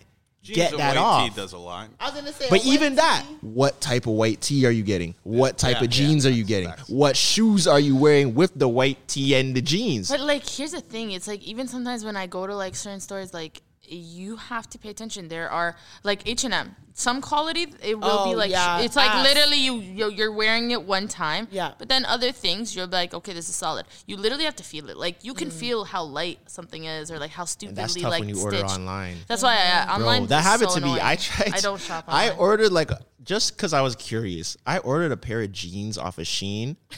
get 0.55 0.71
that 0.77 0.95
white 0.95 0.97
off. 0.97 1.29
tee 1.29 1.35
does 1.35 1.53
a 1.53 1.57
lot. 1.57 1.89
I 1.99 2.05
was 2.09 2.15
gonna 2.19 2.33
say, 2.33 2.47
But 2.49 2.61
a 2.63 2.63
white 2.67 2.73
even 2.73 2.95
that, 2.95 3.25
tee- 3.27 3.35
what 3.41 3.79
type 3.81 4.07
of 4.07 4.13
white 4.13 4.41
tee 4.41 4.65
are 4.65 4.71
you 4.71 4.83
getting? 4.83 5.15
What 5.23 5.57
type 5.57 5.77
Yeah, 5.77 5.83
of 5.85 5.89
jeans 5.89 6.25
yeah, 6.25 6.31
are 6.31 6.33
you 6.33 6.43
getting? 6.43 6.69
facts. 6.69 6.89
What 6.89 7.15
shoes 7.17 7.67
are 7.67 7.79
you 7.79 7.95
wearing 7.95 8.33
with 8.35 8.51
the 8.55 8.67
white 8.67 9.07
tee 9.07 9.35
and 9.35 9.55
the 9.55 9.61
jeans? 9.61 10.09
But 10.09 10.21
like, 10.21 10.47
here's 10.47 10.71
the 10.71 10.81
thing: 10.81 11.11
it's 11.11 11.27
like 11.27 11.43
even 11.43 11.67
sometimes 11.67 12.03
when 12.05 12.15
I 12.17 12.27
go 12.27 12.45
to 12.47 12.55
like 12.55 12.75
certain 12.75 12.99
stores, 12.99 13.33
like 13.33 13.61
you 13.87 14.35
have 14.37 14.69
to 14.69 14.77
pay 14.77 14.89
attention. 14.89 15.27
There 15.27 15.49
are 15.49 15.75
like 16.03 16.27
H 16.27 16.43
and 16.43 16.53
M. 16.53 16.75
Some 16.93 17.21
quality 17.21 17.67
it 17.83 17.99
will 17.99 18.09
Oh, 18.09 18.29
be 18.29 18.35
like 18.35 18.49
yeah, 18.49 18.79
it's 18.79 18.95
like 18.95 19.11
ass. 19.11 19.23
literally 19.23 19.57
you 19.57 19.75
you- 19.75 20.09
you're 20.11 20.31
wearing 20.31 20.71
it 20.71 20.81
one 20.81 21.07
time. 21.07 21.47
Yeah. 21.51 21.73
But 21.77 21.89
then 21.89 22.05
other 22.05 22.31
things 22.31 22.75
you're 22.75 22.87
like, 22.87 23.13
okay, 23.13 23.33
this 23.33 23.49
is 23.49 23.55
solid. 23.55 23.85
You 24.07 24.17
literally 24.17 24.45
have 24.45 24.55
to 24.55 24.63
feel 24.63 24.89
it. 24.89 24.97
Like 24.97 25.23
you 25.23 25.33
Mm. 25.33 25.37
can 25.37 25.51
feel 25.51 25.83
how 25.83 26.03
light 26.03 26.39
something 26.47 26.85
is, 26.85 27.11
or 27.11 27.19
like 27.19 27.31
how 27.31 27.43
And 27.43 27.49
stupidly 27.49 27.75
that's 27.81 27.93
tough 27.95 28.11
like 28.11 28.21
when 28.21 28.29
you 28.29 28.41
order 28.41 28.57
online. 28.65 29.17
That's 29.27 29.43
why 29.43 29.55
I, 29.57 29.83
uh, 29.83 29.95
online. 29.95 30.21
Bro, 30.21 30.27
that 30.27 30.39
is 30.39 30.45
happened 30.45 30.71
so 30.71 30.79
to 30.79 30.81
me. 30.85 30.91
annoying. 30.93 31.03
I 31.05 31.15
tried. 31.17 31.53
I 31.53 31.59
don't 31.59 31.79
shop. 31.81 32.05
I 32.07 32.31
ordered 32.31 32.71
like 32.71 32.89
just 33.23 33.55
because 33.55 33.73
I 33.73 33.81
was 33.81 33.95
curious. 33.95 34.57
I 34.65 34.79
ordered 34.79 35.11
a 35.11 35.17
pair 35.17 35.41
of 35.43 35.51
jeans 35.51 35.97
off 35.99 36.17
of 36.17 36.25
Shein. 36.25 36.77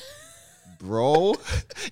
Bro, 0.79 1.35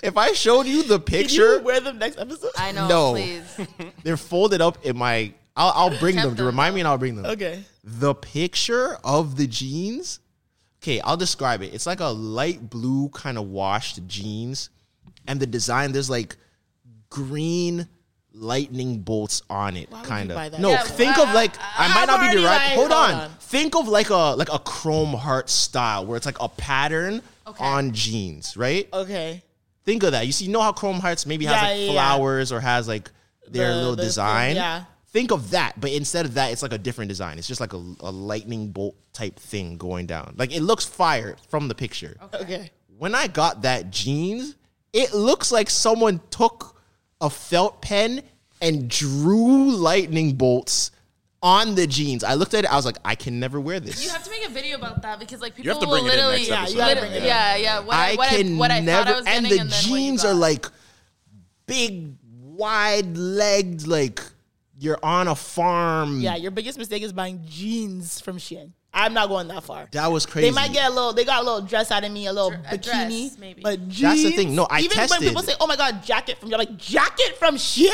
if 0.02 0.18
I 0.18 0.32
showed 0.32 0.66
you 0.66 0.82
the 0.84 1.00
Can 1.00 1.16
you 1.20 1.24
picture, 1.24 1.60
wear 1.62 1.80
them 1.80 2.00
next 2.00 2.18
episode? 2.18 2.52
I 2.58 2.72
know. 2.72 2.88
No. 2.88 3.12
Please. 3.12 3.68
they're 4.04 4.18
folded 4.18 4.62
up 4.62 4.84
in 4.86 4.98
my. 4.98 5.34
I'll, 5.56 5.72
I'll 5.92 6.00
bring 6.00 6.16
them 6.16 6.26
Kept 6.30 6.38
to 6.38 6.44
remind 6.46 6.74
me, 6.76 6.82
and 6.82 6.88
I'll 6.88 6.98
bring 6.98 7.16
them. 7.16 7.26
Okay. 7.26 7.64
The 7.84 8.16
picture 8.16 8.98
of 9.04 9.36
the 9.38 9.48
jeans. 9.48 10.20
Okay, 10.82 11.02
I'll 11.02 11.18
describe 11.18 11.62
it. 11.64 11.74
It's 11.74 11.86
like 11.86 12.00
a 12.00 12.06
light 12.06 12.70
blue 12.70 13.10
kind 13.10 13.38
of 13.38 13.48
washed 13.50 14.06
jeans, 14.08 14.70
and 15.28 15.40
the 15.40 15.48
design 15.48 15.92
there's 15.92 16.10
like 16.10 16.38
green 17.10 17.88
lightning 18.34 19.00
bolts 19.00 19.42
on 19.50 19.76
it, 19.76 19.90
kind 20.04 20.32
of. 20.32 20.60
No, 20.60 20.70
Yeah, 20.70 20.84
think 20.84 21.18
of 21.18 21.34
like 21.34 21.54
I 21.60 21.88
might 21.90 22.02
I'm 22.02 22.08
not 22.08 22.20
be 22.20 22.26
already 22.26 22.42
the 22.42 22.46
right. 22.46 22.54
like, 22.58 22.62
hold, 22.76 22.92
hold 22.92 22.92
on. 22.92 23.14
on. 23.22 23.32
Think 23.40 23.76
of 23.76 23.88
like 23.88 24.10
a 24.12 24.36
like 24.36 24.54
a 24.54 24.60
chrome 24.60 25.14
heart 25.14 25.50
style 25.50 26.06
where 26.06 26.16
it's 26.18 26.26
like 26.26 26.40
a 26.40 26.48
pattern 26.48 27.22
Okay. 27.48 27.64
on 27.64 27.92
jeans, 27.94 28.58
right? 28.58 28.88
Okay. 28.94 29.44
Think 29.86 30.04
of 30.04 30.12
that. 30.12 30.26
You 30.26 30.32
see, 30.34 30.46
you 30.46 30.52
know 30.52 30.62
how 30.62 30.74
chrome 30.74 31.00
hearts 31.00 31.26
maybe 31.26 31.46
has 31.46 31.56
Yeah, 31.56 31.62
like 31.70 31.78
yeah, 31.80 31.86
yeah. 31.86 31.92
flowers 31.94 32.52
or 32.52 32.60
has 32.60 32.88
like 32.88 33.10
their 33.48 33.70
The- 33.70 33.76
little 33.76 33.92
the 33.92 34.02
thing, 34.02 34.06
design. 34.08 34.56
yeah. 34.56 34.84
Think 35.14 35.32
of 35.32 35.52
that, 35.52 35.80
but 35.80 35.92
instead 35.92 36.26
of 36.26 36.34
that, 36.34 36.52
it's 36.52 36.62
like 36.62 36.74
a 36.74 36.78
different 36.78 37.08
design. 37.10 37.38
It's 37.40 37.48
just 37.48 37.62
like 37.62 37.72
a, 37.74 37.78
a 38.02 38.12
lightning 38.12 38.72
bolt 38.72 38.96
type 39.14 39.40
thing 39.40 39.78
going 39.78 40.06
down. 40.06 40.36
Like 40.38 40.54
it 40.54 40.62
looks 40.62 40.84
fire 40.86 41.38
from 41.50 41.70
the 41.70 41.74
picture. 41.76 42.18
Okay. 42.34 42.70
When 42.98 43.16
I 43.16 43.28
got 43.28 43.62
that 43.62 43.90
jeans, 43.90 44.56
it 44.92 45.14
looks 45.14 45.52
like 45.52 45.70
someone 45.70 46.20
took 46.30 46.78
a 47.22 47.30
felt 47.30 47.82
pen 47.82 48.22
and 48.62 48.90
drew 48.90 49.72
lightning 49.72 50.36
bolts 50.36 50.92
on 51.42 51.76
the 51.76 51.86
jeans. 51.88 52.24
I 52.24 52.34
looked 52.34 52.54
at 52.54 52.64
it. 52.64 52.72
I 52.72 52.76
was 52.76 52.86
like, 52.86 52.98
I 53.06 53.16
can 53.16 53.40
never 53.40 53.60
wear 53.60 53.80
this. 53.80 54.04
You 54.04 54.10
have 54.10 54.24
to 54.24 54.30
make 54.30 54.46
a 54.46 54.50
video 54.50 54.78
about 54.78 55.02
that 55.04 55.20
because 55.20 55.42
like 55.42 55.56
people 55.56 55.74
have 55.74 55.82
to 55.82 55.88
will 55.88 56.02
bring 56.02 56.06
it 56.08 56.14
in 56.14 56.26
literally 56.26 56.50
next 56.50 56.50
yeah, 56.50 56.64
Yeah, 56.64 56.70
you 56.70 56.78
gotta 56.78 57.00
bring 57.00 57.12
it 57.12 57.18
in. 57.18 57.24
yeah, 57.26 57.56
yeah. 57.56 57.80
What 57.80 57.96
I, 57.96 58.12
I 58.12 58.16
what 58.16 58.30
can 58.30 58.56
I, 58.56 58.58
what 58.58 58.72
I 58.72 58.80
never. 58.80 59.06
thought 59.06 59.14
I 59.14 59.18
was 59.20 59.28
and 59.28 59.46
getting, 59.46 59.58
the 59.58 59.62
and 59.62 59.72
then 59.72 59.82
jeans 59.84 60.26
are 60.26 60.34
like 60.34 60.66
big, 61.66 62.16
wide 62.42 63.18
legged. 63.18 63.88
Like 63.88 64.22
you're 64.80 65.00
on 65.04 65.28
a 65.28 65.36
farm. 65.36 66.20
Yeah, 66.22 66.36
your 66.36 66.52
biggest 66.52 66.78
mistake 66.78 67.04
is 67.04 67.14
buying 67.14 67.44
jeans 67.48 68.20
from 68.20 68.38
Shein. 68.38 68.72
I'm 68.94 69.14
not 69.14 69.30
going 69.30 69.48
that 69.50 69.64
far. 69.64 69.88
That 69.92 70.12
was 70.12 70.26
crazy. 70.26 70.50
They 70.50 70.56
might 70.56 70.74
get 70.74 70.90
a 70.90 70.94
little. 70.94 71.14
They 71.14 71.24
got 71.24 71.44
a 71.44 71.46
little 71.46 71.62
dress 71.62 71.92
out 71.92 72.04
of 72.04 72.12
me, 72.12 72.26
a 72.26 72.34
little 72.34 72.52
a 72.52 72.58
bikini, 72.78 72.80
dress, 72.82 73.38
maybe. 73.38 73.62
but 73.62 73.88
jeans. 73.88 74.02
That's 74.02 74.24
the 74.24 74.32
thing. 74.32 74.56
No, 74.56 74.66
I 74.72 74.80
even 74.80 74.98
tested. 74.98 75.20
when 75.20 75.30
people 75.30 75.44
say, 75.44 75.54
"Oh 75.62 75.68
my 75.68 75.76
god, 75.76 76.04
jacket 76.04 76.40
from," 76.40 76.50
you're 76.50 76.58
like, 76.58 76.78
"Jacket 76.78 77.38
from 77.38 77.58
Shein." 77.58 77.90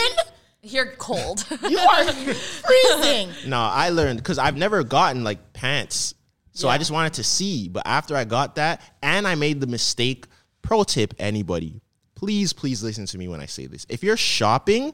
You're 0.63 0.87
cold. 0.97 1.45
You 1.69 1.77
are 1.77 2.11
freezing. 2.11 3.29
No, 3.47 3.59
I 3.59 3.89
learned 3.89 4.19
because 4.19 4.39
I've 4.39 4.55
never 4.55 4.83
gotten 4.83 5.23
like 5.23 5.53
pants. 5.53 6.15
So 6.53 6.69
I 6.69 6.77
just 6.77 6.91
wanted 6.91 7.13
to 7.13 7.23
see. 7.23 7.67
But 7.67 7.83
after 7.85 8.15
I 8.15 8.23
got 8.25 8.55
that, 8.55 8.81
and 9.01 9.27
I 9.27 9.35
made 9.35 9.59
the 9.59 9.67
mistake, 9.67 10.27
pro 10.61 10.83
tip 10.83 11.13
anybody, 11.19 11.81
please, 12.15 12.53
please 12.53 12.83
listen 12.83 13.05
to 13.07 13.17
me 13.17 13.27
when 13.27 13.41
I 13.41 13.47
say 13.47 13.65
this. 13.65 13.85
If 13.89 14.03
you're 14.03 14.17
shopping, 14.17 14.93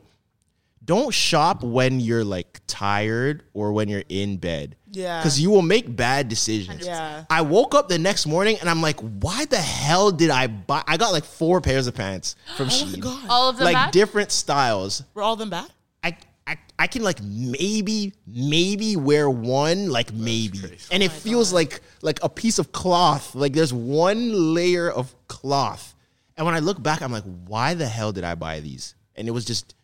don't 0.90 1.14
shop 1.14 1.64
when 1.64 2.00
you're 2.00 2.24
like 2.24 2.62
tired 2.66 3.44
or 3.54 3.74
when 3.74 3.90
you're 3.90 4.04
in 4.10 4.38
bed. 4.38 4.76
Yeah. 4.92 5.20
Because 5.20 5.40
you 5.40 5.52
will 5.52 5.62
make 5.62 5.96
bad 5.96 6.30
decisions. 6.30 6.84
Yeah. 6.84 7.26
I 7.30 7.42
woke 7.42 7.76
up 7.76 7.90
the 7.90 8.00
next 8.00 8.26
morning 8.26 8.58
and 8.60 8.68
I'm 8.68 8.82
like, 8.82 9.00
why 9.00 9.46
the 9.46 9.58
hell 9.58 10.10
did 10.10 10.32
I 10.32 10.48
buy? 10.48 10.82
I 10.88 10.98
got 10.98 11.12
like 11.12 11.26
four 11.26 11.62
pairs 11.62 11.86
of 11.86 11.94
pants 11.94 12.36
from 12.58 12.66
oh 12.66 12.70
Shein. 12.72 13.00
God. 13.00 13.24
All 13.30 13.50
of 13.52 13.58
them 13.58 13.66
Like 13.66 13.76
back? 13.76 13.92
different 13.92 14.32
styles. 14.32 15.04
Were 15.14 15.22
all 15.22 15.34
of 15.34 15.40
them 15.40 15.52
bad? 15.52 15.70
I, 16.04 16.18
I 16.48 16.58
I 16.80 16.88
can 16.88 17.04
like 17.04 17.22
maybe 17.22 18.14
maybe 18.26 18.96
wear 18.96 19.30
one 19.30 19.92
like 19.92 20.12
maybe, 20.12 20.60
and 20.92 21.04
it 21.04 21.12
oh 21.12 21.14
feels 21.14 21.54
like 21.54 21.82
like 22.02 22.20
a 22.24 22.30
piece 22.30 22.58
of 22.58 22.72
cloth. 22.72 23.36
Like 23.36 23.54
there's 23.54 23.72
one 23.74 24.56
layer 24.56 24.90
of 24.90 25.14
cloth, 25.28 25.94
and 26.36 26.48
when 26.48 26.56
I 26.56 26.60
look 26.60 26.82
back, 26.82 27.04
I'm 27.04 27.12
like, 27.12 27.26
why 27.46 27.76
the 27.76 27.86
hell 27.86 28.12
did 28.12 28.24
I 28.24 28.34
buy 28.34 28.60
these? 28.62 28.96
And 29.16 29.28
it 29.28 29.32
was 29.32 29.46
just 29.46 29.76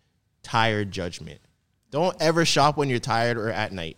tired 0.45 0.91
judgment. 0.91 1.39
Don't 1.91 2.15
ever 2.22 2.45
shop 2.45 2.77
when 2.77 2.89
you're 2.89 2.99
tired 2.99 3.38
or 3.38 3.49
at 3.49 3.72
night. 3.73 3.97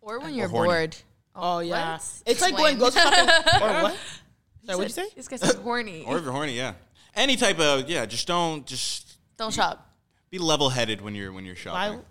or 0.00 0.20
when 0.20 0.34
you're 0.34 0.48
horny. 0.48 0.68
bored. 0.68 0.96
Oh, 1.34 1.56
oh, 1.56 1.58
yeah, 1.60 1.92
what? 1.92 2.00
it's 2.26 2.40
like 2.40 2.52
Explain. 2.52 2.78
going 2.78 2.78
grocery 2.78 3.00
shopping 3.02 3.28
or 3.62 3.82
what? 3.84 3.96
Sorry, 4.66 4.76
what'd 4.76 4.82
you 4.84 4.88
say? 5.04 5.08
This 5.16 5.28
guy's 5.28 5.40
said 5.40 5.56
horny. 5.56 6.04
Or 6.06 6.18
if 6.18 6.24
you're 6.24 6.32
horny, 6.32 6.56
yeah. 6.56 6.74
Any 7.14 7.36
type 7.36 7.58
of 7.60 7.88
yeah, 7.88 8.04
just 8.06 8.26
don't 8.26 8.66
just 8.66 9.16
Don't 9.36 9.52
shop. 9.54 9.88
be 10.30 10.38
level 10.38 10.68
headed 10.68 11.00
when 11.00 11.14
you're 11.14 11.32
when 11.32 11.44
you're 11.44 11.56
shopping. 11.56 11.98
Why? 11.98 12.04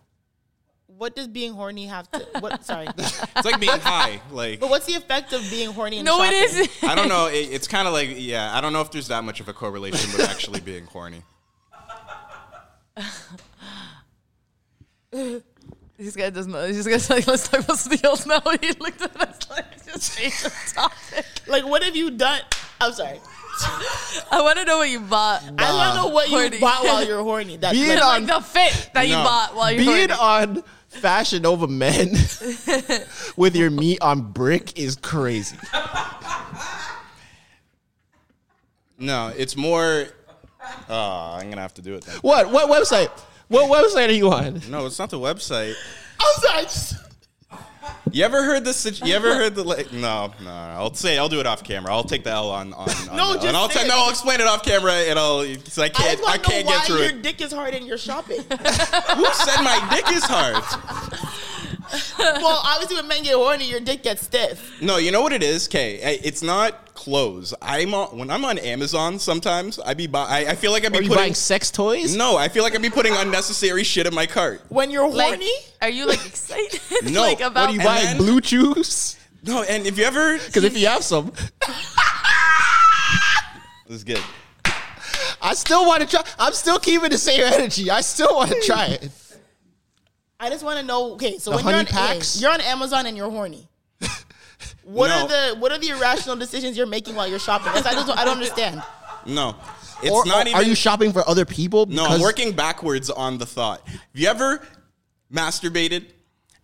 What 0.87 1.15
does 1.15 1.27
being 1.27 1.53
horny 1.53 1.85
have 1.85 2.09
to? 2.11 2.19
What? 2.39 2.65
Sorry. 2.65 2.87
It's 2.97 3.45
like 3.45 3.59
being 3.59 3.79
high. 3.79 4.21
Like 4.31 4.59
But 4.59 4.69
what's 4.69 4.85
the 4.85 4.95
effect 4.95 5.31
of 5.33 5.41
being 5.51 5.71
horny? 5.71 5.97
And 5.97 6.05
No, 6.05 6.21
it 6.23 6.25
shopping? 6.33 6.43
isn't. 6.69 6.89
I 6.89 6.95
don't 6.95 7.07
know. 7.09 7.27
It, 7.27 7.49
it's 7.51 7.67
kind 7.67 7.87
of 7.87 7.93
like 7.93 8.09
yeah. 8.15 8.55
I 8.57 8.61
don't 8.61 8.73
know 8.73 8.81
if 8.81 8.91
there's 8.91 9.07
that 9.09 9.23
much 9.23 9.39
of 9.39 9.47
a 9.47 9.53
correlation 9.53 10.11
with 10.11 10.27
actually 10.27 10.59
being 10.61 10.85
horny. 10.85 11.21
This 15.11 16.15
guy 16.15 16.29
doesn't 16.29 16.51
know. 16.51 16.65
This 16.71 16.87
guy's 16.87 17.09
like, 17.09 17.27
let's 17.27 17.47
talk 17.49 17.61
about 17.63 17.77
something 17.77 17.99
else 18.05 18.25
now. 18.25 18.39
He 18.61 18.71
looked 18.79 19.01
at 19.01 19.15
us 19.21 19.49
like, 19.49 19.85
just 19.85 20.17
change 20.17 20.41
the 20.43 20.51
topic. 20.73 21.25
Like, 21.47 21.65
what 21.65 21.83
have 21.83 21.95
you 21.95 22.11
done? 22.11 22.41
I'm 22.79 22.93
sorry. 22.93 23.19
I 24.31 24.41
want 24.41 24.57
to 24.59 24.63
know 24.65 24.77
what 24.77 24.89
you 24.89 25.01
bought. 25.01 25.43
I 25.57 25.73
want 25.73 25.95
to 25.95 26.01
know 26.01 26.07
what 26.07 26.29
you 26.29 26.59
bought 26.61 26.83
while 26.85 27.03
you're 27.07 27.21
horny. 27.21 27.57
That 27.57 27.73
Be 27.73 27.87
like, 27.87 27.97
it 27.97 28.01
like 28.01 28.21
on 28.21 28.27
the 28.27 28.39
fit 28.39 28.91
that 28.93 29.07
you 29.07 29.15
No. 29.15 29.23
bought 29.23 29.55
while 29.55 29.71
you're 29.73 29.83
being 29.83 30.09
horny. 30.09 30.57
on 30.61 30.63
Fashion 30.87 31.41
Nova 31.41 31.67
Men 31.67 32.11
with 33.35 33.55
your 33.57 33.69
meat 33.69 34.01
on 34.01 34.31
brick 34.31 34.79
is 34.79 34.95
crazy. 34.95 35.57
No, 38.97 39.33
it's 39.35 39.57
more. 39.57 40.07
Oh, 40.89 41.37
I'm 41.39 41.49
gonna 41.49 41.61
have 41.61 41.73
to 41.75 41.81
do 41.81 41.95
it 41.95 42.03
then. 42.05 42.17
What 42.17 42.49
what 42.51 42.69
website? 42.69 43.09
What 43.47 43.69
website 43.69 44.09
are 44.09 44.13
you 44.13 44.31
on? 44.31 44.61
No, 44.69 44.85
it's 44.85 44.99
not 44.99 45.09
the 45.09 45.19
website. 45.19 45.73
I'm 46.19 46.41
sorry. 46.41 46.63
just- 46.63 46.95
You 48.11 48.23
ever 48.25 48.43
heard 48.43 48.63
this? 48.65 48.85
You 49.03 49.13
ever 49.15 49.33
heard 49.35 49.55
the 49.55 49.63
like? 49.63 49.91
No, 49.91 50.31
no. 50.43 50.49
I'll 50.49 50.93
say 50.93 51.17
I'll 51.17 51.29
do 51.29 51.39
it 51.39 51.45
off 51.47 51.63
camera. 51.63 51.91
I'll 51.93 52.03
take 52.03 52.23
the 52.23 52.31
L 52.31 52.49
on 52.49 52.73
on. 52.73 52.89
on 52.89 53.15
No, 53.15 53.33
just 53.35 53.45
and 53.47 53.57
I'll 53.57 53.69
say 53.69 53.85
it. 53.85 53.87
no. 53.87 53.95
I'll 54.03 54.09
explain 54.09 54.39
it 54.41 54.47
off 54.47 54.63
camera, 54.63 54.93
and 54.93 55.17
I'll. 55.17 55.43
Cause 55.43 55.77
I 55.79 55.85
I 55.85 55.89
can't. 55.89 56.19
just 56.19 56.23
I, 56.23 56.31
want 56.31 56.43
to 56.43 56.49
know 56.49 56.55
can't 56.55 56.65
why 56.67 56.73
get 56.77 56.85
through 56.87 56.97
your 56.97 57.09
it. 57.09 57.21
dick 57.21 57.41
is 57.41 57.51
hard 57.51 57.73
and 57.73 57.85
you're 57.87 57.97
shopping. 57.97 58.37
Who 58.41 59.25
said 59.33 59.61
my 59.63 59.87
dick 59.91 60.11
is 60.15 60.23
hard? 60.23 60.63
well, 62.19 62.61
obviously, 62.65 62.95
when 62.97 63.07
men 63.07 63.23
get 63.23 63.33
horny, 63.35 63.69
your 63.69 63.79
dick 63.79 64.03
gets 64.03 64.23
stiff. 64.23 64.81
No, 64.81 64.97
you 64.97 65.11
know 65.11 65.21
what 65.21 65.33
it 65.33 65.43
is. 65.43 65.67
Okay, 65.67 65.95
it's 66.23 66.41
not 66.41 66.93
clothes. 66.93 67.53
I'm 67.61 67.93
on, 67.93 68.17
when 68.17 68.29
I'm 68.29 68.43
on 68.45 68.57
Amazon. 68.57 69.19
Sometimes 69.19 69.79
I 69.79 69.93
be 69.93 70.07
buy, 70.07 70.25
I, 70.27 70.51
I 70.51 70.55
feel 70.55 70.71
like 70.71 70.85
I 70.85 70.89
be 70.89 70.97
Are 70.97 71.01
you 71.01 71.07
putting 71.09 71.21
buying 71.23 71.33
sex 71.33 71.71
toys? 71.71 72.15
No, 72.15 72.35
I 72.37 72.49
feel 72.49 72.63
like 72.63 72.75
I 72.75 72.77
be 72.77 72.89
putting 72.89 73.13
unnecessary 73.15 73.83
shit 73.83 74.05
in 74.05 74.13
my 74.13 74.25
cart. 74.25 74.61
When 74.69 74.91
you're 74.91 75.07
Like, 75.09 75.27
horny, 75.27 75.51
are 75.81 75.89
you 75.89 76.05
like 76.07 76.25
excited? 76.25 76.81
No, 77.11 77.21
like 77.21 77.39
what 77.39 77.47
about 77.51 77.69
Are 77.69 77.73
you 77.73 77.79
buying 77.79 78.05
then- 78.05 78.17
blue 78.17 78.41
chews? 78.41 79.15
No, 79.43 79.63
and 79.63 79.87
if 79.87 79.97
you 79.97 80.03
ever, 80.03 80.37
Because 80.37 80.65
if 80.65 80.77
you 80.77 80.87
have 80.87 81.01
some, 81.03 81.31
this 83.87 83.95
is 83.97 84.03
good. 84.03 84.21
I 85.41 85.53
still 85.53 85.85
want 85.85 86.01
to 86.01 86.07
try. 86.09 86.21
I'm 86.37 86.51
still 86.53 86.77
keeping 86.79 87.09
the 87.09 87.17
same 87.17 87.41
energy. 87.41 87.89
I 87.89 88.01
still 88.01 88.35
want 88.35 88.51
to 88.51 88.61
try 88.65 88.87
it. 88.87 89.09
I 90.39 90.49
just 90.49 90.63
want 90.63 90.79
to 90.79 90.85
know. 90.85 91.13
Okay, 91.13 91.37
so 91.37 91.51
The 91.51 91.57
when 91.57 91.65
you're 91.67 91.75
on, 91.79 91.85
packs? 91.85 92.35
okay, 92.37 92.43
you're 92.43 92.51
on 92.53 92.61
Amazon 92.61 93.05
and 93.05 93.17
you're 93.17 93.29
horny. 93.29 93.67
What 94.83 95.07
No. 95.09 95.21
are 95.23 95.27
the 95.27 95.59
what 95.59 95.71
are 95.71 95.77
the 95.77 95.89
irrational 95.89 96.35
decisions 96.35 96.75
you're 96.75 96.87
making 96.87 97.13
while 97.15 97.27
you're 97.27 97.37
shopping? 97.39 97.71
That's- 97.73 97.85
I 97.85 97.93
just 97.93 98.09
I 98.09 98.25
don't 98.25 98.35
understand. 98.37 98.81
No, 99.25 99.55
it's 100.01 100.11
Or- 100.11 100.25
not 100.25 100.45
or 100.45 100.49
even. 100.49 100.53
Are 100.55 100.63
you 100.63 100.73
shopping 100.75 101.13
for 101.13 101.27
other 101.29 101.45
people? 101.45 101.85
No, 101.85 102.05
I'm 102.05 102.19
working 102.21 102.53
backwards 102.53 103.09
on 103.09 103.37
the 103.37 103.45
thought. 103.45 103.87
Have 103.87 103.99
you 104.13 104.27
ever 104.27 104.65
masturbated 105.31 106.05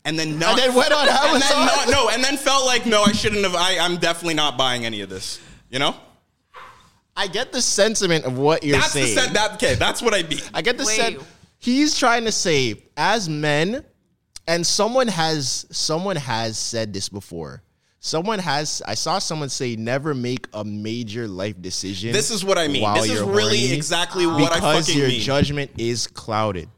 and 0.06 0.18
then 0.18 0.40
not 0.40 0.52
And 0.60 0.70
then 0.70 0.74
went 0.76 0.92
on 0.92 1.02
and 1.08 1.10
then 1.18 1.30
Amazon? 1.30 1.66
not- 1.68 1.90
no, 1.90 2.10
and 2.10 2.24
then 2.24 2.38
felt 2.38 2.66
like 2.66 2.86
no, 2.88 3.04
I 3.04 3.12
shouldn't 3.12 3.44
have. 3.44 3.56
I, 3.56 3.78
I'm 3.80 3.98
definitely 3.98 4.34
not 4.36 4.58
buying 4.58 4.86
any 4.86 5.02
of 5.02 5.10
this. 5.10 5.40
You 5.70 5.78
know, 5.80 5.96
I 7.16 7.28
get 7.28 7.52
the 7.52 7.62
sentiment 7.62 8.26
of 8.26 8.38
what 8.40 8.64
you're 8.64 8.80
that's 8.80 8.94
the 8.94 9.04
saying. 9.04 9.18
set. 9.18 9.34
That 9.34 9.54
okay, 9.56 9.76
that's 9.76 10.02
what 10.02 10.14
I 10.16 10.24
mean. 10.24 10.42
I 10.54 10.62
get 10.64 10.78
the 10.80 10.86
Wait. 10.86 10.96
sense. 10.96 11.24
He's 11.66 11.98
trying 11.98 12.26
to 12.26 12.32
say, 12.32 12.76
as 12.96 13.28
men, 13.28 13.84
and 14.48 14.66
someone 14.66 15.08
has 15.08 15.66
someone 15.72 16.16
has 16.16 16.60
said 16.60 16.94
this 16.94 17.10
before. 17.10 17.64
Someone 18.00 18.38
has. 18.38 18.84
I 18.86 18.94
saw 18.94 19.18
someone 19.18 19.50
say, 19.50 19.76
"Never 19.76 20.14
make 20.14 20.48
a 20.54 20.64
major 20.64 21.28
life 21.28 21.60
decision." 21.60 22.12
This 22.12 22.30
is 22.30 22.46
what 22.46 22.60
I 22.60 22.68
mean. 22.68 22.94
This 22.94 23.10
is 23.10 23.22
really 23.22 23.74
exactly 23.74 24.28
what 24.28 24.36
I 24.36 24.40
mean. 24.40 24.50
because 24.50 24.86
fucking 24.86 25.00
your 25.00 25.10
mean. 25.10 25.22
judgment 25.22 25.72
is 25.80 26.06
clouded. 26.06 26.70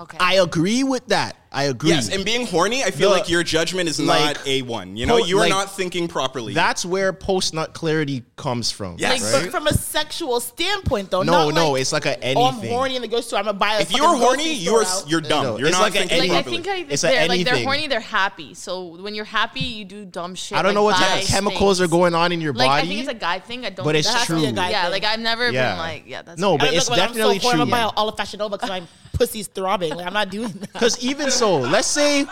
Okay. 0.00 0.16
I 0.18 0.34
agree 0.34 0.82
with 0.82 1.06
that. 1.06 1.36
I 1.54 1.64
agree. 1.64 1.90
Yes, 1.90 2.08
and 2.10 2.24
being 2.24 2.46
horny, 2.46 2.82
I 2.82 2.90
feel 2.90 3.10
The- 3.10 3.16
like 3.16 3.28
your 3.28 3.42
judgment 3.44 3.88
is 3.88 4.00
like, 4.00 4.36
not 4.36 4.46
a 4.46 4.62
one. 4.62 4.96
You 4.96 5.06
know, 5.06 5.18
po- 5.20 5.24
you 5.24 5.36
are 5.38 5.40
like, 5.42 5.50
not 5.50 5.74
thinking 5.74 6.08
properly. 6.08 6.52
That's 6.52 6.84
where 6.84 7.12
post 7.12 7.54
nut 7.54 7.72
clarity 7.74 8.24
comes 8.36 8.70
from. 8.72 8.96
Yes. 8.98 9.22
Like, 9.22 9.32
right? 9.32 9.42
but 9.44 9.50
from 9.52 9.66
a 9.68 9.72
sexual 9.72 10.40
standpoint, 10.40 11.10
though. 11.10 11.22
no, 11.22 11.50
not 11.50 11.54
no, 11.54 11.70
like, 11.72 11.80
it's 11.82 11.92
like 11.92 12.06
a 12.06 12.34
Oh, 12.36 12.46
I'm 12.46 12.54
horny 12.54 12.96
in 12.96 13.02
the 13.02 13.08
grocery 13.08 13.22
store. 13.22 13.38
I'm 13.38 13.44
gonna 13.44 13.58
buy 13.58 13.74
a 13.76 13.80
if 13.82 13.92
you're 13.92 14.16
horny, 14.16 14.52
you're 14.54 14.82
out. 14.84 15.04
you're 15.08 15.20
dumb. 15.20 15.44
No, 15.44 15.56
you're 15.58 15.68
it's 15.68 15.76
not 15.78 15.82
like 15.82 15.94
a 15.94 16.08
thinking 16.08 16.32
Like 16.32 16.46
I 16.46 16.50
think 16.50 16.66
I, 16.68 16.76
It's 16.88 17.04
a 17.04 17.06
they're, 17.06 17.28
like 17.28 17.44
they're 17.44 17.62
horny, 17.64 17.86
they're 17.86 18.00
happy. 18.00 18.54
So 18.54 19.00
when 19.00 19.14
you're 19.14 19.24
happy, 19.24 19.60
you 19.60 19.84
do 19.84 20.04
dumb 20.04 20.34
shit. 20.34 20.58
I 20.58 20.62
don't 20.62 20.70
like 20.70 20.74
know 20.74 20.82
what 20.82 20.96
buy 20.98 21.06
type 21.06 21.22
of 21.22 21.28
chemicals 21.28 21.78
things. 21.78 21.88
are 21.88 21.90
going 21.90 22.14
on 22.16 22.32
in 22.32 22.40
your 22.40 22.52
Like 22.52 22.68
body. 22.68 22.82
I 22.82 22.88
think 22.88 23.00
it's 23.00 23.08
a 23.08 23.14
guy 23.14 23.38
thing. 23.38 23.64
I 23.64 23.70
don't. 23.70 23.84
But 23.84 23.94
it's 23.94 24.08
think 24.08 24.14
That 24.14 24.18
has 24.18 24.26
to 24.28 24.34
be 24.34 24.46
a 24.46 24.52
true. 24.52 24.70
Yeah, 24.72 24.88
like 24.88 25.04
I've 25.04 25.20
never 25.20 25.52
been 25.52 25.78
like, 25.78 26.04
yeah, 26.08 26.22
that's 26.22 26.40
No, 26.40 26.58
but 26.58 26.68
I'm 26.70 26.74
it's 26.74 26.90
I'm 26.90 26.96
definitely 26.96 27.38
so 27.38 27.42
horny, 27.48 27.60
I'm 27.62 27.68
true. 27.68 27.70
gonna 27.76 27.90
buy 27.90 27.92
all 27.96 28.08
of 28.08 28.16
Fashion 28.16 28.40
Nova 28.40 28.56
because 28.56 28.70
my 28.70 28.82
pussy's 29.14 29.46
throbbing. 29.46 29.94
Like 29.94 30.06
I'm 30.06 30.12
not 30.12 30.30
doing 30.30 30.48
that. 30.48 30.72
Because 30.72 30.98
even 31.04 31.30
so, 31.30 31.43
let's 31.52 31.88
say, 31.88 32.24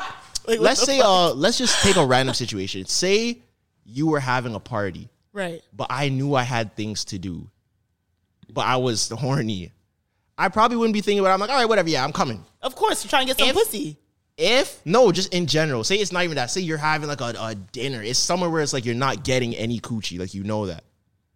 what 0.44 0.58
let's 0.58 0.82
say, 0.82 0.98
fuck? 0.98 1.06
uh, 1.06 1.32
let's 1.34 1.58
just 1.58 1.82
take 1.82 1.96
a 1.96 2.04
random 2.04 2.34
situation. 2.34 2.86
Say 2.86 3.38
you 3.84 4.06
were 4.06 4.20
having 4.20 4.54
a 4.54 4.60
party, 4.60 5.08
right. 5.32 5.62
but 5.72 5.88
I 5.90 6.08
knew 6.08 6.34
I 6.34 6.42
had 6.42 6.74
things 6.76 7.04
to 7.06 7.18
do, 7.18 7.48
but 8.50 8.66
I 8.66 8.76
was 8.76 9.08
horny. 9.08 9.72
I 10.38 10.48
probably 10.48 10.76
wouldn't 10.76 10.94
be 10.94 11.00
thinking 11.00 11.20
about. 11.20 11.30
it. 11.30 11.34
I'm 11.34 11.40
like, 11.40 11.50
all 11.50 11.56
right, 11.56 11.68
whatever. 11.68 11.88
Yeah, 11.88 12.04
I'm 12.04 12.12
coming. 12.12 12.44
Of 12.62 12.74
course, 12.74 13.04
you're 13.04 13.10
trying 13.10 13.26
to 13.26 13.34
get 13.34 13.38
some 13.38 13.48
If- 13.48 13.54
pussy. 13.54 13.98
If 14.38 14.80
no, 14.86 15.12
just 15.12 15.32
in 15.34 15.46
general. 15.46 15.84
Say 15.84 15.96
it's 15.96 16.10
not 16.10 16.24
even 16.24 16.36
that. 16.36 16.50
Say 16.50 16.62
you're 16.62 16.78
having 16.78 17.06
like 17.06 17.20
a, 17.20 17.34
a 17.38 17.54
dinner. 17.54 18.02
It's 18.02 18.18
somewhere 18.18 18.48
where 18.48 18.62
it's 18.62 18.72
like 18.72 18.86
you're 18.86 18.94
not 18.94 19.24
getting 19.24 19.54
any 19.54 19.78
coochie. 19.78 20.18
Like 20.18 20.32
you 20.32 20.42
know 20.42 20.66
that. 20.66 20.84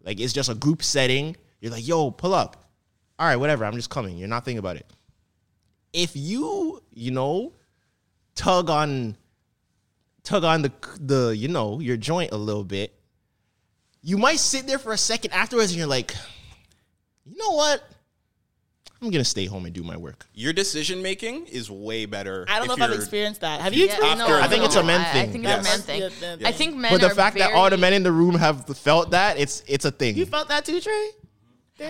Like 0.02 0.18
it's 0.18 0.32
just 0.32 0.48
a 0.48 0.54
group 0.54 0.82
setting. 0.82 1.36
You're 1.60 1.72
like, 1.72 1.86
yo, 1.86 2.10
pull 2.10 2.32
up. 2.32 2.70
All 3.18 3.26
right, 3.26 3.36
whatever. 3.36 3.66
I'm 3.66 3.74
just 3.74 3.90
coming. 3.90 4.16
You're 4.16 4.28
not 4.28 4.44
thinking 4.46 4.58
about 4.58 4.76
it. 4.76 4.86
If 5.92 6.12
you, 6.14 6.82
you 6.92 7.10
know, 7.10 7.52
tug 8.36 8.70
on, 8.70 9.16
tug 10.22 10.44
on 10.44 10.62
the 10.62 10.72
the 11.00 11.36
you 11.36 11.48
know 11.48 11.80
your 11.80 11.96
joint 11.96 12.30
a 12.32 12.36
little 12.36 12.64
bit, 12.64 12.94
you 14.02 14.16
might 14.18 14.38
sit 14.38 14.66
there 14.68 14.78
for 14.78 14.92
a 14.92 14.98
second 14.98 15.32
afterwards, 15.32 15.72
and 15.72 15.78
you're 15.78 15.88
like, 15.88 16.14
you 17.24 17.36
know 17.36 17.50
what? 17.56 17.82
I'm 19.00 19.06
I'm 19.08 19.10
gonna 19.12 19.24
stay 19.24 19.44
home 19.44 19.66
and 19.66 19.74
do 19.74 19.82
my 19.82 19.96
work. 19.96 20.26
Your 20.32 20.52
decision 20.54 21.02
making 21.02 21.46
is 21.48 21.70
way 21.70 22.06
better. 22.06 22.46
I 22.48 22.58
don't 22.58 22.68
know 22.68 22.74
if 22.74 22.80
I've 22.90 22.92
experienced 22.96 23.42
that. 23.42 23.60
Have 23.60 23.74
you 23.74 23.84
Yeah, 23.86 23.92
experienced 23.92 24.18
no, 24.20 24.28
that? 24.28 24.42
I 24.42 24.48
think 24.48 24.64
it's 24.64 24.74
a 24.76 24.82
men 24.82 25.00
I- 25.02 25.08
I 25.10 25.12
thing. 25.12 25.32
think 25.32 25.44
Yes. 25.44 25.58
it's 25.58 25.68
a 25.68 25.70
men 25.70 25.80
thing. 25.82 26.00
Yeah, 26.22 26.36
yeah. 26.40 26.48
I 26.48 26.52
think 26.52 26.76
men 26.76 26.92
but 26.92 27.00
the 27.02 27.08
are 27.08 27.14
fact 27.14 27.36
that 27.38 27.52
all 27.52 27.68
the 27.68 27.76
men 27.76 27.92
in 27.92 28.02
the 28.02 28.10
room 28.12 28.34
have 28.36 28.66
felt 28.78 29.10
that, 29.10 29.38
it's 29.38 29.62
it's 29.66 29.84
a 29.84 29.90
thing. 29.90 30.16
You 30.16 30.24
felt 30.24 30.48
that 30.48 30.64
too, 30.64 30.80
Trey? 30.80 31.10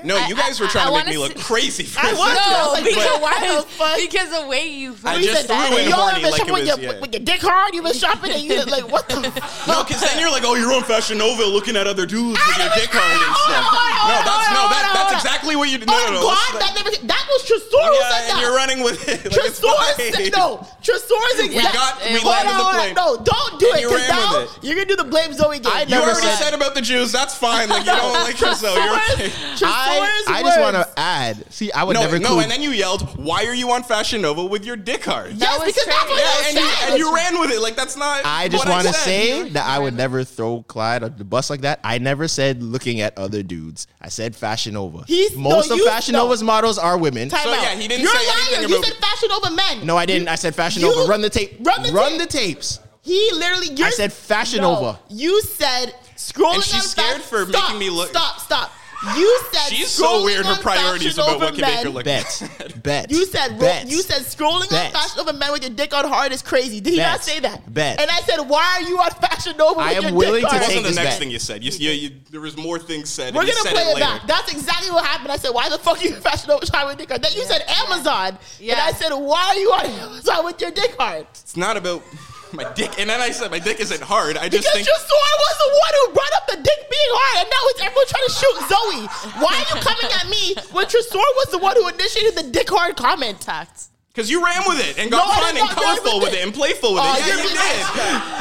No, 0.03 0.19
you 0.27 0.35
guys 0.35 0.59
were 0.59 0.67
trying 0.67 0.91
I 0.91 0.99
to 0.99 1.07
make 1.07 1.15
me 1.15 1.19
look 1.23 1.39
s- 1.39 1.47
crazy. 1.47 1.85
For 1.87 2.03
I 2.03 2.11
a 2.11 2.15
was. 2.19 2.35
I 2.35 2.43
No, 2.51 2.73
like, 2.75 2.83
because, 2.91 3.21
why 3.23 3.39
the 3.39 3.63
fuck? 3.63 3.95
because 4.03 4.29
the 4.35 4.43
way 4.51 4.67
you 4.67 4.99
I 5.07 5.23
just 5.23 5.47
said 5.47 5.47
threw 5.47 5.79
it. 5.79 5.87
in 5.87 5.89
you 5.89 5.95
horny 5.95 6.27
like 6.27 6.35
it 6.35 6.39
shopping 6.43 6.55
with, 6.59 6.67
was- 6.67 6.83
your, 6.83 6.93
yeah. 6.95 6.99
with 7.01 7.13
your 7.15 7.23
dick 7.23 7.39
hard. 7.39 7.71
You 7.71 7.83
been 7.87 7.95
shopping 7.95 8.33
and 8.35 8.43
you 8.43 8.67
like 8.67 8.91
what 8.91 9.07
the? 9.07 9.23
No, 9.71 9.87
because 9.87 10.03
then 10.03 10.19
you're 10.19 10.31
like, 10.35 10.43
oh, 10.43 10.59
you're 10.59 10.75
on 10.75 10.83
Fashion 10.83 11.19
Nova 11.23 11.47
looking 11.47 11.79
at 11.79 11.87
other 11.87 12.03
dudes 12.03 12.35
with 12.35 12.59
your 12.59 12.73
dick 12.75 12.91
hard 12.91 13.15
and 13.15 13.35
stuff. 13.47 13.63
No, 14.11 14.19
that's 14.27 14.47
no, 14.51 14.63
that, 14.75 14.85
that's 14.91 15.13
exactly 15.23 15.55
what 15.55 15.71
you 15.71 15.79
did. 15.79 15.87
Oh 15.87 15.95
No, 15.95 16.03
no, 16.11 16.13
no. 16.19 16.27
Oh, 16.27 16.35
God, 16.35 16.59
that 16.67 16.75
never. 16.75 16.91
That 17.07 17.23
was 17.31 17.47
Tresor 17.47 17.79
who 17.79 17.95
yeah, 17.95 18.11
said 18.11 18.23
and 18.27 18.31
that. 18.35 18.39
you're 18.43 18.57
running 18.59 18.83
with 18.83 18.99
it. 19.07 19.23
Like, 19.23 19.39
it's 19.39 19.63
Tresor 19.63 19.71
fine. 19.71 19.95
said 20.19 20.35
no. 20.35 20.67
Tresor's 20.83 21.47
We 21.47 21.63
got, 21.63 22.03
we 22.11 22.19
Hold 22.19 22.27
landed 22.27 22.59
Hold 22.59 22.75
the 22.75 22.79
plane. 22.91 22.95
no, 22.99 23.23
don't 23.23 23.55
do 23.63 23.71
it. 23.71 23.87
you 23.87 23.89
Because 23.95 24.03
ran 24.03 24.19
now 24.19 24.43
with 24.43 24.51
it. 24.51 24.65
you're 24.67 24.75
gonna 24.75 24.91
do 24.91 24.99
the 24.99 25.07
blame 25.07 25.31
Zoe 25.31 25.63
game. 25.63 25.71
I 25.71 25.87
You 25.87 25.95
already 26.03 26.27
said- 26.27 26.51
said 26.51 26.55
about 26.59 26.75
the 26.75 26.83
Jews. 26.83 27.15
That's 27.15 27.39
fine. 27.39 27.71
Like 27.71 27.87
you 27.87 27.95
don't 28.03 28.19
like 28.27 28.35
Tresor. 28.35 28.75
You're 28.75 28.99
okay. 29.15 29.31
I, 29.78 30.23
I 30.28 30.43
just 30.43 30.61
want 30.61 30.77
to 30.77 30.89
add. 30.98 31.53
See, 31.53 31.70
I 31.73 31.85
would 31.85 31.94
No, 31.94 32.01
never. 32.01 32.19
no, 32.19 32.27
include- 32.28 32.43
and 32.44 32.51
then 32.53 32.62
you 32.62 32.70
yelled, 32.70 33.03
"Why 33.19 33.44
are 33.47 33.55
you 33.55 33.70
on 33.73 33.82
Fashion 33.82 34.23
Nova 34.23 34.44
with 34.44 34.65
your 34.65 34.77
dick 34.77 35.05
hard?" 35.05 35.35
Yes, 35.35 35.59
was 35.59 35.66
because 35.74 35.86
that's 35.86 36.09
what 36.09 36.19
Yeah, 36.19 36.24
I 36.24 36.44
and 36.48 36.59
you, 36.59 36.70
and 36.90 36.98
you 36.98 37.15
ran 37.15 37.40
with 37.40 37.51
it. 37.51 37.61
Like 37.61 37.77
that's 37.77 37.97
not. 37.97 38.23
I 38.24 38.48
just 38.48 38.66
want 38.66 38.86
to 38.86 38.93
said. 38.93 39.05
say 39.05 39.48
that 39.51 39.65
I 39.66 39.78
would 39.78 39.94
never 39.94 40.24
throw 40.24 40.62
Clyde 40.62 41.03
on 41.03 41.15
the 41.16 41.24
bus 41.24 41.51
like 41.51 41.61
that. 41.62 41.81
I 41.85 41.98
never 41.98 42.28
said 42.28 42.62
looking 42.62 43.01
at 43.01 43.16
other 43.19 43.43
dudes. 43.43 43.86
I 44.01 44.09
said 44.09 44.35
Fashion 44.35 44.74
Nova. 44.74 45.05
He's- 45.07 45.35
Most 45.35 45.69
no, 45.69 45.74
of 45.74 45.78
you- 45.81 45.86
Fashion 45.86 46.12
no. 46.12 46.24
Nova's 46.24 46.43
models 46.43 46.78
are 46.78 46.97
women. 46.97 47.28
Time 47.28 47.40
So, 47.44 47.53
out. 47.53 47.62
yeah, 47.62 47.74
he 47.74 47.86
didn't 47.89 48.03
You're 48.03 48.12
say 48.15 48.24
a 48.24 48.28
liar. 48.28 48.39
anything 48.59 48.69
You 48.70 48.85
said 48.85 48.94
Fashion 48.94 49.28
Nova 49.28 49.51
Men. 49.51 49.86
No, 49.86 49.97
I 49.97 50.07
didn't. 50.07 50.28
I 50.28 50.36
said 50.36 50.55
Fashion 50.55 50.82
You- 50.82 50.94
Nova. 50.94 51.09
Run 51.11 51.20
the 51.20 51.31
tape. 51.31 51.59
Run 51.61 51.82
the 51.82 51.93
Run 51.93 52.11
tape. 52.12 52.20
the 52.20 52.27
tapes. 52.27 52.81
He 53.03 53.31
literally. 53.35 53.69
You're, 53.74 53.86
I 53.86 53.90
said 53.90 54.12
Fashion 54.12 54.62
Nova. 54.62 54.98
You 55.09 55.40
said 55.43 55.94
scrolling 56.16 56.55
And 56.57 56.65
she's 56.65 56.90
scared 56.90 57.23
Fa- 57.23 57.28
for 57.28 57.47
stop, 57.47 57.65
making 57.69 57.78
me 57.78 57.90
look- 57.90 58.09
Stop, 58.11 58.40
stop. 58.40 58.73
You 59.15 59.41
said 59.53 59.69
She's 59.69 59.89
so 59.89 60.05
scrolling 60.05 60.24
weird. 60.24 60.47
Her 60.47 60.53
on 60.53 60.59
priorities 60.59 61.16
Fashion 61.16 61.20
about 61.23 61.37
Over 61.37 61.45
what 61.47 61.55
can 61.55 61.62
make 61.62 61.78
her 61.78 61.85
Men- 61.85 61.93
look. 61.95 62.05
Bet. 62.05 62.83
Bet. 62.83 63.11
You 63.11 63.27
said 63.27 63.53
ro- 63.53 63.59
Bet. 63.59 63.87
you 63.89 64.03
said 64.03 64.23
scrolling 64.23 64.69
Bet. 64.70 64.87
on 64.95 65.01
Fashion 65.01 65.19
Nova 65.19 65.33
Men 65.33 65.53
with 65.53 65.62
your 65.62 65.70
dick 65.70 65.95
on 65.95 66.05
hard 66.09 66.33
is 66.33 66.43
crazy. 66.43 66.81
Did 66.81 66.91
he 66.93 66.97
Bet. 66.99 67.12
not 67.12 67.23
say 67.24 67.41
that? 67.41 67.73
Bet. 67.73 68.01
And 68.01 68.11
I 68.11 68.20
said, 68.20 68.41
why 68.49 68.65
are 68.81 68.83
you 68.89 68.99
on 68.99 69.11
Fashion 69.11 69.57
Nova 69.57 69.78
with 69.78 69.87
I 69.87 69.93
am 69.93 70.03
your 70.05 70.12
willing 70.12 70.41
dick 70.43 70.51
to 70.51 70.55
That 70.57 70.62
hard? 70.62 70.62
take 70.62 70.77
wasn't 70.77 70.83
the 70.85 70.89
this 70.89 70.97
next 70.97 71.11
back. 71.11 71.19
thing 71.20 71.31
you 71.31 71.39
said. 71.39 71.62
You, 71.65 71.70
you, 71.73 71.91
you, 71.91 72.11
there 72.31 72.41
was 72.41 72.57
more 72.57 72.78
things 72.78 73.09
said. 73.11 73.35
We're 73.35 73.43
gonna 73.43 73.53
said 73.55 73.73
play 73.73 73.83
it, 73.83 73.95
later. 73.95 74.01
back. 74.01 74.27
That's 74.27 74.53
exactly 74.53 74.91
what 74.91 75.05
happened. 75.05 75.31
I 75.33 75.37
said, 75.37 75.51
"Why 75.51 75.69
the 75.69 75.78
fuck 75.78 75.99
are 76.01 76.05
you 76.05 76.15
Fashion 76.16 76.49
Nova 76.49 76.65
trying 76.66 76.87
with 76.89 76.99
dick 76.99 77.09
hard?" 77.09 77.23
Then 77.23 77.33
you 77.35 77.45
said 77.45 77.62
Amazon, 77.69 78.39
Yeah. 78.61 78.73
and 78.74 78.83
I 78.83 78.93
said, 78.93 79.15
"Why 79.15 79.43
are 79.49 79.57
you 79.57 79.70
on 79.73 79.87
Amazon 79.87 80.45
with 80.45 80.61
your 80.61 80.70
dick 80.70 80.97
hard?" 80.99 81.27
It's 81.33 81.57
not 81.57 81.77
about 81.77 82.03
my 82.52 82.64
dick. 82.74 82.98
And 82.98 83.10
then 83.10 83.20
I 83.20 83.31
said 83.31 83.51
my 83.51 83.59
dick 83.59 83.81
isn't 83.81 84.02
hard. 84.02 84.36
I 84.36 84.48
just 84.48 84.62
Because 84.64 84.74
think 84.74 84.86
your 84.86 84.97
story 84.98 85.35
was 85.44 85.56
the 85.59 85.70
one 85.74 85.93
who 85.98 86.05
brought 86.14 86.35
up 86.36 86.47
the 86.48 86.56
dick 86.62 86.81
being 86.90 87.12
hard, 87.16 87.36
and 87.43 87.48
now 87.51 87.62
it's 87.73 87.81
everyone 87.82 88.06
trying 88.06 88.27
to 88.27 88.35
shoot 88.35 88.56
Zoe. 88.70 89.05
Why 89.43 89.52
are 89.56 89.66
you 89.74 89.77
coming 89.82 90.10
at 90.14 90.27
me 90.28 90.55
when 90.73 90.86
Tresor 90.86 91.27
was 91.43 91.48
the 91.51 91.59
one 91.59 91.77
who 91.77 91.89
initiated 91.89 92.35
the 92.36 92.48
dick 92.51 92.68
hard 92.70 92.97
comment? 92.97 93.40
Tact. 93.40 93.89
because 94.12 94.31
you 94.31 94.43
ran 94.44 94.62
with 94.66 94.81
it 94.81 94.97
and 94.98 95.10
got 95.10 95.27
No, 95.28 95.35
fun 95.43 95.56
and 95.59 95.68
colorful 95.77 96.20
with 96.20 96.32
with 96.32 96.35
it. 96.35 96.40
it 96.40 96.44
and 96.48 96.55
playful 96.55 96.94
with 96.94 97.02
Oh, 97.05 97.12
it. 97.12 97.20
Yeah, 97.20 97.36
you're, 97.36 97.52
did. 97.52 97.82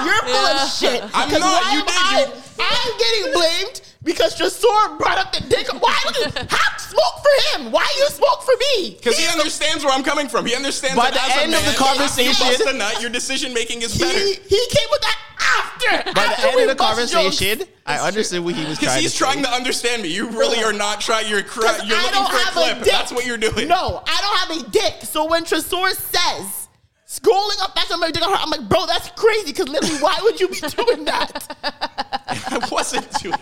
you're 0.07 0.23
full 0.23 0.47
of 0.55 0.71
shit. 0.71 1.01
I'm 1.13 1.29
'Cause 1.29 1.39
not. 1.43 1.73
You 1.73 1.81
did. 1.83 1.91
I, 1.91 2.19
You- 2.25 2.31
I'm 2.63 2.91
getting 2.97 3.25
blamed 3.33 3.81
because 4.05 4.37
Tresor 4.39 4.97
brought 4.97 5.17
up 5.17 5.33
the 5.33 5.41
dick. 5.49 5.67
Why 5.81 5.97
would 6.05 6.15
you 6.15 6.23
have 6.23 6.79
smoke 6.79 7.15
for 7.21 7.59
him? 7.59 7.71
Why 7.73 7.85
you 7.99 8.07
smoke 8.09 8.43
for 8.43 8.53
me? 8.77 8.91
Because 8.91 9.17
he 9.17 9.23
He's 9.25 9.33
understands 9.33 9.83
where 9.83 9.93
I'm 9.93 10.03
coming 10.03 10.29
from. 10.29 10.45
He 10.45 10.55
understands 10.55 10.95
By 10.95 11.11
that 11.11 11.13
the 11.15 11.21
as 11.21 11.37
a 11.37 11.43
end 11.43 11.53
of 11.55 11.65
the 11.65 11.77
conversation- 11.77 12.47
you 12.47 12.57
bust 12.57 12.69
a 12.73 12.77
nut, 12.77 13.01
your 13.01 13.09
decision 13.09 13.53
making 13.53 13.81
is 13.81 13.97
better. 13.97 14.17
He, 14.17 14.35
he 14.35 14.67
came 14.69 14.87
with 14.91 15.01
that 15.01 15.17
after. 15.59 16.13
By 16.13 16.21
after 16.23 16.41
the 16.43 16.47
end 16.47 16.55
we 16.55 16.63
of 16.63 16.69
the 16.69 16.75
conversation, 16.75 17.59
jokes. 17.59 17.71
I 17.87 17.99
understood 17.99 18.43
what 18.43 18.55
he 18.55 18.63
was 18.65 18.77
Because 18.79 18.93
trying 18.93 19.01
he's 19.01 19.11
to 19.13 19.17
trying 19.17 19.35
say. 19.43 19.43
to 19.43 19.49
understand 19.51 20.01
me. 20.03 20.09
You 20.09 20.29
really 20.29 20.63
are 20.63 20.73
not 20.73 21.01
trying. 21.01 21.27
You're 21.29 21.43
cra- 21.43 21.85
you're 21.85 21.97
I 21.97 22.01
looking 22.01 22.13
don't 22.13 22.29
for 22.29 22.35
a 22.35 22.39
have 22.39 22.53
clip. 22.53 22.77
dick. 22.83 22.91
That's 22.93 23.11
what 23.11 23.25
you're 23.25 23.37
doing. 23.37 23.67
No, 23.67 24.01
I 24.07 24.47
don't 24.47 24.59
have 24.61 24.67
a 24.67 24.71
dick. 24.71 24.93
So 25.03 25.25
when 25.29 25.43
Tresor 25.45 25.91
says 25.91 26.67
scrolling 27.07 27.61
up, 27.61 27.75
that's 27.75 27.89
somebody 27.89 28.11
dick 28.11 28.23
on 28.25 28.31
her. 28.33 28.39
I'm 28.39 28.49
like, 28.49 28.67
bro, 28.67 28.85
that's 28.87 29.09
crazy. 29.11 29.47
Because 29.51 29.67
literally, 29.69 29.97
why 30.01 30.17
would 30.23 30.39
you 30.39 30.47
be 30.47 30.59
doing 30.75 31.05
that? 31.05 31.55
I 32.27 32.67
wasn't 32.71 33.09
doing 33.21 33.35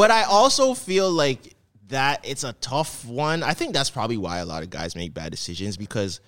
But 0.00 0.10
I 0.10 0.22
also 0.24 0.72
feel 0.74 1.10
like 1.10 1.54
that 1.88 2.20
it's 2.26 2.44
a 2.44 2.52
tough 2.54 3.04
one. 3.04 3.42
I 3.42 3.52
think 3.54 3.74
that's 3.74 3.90
probably 3.90 4.16
why 4.16 4.38
a 4.38 4.46
lot 4.46 4.62
of 4.62 4.70
guys 4.70 4.96
make 4.96 5.12
bad 5.12 5.30
decisions 5.30 5.76
because 5.76 6.20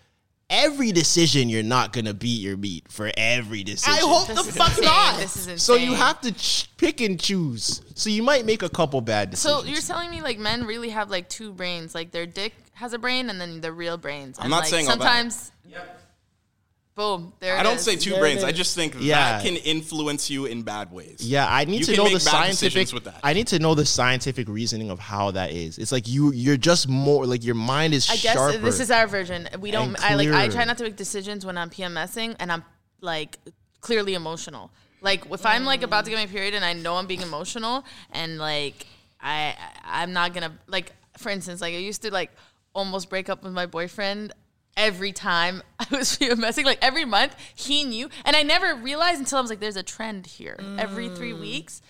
every 0.51 0.93
decision 0.93 1.49
you're 1.49 1.63
not 1.63 1.93
gonna 1.95 2.13
beat 2.13 2.41
your 2.43 2.57
meat 2.59 2.85
for 2.91 3.11
every 3.17 3.65
decision. 3.65 3.95
I 3.95 4.07
hope 4.07 4.27
the 4.27 4.35
This 4.35 4.49
is 4.49 4.57
fuck 4.57 4.69
insane. 4.71 4.85
not. 4.85 5.17
This 5.19 5.37
is 5.37 5.47
insane. 5.47 5.59
so 5.59 5.75
you 5.77 5.95
have 5.95 6.21
to 6.21 6.33
ch- 6.33 6.69
pick 6.77 7.01
and 7.01 7.19
choose. 7.19 7.81
So 7.95 8.11
you 8.11 8.23
might 8.23 8.45
make 8.45 8.63
a 8.63 8.69
couple 8.69 9.01
bad 9.01 9.31
decisions. 9.31 9.63
So 9.65 9.67
you're 9.67 9.81
telling 9.81 10.11
me 10.11 10.21
like 10.21 10.39
men 10.39 10.65
really 10.67 10.91
have 10.91 11.11
like 11.11 11.29
two 11.31 11.53
brains, 11.53 11.95
like 11.95 12.11
their 12.11 12.27
dick 12.27 12.53
has 12.75 12.93
a 12.93 12.99
brain 12.99 13.31
and 13.31 13.41
then 13.41 13.61
the 13.63 13.73
real 13.73 13.97
brains. 13.97 14.39
I'm 14.39 14.45
And, 14.47 14.51
not 14.51 14.61
like, 14.63 14.69
saying 14.69 14.89
all 14.89 14.97
that. 14.99 15.51
Sometimes. 16.97 17.21
Boom! 17.23 17.33
There. 17.41 17.53
It 17.55 17.57
is. 17.57 17.61
I 17.61 17.63
don't 17.63 17.77
is. 17.77 17.83
say 17.83 17.97
two 17.97 18.11
There 18.11 18.21
brains. 18.21 18.45
I 18.45 18.53
just 18.53 18.75
think 18.75 18.97
Yeah. 18.99 19.39
that 19.39 19.45
can 19.45 19.57
influence 19.57 20.29
you 20.31 20.47
in 20.47 20.63
bad 20.63 20.93
ways. 20.93 21.19
yeah, 21.21 21.47
I 21.49 21.65
need 21.65 21.81
You 21.81 21.85
to 21.87 21.93
can 21.93 21.97
know 21.99 22.05
make 22.05 22.13
the 22.15 22.21
scientific. 22.21 22.93
with 22.93 23.05
that. 23.05 23.21
I 23.23 23.33
need 23.33 23.47
to 23.49 23.59
know 23.59 23.75
the 23.75 23.87
scientific 23.87 24.49
reasoning 24.49 24.91
of 24.91 24.99
how 24.99 25.31
that 25.33 25.53
is. 25.53 25.79
It's 25.79 25.93
like 25.93 26.07
you, 26.09 26.33
you're 26.33 26.57
just 26.57 26.89
more 26.89 27.27
like 27.27 27.45
your 27.45 27.55
mind 27.55 27.95
is 27.95 28.09
I 28.11 28.17
guess 28.17 28.37
uh, 28.37 28.51
sharper. 28.53 28.59
this 28.59 28.81
is 28.81 28.91
our 28.91 29.07
version. 29.07 29.49
We 29.61 29.71
don't. 29.71 29.99
I 30.03 30.15
like. 30.15 30.29
I 30.29 30.49
try 30.49 30.65
not 30.65 30.79
to 30.79 30.85
make 30.85 30.97
decisions 30.97 31.45
when 31.47 31.57
I'm 31.59 31.71
PMSing 31.71 32.37
and 32.39 32.53
I'm 32.53 32.65
like 33.01 33.39
clearly 33.81 34.15
emotional. 34.15 34.71
Like 35.01 35.25
if 35.31 35.45
I'm 35.45 35.65
like 35.65 35.83
about 35.83 36.05
to 36.05 36.11
get 36.11 36.19
my 36.19 36.27
period 36.27 36.55
and 36.55 36.65
I 36.65 36.75
know 36.75 36.95
I'm 36.95 37.07
being 37.09 37.23
emotional 37.23 37.85
and 38.13 38.39
like 38.39 38.87
I 39.21 39.57
I'm 39.85 40.13
not 40.13 40.33
gonna 40.33 40.53
like 40.69 40.93
for 41.19 41.31
instance 41.31 41.61
like 41.61 41.75
I 41.75 41.79
used 41.79 42.03
to 42.03 42.13
like 42.13 42.31
almost 42.73 43.11
break 43.11 43.29
up 43.29 43.43
with 43.43 43.53
my 43.53 43.67
boyfriend 43.67 44.33
every 44.77 45.13
time 45.13 45.63
I 45.79 45.87
was 45.91 46.17
PMSing 46.17 46.65
like 46.65 46.79
every 46.83 47.05
month 47.05 47.37
he 47.55 47.85
knew 47.85 48.09
and 48.25 48.35
I 48.35 48.43
never 48.43 48.75
realized 48.75 49.21
until 49.21 49.39
I 49.39 49.41
was 49.41 49.51
like 49.51 49.61
there's 49.61 49.77
a 49.77 49.83
trend 49.83 50.27
here 50.27 50.57
every 50.79 51.09
three 51.09 51.33
mm. 51.33 51.41
weeks. 51.41 51.83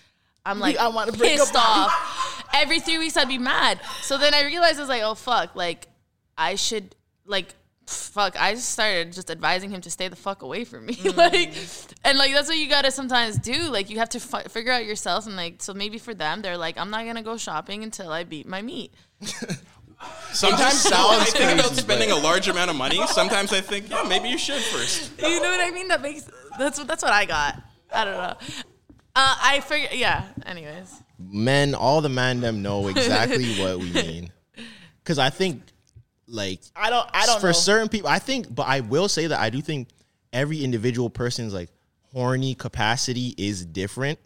I'm 0.45 0.59
like, 0.59 0.77
I 0.77 0.89
wanna 0.89 1.13
break 1.13 1.37
pissed 1.37 1.55
off. 1.55 2.43
Every 2.53 2.79
three 2.79 2.97
weeks, 2.97 3.15
I'd 3.15 3.29
be 3.29 3.37
mad. 3.37 3.79
So 4.01 4.17
then 4.17 4.33
I 4.33 4.43
realized 4.43 4.77
I 4.77 4.81
was 4.81 4.89
like, 4.89 5.01
oh 5.01 5.15
fuck, 5.15 5.55
like 5.55 5.87
I 6.37 6.55
should 6.55 6.95
like 7.25 7.55
fuck. 7.87 8.39
I 8.39 8.53
just 8.53 8.69
started 8.69 9.13
just 9.13 9.31
advising 9.31 9.69
him 9.69 9.81
to 9.81 9.91
stay 9.91 10.07
the 10.07 10.15
fuck 10.15 10.41
away 10.41 10.65
from 10.65 10.85
me, 10.85 10.95
mm. 10.95 11.15
like, 11.15 11.53
and 12.03 12.17
like 12.17 12.33
that's 12.33 12.49
what 12.49 12.57
you 12.57 12.69
gotta 12.69 12.91
sometimes 12.91 13.37
do. 13.37 13.69
Like 13.69 13.89
you 13.89 13.99
have 13.99 14.09
to 14.09 14.19
fi- 14.19 14.43
figure 14.43 14.71
out 14.71 14.85
yourself, 14.85 15.25
and 15.25 15.35
like 15.35 15.61
so 15.61 15.73
maybe 15.73 15.97
for 15.97 16.13
them, 16.13 16.41
they're 16.41 16.57
like, 16.57 16.77
I'm 16.77 16.89
not 16.89 17.05
gonna 17.05 17.23
go 17.23 17.37
shopping 17.37 17.83
until 17.83 18.11
I 18.11 18.23
beat 18.23 18.47
my 18.47 18.61
meat. 18.61 18.93
Sometimes 20.33 20.89
no, 20.89 20.97
I 21.09 21.17
sounds 21.17 21.31
think 21.33 21.53
about 21.53 21.67
crazy, 21.67 21.81
spending 21.81 22.11
a 22.11 22.15
large 22.15 22.47
amount 22.47 22.71
of 22.71 22.75
money. 22.75 23.05
Sometimes 23.07 23.53
I 23.53 23.61
think, 23.61 23.89
yeah, 23.89 24.03
maybe 24.07 24.29
you 24.29 24.37
should 24.37 24.61
first. 24.61 25.11
You 25.21 25.41
know 25.41 25.49
what 25.49 25.59
I 25.59 25.71
mean? 25.71 25.87
That 25.87 26.01
makes 26.01 26.27
that's 26.57 26.77
what 26.79 26.87
that's 26.87 27.03
what 27.03 27.13
I 27.13 27.25
got. 27.25 27.61
I 27.93 28.05
don't 28.05 28.15
know. 28.15 28.63
Uh, 29.15 29.35
I 29.41 29.59
figure, 29.59 29.89
yeah. 29.93 30.23
Anyways, 30.45 31.03
men, 31.19 31.75
all 31.75 32.01
the 32.01 32.09
man 32.09 32.41
them 32.41 32.63
know 32.63 32.87
exactly 32.87 33.55
what 33.61 33.77
we 33.77 33.91
mean. 33.91 34.31
Because 35.03 35.19
I 35.19 35.29
think, 35.29 35.61
like, 36.27 36.61
I 36.75 36.89
don't. 36.89 37.07
I 37.13 37.25
don't 37.27 37.39
for 37.39 37.47
know. 37.47 37.53
certain 37.53 37.89
people, 37.89 38.09
I 38.09 38.19
think, 38.19 38.53
but 38.53 38.63
I 38.63 38.79
will 38.79 39.07
say 39.07 39.27
that 39.27 39.39
I 39.39 39.51
do 39.51 39.61
think 39.61 39.89
every 40.31 40.63
individual 40.63 41.09
person's 41.11 41.53
like 41.53 41.69
horny 42.11 42.55
capacity 42.55 43.35
is 43.37 43.65
different. 43.65 44.17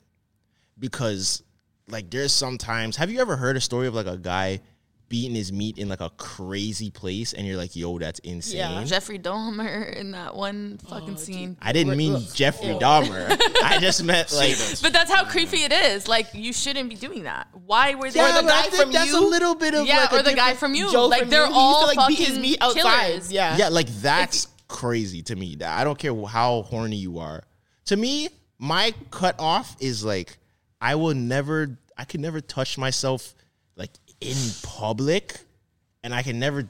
Because, 0.79 1.43
like, 1.89 2.09
there's 2.09 2.31
sometimes. 2.31 2.95
Have 2.95 3.11
you 3.11 3.19
ever 3.19 3.35
heard 3.35 3.57
a 3.57 3.61
story 3.61 3.87
of 3.87 3.93
like 3.93 4.07
a 4.07 4.17
guy 4.17 4.61
beating 5.09 5.35
his 5.35 5.51
meat 5.51 5.77
in 5.77 5.89
like 5.89 6.01
a 6.01 6.09
crazy 6.11 6.89
place, 6.89 7.33
and 7.33 7.47
you're 7.47 7.57
like, 7.57 7.75
"Yo, 7.75 7.97
that's 7.99 8.19
insane." 8.19 8.57
Yeah. 8.57 8.83
Jeffrey 8.83 9.19
Dahmer 9.19 9.95
in 9.95 10.11
that 10.11 10.35
one 10.35 10.79
fucking 10.89 11.17
scene. 11.17 11.57
I 11.61 11.71
didn't 11.73 11.97
mean 11.97 12.21
Jeffrey 12.33 12.69
Dahmer. 12.75 13.37
I 13.63 13.77
just 13.81 14.03
meant 14.03 14.31
like. 14.33 14.55
But 14.81 14.93
that's 14.93 15.11
how 15.11 15.25
creepy 15.25 15.63
it 15.63 15.71
is. 15.71 16.07
Like 16.07 16.27
you 16.33 16.53
shouldn't 16.53 16.89
be 16.89 16.95
doing 16.95 17.23
that. 17.23 17.47
Why 17.65 17.95
were 17.95 18.11
they? 18.11 18.19
Or 18.19 18.27
the 18.27 18.43
but 18.43 18.45
I 18.45 18.47
guy 18.47 18.61
think 18.63 18.83
from 18.83 18.91
that's 18.91 19.11
you? 19.11 19.19
a 19.19 19.25
little 19.27 19.55
bit 19.55 19.73
of 19.73 19.85
yeah, 19.85 20.01
like 20.01 20.11
a 20.11 20.19
or 20.19 20.23
the 20.23 20.33
guy 20.33 20.53
from 20.53 20.73
you. 20.73 20.91
Joe 20.91 21.07
like 21.07 21.21
from 21.21 21.29
they're 21.29 21.47
you, 21.47 21.53
all 21.53 21.81
to, 21.81 21.95
like, 21.95 22.07
beat 22.07 22.17
fucking 22.19 22.33
his 22.33 22.39
meat 22.39 22.57
outside. 22.61 23.07
killers. 23.07 23.31
Yeah. 23.31 23.57
Yeah, 23.57 23.69
like 23.69 23.87
that's 23.87 24.47
crazy 24.67 25.21
to 25.23 25.35
me. 25.35 25.57
I 25.63 25.83
don't 25.83 25.97
care 25.97 26.15
how 26.25 26.63
horny 26.63 26.97
you 26.97 27.19
are. 27.19 27.43
To 27.85 27.95
me, 27.95 28.29
my 28.59 28.93
cutoff 29.11 29.75
is 29.79 30.03
like 30.03 30.37
I 30.81 30.95
will 30.95 31.15
never, 31.15 31.77
I 31.97 32.05
can 32.05 32.21
never 32.21 32.41
touch 32.41 32.77
myself 32.77 33.33
like 33.33 33.36
in 34.21 34.35
public, 34.63 35.39
and 36.03 36.13
I 36.13 36.23
can 36.23 36.39
never 36.39 36.67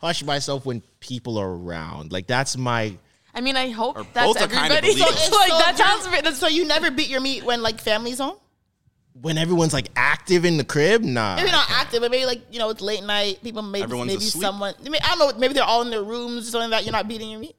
touch 0.00 0.22
myself 0.24 0.64
when 0.66 0.82
people 1.00 1.38
are 1.38 1.50
around. 1.50 2.12
Like 2.12 2.26
that's 2.26 2.56
my. 2.56 2.96
I 3.34 3.40
mean, 3.40 3.56
I 3.56 3.68
hope 3.70 3.96
that's 4.14 4.26
both 4.26 4.36
are 4.42 4.48
kind 4.48 4.72
of 4.72 4.78
everybody. 4.78 5.00
illegal. 5.02 5.12
So, 5.16 5.36
like 5.36 5.50
So 5.50 5.58
that 5.58 5.78
you're- 5.78 6.10
sounds. 6.10 6.22
That's 6.24 6.38
So 6.38 6.48
you 6.48 6.64
never 6.66 6.90
beat 6.90 7.08
your 7.08 7.20
meat 7.20 7.44
when 7.44 7.62
like 7.62 7.80
family's 7.80 8.18
home? 8.18 8.36
when 9.20 9.36
everyone's 9.36 9.72
like 9.72 9.88
active 9.96 10.44
in 10.44 10.58
the 10.58 10.64
crib, 10.64 11.02
nah. 11.02 11.34
Maybe 11.34 11.50
not 11.50 11.68
active, 11.70 12.02
but 12.02 12.10
maybe 12.12 12.24
like 12.24 12.40
you 12.52 12.60
know 12.60 12.70
it's 12.70 12.80
late 12.80 13.02
night. 13.02 13.42
People 13.42 13.62
maybe 13.62 13.82
Everyone's 13.82 14.06
maybe 14.12 14.24
asleep. 14.24 14.42
someone. 14.42 14.74
I, 14.84 14.88
mean, 14.88 15.00
I 15.04 15.16
don't 15.16 15.18
know. 15.34 15.38
Maybe 15.40 15.54
they're 15.54 15.64
all 15.64 15.82
in 15.82 15.90
their 15.90 16.04
rooms 16.04 16.46
or 16.46 16.50
something 16.52 16.70
like 16.70 16.80
that. 16.80 16.84
You're 16.84 16.92
not 16.92 17.08
beating 17.08 17.30
your 17.30 17.40
meat. 17.40 17.56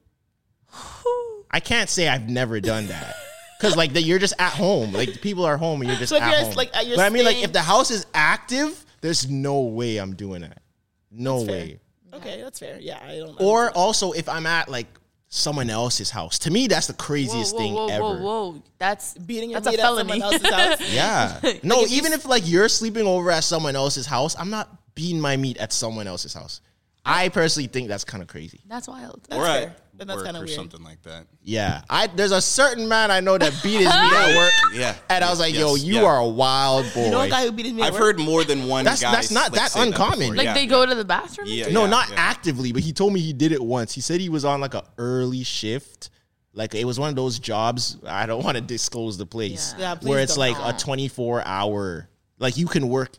I 1.50 1.60
can't 1.60 1.90
say 1.90 2.08
I've 2.08 2.28
never 2.28 2.60
done 2.60 2.86
that. 2.88 3.14
Cause 3.60 3.76
like 3.76 3.92
that 3.92 4.02
you're 4.02 4.18
just 4.18 4.32
at 4.38 4.52
home. 4.52 4.92
Like 4.92 5.20
people 5.20 5.44
are 5.44 5.58
home 5.58 5.82
and 5.82 5.90
you're 5.90 5.98
just 5.98 6.08
So 6.08 6.16
if 6.16 6.22
at 6.22 6.30
you're, 6.30 6.46
home. 6.46 6.54
like, 6.54 6.70
you're 6.86 6.96
but 6.96 7.04
I 7.04 7.10
mean 7.10 7.24
like 7.26 7.32
staying- 7.32 7.44
if 7.44 7.52
the 7.52 7.60
house 7.60 7.90
is 7.90 8.06
active, 8.14 8.86
there's 9.00 9.28
no 9.28 9.62
way 9.62 9.98
I'm 9.98 10.14
doing 10.14 10.42
that. 10.42 10.62
No 11.10 11.38
That's 11.38 11.50
way. 11.50 11.80
Okay, 12.12 12.40
that's 12.42 12.58
fair. 12.58 12.78
Yeah, 12.80 12.98
I 13.02 13.18
don't. 13.18 13.40
Know. 13.40 13.46
Or 13.46 13.70
also 13.70 14.12
if 14.12 14.28
I'm 14.28 14.46
at 14.46 14.68
like 14.68 14.86
someone 15.30 15.70
else's 15.70 16.10
house. 16.10 16.38
To 16.40 16.50
me, 16.50 16.66
that's 16.66 16.88
the 16.88 16.92
craziest 16.92 17.54
whoa, 17.54 17.58
thing 17.58 17.74
whoa, 17.74 17.88
ever. 17.88 18.02
whoa, 18.02 18.50
whoa! 18.50 18.62
That's 18.78 19.14
beating 19.14 19.50
your 19.50 19.60
that's 19.60 19.68
a 19.68 19.70
meat 19.70 19.80
at 19.80 19.96
someone 19.96 20.22
else's 20.22 20.50
house. 20.50 20.80
Yeah. 20.92 21.40
No, 21.62 21.86
even 21.88 22.12
if 22.12 22.26
like 22.26 22.42
you're 22.46 22.68
sleeping 22.68 23.06
over 23.06 23.30
at 23.30 23.44
someone 23.44 23.76
else's 23.76 24.06
house, 24.06 24.36
I'm 24.38 24.50
not 24.50 24.68
beating 24.94 25.20
my 25.20 25.36
meat 25.36 25.56
at 25.58 25.72
someone 25.72 26.06
else's 26.06 26.34
house. 26.34 26.60
I 27.04 27.30
personally 27.30 27.68
think 27.68 27.88
that's 27.88 28.04
kind 28.04 28.22
of 28.22 28.28
crazy. 28.28 28.60
That's 28.68 28.86
wild. 28.86 29.26
or 29.30 29.46
at 29.46 29.78
But 30.00 30.06
that's 30.08 30.16
work 30.16 30.24
kinda 30.24 30.40
or 30.40 30.44
weird. 30.46 30.56
something 30.56 30.82
like 30.82 31.02
that. 31.02 31.26
Yeah, 31.44 31.82
I 31.90 32.06
there's 32.06 32.32
a 32.32 32.40
certain 32.40 32.88
man 32.88 33.10
I 33.10 33.20
know 33.20 33.36
that 33.36 33.52
beat 33.62 33.80
his 33.80 33.84
meat 33.84 33.90
at 33.90 34.34
work. 34.64 34.74
Yeah. 34.74 34.94
and 35.10 35.22
I 35.22 35.28
was 35.28 35.38
like, 35.38 35.52
"Yo, 35.54 35.74
Yes, 35.74 35.84
you 35.84 35.94
yeah. 35.96 36.04
are 36.04 36.16
a 36.20 36.26
wild 36.26 36.86
boy." 36.94 37.04
You 37.04 37.10
know 37.10 37.20
a 37.20 37.28
guy 37.28 37.44
who 37.44 37.52
beat 37.52 37.66
his 37.66 37.74
meat. 37.74 37.82
at 37.82 37.88
I've 37.88 37.92
work? 37.92 38.02
heard 38.02 38.18
more 38.18 38.42
than 38.42 38.66
one 38.66 38.84
That's- 38.84 39.02
guy. 39.02 39.12
that's 39.12 39.30
not 39.30 39.52
like, 39.52 39.60
that 39.60 39.72
say 39.72 39.82
uncommon. 39.82 40.18
before. 40.20 40.36
Like 40.36 40.44
Yeah, 40.46 40.54
they 40.54 40.64
go 40.66 40.86
to 40.86 40.94
the 40.94 41.04
bathroom. 41.04 41.48
Yeah, 41.50 41.68
no, 41.68 41.84
yeah, 41.84 41.90
not 41.90 42.08
yeah. 42.08 42.14
actively, 42.16 42.72
but 42.72 42.80
he 42.82 42.94
told 42.94 43.12
me 43.12 43.20
he 43.20 43.34
did 43.34 43.52
it 43.52 43.62
once. 43.62 43.92
He 43.92 44.00
said 44.00 44.20
he 44.22 44.30
was 44.30 44.46
on 44.46 44.62
like 44.62 44.72
a 44.72 44.84
early 44.96 45.42
shift. 45.44 46.08
Like 46.54 46.74
it 46.74 46.86
was 46.86 46.98
one 46.98 47.10
of 47.10 47.14
those 47.16 47.38
jobs. 47.38 47.98
I 48.06 48.24
don't 48.24 48.42
want 48.42 48.56
to 48.56 48.62
disclose 48.62 49.18
the 49.18 49.26
place. 49.26 49.74
Yeah. 49.76 49.90
Yeah, 49.90 49.94
please 49.96 50.08
where 50.08 50.20
it's 50.20 50.36
don't. 50.36 50.54
like 50.58 50.74
a 50.74 50.78
24 50.78 51.42
hour. 51.46 52.08
Like 52.38 52.56
you 52.56 52.66
can 52.68 52.88
work 52.88 53.12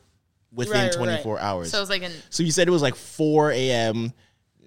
within 0.51 0.73
Right, 0.73 0.83
right, 0.85 1.21
24 1.21 1.39
hours. 1.39 1.69
So 1.69 1.77
it 1.77 1.81
was 1.81 1.89
like 1.91 2.01
an 2.01 2.11
So 2.31 2.43
he 2.43 2.49
said 2.49 2.67
it 2.67 2.71
was 2.71 2.81
like 2.81 2.95
4 2.95 3.51
a.m. 3.51 4.13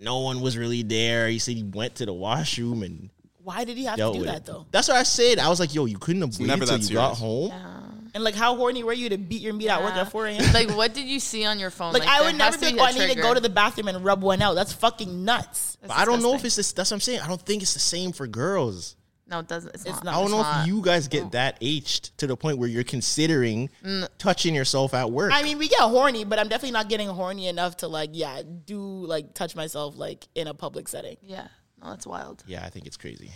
No 0.01 0.19
one 0.21 0.41
was 0.41 0.57
really 0.57 0.83
there. 0.83 1.29
He 1.29 1.39
said 1.39 1.57
he 1.57 1.63
went 1.63 1.97
to 1.97 2.07
the 2.07 2.13
washroom 2.13 2.83
and 2.83 3.11
Why 3.43 3.65
did 3.65 3.77
he 3.77 3.85
have 3.85 3.97
to 3.97 4.13
do 4.13 4.25
that 4.25 4.39
it. 4.39 4.45
though? 4.47 4.67
That's 4.71 4.89
what 4.89 4.97
I 4.97 5.03
said. 5.03 5.39
I 5.39 5.49
was 5.49 5.61
like, 5.61 5.75
yo, 5.75 5.85
you 5.87 5.99
couldn't 5.99 6.23
have 6.23 6.39
waited 6.39 6.53
until 6.53 6.67
till 6.67 6.79
that 6.79 6.91
you 6.91 6.95
got 6.97 7.17
serious. 7.17 7.51
home. 7.53 8.01
And 8.15 8.23
like, 8.23 8.35
how 8.37 8.55
horny 8.57 8.85
were 8.85 8.93
you 8.93 9.09
to 9.09 9.19
beat 9.19 9.43
your 9.43 9.55
meat 9.55 9.69
at 9.69 9.83
work 9.83 9.95
Yeah. 9.97 10.03
at 10.03 10.13
4 10.13 10.27
a.m.? 10.29 10.53
like, 10.55 10.71
what 10.77 10.95
did 10.95 11.07
you 11.09 11.19
see 11.19 11.45
on 11.45 11.59
your 11.59 11.71
phone? 11.71 11.93
Like, 11.93 12.07
I 12.07 12.23
would 12.23 12.37
never 12.37 12.57
be 12.57 12.67
like, 12.67 12.77
oh, 12.79 12.85
a 12.85 12.87
I 13.03 13.07
need 13.09 13.15
to 13.15 13.21
go 13.21 13.35
to 13.35 13.41
the 13.41 13.49
bathroom 13.49 13.89
and 13.89 14.05
rub 14.05 14.23
one 14.23 14.41
out. 14.41 14.55
That's 14.55 14.73
fucking 14.73 15.25
nuts. 15.25 15.77
That's 15.81 15.89
But 15.93 15.99
I 15.99 16.05
don't 16.05 16.23
know 16.23 16.35
if 16.35 16.45
it's 16.45 16.55
this. 16.55 16.73
That's 16.73 16.91
what 16.93 16.97
I'm 16.97 17.01
saying. 17.01 17.21
I 17.21 17.27
don't 17.29 17.41
think 17.43 17.63
it's 17.63 17.75
the 17.75 17.81
same 17.81 18.13
for 18.13 18.27
girls. 18.29 18.95
No, 19.27 19.39
it 19.39 19.49
doesn't. 19.49 19.75
It's, 19.75 19.85
It's 19.87 19.97
not. 19.97 20.05
not. 20.05 20.15
I 20.15 20.21
don't 20.21 20.31
know 20.31 20.41
It's 20.41 20.61
if 20.61 20.67
you 20.67 20.83
guys 20.83 21.09
get 21.09 21.25
oh. 21.25 21.29
that 21.31 21.57
aged 21.61 22.17
to 22.19 22.27
the 22.27 22.37
point 22.37 22.59
where 22.59 22.69
you're 22.69 22.85
considering 22.85 23.71
mm. 23.83 24.07
touching 24.19 24.55
yourself 24.55 24.93
at 24.93 25.11
work. 25.11 25.33
I 25.33 25.43
mean, 25.43 25.59
we 25.59 25.69
get 25.69 25.81
horny, 25.81 26.25
but 26.25 26.39
I'm 26.39 26.49
definitely 26.49 26.73
not 26.73 26.89
getting 26.89 27.09
horny 27.09 27.49
enough 27.49 27.79
to 27.79 27.89
like, 27.89 28.11
yeah, 28.13 28.43
do 28.67 28.79
like 28.79 29.35
touch 29.35 29.57
myself 29.57 29.97
like 29.97 30.29
in 30.35 30.47
a 30.47 30.55
public 30.55 30.89
setting. 30.89 31.17
Yeah. 31.23 31.49
No, 31.83 31.91
that's 31.91 32.07
wild. 32.07 32.45
yeah, 32.47 32.65
I 32.65 32.71
think 32.71 32.87
it's 32.87 32.97
crazy. 32.97 33.31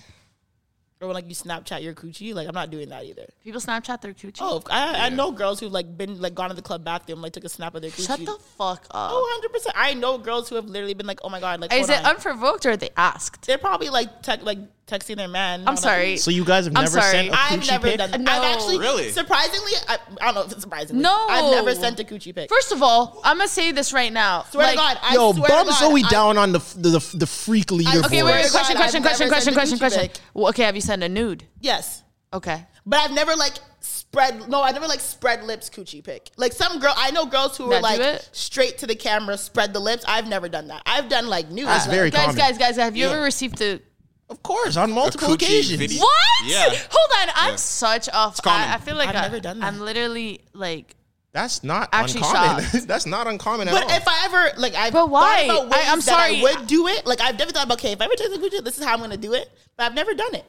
Or 1.00 1.06
when 1.06 1.14
like 1.14 1.28
you 1.28 1.34
Snapchat 1.34 1.82
your 1.82 1.94
coochie, 1.94 2.34
like 2.34 2.48
I'm 2.48 2.54
not 2.54 2.70
doing 2.70 2.88
that 2.88 3.04
either. 3.04 3.26
People 3.44 3.60
Snapchat 3.60 4.00
their 4.00 4.14
coochie. 4.14 4.38
Oh, 4.40 4.62
I, 4.68 5.06
I 5.06 5.08
know 5.10 5.30
girls 5.30 5.60
who've 5.60 5.70
like 5.70 5.96
been 5.96 6.20
like 6.20 6.34
gone 6.34 6.48
to 6.48 6.56
the 6.56 6.62
club 6.62 6.84
bathroom, 6.84 7.22
like 7.22 7.32
took 7.32 7.44
a 7.44 7.48
snap 7.48 7.76
of 7.76 7.82
their 7.82 7.92
coochie. 7.92 8.06
Shut 8.08 8.18
the 8.18 8.36
fuck 8.56 8.84
up. 8.90 9.12
Oh, 9.12 9.20
100 9.20 9.52
percent. 9.52 9.76
I 9.78 9.94
know 9.94 10.18
girls 10.18 10.48
who 10.48 10.56
have 10.56 10.64
literally 10.64 10.94
been 10.94 11.06
like, 11.06 11.20
oh 11.22 11.28
my 11.28 11.38
god, 11.38 11.60
like 11.60 11.72
Is 11.72 11.88
it 11.88 12.00
on. 12.00 12.16
unprovoked 12.16 12.66
or 12.66 12.76
they 12.76 12.90
asked? 12.96 13.46
They're 13.46 13.58
probably 13.58 13.90
like 13.90 14.22
te- 14.22 14.42
like 14.42 14.58
texting 14.88 15.16
their 15.16 15.28
man. 15.28 15.64
I'm 15.66 15.76
sorry. 15.76 16.16
So 16.16 16.30
you 16.30 16.44
guys 16.44 16.64
have 16.64 16.74
I'm 16.76 16.84
never 16.84 17.00
sorry. 17.00 17.12
sent 17.12 17.28
a 17.28 17.32
I've 17.38 17.60
coochie 17.60 17.70
never 17.70 17.88
pic? 17.88 17.98
done 17.98 18.10
that. 18.10 18.20
No. 18.20 18.32
I've 18.32 18.42
actually, 18.56 18.78
Really? 18.78 19.10
surprisingly, 19.10 19.72
I, 19.88 19.98
I 20.20 20.24
don't 20.26 20.34
know 20.34 20.42
if 20.42 20.52
it's 20.52 20.62
surprisingly. 20.62 21.02
No. 21.02 21.26
I've 21.28 21.50
never 21.52 21.74
sent 21.74 22.00
a 22.00 22.04
coochie 22.04 22.34
pic. 22.34 22.48
First 22.48 22.72
of 22.72 22.82
all, 22.82 23.20
I'm 23.24 23.36
gonna 23.38 23.48
say 23.48 23.70
this 23.72 23.92
right 23.92 24.12
now. 24.12 24.44
swear 24.50 24.66
Like- 24.66 24.74
to 24.74 24.78
God, 24.78 24.98
I 25.02 25.14
Yo, 25.14 25.32
swear 25.32 25.46
to 25.48 25.52
bump 25.54 25.68
God, 25.68 25.78
Zoe 25.78 26.02
down 26.04 26.38
on 26.38 26.52
the 26.52 26.58
the 26.76 26.88
the, 26.98 27.16
the 27.18 27.26
freak 27.26 27.66
leaderboard. 27.66 28.06
Okay, 28.06 28.22
wait, 28.22 28.32
wait, 28.32 28.50
question, 28.50 28.74
God, 28.76 28.82
question, 28.82 29.02
question, 29.02 29.28
question, 29.28 29.54
question, 29.54 29.78
question. 29.78 30.10
Well, 30.34 30.48
okay, 30.48 30.64
have 30.64 30.74
you 30.74 30.80
sent 30.80 31.02
a 31.02 31.08
nude? 31.08 31.44
Yes, 31.60 32.02
Okay. 32.32 32.66
but 32.86 32.98
I've 33.00 33.12
never 33.12 33.34
like 33.36 33.54
spread. 33.80 34.48
No, 34.48 34.62
I 34.62 34.72
never 34.72 34.86
like 34.86 35.00
spread 35.00 35.44
lips 35.44 35.70
coochie 35.70 36.02
pic. 36.02 36.30
Like 36.36 36.52
some 36.52 36.78
girl, 36.80 36.92
I 36.96 37.10
know 37.10 37.26
girls 37.26 37.56
who 37.56 37.68
That 37.70 37.76
are 37.76 37.82
like 37.82 38.22
straight 38.32 38.78
to 38.78 38.86
the 38.86 38.94
camera, 38.96 39.36
spread 39.38 39.72
the 39.72 39.80
lips. 39.80 40.04
I've 40.08 40.26
never 40.26 40.48
done 40.48 40.68
that. 40.68 40.82
I've 40.86 41.08
done 41.08 41.28
like 41.28 41.50
nude. 41.50 41.66
That's 41.66 41.86
like- 41.86 41.94
very 41.94 42.10
Guys, 42.10 42.20
common. 42.26 42.36
guys, 42.36 42.58
guys, 42.58 42.76
have 42.76 42.96
you 42.96 43.06
Yeah. 43.06 43.12
ever 43.12 43.22
received 43.22 43.60
a 43.60 43.80
Of 44.30 44.42
course, 44.42 44.76
on 44.76 44.92
multiple 44.92 45.32
occasions. 45.32 45.78
video. 45.78 46.00
what? 46.00 46.46
Yeah. 46.46 46.64
Hold 46.68 47.28
on, 47.28 47.34
I'm 47.34 47.50
Yeah. 47.52 47.56
such 47.56 48.08
a. 48.08 48.10
common. 48.12 48.68
I, 48.68 48.74
I 48.74 48.78
feel 48.78 48.94
like 48.96 49.08
I've 49.08 49.16
I, 49.16 49.20
never 49.22 49.40
done 49.40 49.60
that. 49.60 49.66
I'm 49.66 49.80
literally 49.80 50.40
like. 50.52 50.94
That's 51.32 51.62
not 51.62 51.88
Actually 51.92 52.20
uncommon. 52.22 52.64
That's 52.86 53.06
not 53.06 53.26
uncommon 53.26 53.68
at 53.68 53.72
But 53.74 53.84
all. 53.84 53.90
if 53.90 54.08
I 54.08 54.24
ever 54.24 54.60
like, 54.60 54.74
I 54.74 54.90
But 54.90 55.10
why? 55.10 55.46
thought 55.46 55.66
about 55.66 55.76
ways 55.76 55.86
I- 55.88 55.92
I'm 55.92 56.00
that 56.00 56.08
I 56.18 56.28
sorry. 56.40 56.42
would 56.42 56.66
do 56.66 56.88
it. 56.88 57.06
Like 57.06 57.20
I've 57.20 57.36
definitely 57.36 57.52
thought 57.54 57.64
about, 57.66 57.78
okay, 57.78 57.92
if 57.92 58.00
I 58.00 58.04
ever 58.06 58.14
take 58.16 58.32
the 58.32 58.38
coochie, 58.38 58.64
this 58.64 58.78
is 58.78 58.84
how 58.84 58.92
I'm 58.94 58.98
going 58.98 59.10
to 59.10 59.16
do 59.18 59.34
it. 59.34 59.50
But 59.76 59.84
I've 59.84 59.94
never 59.94 60.14
done 60.14 60.34
it. 60.34 60.44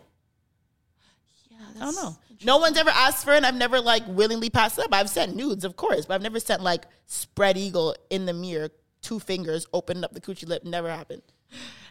Yeah, 1.49 1.57
I 1.75 1.79
don't 1.85 1.95
know. 1.95 2.17
No 2.45 2.57
one's 2.57 2.77
ever 2.77 2.89
asked 2.91 3.25
for 3.25 3.33
it, 3.33 3.37
and 3.37 3.45
I've 3.45 3.55
never 3.55 3.81
like 3.81 4.03
willingly 4.07 4.49
passed 4.49 4.77
it 4.79 4.85
up. 4.85 4.93
I've 4.93 5.09
sent 5.09 5.35
nudes, 5.35 5.65
of 5.65 5.75
course, 5.75 6.05
but 6.05 6.13
I've 6.15 6.21
never 6.21 6.39
sent 6.39 6.63
like 6.63 6.85
spread 7.07 7.57
eagle 7.57 7.95
in 8.09 8.25
the 8.25 8.33
mirror, 8.33 8.69
two 9.01 9.19
fingers, 9.19 9.67
opened 9.73 10.05
up 10.05 10.13
the 10.13 10.21
coochie 10.21 10.47
lip. 10.47 10.63
Never 10.63 10.89
happened. 10.89 11.21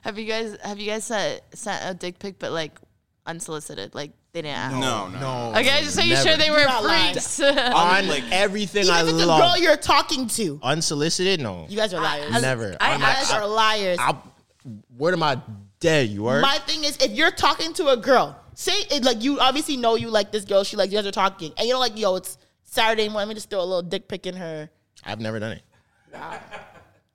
Have 0.03 0.19
you 0.19 0.27
guys 0.27 0.57
have 0.62 0.79
you 0.79 0.87
guys 0.91 1.05
sent, 1.05 1.43
sent 1.55 1.83
a 1.85 1.95
dick 1.95 2.19
pic 2.19 2.39
but 2.39 2.53
like 2.53 2.73
unsolicited? 3.27 3.95
Like 3.95 4.12
they 4.33 4.43
didn't 4.43 4.57
ask. 4.57 4.75
No, 4.77 5.09
no. 5.09 5.51
no, 5.53 5.59
Okay, 5.59 5.81
just 5.83 5.95
so 5.97 6.03
you 6.03 6.15
never. 6.15 6.29
sure 6.29 6.37
they 6.37 6.51
were 6.51 6.65
not 6.65 6.85
lie. 6.85 7.12
freaks. 7.12 7.41
on 7.41 8.09
like- 8.09 8.25
everything 8.31 8.85
Even 8.85 8.95
I 8.95 9.03
if 9.03 9.09
it's 9.09 9.23
a 9.23 9.27
love. 9.27 9.41
girl 9.41 9.59
you're 9.62 9.77
talking 9.77 10.27
to, 10.29 10.61
Unsolicited, 10.62 11.41
no. 11.41 11.66
you 11.69 11.77
guys 11.77 11.93
are 11.95 12.01
liars. 12.03 12.35
I, 12.35 12.41
Never. 12.41 12.77
I- 12.81 12.93
I'm 12.95 13.01
you 13.01 13.07
guys 13.07 13.31
not- 13.31 13.43
are 13.43 13.49
liars. 13.49 13.99
I, 14.01 14.16
word 14.97 15.15
of 15.15 15.20
my 15.20 15.41
dead, 15.81 16.09
you 16.11 16.27
are. 16.27 16.41
My 16.41 16.59
thing 16.66 16.85
is, 16.85 16.97
if 16.99 17.12
you're 17.12 17.31
talking 17.31 17.73
to 17.75 17.89
a 17.89 17.97
girl, 17.97 18.39
say 18.55 18.73
it 18.91 19.03
like 19.05 19.23
you 19.23 19.41
obviously 19.41 19.77
know 19.77 19.95
you 19.95 20.11
like 20.11 20.31
this 20.33 20.45
girl. 20.45 20.62
She 20.65 20.77
like 20.77 20.91
you 20.91 20.99
guys 20.99 21.07
are 21.07 21.11
talking, 21.12 21.53
and 21.57 21.66
you're 21.69 21.79
like, 21.79 21.99
yo, 21.99 22.16
it's 22.16 22.37
Saturday 22.65 23.05
morning. 23.09 23.16
Let 23.20 23.29
me 23.29 23.35
just 23.35 23.49
throw 23.51 23.61
a 23.61 23.65
little 23.65 23.83
dick 23.83 24.09
pic 24.09 24.27
in 24.27 24.37
her. 24.37 24.69
I've 25.05 25.20
never 25.20 25.39
done 25.41 25.53
it. 25.53 25.62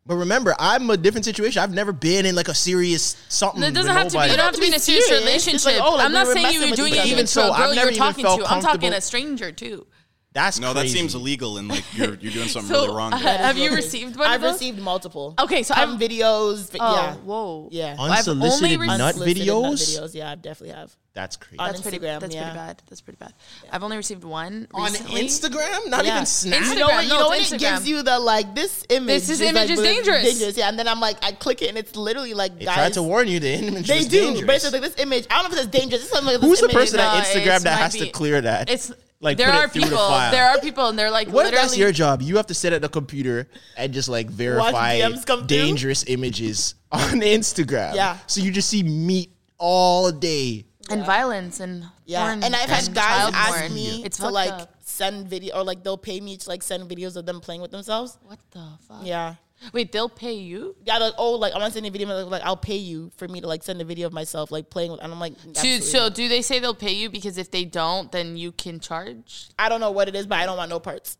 But 0.05 0.15
remember, 0.17 0.53
I'm 0.59 0.89
a 0.89 0.97
different 0.97 1.23
situation. 1.23 1.61
I've 1.61 1.73
never 1.73 1.93
been 1.93 2.25
in 2.25 2.35
like 2.35 2.49
a 2.49 2.53
serious 2.53 3.15
something. 3.29 3.63
It 3.63 3.71
doesn't 3.73 3.91
have 3.91 4.09
to 4.09 4.17
be. 4.19 4.25
You 4.25 4.35
don't 4.35 4.45
have 4.45 4.53
to 4.55 4.59
be 4.59 4.67
in 4.67 4.73
a 4.73 4.79
serious 4.79 5.07
serious. 5.07 5.25
relationship. 5.25 5.65
Like, 5.79 5.81
oh, 5.81 5.95
like 5.95 6.05
I'm 6.05 6.11
we 6.11 6.17
not 6.17 6.27
saying 6.27 6.37
you 6.53 6.59
messing 6.59 6.69
were 6.71 6.75
doing 6.75 6.93
each 6.93 6.97
it 6.97 6.99
other. 6.99 7.07
even 7.07 7.13
Even 7.19 7.25
to 7.25 7.31
so, 7.31 7.41
a 7.47 7.51
I've 7.51 7.57
girl 7.57 7.67
never 7.67 7.75
you're 7.75 7.89
even 7.91 7.97
talking 8.03 8.23
felt 8.25 8.39
to. 8.41 8.45
I'm 8.45 8.49
talking 8.61 8.63
comfortable- 8.91 8.97
a 8.97 9.01
stranger 9.01 9.51
too. 9.53 9.87
That's 10.33 10.59
No, 10.59 10.73
that 10.73 10.89
seems 10.89 11.13
illegal 11.13 11.57
and 11.59 11.67
like 11.69 11.85
you're 11.95 12.15
you're 12.15 12.31
doing 12.33 12.47
something 12.49 12.67
So, 12.73 12.85
really 12.85 12.95
wrong. 12.97 13.13
uh, 13.13 13.17
have 13.17 13.55
you 13.57 13.71
received 13.73 14.15
one 14.17 14.27
I've 14.27 14.37
of 14.37 14.41
those? 14.41 14.53
received 14.53 14.79
multiple. 14.79 15.35
Okay, 15.39 15.61
so 15.63 15.75
I'm- 15.75 15.97
videos. 15.99 16.71
vi- 16.71 16.79
Oh, 16.81 16.95
yeah, 16.95 17.13
whoa. 17.17 17.69
yeah. 17.71 17.91
I've 17.99 18.27
only 18.27 18.41
Unsolicited 18.41 18.79
nut 18.79 18.99
Unsolicited 18.99 19.47
nut 19.47 19.63
videos. 19.63 19.99
videos. 20.01 20.15
Yeah, 20.15 20.31
I 20.31 20.35
definitely 20.35 20.75
have. 20.75 20.97
That's 21.15 21.35
crazy. 21.37 21.59
On 21.59 21.67
That's 21.69 21.81
pretty. 21.81 21.99
Instagram, 21.99 22.19
That's 22.21 22.33
yeah. 22.33 22.41
pretty 22.43 22.57
bad. 22.57 22.81
That's 22.89 23.01
pretty 23.01 23.17
bad. 23.17 23.33
I've 23.71 23.83
only 23.83 23.97
received 23.97 24.23
one 24.23 24.67
On 24.73 24.85
recently. 24.91 25.21
Instagram, 25.21 25.87
not 25.87 26.05
Yeah. 26.05 26.13
even 26.15 26.25
Snap. 26.25 26.65
You 26.65 26.75
know 26.79 26.87
what? 26.87 27.03
You 27.03 27.09
no, 27.11 27.19
know 27.19 27.31
it 27.33 27.55
gives 27.59 27.87
you 27.87 28.01
the 28.01 28.17
like 28.17 28.55
this 28.55 28.83
image. 28.89 29.07
This 29.07 29.29
is- 29.29 29.41
image 29.41 29.55
like, 29.55 29.69
is 29.69 29.79
really 29.79 29.93
dangerous. 30.23 30.57
Yeah, 30.57 30.69
and 30.69 30.79
then 30.79 30.87
I'm 30.87 30.99
like, 30.99 31.17
I 31.23 31.33
click 31.33 31.61
it 31.61 31.69
and 31.69 31.77
it's 31.77 31.95
literally 31.95 32.33
like 32.33 32.57
They 32.57 32.65
guys. 32.65 32.75
tried 32.75 32.93
to 32.93 33.03
warn 33.03 33.27
you. 33.27 33.39
The 33.39 33.53
image 33.53 33.87
They 33.87 33.97
was 33.99 34.07
do, 34.07 34.21
dangerous. 34.21 34.45
but 34.47 34.55
it's 34.55 34.63
just 34.63 34.73
like 34.73 34.81
this 34.81 34.97
image. 34.97 35.27
I 35.29 35.41
don't 35.43 35.51
know 35.51 35.57
if 35.59 35.63
it's 35.65 35.77
dangerous. 35.77 36.01
It's 36.01 36.09
something 36.11 36.33
like 36.33 36.41
this 36.41 36.49
Who's 36.49 36.59
the 36.61 36.65
image- 36.65 36.75
person 36.75 36.97
No, 36.97 37.03
at 37.03 37.25
Instagram 37.25 37.59
that 37.61 37.63
might 37.63 37.83
has 37.83 37.93
to 37.95 38.09
clear 38.09 38.41
that? 38.41 38.69
It's 38.71 38.91
like 39.21 39.37
there 39.37 39.51
put 39.51 39.55
are 39.55 39.65
it 39.65 39.73
people. 39.73 39.89
the 39.91 39.95
file. 39.97 40.31
There 40.31 40.45
are 40.49 40.57
people, 40.59 40.87
and 40.87 40.97
they're 40.97 41.11
like 41.11 41.29
What 41.29 41.45
if 41.45 41.51
that's 41.53 41.77
your 41.77 41.91
job? 41.91 42.23
You 42.23 42.37
have 42.37 42.47
to 42.47 42.55
sit 42.55 42.73
at 42.73 42.81
the 42.81 42.89
computer 42.89 43.47
and 43.77 43.93
just 43.93 44.09
like 44.09 44.31
verify 44.31 44.97
DMs 44.99 45.25
come 45.27 45.41
through? 45.41 45.57
dangerous 45.57 46.03
images 46.07 46.73
on 46.91 46.99
Instagram. 47.21 47.93
Yeah. 47.93 48.17
So 48.25 48.41
you 48.41 48.49
just 48.51 48.67
see 48.69 48.81
meat 48.81 49.29
all 49.59 50.11
day. 50.11 50.65
And 50.89 51.05
violence 51.05 51.59
and 51.59 51.85
Yeah, 52.05 52.25
porn 52.25 52.43
and 52.43 52.55
I've 52.55 52.69
had 52.69 52.93
guys 52.93 53.31
ask 53.33 53.59
porn. 53.59 53.73
me 53.73 54.03
it's 54.03 54.17
to 54.17 54.29
like 54.29 54.51
up. 54.51 54.73
send 54.81 55.27
video 55.27 55.55
or 55.57 55.63
like 55.63 55.83
they'll 55.83 55.97
pay 55.97 56.19
me 56.19 56.37
to 56.37 56.49
like 56.49 56.63
send 56.63 56.89
videos 56.89 57.15
of 57.15 57.25
them 57.25 57.39
playing 57.41 57.61
with 57.61 57.71
themselves. 57.71 58.17
What 58.23 58.39
the 58.51 58.67
fuck? 58.87 59.01
Yeah. 59.03 59.35
Wait, 59.71 59.93
they'll 59.93 60.09
pay 60.09 60.33
you 60.33 60.75
Yeah, 60.83 60.97
like 60.97 61.13
oh, 61.17 61.33
like 61.35 61.53
I 61.53 61.57
want 61.57 61.71
to 61.71 61.73
send 61.73 61.85
a 61.85 61.89
video. 61.89 62.07
Like, 62.07 62.29
like 62.29 62.41
I'll 62.43 62.57
pay 62.57 62.75
you 62.75 63.11
for 63.15 63.27
me 63.29 63.39
to 63.39 63.47
like 63.47 63.63
send 63.63 63.79
a 63.81 63.85
video 63.85 64.07
of 64.07 64.13
myself 64.13 64.51
like 64.51 64.69
playing 64.69 64.91
with. 64.91 65.01
And 65.01 65.11
I'm 65.13 65.19
like, 65.21 65.33
absolutely 65.47 65.81
So 65.81 66.09
do 66.09 66.27
they 66.27 66.41
say 66.41 66.59
they'll 66.59 66.75
pay 66.75 66.91
you 66.93 67.09
because 67.09 67.37
if 67.37 67.49
they 67.49 67.63
don't, 67.63 68.11
then 68.11 68.35
you 68.35 68.51
can 68.51 68.79
charge? 68.81 69.47
I 69.57 69.69
don't 69.69 69.79
know 69.79 69.91
what 69.91 70.09
it 70.09 70.15
is, 70.15 70.25
but 70.27 70.39
I 70.39 70.45
don't 70.45 70.57
want 70.57 70.69
no 70.69 70.79
parts. 70.81 71.17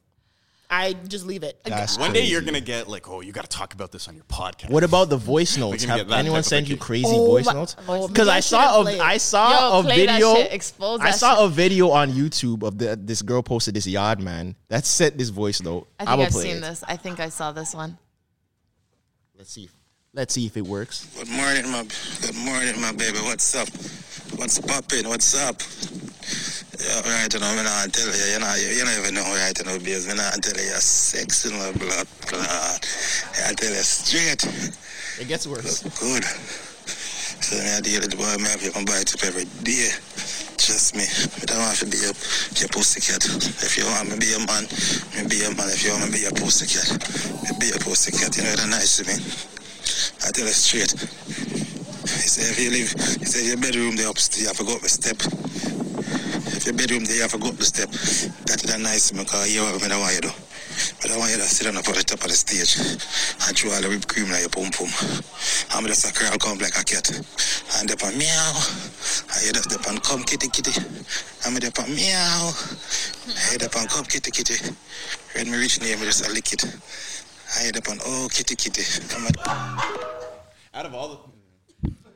I 0.76 0.94
just 1.08 1.26
leave 1.28 1.44
it. 1.44 1.60
That's 1.64 1.98
One 2.00 2.12
day 2.14 2.20
crazy. 2.22 2.32
you're 2.32 2.41
gonna 2.41 2.60
get 2.60 2.88
like, 2.90 3.08
oh, 3.08 3.22
you 3.22 3.32
got 3.32 3.44
to 3.44 3.50
talk 3.58 3.74
about 3.76 3.91
this 3.91 4.08
on 4.08 4.16
your 4.16 4.24
podcast. 4.26 4.72
What 4.72 4.84
about 4.84 5.10
the 5.10 5.18
voice 5.18 5.56
notes? 5.64 5.84
Have 5.84 6.08
that 6.08 6.18
anyone 6.20 6.38
type 6.38 6.40
of 6.40 6.45
sent 6.45 6.68
you 6.70 6.78
crazy 6.78 7.06
Oh 7.10 7.28
voice 7.28 7.45
my- 7.45 7.54
notes? 7.54 7.76
oh, 7.88 8.08
Because 8.08 8.26
maybe 8.28 8.34
I 8.34 8.38
I 8.38 8.40
saw 8.40 8.62
shouldn't 8.62 8.88
a 8.88 8.91
play. 8.98 9.00
I 9.00 9.18
saw 9.18 9.50
Yo, 9.74 9.80
a 9.80 9.84
play 9.84 10.06
that 10.08 10.14
video. 10.14 10.36
shit, 10.36 10.54
expose 10.54 11.00
I 11.02 11.06
that 11.12 11.16
saw 11.16 11.36
shit. 11.36 11.45
a 11.45 11.48
video 11.50 11.90
on 11.91 12.12
YouTube 12.12 12.64
of 12.64 12.78
the 12.80 13.00
this 13.00 13.22
girl 13.22 13.44
posted 13.44 13.76
this 13.76 13.86
yard 13.86 14.20
man 14.20 14.56
that 14.70 14.86
sent 14.86 15.18
this 15.18 15.30
voice 15.30 15.62
note. 15.62 15.88
I 16.00 16.04
I'ma 16.06 16.16
think 16.16 16.26
I've 16.28 16.32
play 16.34 16.44
seen 16.44 16.58
it. 16.58 16.62
this. 16.62 16.84
I 16.88 16.98
think 16.98 17.20
I 17.20 17.30
saw 17.30 17.52
this 17.52 17.76
one. 17.76 17.98
Let's 19.38 19.52
see. 19.52 19.70
Let's 20.16 20.34
see 20.34 20.45
if 20.45 20.58
it 20.58 20.66
works. 20.66 21.06
Good 21.18 21.30
morning, 21.30 21.70
my 21.72 21.86
good 22.22 22.36
morning, 22.36 22.80
my 22.82 22.91
baby. 22.94 23.18
What's 23.20 23.56
up? 23.56 23.68
What's 24.40 24.60
poppin'? 24.60 25.08
What's 25.08 25.36
up? 25.40 25.58
Right, 26.74 27.32
you 27.32 27.40
know, 27.40 27.54
me 27.54 27.62
not 27.62 27.94
tell 27.94 28.10
you, 28.10 28.34
you 28.34 28.40
know, 28.40 28.50
you, 28.56 28.68
you 28.74 28.82
don't 28.82 28.98
even 28.98 29.14
know 29.14 29.30
right, 29.38 29.54
you 29.54 29.66
know, 29.66 29.78
because 29.78 30.08
me 30.08 30.16
not 30.16 30.41
tell 30.41 30.58
you, 30.58 30.74
sex 30.82 31.45
in 31.45 31.54
my 31.54 31.70
blood, 31.78 32.08
blood. 32.26 32.82
I 33.45 33.54
tell 33.54 33.70
you 33.70 33.86
straight. 33.86 34.41
It 35.22 35.28
gets 35.28 35.45
worse. 35.45 35.84
Good. 36.02 36.26
So 37.45 37.62
I 37.62 37.78
deal 37.82 38.02
with 38.02 38.10
the 38.10 38.18
boy, 38.18 38.26
me 38.41 38.50
have 38.50 38.66
can 38.66 38.86
buy 38.90 39.06
it 39.06 39.14
up 39.14 39.22
every 39.22 39.45
day. 39.62 39.94
Trust 40.58 40.98
me, 40.98 41.06
I 41.06 41.45
don't 41.45 41.62
want 41.62 41.78
to 41.78 41.86
be 41.86 42.02
a, 42.10 42.10
your 42.58 42.74
pussycat. 42.74 43.22
If 43.62 43.78
you 43.78 43.86
want 43.86 44.10
me 44.10 44.18
to 44.18 44.22
be 44.26 44.34
a 44.34 44.41
man, 44.41 44.66
me 45.14 45.30
be 45.30 45.45
a 45.45 45.54
man. 45.54 45.70
If 45.70 45.86
you 45.86 45.94
want 45.94 46.10
me 46.10 46.26
to 46.26 46.26
be 46.26 46.26
a 46.26 46.34
pussycat, 46.34 46.90
me 47.45 47.54
be 47.62 47.70
a 47.70 47.78
pussycat. 47.78 48.34
You 48.34 48.50
know 48.50 48.56
that 48.58 48.70
nice 48.74 48.98
to 48.98 49.06
me. 49.06 49.22
I 50.26 50.34
tell 50.34 50.50
you 50.50 50.58
straight. 50.58 50.90
He 50.90 52.26
say 52.26 52.50
if 52.50 52.58
you 52.58 52.74
live, 52.74 52.90
he 53.22 53.30
say 53.30 53.45
your 53.45 53.62
bedroom 53.62 53.94
there 53.94 54.10
upstairs, 54.10 54.48
have 54.48 54.58
to 54.58 54.66
go 54.66 54.74
up 54.74 54.82
the 54.82 54.90
step. 54.90 55.22
If 55.94 56.65
your 56.65 56.76
bedroom 56.76 57.06
there, 57.06 57.15
you 57.15 57.22
have 57.22 57.32
to 57.32 57.38
go 57.38 57.49
up 57.49 57.57
the 57.57 57.65
step. 57.65 57.90
That 58.48 58.64
is 58.64 58.72
that 58.72 58.80
nice 58.80 59.11
because 59.11 59.53
you 59.53 59.61
have 59.61 59.82
me 59.82 59.88
want 59.95 60.15
you 60.15 60.22
do. 60.22 60.32
But 61.02 61.11
I 61.11 61.18
want 61.18 61.32
you 61.32 61.38
to 61.38 61.44
sit 61.44 61.68
at 61.68 61.74
the 61.74 62.03
top 62.03 62.24
of 62.24 62.30
the 62.32 62.38
stage 62.40 62.80
and 62.80 63.57
throw 63.57 63.72
all 63.74 63.82
the 63.82 63.90
whipped 63.90 64.07
cream 64.07 64.32
like 64.32 64.41
your 64.41 64.49
pum 64.49 64.72
pum. 64.72 64.90
I'm 65.76 65.86
just 65.86 66.07
a 66.07 66.14
crawl 66.14 66.38
come 66.40 66.57
like 66.57 66.80
a 66.80 66.84
cat. 66.84 67.11
And 67.78 67.90
they 67.90 67.99
on 67.99 68.18
meow. 68.18 68.53
And 69.36 69.41
you 69.45 69.53
just 69.53 69.70
dip 69.70 69.86
on 69.90 69.99
come 69.99 70.24
kitty 70.24 70.48
kitty. 70.49 70.74
I'm 71.45 71.56
dip 71.60 71.78
on 71.78 71.94
meow. 71.94 72.52
And 73.28 73.52
you 73.52 73.57
dip 73.60 73.76
on 73.76 73.88
come 73.88 74.06
kitty 74.06 74.32
kitty. 74.32 74.57
When 75.36 75.52
me 75.52 75.57
reach 75.57 75.82
near 75.82 75.98
me 75.98 76.06
just 76.06 76.26
a 76.26 76.32
lick 76.32 76.53
it. 76.53 76.64
And 76.64 77.65
you 77.65 77.72
dip 77.72 77.90
on 77.90 77.99
oh 78.06 78.28
kitty 78.32 78.56
kitty. 78.56 78.84
I'm 79.14 79.28
a, 79.28 79.32
Out 80.74 80.86
of 80.86 80.94
all 80.95 81.10
the 81.10 81.32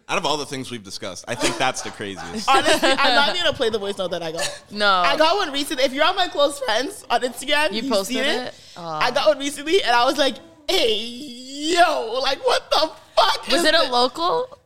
out 0.10 0.18
of 0.18 0.26
all 0.26 0.38
the 0.38 0.46
things 0.46 0.72
we've 0.72 0.84
discussed, 0.84 1.26
I 1.28 1.36
think 1.36 1.58
that's 1.58 1.82
the 1.82 1.90
craziest. 1.92 2.48
Honestly, 2.50 2.90
I'm 2.90 3.14
not 3.16 3.36
gonna 3.36 3.54
play 3.54 3.70
the 3.70 3.80
voice 3.80 3.98
note 3.98 4.12
that 4.12 4.24
I 4.24 4.32
got. 4.32 4.64
No. 4.72 4.90
I 4.90 5.18
got 5.18 5.36
one 5.38 5.52
recently. 5.52 5.84
If 5.84 5.94
you're 5.94 6.06
on 6.06 6.16
my 6.16 6.28
close 6.28 6.60
friends 6.60 7.06
on 7.10 7.22
Instagram, 7.22 7.72
You 7.74 7.82
you've 7.82 7.92
posted 7.92 8.16
seen 8.16 8.24
it? 8.26 8.54
Oh. 8.78 8.86
I 8.86 9.12
got 9.12 9.28
one 9.28 9.40
recently, 9.40 9.82
and 9.84 9.92
I 9.92 10.06
was 10.06 10.18
like, 10.18 10.36
"Hey, 10.70 10.98
yo, 10.98 12.20
like 12.22 12.46
what 12.46 12.70
the 12.72 12.92
fuck?" 13.16 13.48
Was 13.48 13.62
is 13.62 13.66
it 13.66 13.74
a 13.76 13.80
this? 13.80 13.90
local? 13.92 14.60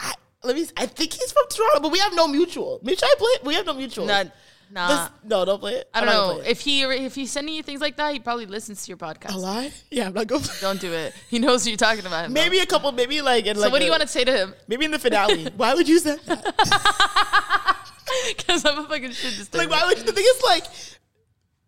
I, 0.00 0.12
let 0.44 0.56
me. 0.56 0.66
I 0.76 0.86
think 0.86 1.12
he's 1.14 1.32
from 1.32 1.44
Toronto, 1.48 1.80
but 1.80 1.92
we 1.92 1.98
have 2.00 2.14
no 2.14 2.28
mutual. 2.28 2.80
Maybe 2.82 2.96
should 2.96 3.04
I 3.08 3.14
play? 3.16 3.30
We 3.44 3.54
have 3.54 3.66
no 3.66 3.74
mutual. 3.74 4.06
Nah, 4.06 4.24
nah. 4.72 4.88
This- 4.88 5.10
no, 5.24 5.44
don't 5.44 5.60
play 5.60 5.74
it. 5.74 5.88
I 5.94 6.00
don't 6.04 6.08
know 6.08 6.42
if 6.44 6.60
he 6.60 6.82
if 6.82 7.14
he's 7.14 7.30
sending 7.30 7.54
you 7.54 7.62
things 7.62 7.80
like 7.80 7.96
that. 7.96 8.12
He 8.12 8.20
probably 8.20 8.46
listens 8.46 8.84
to 8.84 8.88
your 8.88 8.96
podcast. 8.96 9.34
A 9.34 9.36
lie? 9.38 9.72
Yeah, 9.90 10.06
I'm 10.06 10.14
not 10.14 10.26
going. 10.26 10.42
To 10.42 10.60
Don't 10.60 10.80
do 10.80 10.92
it. 10.92 11.14
He 11.28 11.38
knows 11.38 11.62
what 11.64 11.68
you're 11.70 11.76
talking 11.76 12.06
about. 12.06 12.26
him, 12.26 12.32
Maybe 12.32 12.58
a 12.58 12.66
couple. 12.66 12.90
Maybe 12.92 13.20
like. 13.22 13.46
In 13.46 13.56
So 13.56 13.62
like 13.62 13.72
what 13.72 13.78
do 13.80 13.84
you 13.84 13.90
want 13.90 14.02
to 14.02 14.08
say 14.08 14.24
to 14.24 14.32
him? 14.32 14.54
Maybe 14.68 14.84
in 14.84 14.90
the 14.90 14.98
finale. 14.98 15.44
Why 15.56 15.74
would 15.74 15.88
you 15.88 15.98
say 15.98 16.16
that? 16.26 17.78
Because 18.28 18.64
I'm 18.66 18.78
a 18.78 18.84
fucking 18.88 19.12
shit 19.12 19.36
disturber. 19.38 19.66
Like, 19.66 19.70
why 19.70 19.86
would 19.88 19.96
the 20.06 20.12
thing 20.12 20.24
is 20.26 20.42
like 20.44 20.64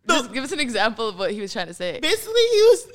Just 0.08 0.32
give 0.34 0.44
us 0.44 0.52
an 0.52 0.60
example 0.60 1.08
of 1.08 1.18
what 1.18 1.30
he 1.30 1.40
was 1.40 1.52
trying 1.52 1.68
to 1.68 1.74
say. 1.74 1.98
basically 2.00 2.34
he 2.52 2.60
was. 2.62 2.86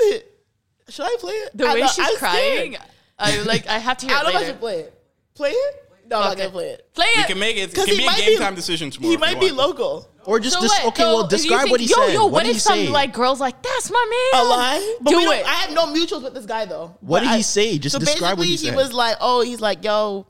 Should 0.89 1.05
I 1.05 1.15
play 1.19 1.33
it? 1.33 1.57
The 1.57 1.65
I 1.67 1.73
way 1.73 1.79
know, 1.81 1.87
she's 1.87 2.07
I'm 2.07 2.17
crying, 2.17 2.73
scared. 2.73 2.89
I 3.17 3.41
like. 3.43 3.67
I 3.67 3.77
have 3.79 3.97
to 3.99 4.05
hear 4.05 4.15
I 4.15 4.19
it 4.19 4.23
don't 4.23 4.33
know 4.33 4.39
if 4.39 4.45
I 4.45 4.49
should 4.49 4.59
play 4.59 4.79
it. 4.81 4.93
Play 5.35 5.49
it? 5.51 5.88
No, 6.09 6.17
I'm 6.17 6.29
not 6.29 6.37
gonna 6.37 6.49
play 6.49 6.69
it. 6.69 6.93
Play 6.93 7.05
We 7.15 7.21
it. 7.21 7.27
can 7.27 7.39
make 7.39 7.55
it. 7.57 7.59
It 7.69 7.73
'Cause 7.75 7.85
can 7.85 7.93
he 7.95 7.99
be 8.01 8.03
a 8.03 8.07
might 8.07 8.17
game 8.19 8.29
be- 8.29 8.37
time 8.37 8.55
decision 8.55 8.89
tomorrow. 8.91 9.09
He 9.09 9.13
if 9.15 9.19
you 9.19 9.25
might 9.25 9.39
be 9.39 9.47
want. 9.51 9.57
local. 9.77 10.09
Or 10.25 10.39
just 10.39 10.55
So 10.55 10.61
dis- 10.61 10.69
what? 10.71 10.85
okay, 10.87 11.03
So 11.03 11.07
well, 11.15 11.25
if 11.25 11.31
you 11.31 11.37
describe 11.37 11.59
think- 11.61 11.71
what 11.71 11.79
he 11.81 11.87
yo, 11.87 11.95
said. 11.95 12.13
Yo, 12.13 12.23
what 12.23 12.31
what 12.31 12.43
did 12.43 12.49
if 12.49 12.55
he 12.55 12.59
some 12.59 12.75
say? 12.79 12.89
like 12.89 13.13
girls 13.13 13.39
like 13.39 13.61
that's 13.63 13.89
my 13.91 14.29
man? 14.33 14.41
A 14.41 14.45
lie? 14.47 14.95
But 15.01 15.09
Do 15.11 15.17
we 15.17 15.23
don't, 15.25 15.35
it. 15.35 15.45
I 15.45 15.53
have 15.53 15.71
no 15.73 15.85
mutuals 15.87 16.23
with 16.23 16.33
this 16.33 16.45
guy 16.45 16.65
though. 16.65 16.95
What 17.01 17.19
But 17.19 17.19
did 17.21 17.29
I- 17.29 17.37
he 17.37 17.43
say? 17.43 17.77
Just 17.77 17.93
so 17.93 17.99
describe 17.99 18.37
what 18.37 18.45
he 18.47 18.53
basically, 18.53 18.69
said. 18.71 18.75
was 18.77 18.93
like, 18.93 19.17
oh, 19.21 19.41
he's 19.41 19.61
like, 19.61 19.83
yo, 19.83 20.25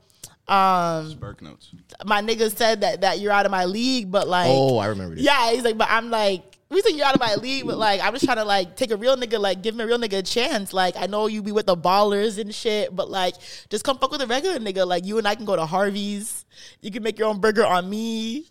um, 0.48 1.10
Spark 1.10 1.42
notes. 1.42 1.68
my 2.04 2.22
nigga 2.22 2.54
said 2.56 2.80
that 2.80 3.02
that 3.02 3.20
you're 3.20 3.32
out 3.32 3.46
of 3.46 3.52
my 3.52 3.64
league, 3.66 4.10
but 4.10 4.26
like, 4.28 4.48
oh, 4.50 4.78
I 4.78 4.86
remember 4.86 5.14
this. 5.16 5.24
yeah, 5.24 5.50
he's 5.52 5.62
like, 5.64 5.78
but 5.78 5.88
I'm 5.90 6.10
like. 6.10 6.49
We 6.70 6.82
think 6.82 6.96
you're 6.96 7.06
out 7.06 7.14
of 7.14 7.20
my 7.20 7.34
league, 7.34 7.66
but 7.66 7.78
like 7.78 8.00
I'm 8.00 8.12
just 8.12 8.24
trying 8.24 8.36
to 8.36 8.44
like 8.44 8.76
take 8.76 8.92
a 8.92 8.96
real 8.96 9.16
nigga, 9.16 9.40
like 9.40 9.60
give 9.60 9.74
him 9.74 9.80
a 9.80 9.86
real 9.86 9.98
nigga 9.98 10.18
a 10.18 10.22
chance. 10.22 10.72
Like 10.72 10.96
I 10.96 11.06
know 11.06 11.26
you 11.26 11.42
be 11.42 11.50
with 11.50 11.66
the 11.66 11.76
ballers 11.76 12.38
and 12.38 12.54
shit, 12.54 12.94
but 12.94 13.10
like 13.10 13.34
just 13.70 13.84
come 13.84 13.98
fuck 13.98 14.12
with 14.12 14.22
a 14.22 14.26
regular 14.26 14.58
nigga. 14.60 14.86
Like 14.86 15.04
you 15.04 15.18
and 15.18 15.26
I 15.26 15.34
can 15.34 15.44
go 15.44 15.56
to 15.56 15.66
Harvey's. 15.66 16.44
You 16.80 16.92
can 16.92 17.02
make 17.02 17.18
your 17.18 17.28
own 17.28 17.40
burger 17.40 17.66
on 17.66 17.90
me. 17.90 18.46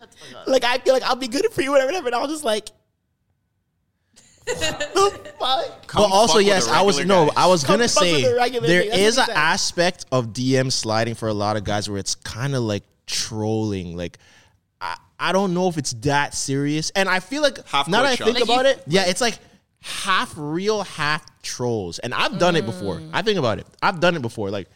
Like 0.46 0.64
I 0.64 0.76
feel 0.78 0.92
like 0.92 1.02
I'll 1.02 1.16
be 1.16 1.28
good 1.28 1.46
for 1.50 1.62
you, 1.62 1.70
whatever, 1.70 1.88
whatever. 1.88 2.08
And 2.08 2.14
I 2.14 2.18
was 2.20 2.30
just 2.30 2.44
like, 2.44 2.68
the 4.44 5.20
but 5.38 6.10
also, 6.10 6.38
yes, 6.38 6.68
I 6.68 6.82
was 6.82 6.98
regular 6.98 7.26
no. 7.26 7.32
I 7.36 7.46
was 7.46 7.64
Come 7.64 7.78
gonna 7.78 7.88
say 7.88 8.24
a 8.24 8.36
regular 8.36 8.66
there 8.66 8.82
nigga. 8.82 8.90
That's 8.90 9.00
is 9.00 9.16
what 9.16 9.30
an 9.30 9.36
aspect 9.36 10.06
of 10.12 10.28
DM 10.28 10.72
sliding 10.72 11.14
for 11.14 11.28
a 11.28 11.34
lot 11.34 11.56
of 11.56 11.64
guys 11.64 11.88
where 11.88 11.98
it's 11.98 12.14
kind 12.14 12.54
of 12.54 12.62
like 12.62 12.82
trolling. 13.06 13.96
Like, 13.96 14.18
I, 15.20 15.28
I 15.28 15.32
don't 15.32 15.54
know 15.54 15.68
if 15.68 15.76
it's 15.78 15.92
that 15.92 16.34
serious, 16.34 16.90
and 16.90 17.08
I 17.08 17.20
feel 17.20 17.42
like 17.42 17.66
Half 17.68 17.88
now 17.88 18.02
that 18.02 18.08
I 18.12 18.14
shot. 18.16 18.24
think 18.24 18.34
Like 18.36 18.44
about 18.44 18.64
you- 18.64 18.70
it, 18.72 18.82
yeah, 18.86 19.04
it's 19.06 19.20
like 19.20 19.38
half 19.82 20.32
real, 20.36 20.82
half 20.82 21.24
trolls, 21.42 21.98
and 22.00 22.12
I've 22.14 22.38
done 22.38 22.56
it 22.56 22.66
before. 22.66 22.96
Mm. 22.96 23.10
I 23.12 23.22
think 23.22 23.38
about 23.38 23.58
it, 23.58 23.66
I've 23.82 24.00
done 24.00 24.16
it 24.16 24.22
before. 24.22 24.50
Like, 24.50 24.68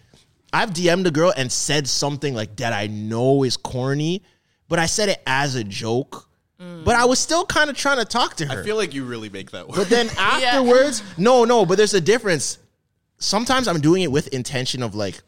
I've 0.52 0.70
DM'd 0.72 1.06
a 1.06 1.10
girl 1.10 1.32
and 1.36 1.50
said 1.50 1.88
something 1.88 2.34
like 2.34 2.56
that 2.56 2.72
I 2.72 2.86
know 2.86 3.42
is 3.42 3.56
corny, 3.56 4.22
but 4.68 4.78
I 4.78 4.86
said 4.86 5.08
it 5.08 5.20
as 5.26 5.54
a 5.56 5.64
joke. 5.64 6.28
Mm. 6.60 6.84
But 6.84 6.94
I 6.94 7.04
was 7.06 7.18
still 7.18 7.44
kind 7.44 7.68
of 7.68 7.76
trying 7.76 7.98
to 7.98 8.04
talk 8.04 8.36
to 8.36 8.46
her. 8.46 8.60
I 8.60 8.64
feel 8.64 8.76
like 8.76 8.94
you 8.94 9.04
really 9.04 9.28
make 9.28 9.50
that 9.50 9.66
work. 9.66 9.76
But 9.76 9.88
then 9.88 10.08
afterwards, 10.18 11.02
no, 11.18 11.44
no, 11.44 11.66
but 11.66 11.76
there's 11.76 11.94
a 11.94 12.00
difference. 12.00 12.58
Sometimes 13.18 13.66
I'm 13.68 13.80
doing 13.80 14.02
it 14.02 14.12
with 14.12 14.28
intention 14.28 14.82
of 14.82 14.94
like, 14.94 15.20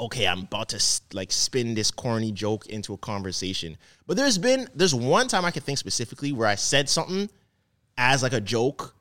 okay, 0.00 0.26
I'm 0.26 0.40
about 0.40 0.70
to 0.70 0.82
like 1.12 1.30
spin 1.30 1.74
this 1.74 1.90
corny 1.90 2.32
joke 2.32 2.66
into 2.66 2.94
a 2.94 2.96
conversation. 2.98 3.76
But 4.06 4.16
there's 4.16 4.38
been 4.38 4.66
there's 4.74 4.94
one 4.94 5.28
time 5.28 5.44
I 5.44 5.50
can 5.50 5.62
think 5.62 5.78
specifically 5.78 6.32
where 6.32 6.48
I 6.48 6.54
said 6.56 6.88
something 6.88 7.28
as 7.98 8.22
like 8.22 8.32
a 8.32 8.40
joke, 8.40 8.94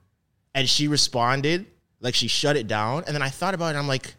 and 0.53 0.67
she 0.69 0.87
responded 0.87 1.65
like 2.01 2.15
she 2.15 2.27
shut 2.27 2.55
it 2.57 2.67
down, 2.67 3.03
and 3.07 3.15
then 3.15 3.21
I 3.21 3.29
thought 3.29 3.53
about 3.53 3.67
it. 3.67 3.69
and 3.71 3.79
I'm 3.79 3.87
like. 3.87 4.15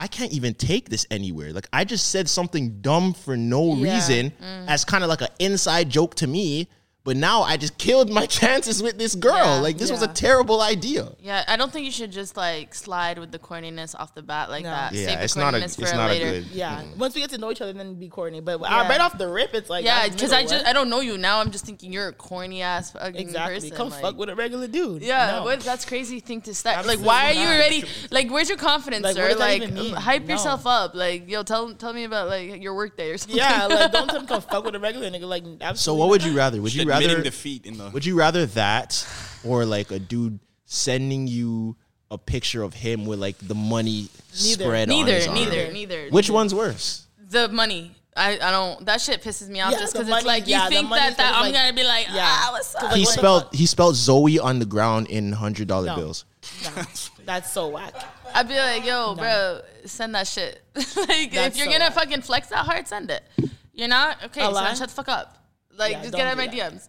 I 0.00 0.08
can't 0.08 0.32
even 0.32 0.54
take 0.54 0.88
this 0.90 1.06
anywhere. 1.10 1.52
Like 1.52 1.68
I 1.72 1.84
just 1.84 2.10
said 2.10 2.28
something 2.28 2.80
dumb 2.82 3.14
for 3.14 3.36
no 3.36 3.74
Yeah. 3.76 3.94
reason 3.94 4.32
Mm. 4.32 4.66
as 4.68 4.84
kind 4.84 5.04
of 5.04 5.08
like 5.08 5.20
an 5.22 5.28
inside 5.38 5.88
joke 5.88 6.16
to 6.16 6.26
me, 6.26 6.68
but 7.04 7.16
now 7.16 7.42
I 7.42 7.56
just 7.58 7.76
killed 7.78 8.10
my 8.10 8.26
chances 8.40 8.82
with 8.82 8.98
this 8.98 9.14
girl. 9.14 9.34
Yeah. 9.36 9.60
like 9.60 9.76
this 9.78 9.90
was 9.90 10.02
a 10.02 10.08
terrible 10.08 10.60
idea. 10.62 11.12
Yeah, 11.20 11.44
I 11.46 11.56
don't 11.56 11.70
think 11.72 11.84
you 11.84 11.90
should 11.92 12.10
just 12.12 12.36
like 12.36 12.74
slide 12.74 13.18
with 13.18 13.30
the 13.30 13.38
corniness 13.38 13.94
off 13.98 14.14
the 14.14 14.22
bat 14.22 14.48
like 14.50 14.64
No. 14.64 14.70
that. 14.70 14.92
Yeah, 14.94 15.06
Save 15.06 15.18
the 15.18 15.24
it's 15.24 15.36
not 15.36 15.54
a- 15.54 15.58
corniness 15.58 15.78
it's 15.78 15.92
not 15.92 16.10
a 16.10 16.18
good- 16.18 16.46
Yeah. 16.46 16.82
Once 16.98 17.14
we 17.14 17.20
get 17.20 17.30
to 17.30 17.38
know 17.38 17.50
each 17.50 17.60
other, 17.60 17.72
then 17.74 17.94
be 17.94 18.08
corny. 18.08 18.40
But 18.40 18.60
uh, 18.60 18.64
Yeah. 18.68 18.88
right 18.88 19.00
off 19.00 19.18
the 19.18 19.28
rip, 19.28 19.52
it's 19.54 19.68
like 19.70 19.84
yeah, 19.84 20.00
I'm 20.04 20.12
because 20.12 20.32
I 20.32 20.42
just 20.42 20.54
what? 20.54 20.66
I 20.66 20.72
don't 20.72 20.88
know 20.88 21.00
you 21.00 21.18
now. 21.18 21.40
I'm 21.40 21.50
just 21.50 21.66
thinking 21.66 21.92
you're 21.92 22.08
a 22.08 22.12
corny 22.12 22.62
ass 22.62 22.92
fucking 22.92 23.16
exactly 23.16 23.60
person. 23.70 23.76
come 23.76 23.90
like- 23.90 24.00
fuck 24.02 24.16
with 24.16 24.28
a 24.30 24.34
regular 24.34 24.66
dude. 24.66 25.02
Yeah, 25.02 25.32
No. 25.38 25.44
what, 25.44 25.60
that's 25.60 25.84
crazy 25.84 26.20
thing 26.20 26.40
to 26.42 26.54
start. 26.54 26.86
Like, 26.86 27.00
why 27.00 27.26
are 27.30 27.32
you 27.34 27.46
already 27.46 27.84
like? 28.10 28.30
Where's 28.30 28.48
your 28.48 28.58
confidence, 28.58 29.02
Like, 29.04 29.16
what 29.16 29.22
sir? 29.24 29.28
does 29.28 29.38
that 29.38 29.44
Like, 29.44 29.62
even 29.62 29.74
mean? 29.74 29.94
hype 29.94 30.24
No. 30.24 30.34
yourself 30.34 30.66
up. 30.66 30.94
Like, 30.94 31.28
yo, 31.28 31.42
tell 31.42 31.74
tell 31.74 31.92
me 31.92 32.04
about 32.04 32.28
like 32.28 32.62
your 32.62 32.74
work 32.74 32.96
day 32.96 33.10
or 33.10 33.18
something. 33.18 33.36
Yeah, 33.36 33.66
like 33.66 33.92
don't 33.92 34.08
tell 34.08 34.20
me 34.22 34.26
come 34.26 34.40
fuck 34.40 34.64
with 34.64 34.74
a 34.74 34.80
regular 34.80 35.10
nigga. 35.10 35.28
Like 35.28 35.44
absolutely. 35.60 35.76
So 35.78 35.94
what 35.94 36.08
would 36.08 36.22
you 36.24 36.32
rather? 36.34 36.62
Would 36.62 36.74
you 36.74 36.82
Admitting 36.82 36.93
rather 37.00 37.22
defeat 37.22 37.66
in 37.66 37.78
the 37.78 37.90
Would 37.90 38.04
you 38.04 38.16
rather 38.16 38.46
that 38.46 39.06
or 39.44 39.64
like 39.64 39.90
a 39.90 39.98
dude 39.98 40.38
sending 40.66 41.26
you 41.26 41.76
a 42.10 42.18
picture 42.18 42.62
of 42.62 42.74
him 42.74 43.06
with 43.06 43.18
like 43.18 43.36
the 43.38 43.54
money 43.54 44.08
Neither. 44.42 44.64
spread 44.64 44.90
on 44.90 44.96
Neither, 44.96 45.14
his 45.14 45.26
arm? 45.26 45.34
neither, 45.36 45.72
neither, 45.72 46.08
Which 46.10 46.26
neither. 46.28 46.34
one's 46.34 46.54
worse? 46.54 47.06
the 47.30 47.48
money. 47.48 47.92
I, 48.16 48.34
I 48.34 48.50
don't. 48.52 48.86
That 48.86 49.00
shit 49.00 49.22
pisses 49.24 49.48
me 49.48 49.60
off 49.60 49.72
Yeah, 49.72 49.78
just 49.80 49.92
because 49.92 50.08
it's 50.08 50.24
like 50.24 50.46
you 50.46 50.52
yeah, 50.52 50.68
the 50.68 50.74
think 50.76 50.88
that, 50.90 51.16
that 51.16 51.34
I'm 51.34 51.42
like- 51.46 51.52
gonna 51.54 51.72
be 51.72 51.82
like, 51.82 52.06
yeah. 52.12 52.24
ah, 52.28 52.48
what's 52.52 52.72
up? 52.76 52.92
he 52.92 53.02
what 53.02 53.12
spelled 53.12 53.48
he 53.52 53.66
spelled 53.66 53.96
Zoe 53.96 54.38
on 54.38 54.60
the 54.60 54.64
ground 54.66 55.08
in 55.08 55.32
hundred 55.32 55.66
dollar 55.66 55.86
No. 55.88 55.96
bills. 55.96 56.24
That's 57.24 57.50
so 57.50 57.68
whack. 57.70 57.92
I'd 58.32 58.46
be 58.46 58.54
like, 58.56 58.84
yo, 58.84 59.16
bro, 59.16 59.62
send 59.86 60.14
that 60.14 60.28
shit. 60.28 60.62
like, 60.76 60.86
if 61.34 61.56
you're 61.56 61.66
so 61.66 61.72
gonna 61.72 61.78
whack. 61.86 61.94
fucking 61.94 62.22
flex 62.22 62.48
that 62.50 62.64
hard, 62.64 62.86
send 62.86 63.10
it. 63.10 63.24
You're 63.72 63.88
not 63.88 64.22
okay. 64.26 64.42
A 64.42 64.54
So 64.54 64.74
shut 64.74 64.88
the 64.90 64.94
fuck 64.94 65.08
up. 65.08 65.43
Like, 65.76 65.92
Yeah, 65.92 66.02
just 66.02 66.14
get 66.14 66.26
out 66.26 66.32
of 66.32 66.38
my 66.38 66.46
that. 66.46 66.72
DMs. 66.72 66.88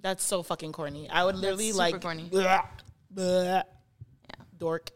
That's 0.00 0.24
so 0.24 0.42
fucking 0.42 0.72
corny. 0.72 1.08
I 1.10 1.24
would 1.24 1.36
literally 1.36 1.68
super 1.72 1.78
like 1.78 2.00
corny. 2.00 2.24
Blah, 2.30 2.62
blah, 3.10 3.62
dork. 4.56 4.90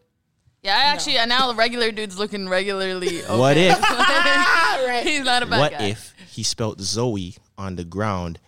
Yeah, 0.63 0.77
I 0.77 0.85
actually 0.85 1.19
and 1.19 1.29
now 1.29 1.49
the 1.49 1.55
regular 1.55 1.93
dude's 1.93 2.19
looking 2.19 2.49
regularly. 2.49 3.21
Okay. 3.23 3.39
What 3.39 3.57
if 3.59 3.79
right. 3.83 5.03
He's 5.05 5.23
not 5.25 5.43
a 5.43 5.47
bad 5.47 5.59
what 5.61 5.73
guy. 5.73 5.85
if 5.89 6.15
he 6.31 6.43
spelled 6.43 6.81
Zoe 6.81 7.37
on 7.59 7.77
the 7.77 7.85
ground 7.85 8.39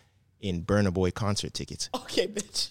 in 0.40 0.62
Burna 0.62 0.92
Boy 0.94 1.10
concert 1.10 1.52
tickets? 1.52 1.90
Okay, 1.94 2.26
bitch. 2.26 2.70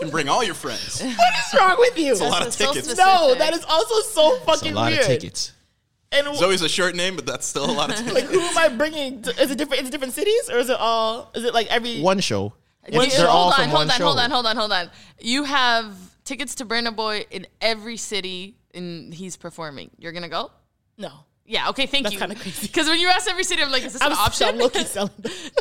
You 0.00 0.06
can 0.06 0.10
bring 0.10 0.28
all 0.28 0.44
your 0.44 0.54
friends. 0.54 1.02
What 1.02 1.10
is 1.12 1.58
wrong 1.60 1.76
with 1.78 1.98
you? 1.98 2.12
It's 2.12 2.20
a 2.20 2.24
lot 2.28 2.46
of 2.46 2.52
so 2.54 2.72
tickets. 2.72 2.96
No, 2.96 3.34
that 3.34 3.52
is 3.54 3.64
also 3.68 4.00
so 4.02 4.36
fucking 4.38 4.38
It's 4.38 4.46
a 4.46 4.52
fucking 4.60 4.74
lot 4.74 4.90
weird. 4.92 5.00
of 5.00 5.06
tickets. 5.06 5.52
And 6.12 6.24
w- 6.26 6.38
Zoe's 6.40 6.62
a 6.62 6.68
short 6.68 6.94
name, 6.96 7.14
but 7.16 7.24
that's 7.26 7.46
still 7.46 7.64
a 7.64 7.72
lot 7.72 7.90
of 7.90 7.96
tickets. 7.96 8.14
like, 8.14 8.24
who 8.24 8.40
am 8.40 8.58
I 8.58 8.68
bringing? 8.68 9.22
To, 9.22 9.30
is 9.42 9.50
it 9.50 9.58
different? 9.58 9.82
Is 9.82 9.88
it 9.88 9.92
different 9.92 10.12
cities 10.14 10.50
or 10.50 10.58
is 10.58 10.68
it 10.68 10.76
all? 10.78 11.30
Is 11.34 11.44
it 11.44 11.54
like 11.54 11.68
every? 11.68 12.00
One 12.00 12.20
show. 12.20 12.54
You- 12.90 13.00
It's- 13.00 13.16
they're 13.16 13.28
all 13.28 13.50
hold 13.50 13.54
from 13.54 13.64
on, 13.64 13.70
one 13.70 13.88
hold 13.88 13.90
on, 13.90 13.98
show. 13.98 14.04
hold 14.06 14.18
on, 14.18 14.30
hold 14.30 14.46
on, 14.46 14.56
hold 14.56 14.72
on. 14.72 14.90
You 15.20 15.44
have 15.44 15.94
tickets 16.24 16.56
to 16.56 16.64
Burna 16.66 16.94
Boy 16.94 17.26
in 17.30 17.46
every 17.60 17.96
city 17.96 18.56
in 18.74 19.12
he's 19.12 19.36
performing. 19.36 19.90
You're 19.98 20.12
gonna 20.12 20.28
go? 20.28 20.50
No. 20.98 21.10
Yeah. 21.46 21.68
Okay. 21.70 21.86
Thank 21.86 22.04
That's 22.04 22.14
you. 22.14 22.20
kinda 22.20 22.36
crazy. 22.36 22.66
Because 22.68 22.88
when 22.88 23.00
you 23.00 23.08
ask 23.08 23.28
every 23.28 23.42
city, 23.44 23.62
I'm 23.62 23.70
like, 23.72 23.82
is 23.84 23.92
this 23.94 24.02
I'm 24.02 24.12
an 24.12 24.18
option? 24.18 24.48
I'm 24.48 24.58
low-key 24.58 24.84
selling 24.84 25.10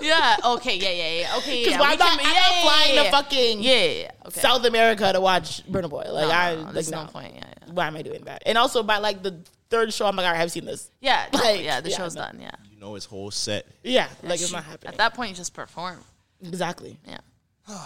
yeah. 0.02 0.38
Okay. 0.46 0.78
Yeah. 0.78 0.90
Yeah. 0.92 1.20
Yeah. 1.22 1.38
Okay. 1.38 1.60
Because 1.64 1.74
yeah, 1.74 1.80
why 1.80 1.92
we 1.92 1.98
not? 1.98 2.12
I'm 2.12 2.20
yeah, 2.20 2.26
not 2.26 2.36
yeah, 2.52 2.62
flying 2.64 2.96
yeah, 2.96 3.04
to 3.04 3.12
fucking 3.12 3.62
Yeah. 3.62 3.74
Yeah. 3.74 4.02
yeah. 4.02 4.12
Okay. 4.28 4.40
South 4.42 4.66
America 4.66 5.12
to 5.14 5.20
watch 5.22 5.66
Burna 5.72 5.90
Boy. 5.90 6.06
Like 6.08 6.28
No, 6.28 6.32
I, 6.32 6.56
no, 6.56 6.62
no, 6.66 6.72
like 6.72 6.88
no 6.90 7.04
no 7.06 7.08
point. 7.12 7.34
Yeah. 7.36 7.44
Yeah. 7.68 7.74
Why 7.74 7.88
am 7.88 7.96
I 7.96 8.02
doing 8.04 8.24
that? 8.26 8.44
And 8.46 8.58
also 8.58 8.84
by 8.84 8.98
like 9.00 9.24
the 9.24 9.40
third 9.70 9.94
show, 9.94 10.06
I'm 10.06 10.16
like, 10.16 10.26
all 10.26 10.34
right, 10.34 10.42
I've 10.42 10.52
seen 10.52 10.66
this. 10.66 10.92
Yeah. 11.02 11.26
Like, 11.34 11.64
yeah. 11.64 11.82
The 11.82 11.90
yeah, 11.90 11.98
show's 11.98 12.16
no. 12.16 12.22
done. 12.22 12.40
Yeah. 12.42 12.52
You 12.72 12.80
know 12.80 12.94
his 12.96 13.06
whole 13.06 13.32
set. 13.32 13.66
Yeah, 13.84 14.08
like 14.24 14.40
it's 14.42 14.52
not 14.52 14.64
happening. 14.64 14.94
At 14.94 14.98
that 14.98 15.14
point, 15.14 15.30
you 15.32 15.36
just 15.36 15.54
perform. 15.54 16.00
exactly. 16.42 16.98
Yeah. 17.08 17.20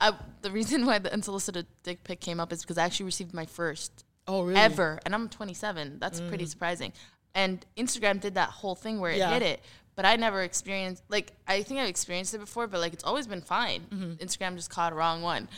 I, 0.00 0.12
the 0.42 0.50
reason 0.50 0.86
why 0.86 0.98
the 0.98 1.12
unsolicited 1.12 1.66
dick 1.82 2.02
pic 2.04 2.20
came 2.20 2.40
up 2.40 2.52
is 2.52 2.62
because 2.62 2.78
I 2.78 2.84
actually 2.84 3.06
received 3.06 3.34
my 3.34 3.46
first 3.46 4.04
Oh 4.26 4.42
really? 4.42 4.58
ever, 4.58 4.98
and 5.04 5.14
I'm 5.14 5.28
27. 5.28 5.98
That's 5.98 6.20
mm. 6.20 6.28
pretty 6.28 6.46
surprising. 6.46 6.92
And 7.34 7.64
Instagram 7.76 8.20
did 8.20 8.34
that 8.34 8.48
whole 8.50 8.74
thing 8.74 9.00
where 9.00 9.10
it 9.12 9.18
Yeah. 9.18 9.32
hit 9.34 9.42
it, 9.42 9.60
but 9.96 10.04
I 10.04 10.16
never 10.16 10.42
experienced. 10.42 11.02
Like 11.08 11.32
I 11.46 11.62
think 11.62 11.80
I've 11.80 11.88
experienced 11.88 12.34
it 12.34 12.38
before, 12.38 12.66
but 12.66 12.80
like 12.80 12.92
it's 12.92 13.04
always 13.04 13.26
been 13.26 13.42
fine. 13.42 13.82
Mm-hmm. 13.92 14.12
Instagram 14.24 14.56
just 14.56 14.70
caught 14.70 14.92
a 14.92 14.96
wrong 14.96 15.22
one, 15.22 15.48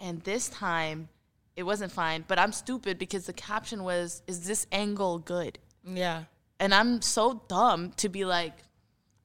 and 0.00 0.20
this 0.22 0.48
time 0.48 1.08
it 1.56 1.64
wasn't 1.64 1.90
fine. 1.90 2.24
But 2.28 2.38
I'm 2.38 2.52
stupid 2.52 2.98
because 2.98 3.26
the 3.26 3.32
caption 3.32 3.82
was, 3.82 4.22
"Is 4.26 4.46
this 4.46 4.66
angle 4.70 5.18
good?" 5.18 5.58
Yeah. 5.84 6.24
And 6.60 6.74
I'm 6.74 7.02
so 7.02 7.42
dumb 7.48 7.92
to 7.98 8.08
be 8.08 8.24
like, 8.24 8.54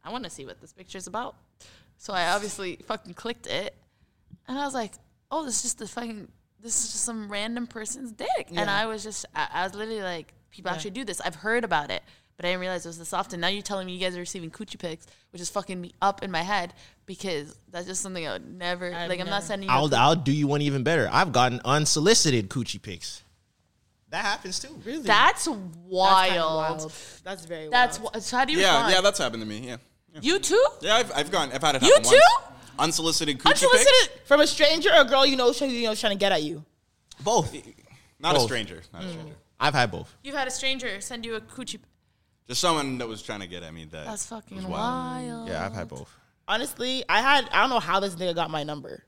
I 0.03 0.11
want 0.11 0.23
to 0.23 0.29
see 0.29 0.45
what 0.45 0.59
this 0.59 0.73
picture's 0.73 1.07
about. 1.07 1.35
So 1.97 2.13
I 2.13 2.29
obviously 2.31 2.79
fucking 2.87 3.13
clicked 3.13 3.47
it, 3.47 3.75
and 4.47 4.57
I 4.57 4.65
was 4.65 4.73
like, 4.73 4.93
oh, 5.29 5.45
this 5.45 5.57
is 5.57 5.61
just 5.61 5.79
the 5.79 5.87
fucking, 5.87 6.27
this 6.59 6.83
is 6.83 6.91
just 6.91 7.05
some 7.05 7.31
random 7.31 7.67
person's 7.67 8.11
dick. 8.11 8.49
And 8.51 8.69
I 8.69 8.85
was 8.87 9.03
just, 9.03 9.25
I, 9.35 9.47
I 9.53 9.63
was 9.63 9.75
literally 9.75 10.01
like, 10.01 10.33
people 10.49 10.71
actually 10.71 10.91
do 10.91 11.05
this. 11.05 11.21
I've 11.21 11.35
heard 11.35 11.63
about 11.63 11.91
it, 11.91 12.01
but 12.41 12.47
I 12.47 12.51
didn't 12.53 12.61
realize 12.61 12.88
it 12.88 12.89
was 12.89 12.97
this 12.97 13.13
often. 13.13 13.39
Now 13.39 13.49
you're 13.49 13.61
telling 13.61 13.85
me 13.85 13.93
you 13.93 13.99
guys 13.99 14.15
are 14.15 14.19
receiving 14.19 14.49
coochie 14.49 14.80
pics, 14.80 15.05
which 15.31 15.43
is 15.43 15.49
fucking 15.51 15.80
me 15.80 15.93
up 16.01 16.23
in 16.23 16.31
my 16.31 16.41
head 16.41 16.73
because 17.05 17.55
that's 17.69 17.85
just 17.85 18.01
something 18.01 18.27
I 18.27 18.34
would 18.34 18.57
never, 18.57 18.88
I've 18.91 19.09
like, 19.09 19.19
I'm 19.19 19.27
not 19.27 19.34
never- 19.34 19.45
sending 19.45 19.69
you. 19.69 19.76
a 19.76 19.77
I'll 19.77 19.89
coo- 19.89 19.95
I'll 19.95 20.15
do 20.15 20.31
you 20.31 20.47
one 20.47 20.63
even 20.63 20.81
better. 20.81 21.07
I've 21.11 21.31
gotten 21.34 21.61
unsolicited 21.63 22.49
coochie 22.49 22.81
pics. 22.81 23.22
That 24.09 24.26
happens 24.26 24.57
too. 24.57 24.69
Really? 24.84 25.03
That's 25.03 25.45
That's 25.45 25.55
kinda 25.55 25.77
wild. 25.85 26.91
That's 27.23 27.45
very. 27.45 27.69
That's, 27.69 27.99
wild. 27.99 28.15
wh- 28.15 28.19
so 28.22 28.38
how 28.38 28.45
do 28.45 28.53
you 28.53 28.59
Yeah, 28.59 28.69
respond? 28.72 28.93
yeah, 28.95 29.01
that's 29.01 29.19
happened 29.19 29.43
to 29.43 29.47
me. 29.47 29.59
Yeah, 29.68 29.77
you 30.19 30.39
too? 30.39 30.65
yeah, 30.81 30.95
I've, 30.95 31.11
I've 31.15 31.31
gone, 31.31 31.51
I've 31.53 31.61
had 31.61 31.76
it 31.76 31.84
happen. 31.84 31.88
You 31.89 31.93
happen 31.93 32.09
too? 32.09 32.19
once. 32.39 32.80
Unsolicited 32.80 33.38
coochie 33.38 33.43
pics. 33.51 33.63
Unsolicited. 33.65 34.19
from 34.26 34.41
a 34.41 34.47
stranger 34.47 34.89
or 34.89 35.01
a 35.01 35.05
girl 35.05 35.27
you 35.27 35.35
know, 35.35 35.51
you 35.51 35.84
know, 35.84 35.93
trying 35.93 36.13
to 36.13 36.18
get 36.18 36.31
at 36.31 36.41
you. 36.41 36.65
Both. 37.23 37.53
Not 38.19 38.35
a 38.35 38.39
Both. 38.39 38.47
stranger. 38.47 38.81
Not 38.91 39.03
a 39.03 39.05
mm. 39.05 39.11
stranger. 39.11 39.35
I've 39.59 39.76
had 39.76 39.91
both. 39.91 40.15
You've 40.23 40.34
had 40.35 40.47
a 40.47 40.51
stranger 40.51 40.99
send 41.01 41.23
you 41.23 41.35
a 41.35 41.41
coochie. 41.41 41.77
Just 42.47 42.61
someone 42.61 42.97
that 42.97 43.07
was 43.07 43.22
trying 43.22 43.39
to 43.41 43.47
get 43.47 43.63
at 43.63 43.73
me. 43.73 43.85
That 43.85 44.05
That's 44.05 44.26
fucking 44.26 44.57
was 44.57 44.65
wild. 44.65 45.47
Yeah, 45.47 45.65
I've 45.65 45.73
had 45.73 45.88
both. 45.88 46.13
Honestly, 46.47 47.03
I 47.07 47.22
had 47.22 47.47
I 47.51 47.61
don't 47.61 47.69
know 47.69 47.80
how 47.80 47.99
this 47.99 48.15
nigga 48.15 48.35
got 48.35 48.49
my 48.49 48.63
number, 48.63 49.03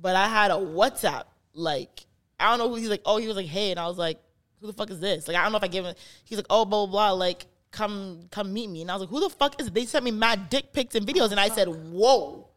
but 0.00 0.16
I 0.16 0.28
had 0.28 0.50
a 0.50 0.54
WhatsApp. 0.54 1.24
Like 1.54 2.04
I 2.38 2.50
don't 2.50 2.58
know 2.58 2.68
who 2.68 2.74
he's 2.76 2.88
like. 2.88 3.02
Oh, 3.06 3.16
he 3.16 3.26
was 3.26 3.36
like, 3.36 3.46
hey, 3.46 3.70
and 3.70 3.80
I 3.80 3.86
was 3.86 3.98
like, 3.98 4.20
who 4.60 4.66
the 4.66 4.72
fuck 4.72 4.90
is 4.90 5.00
this? 5.00 5.26
Like 5.26 5.36
I 5.36 5.42
don't 5.42 5.52
know 5.52 5.58
if 5.58 5.64
I 5.64 5.68
gave 5.68 5.84
him. 5.84 5.94
He's 6.24 6.38
like, 6.38 6.46
oh, 6.50 6.64
blah 6.64 6.86
blah 6.86 6.92
blah. 6.92 7.12
Like 7.12 7.46
come 7.70 8.26
come 8.30 8.52
meet 8.52 8.68
me, 8.68 8.82
and 8.82 8.90
I 8.90 8.94
was 8.94 9.02
like, 9.02 9.10
who 9.10 9.20
the 9.20 9.30
fuck 9.30 9.60
is 9.60 9.68
it? 9.68 9.74
They 9.74 9.86
sent 9.86 10.04
me 10.04 10.10
mad 10.10 10.50
dick 10.50 10.72
pics 10.72 10.94
and 10.94 11.06
videos, 11.06 11.30
and 11.30 11.40
I 11.40 11.48
said, 11.48 11.68
whoa, 11.68 12.48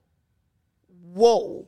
whoa. 1.13 1.67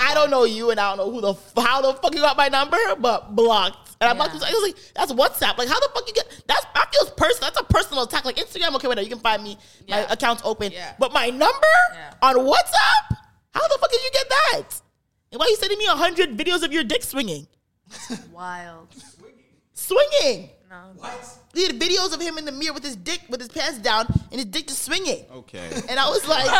I 0.00 0.14
don't 0.14 0.30
know 0.30 0.44
you, 0.44 0.70
and 0.70 0.80
I 0.80 0.94
don't 0.94 0.98
know 1.06 1.12
who 1.12 1.20
the 1.20 1.32
f- 1.34 1.52
how 1.56 1.80
the 1.82 1.92
fuck 1.94 2.14
you 2.14 2.20
got 2.20 2.36
my 2.36 2.48
number, 2.48 2.76
but 2.98 3.34
blocked. 3.36 3.96
And 4.00 4.10
I'm 4.10 4.16
Yeah. 4.18 4.38
to. 4.38 4.46
I 4.46 4.50
was 4.52 4.62
like, 4.62 4.76
that's 4.94 5.12
WhatsApp. 5.12 5.56
Like, 5.58 5.68
how 5.68 5.80
the 5.80 5.88
fuck 5.94 6.06
you 6.06 6.12
get? 6.14 6.28
That's 6.46 6.64
that 6.74 6.92
feels 6.92 7.10
personal. 7.12 7.50
That's 7.50 7.60
a 7.60 7.64
personal 7.64 8.02
attack. 8.04 8.24
Like 8.24 8.36
Instagram, 8.36 8.74
okay, 8.76 8.88
whatever. 8.88 9.04
You 9.04 9.10
can 9.10 9.20
find 9.20 9.42
me. 9.42 9.56
My 9.88 10.00
account's 10.10 10.42
open. 10.44 10.72
Yeah. 10.72 10.94
But 10.98 11.12
my 11.12 11.28
number 11.30 11.74
Yeah. 11.94 12.12
on 12.22 12.34
WhatsApp? 12.36 13.16
How 13.54 13.66
the 13.68 13.78
fuck 13.80 13.90
did 13.90 14.02
you 14.02 14.10
get 14.12 14.28
that? 14.28 14.80
And 15.32 15.38
why 15.40 15.46
are 15.46 15.48
you 15.48 15.56
sending 15.56 15.78
me 15.78 15.86
hundred 15.86 16.36
videos 16.36 16.62
of 16.62 16.72
your 16.72 16.84
dick 16.84 17.02
swinging? 17.02 17.46
Wild. 18.32 18.88
Swinging. 19.72 20.50
No. 20.76 20.92
He 21.54 21.62
had 21.66 21.78
videos 21.80 22.12
of 22.14 22.20
him 22.20 22.36
in 22.38 22.44
the 22.44 22.52
mirror 22.52 22.74
with 22.74 22.84
his 22.84 22.96
dick, 22.96 23.22
with 23.30 23.40
his 23.40 23.48
pants 23.48 23.78
down, 23.78 24.06
and 24.30 24.34
his 24.40 24.44
dick 24.46 24.66
just 24.66 24.82
swinging. 24.82 25.24
Okay. 25.32 25.70
And 25.88 25.98
I 25.98 26.08
was 26.08 26.26
like, 26.28 26.44
hey, 26.44 26.50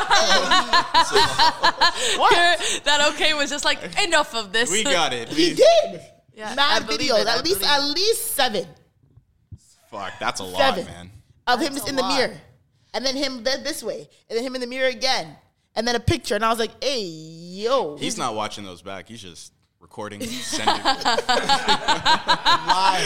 what? 2.18 2.80
that 2.84 3.12
okay 3.14 3.34
was 3.34 3.50
just 3.50 3.64
like 3.64 3.78
enough 4.02 4.34
of 4.34 4.52
this. 4.52 4.70
we 4.70 4.84
got 4.84 5.12
it. 5.12 5.28
He 5.28 5.50
We- 5.50 5.54
did. 5.54 6.00
Yeah, 6.34 6.50
I 6.52 6.54
Mad 6.54 6.82
videos, 6.82 7.22
it, 7.22 7.26
at 7.28 7.44
least 7.44 7.62
at 7.62 7.82
least 7.94 8.32
seven. 8.32 8.66
Fuck, 9.90 10.12
that's 10.20 10.40
a 10.40 10.44
lot, 10.44 10.58
Seven. 10.74 10.84
man. 10.84 11.10
of 11.46 11.60
him 11.60 11.72
just 11.72 11.86
a 11.86 11.90
in 11.90 11.96
the 11.96 12.06
mirror, 12.06 12.36
and 12.92 13.06
then 13.06 13.16
him 13.16 13.42
th- 13.42 13.64
this 13.64 13.82
way, 13.82 14.06
and 14.28 14.36
then 14.36 14.44
him 14.44 14.54
in 14.54 14.60
the 14.60 14.66
mirror 14.66 14.88
again, 14.88 15.34
and 15.74 15.88
then 15.88 15.94
a 15.96 16.00
picture, 16.00 16.34
and 16.34 16.44
I 16.44 16.50
was 16.50 16.58
like, 16.58 16.72
"Hey, 16.84 17.00
yo, 17.04 17.96
He's 17.96 18.18
not 18.18 18.34
watching 18.34 18.64
those 18.64 18.82
back. 18.82 19.08
He's 19.08 19.22
just 19.22 19.54
recording, 19.96 20.20
and 20.22 20.30
sending. 20.30 20.74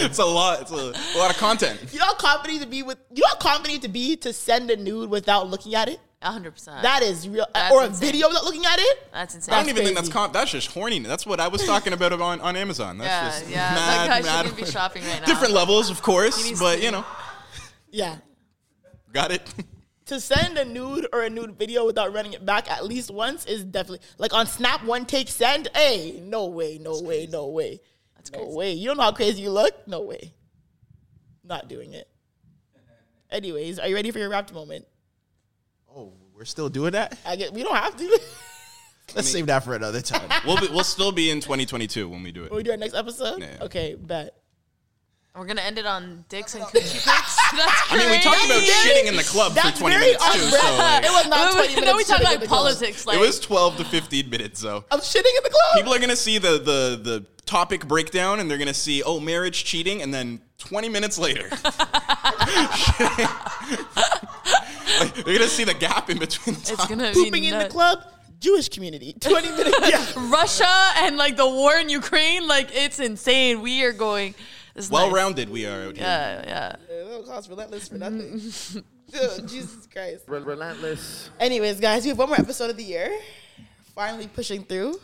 it's 0.03 0.19
a 0.19 0.25
lot. 0.25 0.61
It's 0.63 0.73
a, 0.73 0.75
a 0.75 1.19
lot 1.19 1.31
of 1.31 1.37
content. 1.37 1.79
you 1.93 2.01
know 2.01 2.07
how 2.07 2.15
confident 2.15 2.63
to 2.63 2.67
be 2.67 2.83
with 2.83 2.99
you 3.15 3.23
know 3.23 3.29
how 3.29 3.37
confident 3.37 3.83
to 3.83 3.89
be 3.89 4.17
to 4.17 4.33
send 4.33 4.71
a 4.73 4.77
nude 4.77 5.09
without 5.09 5.49
looking 5.49 5.77
at 5.77 5.89
it. 5.89 6.01
hundred 6.21 6.51
percent. 6.53 6.83
That 6.83 7.03
is 7.03 7.29
real, 7.29 7.47
That's 7.55 7.73
or 7.73 7.83
a 7.83 7.87
insane. 7.87 8.07
video 8.11 8.27
without 8.29 8.45
looking 8.45 8.67
at 8.67 8.81
it. 8.81 9.09
That's 9.13 9.37
insane. 9.37 9.55
I 9.55 9.61
don't 9.61 9.69
even 9.69 9.85
think 9.85 9.95
that's 9.97 10.09
crazy. 10.09 10.19
con- 10.19 10.33
that's 10.33 10.51
just 10.51 10.73
horny. 10.73 10.99
That's 10.99 11.25
what 11.25 11.39
I 11.39 11.47
was 11.47 11.65
talking 11.65 11.93
about 11.93 12.13
on, 12.13 12.41
on 12.41 12.57
Amazon. 12.57 12.99
That's 12.99 13.09
yeah, 13.09 13.31
just 13.41 13.51
yeah. 13.51 13.75
mad, 13.75 13.77
that 13.77 14.09
guy 14.09 14.23
mad. 14.27 14.43
shouldn't 14.43 14.57
be 14.57 14.67
shopping 14.71 15.05
right 15.05 15.21
now. 15.21 15.27
Different 15.27 15.55
levels, 15.55 15.91
of 15.91 16.03
course, 16.03 16.59
but 16.59 16.83
you 16.83 16.91
know, 16.91 17.05
Yeah, 17.93 18.17
got 19.13 19.31
it. 19.31 19.55
To 20.11 20.21
send 20.21 20.59
a 20.59 20.65
nude 20.65 21.07
or 21.13 21.23
a 21.23 21.31
nude 21.31 21.57
video 21.57 21.87
without 21.87 22.13
running 22.13 22.33
it 22.33 22.45
back 22.45 22.69
at 22.69 22.85
least 22.85 23.13
once 23.13 23.47
is 23.47 23.63
definitely 23.63 24.05
like 24.19 24.35
on 24.35 24.45
Snap 24.45 24.85
one 24.85 25.07
take 25.07 25.29
send. 25.29 25.69
Hey, 25.73 26.21
no 26.25 26.47
way, 26.47 26.79
no 26.79 27.01
way, 27.01 27.29
no 27.31 27.47
way, 27.47 27.81
That's 28.17 28.33
no 28.33 28.41
crazy. 28.41 28.57
way. 28.57 28.73
You 28.73 28.89
don't 28.89 28.97
know 28.97 29.05
how 29.05 29.13
crazy 29.13 29.43
you 29.43 29.51
look. 29.51 29.87
No 29.87 30.03
way, 30.03 30.35
not 31.45 31.69
doing 31.69 31.93
it. 31.95 32.09
Anyways, 33.31 33.79
are 33.79 33.87
you 33.87 33.95
ready 33.95 34.11
for 34.11 34.19
your 34.19 34.31
Raptor 34.31 34.53
moment? 34.53 34.85
Oh, 35.89 36.13
we're 36.35 36.45
still 36.45 36.69
doing 36.69 36.93
that? 36.93 37.17
I 37.25 37.37
get 37.37 37.53
we 37.53 37.63
don't 37.63 37.77
have 37.77 37.97
to. 37.97 38.21
Let's 39.15 39.29
save 39.29 39.47
that 39.47 39.63
for 39.63 39.77
another 39.77 40.01
time. 40.01 40.29
we'll 40.47 40.61
be, 40.61 40.67
we'll 40.69 40.85
still 40.85 41.13
be 41.13 41.31
in 41.31 41.41
2022 41.41 42.09
when 42.09 42.25
we 42.25 42.33
do 42.33 42.45
it. 42.45 42.51
When 42.51 42.57
we 42.59 42.63
do 42.65 42.73
our 42.73 42.77
next 42.77 42.95
episode? 42.95 43.41
Yeah. 43.41 43.59
Okay, 43.61 43.95
bet. 43.95 44.40
We're 45.37 45.47
gonna 45.47 45.61
end 45.63 45.79
it 45.79 45.87
on 45.87 46.25
dicks 46.29 46.55
and 46.57 46.65
coochie 46.65 46.73
pics. 46.73 47.05
That's 47.05 47.93
I 47.93 47.97
mean, 47.99 48.11
we 48.11 48.19
talked 48.21 48.45
about 48.45 48.59
crazy. 48.59 48.73
shitting 48.73 49.07
in 49.09 49.17
the 49.17 49.23
club 49.23 49.53
That's 49.55 49.71
for 49.79 49.79
20 49.89 49.95
very 49.97 50.07
minutes 50.13 50.35
too. 50.35 50.41
So 50.41 50.77
like, 50.77 51.05
It 51.05 51.11
was 51.11 51.27
not 51.29 51.53
20 51.55 51.69
minutes. 51.69 51.87
No, 51.87 51.97
we 51.97 52.05
talked 52.05 52.21
shitting 52.23 52.25
in 52.25 52.27
about 52.27 52.41
the 52.41 52.47
club. 52.49 52.59
politics. 52.59 53.07
Like 53.07 53.17
it 53.17 53.21
was 53.21 53.39
12 53.41 53.77
to 53.79 53.85
15 53.85 54.29
minutes 54.29 54.61
though. 54.61 54.85
I'm 54.91 54.99
shitting 55.01 55.19
in 55.37 55.43
the 55.45 55.51
club. 55.51 55.77
People 55.77 55.95
are 55.95 55.99
gonna 56.01 56.17
see 56.17 56.39
the 56.39 56.59
the 56.59 57.01
the 57.03 57.27
topic 57.47 57.87
breakdown 57.87 58.41
and 58.41 58.51
they're 58.51 58.59
gonna 58.59 58.75
see 58.75 59.03
oh 59.05 59.19
marriage 59.21 59.65
cheating 59.65 60.03
and 60.03 60.13
then 60.13 60.41
20 60.59 60.89
minutes 60.89 61.19
later 61.19 61.49
Like, 65.01 65.15
they're 65.15 65.35
gonna 65.39 65.49
see 65.49 65.65
the 65.65 65.75
gap 65.75 66.11
in 66.11 66.19
between. 66.19 66.55
The 66.57 66.61
it's 66.73 66.87
gonna 66.87 67.09
be 67.09 67.15
Pooping 67.15 67.33
be 67.43 67.49
in 67.49 67.55
the 67.55 67.61
nuts. 67.61 67.73
club, 67.73 68.03
Jewish 68.41 68.69
community. 68.69 69.15
20 69.21 69.51
minutes. 69.53 69.79
Yeah. 69.89 70.31
Russia 70.31 70.93
and 70.99 71.17
like 71.17 71.37
the 71.37 71.49
war 71.49 71.77
in 71.77 71.89
Ukraine, 71.89 72.47
like 72.47 72.69
it's 72.75 72.99
insane. 72.99 73.63
We 73.63 73.83
are 73.85 73.93
going. 73.93 74.35
It's 74.75 74.91
well 74.91 75.07
nice. 75.07 75.15
rounded 75.15 75.49
we 75.49 75.67
are 75.67 75.83
out 75.83 75.97
here. 75.97 76.07
Yeah, 76.07 76.77
yeah. 76.89 76.95
It'll 76.95 77.23
cost 77.23 77.49
relentless 77.51 77.89
for 77.89 77.97
nothing. 77.97 78.41
Dude, 79.11 79.49
Jesus 79.49 79.87
Christ. 79.93 80.25
Rel- 80.29 80.43
Relentless. 80.45 81.31
Anyways, 81.41 81.81
guys, 81.81 82.05
we 82.05 82.11
have 82.11 82.19
one 82.19 82.29
more 82.29 82.41
episode 82.41 82.71
of 82.71 82.77
the 82.77 82.85
year. 82.85 83.11
Finally 83.95 84.29
pushing 84.29 84.63
through. 84.65 84.99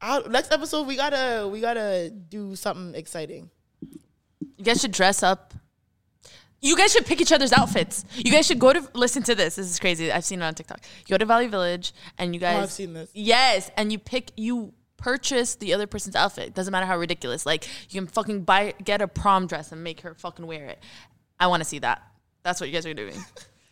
Our, 0.00 0.28
next 0.28 0.52
episode, 0.52 0.86
we 0.86 0.96
gotta 0.96 1.48
we 1.48 1.60
gotta 1.60 2.10
do 2.10 2.54
something 2.56 2.94
exciting. 2.94 3.50
You 4.56 4.64
guys 4.64 4.80
should 4.80 4.92
dress 4.92 5.22
up. 5.22 5.54
You 6.60 6.76
guys 6.76 6.92
should 6.92 7.06
pick 7.06 7.20
each 7.20 7.30
other's 7.30 7.52
outfits. 7.52 8.04
You 8.16 8.32
guys 8.32 8.46
should 8.46 8.58
go 8.58 8.72
to 8.72 8.88
listen 8.94 9.22
to 9.24 9.34
this. 9.34 9.56
This 9.56 9.70
is 9.70 9.78
crazy. 9.78 10.10
I've 10.10 10.24
seen 10.24 10.40
it 10.40 10.44
on 10.44 10.54
TikTok. 10.54 10.80
You 11.06 11.14
go 11.14 11.18
to 11.18 11.24
Value 11.24 11.48
Village 11.48 11.92
and 12.18 12.34
you 12.34 12.40
guys. 12.40 12.58
Oh, 12.58 12.62
I've 12.62 12.70
seen 12.70 12.94
this. 12.94 13.10
Yes, 13.14 13.70
and 13.76 13.92
you 13.92 13.98
pick 13.98 14.32
you 14.36 14.72
purchase 14.98 15.54
the 15.54 15.72
other 15.72 15.86
person's 15.86 16.14
outfit. 16.14 16.54
Doesn't 16.54 16.70
matter 16.70 16.86
how 16.86 16.98
ridiculous. 16.98 17.46
Like 17.46 17.66
you 17.88 18.00
can 18.00 18.06
fucking 18.06 18.42
buy 18.42 18.74
get 18.84 19.00
a 19.00 19.08
prom 19.08 19.46
dress 19.46 19.72
and 19.72 19.82
make 19.82 20.02
her 20.02 20.14
fucking 20.14 20.46
wear 20.46 20.66
it. 20.66 20.78
I 21.40 21.46
want 21.46 21.62
to 21.62 21.68
see 21.68 21.78
that. 21.78 22.02
That's 22.42 22.60
what 22.60 22.68
you 22.68 22.74
guys 22.74 22.84
are 22.84 22.94
doing. 22.94 23.14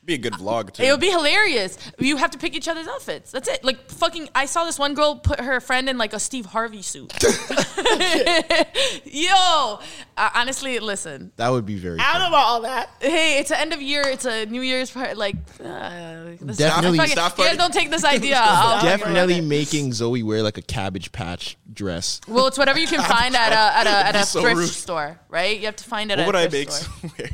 Be 0.06 0.14
a 0.14 0.18
good 0.18 0.34
vlog 0.34 0.72
too. 0.72 0.84
It 0.84 0.90
would 0.92 1.00
be 1.00 1.10
hilarious. 1.10 1.76
You 1.98 2.16
have 2.16 2.30
to 2.30 2.38
pick 2.38 2.54
each 2.54 2.68
other's 2.68 2.86
outfits. 2.86 3.32
That's 3.32 3.48
it. 3.48 3.64
Like 3.64 3.90
fucking, 3.90 4.28
I 4.36 4.46
saw 4.46 4.64
this 4.64 4.78
one 4.78 4.94
girl 4.94 5.16
put 5.16 5.40
her 5.40 5.60
friend 5.60 5.88
in 5.88 5.98
like 5.98 6.12
a 6.12 6.20
Steve 6.20 6.46
Harvey 6.46 6.80
suit. 6.82 7.12
Yo, 9.04 9.80
uh, 10.16 10.30
honestly, 10.34 10.78
listen. 10.78 11.32
That 11.36 11.48
would 11.50 11.66
be 11.66 11.76
very. 11.76 11.98
I 11.98 12.12
don't 12.12 12.22
know 12.22 12.28
about 12.28 12.44
all 12.44 12.60
that. 12.62 12.88
Hey, 13.00 13.38
it's 13.40 13.48
the 13.50 13.58
end 13.58 13.72
of 13.72 13.82
year. 13.82 14.02
It's 14.06 14.24
a 14.24 14.46
New 14.46 14.60
Year's 14.62 14.92
party. 14.92 15.14
Like, 15.14 15.34
uh, 15.62 16.36
this- 16.40 16.56
Definitely- 16.58 16.98
fucking- 16.98 17.12
Staff 17.12 17.36
you 17.38 17.44
guys 17.44 17.56
don't 17.56 17.74
take 17.74 17.90
this 17.90 18.04
idea. 18.04 18.34
Definitely 18.82 19.40
making 19.40 19.92
Zoe 19.92 20.22
wear 20.22 20.42
like 20.42 20.56
a 20.56 20.62
cabbage 20.62 21.10
patch 21.10 21.56
dress. 21.72 22.20
Well, 22.28 22.46
it's 22.46 22.58
whatever 22.58 22.78
you 22.78 22.86
can 22.86 23.02
find 23.02 23.34
at 23.34 23.52
a 23.52 23.76
at 23.78 23.86
a 23.88 24.06
at 24.08 24.14
a 24.14 24.24
so 24.26 24.40
thrift 24.40 24.56
rude. 24.56 24.68
store, 24.68 25.18
right? 25.28 25.58
You 25.58 25.66
have 25.66 25.76
to 25.76 25.84
find 25.84 26.12
it 26.12 26.18
What 26.18 26.20
at 26.20 26.26
would 26.26 26.34
a 26.36 26.38
I 26.38 26.48
thrift 26.48 27.00
make 27.10 27.16
store. 27.26 27.28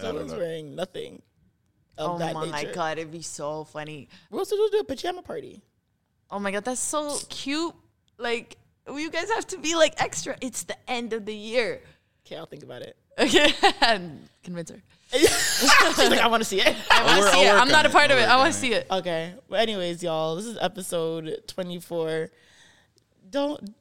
Someone's 0.00 0.32
wearing 0.32 0.74
nothing. 0.74 1.20
Of 1.98 2.10
Oh 2.12 2.18
that 2.18 2.34
my 2.34 2.50
nature. 2.50 2.72
god, 2.74 2.98
it'd 2.98 3.12
be 3.12 3.22
so 3.22 3.64
funny. 3.64 4.08
We're 4.30 4.38
also 4.38 4.56
gonna 4.56 4.70
do 4.70 4.78
a 4.78 4.84
pajama 4.84 5.22
party. 5.22 5.62
Oh 6.30 6.38
my 6.38 6.50
god, 6.50 6.64
that's 6.64 6.80
so 6.80 7.18
cute. 7.28 7.74
Like, 8.18 8.56
you 8.88 9.10
guys 9.10 9.30
have 9.30 9.46
to 9.48 9.58
be 9.58 9.74
like 9.74 10.00
extra. 10.02 10.36
It's 10.40 10.62
the 10.64 10.76
end 10.90 11.12
of 11.12 11.26
the 11.26 11.34
year. 11.34 11.80
Okay, 12.26 12.36
I'll 12.36 12.46
think 12.46 12.62
about 12.62 12.82
it. 12.82 12.96
Okay, 13.18 13.52
convince 14.42 14.70
her. 14.70 14.82
She's 15.12 15.28
like, 15.98 16.20
I 16.20 16.26
want 16.28 16.40
to 16.42 16.48
see 16.48 16.60
it. 16.62 16.74
I 16.90 17.04
want 17.04 17.22
to 17.26 17.32
see 17.36 17.42
it. 17.44 17.52
I'm 17.54 17.68
not 17.68 17.84
a 17.84 17.90
part 17.90 18.10
of 18.10 18.16
it. 18.16 18.22
I 18.26 18.36
want 18.38 18.54
to 18.54 18.58
see 18.58 18.72
it. 18.72 18.86
Okay. 18.90 19.34
Well, 19.50 19.60
anyways, 19.60 20.02
y'all, 20.02 20.36
this 20.36 20.46
is 20.46 20.56
episode 20.58 21.42
24. 21.48 22.30
Don't. 23.28 23.74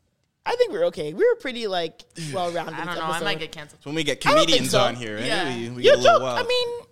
I 0.46 0.56
think 0.58 0.74
we're 0.74 0.86
okay. 0.88 1.14
We 1.14 1.24
were 1.26 1.36
pretty 1.40 1.68
like 1.68 2.02
well 2.34 2.52
rounded. 2.52 2.76
I 2.76 2.86
don't 2.86 2.96
know. 2.96 3.04
I 3.04 3.22
might 3.24 3.40
get 3.40 3.52
canceled. 3.54 3.86
When 3.86 3.96
we 3.96 4.04
get 4.04 4.26
I 4.26 4.32
don't 4.32 4.40
think 4.40 4.48
comedians 4.50 4.72
so. 4.72 4.82
on 4.82 4.96
here, 4.96 5.16
right? 5.16 5.26
Yeah. 5.26 5.56
We, 5.56 5.70
we 5.70 5.84
You 5.84 5.92
get 5.92 6.00
a 6.00 6.02
little 6.02 6.18
joke. 6.20 6.24
wild. 6.24 6.40
I 6.40 6.48
mean, 6.48 6.68
Well, 6.70 6.80
it's 6.80 6.90
not 6.90 6.91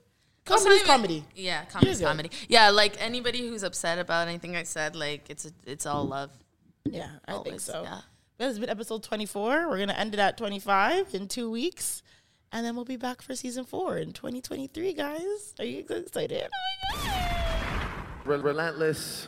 Oh, 0.51 0.55
comedy's 0.57 0.75
even- 0.81 0.87
comedy. 0.87 1.23
Yeah, 1.35 1.65
comedy's 1.65 1.99
good. 1.99 2.05
comedy. 2.07 2.31
Yeah, 2.47 2.69
like 2.69 2.95
anybody 2.99 3.47
who's 3.47 3.63
upset 3.63 3.99
about 3.99 4.27
anything 4.27 4.55
I 4.55 4.63
said, 4.63 4.95
like 4.95 5.29
it's 5.29 5.45
a, 5.45 5.51
it's 5.65 5.85
all 5.85 6.05
love. 6.05 6.31
Yeah, 6.85 7.09
I 7.27 7.37
think 7.39 7.59
so. 7.59 7.83
yeah. 7.83 8.01
This 8.37 8.47
has 8.47 8.59
been 8.59 8.69
episode 8.69 9.03
24. 9.03 9.67
We're 9.69 9.75
going 9.77 9.89
to 9.89 9.99
end 9.99 10.13
it 10.13 10.19
at 10.19 10.37
25 10.37 11.13
in 11.13 11.27
two 11.27 11.51
weeks. 11.51 12.01
And 12.51 12.65
then 12.65 12.75
we'll 12.75 12.85
be 12.85 12.95
back 12.95 13.21
for 13.21 13.35
season 13.35 13.65
four 13.65 13.97
in 13.97 14.11
2023, 14.13 14.93
guys. 14.93 15.53
Are 15.59 15.65
you 15.65 15.85
excited? 15.89 16.47
Rel- 18.25 18.41
Relentless. 18.41 19.27